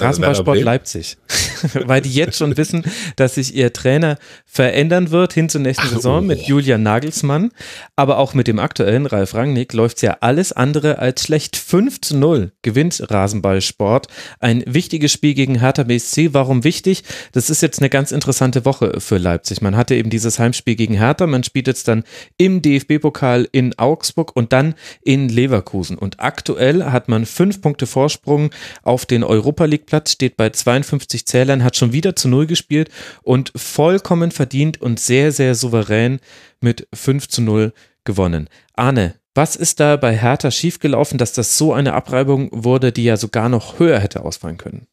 Rasenballsport 0.00 0.60
Leipzig, 0.60 1.16
weil 1.86 2.00
die 2.00 2.12
jetzt 2.12 2.38
schon 2.38 2.56
wissen, 2.56 2.84
dass 3.16 3.34
sich 3.34 3.54
ihr 3.54 3.72
Trainer 3.72 4.18
verändern 4.44 5.10
wird 5.10 5.32
hin 5.32 5.48
zur 5.48 5.60
nächsten 5.60 5.86
Ach, 5.86 5.92
Saison 5.92 6.18
oh. 6.18 6.26
mit 6.26 6.42
Julian 6.42 6.82
Nagelsmann, 6.82 7.50
aber 7.96 8.18
auch 8.18 8.34
mit 8.34 8.48
dem 8.48 8.58
aktuellen 8.58 9.06
Ralf 9.06 9.34
Rangnick 9.34 9.72
läuft 9.72 10.02
ja 10.02 10.18
alles 10.20 10.52
andere 10.52 10.98
als 10.98 11.22
schlecht. 11.22 11.56
5 11.56 12.00
zu 12.00 12.16
0 12.16 12.52
gewinnt 12.62 13.02
Rasenballsport. 13.10 14.06
Ein 14.40 14.62
wichtiges 14.66 15.12
Spiel 15.12 15.34
gegen 15.34 15.60
Hertha 15.60 15.82
BSC. 15.82 16.34
Warum 16.34 16.64
wichtig? 16.64 17.04
Das 17.32 17.50
ist 17.50 17.62
jetzt 17.62 17.80
eine 17.80 17.90
ganz 17.90 18.12
interessante 18.12 18.64
Woche 18.64 19.00
für 19.00 19.18
Leipzig. 19.18 19.60
Man 19.60 19.76
hatte 19.76 19.94
eben 19.94 20.10
dieses 20.10 20.38
Heimspiel 20.38 20.76
gegen 20.76 20.94
Hertha, 20.94 21.26
man 21.26 21.42
spielt 21.42 21.66
jetzt 21.66 21.88
dann 21.88 22.04
im 22.36 22.62
DFB-Pokal 22.62 23.48
in 23.52 23.78
Augsburg 23.78 24.34
und 24.34 24.52
dann 24.52 24.74
in 25.02 25.28
Leverkusen. 25.28 25.98
Und 25.98 26.20
aktuell 26.20 26.84
hat 26.84 27.08
man 27.08 27.26
fünf 27.26 27.60
Punkte 27.60 27.86
Vorsprung 27.86 28.50
auf 28.82 29.06
den 29.06 29.24
Europa 29.24 29.64
League 29.64 29.86
Platz, 29.88 30.12
steht 30.12 30.36
bei 30.36 30.50
52 30.50 31.24
Zählern, 31.24 31.64
hat 31.64 31.76
schon 31.76 31.92
wieder 31.94 32.14
zu 32.14 32.28
Null 32.28 32.46
gespielt 32.46 32.90
und 33.22 33.52
vollkommen 33.56 34.30
verdient 34.30 34.80
und 34.82 35.00
sehr, 35.00 35.32
sehr 35.32 35.54
souverän 35.54 36.20
mit 36.60 36.86
5 36.92 37.26
zu 37.28 37.40
0 37.40 37.72
gewonnen. 38.04 38.50
Arne, 38.74 39.14
was 39.34 39.56
ist 39.56 39.80
da 39.80 39.96
bei 39.96 40.14
Hertha 40.14 40.50
schiefgelaufen, 40.50 41.16
dass 41.16 41.32
das 41.32 41.56
so 41.56 41.72
eine 41.72 41.94
Abreibung 41.94 42.50
wurde, 42.52 42.92
die 42.92 43.04
ja 43.04 43.16
sogar 43.16 43.48
noch 43.48 43.78
höher 43.78 43.98
hätte 43.98 44.24
ausfallen 44.24 44.58
können? 44.58 44.86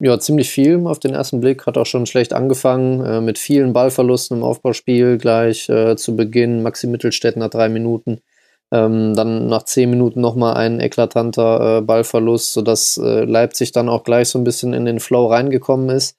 Ja, 0.00 0.18
ziemlich 0.18 0.48
viel 0.48 0.86
auf 0.86 1.00
den 1.00 1.12
ersten 1.12 1.40
Blick. 1.40 1.66
Hat 1.66 1.76
auch 1.76 1.86
schon 1.86 2.06
schlecht 2.06 2.32
angefangen, 2.32 3.04
äh, 3.04 3.20
mit 3.20 3.36
vielen 3.36 3.72
Ballverlusten 3.72 4.38
im 4.38 4.44
Aufbauspiel 4.44 5.18
gleich 5.18 5.68
äh, 5.68 5.96
zu 5.96 6.14
Beginn. 6.14 6.62
Maxi 6.62 6.86
Mittelstädt 6.86 7.36
nach 7.36 7.50
drei 7.50 7.68
Minuten. 7.68 8.20
Ähm, 8.70 9.14
dann 9.14 9.46
nach 9.46 9.62
zehn 9.62 9.88
Minuten 9.88 10.20
nochmal 10.20 10.54
ein 10.54 10.80
eklatanter 10.80 11.78
äh, 11.78 11.80
Ballverlust, 11.80 12.52
sodass 12.52 12.98
äh, 12.98 13.24
Leipzig 13.24 13.72
dann 13.72 13.88
auch 13.88 14.04
gleich 14.04 14.28
so 14.28 14.38
ein 14.38 14.44
bisschen 14.44 14.74
in 14.74 14.84
den 14.84 15.00
Flow 15.00 15.26
reingekommen 15.26 15.88
ist. 15.88 16.18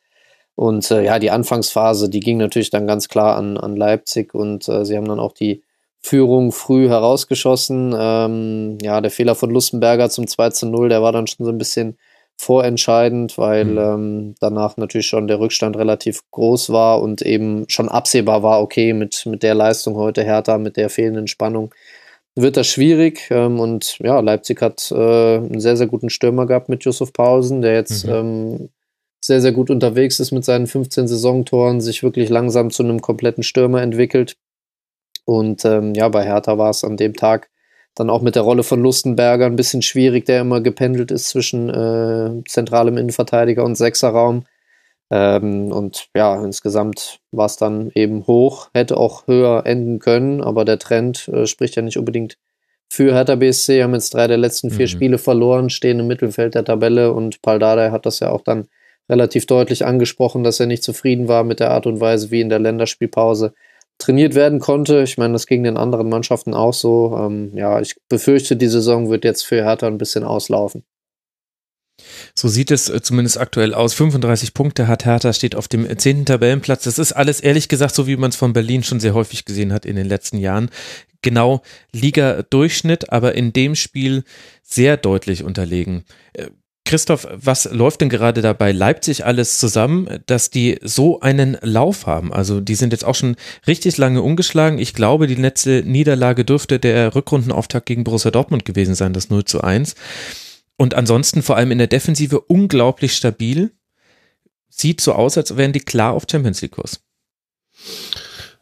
Und 0.56 0.90
äh, 0.92 1.04
ja, 1.06 1.20
die 1.20 1.32
Anfangsphase, 1.32 2.10
die 2.10 2.20
ging 2.20 2.38
natürlich 2.38 2.70
dann 2.70 2.88
ganz 2.88 3.08
klar 3.08 3.38
an, 3.38 3.58
an 3.58 3.76
Leipzig 3.76 4.34
und 4.34 4.68
äh, 4.68 4.84
sie 4.84 4.98
haben 4.98 5.08
dann 5.08 5.20
auch 5.20 5.32
die 5.32 5.64
Führung 6.02 6.52
früh 6.52 6.88
herausgeschossen. 6.90 7.96
Ähm, 7.98 8.78
ja, 8.82 9.00
der 9.00 9.12
Fehler 9.12 9.36
von 9.36 9.52
Lustenberger 9.52 10.10
zum 10.10 10.28
2 10.28 10.50
zu 10.50 10.66
0, 10.68 10.90
der 10.90 11.02
war 11.02 11.12
dann 11.12 11.28
schon 11.28 11.46
so 11.46 11.52
ein 11.52 11.58
bisschen 11.58 11.98
vorentscheidend, 12.36 13.38
weil 13.38 13.66
mhm. 13.66 13.78
ähm, 13.78 14.36
danach 14.40 14.78
natürlich 14.78 15.08
schon 15.08 15.28
der 15.28 15.40
Rückstand 15.40 15.76
relativ 15.76 16.22
groß 16.32 16.72
war 16.72 17.02
und 17.02 17.22
eben 17.22 17.66
schon 17.68 17.90
absehbar 17.90 18.44
war, 18.44 18.62
okay, 18.62 18.94
mit, 18.94 19.26
mit 19.26 19.44
der 19.44 19.56
Leistung 19.56 19.96
heute 19.96 20.24
Hertha, 20.24 20.58
mit 20.58 20.78
der 20.78 20.90
fehlenden 20.90 21.28
Spannung, 21.28 21.74
wird 22.42 22.58
das 22.58 22.68
schwierig. 22.68 23.28
Ähm, 23.32 23.60
und 23.60 23.98
ja, 24.00 24.20
Leipzig 24.20 24.62
hat 24.62 24.92
äh, 24.92 24.96
einen 25.38 25.60
sehr, 25.60 25.78
sehr 25.78 25.88
guten 25.88 26.10
Stürmer 26.10 26.46
gehabt 26.46 26.70
mit 26.70 26.84
Josef 26.84 27.14
Pausen, 27.14 27.62
der 27.62 27.74
jetzt 27.74 28.06
mhm. 28.06 28.14
ähm, 28.14 28.70
sehr, 29.22 29.42
sehr 29.42 29.52
gut 29.52 29.70
unterwegs 29.70 30.20
ist 30.20 30.32
mit 30.32 30.46
seinen 30.46 30.68
15 30.68 31.08
Saisontoren, 31.08 31.82
sich 31.82 32.04
wirklich 32.04 32.30
langsam 32.30 32.72
zu 32.72 32.84
einem 32.84 33.02
kompletten 33.02 33.44
Stürmer 33.44 33.82
entwickelt. 33.82 34.36
Und 35.26 35.66
ähm, 35.66 35.94
ja, 35.94 36.10
bei 36.10 36.24
Hertha 36.24 36.58
war 36.58 36.70
es 36.70 36.84
an 36.84 36.98
dem 36.98 37.14
Tag 37.14 37.50
dann 37.96 38.10
auch 38.10 38.22
mit 38.22 38.36
der 38.36 38.44
Rolle 38.44 38.64
von 38.64 38.82
Lustenberger 38.82 39.46
ein 39.46 39.56
bisschen 39.56 39.82
schwierig, 39.82 40.26
der 40.26 40.42
immer 40.42 40.62
gependelt 40.62 41.12
ist 41.12 41.28
zwischen 41.28 41.70
äh, 41.70 42.44
zentralem 42.48 42.98
Innenverteidiger 42.98 43.64
und 43.64 43.76
Sechserraum. 43.76 44.46
Ähm, 45.12 45.72
und 45.72 46.10
ja, 46.16 46.44
insgesamt 46.44 47.20
war 47.32 47.48
es 47.48 47.58
dann 47.58 47.92
eben 47.96 48.28
hoch, 48.28 48.70
hätte 48.74 48.98
auch 48.98 49.28
höher 49.28 49.66
enden 49.66 50.00
können, 50.00 50.42
aber 50.42 50.66
der 50.66 50.80
Trend 50.80 51.28
äh, 51.30 51.48
spricht 51.48 51.76
ja 51.76 51.82
nicht 51.82 51.98
unbedingt 51.98 52.38
für 52.90 53.14
Hertha 53.14 53.36
BSC. 53.36 53.84
Haben 53.84 53.94
jetzt 53.94 54.14
drei 54.14 54.28
der 54.28 54.38
letzten 54.38 54.70
vier 54.70 54.86
mhm. 54.86 54.90
Spiele 54.90 55.18
verloren, 55.18 55.70
stehen 55.70 56.00
im 56.00 56.08
Mittelfeld 56.08 56.56
der 56.56 56.66
Tabelle 56.66 57.14
und 57.14 57.42
Paldada 57.42 57.92
hat 57.92 58.06
das 58.06 58.20
ja 58.20 58.30
auch 58.30 58.42
dann 58.42 58.68
relativ 59.10 59.48
deutlich 59.48 59.86
angesprochen, 59.86 60.44
dass 60.44 60.60
er 60.60 60.68
nicht 60.68 60.84
zufrieden 60.84 61.28
war 61.28 61.44
mit 61.44 61.60
der 61.60 61.72
Art 61.72 61.88
und 61.88 62.00
Weise, 62.00 62.30
wie 62.30 62.42
in 62.42 62.50
der 62.50 62.60
Länderspielpause 62.60 63.54
trainiert 63.98 64.36
werden 64.36 64.60
konnte. 64.60 65.02
Ich 65.02 65.18
meine, 65.18 65.34
das 65.34 65.48
ging 65.48 65.64
den 65.64 65.78
anderen 65.78 66.10
Mannschaften 66.10 66.54
auch 66.54 66.74
so. 66.74 67.18
Ähm, 67.20 67.52
ja, 67.56 67.82
ich 67.82 67.96
befürchte, 68.08 68.56
die 68.56 68.68
Saison 68.68 69.10
wird 69.10 69.26
jetzt 69.26 69.44
für 69.44 69.64
Hertha 69.64 69.88
ein 69.88 69.98
bisschen 69.98 70.24
auslaufen. 70.24 70.84
So 72.36 72.48
sieht 72.48 72.72
es 72.72 72.90
äh, 72.90 73.02
zumindest 73.02 73.40
aktuell 73.40 73.74
aus. 73.74 73.94
35 73.94 74.54
Punkte 74.54 74.88
hat 74.88 75.06
Hertha, 75.06 75.34
steht 75.34 75.56
auf 75.56 75.68
dem 75.68 75.98
10. 75.98 76.26
Tabellenplatz. 76.26 76.84
Das 76.84 77.00
ist 77.00 77.14
alles 77.14 77.40
ehrlich 77.40 77.68
gesagt 77.68 77.96
so, 77.96 78.08
wie 78.08 78.18
man 78.18 78.30
es 78.30 78.36
von 78.36 78.54
Berlin 78.54 78.84
schon 78.84 79.00
sehr 79.00 79.14
häufig 79.14 79.46
gesehen 79.46 79.74
hat 79.74 79.86
in 79.86 79.96
den 79.96 80.08
letzten 80.08 80.38
Jahren. 80.38 80.70
Genau 81.22 81.62
Liga-Durchschnitt, 81.92 83.12
aber 83.12 83.36
in 83.36 83.52
dem 83.52 83.76
Spiel 83.76 84.24
sehr 84.64 84.98
deutlich 84.98 85.44
unterlegen. 85.44 86.06
Äh, 86.34 86.48
Christoph, 86.90 87.28
was 87.32 87.70
läuft 87.72 88.02
denn 88.02 88.10
gerade 88.10 88.42
da 88.42 88.54
bei 88.54 88.72
Leipzig 88.72 89.24
alles 89.24 89.60
zusammen, 89.60 90.10
dass 90.26 90.50
die 90.50 90.80
so 90.82 91.20
einen 91.20 91.56
Lauf 91.62 92.08
haben? 92.08 92.34
Also 92.34 92.62
die 92.62 92.74
sind 92.74 92.94
jetzt 92.94 93.06
auch 93.06 93.14
schon 93.14 93.36
richtig 93.68 93.98
lange 93.98 94.24
ungeschlagen. 94.24 94.80
Ich 94.80 94.96
glaube, 94.96 95.28
die 95.28 95.36
letzte 95.36 95.84
Niederlage 95.86 96.46
dürfte 96.46 96.80
der 96.80 97.14
Rückrundenauftakt 97.14 97.86
gegen 97.86 98.04
Borussia 98.06 98.32
Dortmund 98.32 98.66
gewesen 98.66 98.96
sein, 98.96 99.14
das 99.14 99.30
0 99.30 99.46
zu 99.46 99.62
1. 99.62 99.94
Und 100.80 100.94
ansonsten 100.94 101.42
vor 101.42 101.58
allem 101.58 101.72
in 101.72 101.78
der 101.78 101.88
Defensive 101.88 102.40
unglaublich 102.40 103.14
stabil. 103.14 103.72
Sieht 104.70 105.02
so 105.02 105.12
aus, 105.12 105.38
als 105.38 105.58
wären 105.58 105.74
die 105.74 105.82
klar 105.82 106.14
auf 106.14 106.24
Champions 106.32 106.62
League 106.62 106.72
Kurs. 106.72 107.02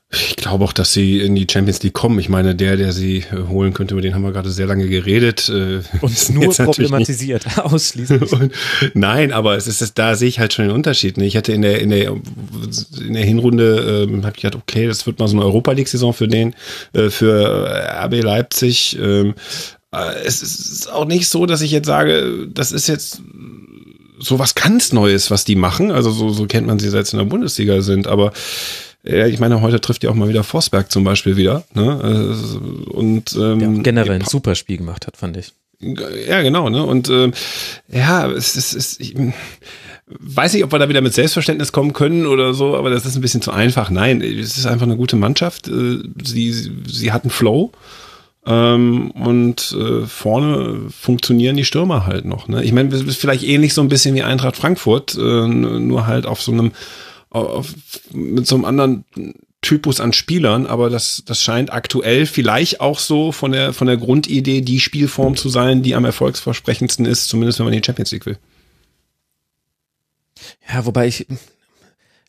Ich 0.09 0.35
glaube 0.35 0.63
auch, 0.63 0.73
dass 0.73 0.93
sie 0.93 1.19
in 1.19 1.35
die 1.35 1.45
Champions 1.47 1.83
League 1.83 1.93
kommen. 1.93 2.17
Ich 2.17 2.27
meine, 2.27 2.55
der, 2.55 2.75
der 2.75 2.91
sie 2.91 3.17
äh, 3.17 3.47
holen 3.49 3.73
könnte, 3.73 3.93
über 3.93 4.01
den 4.01 4.15
haben 4.15 4.23
wir 4.23 4.31
gerade 4.31 4.49
sehr 4.49 4.65
lange 4.65 4.87
geredet. 4.87 5.47
Äh, 5.47 5.81
Und 6.01 6.29
nur 6.31 6.51
problematisiert, 6.55 7.45
ausschließlich. 7.59 8.31
Und, 8.31 8.51
nein, 8.95 9.31
aber 9.31 9.55
es 9.55 9.67
ist, 9.67 9.99
da 9.99 10.15
sehe 10.15 10.29
ich 10.29 10.39
halt 10.39 10.53
schon 10.53 10.65
den 10.65 10.73
Unterschied. 10.73 11.17
Ne? 11.17 11.25
Ich 11.25 11.37
hatte 11.37 11.51
in 11.51 11.61
der, 11.61 11.81
in 11.81 11.91
der, 11.91 12.15
in 12.99 13.13
der 13.13 13.25
Hinrunde, 13.25 14.07
äh, 14.09 14.23
habe 14.23 14.33
ich 14.35 14.41
gedacht, 14.41 14.59
okay, 14.59 14.87
das 14.87 15.05
wird 15.05 15.19
mal 15.19 15.27
so 15.27 15.37
eine 15.37 15.45
Europa 15.45 15.73
League-Saison 15.73 16.13
für 16.13 16.27
den, 16.27 16.55
äh, 16.93 17.11
für 17.11 17.69
RB 18.05 18.23
Leipzig. 18.23 18.97
Ähm, 18.99 19.35
äh, 19.35 19.76
es 20.23 20.41
ist 20.41 20.91
auch 20.91 21.05
nicht 21.05 21.27
so, 21.27 21.45
dass 21.45 21.61
ich 21.61 21.71
jetzt 21.71 21.87
sage, 21.87 22.47
das 22.53 22.71
ist 22.71 22.87
jetzt 22.87 23.21
so 24.19 24.39
was 24.39 24.55
ganz 24.55 24.93
Neues, 24.93 25.31
was 25.31 25.45
die 25.45 25.55
machen. 25.55 25.91
Also 25.91 26.11
so, 26.11 26.29
so 26.29 26.45
kennt 26.45 26.67
man 26.67 26.79
sie, 26.79 26.89
seit 26.89 27.07
sie 27.07 27.17
in 27.17 27.19
der 27.19 27.29
Bundesliga 27.29 27.81
sind. 27.81 28.07
Aber 28.07 28.33
ja, 29.03 29.27
ich 29.27 29.39
meine, 29.39 29.61
heute 29.61 29.79
trifft 29.79 30.03
ja 30.03 30.09
auch 30.09 30.15
mal 30.15 30.29
wieder 30.29 30.43
Forsberg 30.43 30.91
zum 30.91 31.03
Beispiel 31.03 31.37
wieder. 31.37 31.63
Ne? 31.73 32.35
Äh, 32.35 32.91
und 32.91 33.35
ähm, 33.35 33.59
ja, 33.59 33.81
generell 33.81 34.15
ein 34.15 34.25
super 34.25 34.55
Spiel 34.55 34.77
gemacht 34.77 35.07
hat, 35.07 35.17
fand 35.17 35.37
ich. 35.37 35.53
Ja, 35.79 36.41
genau. 36.41 36.69
Ne? 36.69 36.83
Und 36.83 37.09
ähm, 37.09 37.33
ja, 37.87 38.29
es 38.29 38.55
ist, 38.55 38.73
es 38.73 38.97
ist 38.97 39.01
ich, 39.01 39.15
weiß 40.07 40.53
nicht, 40.53 40.63
ob 40.63 40.71
wir 40.71 40.79
da 40.79 40.89
wieder 40.89 41.01
mit 41.01 41.13
Selbstverständnis 41.13 41.71
kommen 41.71 41.93
können 41.93 42.25
oder 42.25 42.53
so, 42.53 42.75
aber 42.75 42.89
das 42.89 43.05
ist 43.05 43.15
ein 43.15 43.21
bisschen 43.21 43.41
zu 43.41 43.51
einfach. 43.51 43.89
Nein, 43.89 44.21
es 44.21 44.57
ist 44.57 44.65
einfach 44.65 44.85
eine 44.85 44.97
gute 44.97 45.15
Mannschaft. 45.15 45.67
Äh, 45.67 45.99
sie, 46.23 46.71
sie 46.87 47.11
hat 47.11 47.23
einen 47.23 47.31
Flow. 47.31 47.71
Ähm, 48.49 49.11
und 49.11 49.75
äh, 49.77 50.05
vorne 50.05 50.89
funktionieren 50.89 51.57
die 51.57 51.65
Stürmer 51.65 52.05
halt 52.05 52.23
noch. 52.23 52.47
Ne? 52.47 52.63
Ich 52.63 52.71
meine, 52.71 52.91
vielleicht 52.91 53.43
ähnlich 53.43 53.73
so 53.73 53.81
ein 53.81 53.89
bisschen 53.89 54.15
wie 54.15 54.23
Eintracht 54.23 54.55
Frankfurt, 54.55 55.15
äh, 55.15 55.47
nur 55.47 56.07
halt 56.07 56.25
auf 56.25 56.41
so 56.41 56.53
einem, 56.53 56.71
auf, 57.29 57.73
mit 58.13 58.47
so 58.47 58.55
einem 58.55 58.63
anderen 58.63 59.03
Typus 59.61 59.99
an 59.99 60.13
Spielern, 60.13 60.65
aber 60.65 60.89
das, 60.89 61.23
das 61.25 61.41
scheint 61.41 61.73
aktuell 61.73 62.25
vielleicht 62.25 62.79
auch 62.79 62.99
so 62.99 63.33
von 63.33 63.51
der, 63.51 63.73
von 63.73 63.87
der 63.87 63.97
Grundidee 63.97 64.61
die 64.61 64.79
Spielform 64.79 65.35
zu 65.35 65.49
sein, 65.49 65.83
die 65.83 65.93
am 65.93 66.05
erfolgsversprechendsten 66.05 67.05
ist, 67.05 67.27
zumindest 67.27 67.59
wenn 67.59 67.65
man 67.65 67.73
die 67.73 67.83
Champions 67.83 68.11
League 68.11 68.25
will. 68.25 68.37
Ja, 70.71 70.85
wobei 70.85 71.07
ich, 71.07 71.27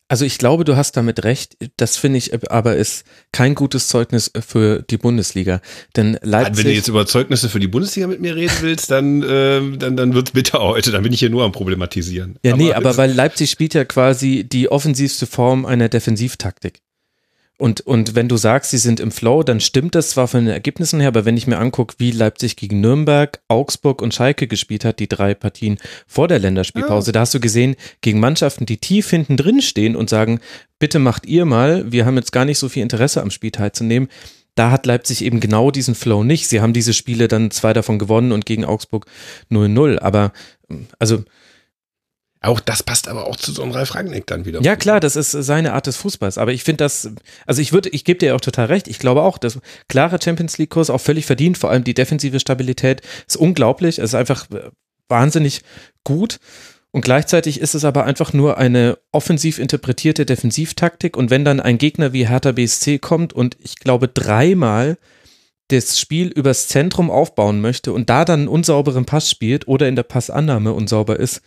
also 0.09 0.25
ich 0.25 0.39
glaube, 0.39 0.65
du 0.65 0.77
hast 0.77 0.97
damit 0.97 1.25
recht. 1.25 1.57
Das 1.77 1.97
finde 1.99 2.19
ich 2.19 2.33
aber 2.51 2.77
ist 2.77 3.05
kein 3.31 3.55
gutes 3.55 3.89
Zeugnis 3.89 4.33
für 4.47 4.83
die 4.83 4.97
Bundesliga. 4.97 5.61
Denn 5.97 6.19
Leipzig. 6.23 6.57
Wenn 6.57 6.71
du 6.71 6.77
jetzt 6.77 6.89
über 6.89 7.07
Zeugnisse 7.07 7.51
für 7.51 7.61
die 7.61 7.69
Bundesliga 7.69 8.07
mit 8.07 8.21
mir 8.21 8.35
reden 8.35 8.57
willst, 8.63 8.91
dann, 8.91 9.23
äh, 9.23 9.77
dann, 9.77 9.97
dann 9.97 10.15
wird's 10.15 10.31
bitter 10.31 10.61
heute. 10.61 10.91
Dann 10.91 11.03
bin 11.03 11.13
ich 11.13 11.21
hier 11.21 11.31
nur 11.31 11.45
am 11.45 11.53
Problematisieren. 11.53 12.39
Ja, 12.43 12.55
aber 12.55 12.63
nee, 12.63 12.73
aber 12.73 12.97
weil 12.97 13.13
Leipzig 13.13 13.51
spielt 13.51 13.75
ja 13.75 13.85
quasi 13.85 14.45
die 14.45 14.71
offensivste 14.71 15.27
Form 15.27 15.67
einer 15.67 15.91
Defensivtaktik. 15.91 16.81
Und, 17.61 17.81
und 17.81 18.15
wenn 18.15 18.29
du 18.29 18.37
sagst, 18.37 18.71
sie 18.71 18.79
sind 18.79 19.01
im 19.01 19.11
Flow, 19.11 19.43
dann 19.43 19.59
stimmt 19.59 19.97
das 19.97 20.11
zwar 20.11 20.29
von 20.29 20.45
den 20.45 20.55
Ergebnissen 20.55 21.01
her, 21.01 21.09
aber 21.09 21.25
wenn 21.25 21.37
ich 21.37 21.49
mir 21.49 21.59
angucke, 21.59 21.97
wie 21.99 22.13
Leipzig 22.13 22.55
gegen 22.55 22.81
Nürnberg, 22.81 23.41
Augsburg 23.49 24.01
und 24.01 24.15
Schalke 24.15 24.47
gespielt 24.47 24.85
hat, 24.85 25.01
die 25.01 25.09
drei 25.09 25.35
Partien 25.35 25.79
vor 26.07 26.29
der 26.29 26.39
Länderspielpause, 26.39 27.11
oh. 27.11 27.13
da 27.13 27.21
hast 27.21 27.35
du 27.35 27.41
gesehen, 27.41 27.75
gegen 28.01 28.21
Mannschaften, 28.21 28.65
die 28.65 28.77
tief 28.77 29.11
hinten 29.11 29.37
drin 29.37 29.61
stehen 29.61 29.97
und 29.97 30.09
sagen, 30.09 30.39
bitte 30.79 31.01
macht 31.01 31.27
ihr 31.27 31.47
mal, 31.47 31.91
wir 31.91 32.07
haben 32.07 32.17
jetzt 32.17 32.31
gar 32.31 32.45
nicht 32.45 32.61
so 32.61 32.69
viel 32.69 32.85
Interesse 32.85 33.23
am 33.23 33.33
Spiel 33.33 33.51
teilzunehmen. 33.51 34.09
Da 34.55 34.71
hat 34.71 34.87
Leipzig 34.87 35.25
eben 35.25 35.41
genau 35.41 35.73
diesen 35.73 35.97
Flow 35.97 36.23
nicht. 36.23 36.47
Sie 36.49 36.61
haben 36.61 36.73
diese 36.73 36.95
Spiele 36.95 37.27
dann 37.27 37.51
zwei 37.51 37.73
davon 37.73 37.99
gewonnen 37.99 38.31
und 38.31 38.47
gegen 38.47 38.65
Augsburg 38.65 39.07
0-0. 39.51 39.99
Aber 39.99 40.33
also 41.01 41.25
auch 42.41 42.61
das 42.61 42.85
passt 42.85 43.09
aber 43.09 43.27
auch 43.27 43.37
zu 43.37 43.51
so 43.51 43.63
einem 43.63 43.73
Ralf 43.73 43.95
Rangnick 43.95 44.27
dann 44.27 44.45
wieder. 44.45 44.63
Ja, 44.63 44.77
klar, 44.77 45.01
das 45.01 45.17
ist 45.17 45.33
seine 45.33 45.73
Art 45.73 45.89
des 45.89 45.97
Fußballs. 45.97 46.39
Aber 46.39 46.53
ich 46.53 46.63
finde 46.63 46.85
das, 46.85 47.11
also 47.47 47.61
ich 47.61 47.73
würde, 47.73 47.89
ich 47.89 48.05
gebe 48.05 48.19
dir 48.19 48.37
auch 48.37 48.41
total 48.41 48.67
recht. 48.67 48.87
Ich 48.87 49.01
glaube 49.01 49.23
auch, 49.23 49.39
dass 49.39 49.59
klare 49.89 50.19
Champions 50.23 50.57
League-Kurs 50.59 50.91
auch 50.91 51.01
völlig 51.01 51.27
verdient. 51.27 51.59
Vor 51.59 51.71
allem 51.71 51.83
die 51.83 51.95
defensive 51.95 52.39
Stabilität 52.39 53.03
ist 53.27 53.37
unglaublich. 53.37 53.99
Es 53.99 54.11
ist 54.11 54.15
einfach 54.15 54.47
wahnsinnig 55.09 55.63
gut. 56.05 56.39
Und 56.93 57.05
gleichzeitig 57.05 57.61
ist 57.61 57.75
es 57.75 57.85
aber 57.85 58.05
einfach 58.05 58.33
nur 58.33 58.57
eine 58.57 58.99
offensiv 59.11 59.59
interpretierte 59.59 60.25
Defensivtaktik. 60.25 61.17
Und 61.17 61.31
wenn 61.31 61.45
dann 61.45 61.61
ein 61.61 61.77
Gegner 61.77 62.13
wie 62.13 62.29
Hertha 62.29 62.53
BSC 62.53 62.99
kommt 62.99 63.33
und 63.33 63.57
ich 63.61 63.77
glaube 63.77 64.07
dreimal 64.09 64.97
das 65.69 66.01
Spiel 66.01 66.29
übers 66.29 66.69
Zentrum 66.69 67.11
aufbauen 67.11 67.61
möchte 67.61 67.93
und 67.93 68.09
da 68.09 68.25
dann 68.25 68.41
einen 68.41 68.49
unsauberen 68.49 69.05
Pass 69.05 69.29
spielt 69.29 69.69
oder 69.69 69.87
in 69.87 69.97
der 69.97 70.03
Passannahme 70.03 70.73
unsauber 70.73 71.19
ist, 71.19 71.43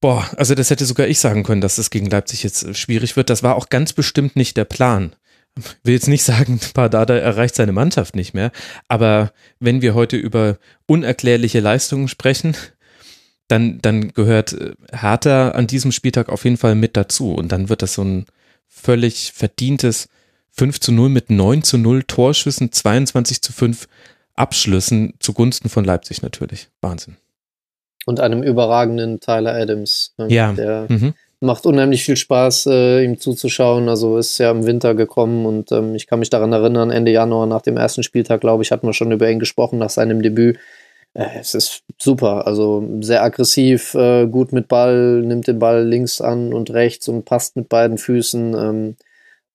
boah, 0.00 0.28
also 0.36 0.54
das 0.54 0.70
hätte 0.70 0.86
sogar 0.86 1.08
ich 1.08 1.18
sagen 1.18 1.42
können, 1.42 1.60
dass 1.60 1.76
das 1.76 1.90
gegen 1.90 2.06
Leipzig 2.06 2.42
jetzt 2.42 2.76
schwierig 2.76 3.16
wird. 3.16 3.30
Das 3.30 3.42
war 3.42 3.56
auch 3.56 3.68
ganz 3.68 3.92
bestimmt 3.92 4.36
nicht 4.36 4.56
der 4.56 4.64
Plan. 4.64 5.14
Will 5.82 5.94
jetzt 5.94 6.08
nicht 6.08 6.22
sagen, 6.22 6.60
Pardada 6.74 7.16
erreicht 7.16 7.54
seine 7.54 7.72
Mannschaft 7.72 8.14
nicht 8.14 8.34
mehr, 8.34 8.52
aber 8.86 9.32
wenn 9.58 9.82
wir 9.82 9.94
heute 9.94 10.16
über 10.16 10.58
unerklärliche 10.86 11.60
Leistungen 11.60 12.08
sprechen, 12.08 12.56
dann, 13.48 13.80
dann 13.80 14.12
gehört 14.12 14.52
äh, 14.52 14.72
Hertha 14.92 15.50
an 15.50 15.66
diesem 15.66 15.90
Spieltag 15.90 16.28
auf 16.28 16.44
jeden 16.44 16.58
Fall 16.58 16.74
mit 16.74 16.96
dazu. 16.96 17.34
Und 17.34 17.50
dann 17.50 17.68
wird 17.68 17.82
das 17.82 17.94
so 17.94 18.04
ein 18.04 18.26
völlig 18.68 19.32
verdientes 19.32 20.08
5 20.52 20.80
zu 20.80 20.92
0 20.92 21.08
mit 21.08 21.30
9 21.30 21.62
zu 21.62 21.78
0 21.78 22.04
Torschüssen, 22.04 22.70
22 22.70 23.42
zu 23.42 23.52
5 23.52 23.88
Abschlüssen 24.34 25.14
zugunsten 25.18 25.68
von 25.68 25.84
Leipzig 25.84 26.22
natürlich. 26.22 26.68
Wahnsinn. 26.80 27.16
Und 28.08 28.20
einem 28.20 28.42
überragenden 28.42 29.20
Tyler 29.20 29.54
Adams. 29.54 30.14
Ne? 30.16 30.28
Ja. 30.30 30.52
Der 30.52 30.86
mhm. 30.88 31.12
macht 31.40 31.66
unheimlich 31.66 32.04
viel 32.04 32.16
Spaß, 32.16 32.66
äh, 32.70 33.04
ihm 33.04 33.18
zuzuschauen. 33.18 33.90
Also 33.90 34.16
ist 34.16 34.38
ja 34.38 34.50
im 34.50 34.64
Winter 34.64 34.94
gekommen 34.94 35.44
und 35.44 35.70
ähm, 35.72 35.94
ich 35.94 36.06
kann 36.06 36.18
mich 36.18 36.30
daran 36.30 36.52
erinnern, 36.52 36.90
Ende 36.90 37.12
Januar 37.12 37.46
nach 37.46 37.60
dem 37.60 37.76
ersten 37.76 38.02
Spieltag, 38.02 38.40
glaube 38.40 38.62
ich, 38.62 38.72
hatten 38.72 38.86
wir 38.86 38.94
schon 38.94 39.12
über 39.12 39.30
ihn 39.30 39.38
gesprochen, 39.38 39.78
nach 39.78 39.90
seinem 39.90 40.22
Debüt 40.22 40.58
äh, 41.14 41.38
es 41.38 41.54
ist 41.54 41.82
super. 41.98 42.46
Also 42.46 42.86
sehr 43.00 43.22
aggressiv, 43.22 43.94
äh, 43.94 44.26
gut 44.26 44.52
mit 44.52 44.68
Ball, 44.68 45.22
nimmt 45.22 45.46
den 45.46 45.58
Ball 45.58 45.84
links 45.84 46.20
an 46.20 46.54
und 46.54 46.70
rechts 46.70 47.08
und 47.08 47.24
passt 47.24 47.56
mit 47.56 47.68
beiden 47.68 47.98
Füßen. 47.98 48.54
Ähm, 48.54 48.96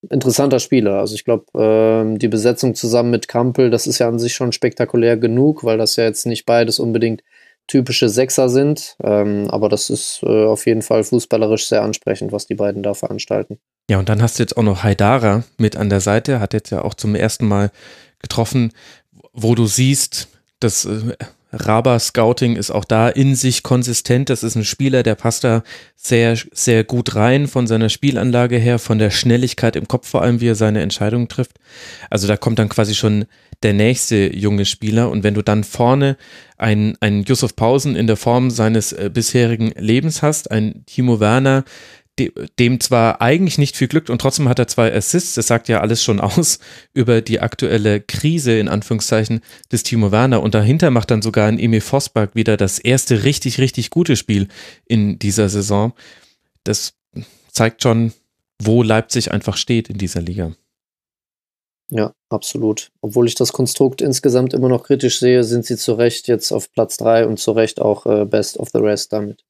interessanter 0.09 0.59
Spieler. 0.59 0.99
Also 0.99 1.15
ich 1.15 1.23
glaube, 1.23 1.45
ähm, 1.55 2.19
die 2.19 2.27
Besetzung 2.27 2.75
zusammen 2.75 3.11
mit 3.11 3.27
Kampel, 3.27 3.69
das 3.69 3.87
ist 3.87 3.99
ja 3.99 4.07
an 4.07 4.19
sich 4.19 4.35
schon 4.35 4.51
spektakulär 4.51 5.17
genug, 5.17 5.63
weil 5.63 5.77
das 5.77 5.95
ja 5.95 6.03
jetzt 6.03 6.25
nicht 6.25 6.45
beides 6.45 6.79
unbedingt 6.79 7.23
typische 7.67 8.09
Sechser 8.09 8.49
sind. 8.49 8.95
Ähm, 9.03 9.49
aber 9.49 9.69
das 9.69 9.89
ist 9.89 10.21
äh, 10.23 10.45
auf 10.45 10.65
jeden 10.65 10.81
Fall 10.81 11.03
fußballerisch 11.03 11.67
sehr 11.67 11.83
ansprechend, 11.83 12.31
was 12.31 12.45
die 12.45 12.55
beiden 12.55 12.83
da 12.83 12.93
veranstalten. 12.93 13.59
Ja, 13.89 13.99
und 13.99 14.09
dann 14.09 14.21
hast 14.21 14.39
du 14.39 14.43
jetzt 14.43 14.57
auch 14.57 14.63
noch 14.63 14.83
Haidara 14.83 15.43
mit 15.57 15.75
an 15.75 15.89
der 15.89 15.99
Seite, 15.99 16.39
hat 16.39 16.53
jetzt 16.53 16.69
ja 16.69 16.83
auch 16.83 16.93
zum 16.93 17.15
ersten 17.15 17.47
Mal 17.47 17.71
getroffen, 18.19 18.71
wo 19.33 19.55
du 19.55 19.65
siehst, 19.65 20.29
dass 20.59 20.85
äh, 20.85 21.15
Raba 21.53 21.99
Scouting 21.99 22.55
ist 22.55 22.71
auch 22.71 22.83
da 22.83 23.09
in 23.09 23.35
sich 23.35 23.61
konsistent. 23.61 24.29
Das 24.29 24.43
ist 24.43 24.55
ein 24.55 24.65
Spieler, 24.65 25.03
der 25.03 25.15
passt 25.15 25.43
da 25.43 25.63
sehr, 25.95 26.35
sehr 26.51 26.83
gut 26.83 27.15
rein 27.15 27.47
von 27.47 27.67
seiner 27.67 27.89
Spielanlage 27.89 28.57
her, 28.57 28.79
von 28.79 28.97
der 28.97 29.11
Schnelligkeit 29.11 29.75
im 29.75 29.87
Kopf 29.87 30.07
vor 30.09 30.23
allem, 30.23 30.41
wie 30.41 30.47
er 30.47 30.55
seine 30.55 30.81
Entscheidungen 30.81 31.27
trifft. 31.27 31.57
Also 32.09 32.27
da 32.27 32.37
kommt 32.37 32.59
dann 32.59 32.69
quasi 32.69 32.95
schon 32.95 33.25
der 33.61 33.73
nächste 33.73 34.35
junge 34.35 34.65
Spieler. 34.65 35.09
Und 35.09 35.23
wenn 35.23 35.35
du 35.35 35.41
dann 35.41 35.63
vorne 35.63 36.17
einen, 36.57 36.97
einen 36.99 37.23
Yusuf 37.23 37.55
Pausen 37.55 37.95
in 37.95 38.07
der 38.07 38.17
Form 38.17 38.49
seines 38.49 38.91
äh, 38.91 39.09
bisherigen 39.13 39.71
Lebens 39.77 40.21
hast, 40.21 40.51
ein 40.51 40.83
Timo 40.87 41.19
Werner, 41.19 41.63
dem 42.19 42.79
zwar 42.79 43.21
eigentlich 43.21 43.57
nicht 43.57 43.75
viel 43.75 43.87
Glück 43.87 44.09
und 44.09 44.19
trotzdem 44.19 44.47
hat 44.47 44.59
er 44.59 44.67
zwei 44.67 44.93
Assists. 44.93 45.33
Das 45.33 45.47
sagt 45.47 45.67
ja 45.67 45.81
alles 45.81 46.03
schon 46.03 46.19
aus 46.19 46.59
über 46.93 47.21
die 47.21 47.39
aktuelle 47.39 48.01
Krise 48.01 48.57
in 48.57 48.67
Anführungszeichen 48.67 49.41
des 49.71 49.83
Timo 49.83 50.11
Werner. 50.11 50.43
Und 50.43 50.53
dahinter 50.53 50.91
macht 50.91 51.09
dann 51.09 51.23
sogar 51.23 51.47
ein 51.47 51.57
Emil 51.59 51.81
Vosberg 51.81 52.35
wieder 52.35 52.55
das 52.55 52.77
erste 52.77 53.23
richtig, 53.23 53.57
richtig 53.57 53.89
gute 53.89 54.15
Spiel 54.15 54.47
in 54.85 55.17
dieser 55.17 55.49
Saison. 55.49 55.93
Das 56.63 56.93
zeigt 57.51 57.81
schon, 57.81 58.13
wo 58.61 58.83
Leipzig 58.83 59.31
einfach 59.31 59.57
steht 59.57 59.89
in 59.89 59.97
dieser 59.97 60.21
Liga. 60.21 60.53
Ja, 61.89 62.13
absolut. 62.29 62.91
Obwohl 63.01 63.27
ich 63.27 63.35
das 63.35 63.53
Konstrukt 63.53 64.01
insgesamt 64.01 64.53
immer 64.53 64.69
noch 64.69 64.83
kritisch 64.83 65.19
sehe, 65.19 65.43
sind 65.43 65.65
sie 65.65 65.77
zu 65.77 65.93
Recht 65.93 66.27
jetzt 66.27 66.51
auf 66.51 66.71
Platz 66.71 66.97
3 66.97 67.27
und 67.27 67.39
zu 67.39 67.51
Recht 67.51 67.81
auch 67.81 68.05
äh, 68.05 68.25
Best 68.25 68.57
of 68.57 68.69
the 68.71 68.79
Rest 68.79 69.13
damit. 69.13 69.43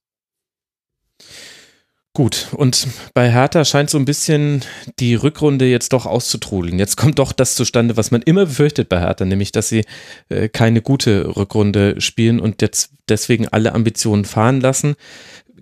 Gut, 2.16 2.50
und 2.52 2.88
bei 3.16 3.32
Hertha 3.32 3.66
scheint 3.66 3.90
so 3.90 3.98
ein 3.98 4.06
bisschen 4.06 4.64
die 5.00 5.16
Rückrunde 5.16 5.66
jetzt 5.66 5.94
doch 5.94 6.06
auszutrudeln. 6.06 6.78
Jetzt 6.78 6.96
kommt 6.96 7.18
doch 7.18 7.32
das 7.32 7.56
zustande, 7.56 7.98
was 7.98 8.12
man 8.12 8.22
immer 8.22 8.46
befürchtet 8.46 8.88
bei 8.88 9.00
Hertha, 9.00 9.26
nämlich 9.26 9.52
dass 9.52 9.70
sie 9.70 9.84
äh, 10.30 10.48
keine 10.48 10.84
gute 10.84 11.36
Rückrunde 11.36 12.00
spielen 12.02 12.40
und 12.40 12.62
jetzt 12.62 12.92
deswegen 13.10 13.48
alle 13.48 13.74
Ambitionen 13.74 14.26
fahren 14.26 14.62
lassen. 14.62 14.94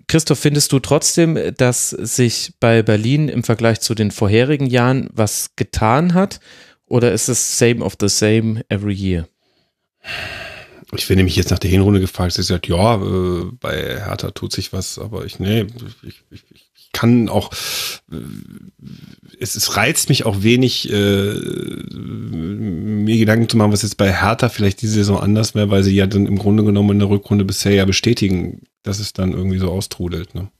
Christoph, 0.08 0.40
findest 0.40 0.72
du 0.72 0.78
trotzdem, 0.78 1.38
dass 1.56 1.88
sich 1.88 2.52
bei 2.60 2.82
Berlin 2.82 3.30
im 3.30 3.44
Vergleich 3.44 3.80
zu 3.80 3.94
den 3.94 4.10
vorherigen 4.10 4.66
Jahren 4.66 5.08
was 5.10 5.56
getan 5.56 6.12
hat? 6.12 6.38
Oder 6.84 7.12
ist 7.12 7.30
es 7.30 7.56
same 7.58 7.82
of 7.82 7.96
the 7.98 8.10
same 8.10 8.62
every 8.68 8.92
year? 8.92 9.26
Ich 10.94 11.06
finde 11.06 11.24
mich 11.24 11.36
jetzt 11.36 11.50
nach 11.50 11.58
der 11.58 11.70
Hinrunde 11.70 12.00
gefragt, 12.00 12.34
sie 12.34 12.42
sagt, 12.42 12.68
ja, 12.68 12.96
äh, 12.96 13.44
bei 13.60 13.98
Hertha 14.04 14.30
tut 14.30 14.52
sich 14.52 14.72
was, 14.72 14.98
aber 14.98 15.24
ich, 15.24 15.38
nee, 15.38 15.66
ich, 16.02 16.22
ich, 16.30 16.44
ich 16.50 16.72
kann 16.92 17.30
auch, 17.30 17.50
äh, 18.12 18.16
es, 19.40 19.56
es 19.56 19.76
reizt 19.76 20.10
mich 20.10 20.26
auch 20.26 20.42
wenig, 20.42 20.92
äh, 20.92 21.34
mir 21.94 23.16
Gedanken 23.16 23.48
zu 23.48 23.56
machen, 23.56 23.72
was 23.72 23.82
jetzt 23.82 23.96
bei 23.96 24.12
Hertha 24.12 24.50
vielleicht 24.50 24.82
diese 24.82 24.94
Saison 24.94 25.18
anders 25.18 25.54
wäre, 25.54 25.70
weil 25.70 25.82
sie 25.82 25.94
ja 25.94 26.06
dann 26.06 26.26
im 26.26 26.38
Grunde 26.38 26.62
genommen 26.64 26.90
in 26.90 26.98
der 26.98 27.08
Rückrunde 27.08 27.46
bisher 27.46 27.72
ja 27.72 27.86
bestätigen, 27.86 28.62
dass 28.82 28.98
es 28.98 29.14
dann 29.14 29.32
irgendwie 29.32 29.58
so 29.58 29.70
austrudelt. 29.70 30.34
Ne? 30.34 30.50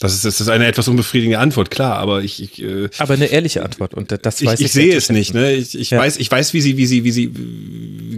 Das 0.00 0.14
ist, 0.14 0.24
das 0.24 0.40
ist 0.40 0.48
eine 0.48 0.66
etwas 0.66 0.88
unbefriedigende 0.88 1.38
Antwort, 1.38 1.70
klar, 1.70 1.98
aber 1.98 2.22
ich, 2.22 2.42
ich 2.42 2.62
äh, 2.62 2.88
aber 2.96 3.12
eine 3.12 3.26
ehrliche 3.26 3.62
Antwort 3.62 3.92
und 3.92 4.10
das 4.10 4.42
weiß 4.42 4.58
ich. 4.58 4.60
Ich, 4.60 4.66
ich 4.66 4.72
sehe 4.72 4.96
es 4.96 5.10
nicht, 5.10 5.34
ne? 5.34 5.52
Ich, 5.52 5.78
ich 5.78 5.90
ja. 5.90 5.98
weiß, 5.98 6.16
ich 6.16 6.30
weiß, 6.30 6.54
wie 6.54 6.62
sie, 6.62 6.78
wie 6.78 6.86
sie, 6.86 7.04
wie 7.04 7.10
sie 7.10 7.30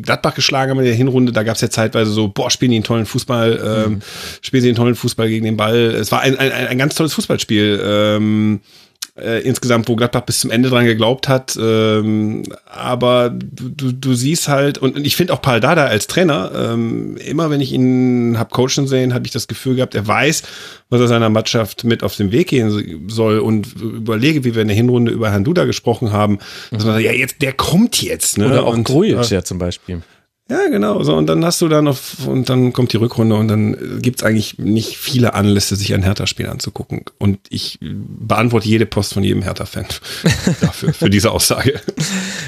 Gladbach 0.01 0.37
geschlagen 0.37 0.71
haben 0.71 0.79
in 0.79 0.85
der 0.85 0.95
Hinrunde. 0.95 1.33
Da 1.33 1.43
gab 1.43 1.57
es 1.57 1.61
ja 1.61 1.71
zeitweise 1.71 2.13
so, 2.13 2.29
boah, 2.29 2.53
spielen 2.53 2.71
die 2.71 2.77
einen 2.77 2.85
tollen 2.85 3.05
Fußball, 3.05 3.85
ähm, 3.87 3.93
mhm. 3.95 4.03
spielen 4.43 4.63
sie 4.63 4.69
einen 4.69 4.77
tollen 4.77 4.95
Fußball 4.95 5.29
gegen 5.29 5.45
den 5.45 5.57
Ball. 5.57 5.77
Es 5.77 6.13
war 6.13 6.21
ein, 6.21 6.39
ein, 6.39 6.53
ein 6.53 6.79
ganz 6.79 6.95
tolles 6.95 7.15
Fußballspiel. 7.15 7.83
Ähm, 7.85 8.61
äh, 9.19 9.43
insgesamt, 9.43 9.89
wo 9.89 9.97
Gladbach 9.97 10.23
bis 10.23 10.41
zum 10.41 10.51
Ende 10.51 10.71
dran 10.71 10.87
geglaubt 10.87 11.29
hat. 11.29 11.57
Ähm, 11.61 12.45
aber 12.65 13.31
du, 13.31 13.93
du, 13.93 14.15
siehst 14.15 14.49
halt, 14.49 14.79
und, 14.79 14.97
und 14.97 15.07
ich 15.07 15.17
finde 15.17 15.35
auch 15.35 15.43
Paul 15.43 15.61
Dada 15.61 15.85
als 15.85 16.07
Trainer, 16.07 16.51
ähm, 16.55 17.17
immer 17.19 17.51
wenn 17.51 17.61
ich 17.61 17.73
ihn 17.73 18.39
hab 18.39 18.51
coachen 18.51 18.87
sehen, 18.87 19.13
habe 19.13 19.27
ich 19.27 19.33
das 19.33 19.49
Gefühl 19.49 19.77
gehabt, 19.77 19.95
er 19.95 20.07
weiß, 20.07 20.43
was 20.89 21.01
er 21.01 21.09
seiner 21.09 21.29
Mannschaft 21.29 21.85
mit 21.85 22.03
auf 22.03 22.17
den 22.17 22.33
Weg 22.33 22.49
gehen 22.49 23.09
soll 23.09 23.39
und 23.39 23.75
überlege, 23.81 24.45
wie 24.45 24.55
wir 24.55 24.63
in 24.63 24.69
der 24.69 24.77
Hinrunde 24.77 25.13
über 25.13 25.31
Herrn 25.31 25.45
Duda 25.45 25.65
gesprochen 25.65 26.13
haben, 26.13 26.39
dass 26.71 26.85
man 26.85 26.95
sagt, 26.95 27.05
ja, 27.05 27.13
jetzt, 27.13 27.43
der 27.43 27.53
kommt 27.53 28.03
jetzt. 28.03 28.39
Ne? 28.39 28.47
Oder 28.47 28.65
auch 28.65 28.73
und, 28.73 28.85
Grujic 28.85 29.31
ja 29.31 29.43
zum 29.43 29.59
Beispiel. 29.59 30.03
Ja, 30.53 30.69
genau. 30.69 31.03
So, 31.03 31.17
und 31.17 31.29
dann 31.29 31.43
hast 31.47 31.63
du 31.63 31.69
da 31.69 31.81
noch, 31.81 31.99
und 32.27 32.51
dann 32.51 32.75
kommt 32.75 32.93
die 32.93 32.99
Rückrunde 32.99 33.37
und 33.37 33.49
dann 33.49 34.03
gibt's 34.03 34.23
eigentlich 34.23 34.59
nicht 34.59 34.99
viele 34.99 35.33
Anlässe, 35.33 35.77
sich 35.77 35.95
ein 35.95 36.03
Hertha-Spiel 36.03 36.47
anzugucken. 36.47 37.07
Und 37.17 37.39
ich 37.49 37.79
beantworte 37.81 38.69
jede 38.69 38.85
Post 38.85 39.15
von 39.15 39.25
jedem 39.25 39.41
Hertha-Fan 39.41 39.87
dafür, 40.61 40.93
für 40.93 41.09
diese 41.09 41.31
Aussage. 41.31 41.81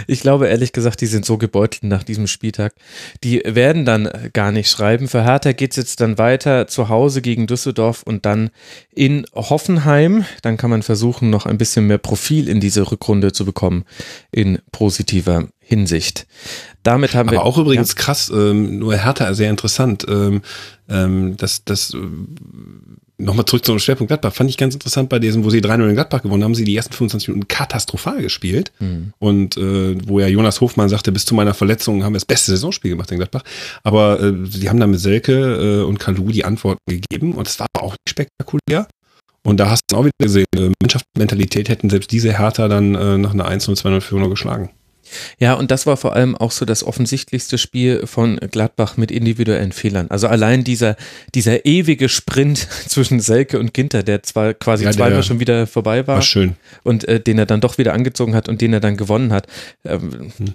Ich 0.06 0.20
glaube 0.20 0.48
ehrlich 0.48 0.72
gesagt, 0.72 1.00
die 1.00 1.06
sind 1.06 1.24
so 1.24 1.38
gebeutelt 1.38 1.84
nach 1.84 2.02
diesem 2.02 2.26
Spieltag. 2.26 2.74
Die 3.22 3.40
werden 3.46 3.86
dann 3.86 4.10
gar 4.34 4.52
nicht 4.52 4.68
schreiben. 4.68 5.08
Für 5.08 5.24
Hertha 5.24 5.52
geht's 5.52 5.76
jetzt 5.76 6.02
dann 6.02 6.18
weiter 6.18 6.66
zu 6.66 6.90
Hause 6.90 7.22
gegen 7.22 7.46
Düsseldorf 7.46 8.02
und 8.02 8.26
dann 8.26 8.50
in 8.94 9.24
Hoffenheim. 9.34 10.26
Dann 10.42 10.58
kann 10.58 10.68
man 10.68 10.82
versuchen, 10.82 11.30
noch 11.30 11.46
ein 11.46 11.56
bisschen 11.56 11.86
mehr 11.86 11.96
Profil 11.96 12.50
in 12.50 12.60
diese 12.60 12.90
Rückrunde 12.90 13.32
zu 13.32 13.46
bekommen 13.46 13.84
in 14.30 14.58
positiver 14.72 15.48
Hinsicht. 15.64 16.26
Damit 16.82 17.14
haben 17.14 17.28
Aber 17.30 17.38
wir. 17.38 17.44
auch 17.44 17.58
übrigens 17.58 17.90
ja. 17.90 17.94
krass, 18.02 18.30
ähm, 18.34 18.78
nur 18.78 18.94
Hertha 18.94 19.32
sehr 19.34 19.50
interessant. 19.50 20.04
Ähm, 20.08 20.42
ähm, 20.88 21.36
das, 21.36 21.64
das, 21.64 21.94
äh, 21.94 21.98
nochmal 23.16 23.46
zurück 23.46 23.64
zum 23.64 23.78
Schwerpunkt 23.78 24.08
Gladbach, 24.08 24.34
fand 24.34 24.50
ich 24.50 24.56
ganz 24.56 24.74
interessant 24.74 25.08
bei 25.08 25.18
diesem, 25.18 25.44
wo 25.44 25.50
sie 25.50 25.60
3-0 25.60 25.88
in 25.88 25.94
Gladbach 25.94 26.22
gewonnen 26.22 26.44
haben, 26.44 26.54
sie 26.54 26.64
die 26.64 26.76
ersten 26.76 26.92
25 26.92 27.28
Minuten 27.28 27.48
katastrophal 27.48 28.20
gespielt. 28.20 28.72
Mhm. 28.80 29.12
Und 29.18 29.56
äh, 29.56 29.96
wo 30.06 30.20
ja 30.20 30.26
Jonas 30.26 30.60
Hofmann 30.60 30.88
sagte, 30.88 31.12
bis 31.12 31.24
zu 31.24 31.34
meiner 31.34 31.54
Verletzung 31.54 32.04
haben 32.04 32.12
wir 32.12 32.18
das 32.18 32.26
beste 32.26 32.50
Saisonspiel 32.50 32.90
gemacht 32.90 33.10
in 33.10 33.18
Gladbach. 33.18 33.44
Aber 33.82 34.20
äh, 34.20 34.32
sie 34.44 34.68
haben 34.68 34.80
dann 34.80 34.90
mit 34.90 35.00
Selke 35.00 35.32
äh, 35.32 35.84
und 35.84 35.98
Kalu 35.98 36.30
die 36.30 36.44
Antworten 36.44 36.80
gegeben 36.86 37.32
und 37.32 37.48
es 37.48 37.58
war 37.58 37.66
aber 37.72 37.86
auch 37.86 37.92
nicht 37.92 38.10
spektakulär. 38.10 38.88
Und 39.46 39.60
da 39.60 39.70
hast 39.70 39.82
du 39.88 39.96
auch 39.96 40.04
wieder 40.04 40.12
gesehen, 40.18 40.46
äh, 40.56 40.70
Mannschaftsmentalität 40.82 41.68
hätten 41.68 41.90
selbst 41.90 42.10
diese 42.10 42.36
Hertha 42.36 42.68
dann 42.68 42.94
äh, 42.94 43.18
nach 43.18 43.32
einer 43.32 43.46
1 43.46 43.64
2 43.64 43.90
0 43.90 44.00
Führung 44.00 44.30
geschlagen. 44.30 44.70
Ja, 45.38 45.54
und 45.54 45.70
das 45.70 45.86
war 45.86 45.96
vor 45.96 46.14
allem 46.14 46.36
auch 46.36 46.50
so 46.50 46.64
das 46.64 46.84
offensichtlichste 46.84 47.58
Spiel 47.58 48.06
von 48.06 48.36
Gladbach 48.36 48.96
mit 48.96 49.10
individuellen 49.10 49.72
Fehlern. 49.72 50.10
Also 50.10 50.28
allein 50.28 50.64
dieser, 50.64 50.96
dieser 51.34 51.64
ewige 51.66 52.08
Sprint 52.08 52.58
zwischen 52.88 53.20
Selke 53.20 53.58
und 53.58 53.74
Ginter, 53.74 54.02
der 54.02 54.22
zwar 54.22 54.54
quasi 54.54 54.84
ja, 54.84 54.92
zweimal 54.92 55.22
schon 55.22 55.40
wieder 55.40 55.66
vorbei 55.66 56.06
war, 56.06 56.16
war 56.16 56.22
schön. 56.22 56.56
und 56.82 57.06
äh, 57.08 57.20
den 57.20 57.38
er 57.38 57.46
dann 57.46 57.60
doch 57.60 57.78
wieder 57.78 57.92
angezogen 57.94 58.34
hat 58.34 58.48
und 58.48 58.60
den 58.60 58.72
er 58.72 58.80
dann 58.80 58.96
gewonnen 58.96 59.32
hat. 59.32 59.46
Ähm, 59.84 60.32
hm 60.38 60.54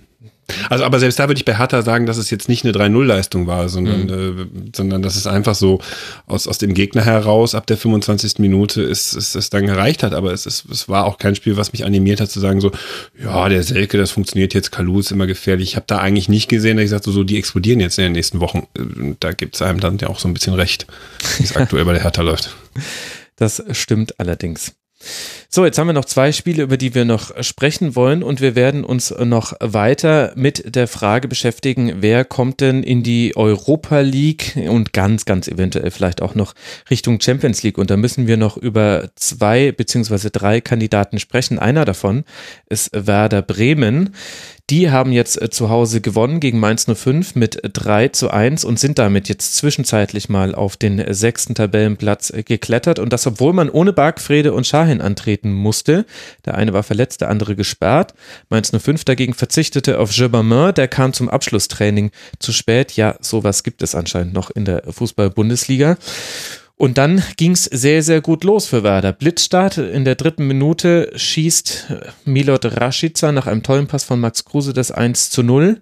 Also, 0.69 0.83
aber 0.83 0.99
selbst 0.99 1.19
da 1.19 1.27
würde 1.27 1.37
ich 1.37 1.45
bei 1.45 1.57
Hertha 1.57 1.81
sagen, 1.81 2.05
dass 2.05 2.17
es 2.17 2.29
jetzt 2.29 2.49
nicht 2.49 2.65
eine 2.65 2.73
3-0-Leistung 2.73 3.45
war, 3.45 3.69
sondern, 3.69 4.05
mhm. 4.05 4.39
äh, 4.41 4.69
sondern 4.75 5.01
dass 5.01 5.15
es 5.15 5.27
einfach 5.27 5.55
so 5.55 5.79
aus, 6.25 6.47
aus 6.47 6.57
dem 6.57 6.73
Gegner 6.73 7.05
heraus 7.05 7.55
ab 7.55 7.67
der 7.67 7.77
25. 7.77 8.39
Minute 8.39 8.81
ist, 8.81 9.13
ist 9.13 9.35
es 9.35 9.49
dann 9.49 9.65
gereicht 9.67 10.03
hat. 10.03 10.13
Aber 10.13 10.33
es, 10.33 10.45
ist, 10.45 10.65
es 10.71 10.89
war 10.89 11.05
auch 11.05 11.17
kein 11.17 11.35
Spiel, 11.35 11.57
was 11.57 11.73
mich 11.73 11.85
animiert 11.85 12.21
hat 12.21 12.31
zu 12.31 12.39
sagen 12.39 12.61
so, 12.61 12.71
ja, 13.21 13.47
der 13.49 13.63
Selke, 13.63 13.97
das 13.97 14.11
funktioniert 14.11 14.53
jetzt, 14.53 14.71
Kalu 14.71 14.99
ist 14.99 15.11
immer 15.11 15.27
gefährlich. 15.27 15.69
Ich 15.69 15.75
habe 15.75 15.85
da 15.87 15.99
eigentlich 15.99 16.29
nicht 16.29 16.49
gesehen, 16.49 16.77
dass 16.77 16.85
ich 16.85 16.89
sagte, 16.89 17.11
so, 17.11 17.19
so, 17.19 17.23
die 17.25 17.37
explodieren 17.37 17.81
jetzt 17.81 17.97
in 17.97 18.05
den 18.05 18.13
nächsten 18.13 18.39
Wochen. 18.39 18.67
Und 18.77 19.17
da 19.19 19.33
gibt 19.33 19.55
es 19.55 19.61
einem 19.61 19.81
dann 19.81 19.97
ja 19.97 20.07
auch 20.07 20.19
so 20.19 20.27
ein 20.27 20.33
bisschen 20.33 20.53
recht, 20.53 20.87
wie 21.37 21.43
es 21.43 21.55
aktuell 21.55 21.83
bei 21.83 21.93
der 21.93 22.03
Hertha 22.03 22.21
läuft. 22.21 22.55
Das 23.35 23.63
stimmt 23.71 24.19
allerdings. 24.19 24.73
So, 25.51 25.65
jetzt 25.65 25.79
haben 25.79 25.87
wir 25.87 25.93
noch 25.93 26.05
zwei 26.05 26.31
Spiele, 26.31 26.61
über 26.61 26.77
die 26.77 26.93
wir 26.93 27.05
noch 27.05 27.31
sprechen 27.43 27.95
wollen 27.95 28.21
und 28.21 28.41
wir 28.41 28.55
werden 28.55 28.83
uns 28.83 29.11
noch 29.11 29.53
weiter 29.59 30.31
mit 30.35 30.75
der 30.75 30.87
Frage 30.87 31.27
beschäftigen, 31.27 32.01
wer 32.01 32.25
kommt 32.25 32.61
denn 32.61 32.83
in 32.83 33.01
die 33.01 33.35
Europa 33.35 34.01
League 34.01 34.55
und 34.67 34.93
ganz, 34.93 35.25
ganz 35.25 35.47
eventuell 35.47 35.89
vielleicht 35.91 36.21
auch 36.21 36.35
noch 36.35 36.53
Richtung 36.89 37.19
Champions 37.19 37.63
League. 37.63 37.77
Und 37.77 37.89
da 37.89 37.97
müssen 37.97 38.27
wir 38.27 38.37
noch 38.37 38.57
über 38.57 39.09
zwei 39.15 39.71
beziehungsweise 39.71 40.29
drei 40.31 40.61
Kandidaten 40.61 41.17
sprechen. 41.19 41.59
Einer 41.59 41.85
davon 41.85 42.25
ist 42.67 42.91
Werder 42.93 43.41
Bremen. 43.41 44.13
Die 44.69 44.91
haben 44.91 45.11
jetzt 45.11 45.41
äh, 45.41 45.49
zu 45.49 45.69
Hause 45.69 45.99
gewonnen 45.99 46.39
gegen 46.39 46.59
Mainz 46.59 46.85
05 46.85 47.33
mit 47.35 47.59
3 47.63 48.09
zu 48.09 48.29
1 48.29 48.65
und 48.65 48.79
sind 48.79 48.99
damit 48.99 49.27
jetzt 49.27 49.55
zwischenzeitlich 49.55 50.29
mal 50.29 50.53
auf 50.53 50.77
den 50.77 51.03
sechsten 51.13 51.55
Tabellenplatz 51.55 52.29
äh, 52.29 52.43
geklettert. 52.43 52.99
Und 52.99 53.11
das, 53.11 53.25
obwohl 53.25 53.53
man 53.53 53.69
ohne 53.69 53.93
Bargfrede 53.93 54.53
und 54.53 54.67
Schahin 54.67 55.01
antreten 55.01 55.51
musste. 55.51 56.05
Der 56.45 56.55
eine 56.55 56.73
war 56.73 56.83
verletzt, 56.83 57.21
der 57.21 57.29
andere 57.29 57.55
gesperrt. 57.55 58.13
Mainz 58.49 58.71
05 58.71 59.05
dagegen 59.05 59.33
verzichtete 59.33 59.99
auf 59.99 60.11
Germain, 60.15 60.73
der 60.75 60.87
kam 60.87 61.13
zum 61.13 61.29
Abschlusstraining 61.29 62.11
zu 62.37 62.51
spät. 62.51 62.91
Ja, 62.91 63.15
sowas 63.21 63.63
gibt 63.63 63.81
es 63.81 63.95
anscheinend 63.95 64.33
noch 64.33 64.51
in 64.51 64.65
der 64.65 64.83
Fußball-Bundesliga. 64.91 65.97
Und 66.81 66.97
dann 66.97 67.21
ging 67.35 67.51
es 67.51 67.65
sehr, 67.65 68.01
sehr 68.03 68.21
gut 68.21 68.45
los 68.45 68.65
für 68.65 68.83
Werder. 68.83 69.11
Blitzstart 69.11 69.77
in 69.77 70.05
der 70.05 70.15
dritten 70.15 70.47
Minute 70.47 71.11
schießt 71.13 71.87
Milot 72.23 72.63
Rashica 72.63 73.33
nach 73.33 73.47
einem 73.47 73.63
tollen 73.63 73.87
Pass 73.87 74.05
von 74.05 74.21
Max 74.21 74.45
Kruse 74.45 74.71
das 74.71 74.89
1 74.89 75.29
zu 75.29 75.43
0. 75.43 75.81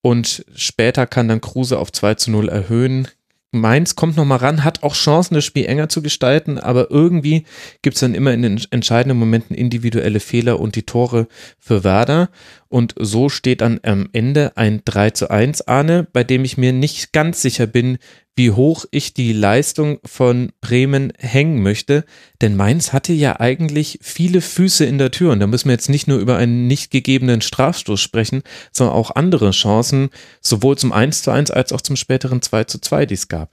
Und 0.00 0.44
später 0.54 1.08
kann 1.08 1.26
dann 1.26 1.40
Kruse 1.40 1.76
auf 1.80 1.90
2 1.90 2.14
zu 2.14 2.30
0 2.30 2.48
erhöhen. 2.50 3.08
Mainz 3.50 3.96
kommt 3.96 4.16
nochmal 4.16 4.38
ran, 4.38 4.62
hat 4.62 4.84
auch 4.84 4.94
Chancen, 4.94 5.34
das 5.34 5.44
Spiel 5.44 5.66
enger 5.66 5.88
zu 5.88 6.02
gestalten, 6.02 6.58
aber 6.58 6.88
irgendwie 6.88 7.44
gibt 7.82 7.96
es 7.96 8.00
dann 8.00 8.14
immer 8.14 8.32
in 8.32 8.42
den 8.42 8.60
entscheidenden 8.70 9.18
Momenten 9.18 9.56
individuelle 9.56 10.20
Fehler 10.20 10.60
und 10.60 10.76
die 10.76 10.84
Tore 10.84 11.26
für 11.58 11.82
Werder. 11.82 12.28
Und 12.68 12.94
so 12.98 13.28
steht 13.28 13.62
dann 13.62 13.80
am 13.82 14.08
Ende 14.12 14.56
ein 14.56 14.82
3 14.84 15.10
zu 15.10 15.30
1 15.30 15.62
Ahne, 15.62 16.06
bei 16.12 16.22
dem 16.22 16.44
ich 16.44 16.58
mir 16.58 16.72
nicht 16.72 17.12
ganz 17.12 17.40
sicher 17.40 17.66
bin, 17.66 17.98
wie 18.36 18.50
hoch 18.50 18.84
ich 18.90 19.14
die 19.14 19.32
Leistung 19.32 19.98
von 20.04 20.52
Bremen 20.60 21.12
hängen 21.18 21.62
möchte. 21.62 22.04
Denn 22.40 22.56
Mainz 22.56 22.92
hatte 22.92 23.12
ja 23.12 23.40
eigentlich 23.40 23.98
viele 24.02 24.40
Füße 24.40 24.84
in 24.84 24.98
der 24.98 25.10
Tür. 25.10 25.32
Und 25.32 25.40
da 25.40 25.46
müssen 25.46 25.68
wir 25.68 25.72
jetzt 25.72 25.88
nicht 25.88 26.08
nur 26.08 26.18
über 26.18 26.36
einen 26.36 26.66
nicht 26.66 26.90
gegebenen 26.90 27.40
Strafstoß 27.40 28.00
sprechen, 28.00 28.42
sondern 28.70 28.96
auch 28.96 29.16
andere 29.16 29.50
Chancen, 29.50 30.10
sowohl 30.40 30.76
zum 30.76 30.92
1 30.92 31.22
zu 31.22 31.30
1 31.30 31.50
als 31.50 31.72
auch 31.72 31.80
zum 31.80 31.96
späteren 31.96 32.42
2 32.42 32.64
zu 32.64 32.80
2, 32.80 33.06
die 33.06 33.14
es 33.14 33.28
gab. 33.28 33.50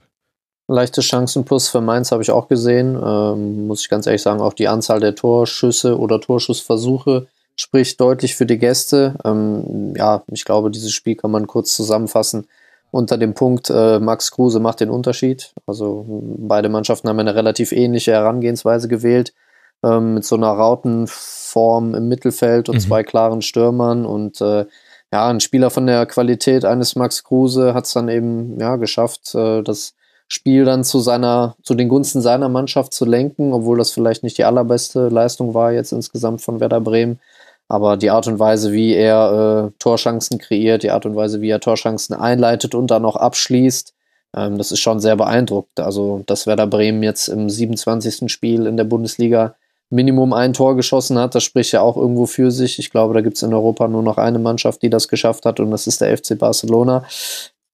Leichte 0.68 1.00
Chancenplus 1.00 1.68
für 1.68 1.80
Mainz 1.80 2.12
habe 2.12 2.22
ich 2.22 2.30
auch 2.30 2.48
gesehen. 2.48 2.96
Ähm, 3.02 3.66
muss 3.66 3.82
ich 3.82 3.88
ganz 3.88 4.06
ehrlich 4.06 4.22
sagen, 4.22 4.40
auch 4.40 4.52
die 4.52 4.68
Anzahl 4.68 5.00
der 5.00 5.14
Torschüsse 5.14 5.98
oder 5.98 6.20
Torschussversuche 6.20 7.28
spricht 7.56 8.00
deutlich 8.00 8.36
für 8.36 8.46
die 8.46 8.58
Gäste. 8.58 9.16
Ähm, 9.24 9.94
ja, 9.96 10.22
ich 10.30 10.44
glaube, 10.44 10.70
dieses 10.70 10.92
Spiel 10.92 11.16
kann 11.16 11.30
man 11.30 11.46
kurz 11.46 11.74
zusammenfassen 11.74 12.46
unter 12.90 13.18
dem 13.18 13.34
Punkt, 13.34 13.68
äh, 13.70 13.98
Max 13.98 14.30
Kruse 14.30 14.60
macht 14.60 14.80
den 14.80 14.90
Unterschied. 14.90 15.52
Also 15.66 16.04
beide 16.08 16.68
Mannschaften 16.68 17.08
haben 17.08 17.18
eine 17.18 17.34
relativ 17.34 17.72
ähnliche 17.72 18.12
Herangehensweise 18.12 18.88
gewählt, 18.88 19.34
ähm, 19.82 20.14
mit 20.14 20.24
so 20.24 20.36
einer 20.36 20.48
Rautenform 20.48 21.94
im 21.94 22.08
Mittelfeld 22.08 22.68
und 22.68 22.76
mhm. 22.76 22.80
zwei 22.80 23.02
klaren 23.02 23.42
Stürmern 23.42 24.06
und 24.06 24.40
äh, 24.40 24.66
ja, 25.12 25.28
ein 25.28 25.40
Spieler 25.40 25.70
von 25.70 25.86
der 25.86 26.06
Qualität 26.06 26.64
eines 26.64 26.96
Max 26.96 27.22
Kruse 27.22 27.74
hat 27.74 27.84
es 27.84 27.92
dann 27.92 28.08
eben 28.08 28.58
ja 28.58 28.76
geschafft, 28.76 29.34
äh, 29.34 29.62
das 29.62 29.94
Spiel 30.28 30.64
dann 30.64 30.82
zu 30.82 30.98
seiner, 30.98 31.54
zu 31.62 31.74
den 31.74 31.88
Gunsten 31.88 32.20
seiner 32.20 32.48
Mannschaft 32.48 32.92
zu 32.92 33.04
lenken, 33.04 33.52
obwohl 33.52 33.78
das 33.78 33.92
vielleicht 33.92 34.24
nicht 34.24 34.38
die 34.38 34.44
allerbeste 34.44 35.08
Leistung 35.08 35.54
war 35.54 35.72
jetzt 35.72 35.92
insgesamt 35.92 36.42
von 36.42 36.58
Werder 36.58 36.80
Bremen. 36.80 37.20
Aber 37.68 37.96
die 37.96 38.10
Art 38.10 38.26
und 38.28 38.38
Weise, 38.38 38.72
wie 38.72 38.94
er 38.94 39.70
äh, 39.72 39.78
Torchancen 39.78 40.38
kreiert, 40.38 40.82
die 40.82 40.90
Art 40.90 41.04
und 41.04 41.16
Weise, 41.16 41.40
wie 41.40 41.50
er 41.50 41.60
Torchancen 41.60 42.14
einleitet 42.14 42.74
und 42.74 42.90
dann 42.90 43.02
noch 43.02 43.16
abschließt, 43.16 43.92
ähm, 44.36 44.58
das 44.58 44.70
ist 44.70 44.80
schon 44.80 45.00
sehr 45.00 45.16
beeindruckend. 45.16 45.80
Also, 45.80 46.22
dass 46.26 46.46
Werder 46.46 46.66
Bremen 46.66 47.02
jetzt 47.02 47.28
im 47.28 47.50
27. 47.50 48.30
Spiel 48.30 48.66
in 48.66 48.76
der 48.76 48.84
Bundesliga 48.84 49.56
Minimum 49.88 50.32
ein 50.32 50.52
Tor 50.52 50.74
geschossen 50.74 51.16
hat, 51.18 51.34
das 51.36 51.44
spricht 51.44 51.72
ja 51.72 51.80
auch 51.80 51.96
irgendwo 51.96 52.26
für 52.26 52.50
sich. 52.50 52.78
Ich 52.80 52.90
glaube, 52.90 53.14
da 53.14 53.20
gibt 53.20 53.36
es 53.36 53.42
in 53.42 53.54
Europa 53.54 53.86
nur 53.86 54.02
noch 54.02 54.18
eine 54.18 54.40
Mannschaft, 54.40 54.82
die 54.82 54.90
das 54.90 55.06
geschafft 55.06 55.46
hat, 55.46 55.60
und 55.60 55.70
das 55.70 55.86
ist 55.86 56.00
der 56.00 56.16
FC 56.16 56.36
Barcelona. 56.36 57.04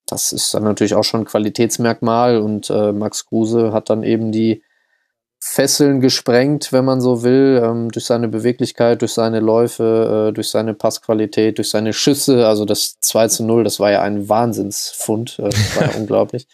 Das 0.07 0.33
ist 0.33 0.53
dann 0.53 0.65
natürlich 0.65 0.95
auch 0.95 1.05
schon 1.05 1.21
ein 1.23 1.27
Qualitätsmerkmal 1.27 2.37
und 2.37 2.69
äh, 2.69 2.93
Max 2.93 3.27
Kruse 3.27 3.73
hat 3.73 3.89
dann 3.89 4.03
eben 4.03 4.31
die 4.31 4.63
Fesseln 5.45 6.01
gesprengt, 6.01 6.73
wenn 6.73 6.85
man 6.85 7.01
so 7.01 7.25
will, 7.25 7.61
ähm, 7.65 7.91
durch 7.91 8.05
seine 8.05 8.29
Beweglichkeit, 8.29 9.03
durch 9.03 9.13
seine 9.13 9.41
Läufe, 9.41 10.29
äh, 10.29 10.33
durch 10.33 10.51
seine 10.51 10.73
Passqualität, 10.73 11.59
durch 11.59 11.69
seine 11.69 11.93
Schüsse. 11.93 12.47
Also 12.47 12.65
das 12.65 13.01
2 13.01 13.27
zu 13.27 13.45
0, 13.45 13.65
das 13.65 13.81
war 13.81 13.91
ja 13.91 14.03
ein 14.03 14.29
Wahnsinnsfund. 14.29 15.41
Äh, 15.41 15.51
das 15.51 15.77
war 15.77 15.83
ja 15.91 15.91
unglaublich. 15.99 16.47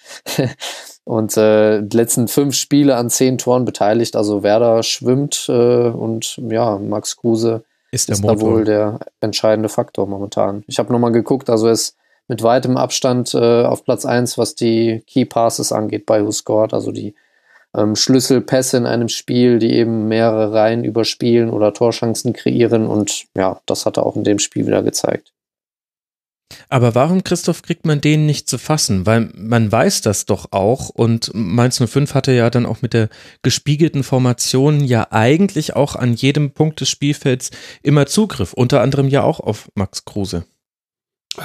Und 1.04 1.36
äh, 1.36 1.82
die 1.82 1.96
letzten 1.98 2.28
fünf 2.28 2.54
Spiele 2.54 2.96
an 2.96 3.10
zehn 3.10 3.36
Toren 3.36 3.66
beteiligt. 3.66 4.16
Also 4.16 4.42
Werder 4.42 4.82
schwimmt 4.82 5.44
äh, 5.50 5.52
und 5.52 6.40
ja, 6.48 6.78
Max 6.78 7.18
Kruse 7.18 7.64
ist, 7.90 8.08
ist 8.08 8.24
da 8.24 8.40
wohl 8.40 8.64
der 8.64 9.00
entscheidende 9.20 9.68
Faktor 9.68 10.06
momentan. 10.06 10.64
Ich 10.66 10.78
habe 10.78 10.94
nochmal 10.94 11.12
geguckt, 11.12 11.50
also 11.50 11.66
er 11.66 11.74
ist 11.74 11.94
mit 12.26 12.42
weitem 12.42 12.78
Abstand 12.78 13.34
äh, 13.34 13.64
auf 13.64 13.84
Platz 13.84 14.06
1, 14.06 14.38
was 14.38 14.54
die 14.54 15.02
Key 15.06 15.26
Passes 15.26 15.72
angeht 15.72 16.06
bei 16.06 16.24
Who 16.24 16.32
Scored, 16.32 16.72
also 16.72 16.90
die 16.90 17.14
ähm, 17.76 17.96
Schlüsselpässe 17.96 18.76
in 18.76 18.86
einem 18.86 19.08
Spiel, 19.08 19.58
die 19.58 19.72
eben 19.72 20.08
mehrere 20.08 20.52
Reihen 20.52 20.84
überspielen 20.84 21.50
oder 21.50 21.74
Torchancen 21.74 22.32
kreieren. 22.32 22.86
Und 22.86 23.26
ja, 23.36 23.60
das 23.66 23.86
hat 23.86 23.96
er 23.96 24.06
auch 24.06 24.16
in 24.16 24.24
dem 24.24 24.38
Spiel 24.38 24.66
wieder 24.66 24.82
gezeigt. 24.82 25.32
Aber 26.70 26.94
warum, 26.94 27.24
Christoph, 27.24 27.62
kriegt 27.62 27.86
man 27.86 28.00
den 28.00 28.26
nicht 28.26 28.48
zu 28.48 28.58
fassen? 28.58 29.06
Weil 29.06 29.30
man 29.34 29.70
weiß 29.70 30.00
das 30.02 30.26
doch 30.26 30.52
auch 30.52 30.88
und 30.88 31.30
Mainz 31.34 31.82
05 31.84 32.14
hatte 32.14 32.32
ja 32.32 32.50
dann 32.50 32.66
auch 32.66 32.82
mit 32.82 32.94
der 32.94 33.08
gespiegelten 33.42 34.02
Formation 34.02 34.80
ja 34.80 35.08
eigentlich 35.10 35.76
auch 35.76 35.94
an 35.94 36.14
jedem 36.14 36.50
Punkt 36.50 36.80
des 36.80 36.88
Spielfelds 36.88 37.50
immer 37.82 38.06
Zugriff, 38.06 38.52
unter 38.52 38.80
anderem 38.80 39.08
ja 39.08 39.22
auch 39.22 39.40
auf 39.40 39.70
Max 39.74 40.04
Kruse. 40.04 40.44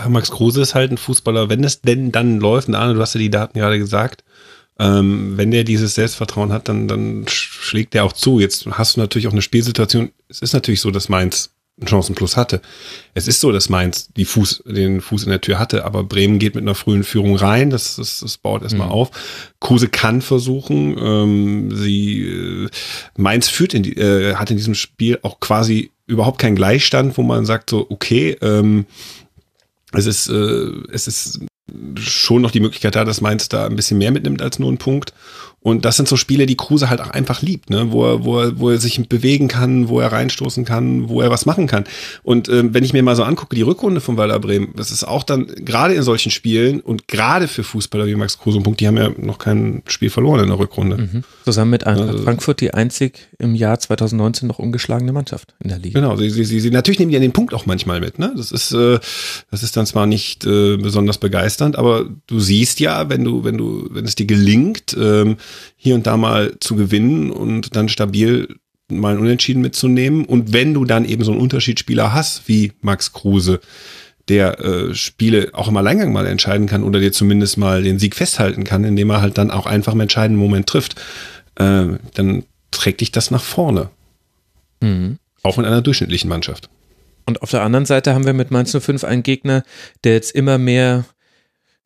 Max 0.07 0.31
Kruse 0.31 0.61
ist 0.61 0.75
halt 0.75 0.91
ein 0.91 0.97
Fußballer, 0.97 1.49
wenn 1.49 1.63
es 1.63 1.81
denn 1.81 2.11
dann 2.11 2.39
läuft, 2.39 2.73
Arne, 2.73 2.93
du 2.93 3.01
hast 3.01 3.13
ja 3.13 3.19
die 3.19 3.29
Daten 3.29 3.59
gerade 3.59 3.77
gesagt, 3.77 4.23
ähm, 4.79 5.37
wenn 5.37 5.51
der 5.51 5.63
dieses 5.63 5.95
Selbstvertrauen 5.95 6.51
hat, 6.51 6.67
dann, 6.67 6.87
dann 6.87 7.25
schlägt 7.27 7.93
der 7.93 8.05
auch 8.05 8.13
zu. 8.13 8.39
Jetzt 8.39 8.65
hast 8.65 8.95
du 8.95 9.01
natürlich 9.01 9.27
auch 9.27 9.31
eine 9.31 9.41
Spielsituation. 9.41 10.11
Es 10.29 10.41
ist 10.41 10.53
natürlich 10.53 10.81
so, 10.81 10.91
dass 10.91 11.09
Mainz 11.09 11.51
einen 11.79 11.87
Chancenplus 11.87 12.37
hatte. 12.37 12.61
Es 13.13 13.27
ist 13.27 13.39
so, 13.39 13.51
dass 13.51 13.69
Mainz 13.69 14.09
die 14.15 14.25
Fuß, 14.25 14.63
den 14.67 15.01
Fuß 15.01 15.23
in 15.23 15.29
der 15.29 15.41
Tür 15.41 15.57
hatte, 15.57 15.85
aber 15.85 16.03
Bremen 16.03 16.37
geht 16.37 16.55
mit 16.55 16.63
einer 16.63 16.75
frühen 16.75 17.03
Führung 17.03 17.35
rein. 17.35 17.69
Das, 17.69 17.95
das, 17.95 18.19
das 18.19 18.37
baut 18.37 18.61
erstmal 18.61 18.87
mhm. 18.87 18.93
auf. 18.93 19.11
Kruse 19.59 19.87
kann 19.87 20.21
versuchen. 20.21 20.97
Ähm, 20.97 21.75
sie 21.75 22.21
äh, 22.23 22.69
Mainz 23.17 23.49
führt 23.49 23.73
in 23.73 23.83
die, 23.83 23.97
äh, 23.97 24.35
hat 24.35 24.51
in 24.51 24.57
diesem 24.57 24.75
Spiel 24.75 25.19
auch 25.23 25.39
quasi 25.39 25.91
überhaupt 26.05 26.39
keinen 26.39 26.55
Gleichstand, 26.55 27.17
wo 27.17 27.23
man 27.23 27.45
sagt 27.45 27.69
so, 27.69 27.87
okay, 27.89 28.37
ähm, 28.41 28.85
es 29.93 30.05
ist, 30.05 30.29
äh, 30.29 30.71
es 30.91 31.07
ist 31.07 31.39
schon 31.97 32.41
noch 32.41 32.51
die 32.51 32.59
Möglichkeit 32.59 32.95
da, 32.95 33.05
dass 33.05 33.21
Mainz 33.21 33.49
da 33.49 33.65
ein 33.65 33.75
bisschen 33.75 33.97
mehr 33.97 34.11
mitnimmt 34.11 34.41
als 34.41 34.59
nur 34.59 34.69
einen 34.69 34.77
Punkt. 34.77 35.13
Und 35.63 35.85
das 35.85 35.95
sind 35.95 36.09
so 36.09 36.17
Spiele, 36.17 36.45
die 36.45 36.57
Kruse 36.57 36.89
halt 36.89 36.99
auch 36.99 37.09
einfach 37.09 37.41
liebt, 37.41 37.69
ne? 37.69 37.91
wo, 37.91 38.05
er, 38.05 38.25
wo, 38.25 38.39
er, 38.39 38.59
wo 38.59 38.69
er 38.69 38.79
sich 38.79 39.07
bewegen 39.07 39.47
kann, 39.47 39.87
wo 39.87 40.01
er 40.01 40.11
reinstoßen 40.11 40.65
kann, 40.65 41.07
wo 41.07 41.21
er 41.21 41.29
was 41.29 41.45
machen 41.45 41.67
kann. 41.67 41.85
Und 42.21 42.49
ähm, 42.49 42.73
wenn 42.73 42.83
ich 42.83 42.91
mir 42.91 43.01
mal 43.01 43.15
so 43.15 43.23
angucke, 43.23 43.55
die 43.55 43.61
Rückrunde 43.61 44.01
von 44.01 44.17
Werder 44.17 44.39
Bremen, 44.39 44.73
das 44.75 44.91
ist 44.91 45.05
auch 45.05 45.23
dann 45.23 45.47
gerade 45.47 45.93
in 45.93 46.03
solchen 46.03 46.31
Spielen 46.31 46.81
und 46.81 47.07
gerade 47.07 47.47
für 47.47 47.63
Fußballer 47.63 48.07
wie 48.07 48.15
Max 48.15 48.37
Kruse 48.37 48.57
und 48.57 48.63
Punkt, 48.63 48.81
die 48.81 48.87
haben 48.87 48.97
ja 48.97 49.09
noch 49.17 49.37
kein 49.37 49.83
Spiel 49.87 50.09
verloren 50.09 50.41
in 50.41 50.47
der 50.47 50.59
Rückrunde. 50.59 50.97
Mhm. 50.97 51.23
Zusammen 51.45 51.71
mit 51.71 51.87
Eintracht 51.87 52.09
also, 52.09 52.23
Frankfurt 52.23 52.59
die 52.59 52.73
einzig 52.73 53.29
im 53.39 53.55
Jahr 53.55 53.79
2019 53.79 54.49
noch 54.49 54.59
ungeschlagene 54.59 55.13
Mannschaft 55.13 55.55
in 55.63 55.69
der 55.69 55.79
Liga. 55.79 56.01
Genau, 56.01 56.17
sie, 56.17 56.29
sie, 56.29 56.43
sie, 56.43 56.59
sie 56.59 56.71
natürlich 56.71 56.99
nehmen 56.99 57.11
die 57.11 57.17
an 57.17 57.21
den 57.21 57.31
Punkt 57.31 57.53
auch 57.53 57.65
manchmal 57.65 58.01
mit. 58.01 58.19
Ne? 58.19 58.33
Das 58.35 58.51
ist, 58.51 58.73
äh, 58.73 58.99
das 59.49 59.63
ist 59.63 59.77
dann 59.77 59.85
zwar 59.85 60.07
nicht 60.07 60.45
äh, 60.45 60.75
besonders 60.75 61.19
begeisternd, 61.19 61.77
aber 61.77 62.05
du 62.27 62.41
siehst 62.41 62.81
ja, 62.81 63.07
wenn 63.07 63.23
du, 63.23 63.45
wenn 63.45 63.57
du, 63.57 63.87
wenn 63.91 64.03
es 64.03 64.15
dir 64.15 64.25
gelingt, 64.25 64.93
ähm, 64.99 65.37
hier 65.75 65.95
und 65.95 66.07
da 66.07 66.17
mal 66.17 66.55
zu 66.59 66.75
gewinnen 66.75 67.31
und 67.31 67.75
dann 67.75 67.89
stabil 67.89 68.47
mal 68.89 69.13
ein 69.13 69.19
Unentschieden 69.19 69.61
mitzunehmen. 69.61 70.25
Und 70.25 70.53
wenn 70.53 70.73
du 70.73 70.85
dann 70.85 71.05
eben 71.05 71.23
so 71.23 71.31
einen 71.31 71.41
Unterschiedsspieler 71.41 72.13
hast 72.13 72.47
wie 72.47 72.73
Max 72.81 73.13
Kruse, 73.13 73.59
der 74.29 74.59
äh, 74.59 74.95
Spiele 74.95 75.49
auch 75.53 75.67
im 75.67 75.77
Alleingang 75.77 76.13
mal 76.13 76.27
entscheiden 76.27 76.67
kann 76.67 76.83
oder 76.83 76.99
dir 76.99 77.11
zumindest 77.11 77.57
mal 77.57 77.83
den 77.83 77.99
Sieg 77.99 78.15
festhalten 78.15 78.63
kann, 78.63 78.83
indem 78.83 79.09
er 79.09 79.21
halt 79.21 79.37
dann 79.37 79.51
auch 79.51 79.65
einfach 79.65 79.93
im 79.93 79.99
entscheidenden 79.99 80.41
Moment 80.41 80.67
trifft, 80.67 80.95
äh, 81.55 81.87
dann 82.13 82.43
trägt 82.71 83.01
dich 83.01 83.11
das 83.11 83.31
nach 83.31 83.43
vorne. 83.43 83.89
Mhm. 84.81 85.17
Auch 85.43 85.57
in 85.57 85.65
einer 85.65 85.81
durchschnittlichen 85.81 86.29
Mannschaft. 86.29 86.69
Und 87.25 87.41
auf 87.41 87.51
der 87.51 87.63
anderen 87.63 87.85
Seite 87.85 88.13
haben 88.13 88.25
wir 88.25 88.33
mit 88.33 88.51
Mainz 88.51 88.75
05 88.77 89.03
einen 89.03 89.23
Gegner, 89.23 89.63
der 90.03 90.13
jetzt 90.13 90.31
immer 90.31 90.57
mehr 90.57 91.05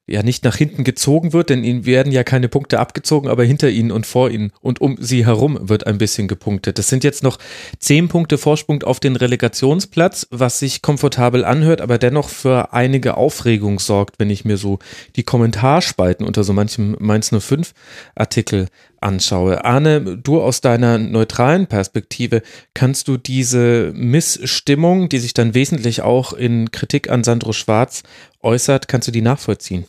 ja 0.07 0.23
nicht 0.23 0.43
nach 0.45 0.55
hinten 0.55 0.84
gezogen 0.84 1.34
wird, 1.34 1.49
denn 1.49 1.63
ihnen 1.63 1.85
werden 1.85 2.11
ja 2.11 2.23
keine 2.23 2.47
Punkte 2.47 2.79
abgezogen, 2.79 3.29
aber 3.29 3.43
hinter 3.43 3.69
ihnen 3.69 3.91
und 3.91 4.05
vor 4.05 4.29
ihnen 4.29 4.51
und 4.61 4.79
um 4.79 4.97
sie 4.99 5.25
herum 5.25 5.57
wird 5.61 5.85
ein 5.85 5.97
bisschen 5.97 6.27
gepunktet. 6.29 6.77
Das 6.77 6.88
sind 6.88 7.03
jetzt 7.03 7.23
noch 7.23 7.38
zehn 7.79 8.07
Punkte 8.07 8.38
Vorsprung 8.38 8.84
auf 8.84 9.01
den 9.01 9.17
Relegationsplatz, 9.17 10.27
was 10.31 10.59
sich 10.59 10.81
komfortabel 10.81 11.43
anhört, 11.43 11.81
aber 11.81 11.97
dennoch 11.97 12.29
für 12.29 12.73
einige 12.73 13.17
Aufregung 13.17 13.79
sorgt, 13.79 14.17
wenn 14.17 14.29
ich 14.29 14.45
mir 14.45 14.57
so 14.57 14.79
die 15.17 15.23
Kommentarspalten 15.23 16.25
unter 16.25 16.43
so 16.45 16.53
manchem 16.53 16.95
Mainz 16.99 17.31
05 17.38 17.73
Artikel 18.15 18.67
anschaue. 19.01 19.63
Arne, 19.65 20.17
du 20.17 20.41
aus 20.41 20.61
deiner 20.61 20.97
neutralen 20.97 21.67
Perspektive, 21.67 22.41
kannst 22.73 23.07
du 23.07 23.17
diese 23.17 23.91
Missstimmung, 23.93 25.09
die 25.09 25.19
sich 25.19 25.34
dann 25.34 25.53
wesentlich 25.53 26.01
auch 26.01 26.34
in 26.34 26.71
Kritik 26.71 27.09
an 27.09 27.23
Sandro 27.23 27.53
Schwarz 27.53 28.03
äußert, 28.41 28.88
kannst 28.88 29.07
du 29.07 29.11
die 29.11 29.21
nachvollziehen? 29.21 29.85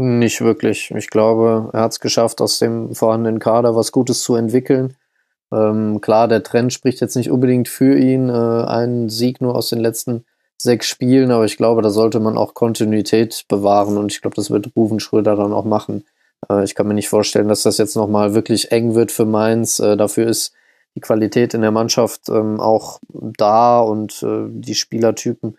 Nicht 0.00 0.42
wirklich. 0.42 0.92
Ich 0.92 1.10
glaube, 1.10 1.70
er 1.72 1.80
hat 1.80 1.90
es 1.90 1.98
geschafft, 1.98 2.40
aus 2.40 2.60
dem 2.60 2.94
vorhandenen 2.94 3.40
Kader 3.40 3.74
was 3.74 3.90
Gutes 3.90 4.20
zu 4.20 4.36
entwickeln. 4.36 4.94
Ähm, 5.52 6.00
klar, 6.00 6.28
der 6.28 6.44
Trend 6.44 6.72
spricht 6.72 7.00
jetzt 7.00 7.16
nicht 7.16 7.32
unbedingt 7.32 7.66
für 7.66 7.98
ihn. 7.98 8.28
Äh, 8.28 8.32
ein 8.32 9.08
Sieg 9.08 9.40
nur 9.40 9.56
aus 9.56 9.70
den 9.70 9.80
letzten 9.80 10.24
sechs 10.56 10.86
Spielen, 10.86 11.32
aber 11.32 11.46
ich 11.46 11.56
glaube, 11.56 11.82
da 11.82 11.90
sollte 11.90 12.20
man 12.20 12.38
auch 12.38 12.54
Kontinuität 12.54 13.44
bewahren 13.48 13.96
und 13.96 14.12
ich 14.12 14.22
glaube, 14.22 14.36
das 14.36 14.52
wird 14.52 14.70
Ruven 14.76 15.00
Schröder 15.00 15.34
dann 15.34 15.52
auch 15.52 15.64
machen. 15.64 16.04
Äh, 16.48 16.62
ich 16.62 16.76
kann 16.76 16.86
mir 16.86 16.94
nicht 16.94 17.08
vorstellen, 17.08 17.48
dass 17.48 17.64
das 17.64 17.78
jetzt 17.78 17.96
nochmal 17.96 18.34
wirklich 18.34 18.70
eng 18.70 18.94
wird 18.94 19.10
für 19.10 19.24
Mainz. 19.24 19.80
Äh, 19.80 19.96
dafür 19.96 20.28
ist 20.28 20.52
die 20.94 21.00
Qualität 21.00 21.54
in 21.54 21.60
der 21.62 21.72
Mannschaft 21.72 22.28
ähm, 22.28 22.60
auch 22.60 23.00
da 23.08 23.80
und 23.80 24.22
äh, 24.22 24.46
die 24.48 24.76
Spielertypen, 24.76 25.58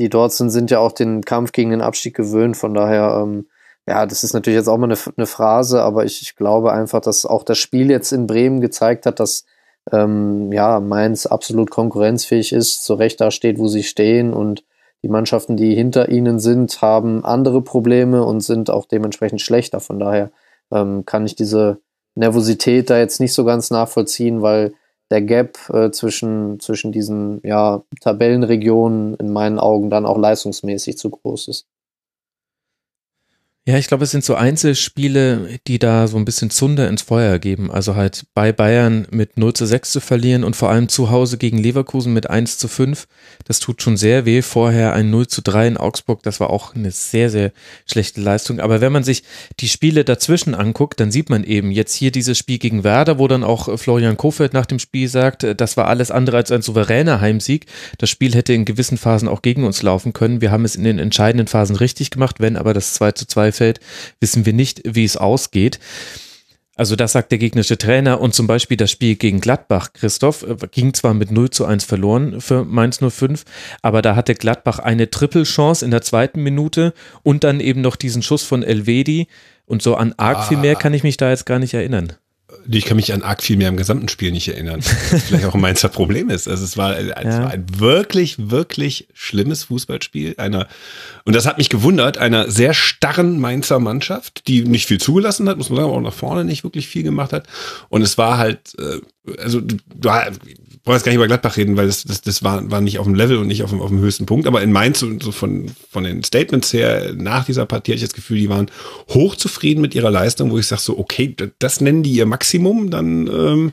die 0.00 0.08
dort 0.08 0.32
sind, 0.32 0.50
sind 0.50 0.72
ja 0.72 0.80
auch 0.80 0.90
den 0.90 1.22
Kampf 1.22 1.52
gegen 1.52 1.70
den 1.70 1.82
Abstieg 1.82 2.16
gewöhnt. 2.16 2.56
Von 2.56 2.74
daher 2.74 3.20
ähm, 3.22 3.46
ja, 3.88 4.06
das 4.06 4.24
ist 4.24 4.32
natürlich 4.32 4.56
jetzt 4.56 4.68
auch 4.68 4.78
mal 4.78 4.90
eine, 4.90 4.98
eine 5.16 5.26
Phrase, 5.26 5.82
aber 5.82 6.04
ich, 6.04 6.22
ich 6.22 6.36
glaube 6.36 6.72
einfach, 6.72 7.00
dass 7.00 7.24
auch 7.24 7.44
das 7.44 7.58
Spiel 7.58 7.90
jetzt 7.90 8.12
in 8.12 8.26
Bremen 8.26 8.60
gezeigt 8.60 9.06
hat, 9.06 9.20
dass 9.20 9.44
ähm, 9.92 10.52
ja, 10.52 10.80
Mainz 10.80 11.26
absolut 11.26 11.70
konkurrenzfähig 11.70 12.52
ist, 12.52 12.84
zu 12.84 12.94
Recht 12.94 13.20
da 13.20 13.30
steht, 13.30 13.58
wo 13.58 13.68
sie 13.68 13.84
stehen 13.84 14.32
und 14.32 14.64
die 15.02 15.08
Mannschaften, 15.08 15.56
die 15.56 15.74
hinter 15.74 16.08
ihnen 16.08 16.40
sind, 16.40 16.82
haben 16.82 17.24
andere 17.24 17.62
Probleme 17.62 18.24
und 18.24 18.40
sind 18.40 18.70
auch 18.70 18.86
dementsprechend 18.86 19.40
schlechter. 19.40 19.78
Von 19.78 20.00
daher 20.00 20.32
ähm, 20.72 21.04
kann 21.04 21.24
ich 21.26 21.36
diese 21.36 21.78
Nervosität 22.16 22.90
da 22.90 22.98
jetzt 22.98 23.20
nicht 23.20 23.34
so 23.34 23.44
ganz 23.44 23.70
nachvollziehen, 23.70 24.42
weil 24.42 24.74
der 25.10 25.22
Gap 25.22 25.58
äh, 25.72 25.90
zwischen, 25.90 26.58
zwischen 26.58 26.90
diesen 26.90 27.40
ja, 27.44 27.84
Tabellenregionen 28.00 29.14
in 29.14 29.32
meinen 29.32 29.60
Augen 29.60 29.90
dann 29.90 30.06
auch 30.06 30.18
leistungsmäßig 30.18 30.98
zu 30.98 31.10
groß 31.10 31.48
ist. 31.48 31.66
Ja, 33.68 33.76
ich 33.78 33.88
glaube, 33.88 34.04
es 34.04 34.12
sind 34.12 34.24
so 34.24 34.36
Einzelspiele, 34.36 35.58
die 35.66 35.80
da 35.80 36.06
so 36.06 36.16
ein 36.18 36.24
bisschen 36.24 36.50
Zunder 36.50 36.88
ins 36.88 37.02
Feuer 37.02 37.40
geben. 37.40 37.72
Also 37.72 37.96
halt 37.96 38.24
bei 38.32 38.52
Bayern 38.52 39.08
mit 39.10 39.38
0 39.38 39.54
zu 39.54 39.66
6 39.66 39.90
zu 39.90 39.98
verlieren 39.98 40.44
und 40.44 40.54
vor 40.54 40.70
allem 40.70 40.88
zu 40.88 41.10
Hause 41.10 41.36
gegen 41.36 41.58
Leverkusen 41.58 42.12
mit 42.12 42.30
1 42.30 42.58
zu 42.58 42.68
5. 42.68 43.08
Das 43.44 43.58
tut 43.58 43.82
schon 43.82 43.96
sehr 43.96 44.24
weh. 44.24 44.40
Vorher 44.42 44.92
ein 44.92 45.10
0 45.10 45.26
zu 45.26 45.42
3 45.42 45.66
in 45.66 45.76
Augsburg, 45.78 46.22
das 46.22 46.38
war 46.38 46.50
auch 46.50 46.76
eine 46.76 46.92
sehr, 46.92 47.28
sehr 47.28 47.50
schlechte 47.90 48.20
Leistung. 48.20 48.60
Aber 48.60 48.80
wenn 48.80 48.92
man 48.92 49.02
sich 49.02 49.24
die 49.58 49.68
Spiele 49.68 50.04
dazwischen 50.04 50.54
anguckt, 50.54 51.00
dann 51.00 51.10
sieht 51.10 51.28
man 51.28 51.42
eben 51.42 51.72
jetzt 51.72 51.94
hier 51.94 52.12
dieses 52.12 52.38
Spiel 52.38 52.58
gegen 52.58 52.84
Werder, 52.84 53.18
wo 53.18 53.26
dann 53.26 53.42
auch 53.42 53.80
Florian 53.80 54.16
Kofeld 54.16 54.52
nach 54.52 54.66
dem 54.66 54.78
Spiel 54.78 55.08
sagt, 55.08 55.44
das 55.56 55.76
war 55.76 55.88
alles 55.88 56.12
andere 56.12 56.36
als 56.36 56.52
ein 56.52 56.62
souveräner 56.62 57.20
Heimsieg. 57.20 57.66
Das 57.98 58.10
Spiel 58.10 58.32
hätte 58.36 58.52
in 58.52 58.64
gewissen 58.64 58.96
Phasen 58.96 59.26
auch 59.26 59.42
gegen 59.42 59.64
uns 59.64 59.82
laufen 59.82 60.12
können. 60.12 60.40
Wir 60.40 60.52
haben 60.52 60.64
es 60.64 60.76
in 60.76 60.84
den 60.84 61.00
entscheidenden 61.00 61.48
Phasen 61.48 61.74
richtig 61.74 62.12
gemacht, 62.12 62.36
wenn 62.38 62.56
aber 62.56 62.72
das 62.72 62.94
2 62.94 63.10
zu 63.10 63.26
2 63.26 63.55
fällt, 63.56 63.80
wissen 64.20 64.46
wir 64.46 64.52
nicht, 64.52 64.82
wie 64.84 65.04
es 65.04 65.16
ausgeht. 65.16 65.78
Also 66.78 66.94
das 66.94 67.12
sagt 67.12 67.32
der 67.32 67.38
gegnerische 67.38 67.78
Trainer 67.78 68.20
und 68.20 68.34
zum 68.34 68.46
Beispiel 68.46 68.76
das 68.76 68.90
Spiel 68.90 69.16
gegen 69.16 69.40
Gladbach, 69.40 69.94
Christoph, 69.94 70.42
äh, 70.42 70.56
ging 70.70 70.92
zwar 70.92 71.14
mit 71.14 71.30
0 71.30 71.48
zu 71.48 71.64
1 71.64 71.84
verloren 71.84 72.42
für 72.42 72.64
Mainz 72.64 73.00
05, 73.00 73.44
aber 73.80 74.02
da 74.02 74.14
hatte 74.14 74.34
Gladbach 74.34 74.78
eine 74.78 75.08
Trippelchance 75.08 75.82
in 75.82 75.90
der 75.90 76.02
zweiten 76.02 76.42
Minute 76.42 76.92
und 77.22 77.44
dann 77.44 77.60
eben 77.60 77.80
noch 77.80 77.96
diesen 77.96 78.22
Schuss 78.22 78.42
von 78.42 78.62
Elvedi 78.62 79.26
und 79.64 79.80
so 79.80 79.94
an 79.96 80.12
arg 80.18 80.48
viel 80.48 80.58
mehr 80.58 80.76
ah. 80.76 80.78
kann 80.78 80.92
ich 80.92 81.02
mich 81.02 81.16
da 81.16 81.30
jetzt 81.30 81.46
gar 81.46 81.58
nicht 81.58 81.72
erinnern 81.72 82.12
ich 82.68 82.84
kann 82.84 82.96
mich 82.96 83.12
an 83.12 83.22
arg 83.22 83.42
viel 83.42 83.56
mehr 83.56 83.68
im 83.68 83.76
gesamten 83.76 84.08
Spiel 84.08 84.32
nicht 84.32 84.48
erinnern. 84.48 84.80
Was 85.10 85.24
vielleicht 85.24 85.44
auch 85.44 85.54
ein 85.54 85.60
Mainzer 85.60 85.88
Problem 85.88 86.30
ist. 86.30 86.48
Also 86.48 86.64
es 86.64 86.76
war, 86.76 86.98
es 86.98 87.08
ja. 87.08 87.42
war 87.42 87.50
ein 87.50 87.66
wirklich, 87.78 88.50
wirklich 88.50 89.08
schlimmes 89.14 89.64
Fußballspiel. 89.64 90.34
Einer, 90.38 90.68
und 91.24 91.34
das 91.34 91.46
hat 91.46 91.58
mich 91.58 91.68
gewundert, 91.68 92.18
einer 92.18 92.50
sehr 92.50 92.74
starren 92.74 93.40
Mainzer 93.40 93.78
Mannschaft, 93.78 94.46
die 94.48 94.62
nicht 94.62 94.86
viel 94.86 94.98
zugelassen 94.98 95.48
hat, 95.48 95.58
muss 95.58 95.70
man 95.70 95.76
sagen, 95.76 95.88
aber 95.88 95.98
auch 95.98 96.02
nach 96.02 96.12
vorne 96.12 96.44
nicht 96.44 96.64
wirklich 96.64 96.88
viel 96.88 97.02
gemacht 97.02 97.32
hat. 97.32 97.46
Und 97.88 98.02
es 98.02 98.18
war 98.18 98.38
halt, 98.38 98.72
äh, 98.78 99.00
also 99.40 99.60
du, 99.60 99.78
brauche 100.86 100.94
jetzt 100.94 101.04
gar 101.04 101.10
nicht 101.10 101.16
über 101.16 101.26
Gladbach 101.26 101.56
reden, 101.56 101.76
weil 101.76 101.88
das, 101.88 102.04
das, 102.04 102.20
das 102.20 102.44
war, 102.44 102.70
war 102.70 102.80
nicht 102.80 103.00
auf 103.00 103.06
dem 103.06 103.16
Level 103.16 103.38
und 103.38 103.48
nicht 103.48 103.64
auf 103.64 103.70
dem, 103.70 103.80
auf 103.82 103.88
dem 103.88 103.98
höchsten 103.98 104.24
Punkt. 104.24 104.46
Aber 104.46 104.62
in 104.62 104.70
Mainz, 104.70 105.00
so, 105.00 105.32
von, 105.32 105.66
von 105.90 106.04
den 106.04 106.22
Statements 106.22 106.72
her, 106.72 107.12
nach 107.12 107.44
dieser 107.44 107.66
Partie 107.66 107.90
hatte 107.90 107.96
ich 107.96 108.08
das 108.08 108.14
Gefühl, 108.14 108.38
die 108.38 108.48
waren 108.48 108.70
hochzufrieden 109.08 109.82
mit 109.82 109.96
ihrer 109.96 110.12
Leistung, 110.12 110.52
wo 110.52 110.58
ich 110.58 110.68
sage 110.68 110.80
so, 110.80 110.96
okay, 110.96 111.34
das 111.58 111.80
nennen 111.80 112.04
die 112.04 112.12
ihr 112.12 112.24
Maximum, 112.24 112.90
dann 112.90 113.26
ähm, 113.26 113.72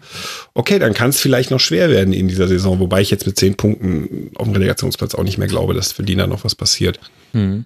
okay, 0.56 0.80
dann 0.80 0.96
kann 0.96 1.12
es 1.12 1.20
vielleicht 1.20 1.52
noch 1.52 1.60
schwer 1.60 1.92
werden 1.92 2.14
in 2.14 2.28
dieser 2.28 2.48
Saison. 2.48 2.80
Wobei 2.80 3.02
ich 3.02 3.12
jetzt 3.12 3.28
mit 3.28 3.38
zehn 3.38 3.54
Punkten 3.54 4.32
auf 4.34 4.48
dem 4.48 4.54
Relegationsplatz 4.54 5.14
auch 5.14 5.24
nicht 5.24 5.38
mehr 5.38 5.48
glaube, 5.48 5.76
dass 5.76 5.92
für 5.92 6.04
die 6.04 6.16
da 6.16 6.26
noch 6.26 6.44
was 6.44 6.56
passiert. 6.56 7.00
Hm. 7.34 7.66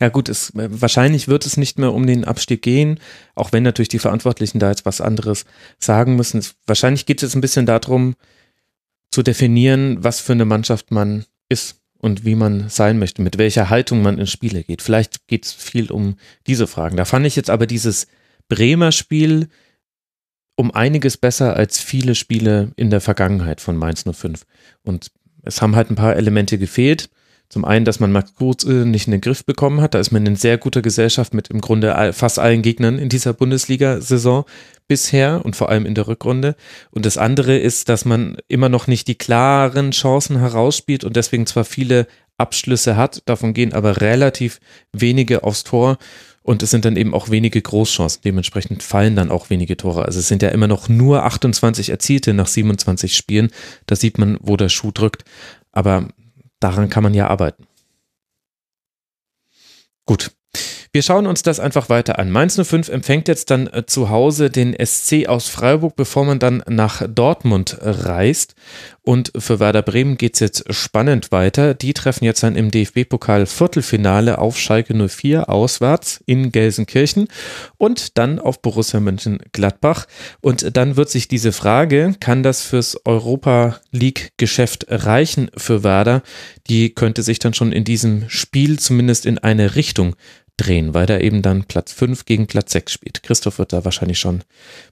Ja 0.00 0.08
gut, 0.08 0.30
es, 0.30 0.52
wahrscheinlich 0.54 1.28
wird 1.28 1.44
es 1.44 1.58
nicht 1.58 1.78
mehr 1.78 1.92
um 1.92 2.06
den 2.06 2.24
Abstieg 2.24 2.62
gehen, 2.62 3.00
auch 3.34 3.52
wenn 3.52 3.64
natürlich 3.64 3.90
die 3.90 3.98
Verantwortlichen 3.98 4.60
da 4.60 4.70
jetzt 4.70 4.86
was 4.86 5.02
anderes 5.02 5.44
sagen 5.78 6.16
müssen. 6.16 6.42
Wahrscheinlich 6.66 7.04
geht 7.04 7.18
es 7.18 7.28
jetzt 7.28 7.34
ein 7.34 7.42
bisschen 7.42 7.66
darum, 7.66 8.14
zu 9.16 9.22
definieren, 9.22 10.04
was 10.04 10.20
für 10.20 10.34
eine 10.34 10.44
Mannschaft 10.44 10.90
man 10.90 11.24
ist 11.48 11.80
und 11.96 12.26
wie 12.26 12.34
man 12.34 12.68
sein 12.68 12.98
möchte, 12.98 13.22
mit 13.22 13.38
welcher 13.38 13.70
Haltung 13.70 14.02
man 14.02 14.18
ins 14.18 14.30
Spiele 14.30 14.62
geht. 14.62 14.82
Vielleicht 14.82 15.26
geht 15.26 15.46
es 15.46 15.52
viel 15.54 15.90
um 15.90 16.18
diese 16.46 16.66
Fragen. 16.66 16.98
Da 16.98 17.06
fand 17.06 17.24
ich 17.24 17.34
jetzt 17.34 17.48
aber 17.48 17.66
dieses 17.66 18.08
Bremer 18.50 18.92
Spiel 18.92 19.48
um 20.54 20.70
einiges 20.70 21.16
besser 21.16 21.56
als 21.56 21.80
viele 21.80 22.14
Spiele 22.14 22.72
in 22.76 22.90
der 22.90 23.00
Vergangenheit 23.00 23.62
von 23.62 23.78
Mainz 23.78 24.04
05. 24.04 24.44
Und 24.82 25.10
es 25.44 25.62
haben 25.62 25.76
halt 25.76 25.88
ein 25.88 25.96
paar 25.96 26.14
Elemente 26.14 26.58
gefehlt. 26.58 27.08
Zum 27.48 27.64
einen, 27.64 27.84
dass 27.84 28.00
man 28.00 28.12
Max 28.12 28.34
Kruse 28.34 28.84
nicht 28.86 29.06
in 29.06 29.12
den 29.12 29.20
Griff 29.20 29.44
bekommen 29.44 29.80
hat. 29.80 29.94
Da 29.94 30.00
ist 30.00 30.10
man 30.10 30.26
in 30.26 30.36
sehr 30.36 30.58
guter 30.58 30.82
Gesellschaft 30.82 31.32
mit 31.32 31.48
im 31.48 31.60
Grunde 31.60 32.12
fast 32.12 32.38
allen 32.38 32.62
Gegnern 32.62 32.98
in 32.98 33.08
dieser 33.08 33.32
Bundesliga-Saison 33.32 34.44
bisher 34.88 35.44
und 35.44 35.56
vor 35.56 35.68
allem 35.68 35.86
in 35.86 35.94
der 35.94 36.08
Rückrunde. 36.08 36.56
Und 36.90 37.06
das 37.06 37.18
andere 37.18 37.56
ist, 37.56 37.88
dass 37.88 38.04
man 38.04 38.36
immer 38.48 38.68
noch 38.68 38.86
nicht 38.86 39.08
die 39.08 39.14
klaren 39.14 39.92
Chancen 39.92 40.38
herausspielt 40.38 41.04
und 41.04 41.16
deswegen 41.16 41.46
zwar 41.46 41.64
viele 41.64 42.06
Abschlüsse 42.38 42.96
hat, 42.96 43.22
davon 43.24 43.54
gehen 43.54 43.72
aber 43.72 44.00
relativ 44.00 44.60
wenige 44.92 45.44
aufs 45.44 45.64
Tor. 45.64 45.98
Und 46.42 46.62
es 46.62 46.70
sind 46.70 46.84
dann 46.84 46.96
eben 46.96 47.12
auch 47.12 47.28
wenige 47.28 47.60
Großchancen. 47.60 48.20
Dementsprechend 48.24 48.84
fallen 48.84 49.16
dann 49.16 49.32
auch 49.32 49.50
wenige 49.50 49.76
Tore. 49.76 50.04
Also 50.04 50.20
es 50.20 50.28
sind 50.28 50.42
ja 50.42 50.50
immer 50.50 50.68
noch 50.68 50.88
nur 50.88 51.24
28 51.24 51.90
erzielte 51.90 52.34
nach 52.34 52.46
27 52.46 53.16
Spielen. 53.16 53.50
Da 53.86 53.96
sieht 53.96 54.18
man, 54.18 54.38
wo 54.40 54.56
der 54.56 54.68
Schuh 54.68 54.92
drückt. 54.92 55.24
Aber 55.72 56.06
daran 56.60 56.88
kann 56.88 57.02
man 57.02 57.14
ja 57.14 57.28
arbeiten. 57.28 57.66
Gut. 60.04 60.32
Wir 60.96 61.02
schauen 61.02 61.26
uns 61.26 61.42
das 61.42 61.60
einfach 61.60 61.90
weiter 61.90 62.18
an. 62.18 62.30
Mainz 62.30 62.58
05 62.58 62.88
empfängt 62.88 63.28
jetzt 63.28 63.50
dann 63.50 63.66
äh, 63.66 63.84
zu 63.84 64.08
Hause 64.08 64.48
den 64.48 64.74
SC 64.82 65.28
aus 65.28 65.46
Freiburg, 65.46 65.94
bevor 65.94 66.24
man 66.24 66.38
dann 66.38 66.62
nach 66.70 67.02
Dortmund 67.06 67.76
reist. 67.82 68.54
Und 69.02 69.30
für 69.36 69.60
Werder 69.60 69.82
Bremen 69.82 70.16
geht 70.16 70.34
es 70.34 70.40
jetzt 70.40 70.74
spannend 70.74 71.32
weiter. 71.32 71.74
Die 71.74 71.92
treffen 71.92 72.24
jetzt 72.24 72.42
dann 72.42 72.56
im 72.56 72.70
DFB-Pokal 72.70 73.44
Viertelfinale 73.44 74.38
auf 74.38 74.58
Schalke 74.58 74.94
04 74.94 75.50
auswärts 75.50 76.22
in 76.24 76.50
Gelsenkirchen 76.50 77.28
und 77.76 78.16
dann 78.16 78.38
auf 78.38 78.62
Borussia 78.62 78.98
Mönchengladbach. 78.98 80.06
Und 80.40 80.78
dann 80.78 80.96
wird 80.96 81.10
sich 81.10 81.28
diese 81.28 81.52
Frage, 81.52 82.14
kann 82.20 82.42
das 82.42 82.62
fürs 82.62 82.98
Europa 83.04 83.80
League-Geschäft 83.90 84.86
reichen 84.88 85.50
für 85.58 85.84
Werder? 85.84 86.22
Die 86.70 86.94
könnte 86.94 87.22
sich 87.22 87.38
dann 87.38 87.52
schon 87.52 87.72
in 87.72 87.84
diesem 87.84 88.30
Spiel 88.30 88.78
zumindest 88.78 89.26
in 89.26 89.36
eine 89.36 89.76
Richtung 89.76 90.16
drehen, 90.56 90.94
weil 90.94 91.06
da 91.06 91.18
eben 91.18 91.42
dann 91.42 91.64
Platz 91.64 91.92
5 91.92 92.24
gegen 92.24 92.46
Platz 92.46 92.72
6 92.72 92.92
spielt. 92.92 93.22
Christoph 93.22 93.58
wird 93.58 93.72
da 93.72 93.84
wahrscheinlich 93.84 94.18
schon 94.18 94.42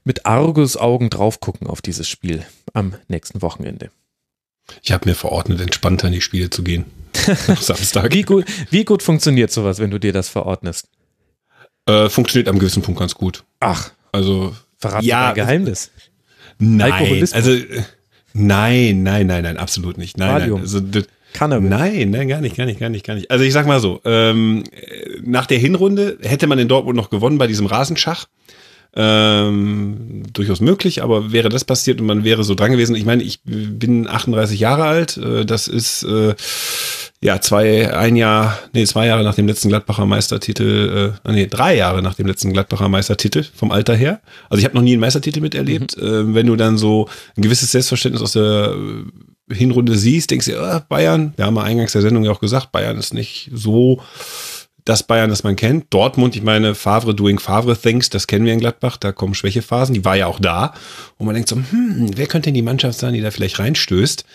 mit 0.03 0.25
Argusaugen 0.25 1.09
drauf 1.09 1.39
gucken 1.39 1.67
auf 1.67 1.81
dieses 1.81 2.07
Spiel 2.07 2.45
am 2.73 2.95
nächsten 3.07 3.41
Wochenende. 3.41 3.89
Ich 4.83 4.91
habe 4.91 5.09
mir 5.09 5.15
verordnet, 5.15 5.61
entspannter 5.61 6.07
in 6.07 6.13
die 6.13 6.21
Spiele 6.21 6.49
zu 6.49 6.63
gehen. 6.63 6.85
Samstag. 7.59 8.13
Wie 8.13 8.23
gut, 8.23 8.45
wie 8.71 8.83
gut 8.83 9.01
funktioniert 9.03 9.51
sowas, 9.51 9.79
wenn 9.79 9.91
du 9.91 9.99
dir 9.99 10.11
das 10.13 10.29
verordnest? 10.29 10.87
Äh, 11.87 12.09
funktioniert 12.09 12.47
am 12.49 12.59
gewissen 12.59 12.81
Punkt 12.81 12.99
ganz 12.99 13.13
gut. 13.15 13.43
Ach, 13.59 13.91
Also 14.11 14.55
verrat 14.77 15.03
Ja, 15.03 15.27
dein 15.27 15.35
Geheimnis. 15.35 15.91
nein, 16.57 17.27
also 17.31 17.51
äh, 17.51 17.83
nein, 18.33 19.03
nein, 19.03 19.27
nein, 19.27 19.43
nein, 19.43 19.57
absolut 19.57 19.97
nicht. 19.97 20.17
Nein, 20.17 20.29
Valium. 20.33 20.55
nein, 20.59 20.61
also, 20.63 20.79
d- 20.79 21.05
Cannabis. 21.35 21.69
nein, 21.69 22.09
nein, 22.09 22.27
gar 22.27 22.41
nicht, 22.41 22.55
gar 22.55 22.65
nicht, 22.65 22.79
gar 22.79 22.89
nicht, 22.89 23.05
gar 23.05 23.15
nicht. 23.15 23.29
Also 23.29 23.43
ich 23.43 23.53
sag 23.53 23.67
mal 23.67 23.79
so, 23.79 24.01
ähm, 24.05 24.63
äh, 24.71 25.19
nach 25.23 25.45
der 25.45 25.57
Hinrunde 25.57 26.17
hätte 26.21 26.47
man 26.47 26.59
in 26.59 26.67
Dortmund 26.67 26.95
noch 26.95 27.09
gewonnen 27.09 27.37
bei 27.37 27.47
diesem 27.47 27.65
Rasenschach. 27.65 28.25
Ähm, 28.97 30.23
durchaus 30.31 30.61
möglich, 30.61 31.03
aber 31.03 31.33
wäre 31.33 31.49
das 31.49 31.65
passiert 31.65 31.99
und 31.99 32.07
man 32.07 32.23
wäre 32.23 32.45
so 32.45 32.55
dran 32.55 32.71
gewesen. 32.71 32.95
Ich 32.95 33.03
meine, 33.03 33.23
ich 33.23 33.41
bin 33.43 34.07
38 34.07 34.57
Jahre 34.57 34.85
alt. 34.85 35.17
Äh, 35.17 35.45
das 35.45 35.67
ist 35.67 36.03
äh, 36.03 36.33
ja 37.25 37.41
zwei, 37.41 37.91
ein 37.91 38.15
Jahr, 38.15 38.57
nee, 38.73 38.85
zwei 38.85 39.07
Jahre 39.07 39.23
nach 39.23 39.33
dem 39.33 39.47
letzten 39.47 39.69
Gladbacher 39.69 40.05
Meistertitel, 40.05 41.15
äh, 41.25 41.31
nee, 41.31 41.47
drei 41.47 41.75
Jahre 41.75 42.03
nach 42.03 42.13
dem 42.13 42.27
letzten 42.27 42.53
Gladbacher 42.53 42.87
Meistertitel 42.87 43.43
vom 43.55 43.71
Alter 43.71 43.95
her. 43.95 44.21
Also 44.47 44.59
ich 44.59 44.65
habe 44.65 44.75
noch 44.75 44.83
nie 44.83 44.93
einen 44.93 45.01
Meistertitel 45.01 45.41
miterlebt. 45.41 45.97
Äh, 45.97 46.35
wenn 46.35 46.45
du 46.45 46.55
dann 46.55 46.77
so 46.77 47.09
ein 47.35 47.41
gewisses 47.41 47.71
Selbstverständnis 47.71 48.21
aus 48.21 48.33
der 48.33 48.75
äh, 49.49 49.53
Hinrunde 49.55 49.97
siehst, 49.97 50.29
denkst 50.29 50.45
du, 50.45 50.59
ah, 50.61 50.85
Bayern, 50.87 51.33
wir 51.35 51.45
haben 51.45 51.55
ja 51.55 51.63
eingangs 51.63 51.93
der 51.93 52.03
Sendung 52.03 52.23
ja 52.23 52.31
auch 52.31 52.39
gesagt, 52.39 52.71
Bayern 52.71 52.97
ist 52.97 53.13
nicht 53.13 53.49
so 53.51 54.01
das 54.85 55.01
Bayern, 55.01 55.31
das 55.31 55.43
man 55.43 55.55
kennt. 55.55 55.91
Dortmund, 55.91 56.35
ich 56.35 56.43
meine, 56.43 56.75
Favre 56.75 57.15
doing 57.15 57.39
Favre 57.39 57.75
things, 57.75 58.11
das 58.11 58.27
kennen 58.27 58.45
wir 58.45 58.53
in 58.53 58.59
Gladbach, 58.59 58.97
da 58.97 59.11
kommen 59.11 59.33
Schwächephasen, 59.33 59.95
die 59.95 60.05
war 60.05 60.15
ja 60.15 60.27
auch 60.27 60.39
da. 60.39 60.75
Und 61.17 61.25
man 61.25 61.33
denkt 61.33 61.49
so, 61.49 61.55
hm, 61.55 62.11
wer 62.15 62.27
könnte 62.27 62.47
denn 62.47 62.53
die 62.53 62.61
Mannschaft 62.61 62.99
sein, 62.99 63.15
die 63.15 63.21
da 63.21 63.31
vielleicht 63.31 63.57
reinstößt? 63.57 64.25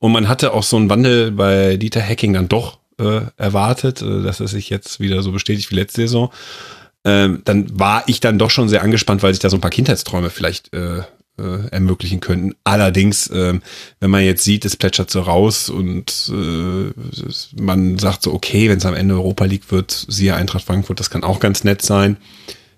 Und 0.00 0.12
man 0.12 0.28
hatte 0.28 0.52
auch 0.52 0.64
so 0.64 0.76
einen 0.76 0.90
Wandel 0.90 1.30
bei 1.30 1.76
Dieter 1.76 2.00
Hecking 2.00 2.32
dann 2.32 2.48
doch 2.48 2.78
äh, 2.98 3.20
erwartet, 3.36 4.02
äh, 4.02 4.22
dass 4.22 4.40
es 4.40 4.50
sich 4.50 4.70
jetzt 4.70 4.98
wieder 4.98 5.22
so 5.22 5.30
bestätigt 5.30 5.70
wie 5.70 5.76
letzte 5.76 6.02
Saison. 6.02 6.32
Ähm, 7.04 7.42
dann 7.44 7.78
war 7.78 8.02
ich 8.08 8.20
dann 8.20 8.38
doch 8.38 8.50
schon 8.50 8.68
sehr 8.68 8.82
angespannt, 8.82 9.22
weil 9.22 9.32
sich 9.32 9.40
da 9.40 9.48
so 9.48 9.56
ein 9.56 9.62
paar 9.62 9.70
Kindheitsträume 9.70 10.30
vielleicht 10.30 10.74
äh, 10.74 10.98
äh, 11.38 11.68
ermöglichen 11.70 12.20
könnten. 12.20 12.54
Allerdings, 12.64 13.30
ähm, 13.32 13.62
wenn 14.00 14.10
man 14.10 14.24
jetzt 14.24 14.44
sieht, 14.44 14.64
es 14.64 14.76
plätschert 14.76 15.10
so 15.10 15.20
raus 15.20 15.70
und 15.70 16.30
äh, 16.32 17.60
man 17.60 17.98
sagt 17.98 18.22
so, 18.22 18.34
okay, 18.34 18.68
wenn 18.68 18.78
es 18.78 18.86
am 18.86 18.94
Ende 18.94 19.14
Europa 19.14 19.44
League 19.44 19.70
wird, 19.70 20.06
siehe 20.08 20.34
Eintracht 20.34 20.64
Frankfurt, 20.64 21.00
das 21.00 21.10
kann 21.10 21.24
auch 21.24 21.40
ganz 21.40 21.64
nett 21.64 21.82
sein. 21.82 22.16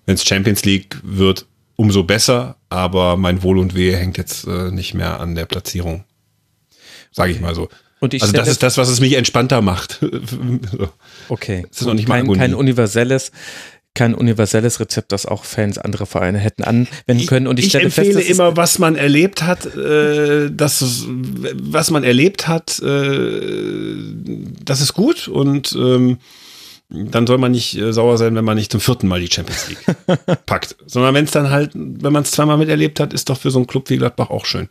Wenn 0.05 0.15
es 0.15 0.25
Champions 0.25 0.63
League 0.63 0.97
wird, 1.03 1.45
umso 1.75 2.03
besser, 2.03 2.57
aber 2.69 3.17
mein 3.17 3.43
Wohl 3.43 3.57
und 3.57 3.75
Wehe 3.75 3.97
hängt 3.97 4.17
jetzt 4.17 4.47
äh, 4.47 4.71
nicht 4.71 4.93
mehr 4.93 5.19
an 5.19 5.35
der 5.35 5.45
Platzierung. 5.45 6.03
Sage 7.13 7.31
ich 7.31 7.39
mal 7.39 7.55
so. 7.55 7.69
Und 7.99 8.13
ich 8.13 8.21
also 8.21 8.33
das 8.33 8.49
ist 8.49 8.61
das, 8.63 8.77
was 8.77 8.89
es 8.89 8.99
mich 8.99 9.13
entspannter 9.13 9.61
macht. 9.61 9.99
so. 10.71 10.89
Okay. 11.29 11.65
Das 11.69 11.81
ist 11.81 11.87
noch 11.87 11.93
nicht 11.93 12.07
mal 12.09 12.15
kein, 12.15 12.23
Agonie. 12.25 12.39
kein 12.39 12.53
universelles, 12.53 13.31
kein 13.95 14.13
universelles 14.13 14.79
Rezept, 14.81 15.11
das 15.13 15.25
auch 15.25 15.45
Fans 15.45 15.77
anderer 15.77 16.05
Vereine 16.05 16.39
hätten 16.39 16.63
anwenden 16.63 17.25
können. 17.27 17.47
Und 17.47 17.59
ich, 17.59 17.65
ich 17.67 17.71
stelle 17.71 17.85
empfehle 17.85 18.13
fest, 18.13 18.29
immer, 18.29 18.57
was 18.57 18.77
man 18.79 18.95
erlebt 18.95 19.43
hat, 19.43 19.65
äh, 19.77 20.49
das, 20.51 20.81
ist- 20.81 21.05
was 21.07 21.91
man 21.91 22.03
erlebt 22.03 22.47
hat, 22.47 22.79
äh, 22.81 23.93
das 24.65 24.81
ist 24.81 24.93
gut 24.93 25.27
und 25.27 25.73
ähm, 25.73 26.17
dann 26.89 27.25
soll 27.25 27.37
man 27.37 27.51
nicht 27.51 27.77
äh, 27.77 27.93
sauer 27.93 28.17
sein, 28.17 28.35
wenn 28.35 28.45
man 28.45 28.57
nicht 28.57 28.71
zum 28.71 28.81
vierten 28.81 29.07
Mal 29.07 29.19
die 29.21 29.31
Champions 29.31 29.67
League 29.69 29.85
packt, 30.45 30.75
sondern 30.85 31.13
wenn 31.15 31.25
es 31.25 31.31
dann 31.31 31.49
halt, 31.49 31.71
wenn 31.73 32.11
man 32.13 32.23
es 32.23 32.31
zweimal 32.31 32.57
miterlebt 32.57 32.99
hat, 32.99 33.13
ist 33.13 33.29
doch 33.29 33.37
für 33.39 33.51
so 33.51 33.59
einen 33.59 33.67
Club 33.67 33.89
wie 33.89 33.97
Gladbach 33.97 34.29
auch 34.29 34.45
schön. 34.45 34.67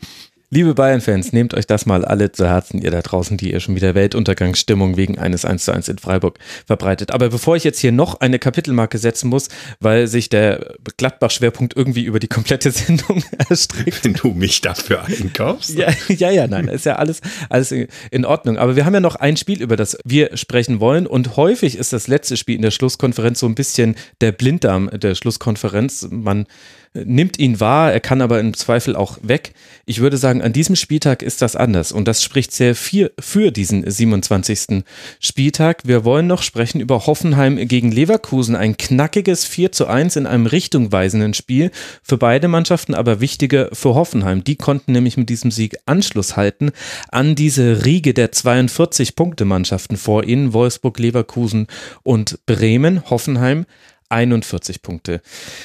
Liebe 0.55 0.75
Bayern-Fans, 0.75 1.33
nehmt 1.33 1.55
euch 1.55 1.67
das 1.67 1.87
mal 1.87 2.05
alle 2.05 2.31
zu 2.31 2.47
Herzen, 2.47 2.83
ihr 2.83 2.91
da 2.91 3.01
draußen, 3.01 3.39
die 3.39 3.53
ihr 3.53 3.61
schon 3.61 3.75
wieder 3.75 3.95
Weltuntergangsstimmung 3.95 4.99
wegen 4.99 5.19
eines 5.19 5.47
1 5.47 5.65
zu 5.65 5.73
1 5.73 5.89
in 5.89 5.97
Freiburg 5.97 6.39
verbreitet. 6.67 7.11
Aber 7.11 7.31
bevor 7.31 7.57
ich 7.57 7.65
jetzt 7.65 7.79
hier 7.79 7.91
noch 7.91 8.21
eine 8.21 8.39
Kapitelmarke 8.39 8.99
setzen 8.99 9.31
muss, 9.31 9.49
weil 9.81 10.09
sich 10.09 10.29
der 10.29 10.75
Gladbach-Schwerpunkt 10.99 11.75
irgendwie 11.75 12.05
über 12.05 12.19
die 12.19 12.29
komplette 12.29 12.71
Sendung 12.71 13.25
erstreckt. 13.49 14.05
Wenn 14.05 14.13
du 14.13 14.33
mich 14.33 14.61
dafür 14.61 15.05
einkaufst. 15.07 15.71
Ja, 15.71 15.89
ja, 16.09 16.31
ja, 16.31 16.47
nein, 16.47 16.69
ist 16.69 16.85
ja 16.85 16.97
alles, 16.97 17.23
alles 17.49 17.73
in 17.73 18.27
Ordnung. 18.27 18.59
Aber 18.59 18.77
wir 18.77 18.85
haben 18.85 18.93
ja 18.93 19.01
noch 19.01 19.17
ein 19.17 19.39
Spiel, 19.39 19.63
über 19.63 19.77
das 19.77 19.97
wir 20.05 20.37
sprechen 20.37 20.81
wollen. 20.81 21.07
Und 21.07 21.39
häufig 21.39 21.79
ist 21.79 21.95
das 21.95 22.09
letzte 22.09 22.37
Spiel 22.37 22.57
in 22.57 22.63
der 22.63 22.73
Schlusskonferenz 22.73 23.41
so 23.41 23.47
ein 23.47 23.55
bisschen 23.55 23.95
der 24.21 24.33
Blinddarm 24.33 24.91
der 24.93 25.15
Schlusskonferenz. 25.15 26.09
Man 26.11 26.45
nimmt 26.95 27.39
ihn 27.39 27.59
wahr, 27.59 27.93
er 27.93 28.01
kann 28.01 28.21
aber 28.21 28.39
im 28.39 28.55
Zweifel 28.55 28.97
auch 28.97 29.19
weg. 29.23 29.55
Ich 29.87 30.01
würde 30.01 30.19
sagen, 30.19 30.43
an 30.43 30.53
diesem 30.53 30.77
Spieltag 30.77 31.23
ist 31.23 31.41
das 31.41 31.57
anders 31.57 31.91
und 31.91 32.07
das 32.07 32.23
spricht 32.23 32.53
sehr 32.53 32.75
viel 32.75 33.13
für 33.19 33.51
diesen 33.51 33.89
27. 33.91 34.85
Spieltag. 35.19 35.83
Wir 35.85 36.05
wollen 36.05 36.27
noch 36.27 36.43
sprechen 36.43 36.81
über 36.81 37.07
Hoffenheim 37.07 37.57
gegen 37.67 37.91
Leverkusen, 37.91 38.55
ein 38.57 38.77
knackiges 38.77 39.47
4 39.47 39.73
zu 39.73 39.87
1 39.87 40.17
in 40.17 40.27
einem 40.27 40.47
richtungweisenden 40.47 41.33
Spiel 41.35 41.71
für 42.03 42.19
beide 42.19 42.49
Mannschaften, 42.49 42.95
aber 42.95 43.21
wichtiger 43.21 43.71
für 43.73 43.95
Hoffenheim. 43.95 44.45
Die 44.45 44.57
konnten 44.57 44.93
nämlich 44.93 45.17
mit 45.17 45.31
diesem 45.31 45.51
Sieg 45.51 45.77
Anschluss 45.87 46.37
halten 46.37 46.73
an 47.11 47.35
diese 47.35 47.85
Riege 47.87 48.13
der 48.13 48.33
42 48.33 49.17
Punkte 49.17 49.47
Mannschaften 49.47 49.97
vor 49.97 50.25
ihnen, 50.25 50.53
Wolfsburg, 50.53 50.99
Leverkusen 50.99 51.69
und 52.03 52.39
Bremen. 52.45 53.09
Hoffenheim 53.09 53.65
41 54.13 54.83
Punkte. 54.83 55.21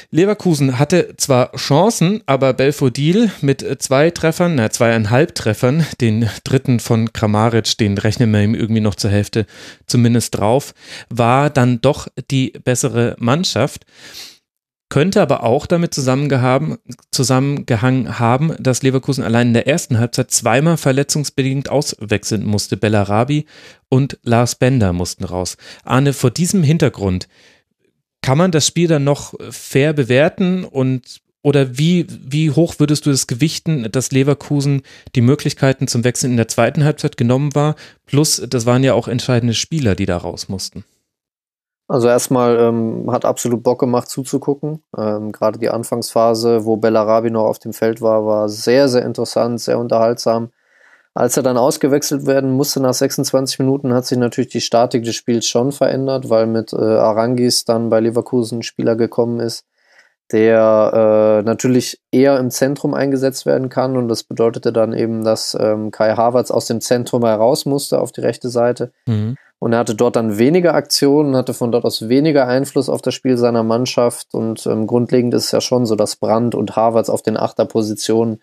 Leverkusen 0.09 0.79
hatte 0.79 1.13
zwar 1.17 1.51
Chancen, 1.55 2.23
aber 2.25 2.53
Belfodil 2.53 3.31
mit 3.41 3.65
zwei 3.81 4.09
Treffern, 4.09 4.55
na 4.55 4.69
zweieinhalb 4.69 5.35
Treffern, 5.35 5.85
den 6.01 6.29
dritten 6.43 6.79
von 6.79 7.13
Kramaric, 7.13 7.77
den 7.77 7.97
rechnen 7.97 8.31
wir 8.31 8.41
ihm 8.41 8.55
irgendwie 8.55 8.81
noch 8.81 8.95
zur 8.95 9.11
Hälfte 9.11 9.45
zumindest 9.85 10.37
drauf, 10.37 10.73
war 11.09 11.49
dann 11.49 11.81
doch 11.81 12.07
die 12.31 12.53
bessere 12.63 13.15
Mannschaft. 13.19 13.85
Könnte 14.89 15.21
aber 15.21 15.43
auch 15.43 15.65
damit 15.65 15.93
zusammengehangen 15.93 16.77
haben, 18.19 18.55
dass 18.57 18.83
Leverkusen 18.83 19.21
allein 19.21 19.47
in 19.47 19.53
der 19.53 19.67
ersten 19.67 19.99
Halbzeit 19.99 20.31
zweimal 20.31 20.77
verletzungsbedingt 20.77 21.67
auswechseln 21.67 22.45
musste. 22.45 22.77
Bellarabi 22.77 23.47
und 23.89 24.17
Lars 24.23 24.55
Bender 24.55 24.93
mussten 24.93 25.25
raus. 25.25 25.57
Arne, 25.83 26.13
vor 26.13 26.31
diesem 26.31 26.63
Hintergrund, 26.63 27.27
kann 28.21 28.37
man 28.37 28.51
das 28.51 28.67
Spiel 28.67 28.87
dann 28.87 29.03
noch 29.03 29.33
fair 29.51 29.93
bewerten 29.93 30.63
und 30.63 31.21
oder 31.43 31.77
wie, 31.77 32.05
wie 32.09 32.51
hoch 32.51 32.75
würdest 32.77 33.05
du 33.05 33.09
es 33.09 33.25
gewichten, 33.25 33.89
dass 33.91 34.11
Leverkusen 34.11 34.81
die 35.15 35.21
Möglichkeiten 35.21 35.87
zum 35.87 36.03
Wechseln 36.03 36.31
in 36.31 36.37
der 36.37 36.49
zweiten 36.49 36.83
Halbzeit 36.83 37.15
genommen 37.15 37.55
war? 37.55 37.75
Plus, 38.05 38.43
das 38.49 38.65
waren 38.65 38.83
ja 38.83 38.93
auch 38.93 39.07
entscheidende 39.07 39.53
Spieler, 39.53 39.95
die 39.95 40.05
da 40.05 40.17
raus 40.17 40.49
mussten. 40.49 40.83
Also 41.87 42.09
erstmal 42.09 42.59
ähm, 42.59 43.09
hat 43.11 43.23
absolut 43.23 43.63
Bock 43.63 43.79
gemacht 43.79 44.09
zuzugucken. 44.09 44.83
Ähm, 44.97 45.31
Gerade 45.31 45.57
die 45.57 45.69
Anfangsphase, 45.69 46.65
wo 46.65 46.75
Bellarabi 46.75 47.29
noch 47.29 47.45
auf 47.45 47.59
dem 47.59 47.71
Feld 47.71 48.01
war, 48.01 48.25
war 48.25 48.49
sehr, 48.49 48.89
sehr 48.89 49.05
interessant, 49.05 49.61
sehr 49.61 49.79
unterhaltsam. 49.79 50.49
Als 51.17 51.35
er 51.35 51.41
dann 51.41 51.57
ausgewechselt 51.57 52.27
werden 52.27 52.51
musste 52.51 52.79
nach 52.79 52.93
26 52.93 53.57
Minuten, 53.57 53.91
hat 53.91 54.05
sich 54.05 54.19
natürlich 54.19 54.51
die 54.51 54.61
Statik 54.61 55.03
des 55.03 55.15
Spiels 55.15 55.47
schon 55.47 55.71
verändert, 55.71 56.29
weil 56.29 56.45
mit 56.45 56.73
äh, 56.73 56.75
Arangis 56.75 57.65
dann 57.65 57.89
bei 57.89 57.99
Leverkusen 57.99 58.59
ein 58.59 58.63
Spieler 58.63 58.95
gekommen 58.95 59.39
ist, 59.39 59.65
der 60.31 61.39
äh, 61.41 61.43
natürlich 61.43 61.99
eher 62.11 62.37
im 62.37 62.51
Zentrum 62.51 62.93
eingesetzt 62.93 63.47
werden 63.47 63.69
kann. 63.69 63.97
Und 63.97 64.09
das 64.09 64.25
bedeutete 64.25 64.71
dann 64.71 64.93
eben, 64.93 65.23
dass 65.23 65.57
ähm, 65.59 65.89
Kai 65.89 66.13
Havertz 66.13 66.51
aus 66.51 66.67
dem 66.67 66.81
Zentrum 66.81 67.25
heraus 67.25 67.65
musste 67.65 67.99
auf 67.99 68.11
die 68.11 68.21
rechte 68.21 68.49
Seite. 68.49 68.91
Mhm. 69.07 69.37
Und 69.57 69.73
er 69.73 69.79
hatte 69.79 69.95
dort 69.95 70.15
dann 70.15 70.37
weniger 70.37 70.75
Aktionen, 70.75 71.35
hatte 71.35 71.55
von 71.55 71.71
dort 71.71 71.85
aus 71.85 72.09
weniger 72.09 72.47
Einfluss 72.47 72.89
auf 72.89 73.01
das 73.01 73.15
Spiel 73.15 73.37
seiner 73.37 73.63
Mannschaft. 73.63 74.35
Und 74.35 74.67
ähm, 74.67 74.85
grundlegend 74.85 75.33
ist 75.33 75.45
es 75.45 75.51
ja 75.51 75.61
schon 75.61 75.87
so, 75.87 75.95
dass 75.95 76.17
Brandt 76.17 76.53
und 76.53 76.75
Havertz 76.75 77.09
auf 77.09 77.23
den 77.23 77.37
Achterpositionen, 77.37 78.39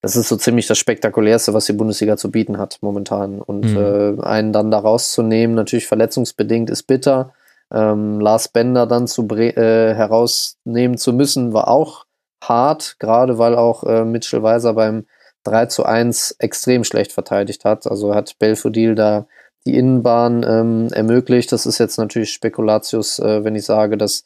das 0.00 0.16
ist 0.16 0.28
so 0.28 0.36
ziemlich 0.36 0.66
das 0.66 0.78
Spektakulärste, 0.78 1.54
was 1.54 1.66
die 1.66 1.72
Bundesliga 1.72 2.16
zu 2.16 2.30
bieten 2.30 2.58
hat 2.58 2.78
momentan. 2.80 3.40
Und 3.40 3.64
Mhm. 3.74 3.76
äh, 4.20 4.22
einen 4.22 4.52
dann 4.52 4.70
da 4.70 4.78
rauszunehmen, 4.78 5.56
natürlich 5.56 5.86
verletzungsbedingt, 5.86 6.70
ist 6.70 6.84
bitter. 6.84 7.34
Ähm, 7.72 8.20
Lars 8.20 8.48
Bender 8.48 8.86
dann 8.86 9.06
zu 9.06 9.28
äh, 9.28 9.94
herausnehmen 9.94 10.96
zu 10.96 11.12
müssen, 11.12 11.52
war 11.52 11.68
auch 11.68 12.06
hart, 12.42 12.96
gerade 12.98 13.38
weil 13.38 13.56
auch 13.56 13.84
äh, 13.84 14.04
Mitchell 14.04 14.42
Weiser 14.42 14.74
beim 14.74 15.06
3 15.44 15.66
zu 15.66 15.84
1 15.84 16.36
extrem 16.38 16.84
schlecht 16.84 17.12
verteidigt 17.12 17.64
hat. 17.64 17.86
Also 17.86 18.14
hat 18.14 18.38
Belfodil 18.38 18.94
da 18.94 19.26
die 19.66 19.76
Innenbahn 19.76 20.44
ähm, 20.48 20.88
ermöglicht. 20.92 21.50
Das 21.52 21.66
ist 21.66 21.78
jetzt 21.78 21.98
natürlich 21.98 22.32
Spekulatius, 22.32 23.18
äh, 23.18 23.44
wenn 23.44 23.56
ich 23.56 23.64
sage, 23.64 23.98
dass 23.98 24.24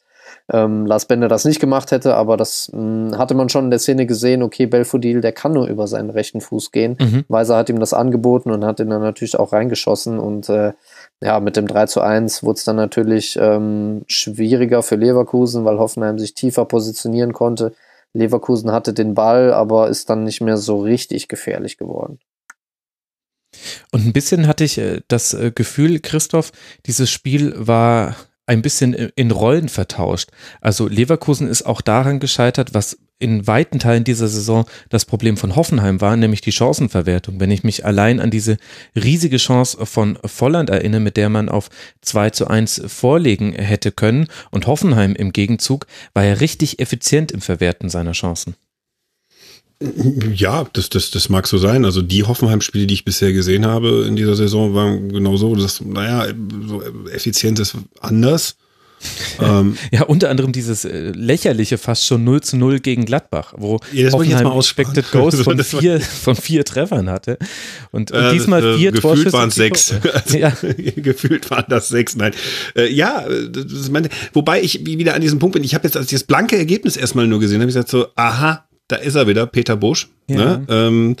ähm, 0.51 0.85
Lars 0.85 1.05
Bender 1.05 1.29
das 1.29 1.45
nicht 1.45 1.61
gemacht 1.61 1.91
hätte, 1.91 2.15
aber 2.15 2.35
das 2.35 2.69
mh, 2.73 3.17
hatte 3.17 3.33
man 3.33 3.47
schon 3.49 3.65
in 3.65 3.69
der 3.69 3.79
Szene 3.79 4.05
gesehen, 4.05 4.43
okay, 4.43 4.65
Belfodil, 4.65 5.21
der 5.21 5.31
kann 5.31 5.53
nur 5.53 5.67
über 5.67 5.87
seinen 5.87 6.09
rechten 6.09 6.41
Fuß 6.41 6.71
gehen. 6.71 6.97
Mhm. 6.99 7.23
Weiser 7.29 7.55
hat 7.55 7.69
ihm 7.69 7.79
das 7.79 7.93
angeboten 7.93 8.51
und 8.51 8.65
hat 8.65 8.79
ihn 8.79 8.89
dann 8.89 9.01
natürlich 9.01 9.39
auch 9.39 9.53
reingeschossen 9.53 10.19
und 10.19 10.49
äh, 10.49 10.73
ja, 11.21 11.39
mit 11.39 11.55
dem 11.55 11.67
3 11.67 11.85
zu 11.85 12.01
1 12.01 12.43
wurde 12.43 12.57
es 12.57 12.65
dann 12.65 12.75
natürlich 12.75 13.37
ähm, 13.39 14.03
schwieriger 14.07 14.83
für 14.83 14.95
Leverkusen, 14.95 15.63
weil 15.63 15.79
Hoffenheim 15.79 16.19
sich 16.19 16.33
tiefer 16.33 16.65
positionieren 16.65 17.31
konnte. 17.31 17.73
Leverkusen 18.13 18.71
hatte 18.71 18.93
den 18.93 19.13
Ball, 19.13 19.53
aber 19.53 19.87
ist 19.87 20.09
dann 20.09 20.25
nicht 20.25 20.41
mehr 20.41 20.57
so 20.57 20.81
richtig 20.81 21.29
gefährlich 21.29 21.77
geworden. 21.77 22.19
Und 23.91 24.05
ein 24.05 24.13
bisschen 24.13 24.47
hatte 24.47 24.63
ich 24.63 24.77
äh, 24.77 25.01
das 25.07 25.33
äh, 25.33 25.51
Gefühl, 25.53 25.99
Christoph, 25.99 26.51
dieses 26.85 27.09
Spiel 27.09 27.53
war 27.55 28.15
ein 28.45 28.61
bisschen 28.61 28.93
in 28.93 29.31
Rollen 29.31 29.69
vertauscht. 29.69 30.29
Also 30.61 30.87
Leverkusen 30.87 31.47
ist 31.47 31.65
auch 31.65 31.81
daran 31.81 32.19
gescheitert, 32.19 32.73
was 32.73 32.97
in 33.19 33.47
weiten 33.47 33.79
Teilen 33.79 34.03
dieser 34.03 34.27
Saison 34.27 34.65
das 34.89 35.05
Problem 35.05 35.37
von 35.37 35.55
Hoffenheim 35.55 36.01
war, 36.01 36.17
nämlich 36.17 36.41
die 36.41 36.51
Chancenverwertung. 36.51 37.39
Wenn 37.39 37.51
ich 37.51 37.63
mich 37.63 37.85
allein 37.85 38.19
an 38.19 38.31
diese 38.31 38.57
riesige 38.95 39.37
Chance 39.37 39.85
von 39.85 40.19
Volland 40.25 40.69
erinnere, 40.69 40.99
mit 40.99 41.15
der 41.15 41.29
man 41.29 41.47
auf 41.47 41.69
2 42.01 42.31
zu 42.31 42.47
1 42.47 42.83
vorlegen 42.87 43.53
hätte 43.53 43.93
können 43.93 44.27
und 44.51 44.67
Hoffenheim 44.67 45.15
im 45.15 45.31
Gegenzug 45.31 45.87
war 46.13 46.25
ja 46.25 46.33
richtig 46.33 46.79
effizient 46.79 47.31
im 47.31 47.39
Verwerten 47.39 47.89
seiner 47.89 48.11
Chancen. 48.11 48.55
Ja, 50.33 50.65
das, 50.73 50.89
das, 50.89 51.11
das 51.11 51.29
mag 51.29 51.47
so 51.47 51.57
sein. 51.57 51.85
Also 51.85 52.01
die 52.01 52.23
Hoffenheim-Spiele, 52.23 52.87
die 52.87 52.93
ich 52.93 53.05
bisher 53.05 53.33
gesehen 53.33 53.65
habe 53.65 54.05
in 54.07 54.15
dieser 54.15 54.35
Saison, 54.35 54.73
waren 54.73 55.09
genau 55.09 55.37
so, 55.37 55.55
dass, 55.55 55.81
naja, 55.81 56.33
so 56.67 56.81
effizient 57.11 57.59
ist 57.59 57.75
anders. 57.99 58.55
ähm, 59.41 59.77
ja, 59.91 60.03
unter 60.03 60.29
anderem 60.29 60.51
dieses 60.51 60.85
äh, 60.85 61.11
lächerliche 61.11 61.77
fast 61.77 62.05
schon 62.05 62.23
0 62.23 62.41
zu 62.41 62.57
0 62.57 62.79
gegen 62.79 63.05
Gladbach, 63.05 63.53
wo 63.57 63.79
ja, 63.91 64.05
das 64.05 64.13
Hoffenheim 64.13 64.45
mal 64.45 64.57
Expected 64.57 65.11
Goals 65.11 65.41
von 65.41 65.59
vier, 65.63 65.99
von 65.99 66.35
vier 66.35 66.63
Treffern 66.63 67.09
hatte. 67.09 67.37
Und, 67.91 68.11
und 68.11 68.17
äh, 68.17 68.31
diesmal 68.31 68.63
äh, 68.63 68.77
vier 68.77 68.91
gefühlt 68.91 69.15
Torschüsse. 69.15 69.33
waren 69.33 69.49
es 69.49 69.55
sechs. 69.55 69.93
Also, 70.13 70.37
ja. 70.37 70.53
gefühlt 70.95 71.49
waren 71.49 71.65
das 71.67 71.89
sechs. 71.89 72.15
Nein. 72.15 72.33
Äh, 72.75 72.91
ja, 72.93 73.25
das 73.49 73.89
meine, 73.89 74.09
wobei 74.31 74.61
ich 74.61 74.85
wieder 74.85 75.15
an 75.15 75.21
diesem 75.21 75.39
Punkt 75.39 75.53
bin, 75.53 75.63
ich 75.63 75.73
habe 75.73 75.85
jetzt 75.85 75.97
als 75.97 76.07
das 76.07 76.23
blanke 76.23 76.57
Ergebnis 76.57 76.97
erstmal 76.97 77.27
nur 77.27 77.39
gesehen, 77.39 77.59
habe 77.59 77.69
ich 77.69 77.75
gesagt 77.75 77.89
so, 77.89 78.07
aha, 78.15 78.65
da 78.93 78.99
ist 78.99 79.15
er 79.15 79.27
wieder, 79.27 79.47
Peter 79.47 79.75
Busch. 79.75 80.07
Ja. 80.27 80.57
Ne? 80.57 80.65
Ähm, 80.69 81.15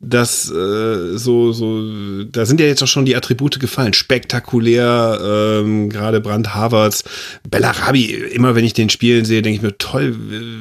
das 0.00 0.48
äh, 0.48 1.18
so, 1.18 1.50
so, 1.50 2.22
da 2.30 2.46
sind 2.46 2.60
ja 2.60 2.66
jetzt 2.66 2.80
auch 2.84 2.88
schon 2.88 3.04
die 3.04 3.16
Attribute 3.16 3.58
gefallen. 3.58 3.94
Spektakulär, 3.94 5.18
ähm, 5.20 5.90
gerade 5.90 6.20
Brand 6.20 6.54
Havertz, 6.54 7.02
Bellarabi, 7.50 8.14
immer 8.14 8.54
wenn 8.54 8.64
ich 8.64 8.74
den 8.74 8.90
spielen 8.90 9.24
sehe, 9.24 9.42
denke 9.42 9.56
ich 9.56 9.62
mir, 9.62 9.76
toll, 9.76 10.14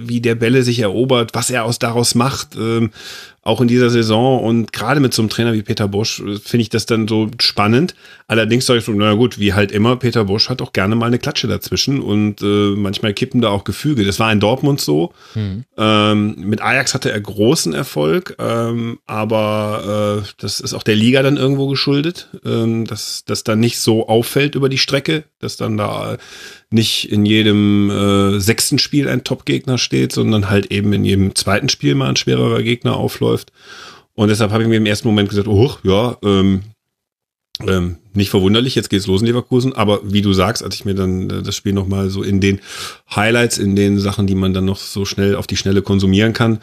wie 0.08 0.22
der 0.22 0.34
Bälle 0.34 0.64
sich 0.64 0.80
erobert, 0.80 1.36
was 1.36 1.52
er 1.52 1.66
aus 1.66 1.78
daraus 1.78 2.16
macht. 2.16 2.56
Ähm, 2.56 2.90
auch 3.48 3.62
in 3.62 3.68
dieser 3.68 3.90
Saison 3.90 4.44
und 4.44 4.74
gerade 4.74 5.00
mit 5.00 5.14
so 5.14 5.22
einem 5.22 5.30
Trainer 5.30 5.54
wie 5.54 5.62
Peter 5.62 5.88
Bosch 5.88 6.20
äh, 6.20 6.38
finde 6.38 6.62
ich 6.64 6.70
das 6.70 6.86
dann 6.86 7.08
so 7.08 7.32
spannend. 7.40 7.96
Allerdings 8.28 8.66
sage 8.66 8.80
ich 8.80 8.86
so, 8.86 8.92
na 8.92 9.14
gut, 9.14 9.40
wie 9.40 9.54
halt 9.54 9.72
immer, 9.72 9.96
Peter 9.96 10.26
Bosch 10.26 10.50
hat 10.50 10.62
auch 10.62 10.74
gerne 10.74 10.96
mal 10.96 11.06
eine 11.06 11.18
Klatsche 11.18 11.48
dazwischen 11.48 12.02
und 12.02 12.42
äh, 12.42 12.76
manchmal 12.76 13.14
kippen 13.14 13.42
da 13.42 13.50
auch 13.50 13.64
Gefüge. 13.64 14.04
Das 14.04 14.20
war 14.20 14.32
in 14.32 14.42
Dortmund 14.42 14.82
so. 14.82 15.14
Mhm. 15.34 15.64
Ähm, 15.78 16.36
mit 16.38 16.62
Ajax 16.62 16.94
hatte 16.94 17.10
er 17.10 17.22
großen 17.22 17.74
Erfolg, 17.74 18.36
ähm, 18.38 19.00
aber 19.06 20.24
äh, 20.24 20.30
das 20.40 20.60
ist 20.60 20.74
auch 20.74 20.84
der 20.84 20.96
Liga 20.96 21.24
dann 21.24 21.38
irgendwo 21.38 21.68
geschuldet, 21.68 22.28
ähm, 22.44 22.86
dass 22.86 23.24
das 23.26 23.46
dann 23.46 23.62
nicht 23.62 23.80
so 23.80 24.10
auffällt 24.10 24.56
über 24.56 24.68
die 24.68 24.78
Strecke, 24.78 25.24
dass 25.40 25.56
dann 25.56 25.78
da 25.78 26.18
nicht 26.70 27.12
in 27.12 27.26
jedem 27.26 27.90
äh, 27.90 28.40
sechsten 28.40 28.78
Spiel 28.78 29.08
ein 29.08 29.24
Top-Gegner 29.24 29.78
steht, 29.78 30.12
sondern 30.12 30.50
halt 30.50 30.72
eben 30.72 30.92
in 30.92 31.06
jedem 31.06 31.34
zweiten 31.34 31.70
Spiel 31.70 31.96
mal 31.96 32.10
ein 32.10 32.18
schwererer 32.18 32.62
Gegner 32.62 32.98
aufläuft. 32.98 33.37
Und 34.14 34.30
deshalb 34.30 34.52
habe 34.52 34.64
ich 34.64 34.70
mir 34.70 34.78
im 34.78 34.86
ersten 34.86 35.08
Moment 35.08 35.30
gesagt, 35.30 35.48
oh, 35.48 35.72
ja, 35.84 36.18
ähm, 36.24 36.64
ähm, 37.66 37.98
nicht 38.14 38.30
verwunderlich, 38.30 38.76
jetzt 38.76 38.90
geht's 38.90 39.08
los 39.08 39.22
in 39.22 39.28
Leverkusen, 39.28 39.74
aber 39.74 40.00
wie 40.04 40.22
du 40.22 40.34
sagst, 40.34 40.64
als 40.64 40.76
ich 40.76 40.86
mir 40.86 40.94
dann 40.94 41.30
äh, 41.30 41.42
das 41.42 41.56
Spiel 41.56 41.74
nochmal 41.74 42.10
so 42.10 42.24
in 42.24 42.40
den 42.40 42.60
Highlights, 43.16 43.58
in 43.58 43.76
den 43.76 44.00
Sachen, 44.00 44.28
die 44.28 44.36
man 44.36 44.54
dann 44.54 44.66
noch 44.66 44.78
so 44.78 45.06
schnell 45.06 45.36
auf 45.36 45.48
die 45.48 45.58
Schnelle 45.58 45.82
konsumieren 45.82 46.34
kann, 46.34 46.60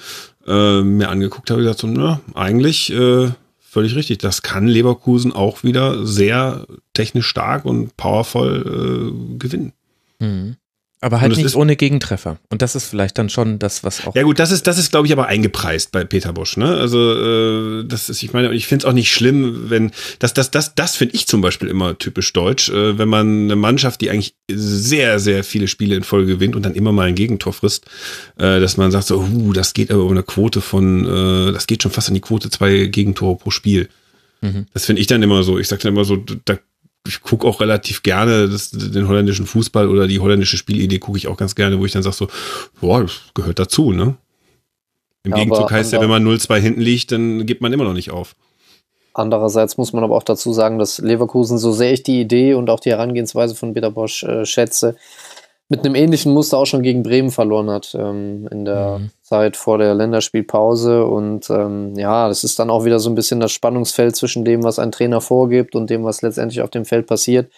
äh, 0.46 0.82
mir 0.82 1.08
angeguckt 1.08 1.50
habe, 1.50 1.62
gesagt 1.62 1.80
so, 1.80 1.86
na, 1.86 2.20
eigentlich 2.34 2.92
äh, 2.92 3.28
völlig 3.60 3.96
richtig. 3.96 4.18
Das 4.18 4.42
kann 4.42 4.68
Leverkusen 4.68 5.32
auch 5.32 5.64
wieder 5.64 6.06
sehr 6.06 6.66
technisch 6.92 7.26
stark 7.26 7.64
und 7.64 7.96
powervoll 7.96 8.62
äh, 8.64 9.38
gewinnen. 9.38 9.72
Mhm. 10.20 10.56
Aber 11.04 11.20
halt 11.20 11.36
nicht 11.36 11.54
ohne 11.54 11.76
Gegentreffer. 11.76 12.38
Und 12.48 12.62
das 12.62 12.74
ist 12.74 12.86
vielleicht 12.86 13.18
dann 13.18 13.28
schon 13.28 13.58
das, 13.58 13.84
was 13.84 14.06
auch. 14.06 14.14
Ja 14.14 14.22
gut, 14.22 14.38
das 14.38 14.50
ist, 14.50 14.66
das 14.66 14.78
ist, 14.78 14.90
glaube 14.90 15.06
ich, 15.06 15.12
aber 15.12 15.26
eingepreist 15.26 15.92
bei 15.92 16.02
Peter 16.02 16.32
Bosch. 16.32 16.56
Ne? 16.56 16.66
Also 16.66 17.12
äh, 17.12 17.84
das 17.84 18.08
ist, 18.08 18.22
ich 18.22 18.32
meine, 18.32 18.54
ich 18.54 18.66
finde 18.66 18.86
es 18.86 18.90
auch 18.90 18.94
nicht 18.94 19.12
schlimm, 19.12 19.68
wenn 19.68 19.90
das, 20.18 20.32
das, 20.32 20.50
das, 20.50 20.74
das 20.74 20.96
finde 20.96 21.14
ich 21.14 21.26
zum 21.26 21.42
Beispiel 21.42 21.68
immer 21.68 21.98
typisch 21.98 22.32
deutsch, 22.32 22.70
äh, 22.70 22.96
wenn 22.96 23.10
man 23.10 23.44
eine 23.44 23.54
Mannschaft, 23.54 24.00
die 24.00 24.08
eigentlich 24.08 24.34
sehr, 24.50 25.18
sehr 25.18 25.44
viele 25.44 25.68
Spiele 25.68 25.94
in 25.94 26.04
Folge 26.04 26.32
gewinnt 26.32 26.56
und 26.56 26.62
dann 26.62 26.74
immer 26.74 26.90
mal 26.90 27.06
ein 27.06 27.16
Gegentor 27.16 27.52
frisst, 27.52 27.84
äh, 28.38 28.58
dass 28.58 28.78
man 28.78 28.90
sagt 28.90 29.08
so, 29.08 29.18
uh, 29.20 29.52
das 29.52 29.74
geht 29.74 29.90
aber 29.90 30.04
um 30.04 30.12
eine 30.12 30.22
Quote 30.22 30.62
von, 30.62 31.04
äh, 31.04 31.52
das 31.52 31.66
geht 31.66 31.82
schon 31.82 31.92
fast 31.92 32.08
an 32.08 32.14
die 32.14 32.22
Quote 32.22 32.48
zwei 32.48 32.86
Gegentore 32.86 33.36
pro 33.36 33.50
Spiel. 33.50 33.90
Mhm. 34.40 34.64
Das 34.72 34.86
finde 34.86 35.02
ich 35.02 35.06
dann 35.06 35.22
immer 35.22 35.42
so. 35.42 35.58
Ich 35.58 35.68
sage 35.68 35.82
dann 35.82 35.92
immer 35.92 36.06
so, 36.06 36.16
da 36.16 36.58
ich 37.06 37.20
gucke 37.22 37.46
auch 37.46 37.60
relativ 37.60 38.02
gerne 38.02 38.48
das, 38.48 38.70
den 38.70 39.08
holländischen 39.08 39.46
Fußball 39.46 39.88
oder 39.88 40.06
die 40.06 40.20
holländische 40.20 40.56
Spielidee 40.56 40.98
gucke 40.98 41.18
ich 41.18 41.28
auch 41.28 41.36
ganz 41.36 41.54
gerne, 41.54 41.78
wo 41.78 41.84
ich 41.84 41.92
dann 41.92 42.02
sage 42.02 42.16
so, 42.16 42.28
boah, 42.80 43.02
das 43.02 43.20
gehört 43.34 43.58
dazu, 43.58 43.92
ne? 43.92 44.16
Im 45.22 45.32
ja, 45.32 45.38
Gegenzug 45.38 45.70
heißt 45.70 45.92
ja, 45.92 46.00
wenn 46.00 46.10
man 46.10 46.26
0-2 46.26 46.58
hinten 46.58 46.80
liegt, 46.80 47.12
dann 47.12 47.46
gibt 47.46 47.62
man 47.62 47.72
immer 47.72 47.84
noch 47.84 47.94
nicht 47.94 48.10
auf. 48.10 48.34
Andererseits 49.14 49.78
muss 49.78 49.92
man 49.92 50.04
aber 50.04 50.16
auch 50.16 50.22
dazu 50.22 50.52
sagen, 50.52 50.78
dass 50.78 50.98
Leverkusen, 50.98 51.56
so 51.56 51.72
sehr 51.72 51.92
ich 51.92 52.02
die 52.02 52.20
Idee 52.20 52.54
und 52.54 52.68
auch 52.68 52.80
die 52.80 52.90
Herangehensweise 52.90 53.54
von 53.54 53.72
Peter 53.72 53.90
Bosch 53.90 54.24
äh, 54.24 54.44
schätze, 54.44 54.96
mit 55.68 55.84
einem 55.84 55.94
ähnlichen 55.94 56.32
Muster 56.32 56.58
auch 56.58 56.66
schon 56.66 56.82
gegen 56.82 57.02
Bremen 57.02 57.30
verloren 57.30 57.70
hat 57.70 57.94
ähm, 57.98 58.48
in 58.50 58.64
der 58.64 58.98
mhm. 58.98 59.10
Zeit 59.34 59.56
vor 59.56 59.78
der 59.78 59.94
Länderspielpause. 59.94 61.04
Und 61.04 61.50
ähm, 61.50 61.94
ja, 61.96 62.28
das 62.28 62.44
ist 62.44 62.58
dann 62.58 62.70
auch 62.70 62.84
wieder 62.84 63.00
so 63.00 63.10
ein 63.10 63.14
bisschen 63.14 63.40
das 63.40 63.52
Spannungsfeld 63.52 64.14
zwischen 64.14 64.44
dem, 64.44 64.62
was 64.62 64.78
ein 64.78 64.92
Trainer 64.92 65.20
vorgibt 65.20 65.74
und 65.74 65.90
dem, 65.90 66.04
was 66.04 66.22
letztendlich 66.22 66.62
auf 66.62 66.70
dem 66.70 66.84
Feld 66.84 67.06
passiert. 67.06 67.50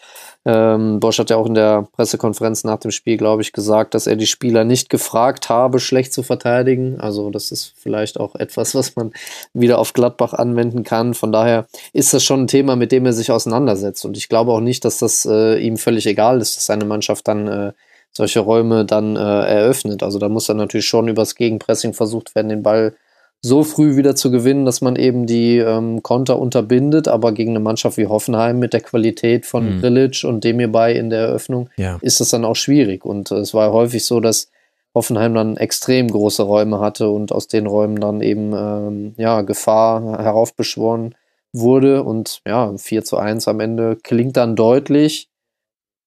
Ähm, 0.47 1.01
Bosch 1.01 1.19
hat 1.19 1.31
ja 1.31 1.37
auch 1.37 1.47
in 1.47 1.55
der 1.55 1.89
Pressekonferenz 1.93 2.65
nach 2.65 2.79
dem 2.79 2.93
Spiel, 2.93 3.17
glaube 3.17 3.43
ich, 3.43 3.53
gesagt, 3.53 3.95
dass 3.95 4.07
er 4.07 4.17
die 4.17 4.29
Spieler 4.29 4.65
nicht 4.65 4.89
gefragt 4.89 5.49
habe, 5.49 5.81
schlecht 5.81 6.13
zu 6.13 6.23
verteidigen. 6.23 6.99
Also 7.01 7.31
das 7.31 7.51
ist 7.51 7.75
vielleicht 7.77 8.19
auch 8.19 8.37
etwas, 8.37 8.75
was 8.75 8.97
man 8.97 9.13
wieder 9.55 9.79
auf 9.79 9.93
Gladbach 9.93 10.33
anwenden 10.33 10.85
kann. 10.85 11.15
Von 11.15 11.33
daher 11.33 11.67
ist 11.93 12.15
das 12.15 12.25
schon 12.25 12.45
ein 12.45 12.47
Thema, 12.47 12.77
mit 12.77 12.93
dem 12.93 13.05
er 13.07 13.13
sich 13.13 13.31
auseinandersetzt. 13.31 14.05
Und 14.05 14.17
ich 14.17 14.29
glaube 14.29 14.53
auch 14.53 14.61
nicht, 14.61 14.85
dass 14.85 14.99
das 14.99 15.27
äh, 15.27 15.59
ihm 15.59 15.77
völlig 15.77 16.07
egal 16.07 16.41
ist, 16.41 16.57
dass 16.57 16.67
seine 16.67 16.85
Mannschaft 16.85 17.27
dann 17.29 17.49
äh, 17.49 17.73
solche 18.17 18.41
Räume 18.41 18.85
dann 18.85 19.17
äh, 19.17 19.19
eröffnet. 19.21 20.03
Also 20.03 20.19
da 20.19 20.29
muss 20.29 20.47
dann 20.47 20.57
natürlich 20.57 20.87
schon 20.87 21.09
übers 21.09 21.35
Gegenpressing 21.35 21.93
versucht 21.93 22.35
werden, 22.35 22.49
den 22.49 22.63
Ball 22.63 22.95
so 23.43 23.63
früh 23.63 23.97
wieder 23.97 24.17
zu 24.17 24.31
gewinnen, 24.31 24.65
dass 24.65 24.81
man 24.81 24.97
eben 24.97 25.27
die 25.27 25.59
ähm, 25.59 26.03
Konter 26.03 26.39
unterbindet. 26.39 27.07
Aber 27.09 27.33
gegen 27.33 27.51
eine 27.51 27.61
Mannschaft 27.61 27.97
wie 27.97 28.07
Hoffenheim 28.07 28.59
mit 28.59 28.73
der 28.73 28.81
Qualität 28.81 29.47
von 29.47 29.77
mhm. 29.77 29.81
Grilic 29.81 30.25
und 30.25 30.43
dem 30.45 30.59
hierbei 30.59 30.95
in 30.95 31.11
der 31.11 31.21
Eröffnung 31.21 31.69
ja. 31.77 31.99
ist 32.01 32.21
das 32.21 32.31
dann 32.31 32.45
auch 32.45 32.57
schwierig. 32.57 33.05
Und 33.05 33.31
äh, 33.31 33.37
es 33.37 33.55
war 33.55 33.73
häufig 33.73 34.05
so, 34.05 34.21
dass 34.21 34.51
Hoffenheim 34.95 35.35
dann 35.35 35.57
extrem 35.59 36.09
große 36.09 36.43
Räume 36.43 36.81
hatte 36.81 37.11
und 37.11 37.31
aus 37.31 37.49
den 37.49 37.67
Räumen 37.67 38.01
dann 38.01 38.23
eben 38.23 38.55
ähm, 38.57 39.15
ja, 39.19 39.43
Gefahr 39.43 40.19
heraufbeschworen 40.19 41.15
wurde. 41.53 42.03
Und 42.03 42.41
ja, 42.47 42.73
4 42.77 43.05
zu 43.05 43.19
1 43.19 43.47
am 43.47 43.61
Ende 43.61 43.97
klingt 44.03 44.37
dann 44.39 44.57
deutlich. 44.57 45.29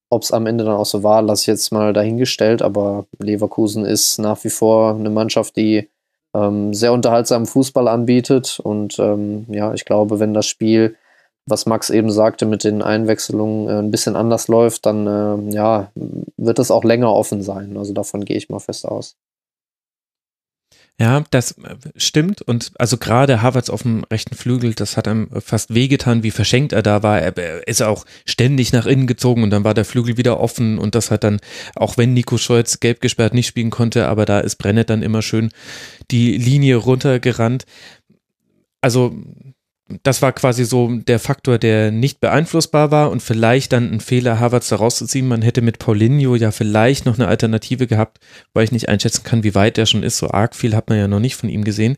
Ob 0.10 0.24
es 0.24 0.32
am 0.32 0.48
Ende 0.48 0.64
dann 0.64 0.76
auch 0.76 0.86
so 0.86 1.04
war, 1.04 1.22
lasse 1.22 1.44
ich 1.44 1.48
jetzt 1.48 1.72
mal 1.72 1.94
dahingestellt. 1.94 2.62
Aber 2.62 3.06
Leverkusen 3.20 3.86
ist 3.86 4.18
nach 4.18 4.44
wie 4.44 4.50
vor 4.50 4.96
eine 4.96 5.10
Mannschaft, 5.10 5.56
die 5.56 5.90
ähm, 6.34 6.74
sehr 6.74 6.94
unterhaltsamen 6.94 7.46
Fußball 7.46 7.88
anbietet. 7.88 8.60
Und 8.64 8.98
ähm, 9.00 9.46
ja, 9.50 9.74
ich 9.74 9.86
glaube, 9.86 10.20
wenn 10.20 10.34
das 10.34 10.48
Spiel, 10.48 10.96
was 11.46 11.66
Max 11.66 11.90
eben 11.90 12.12
sagte, 12.12 12.46
mit 12.46 12.64
den 12.64 12.82
Einwechslungen 12.82 13.68
äh, 13.68 13.80
ein 13.80 13.92
bisschen 13.92 14.16
anders 14.16 14.48
läuft, 14.48 14.86
dann 14.86 15.08
äh, 15.08 15.54
ja, 15.54 15.92
wird 16.38 16.60
das 16.60 16.72
auch 16.72 16.84
länger 16.84 17.14
offen 17.14 17.42
sein. 17.42 17.78
Also 17.78 17.94
davon 17.94 18.26
gehe 18.26 18.38
ich 18.38 18.50
mal 18.50 18.60
fest 18.60 18.88
aus. 18.88 19.16
Ja, 21.00 21.24
das 21.32 21.54
äh, 21.54 21.78
stimmt. 21.96 22.42
Und 22.42 22.74
also 22.78 22.98
gerade 22.98 23.42
Havertz 23.42 23.70
auf 23.70 23.84
dem 23.84 24.04
rechten 24.12 24.36
Flügel, 24.36 24.74
das 24.74 24.98
hat 24.98 25.08
einem 25.08 25.30
fast 25.42 25.74
wehgetan, 25.74 26.24
wie 26.24 26.32
verschenkt 26.32 26.74
er 26.74 26.84
da 26.84 27.04
war. 27.04 27.20
Er 27.22 27.68
ist 27.68 27.82
auch 27.82 28.06
ständig 28.26 28.74
nach 28.74 28.86
innen 28.86 29.08
gezogen 29.08 29.44
und 29.44 29.50
dann 29.50 29.64
war 29.64 29.74
der 29.74 29.86
Flügel 29.86 30.18
wieder 30.18 30.40
offen 30.42 30.78
und 30.78 30.96
das 30.96 31.10
hat 31.10 31.24
dann, 31.24 31.40
auch 31.76 31.98
wenn 31.98 32.14
Nico 32.14 32.38
Scholz 32.38 32.82
gelb 32.82 33.00
gesperrt 33.00 33.34
nicht 33.34 33.48
spielen 33.48 33.70
konnte, 33.70 34.08
aber 34.08 34.26
da 34.26 34.40
ist 34.42 34.58
Brennet 34.58 34.90
dann 34.90 35.02
immer 35.02 35.22
schön 35.22 35.52
die 36.12 36.38
Linie 36.38 36.76
runtergerannt. 36.76 37.66
Also 38.82 39.16
das 40.04 40.22
war 40.22 40.32
quasi 40.34 40.66
so 40.66 40.90
der 40.96 41.20
Faktor, 41.20 41.58
der 41.58 41.92
nicht 41.92 42.20
beeinflussbar 42.20 42.92
war 42.92 43.10
und 43.10 43.24
vielleicht 43.24 43.74
dann 43.74 43.92
ein 43.92 44.00
Fehler, 44.00 44.40
Havertz 44.40 44.70
da 44.70 44.76
rauszuziehen. 44.76 45.28
Man 45.28 45.42
hätte 45.42 45.62
mit 45.62 45.80
Paulinho 45.80 46.36
ja 46.36 46.52
vielleicht 46.52 47.06
noch 47.06 47.18
eine 47.18 47.28
Alternative 47.28 47.88
gehabt, 47.88 48.20
weil 48.54 48.64
ich 48.64 48.72
nicht 48.72 48.90
einschätzen 48.90 49.24
kann, 49.24 49.44
wie 49.44 49.56
weit 49.56 49.78
er 49.78 49.86
schon 49.86 50.04
ist. 50.04 50.18
So 50.18 50.30
arg 50.30 50.56
viel 50.56 50.76
hat 50.76 50.90
man 50.90 51.00
ja 51.00 51.08
noch 51.08 51.20
nicht 51.20 51.36
von 51.36 51.50
ihm 51.50 51.64
gesehen. 51.64 51.98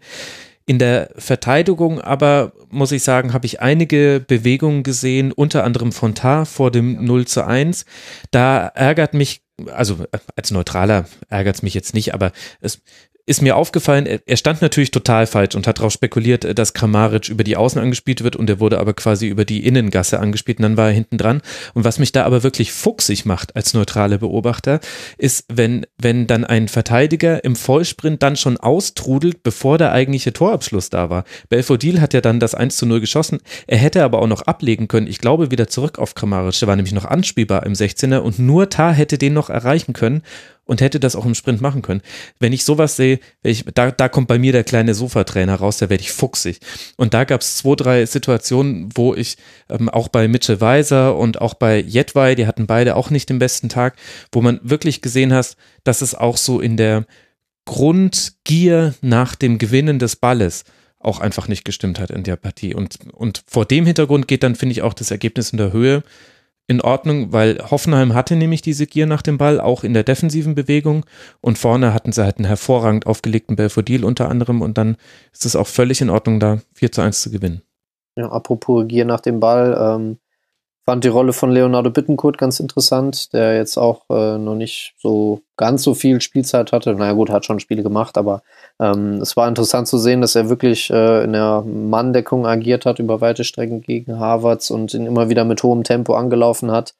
In 0.66 0.80
der 0.80 1.10
Verteidigung 1.18 2.00
aber, 2.00 2.54
muss 2.70 2.94
ich 2.94 3.04
sagen, 3.04 3.34
habe 3.34 3.46
ich 3.46 3.62
einige 3.62 4.24
Bewegungen 4.26 4.84
gesehen, 4.84 5.32
unter 5.34 5.64
anderem 5.64 5.92
von 5.92 6.16
Tar 6.16 6.46
vor 6.46 6.72
dem 6.72 7.04
0 7.04 7.26
zu 7.28 7.46
1. 7.46 7.86
Da 8.30 8.68
ärgert 8.68 9.14
mich, 9.14 9.42
also 9.66 10.06
als 10.36 10.52
Neutraler 10.52 11.06
ärgert 11.30 11.58
es 11.58 11.62
mich 11.62 11.74
jetzt 11.74 11.94
nicht, 11.94 12.14
aber 12.14 12.32
es 12.62 12.82
ist 13.26 13.42
mir 13.42 13.56
aufgefallen, 13.56 14.06
er 14.06 14.38
stand 14.38 14.62
natürlich 14.62 14.92
total 14.92 15.28
falsch 15.28 15.56
und 15.56 15.68
hat 15.68 15.80
darauf 15.80 15.94
spekuliert, 15.94 16.58
dass 16.58 16.74
Kramaric 16.74 17.30
über 17.30 17.44
die 17.44 17.58
Außen 17.58 17.82
angespielt 17.82 18.24
wird 18.24 18.36
und 18.36 18.50
er 18.50 18.60
wurde 18.60 18.80
aber 18.80 18.94
quasi 18.94 19.28
über 19.28 19.46
die 19.46 19.66
Innengasse 19.66 20.20
angespielt 20.20 20.60
und 20.60 20.64
dann 20.64 20.78
war 20.78 20.88
er 20.88 20.94
hinten 20.94 21.18
dran. 21.18 21.42
Und 21.74 21.84
was 21.84 22.00
mich 22.00 22.12
da 22.12 22.24
aber 22.26 22.44
wirklich 22.44 22.72
fuchsig 22.72 23.26
macht 23.26 23.56
als 23.56 23.74
neutrale 23.74 24.20
Beobachter, 24.20 24.80
ist, 25.18 25.46
wenn, 25.52 25.86
wenn 25.98 26.28
dann 26.28 26.44
ein 26.44 26.68
Verteidiger 26.68 27.44
im 27.44 27.56
Vollsprint 27.56 28.22
dann 28.24 28.36
schon 28.36 28.58
austrudelt, 28.58 29.44
bevor 29.44 29.78
der 29.78 29.92
eigentliche 29.92 30.34
Torabschluss 30.34 30.90
da 30.90 31.10
war. 31.10 31.24
Belfodil 31.50 32.02
hat 32.02 32.14
ja 32.14 32.22
dann 32.22 32.40
das 32.40 32.56
1 32.56 32.78
zu 32.78 32.86
0 32.86 33.00
geschossen. 33.00 33.40
Er 33.68 33.78
hätte 33.78 34.04
aber 34.04 34.22
auch 34.22 34.28
noch 34.28 34.42
ablegen 34.44 34.88
können. 34.88 35.08
Ich 35.08 35.20
glaube 35.20 35.52
wieder 35.52 35.68
zurück 35.68 36.00
auf 36.00 36.16
Kramaric. 36.16 36.60
Der 36.60 36.68
war 36.68 36.76
nämlich 36.76 36.94
noch 36.94 37.06
anspielbar 37.06 37.66
im 37.66 37.74
16er 37.74 38.18
und 38.18 38.40
nur 38.40 38.70
Tar 38.70 38.94
hätte 38.94 39.18
den 39.18 39.34
noch 39.34 39.50
erreichen 39.50 39.94
können 39.94 40.24
und 40.72 40.80
hätte 40.80 41.02
das 41.02 41.18
auch 41.18 41.26
im 41.26 41.36
Sprint 41.36 41.60
machen 41.60 41.82
können. 41.82 42.00
Wenn 42.40 42.54
ich 42.54 42.64
sowas 42.64 42.96
sehe, 42.96 43.20
ich, 43.44 43.66
da, 43.74 43.92
da 43.92 44.08
kommt 44.08 44.30
bei 44.30 44.40
mir 44.40 44.54
der 44.54 44.64
kleine 44.64 44.94
Sofatrainer 44.94 45.56
raus, 45.56 45.80
da 45.80 45.90
werde 45.90 46.02
ich 46.02 46.14
fuchsig. 46.14 46.62
Und 46.96 47.14
da 47.14 47.26
gab 47.26 47.42
es 47.42 47.58
zwei, 47.58 47.76
drei 47.76 48.06
Situationen, 48.06 48.88
wo 48.96 49.14
ich 49.14 49.36
ähm, 49.68 49.90
auch 49.90 50.08
bei 50.08 50.30
Mitchell 50.30 50.62
Weiser 50.62 51.18
und 51.18 51.42
auch 51.42 51.56
bei 51.56 51.78
Jetwei, 51.82 52.36
die 52.36 52.48
hatten 52.48 52.68
beide 52.68 52.96
auch 52.96 53.10
nicht 53.10 53.30
den 53.30 53.38
besten 53.38 53.68
Tag, 53.68 53.98
wo 54.32 54.42
man 54.42 54.62
wirklich 54.64 55.02
gesehen 55.02 55.34
hat, 55.34 55.58
dass 55.84 56.02
es 56.02 56.16
auch 56.16 56.38
so 56.38 56.62
in 56.62 56.78
der 56.78 57.06
Grundgier 57.66 58.94
nach 59.02 59.36
dem 59.36 59.58
Gewinnen 59.58 60.00
des 60.00 60.16
Balles 60.16 60.64
auch 61.00 61.20
einfach 61.20 61.50
nicht 61.50 61.66
gestimmt 61.66 62.00
hat 62.00 62.12
in 62.12 62.24
der 62.24 62.38
Partie. 62.38 62.74
Und, 62.74 62.98
und 63.12 63.44
vor 63.46 63.66
dem 63.66 63.86
Hintergrund 63.86 64.30
geht 64.30 64.44
dann, 64.44 64.56
finde 64.56 64.72
ich, 64.72 64.84
auch 64.84 64.94
das 64.94 65.12
Ergebnis 65.12 65.50
in 65.50 65.58
der 65.58 65.74
Höhe 65.74 66.02
in 66.68 66.82
Ordnung, 66.82 67.34
weil 67.34 67.58
Hoffenheim 67.70 68.14
hatte 68.14 68.36
nämlich 68.36 68.62
diese 68.62 68.88
Gier 68.88 69.06
nach 69.06 69.22
dem 69.22 69.38
Ball, 69.38 69.60
auch 69.60 69.84
in 69.84 69.94
der 69.94 70.04
defensiven 70.04 70.56
Bewegung. 70.56 71.06
Und 71.42 71.58
vorne 71.58 71.94
hatten 71.94 72.12
sie 72.12 72.24
halt 72.24 72.38
einen 72.38 72.46
hervorragend 72.46 73.08
aufgelegten 73.08 73.56
Belfodil 73.56 74.06
unter 74.06 74.30
anderem. 74.30 74.62
Und 74.62 74.78
dann 74.78 74.96
ist 75.34 75.46
es 75.46 75.56
auch 75.56 75.68
völlig 75.68 76.02
in 76.02 76.10
Ordnung, 76.10 76.40
da 76.40 76.60
4 76.74 76.92
zu 76.92 77.02
1 77.02 77.22
zu 77.22 77.32
gewinnen. 77.32 77.62
Ja, 78.16 78.30
apropos 78.30 78.88
Gier 78.88 79.06
nach 79.06 79.22
dem 79.22 79.40
Ball, 79.40 79.78
ähm, 79.78 80.18
fand 80.84 81.04
die 81.04 81.10
Rolle 81.10 81.34
von 81.34 81.52
Leonardo 81.52 81.92
Bittencourt 81.92 82.38
ganz 82.38 82.60
interessant, 82.60 83.34
der 83.34 83.56
jetzt 83.56 83.78
auch 83.78 84.10
äh, 84.10 84.38
noch 84.38 84.56
nicht 84.56 84.94
so 84.98 85.42
ganz 85.56 85.84
so 85.84 85.94
viel 85.94 86.22
Spielzeit 86.22 86.72
hatte. 86.72 86.92
Na 86.94 87.00
naja, 87.00 87.14
gut, 87.14 87.30
hat 87.30 87.46
schon 87.46 87.60
Spiele 87.60 87.84
gemacht, 87.84 88.18
aber 88.18 88.42
ähm, 88.80 89.20
es 89.22 89.38
war 89.38 89.48
interessant 89.48 89.88
zu 89.88 89.98
sehen, 89.98 90.22
dass 90.22 90.36
er 90.36 90.50
wirklich 90.50 90.90
äh, 90.90 91.24
in 91.24 91.34
der 91.34 91.62
Manndeckung 91.62 92.48
agiert 92.48 92.86
hat 92.86 93.00
über 93.00 93.22
weite 93.22 93.44
Strecken 93.44 93.82
gegen 93.82 94.20
Harvards 94.20 94.72
und 94.72 94.94
ihn 94.94 95.06
immer 95.06 95.30
wieder 95.30 95.46
mit 95.46 95.62
hohem 95.62 95.84
Tempo 95.84 96.16
angelaufen 96.16 96.72
hat. 96.72 96.96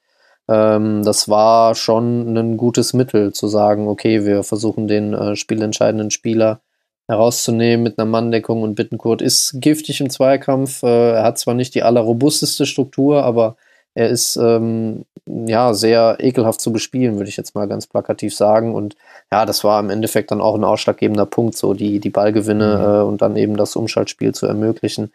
Ähm, 0.48 1.02
das 1.04 1.28
war 1.28 1.74
schon 1.74 2.36
ein 2.36 2.56
gutes 2.56 2.92
Mittel 2.92 3.32
zu 3.32 3.48
sagen, 3.48 3.88
okay, 3.88 4.24
wir 4.24 4.44
versuchen 4.44 4.86
den 4.86 5.12
äh, 5.12 5.36
spielentscheidenden 5.36 6.10
Spieler 6.10 6.60
herauszunehmen 7.08 7.82
mit 7.82 7.98
einer 7.98 8.08
Manndeckung 8.08 8.62
und 8.62 8.74
Bittencourt 8.74 9.22
ist 9.22 9.54
giftig 9.56 10.00
im 10.00 10.10
Zweikampf. 10.10 10.82
Äh, 10.82 11.12
er 11.14 11.24
hat 11.24 11.38
zwar 11.38 11.54
nicht 11.54 11.74
die 11.74 11.82
allerrobusteste 11.82 12.66
Struktur, 12.66 13.24
aber 13.24 13.56
er 13.94 14.08
ist 14.08 14.36
ähm, 14.36 15.04
ja 15.26 15.74
sehr 15.74 16.16
ekelhaft 16.20 16.60
zu 16.60 16.72
bespielen, 16.72 17.16
würde 17.16 17.28
ich 17.28 17.36
jetzt 17.36 17.54
mal 17.54 17.68
ganz 17.68 17.86
plakativ 17.86 18.34
sagen. 18.34 18.74
Und 18.74 18.96
ja, 19.30 19.46
das 19.46 19.64
war 19.64 19.80
im 19.80 19.90
Endeffekt 19.90 20.30
dann 20.30 20.40
auch 20.40 20.54
ein 20.54 20.64
ausschlaggebender 20.64 21.26
Punkt, 21.26 21.56
so 21.56 21.74
die, 21.74 22.00
die 22.00 22.10
Ballgewinne 22.10 22.76
mhm. 22.76 22.84
äh, 22.84 23.02
und 23.02 23.22
dann 23.22 23.36
eben 23.36 23.56
das 23.56 23.76
Umschaltspiel 23.76 24.34
zu 24.34 24.46
ermöglichen. 24.46 25.12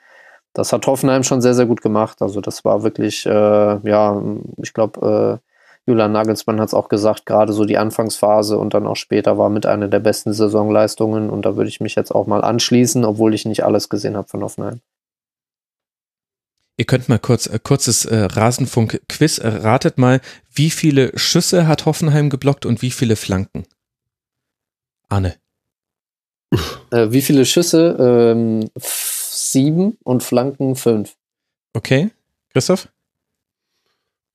Das 0.53 0.73
hat 0.73 0.87
Hoffenheim 0.87 1.23
schon 1.23 1.41
sehr, 1.41 1.53
sehr 1.53 1.65
gut 1.65 1.81
gemacht. 1.81 2.21
Also 2.21 2.41
das 2.41 2.65
war 2.65 2.83
wirklich, 2.83 3.25
äh, 3.25 3.29
ja, 3.29 4.21
ich 4.57 4.73
glaube, 4.73 5.39
äh, 5.43 5.47
Julian 5.89 6.11
Nagelsmann 6.11 6.59
hat 6.59 6.67
es 6.67 6.73
auch 6.73 6.89
gesagt, 6.89 7.25
gerade 7.25 7.53
so 7.53 7.63
die 7.63 7.77
Anfangsphase 7.77 8.57
und 8.57 8.73
dann 8.73 8.87
auch 8.87 8.95
später 8.95 9.37
war 9.37 9.49
mit 9.49 9.65
einer 9.65 9.87
der 9.87 9.99
besten 9.99 10.33
Saisonleistungen. 10.33 11.29
Und 11.29 11.45
da 11.45 11.55
würde 11.55 11.69
ich 11.69 11.79
mich 11.79 11.95
jetzt 11.95 12.13
auch 12.13 12.27
mal 12.27 12.43
anschließen, 12.43 13.05
obwohl 13.05 13.33
ich 13.33 13.45
nicht 13.45 13.63
alles 13.63 13.87
gesehen 13.87 14.17
habe 14.17 14.27
von 14.27 14.43
Hoffenheim. 14.43 14.81
Ihr 16.77 16.85
könnt 16.85 17.09
mal 17.09 17.17
kurz, 17.17 17.47
äh, 17.47 17.59
kurzes 17.61 18.05
äh, 18.05 18.15
Rasenfunk-Quiz. 18.15 19.39
Äh, 19.39 19.47
ratet 19.47 19.97
mal, 19.97 20.21
wie 20.53 20.69
viele 20.69 21.11
Schüsse 21.17 21.67
hat 21.67 21.85
Hoffenheim 21.85 22.29
geblockt 22.29 22.65
und 22.67 22.83
wie 22.83 22.91
viele 22.91 23.15
Flanken? 23.15 23.65
Anne. 25.09 25.35
Äh, 26.91 27.11
wie 27.11 27.21
viele 27.21 27.45
Schüsse? 27.45 27.97
Ähm, 27.99 28.69
sieben 28.79 29.97
und 30.03 30.23
Flanken 30.23 30.75
fünf. 30.75 31.17
Okay. 31.73 32.11
Christoph? 32.53 32.87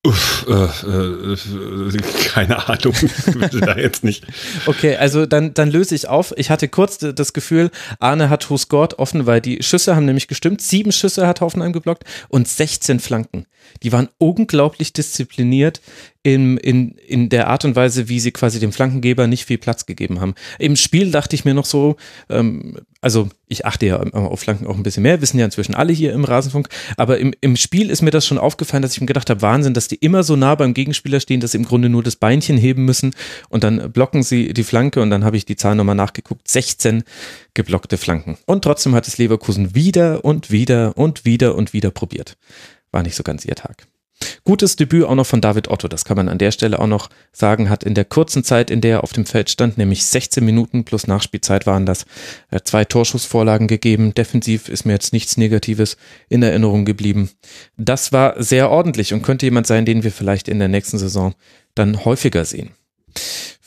Uff, 0.04 0.46
äh, 0.48 0.54
äh, 0.54 1.98
keine 2.26 2.68
Ahnung, 2.68 2.92
da 3.60 3.76
jetzt 3.76 4.02
nicht. 4.02 4.26
Okay, 4.66 4.96
also 4.96 5.26
dann, 5.26 5.54
dann 5.54 5.70
löse 5.70 5.94
ich 5.94 6.08
auf. 6.08 6.34
Ich 6.36 6.50
hatte 6.50 6.66
kurz 6.66 6.98
das 6.98 7.32
Gefühl, 7.32 7.70
Arne 8.00 8.28
hat 8.28 8.50
Who 8.50 8.56
scored 8.56 8.98
offen, 8.98 9.26
weil 9.26 9.40
die 9.40 9.62
Schüsse 9.62 9.94
haben 9.94 10.04
nämlich 10.04 10.26
gestimmt. 10.26 10.60
Sieben 10.60 10.90
Schüsse 10.90 11.28
hat 11.28 11.40
Hoffenheim 11.40 11.72
geblockt 11.72 12.02
und 12.28 12.48
16 12.48 12.98
Flanken. 12.98 13.46
Die 13.84 13.92
waren 13.92 14.08
unglaublich 14.18 14.92
diszipliniert 14.92 15.80
in, 16.24 16.56
in, 16.56 16.96
in 17.06 17.28
der 17.28 17.46
Art 17.46 17.64
und 17.64 17.76
Weise, 17.76 18.08
wie 18.08 18.18
sie 18.18 18.32
quasi 18.32 18.58
dem 18.58 18.72
Flankengeber 18.72 19.28
nicht 19.28 19.44
viel 19.44 19.58
Platz 19.58 19.86
gegeben 19.86 20.20
haben. 20.20 20.34
Im 20.58 20.74
Spiel 20.74 21.12
dachte 21.12 21.36
ich 21.36 21.44
mir 21.44 21.54
noch 21.54 21.64
so, 21.64 21.94
ähm, 22.28 22.76
also 23.02 23.28
ich 23.48 23.66
achte 23.66 23.84
ja 23.84 23.98
auf 23.98 24.40
Flanken 24.40 24.66
auch 24.66 24.76
ein 24.76 24.82
bisschen 24.82 25.02
mehr, 25.02 25.20
wissen 25.20 25.38
ja 25.38 25.44
inzwischen 25.44 25.74
alle 25.74 25.92
hier 25.92 26.12
im 26.12 26.24
Rasenfunk, 26.24 26.68
aber 26.96 27.18
im, 27.18 27.34
im 27.40 27.56
Spiel 27.56 27.90
ist 27.90 28.00
mir 28.00 28.12
das 28.12 28.24
schon 28.24 28.38
aufgefallen, 28.38 28.82
dass 28.82 28.94
ich 28.94 29.00
mir 29.00 29.06
gedacht 29.06 29.28
habe, 29.28 29.42
Wahnsinn, 29.42 29.74
dass 29.74 29.88
die 29.88 29.96
immer 29.96 30.22
so 30.22 30.36
nah 30.36 30.54
beim 30.54 30.72
Gegenspieler 30.72 31.20
stehen, 31.20 31.40
dass 31.40 31.52
sie 31.52 31.58
im 31.58 31.64
Grunde 31.64 31.88
nur 31.88 32.02
das 32.02 32.16
Beinchen 32.16 32.56
heben 32.56 32.84
müssen 32.84 33.14
und 33.50 33.64
dann 33.64 33.92
blocken 33.92 34.22
sie 34.22 34.54
die 34.54 34.64
Flanke 34.64 35.02
und 35.02 35.10
dann 35.10 35.24
habe 35.24 35.36
ich 35.36 35.44
die 35.44 35.56
Zahl 35.56 35.74
nochmal 35.74 35.96
nachgeguckt, 35.96 36.48
16 36.48 37.02
geblockte 37.54 37.98
Flanken. 37.98 38.38
Und 38.46 38.62
trotzdem 38.62 38.94
hat 38.94 39.08
es 39.08 39.18
Leverkusen 39.18 39.74
wieder 39.74 40.24
und 40.24 40.50
wieder 40.50 40.96
und 40.96 41.24
wieder 41.24 41.56
und 41.56 41.72
wieder 41.72 41.90
probiert. 41.90 42.36
War 42.92 43.02
nicht 43.02 43.16
so 43.16 43.24
ganz 43.24 43.44
ihr 43.44 43.56
Tag. 43.56 43.86
Gutes 44.44 44.76
Debüt 44.76 45.04
auch 45.04 45.14
noch 45.14 45.26
von 45.26 45.40
David 45.40 45.68
Otto, 45.68 45.88
das 45.88 46.04
kann 46.04 46.16
man 46.16 46.28
an 46.28 46.38
der 46.38 46.50
Stelle 46.50 46.78
auch 46.78 46.86
noch 46.86 47.10
sagen, 47.32 47.70
hat 47.70 47.84
in 47.84 47.94
der 47.94 48.04
kurzen 48.04 48.44
Zeit, 48.44 48.70
in 48.70 48.80
der 48.80 48.92
er 48.92 49.04
auf 49.04 49.12
dem 49.12 49.26
Feld 49.26 49.50
stand, 49.50 49.78
nämlich 49.78 50.04
16 50.04 50.44
Minuten 50.44 50.84
plus 50.84 51.06
Nachspielzeit 51.06 51.66
waren 51.66 51.86
das, 51.86 52.06
zwei 52.64 52.84
Torschussvorlagen 52.84 53.68
gegeben. 53.68 54.14
Defensiv 54.14 54.68
ist 54.68 54.84
mir 54.84 54.92
jetzt 54.92 55.12
nichts 55.12 55.36
Negatives 55.36 55.96
in 56.28 56.42
Erinnerung 56.42 56.84
geblieben. 56.84 57.30
Das 57.76 58.12
war 58.12 58.42
sehr 58.42 58.70
ordentlich 58.70 59.14
und 59.14 59.22
könnte 59.22 59.46
jemand 59.46 59.66
sein, 59.66 59.84
den 59.84 60.02
wir 60.02 60.12
vielleicht 60.12 60.48
in 60.48 60.58
der 60.58 60.68
nächsten 60.68 60.98
Saison 60.98 61.34
dann 61.74 62.04
häufiger 62.04 62.44
sehen. 62.44 62.70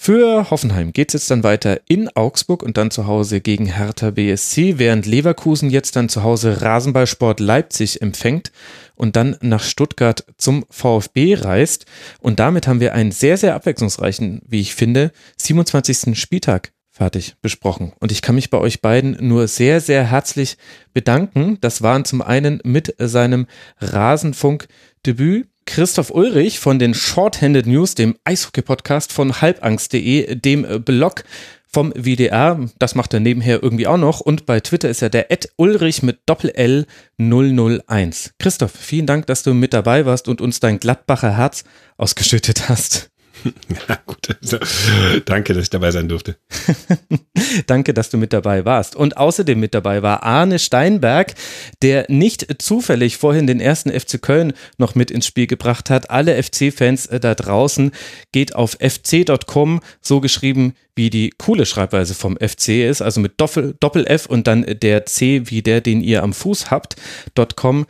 Für 0.05 0.51
Hoffenheim 0.51 0.93
geht 0.93 1.09
es 1.09 1.13
jetzt 1.13 1.31
dann 1.31 1.43
weiter 1.43 1.81
in 1.87 2.09
Augsburg 2.09 2.61
und 2.61 2.77
dann 2.77 2.91
zu 2.91 3.07
Hause 3.07 3.41
gegen 3.41 3.65
Hertha 3.65 4.11
BSC, 4.11 4.77
während 4.77 5.07
Leverkusen 5.07 5.71
jetzt 5.71 5.95
dann 5.95 6.09
zu 6.09 6.21
Hause 6.21 6.61
Rasenballsport 6.61 7.39
Leipzig 7.39 8.03
empfängt 8.03 8.51
und 8.95 9.15
dann 9.15 9.37
nach 9.41 9.63
Stuttgart 9.63 10.25
zum 10.37 10.65
VfB 10.69 11.35
reist. 11.35 11.85
Und 12.19 12.39
damit 12.39 12.67
haben 12.67 12.79
wir 12.79 12.93
einen 12.93 13.11
sehr, 13.11 13.37
sehr 13.37 13.55
abwechslungsreichen, 13.55 14.41
wie 14.47 14.61
ich 14.61 14.75
finde, 14.75 15.11
27. 15.37 16.17
Spieltag 16.19 16.71
fertig 16.91 17.35
besprochen. 17.41 17.91
Und 17.99 18.11
ich 18.11 18.21
kann 18.21 18.35
mich 18.35 18.49
bei 18.49 18.57
euch 18.57 18.81
beiden 18.81 19.17
nur 19.27 19.47
sehr, 19.47 19.81
sehr 19.81 20.05
herzlich 20.05 20.57
bedanken. 20.93 21.57
Das 21.59 21.81
waren 21.81 22.05
zum 22.05 22.21
einen 22.21 22.61
mit 22.63 22.95
seinem 22.97 23.47
Rasenfunk-Debüt 23.79 25.49
Christoph 25.65 26.11
Ulrich 26.11 26.59
von 26.59 26.79
den 26.79 26.93
Shorthanded 26.93 27.65
News, 27.65 27.95
dem 27.95 28.15
Eishockey-Podcast 28.23 29.11
von 29.11 29.41
halbangst.de, 29.41 30.35
dem 30.35 30.83
Blog 30.85 31.23
vom 31.75 31.91
WDR. 31.93 32.57
Das 32.79 32.95
macht 32.95 33.13
er 33.13 33.19
nebenher 33.19 33.61
irgendwie 33.61 33.85
auch 33.85 33.97
noch. 33.97 34.21
Und 34.21 34.45
bei 34.45 34.61
Twitter 34.61 34.89
ist 34.89 35.01
er 35.01 35.09
der 35.09 35.29
Ed 35.29 35.49
Ulrich 35.57 36.03
mit 36.03 36.19
Doppel-L 36.25 36.85
001. 37.17 38.33
Christoph, 38.39 38.71
vielen 38.71 39.05
Dank, 39.05 39.27
dass 39.27 39.43
du 39.43 39.53
mit 39.53 39.73
dabei 39.73 40.05
warst 40.05 40.29
und 40.29 40.39
uns 40.39 40.61
dein 40.61 40.79
Gladbacher 40.79 41.35
Herz 41.35 41.65
ausgeschüttet 41.97 42.69
hast. 42.69 43.11
Ja, 43.87 43.99
gut. 44.05 44.35
Also, 44.41 44.57
danke, 45.25 45.53
dass 45.53 45.63
ich 45.63 45.69
dabei 45.69 45.91
sein 45.91 46.07
durfte. 46.07 46.37
danke, 47.67 47.93
dass 47.93 48.09
du 48.09 48.17
mit 48.17 48.33
dabei 48.33 48.65
warst. 48.65 48.95
Und 48.95 49.17
außerdem 49.17 49.59
mit 49.59 49.73
dabei 49.73 50.01
war 50.01 50.23
Arne 50.23 50.59
Steinberg, 50.59 51.33
der 51.81 52.05
nicht 52.09 52.61
zufällig 52.61 53.17
vorhin 53.17 53.47
den 53.47 53.59
ersten 53.59 53.91
FC 53.91 54.21
Köln 54.21 54.53
noch 54.77 54.95
mit 54.95 55.11
ins 55.11 55.27
Spiel 55.27 55.47
gebracht 55.47 55.89
hat. 55.89 56.09
Alle 56.09 56.41
FC-Fans 56.41 57.07
äh, 57.07 57.19
da 57.19 57.35
draußen 57.35 57.91
geht 58.31 58.55
auf 58.55 58.77
fc.com, 58.79 59.81
so 60.01 60.21
geschrieben 60.21 60.73
wie 60.95 61.09
die 61.09 61.31
coole 61.37 61.65
Schreibweise 61.65 62.13
vom 62.13 62.37
FC 62.37 62.69
ist, 62.69 63.01
also 63.01 63.19
mit 63.19 63.33
Doppel-F 63.37 64.27
und 64.27 64.47
dann 64.47 64.65
der 64.65 65.05
C 65.05 65.43
wie 65.45 65.61
der, 65.61 65.81
den 65.81 66.01
ihr 66.01 66.23
am 66.23 66.31
Fuß 66.33 66.71
habt, 66.71 66.95
.com. 67.55 67.85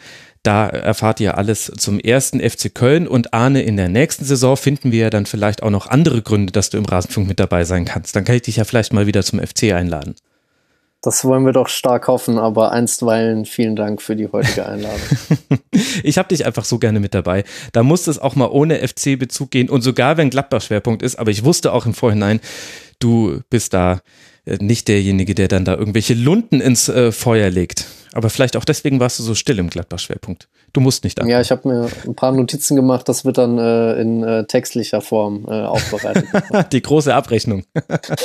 Da 0.46 0.68
erfahrt 0.68 1.20
ihr 1.22 1.40
alles 1.40 1.72
zum 1.76 2.00
ersten 2.00 2.40
FC 2.40 2.72
Köln 2.72 3.08
und 3.08 3.34
Arne, 3.34 3.64
in 3.64 3.78
der 3.78 3.90
nächsten 3.90 4.26
Saison 4.26 4.56
finden 4.56 4.92
wir 4.92 5.00
ja 5.00 5.10
dann 5.10 5.26
vielleicht 5.26 5.64
auch 5.64 5.72
noch 5.72 5.88
andere 5.88 6.22
Gründe, 6.22 6.54
dass 6.54 6.70
du 6.70 6.78
im 6.78 6.86
Rasenfunk 6.86 7.28
mit 7.28 7.40
dabei 7.40 7.64
sein 7.64 7.86
kannst. 7.86 8.16
Dann 8.16 8.26
kann 8.26 8.36
ich 8.36 8.44
dich 8.44 8.58
ja 8.58 8.64
vielleicht 8.64 8.94
mal 8.94 9.08
wieder 9.08 9.24
zum 9.24 9.40
FC 9.40 9.74
einladen. 9.74 10.14
Das 11.02 11.26
wollen 11.26 11.48
wir 11.48 11.52
doch 11.52 11.68
stark 11.68 12.08
hoffen, 12.08 12.38
aber 12.38 12.72
einstweilen 12.72 13.46
vielen 13.46 13.76
Dank 13.76 14.04
für 14.04 14.16
die 14.16 14.28
heutige 14.32 14.68
Einladung. 14.68 15.02
ich 16.04 16.20
habe 16.20 16.30
dich 16.30 16.46
einfach 16.46 16.66
so 16.66 16.78
gerne 16.78 17.00
mit 17.00 17.16
dabei. 17.16 17.44
Da 17.74 17.82
muss 17.82 18.06
es 18.06 18.20
auch 18.20 18.36
mal 18.36 18.50
ohne 18.50 18.88
FC-Bezug 18.88 19.50
gehen 19.50 19.68
und 19.68 19.82
sogar 19.82 20.18
wenn 20.18 20.30
Gladbach 20.30 20.62
Schwerpunkt 20.62 21.02
ist, 21.02 21.16
aber 21.18 21.32
ich 21.32 21.44
wusste 21.44 21.74
auch 21.74 21.88
im 21.88 21.96
Vorhinein, 21.96 22.40
du 23.00 23.40
bist 23.50 23.74
da 23.74 24.00
nicht 24.46 24.88
derjenige, 24.88 25.36
der 25.36 25.48
dann 25.48 25.66
da 25.66 25.76
irgendwelche 25.76 26.14
Lunden 26.14 26.62
ins 26.62 26.88
äh, 26.90 27.12
Feuer 27.12 27.50
legt. 27.50 27.86
Aber 28.14 28.30
vielleicht 28.30 28.56
auch 28.56 28.66
deswegen 28.66 29.00
warst 29.00 29.20
du 29.20 29.24
so 29.24 29.36
still 29.36 29.60
im 29.60 29.70
Gladbach-Schwerpunkt. 29.70 30.48
Du 30.76 30.82
musst 30.82 31.06
nicht 31.06 31.18
antworten. 31.22 31.32
Ja, 31.32 31.40
ich 31.40 31.52
habe 31.52 31.70
mir 31.70 31.90
ein 32.06 32.16
paar 32.16 32.34
Notizen 32.34 32.76
gemacht, 32.76 33.08
das 33.08 33.24
wird 33.24 33.38
dann 33.38 33.58
äh, 33.58 33.94
in 33.94 34.24
äh, 34.24 34.44
textlicher 34.44 35.00
Form 35.00 35.46
äh, 35.48 35.54
aufbereitet. 35.54 36.26
Die 36.74 36.82
große 36.82 37.16
Abrechnung. 37.16 37.64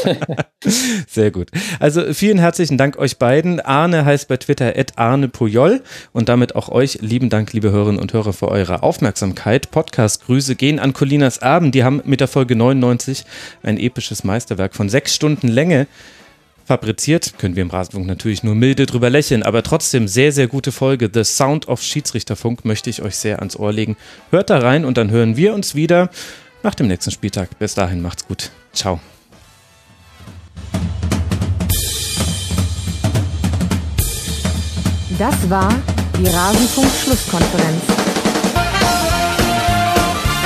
Sehr 1.06 1.30
gut. 1.30 1.52
Also 1.78 2.12
vielen 2.12 2.38
herzlichen 2.38 2.76
Dank 2.76 2.98
euch 2.98 3.18
beiden. 3.18 3.60
Arne 3.60 4.04
heißt 4.04 4.26
bei 4.26 4.36
Twitter 4.36 4.72
Arne 4.96 5.28
Pujol 5.28 5.80
und 6.12 6.28
damit 6.28 6.56
auch 6.56 6.70
euch 6.70 6.98
lieben 7.00 7.30
Dank, 7.30 7.52
liebe 7.52 7.70
Hörerinnen 7.70 8.00
und 8.00 8.12
Hörer, 8.12 8.32
für 8.32 8.48
eure 8.48 8.82
Aufmerksamkeit. 8.82 9.70
Podcast-Grüße 9.70 10.56
gehen 10.56 10.80
an 10.80 10.92
Colinas 10.92 11.42
Abend. 11.42 11.76
Die 11.76 11.84
haben 11.84 12.02
mit 12.04 12.18
der 12.18 12.26
Folge 12.26 12.56
99 12.56 13.26
ein 13.62 13.78
episches 13.78 14.24
Meisterwerk 14.24 14.74
von 14.74 14.88
sechs 14.88 15.14
Stunden 15.14 15.46
Länge 15.46 15.86
fabriziert. 16.70 17.34
Können 17.36 17.56
wir 17.56 17.62
im 17.64 17.70
Rasenfunk 17.70 18.06
natürlich 18.06 18.44
nur 18.44 18.54
milde 18.54 18.86
drüber 18.86 19.10
lächeln, 19.10 19.42
aber 19.42 19.64
trotzdem 19.64 20.06
sehr, 20.06 20.30
sehr 20.30 20.46
gute 20.46 20.70
Folge. 20.70 21.10
The 21.12 21.24
Sound 21.24 21.66
of 21.66 21.82
Schiedsrichterfunk 21.82 22.64
möchte 22.64 22.88
ich 22.88 23.02
euch 23.02 23.16
sehr 23.16 23.40
ans 23.40 23.56
Ohr 23.56 23.72
legen. 23.72 23.96
Hört 24.30 24.50
da 24.50 24.60
rein 24.60 24.84
und 24.84 24.96
dann 24.96 25.10
hören 25.10 25.36
wir 25.36 25.52
uns 25.52 25.74
wieder 25.74 26.10
nach 26.62 26.76
dem 26.76 26.86
nächsten 26.86 27.10
Spieltag. 27.10 27.58
Bis 27.58 27.74
dahin 27.74 28.00
macht's 28.00 28.24
gut. 28.24 28.52
Ciao. 28.72 29.00
Das 35.18 35.50
war 35.50 35.74
die 36.18 36.28
Rasenfunk-Schlusskonferenz. 36.28 37.82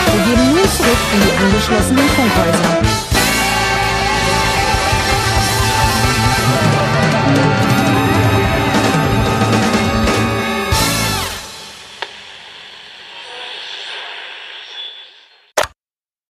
Wir 0.06 0.24
gehen 0.24 0.54
nun 0.54 0.68
zurück 0.74 1.02
in 1.12 1.20
die 1.20 1.36
angeschlossenen 1.44 2.08
Funkhäuser. 2.08 3.03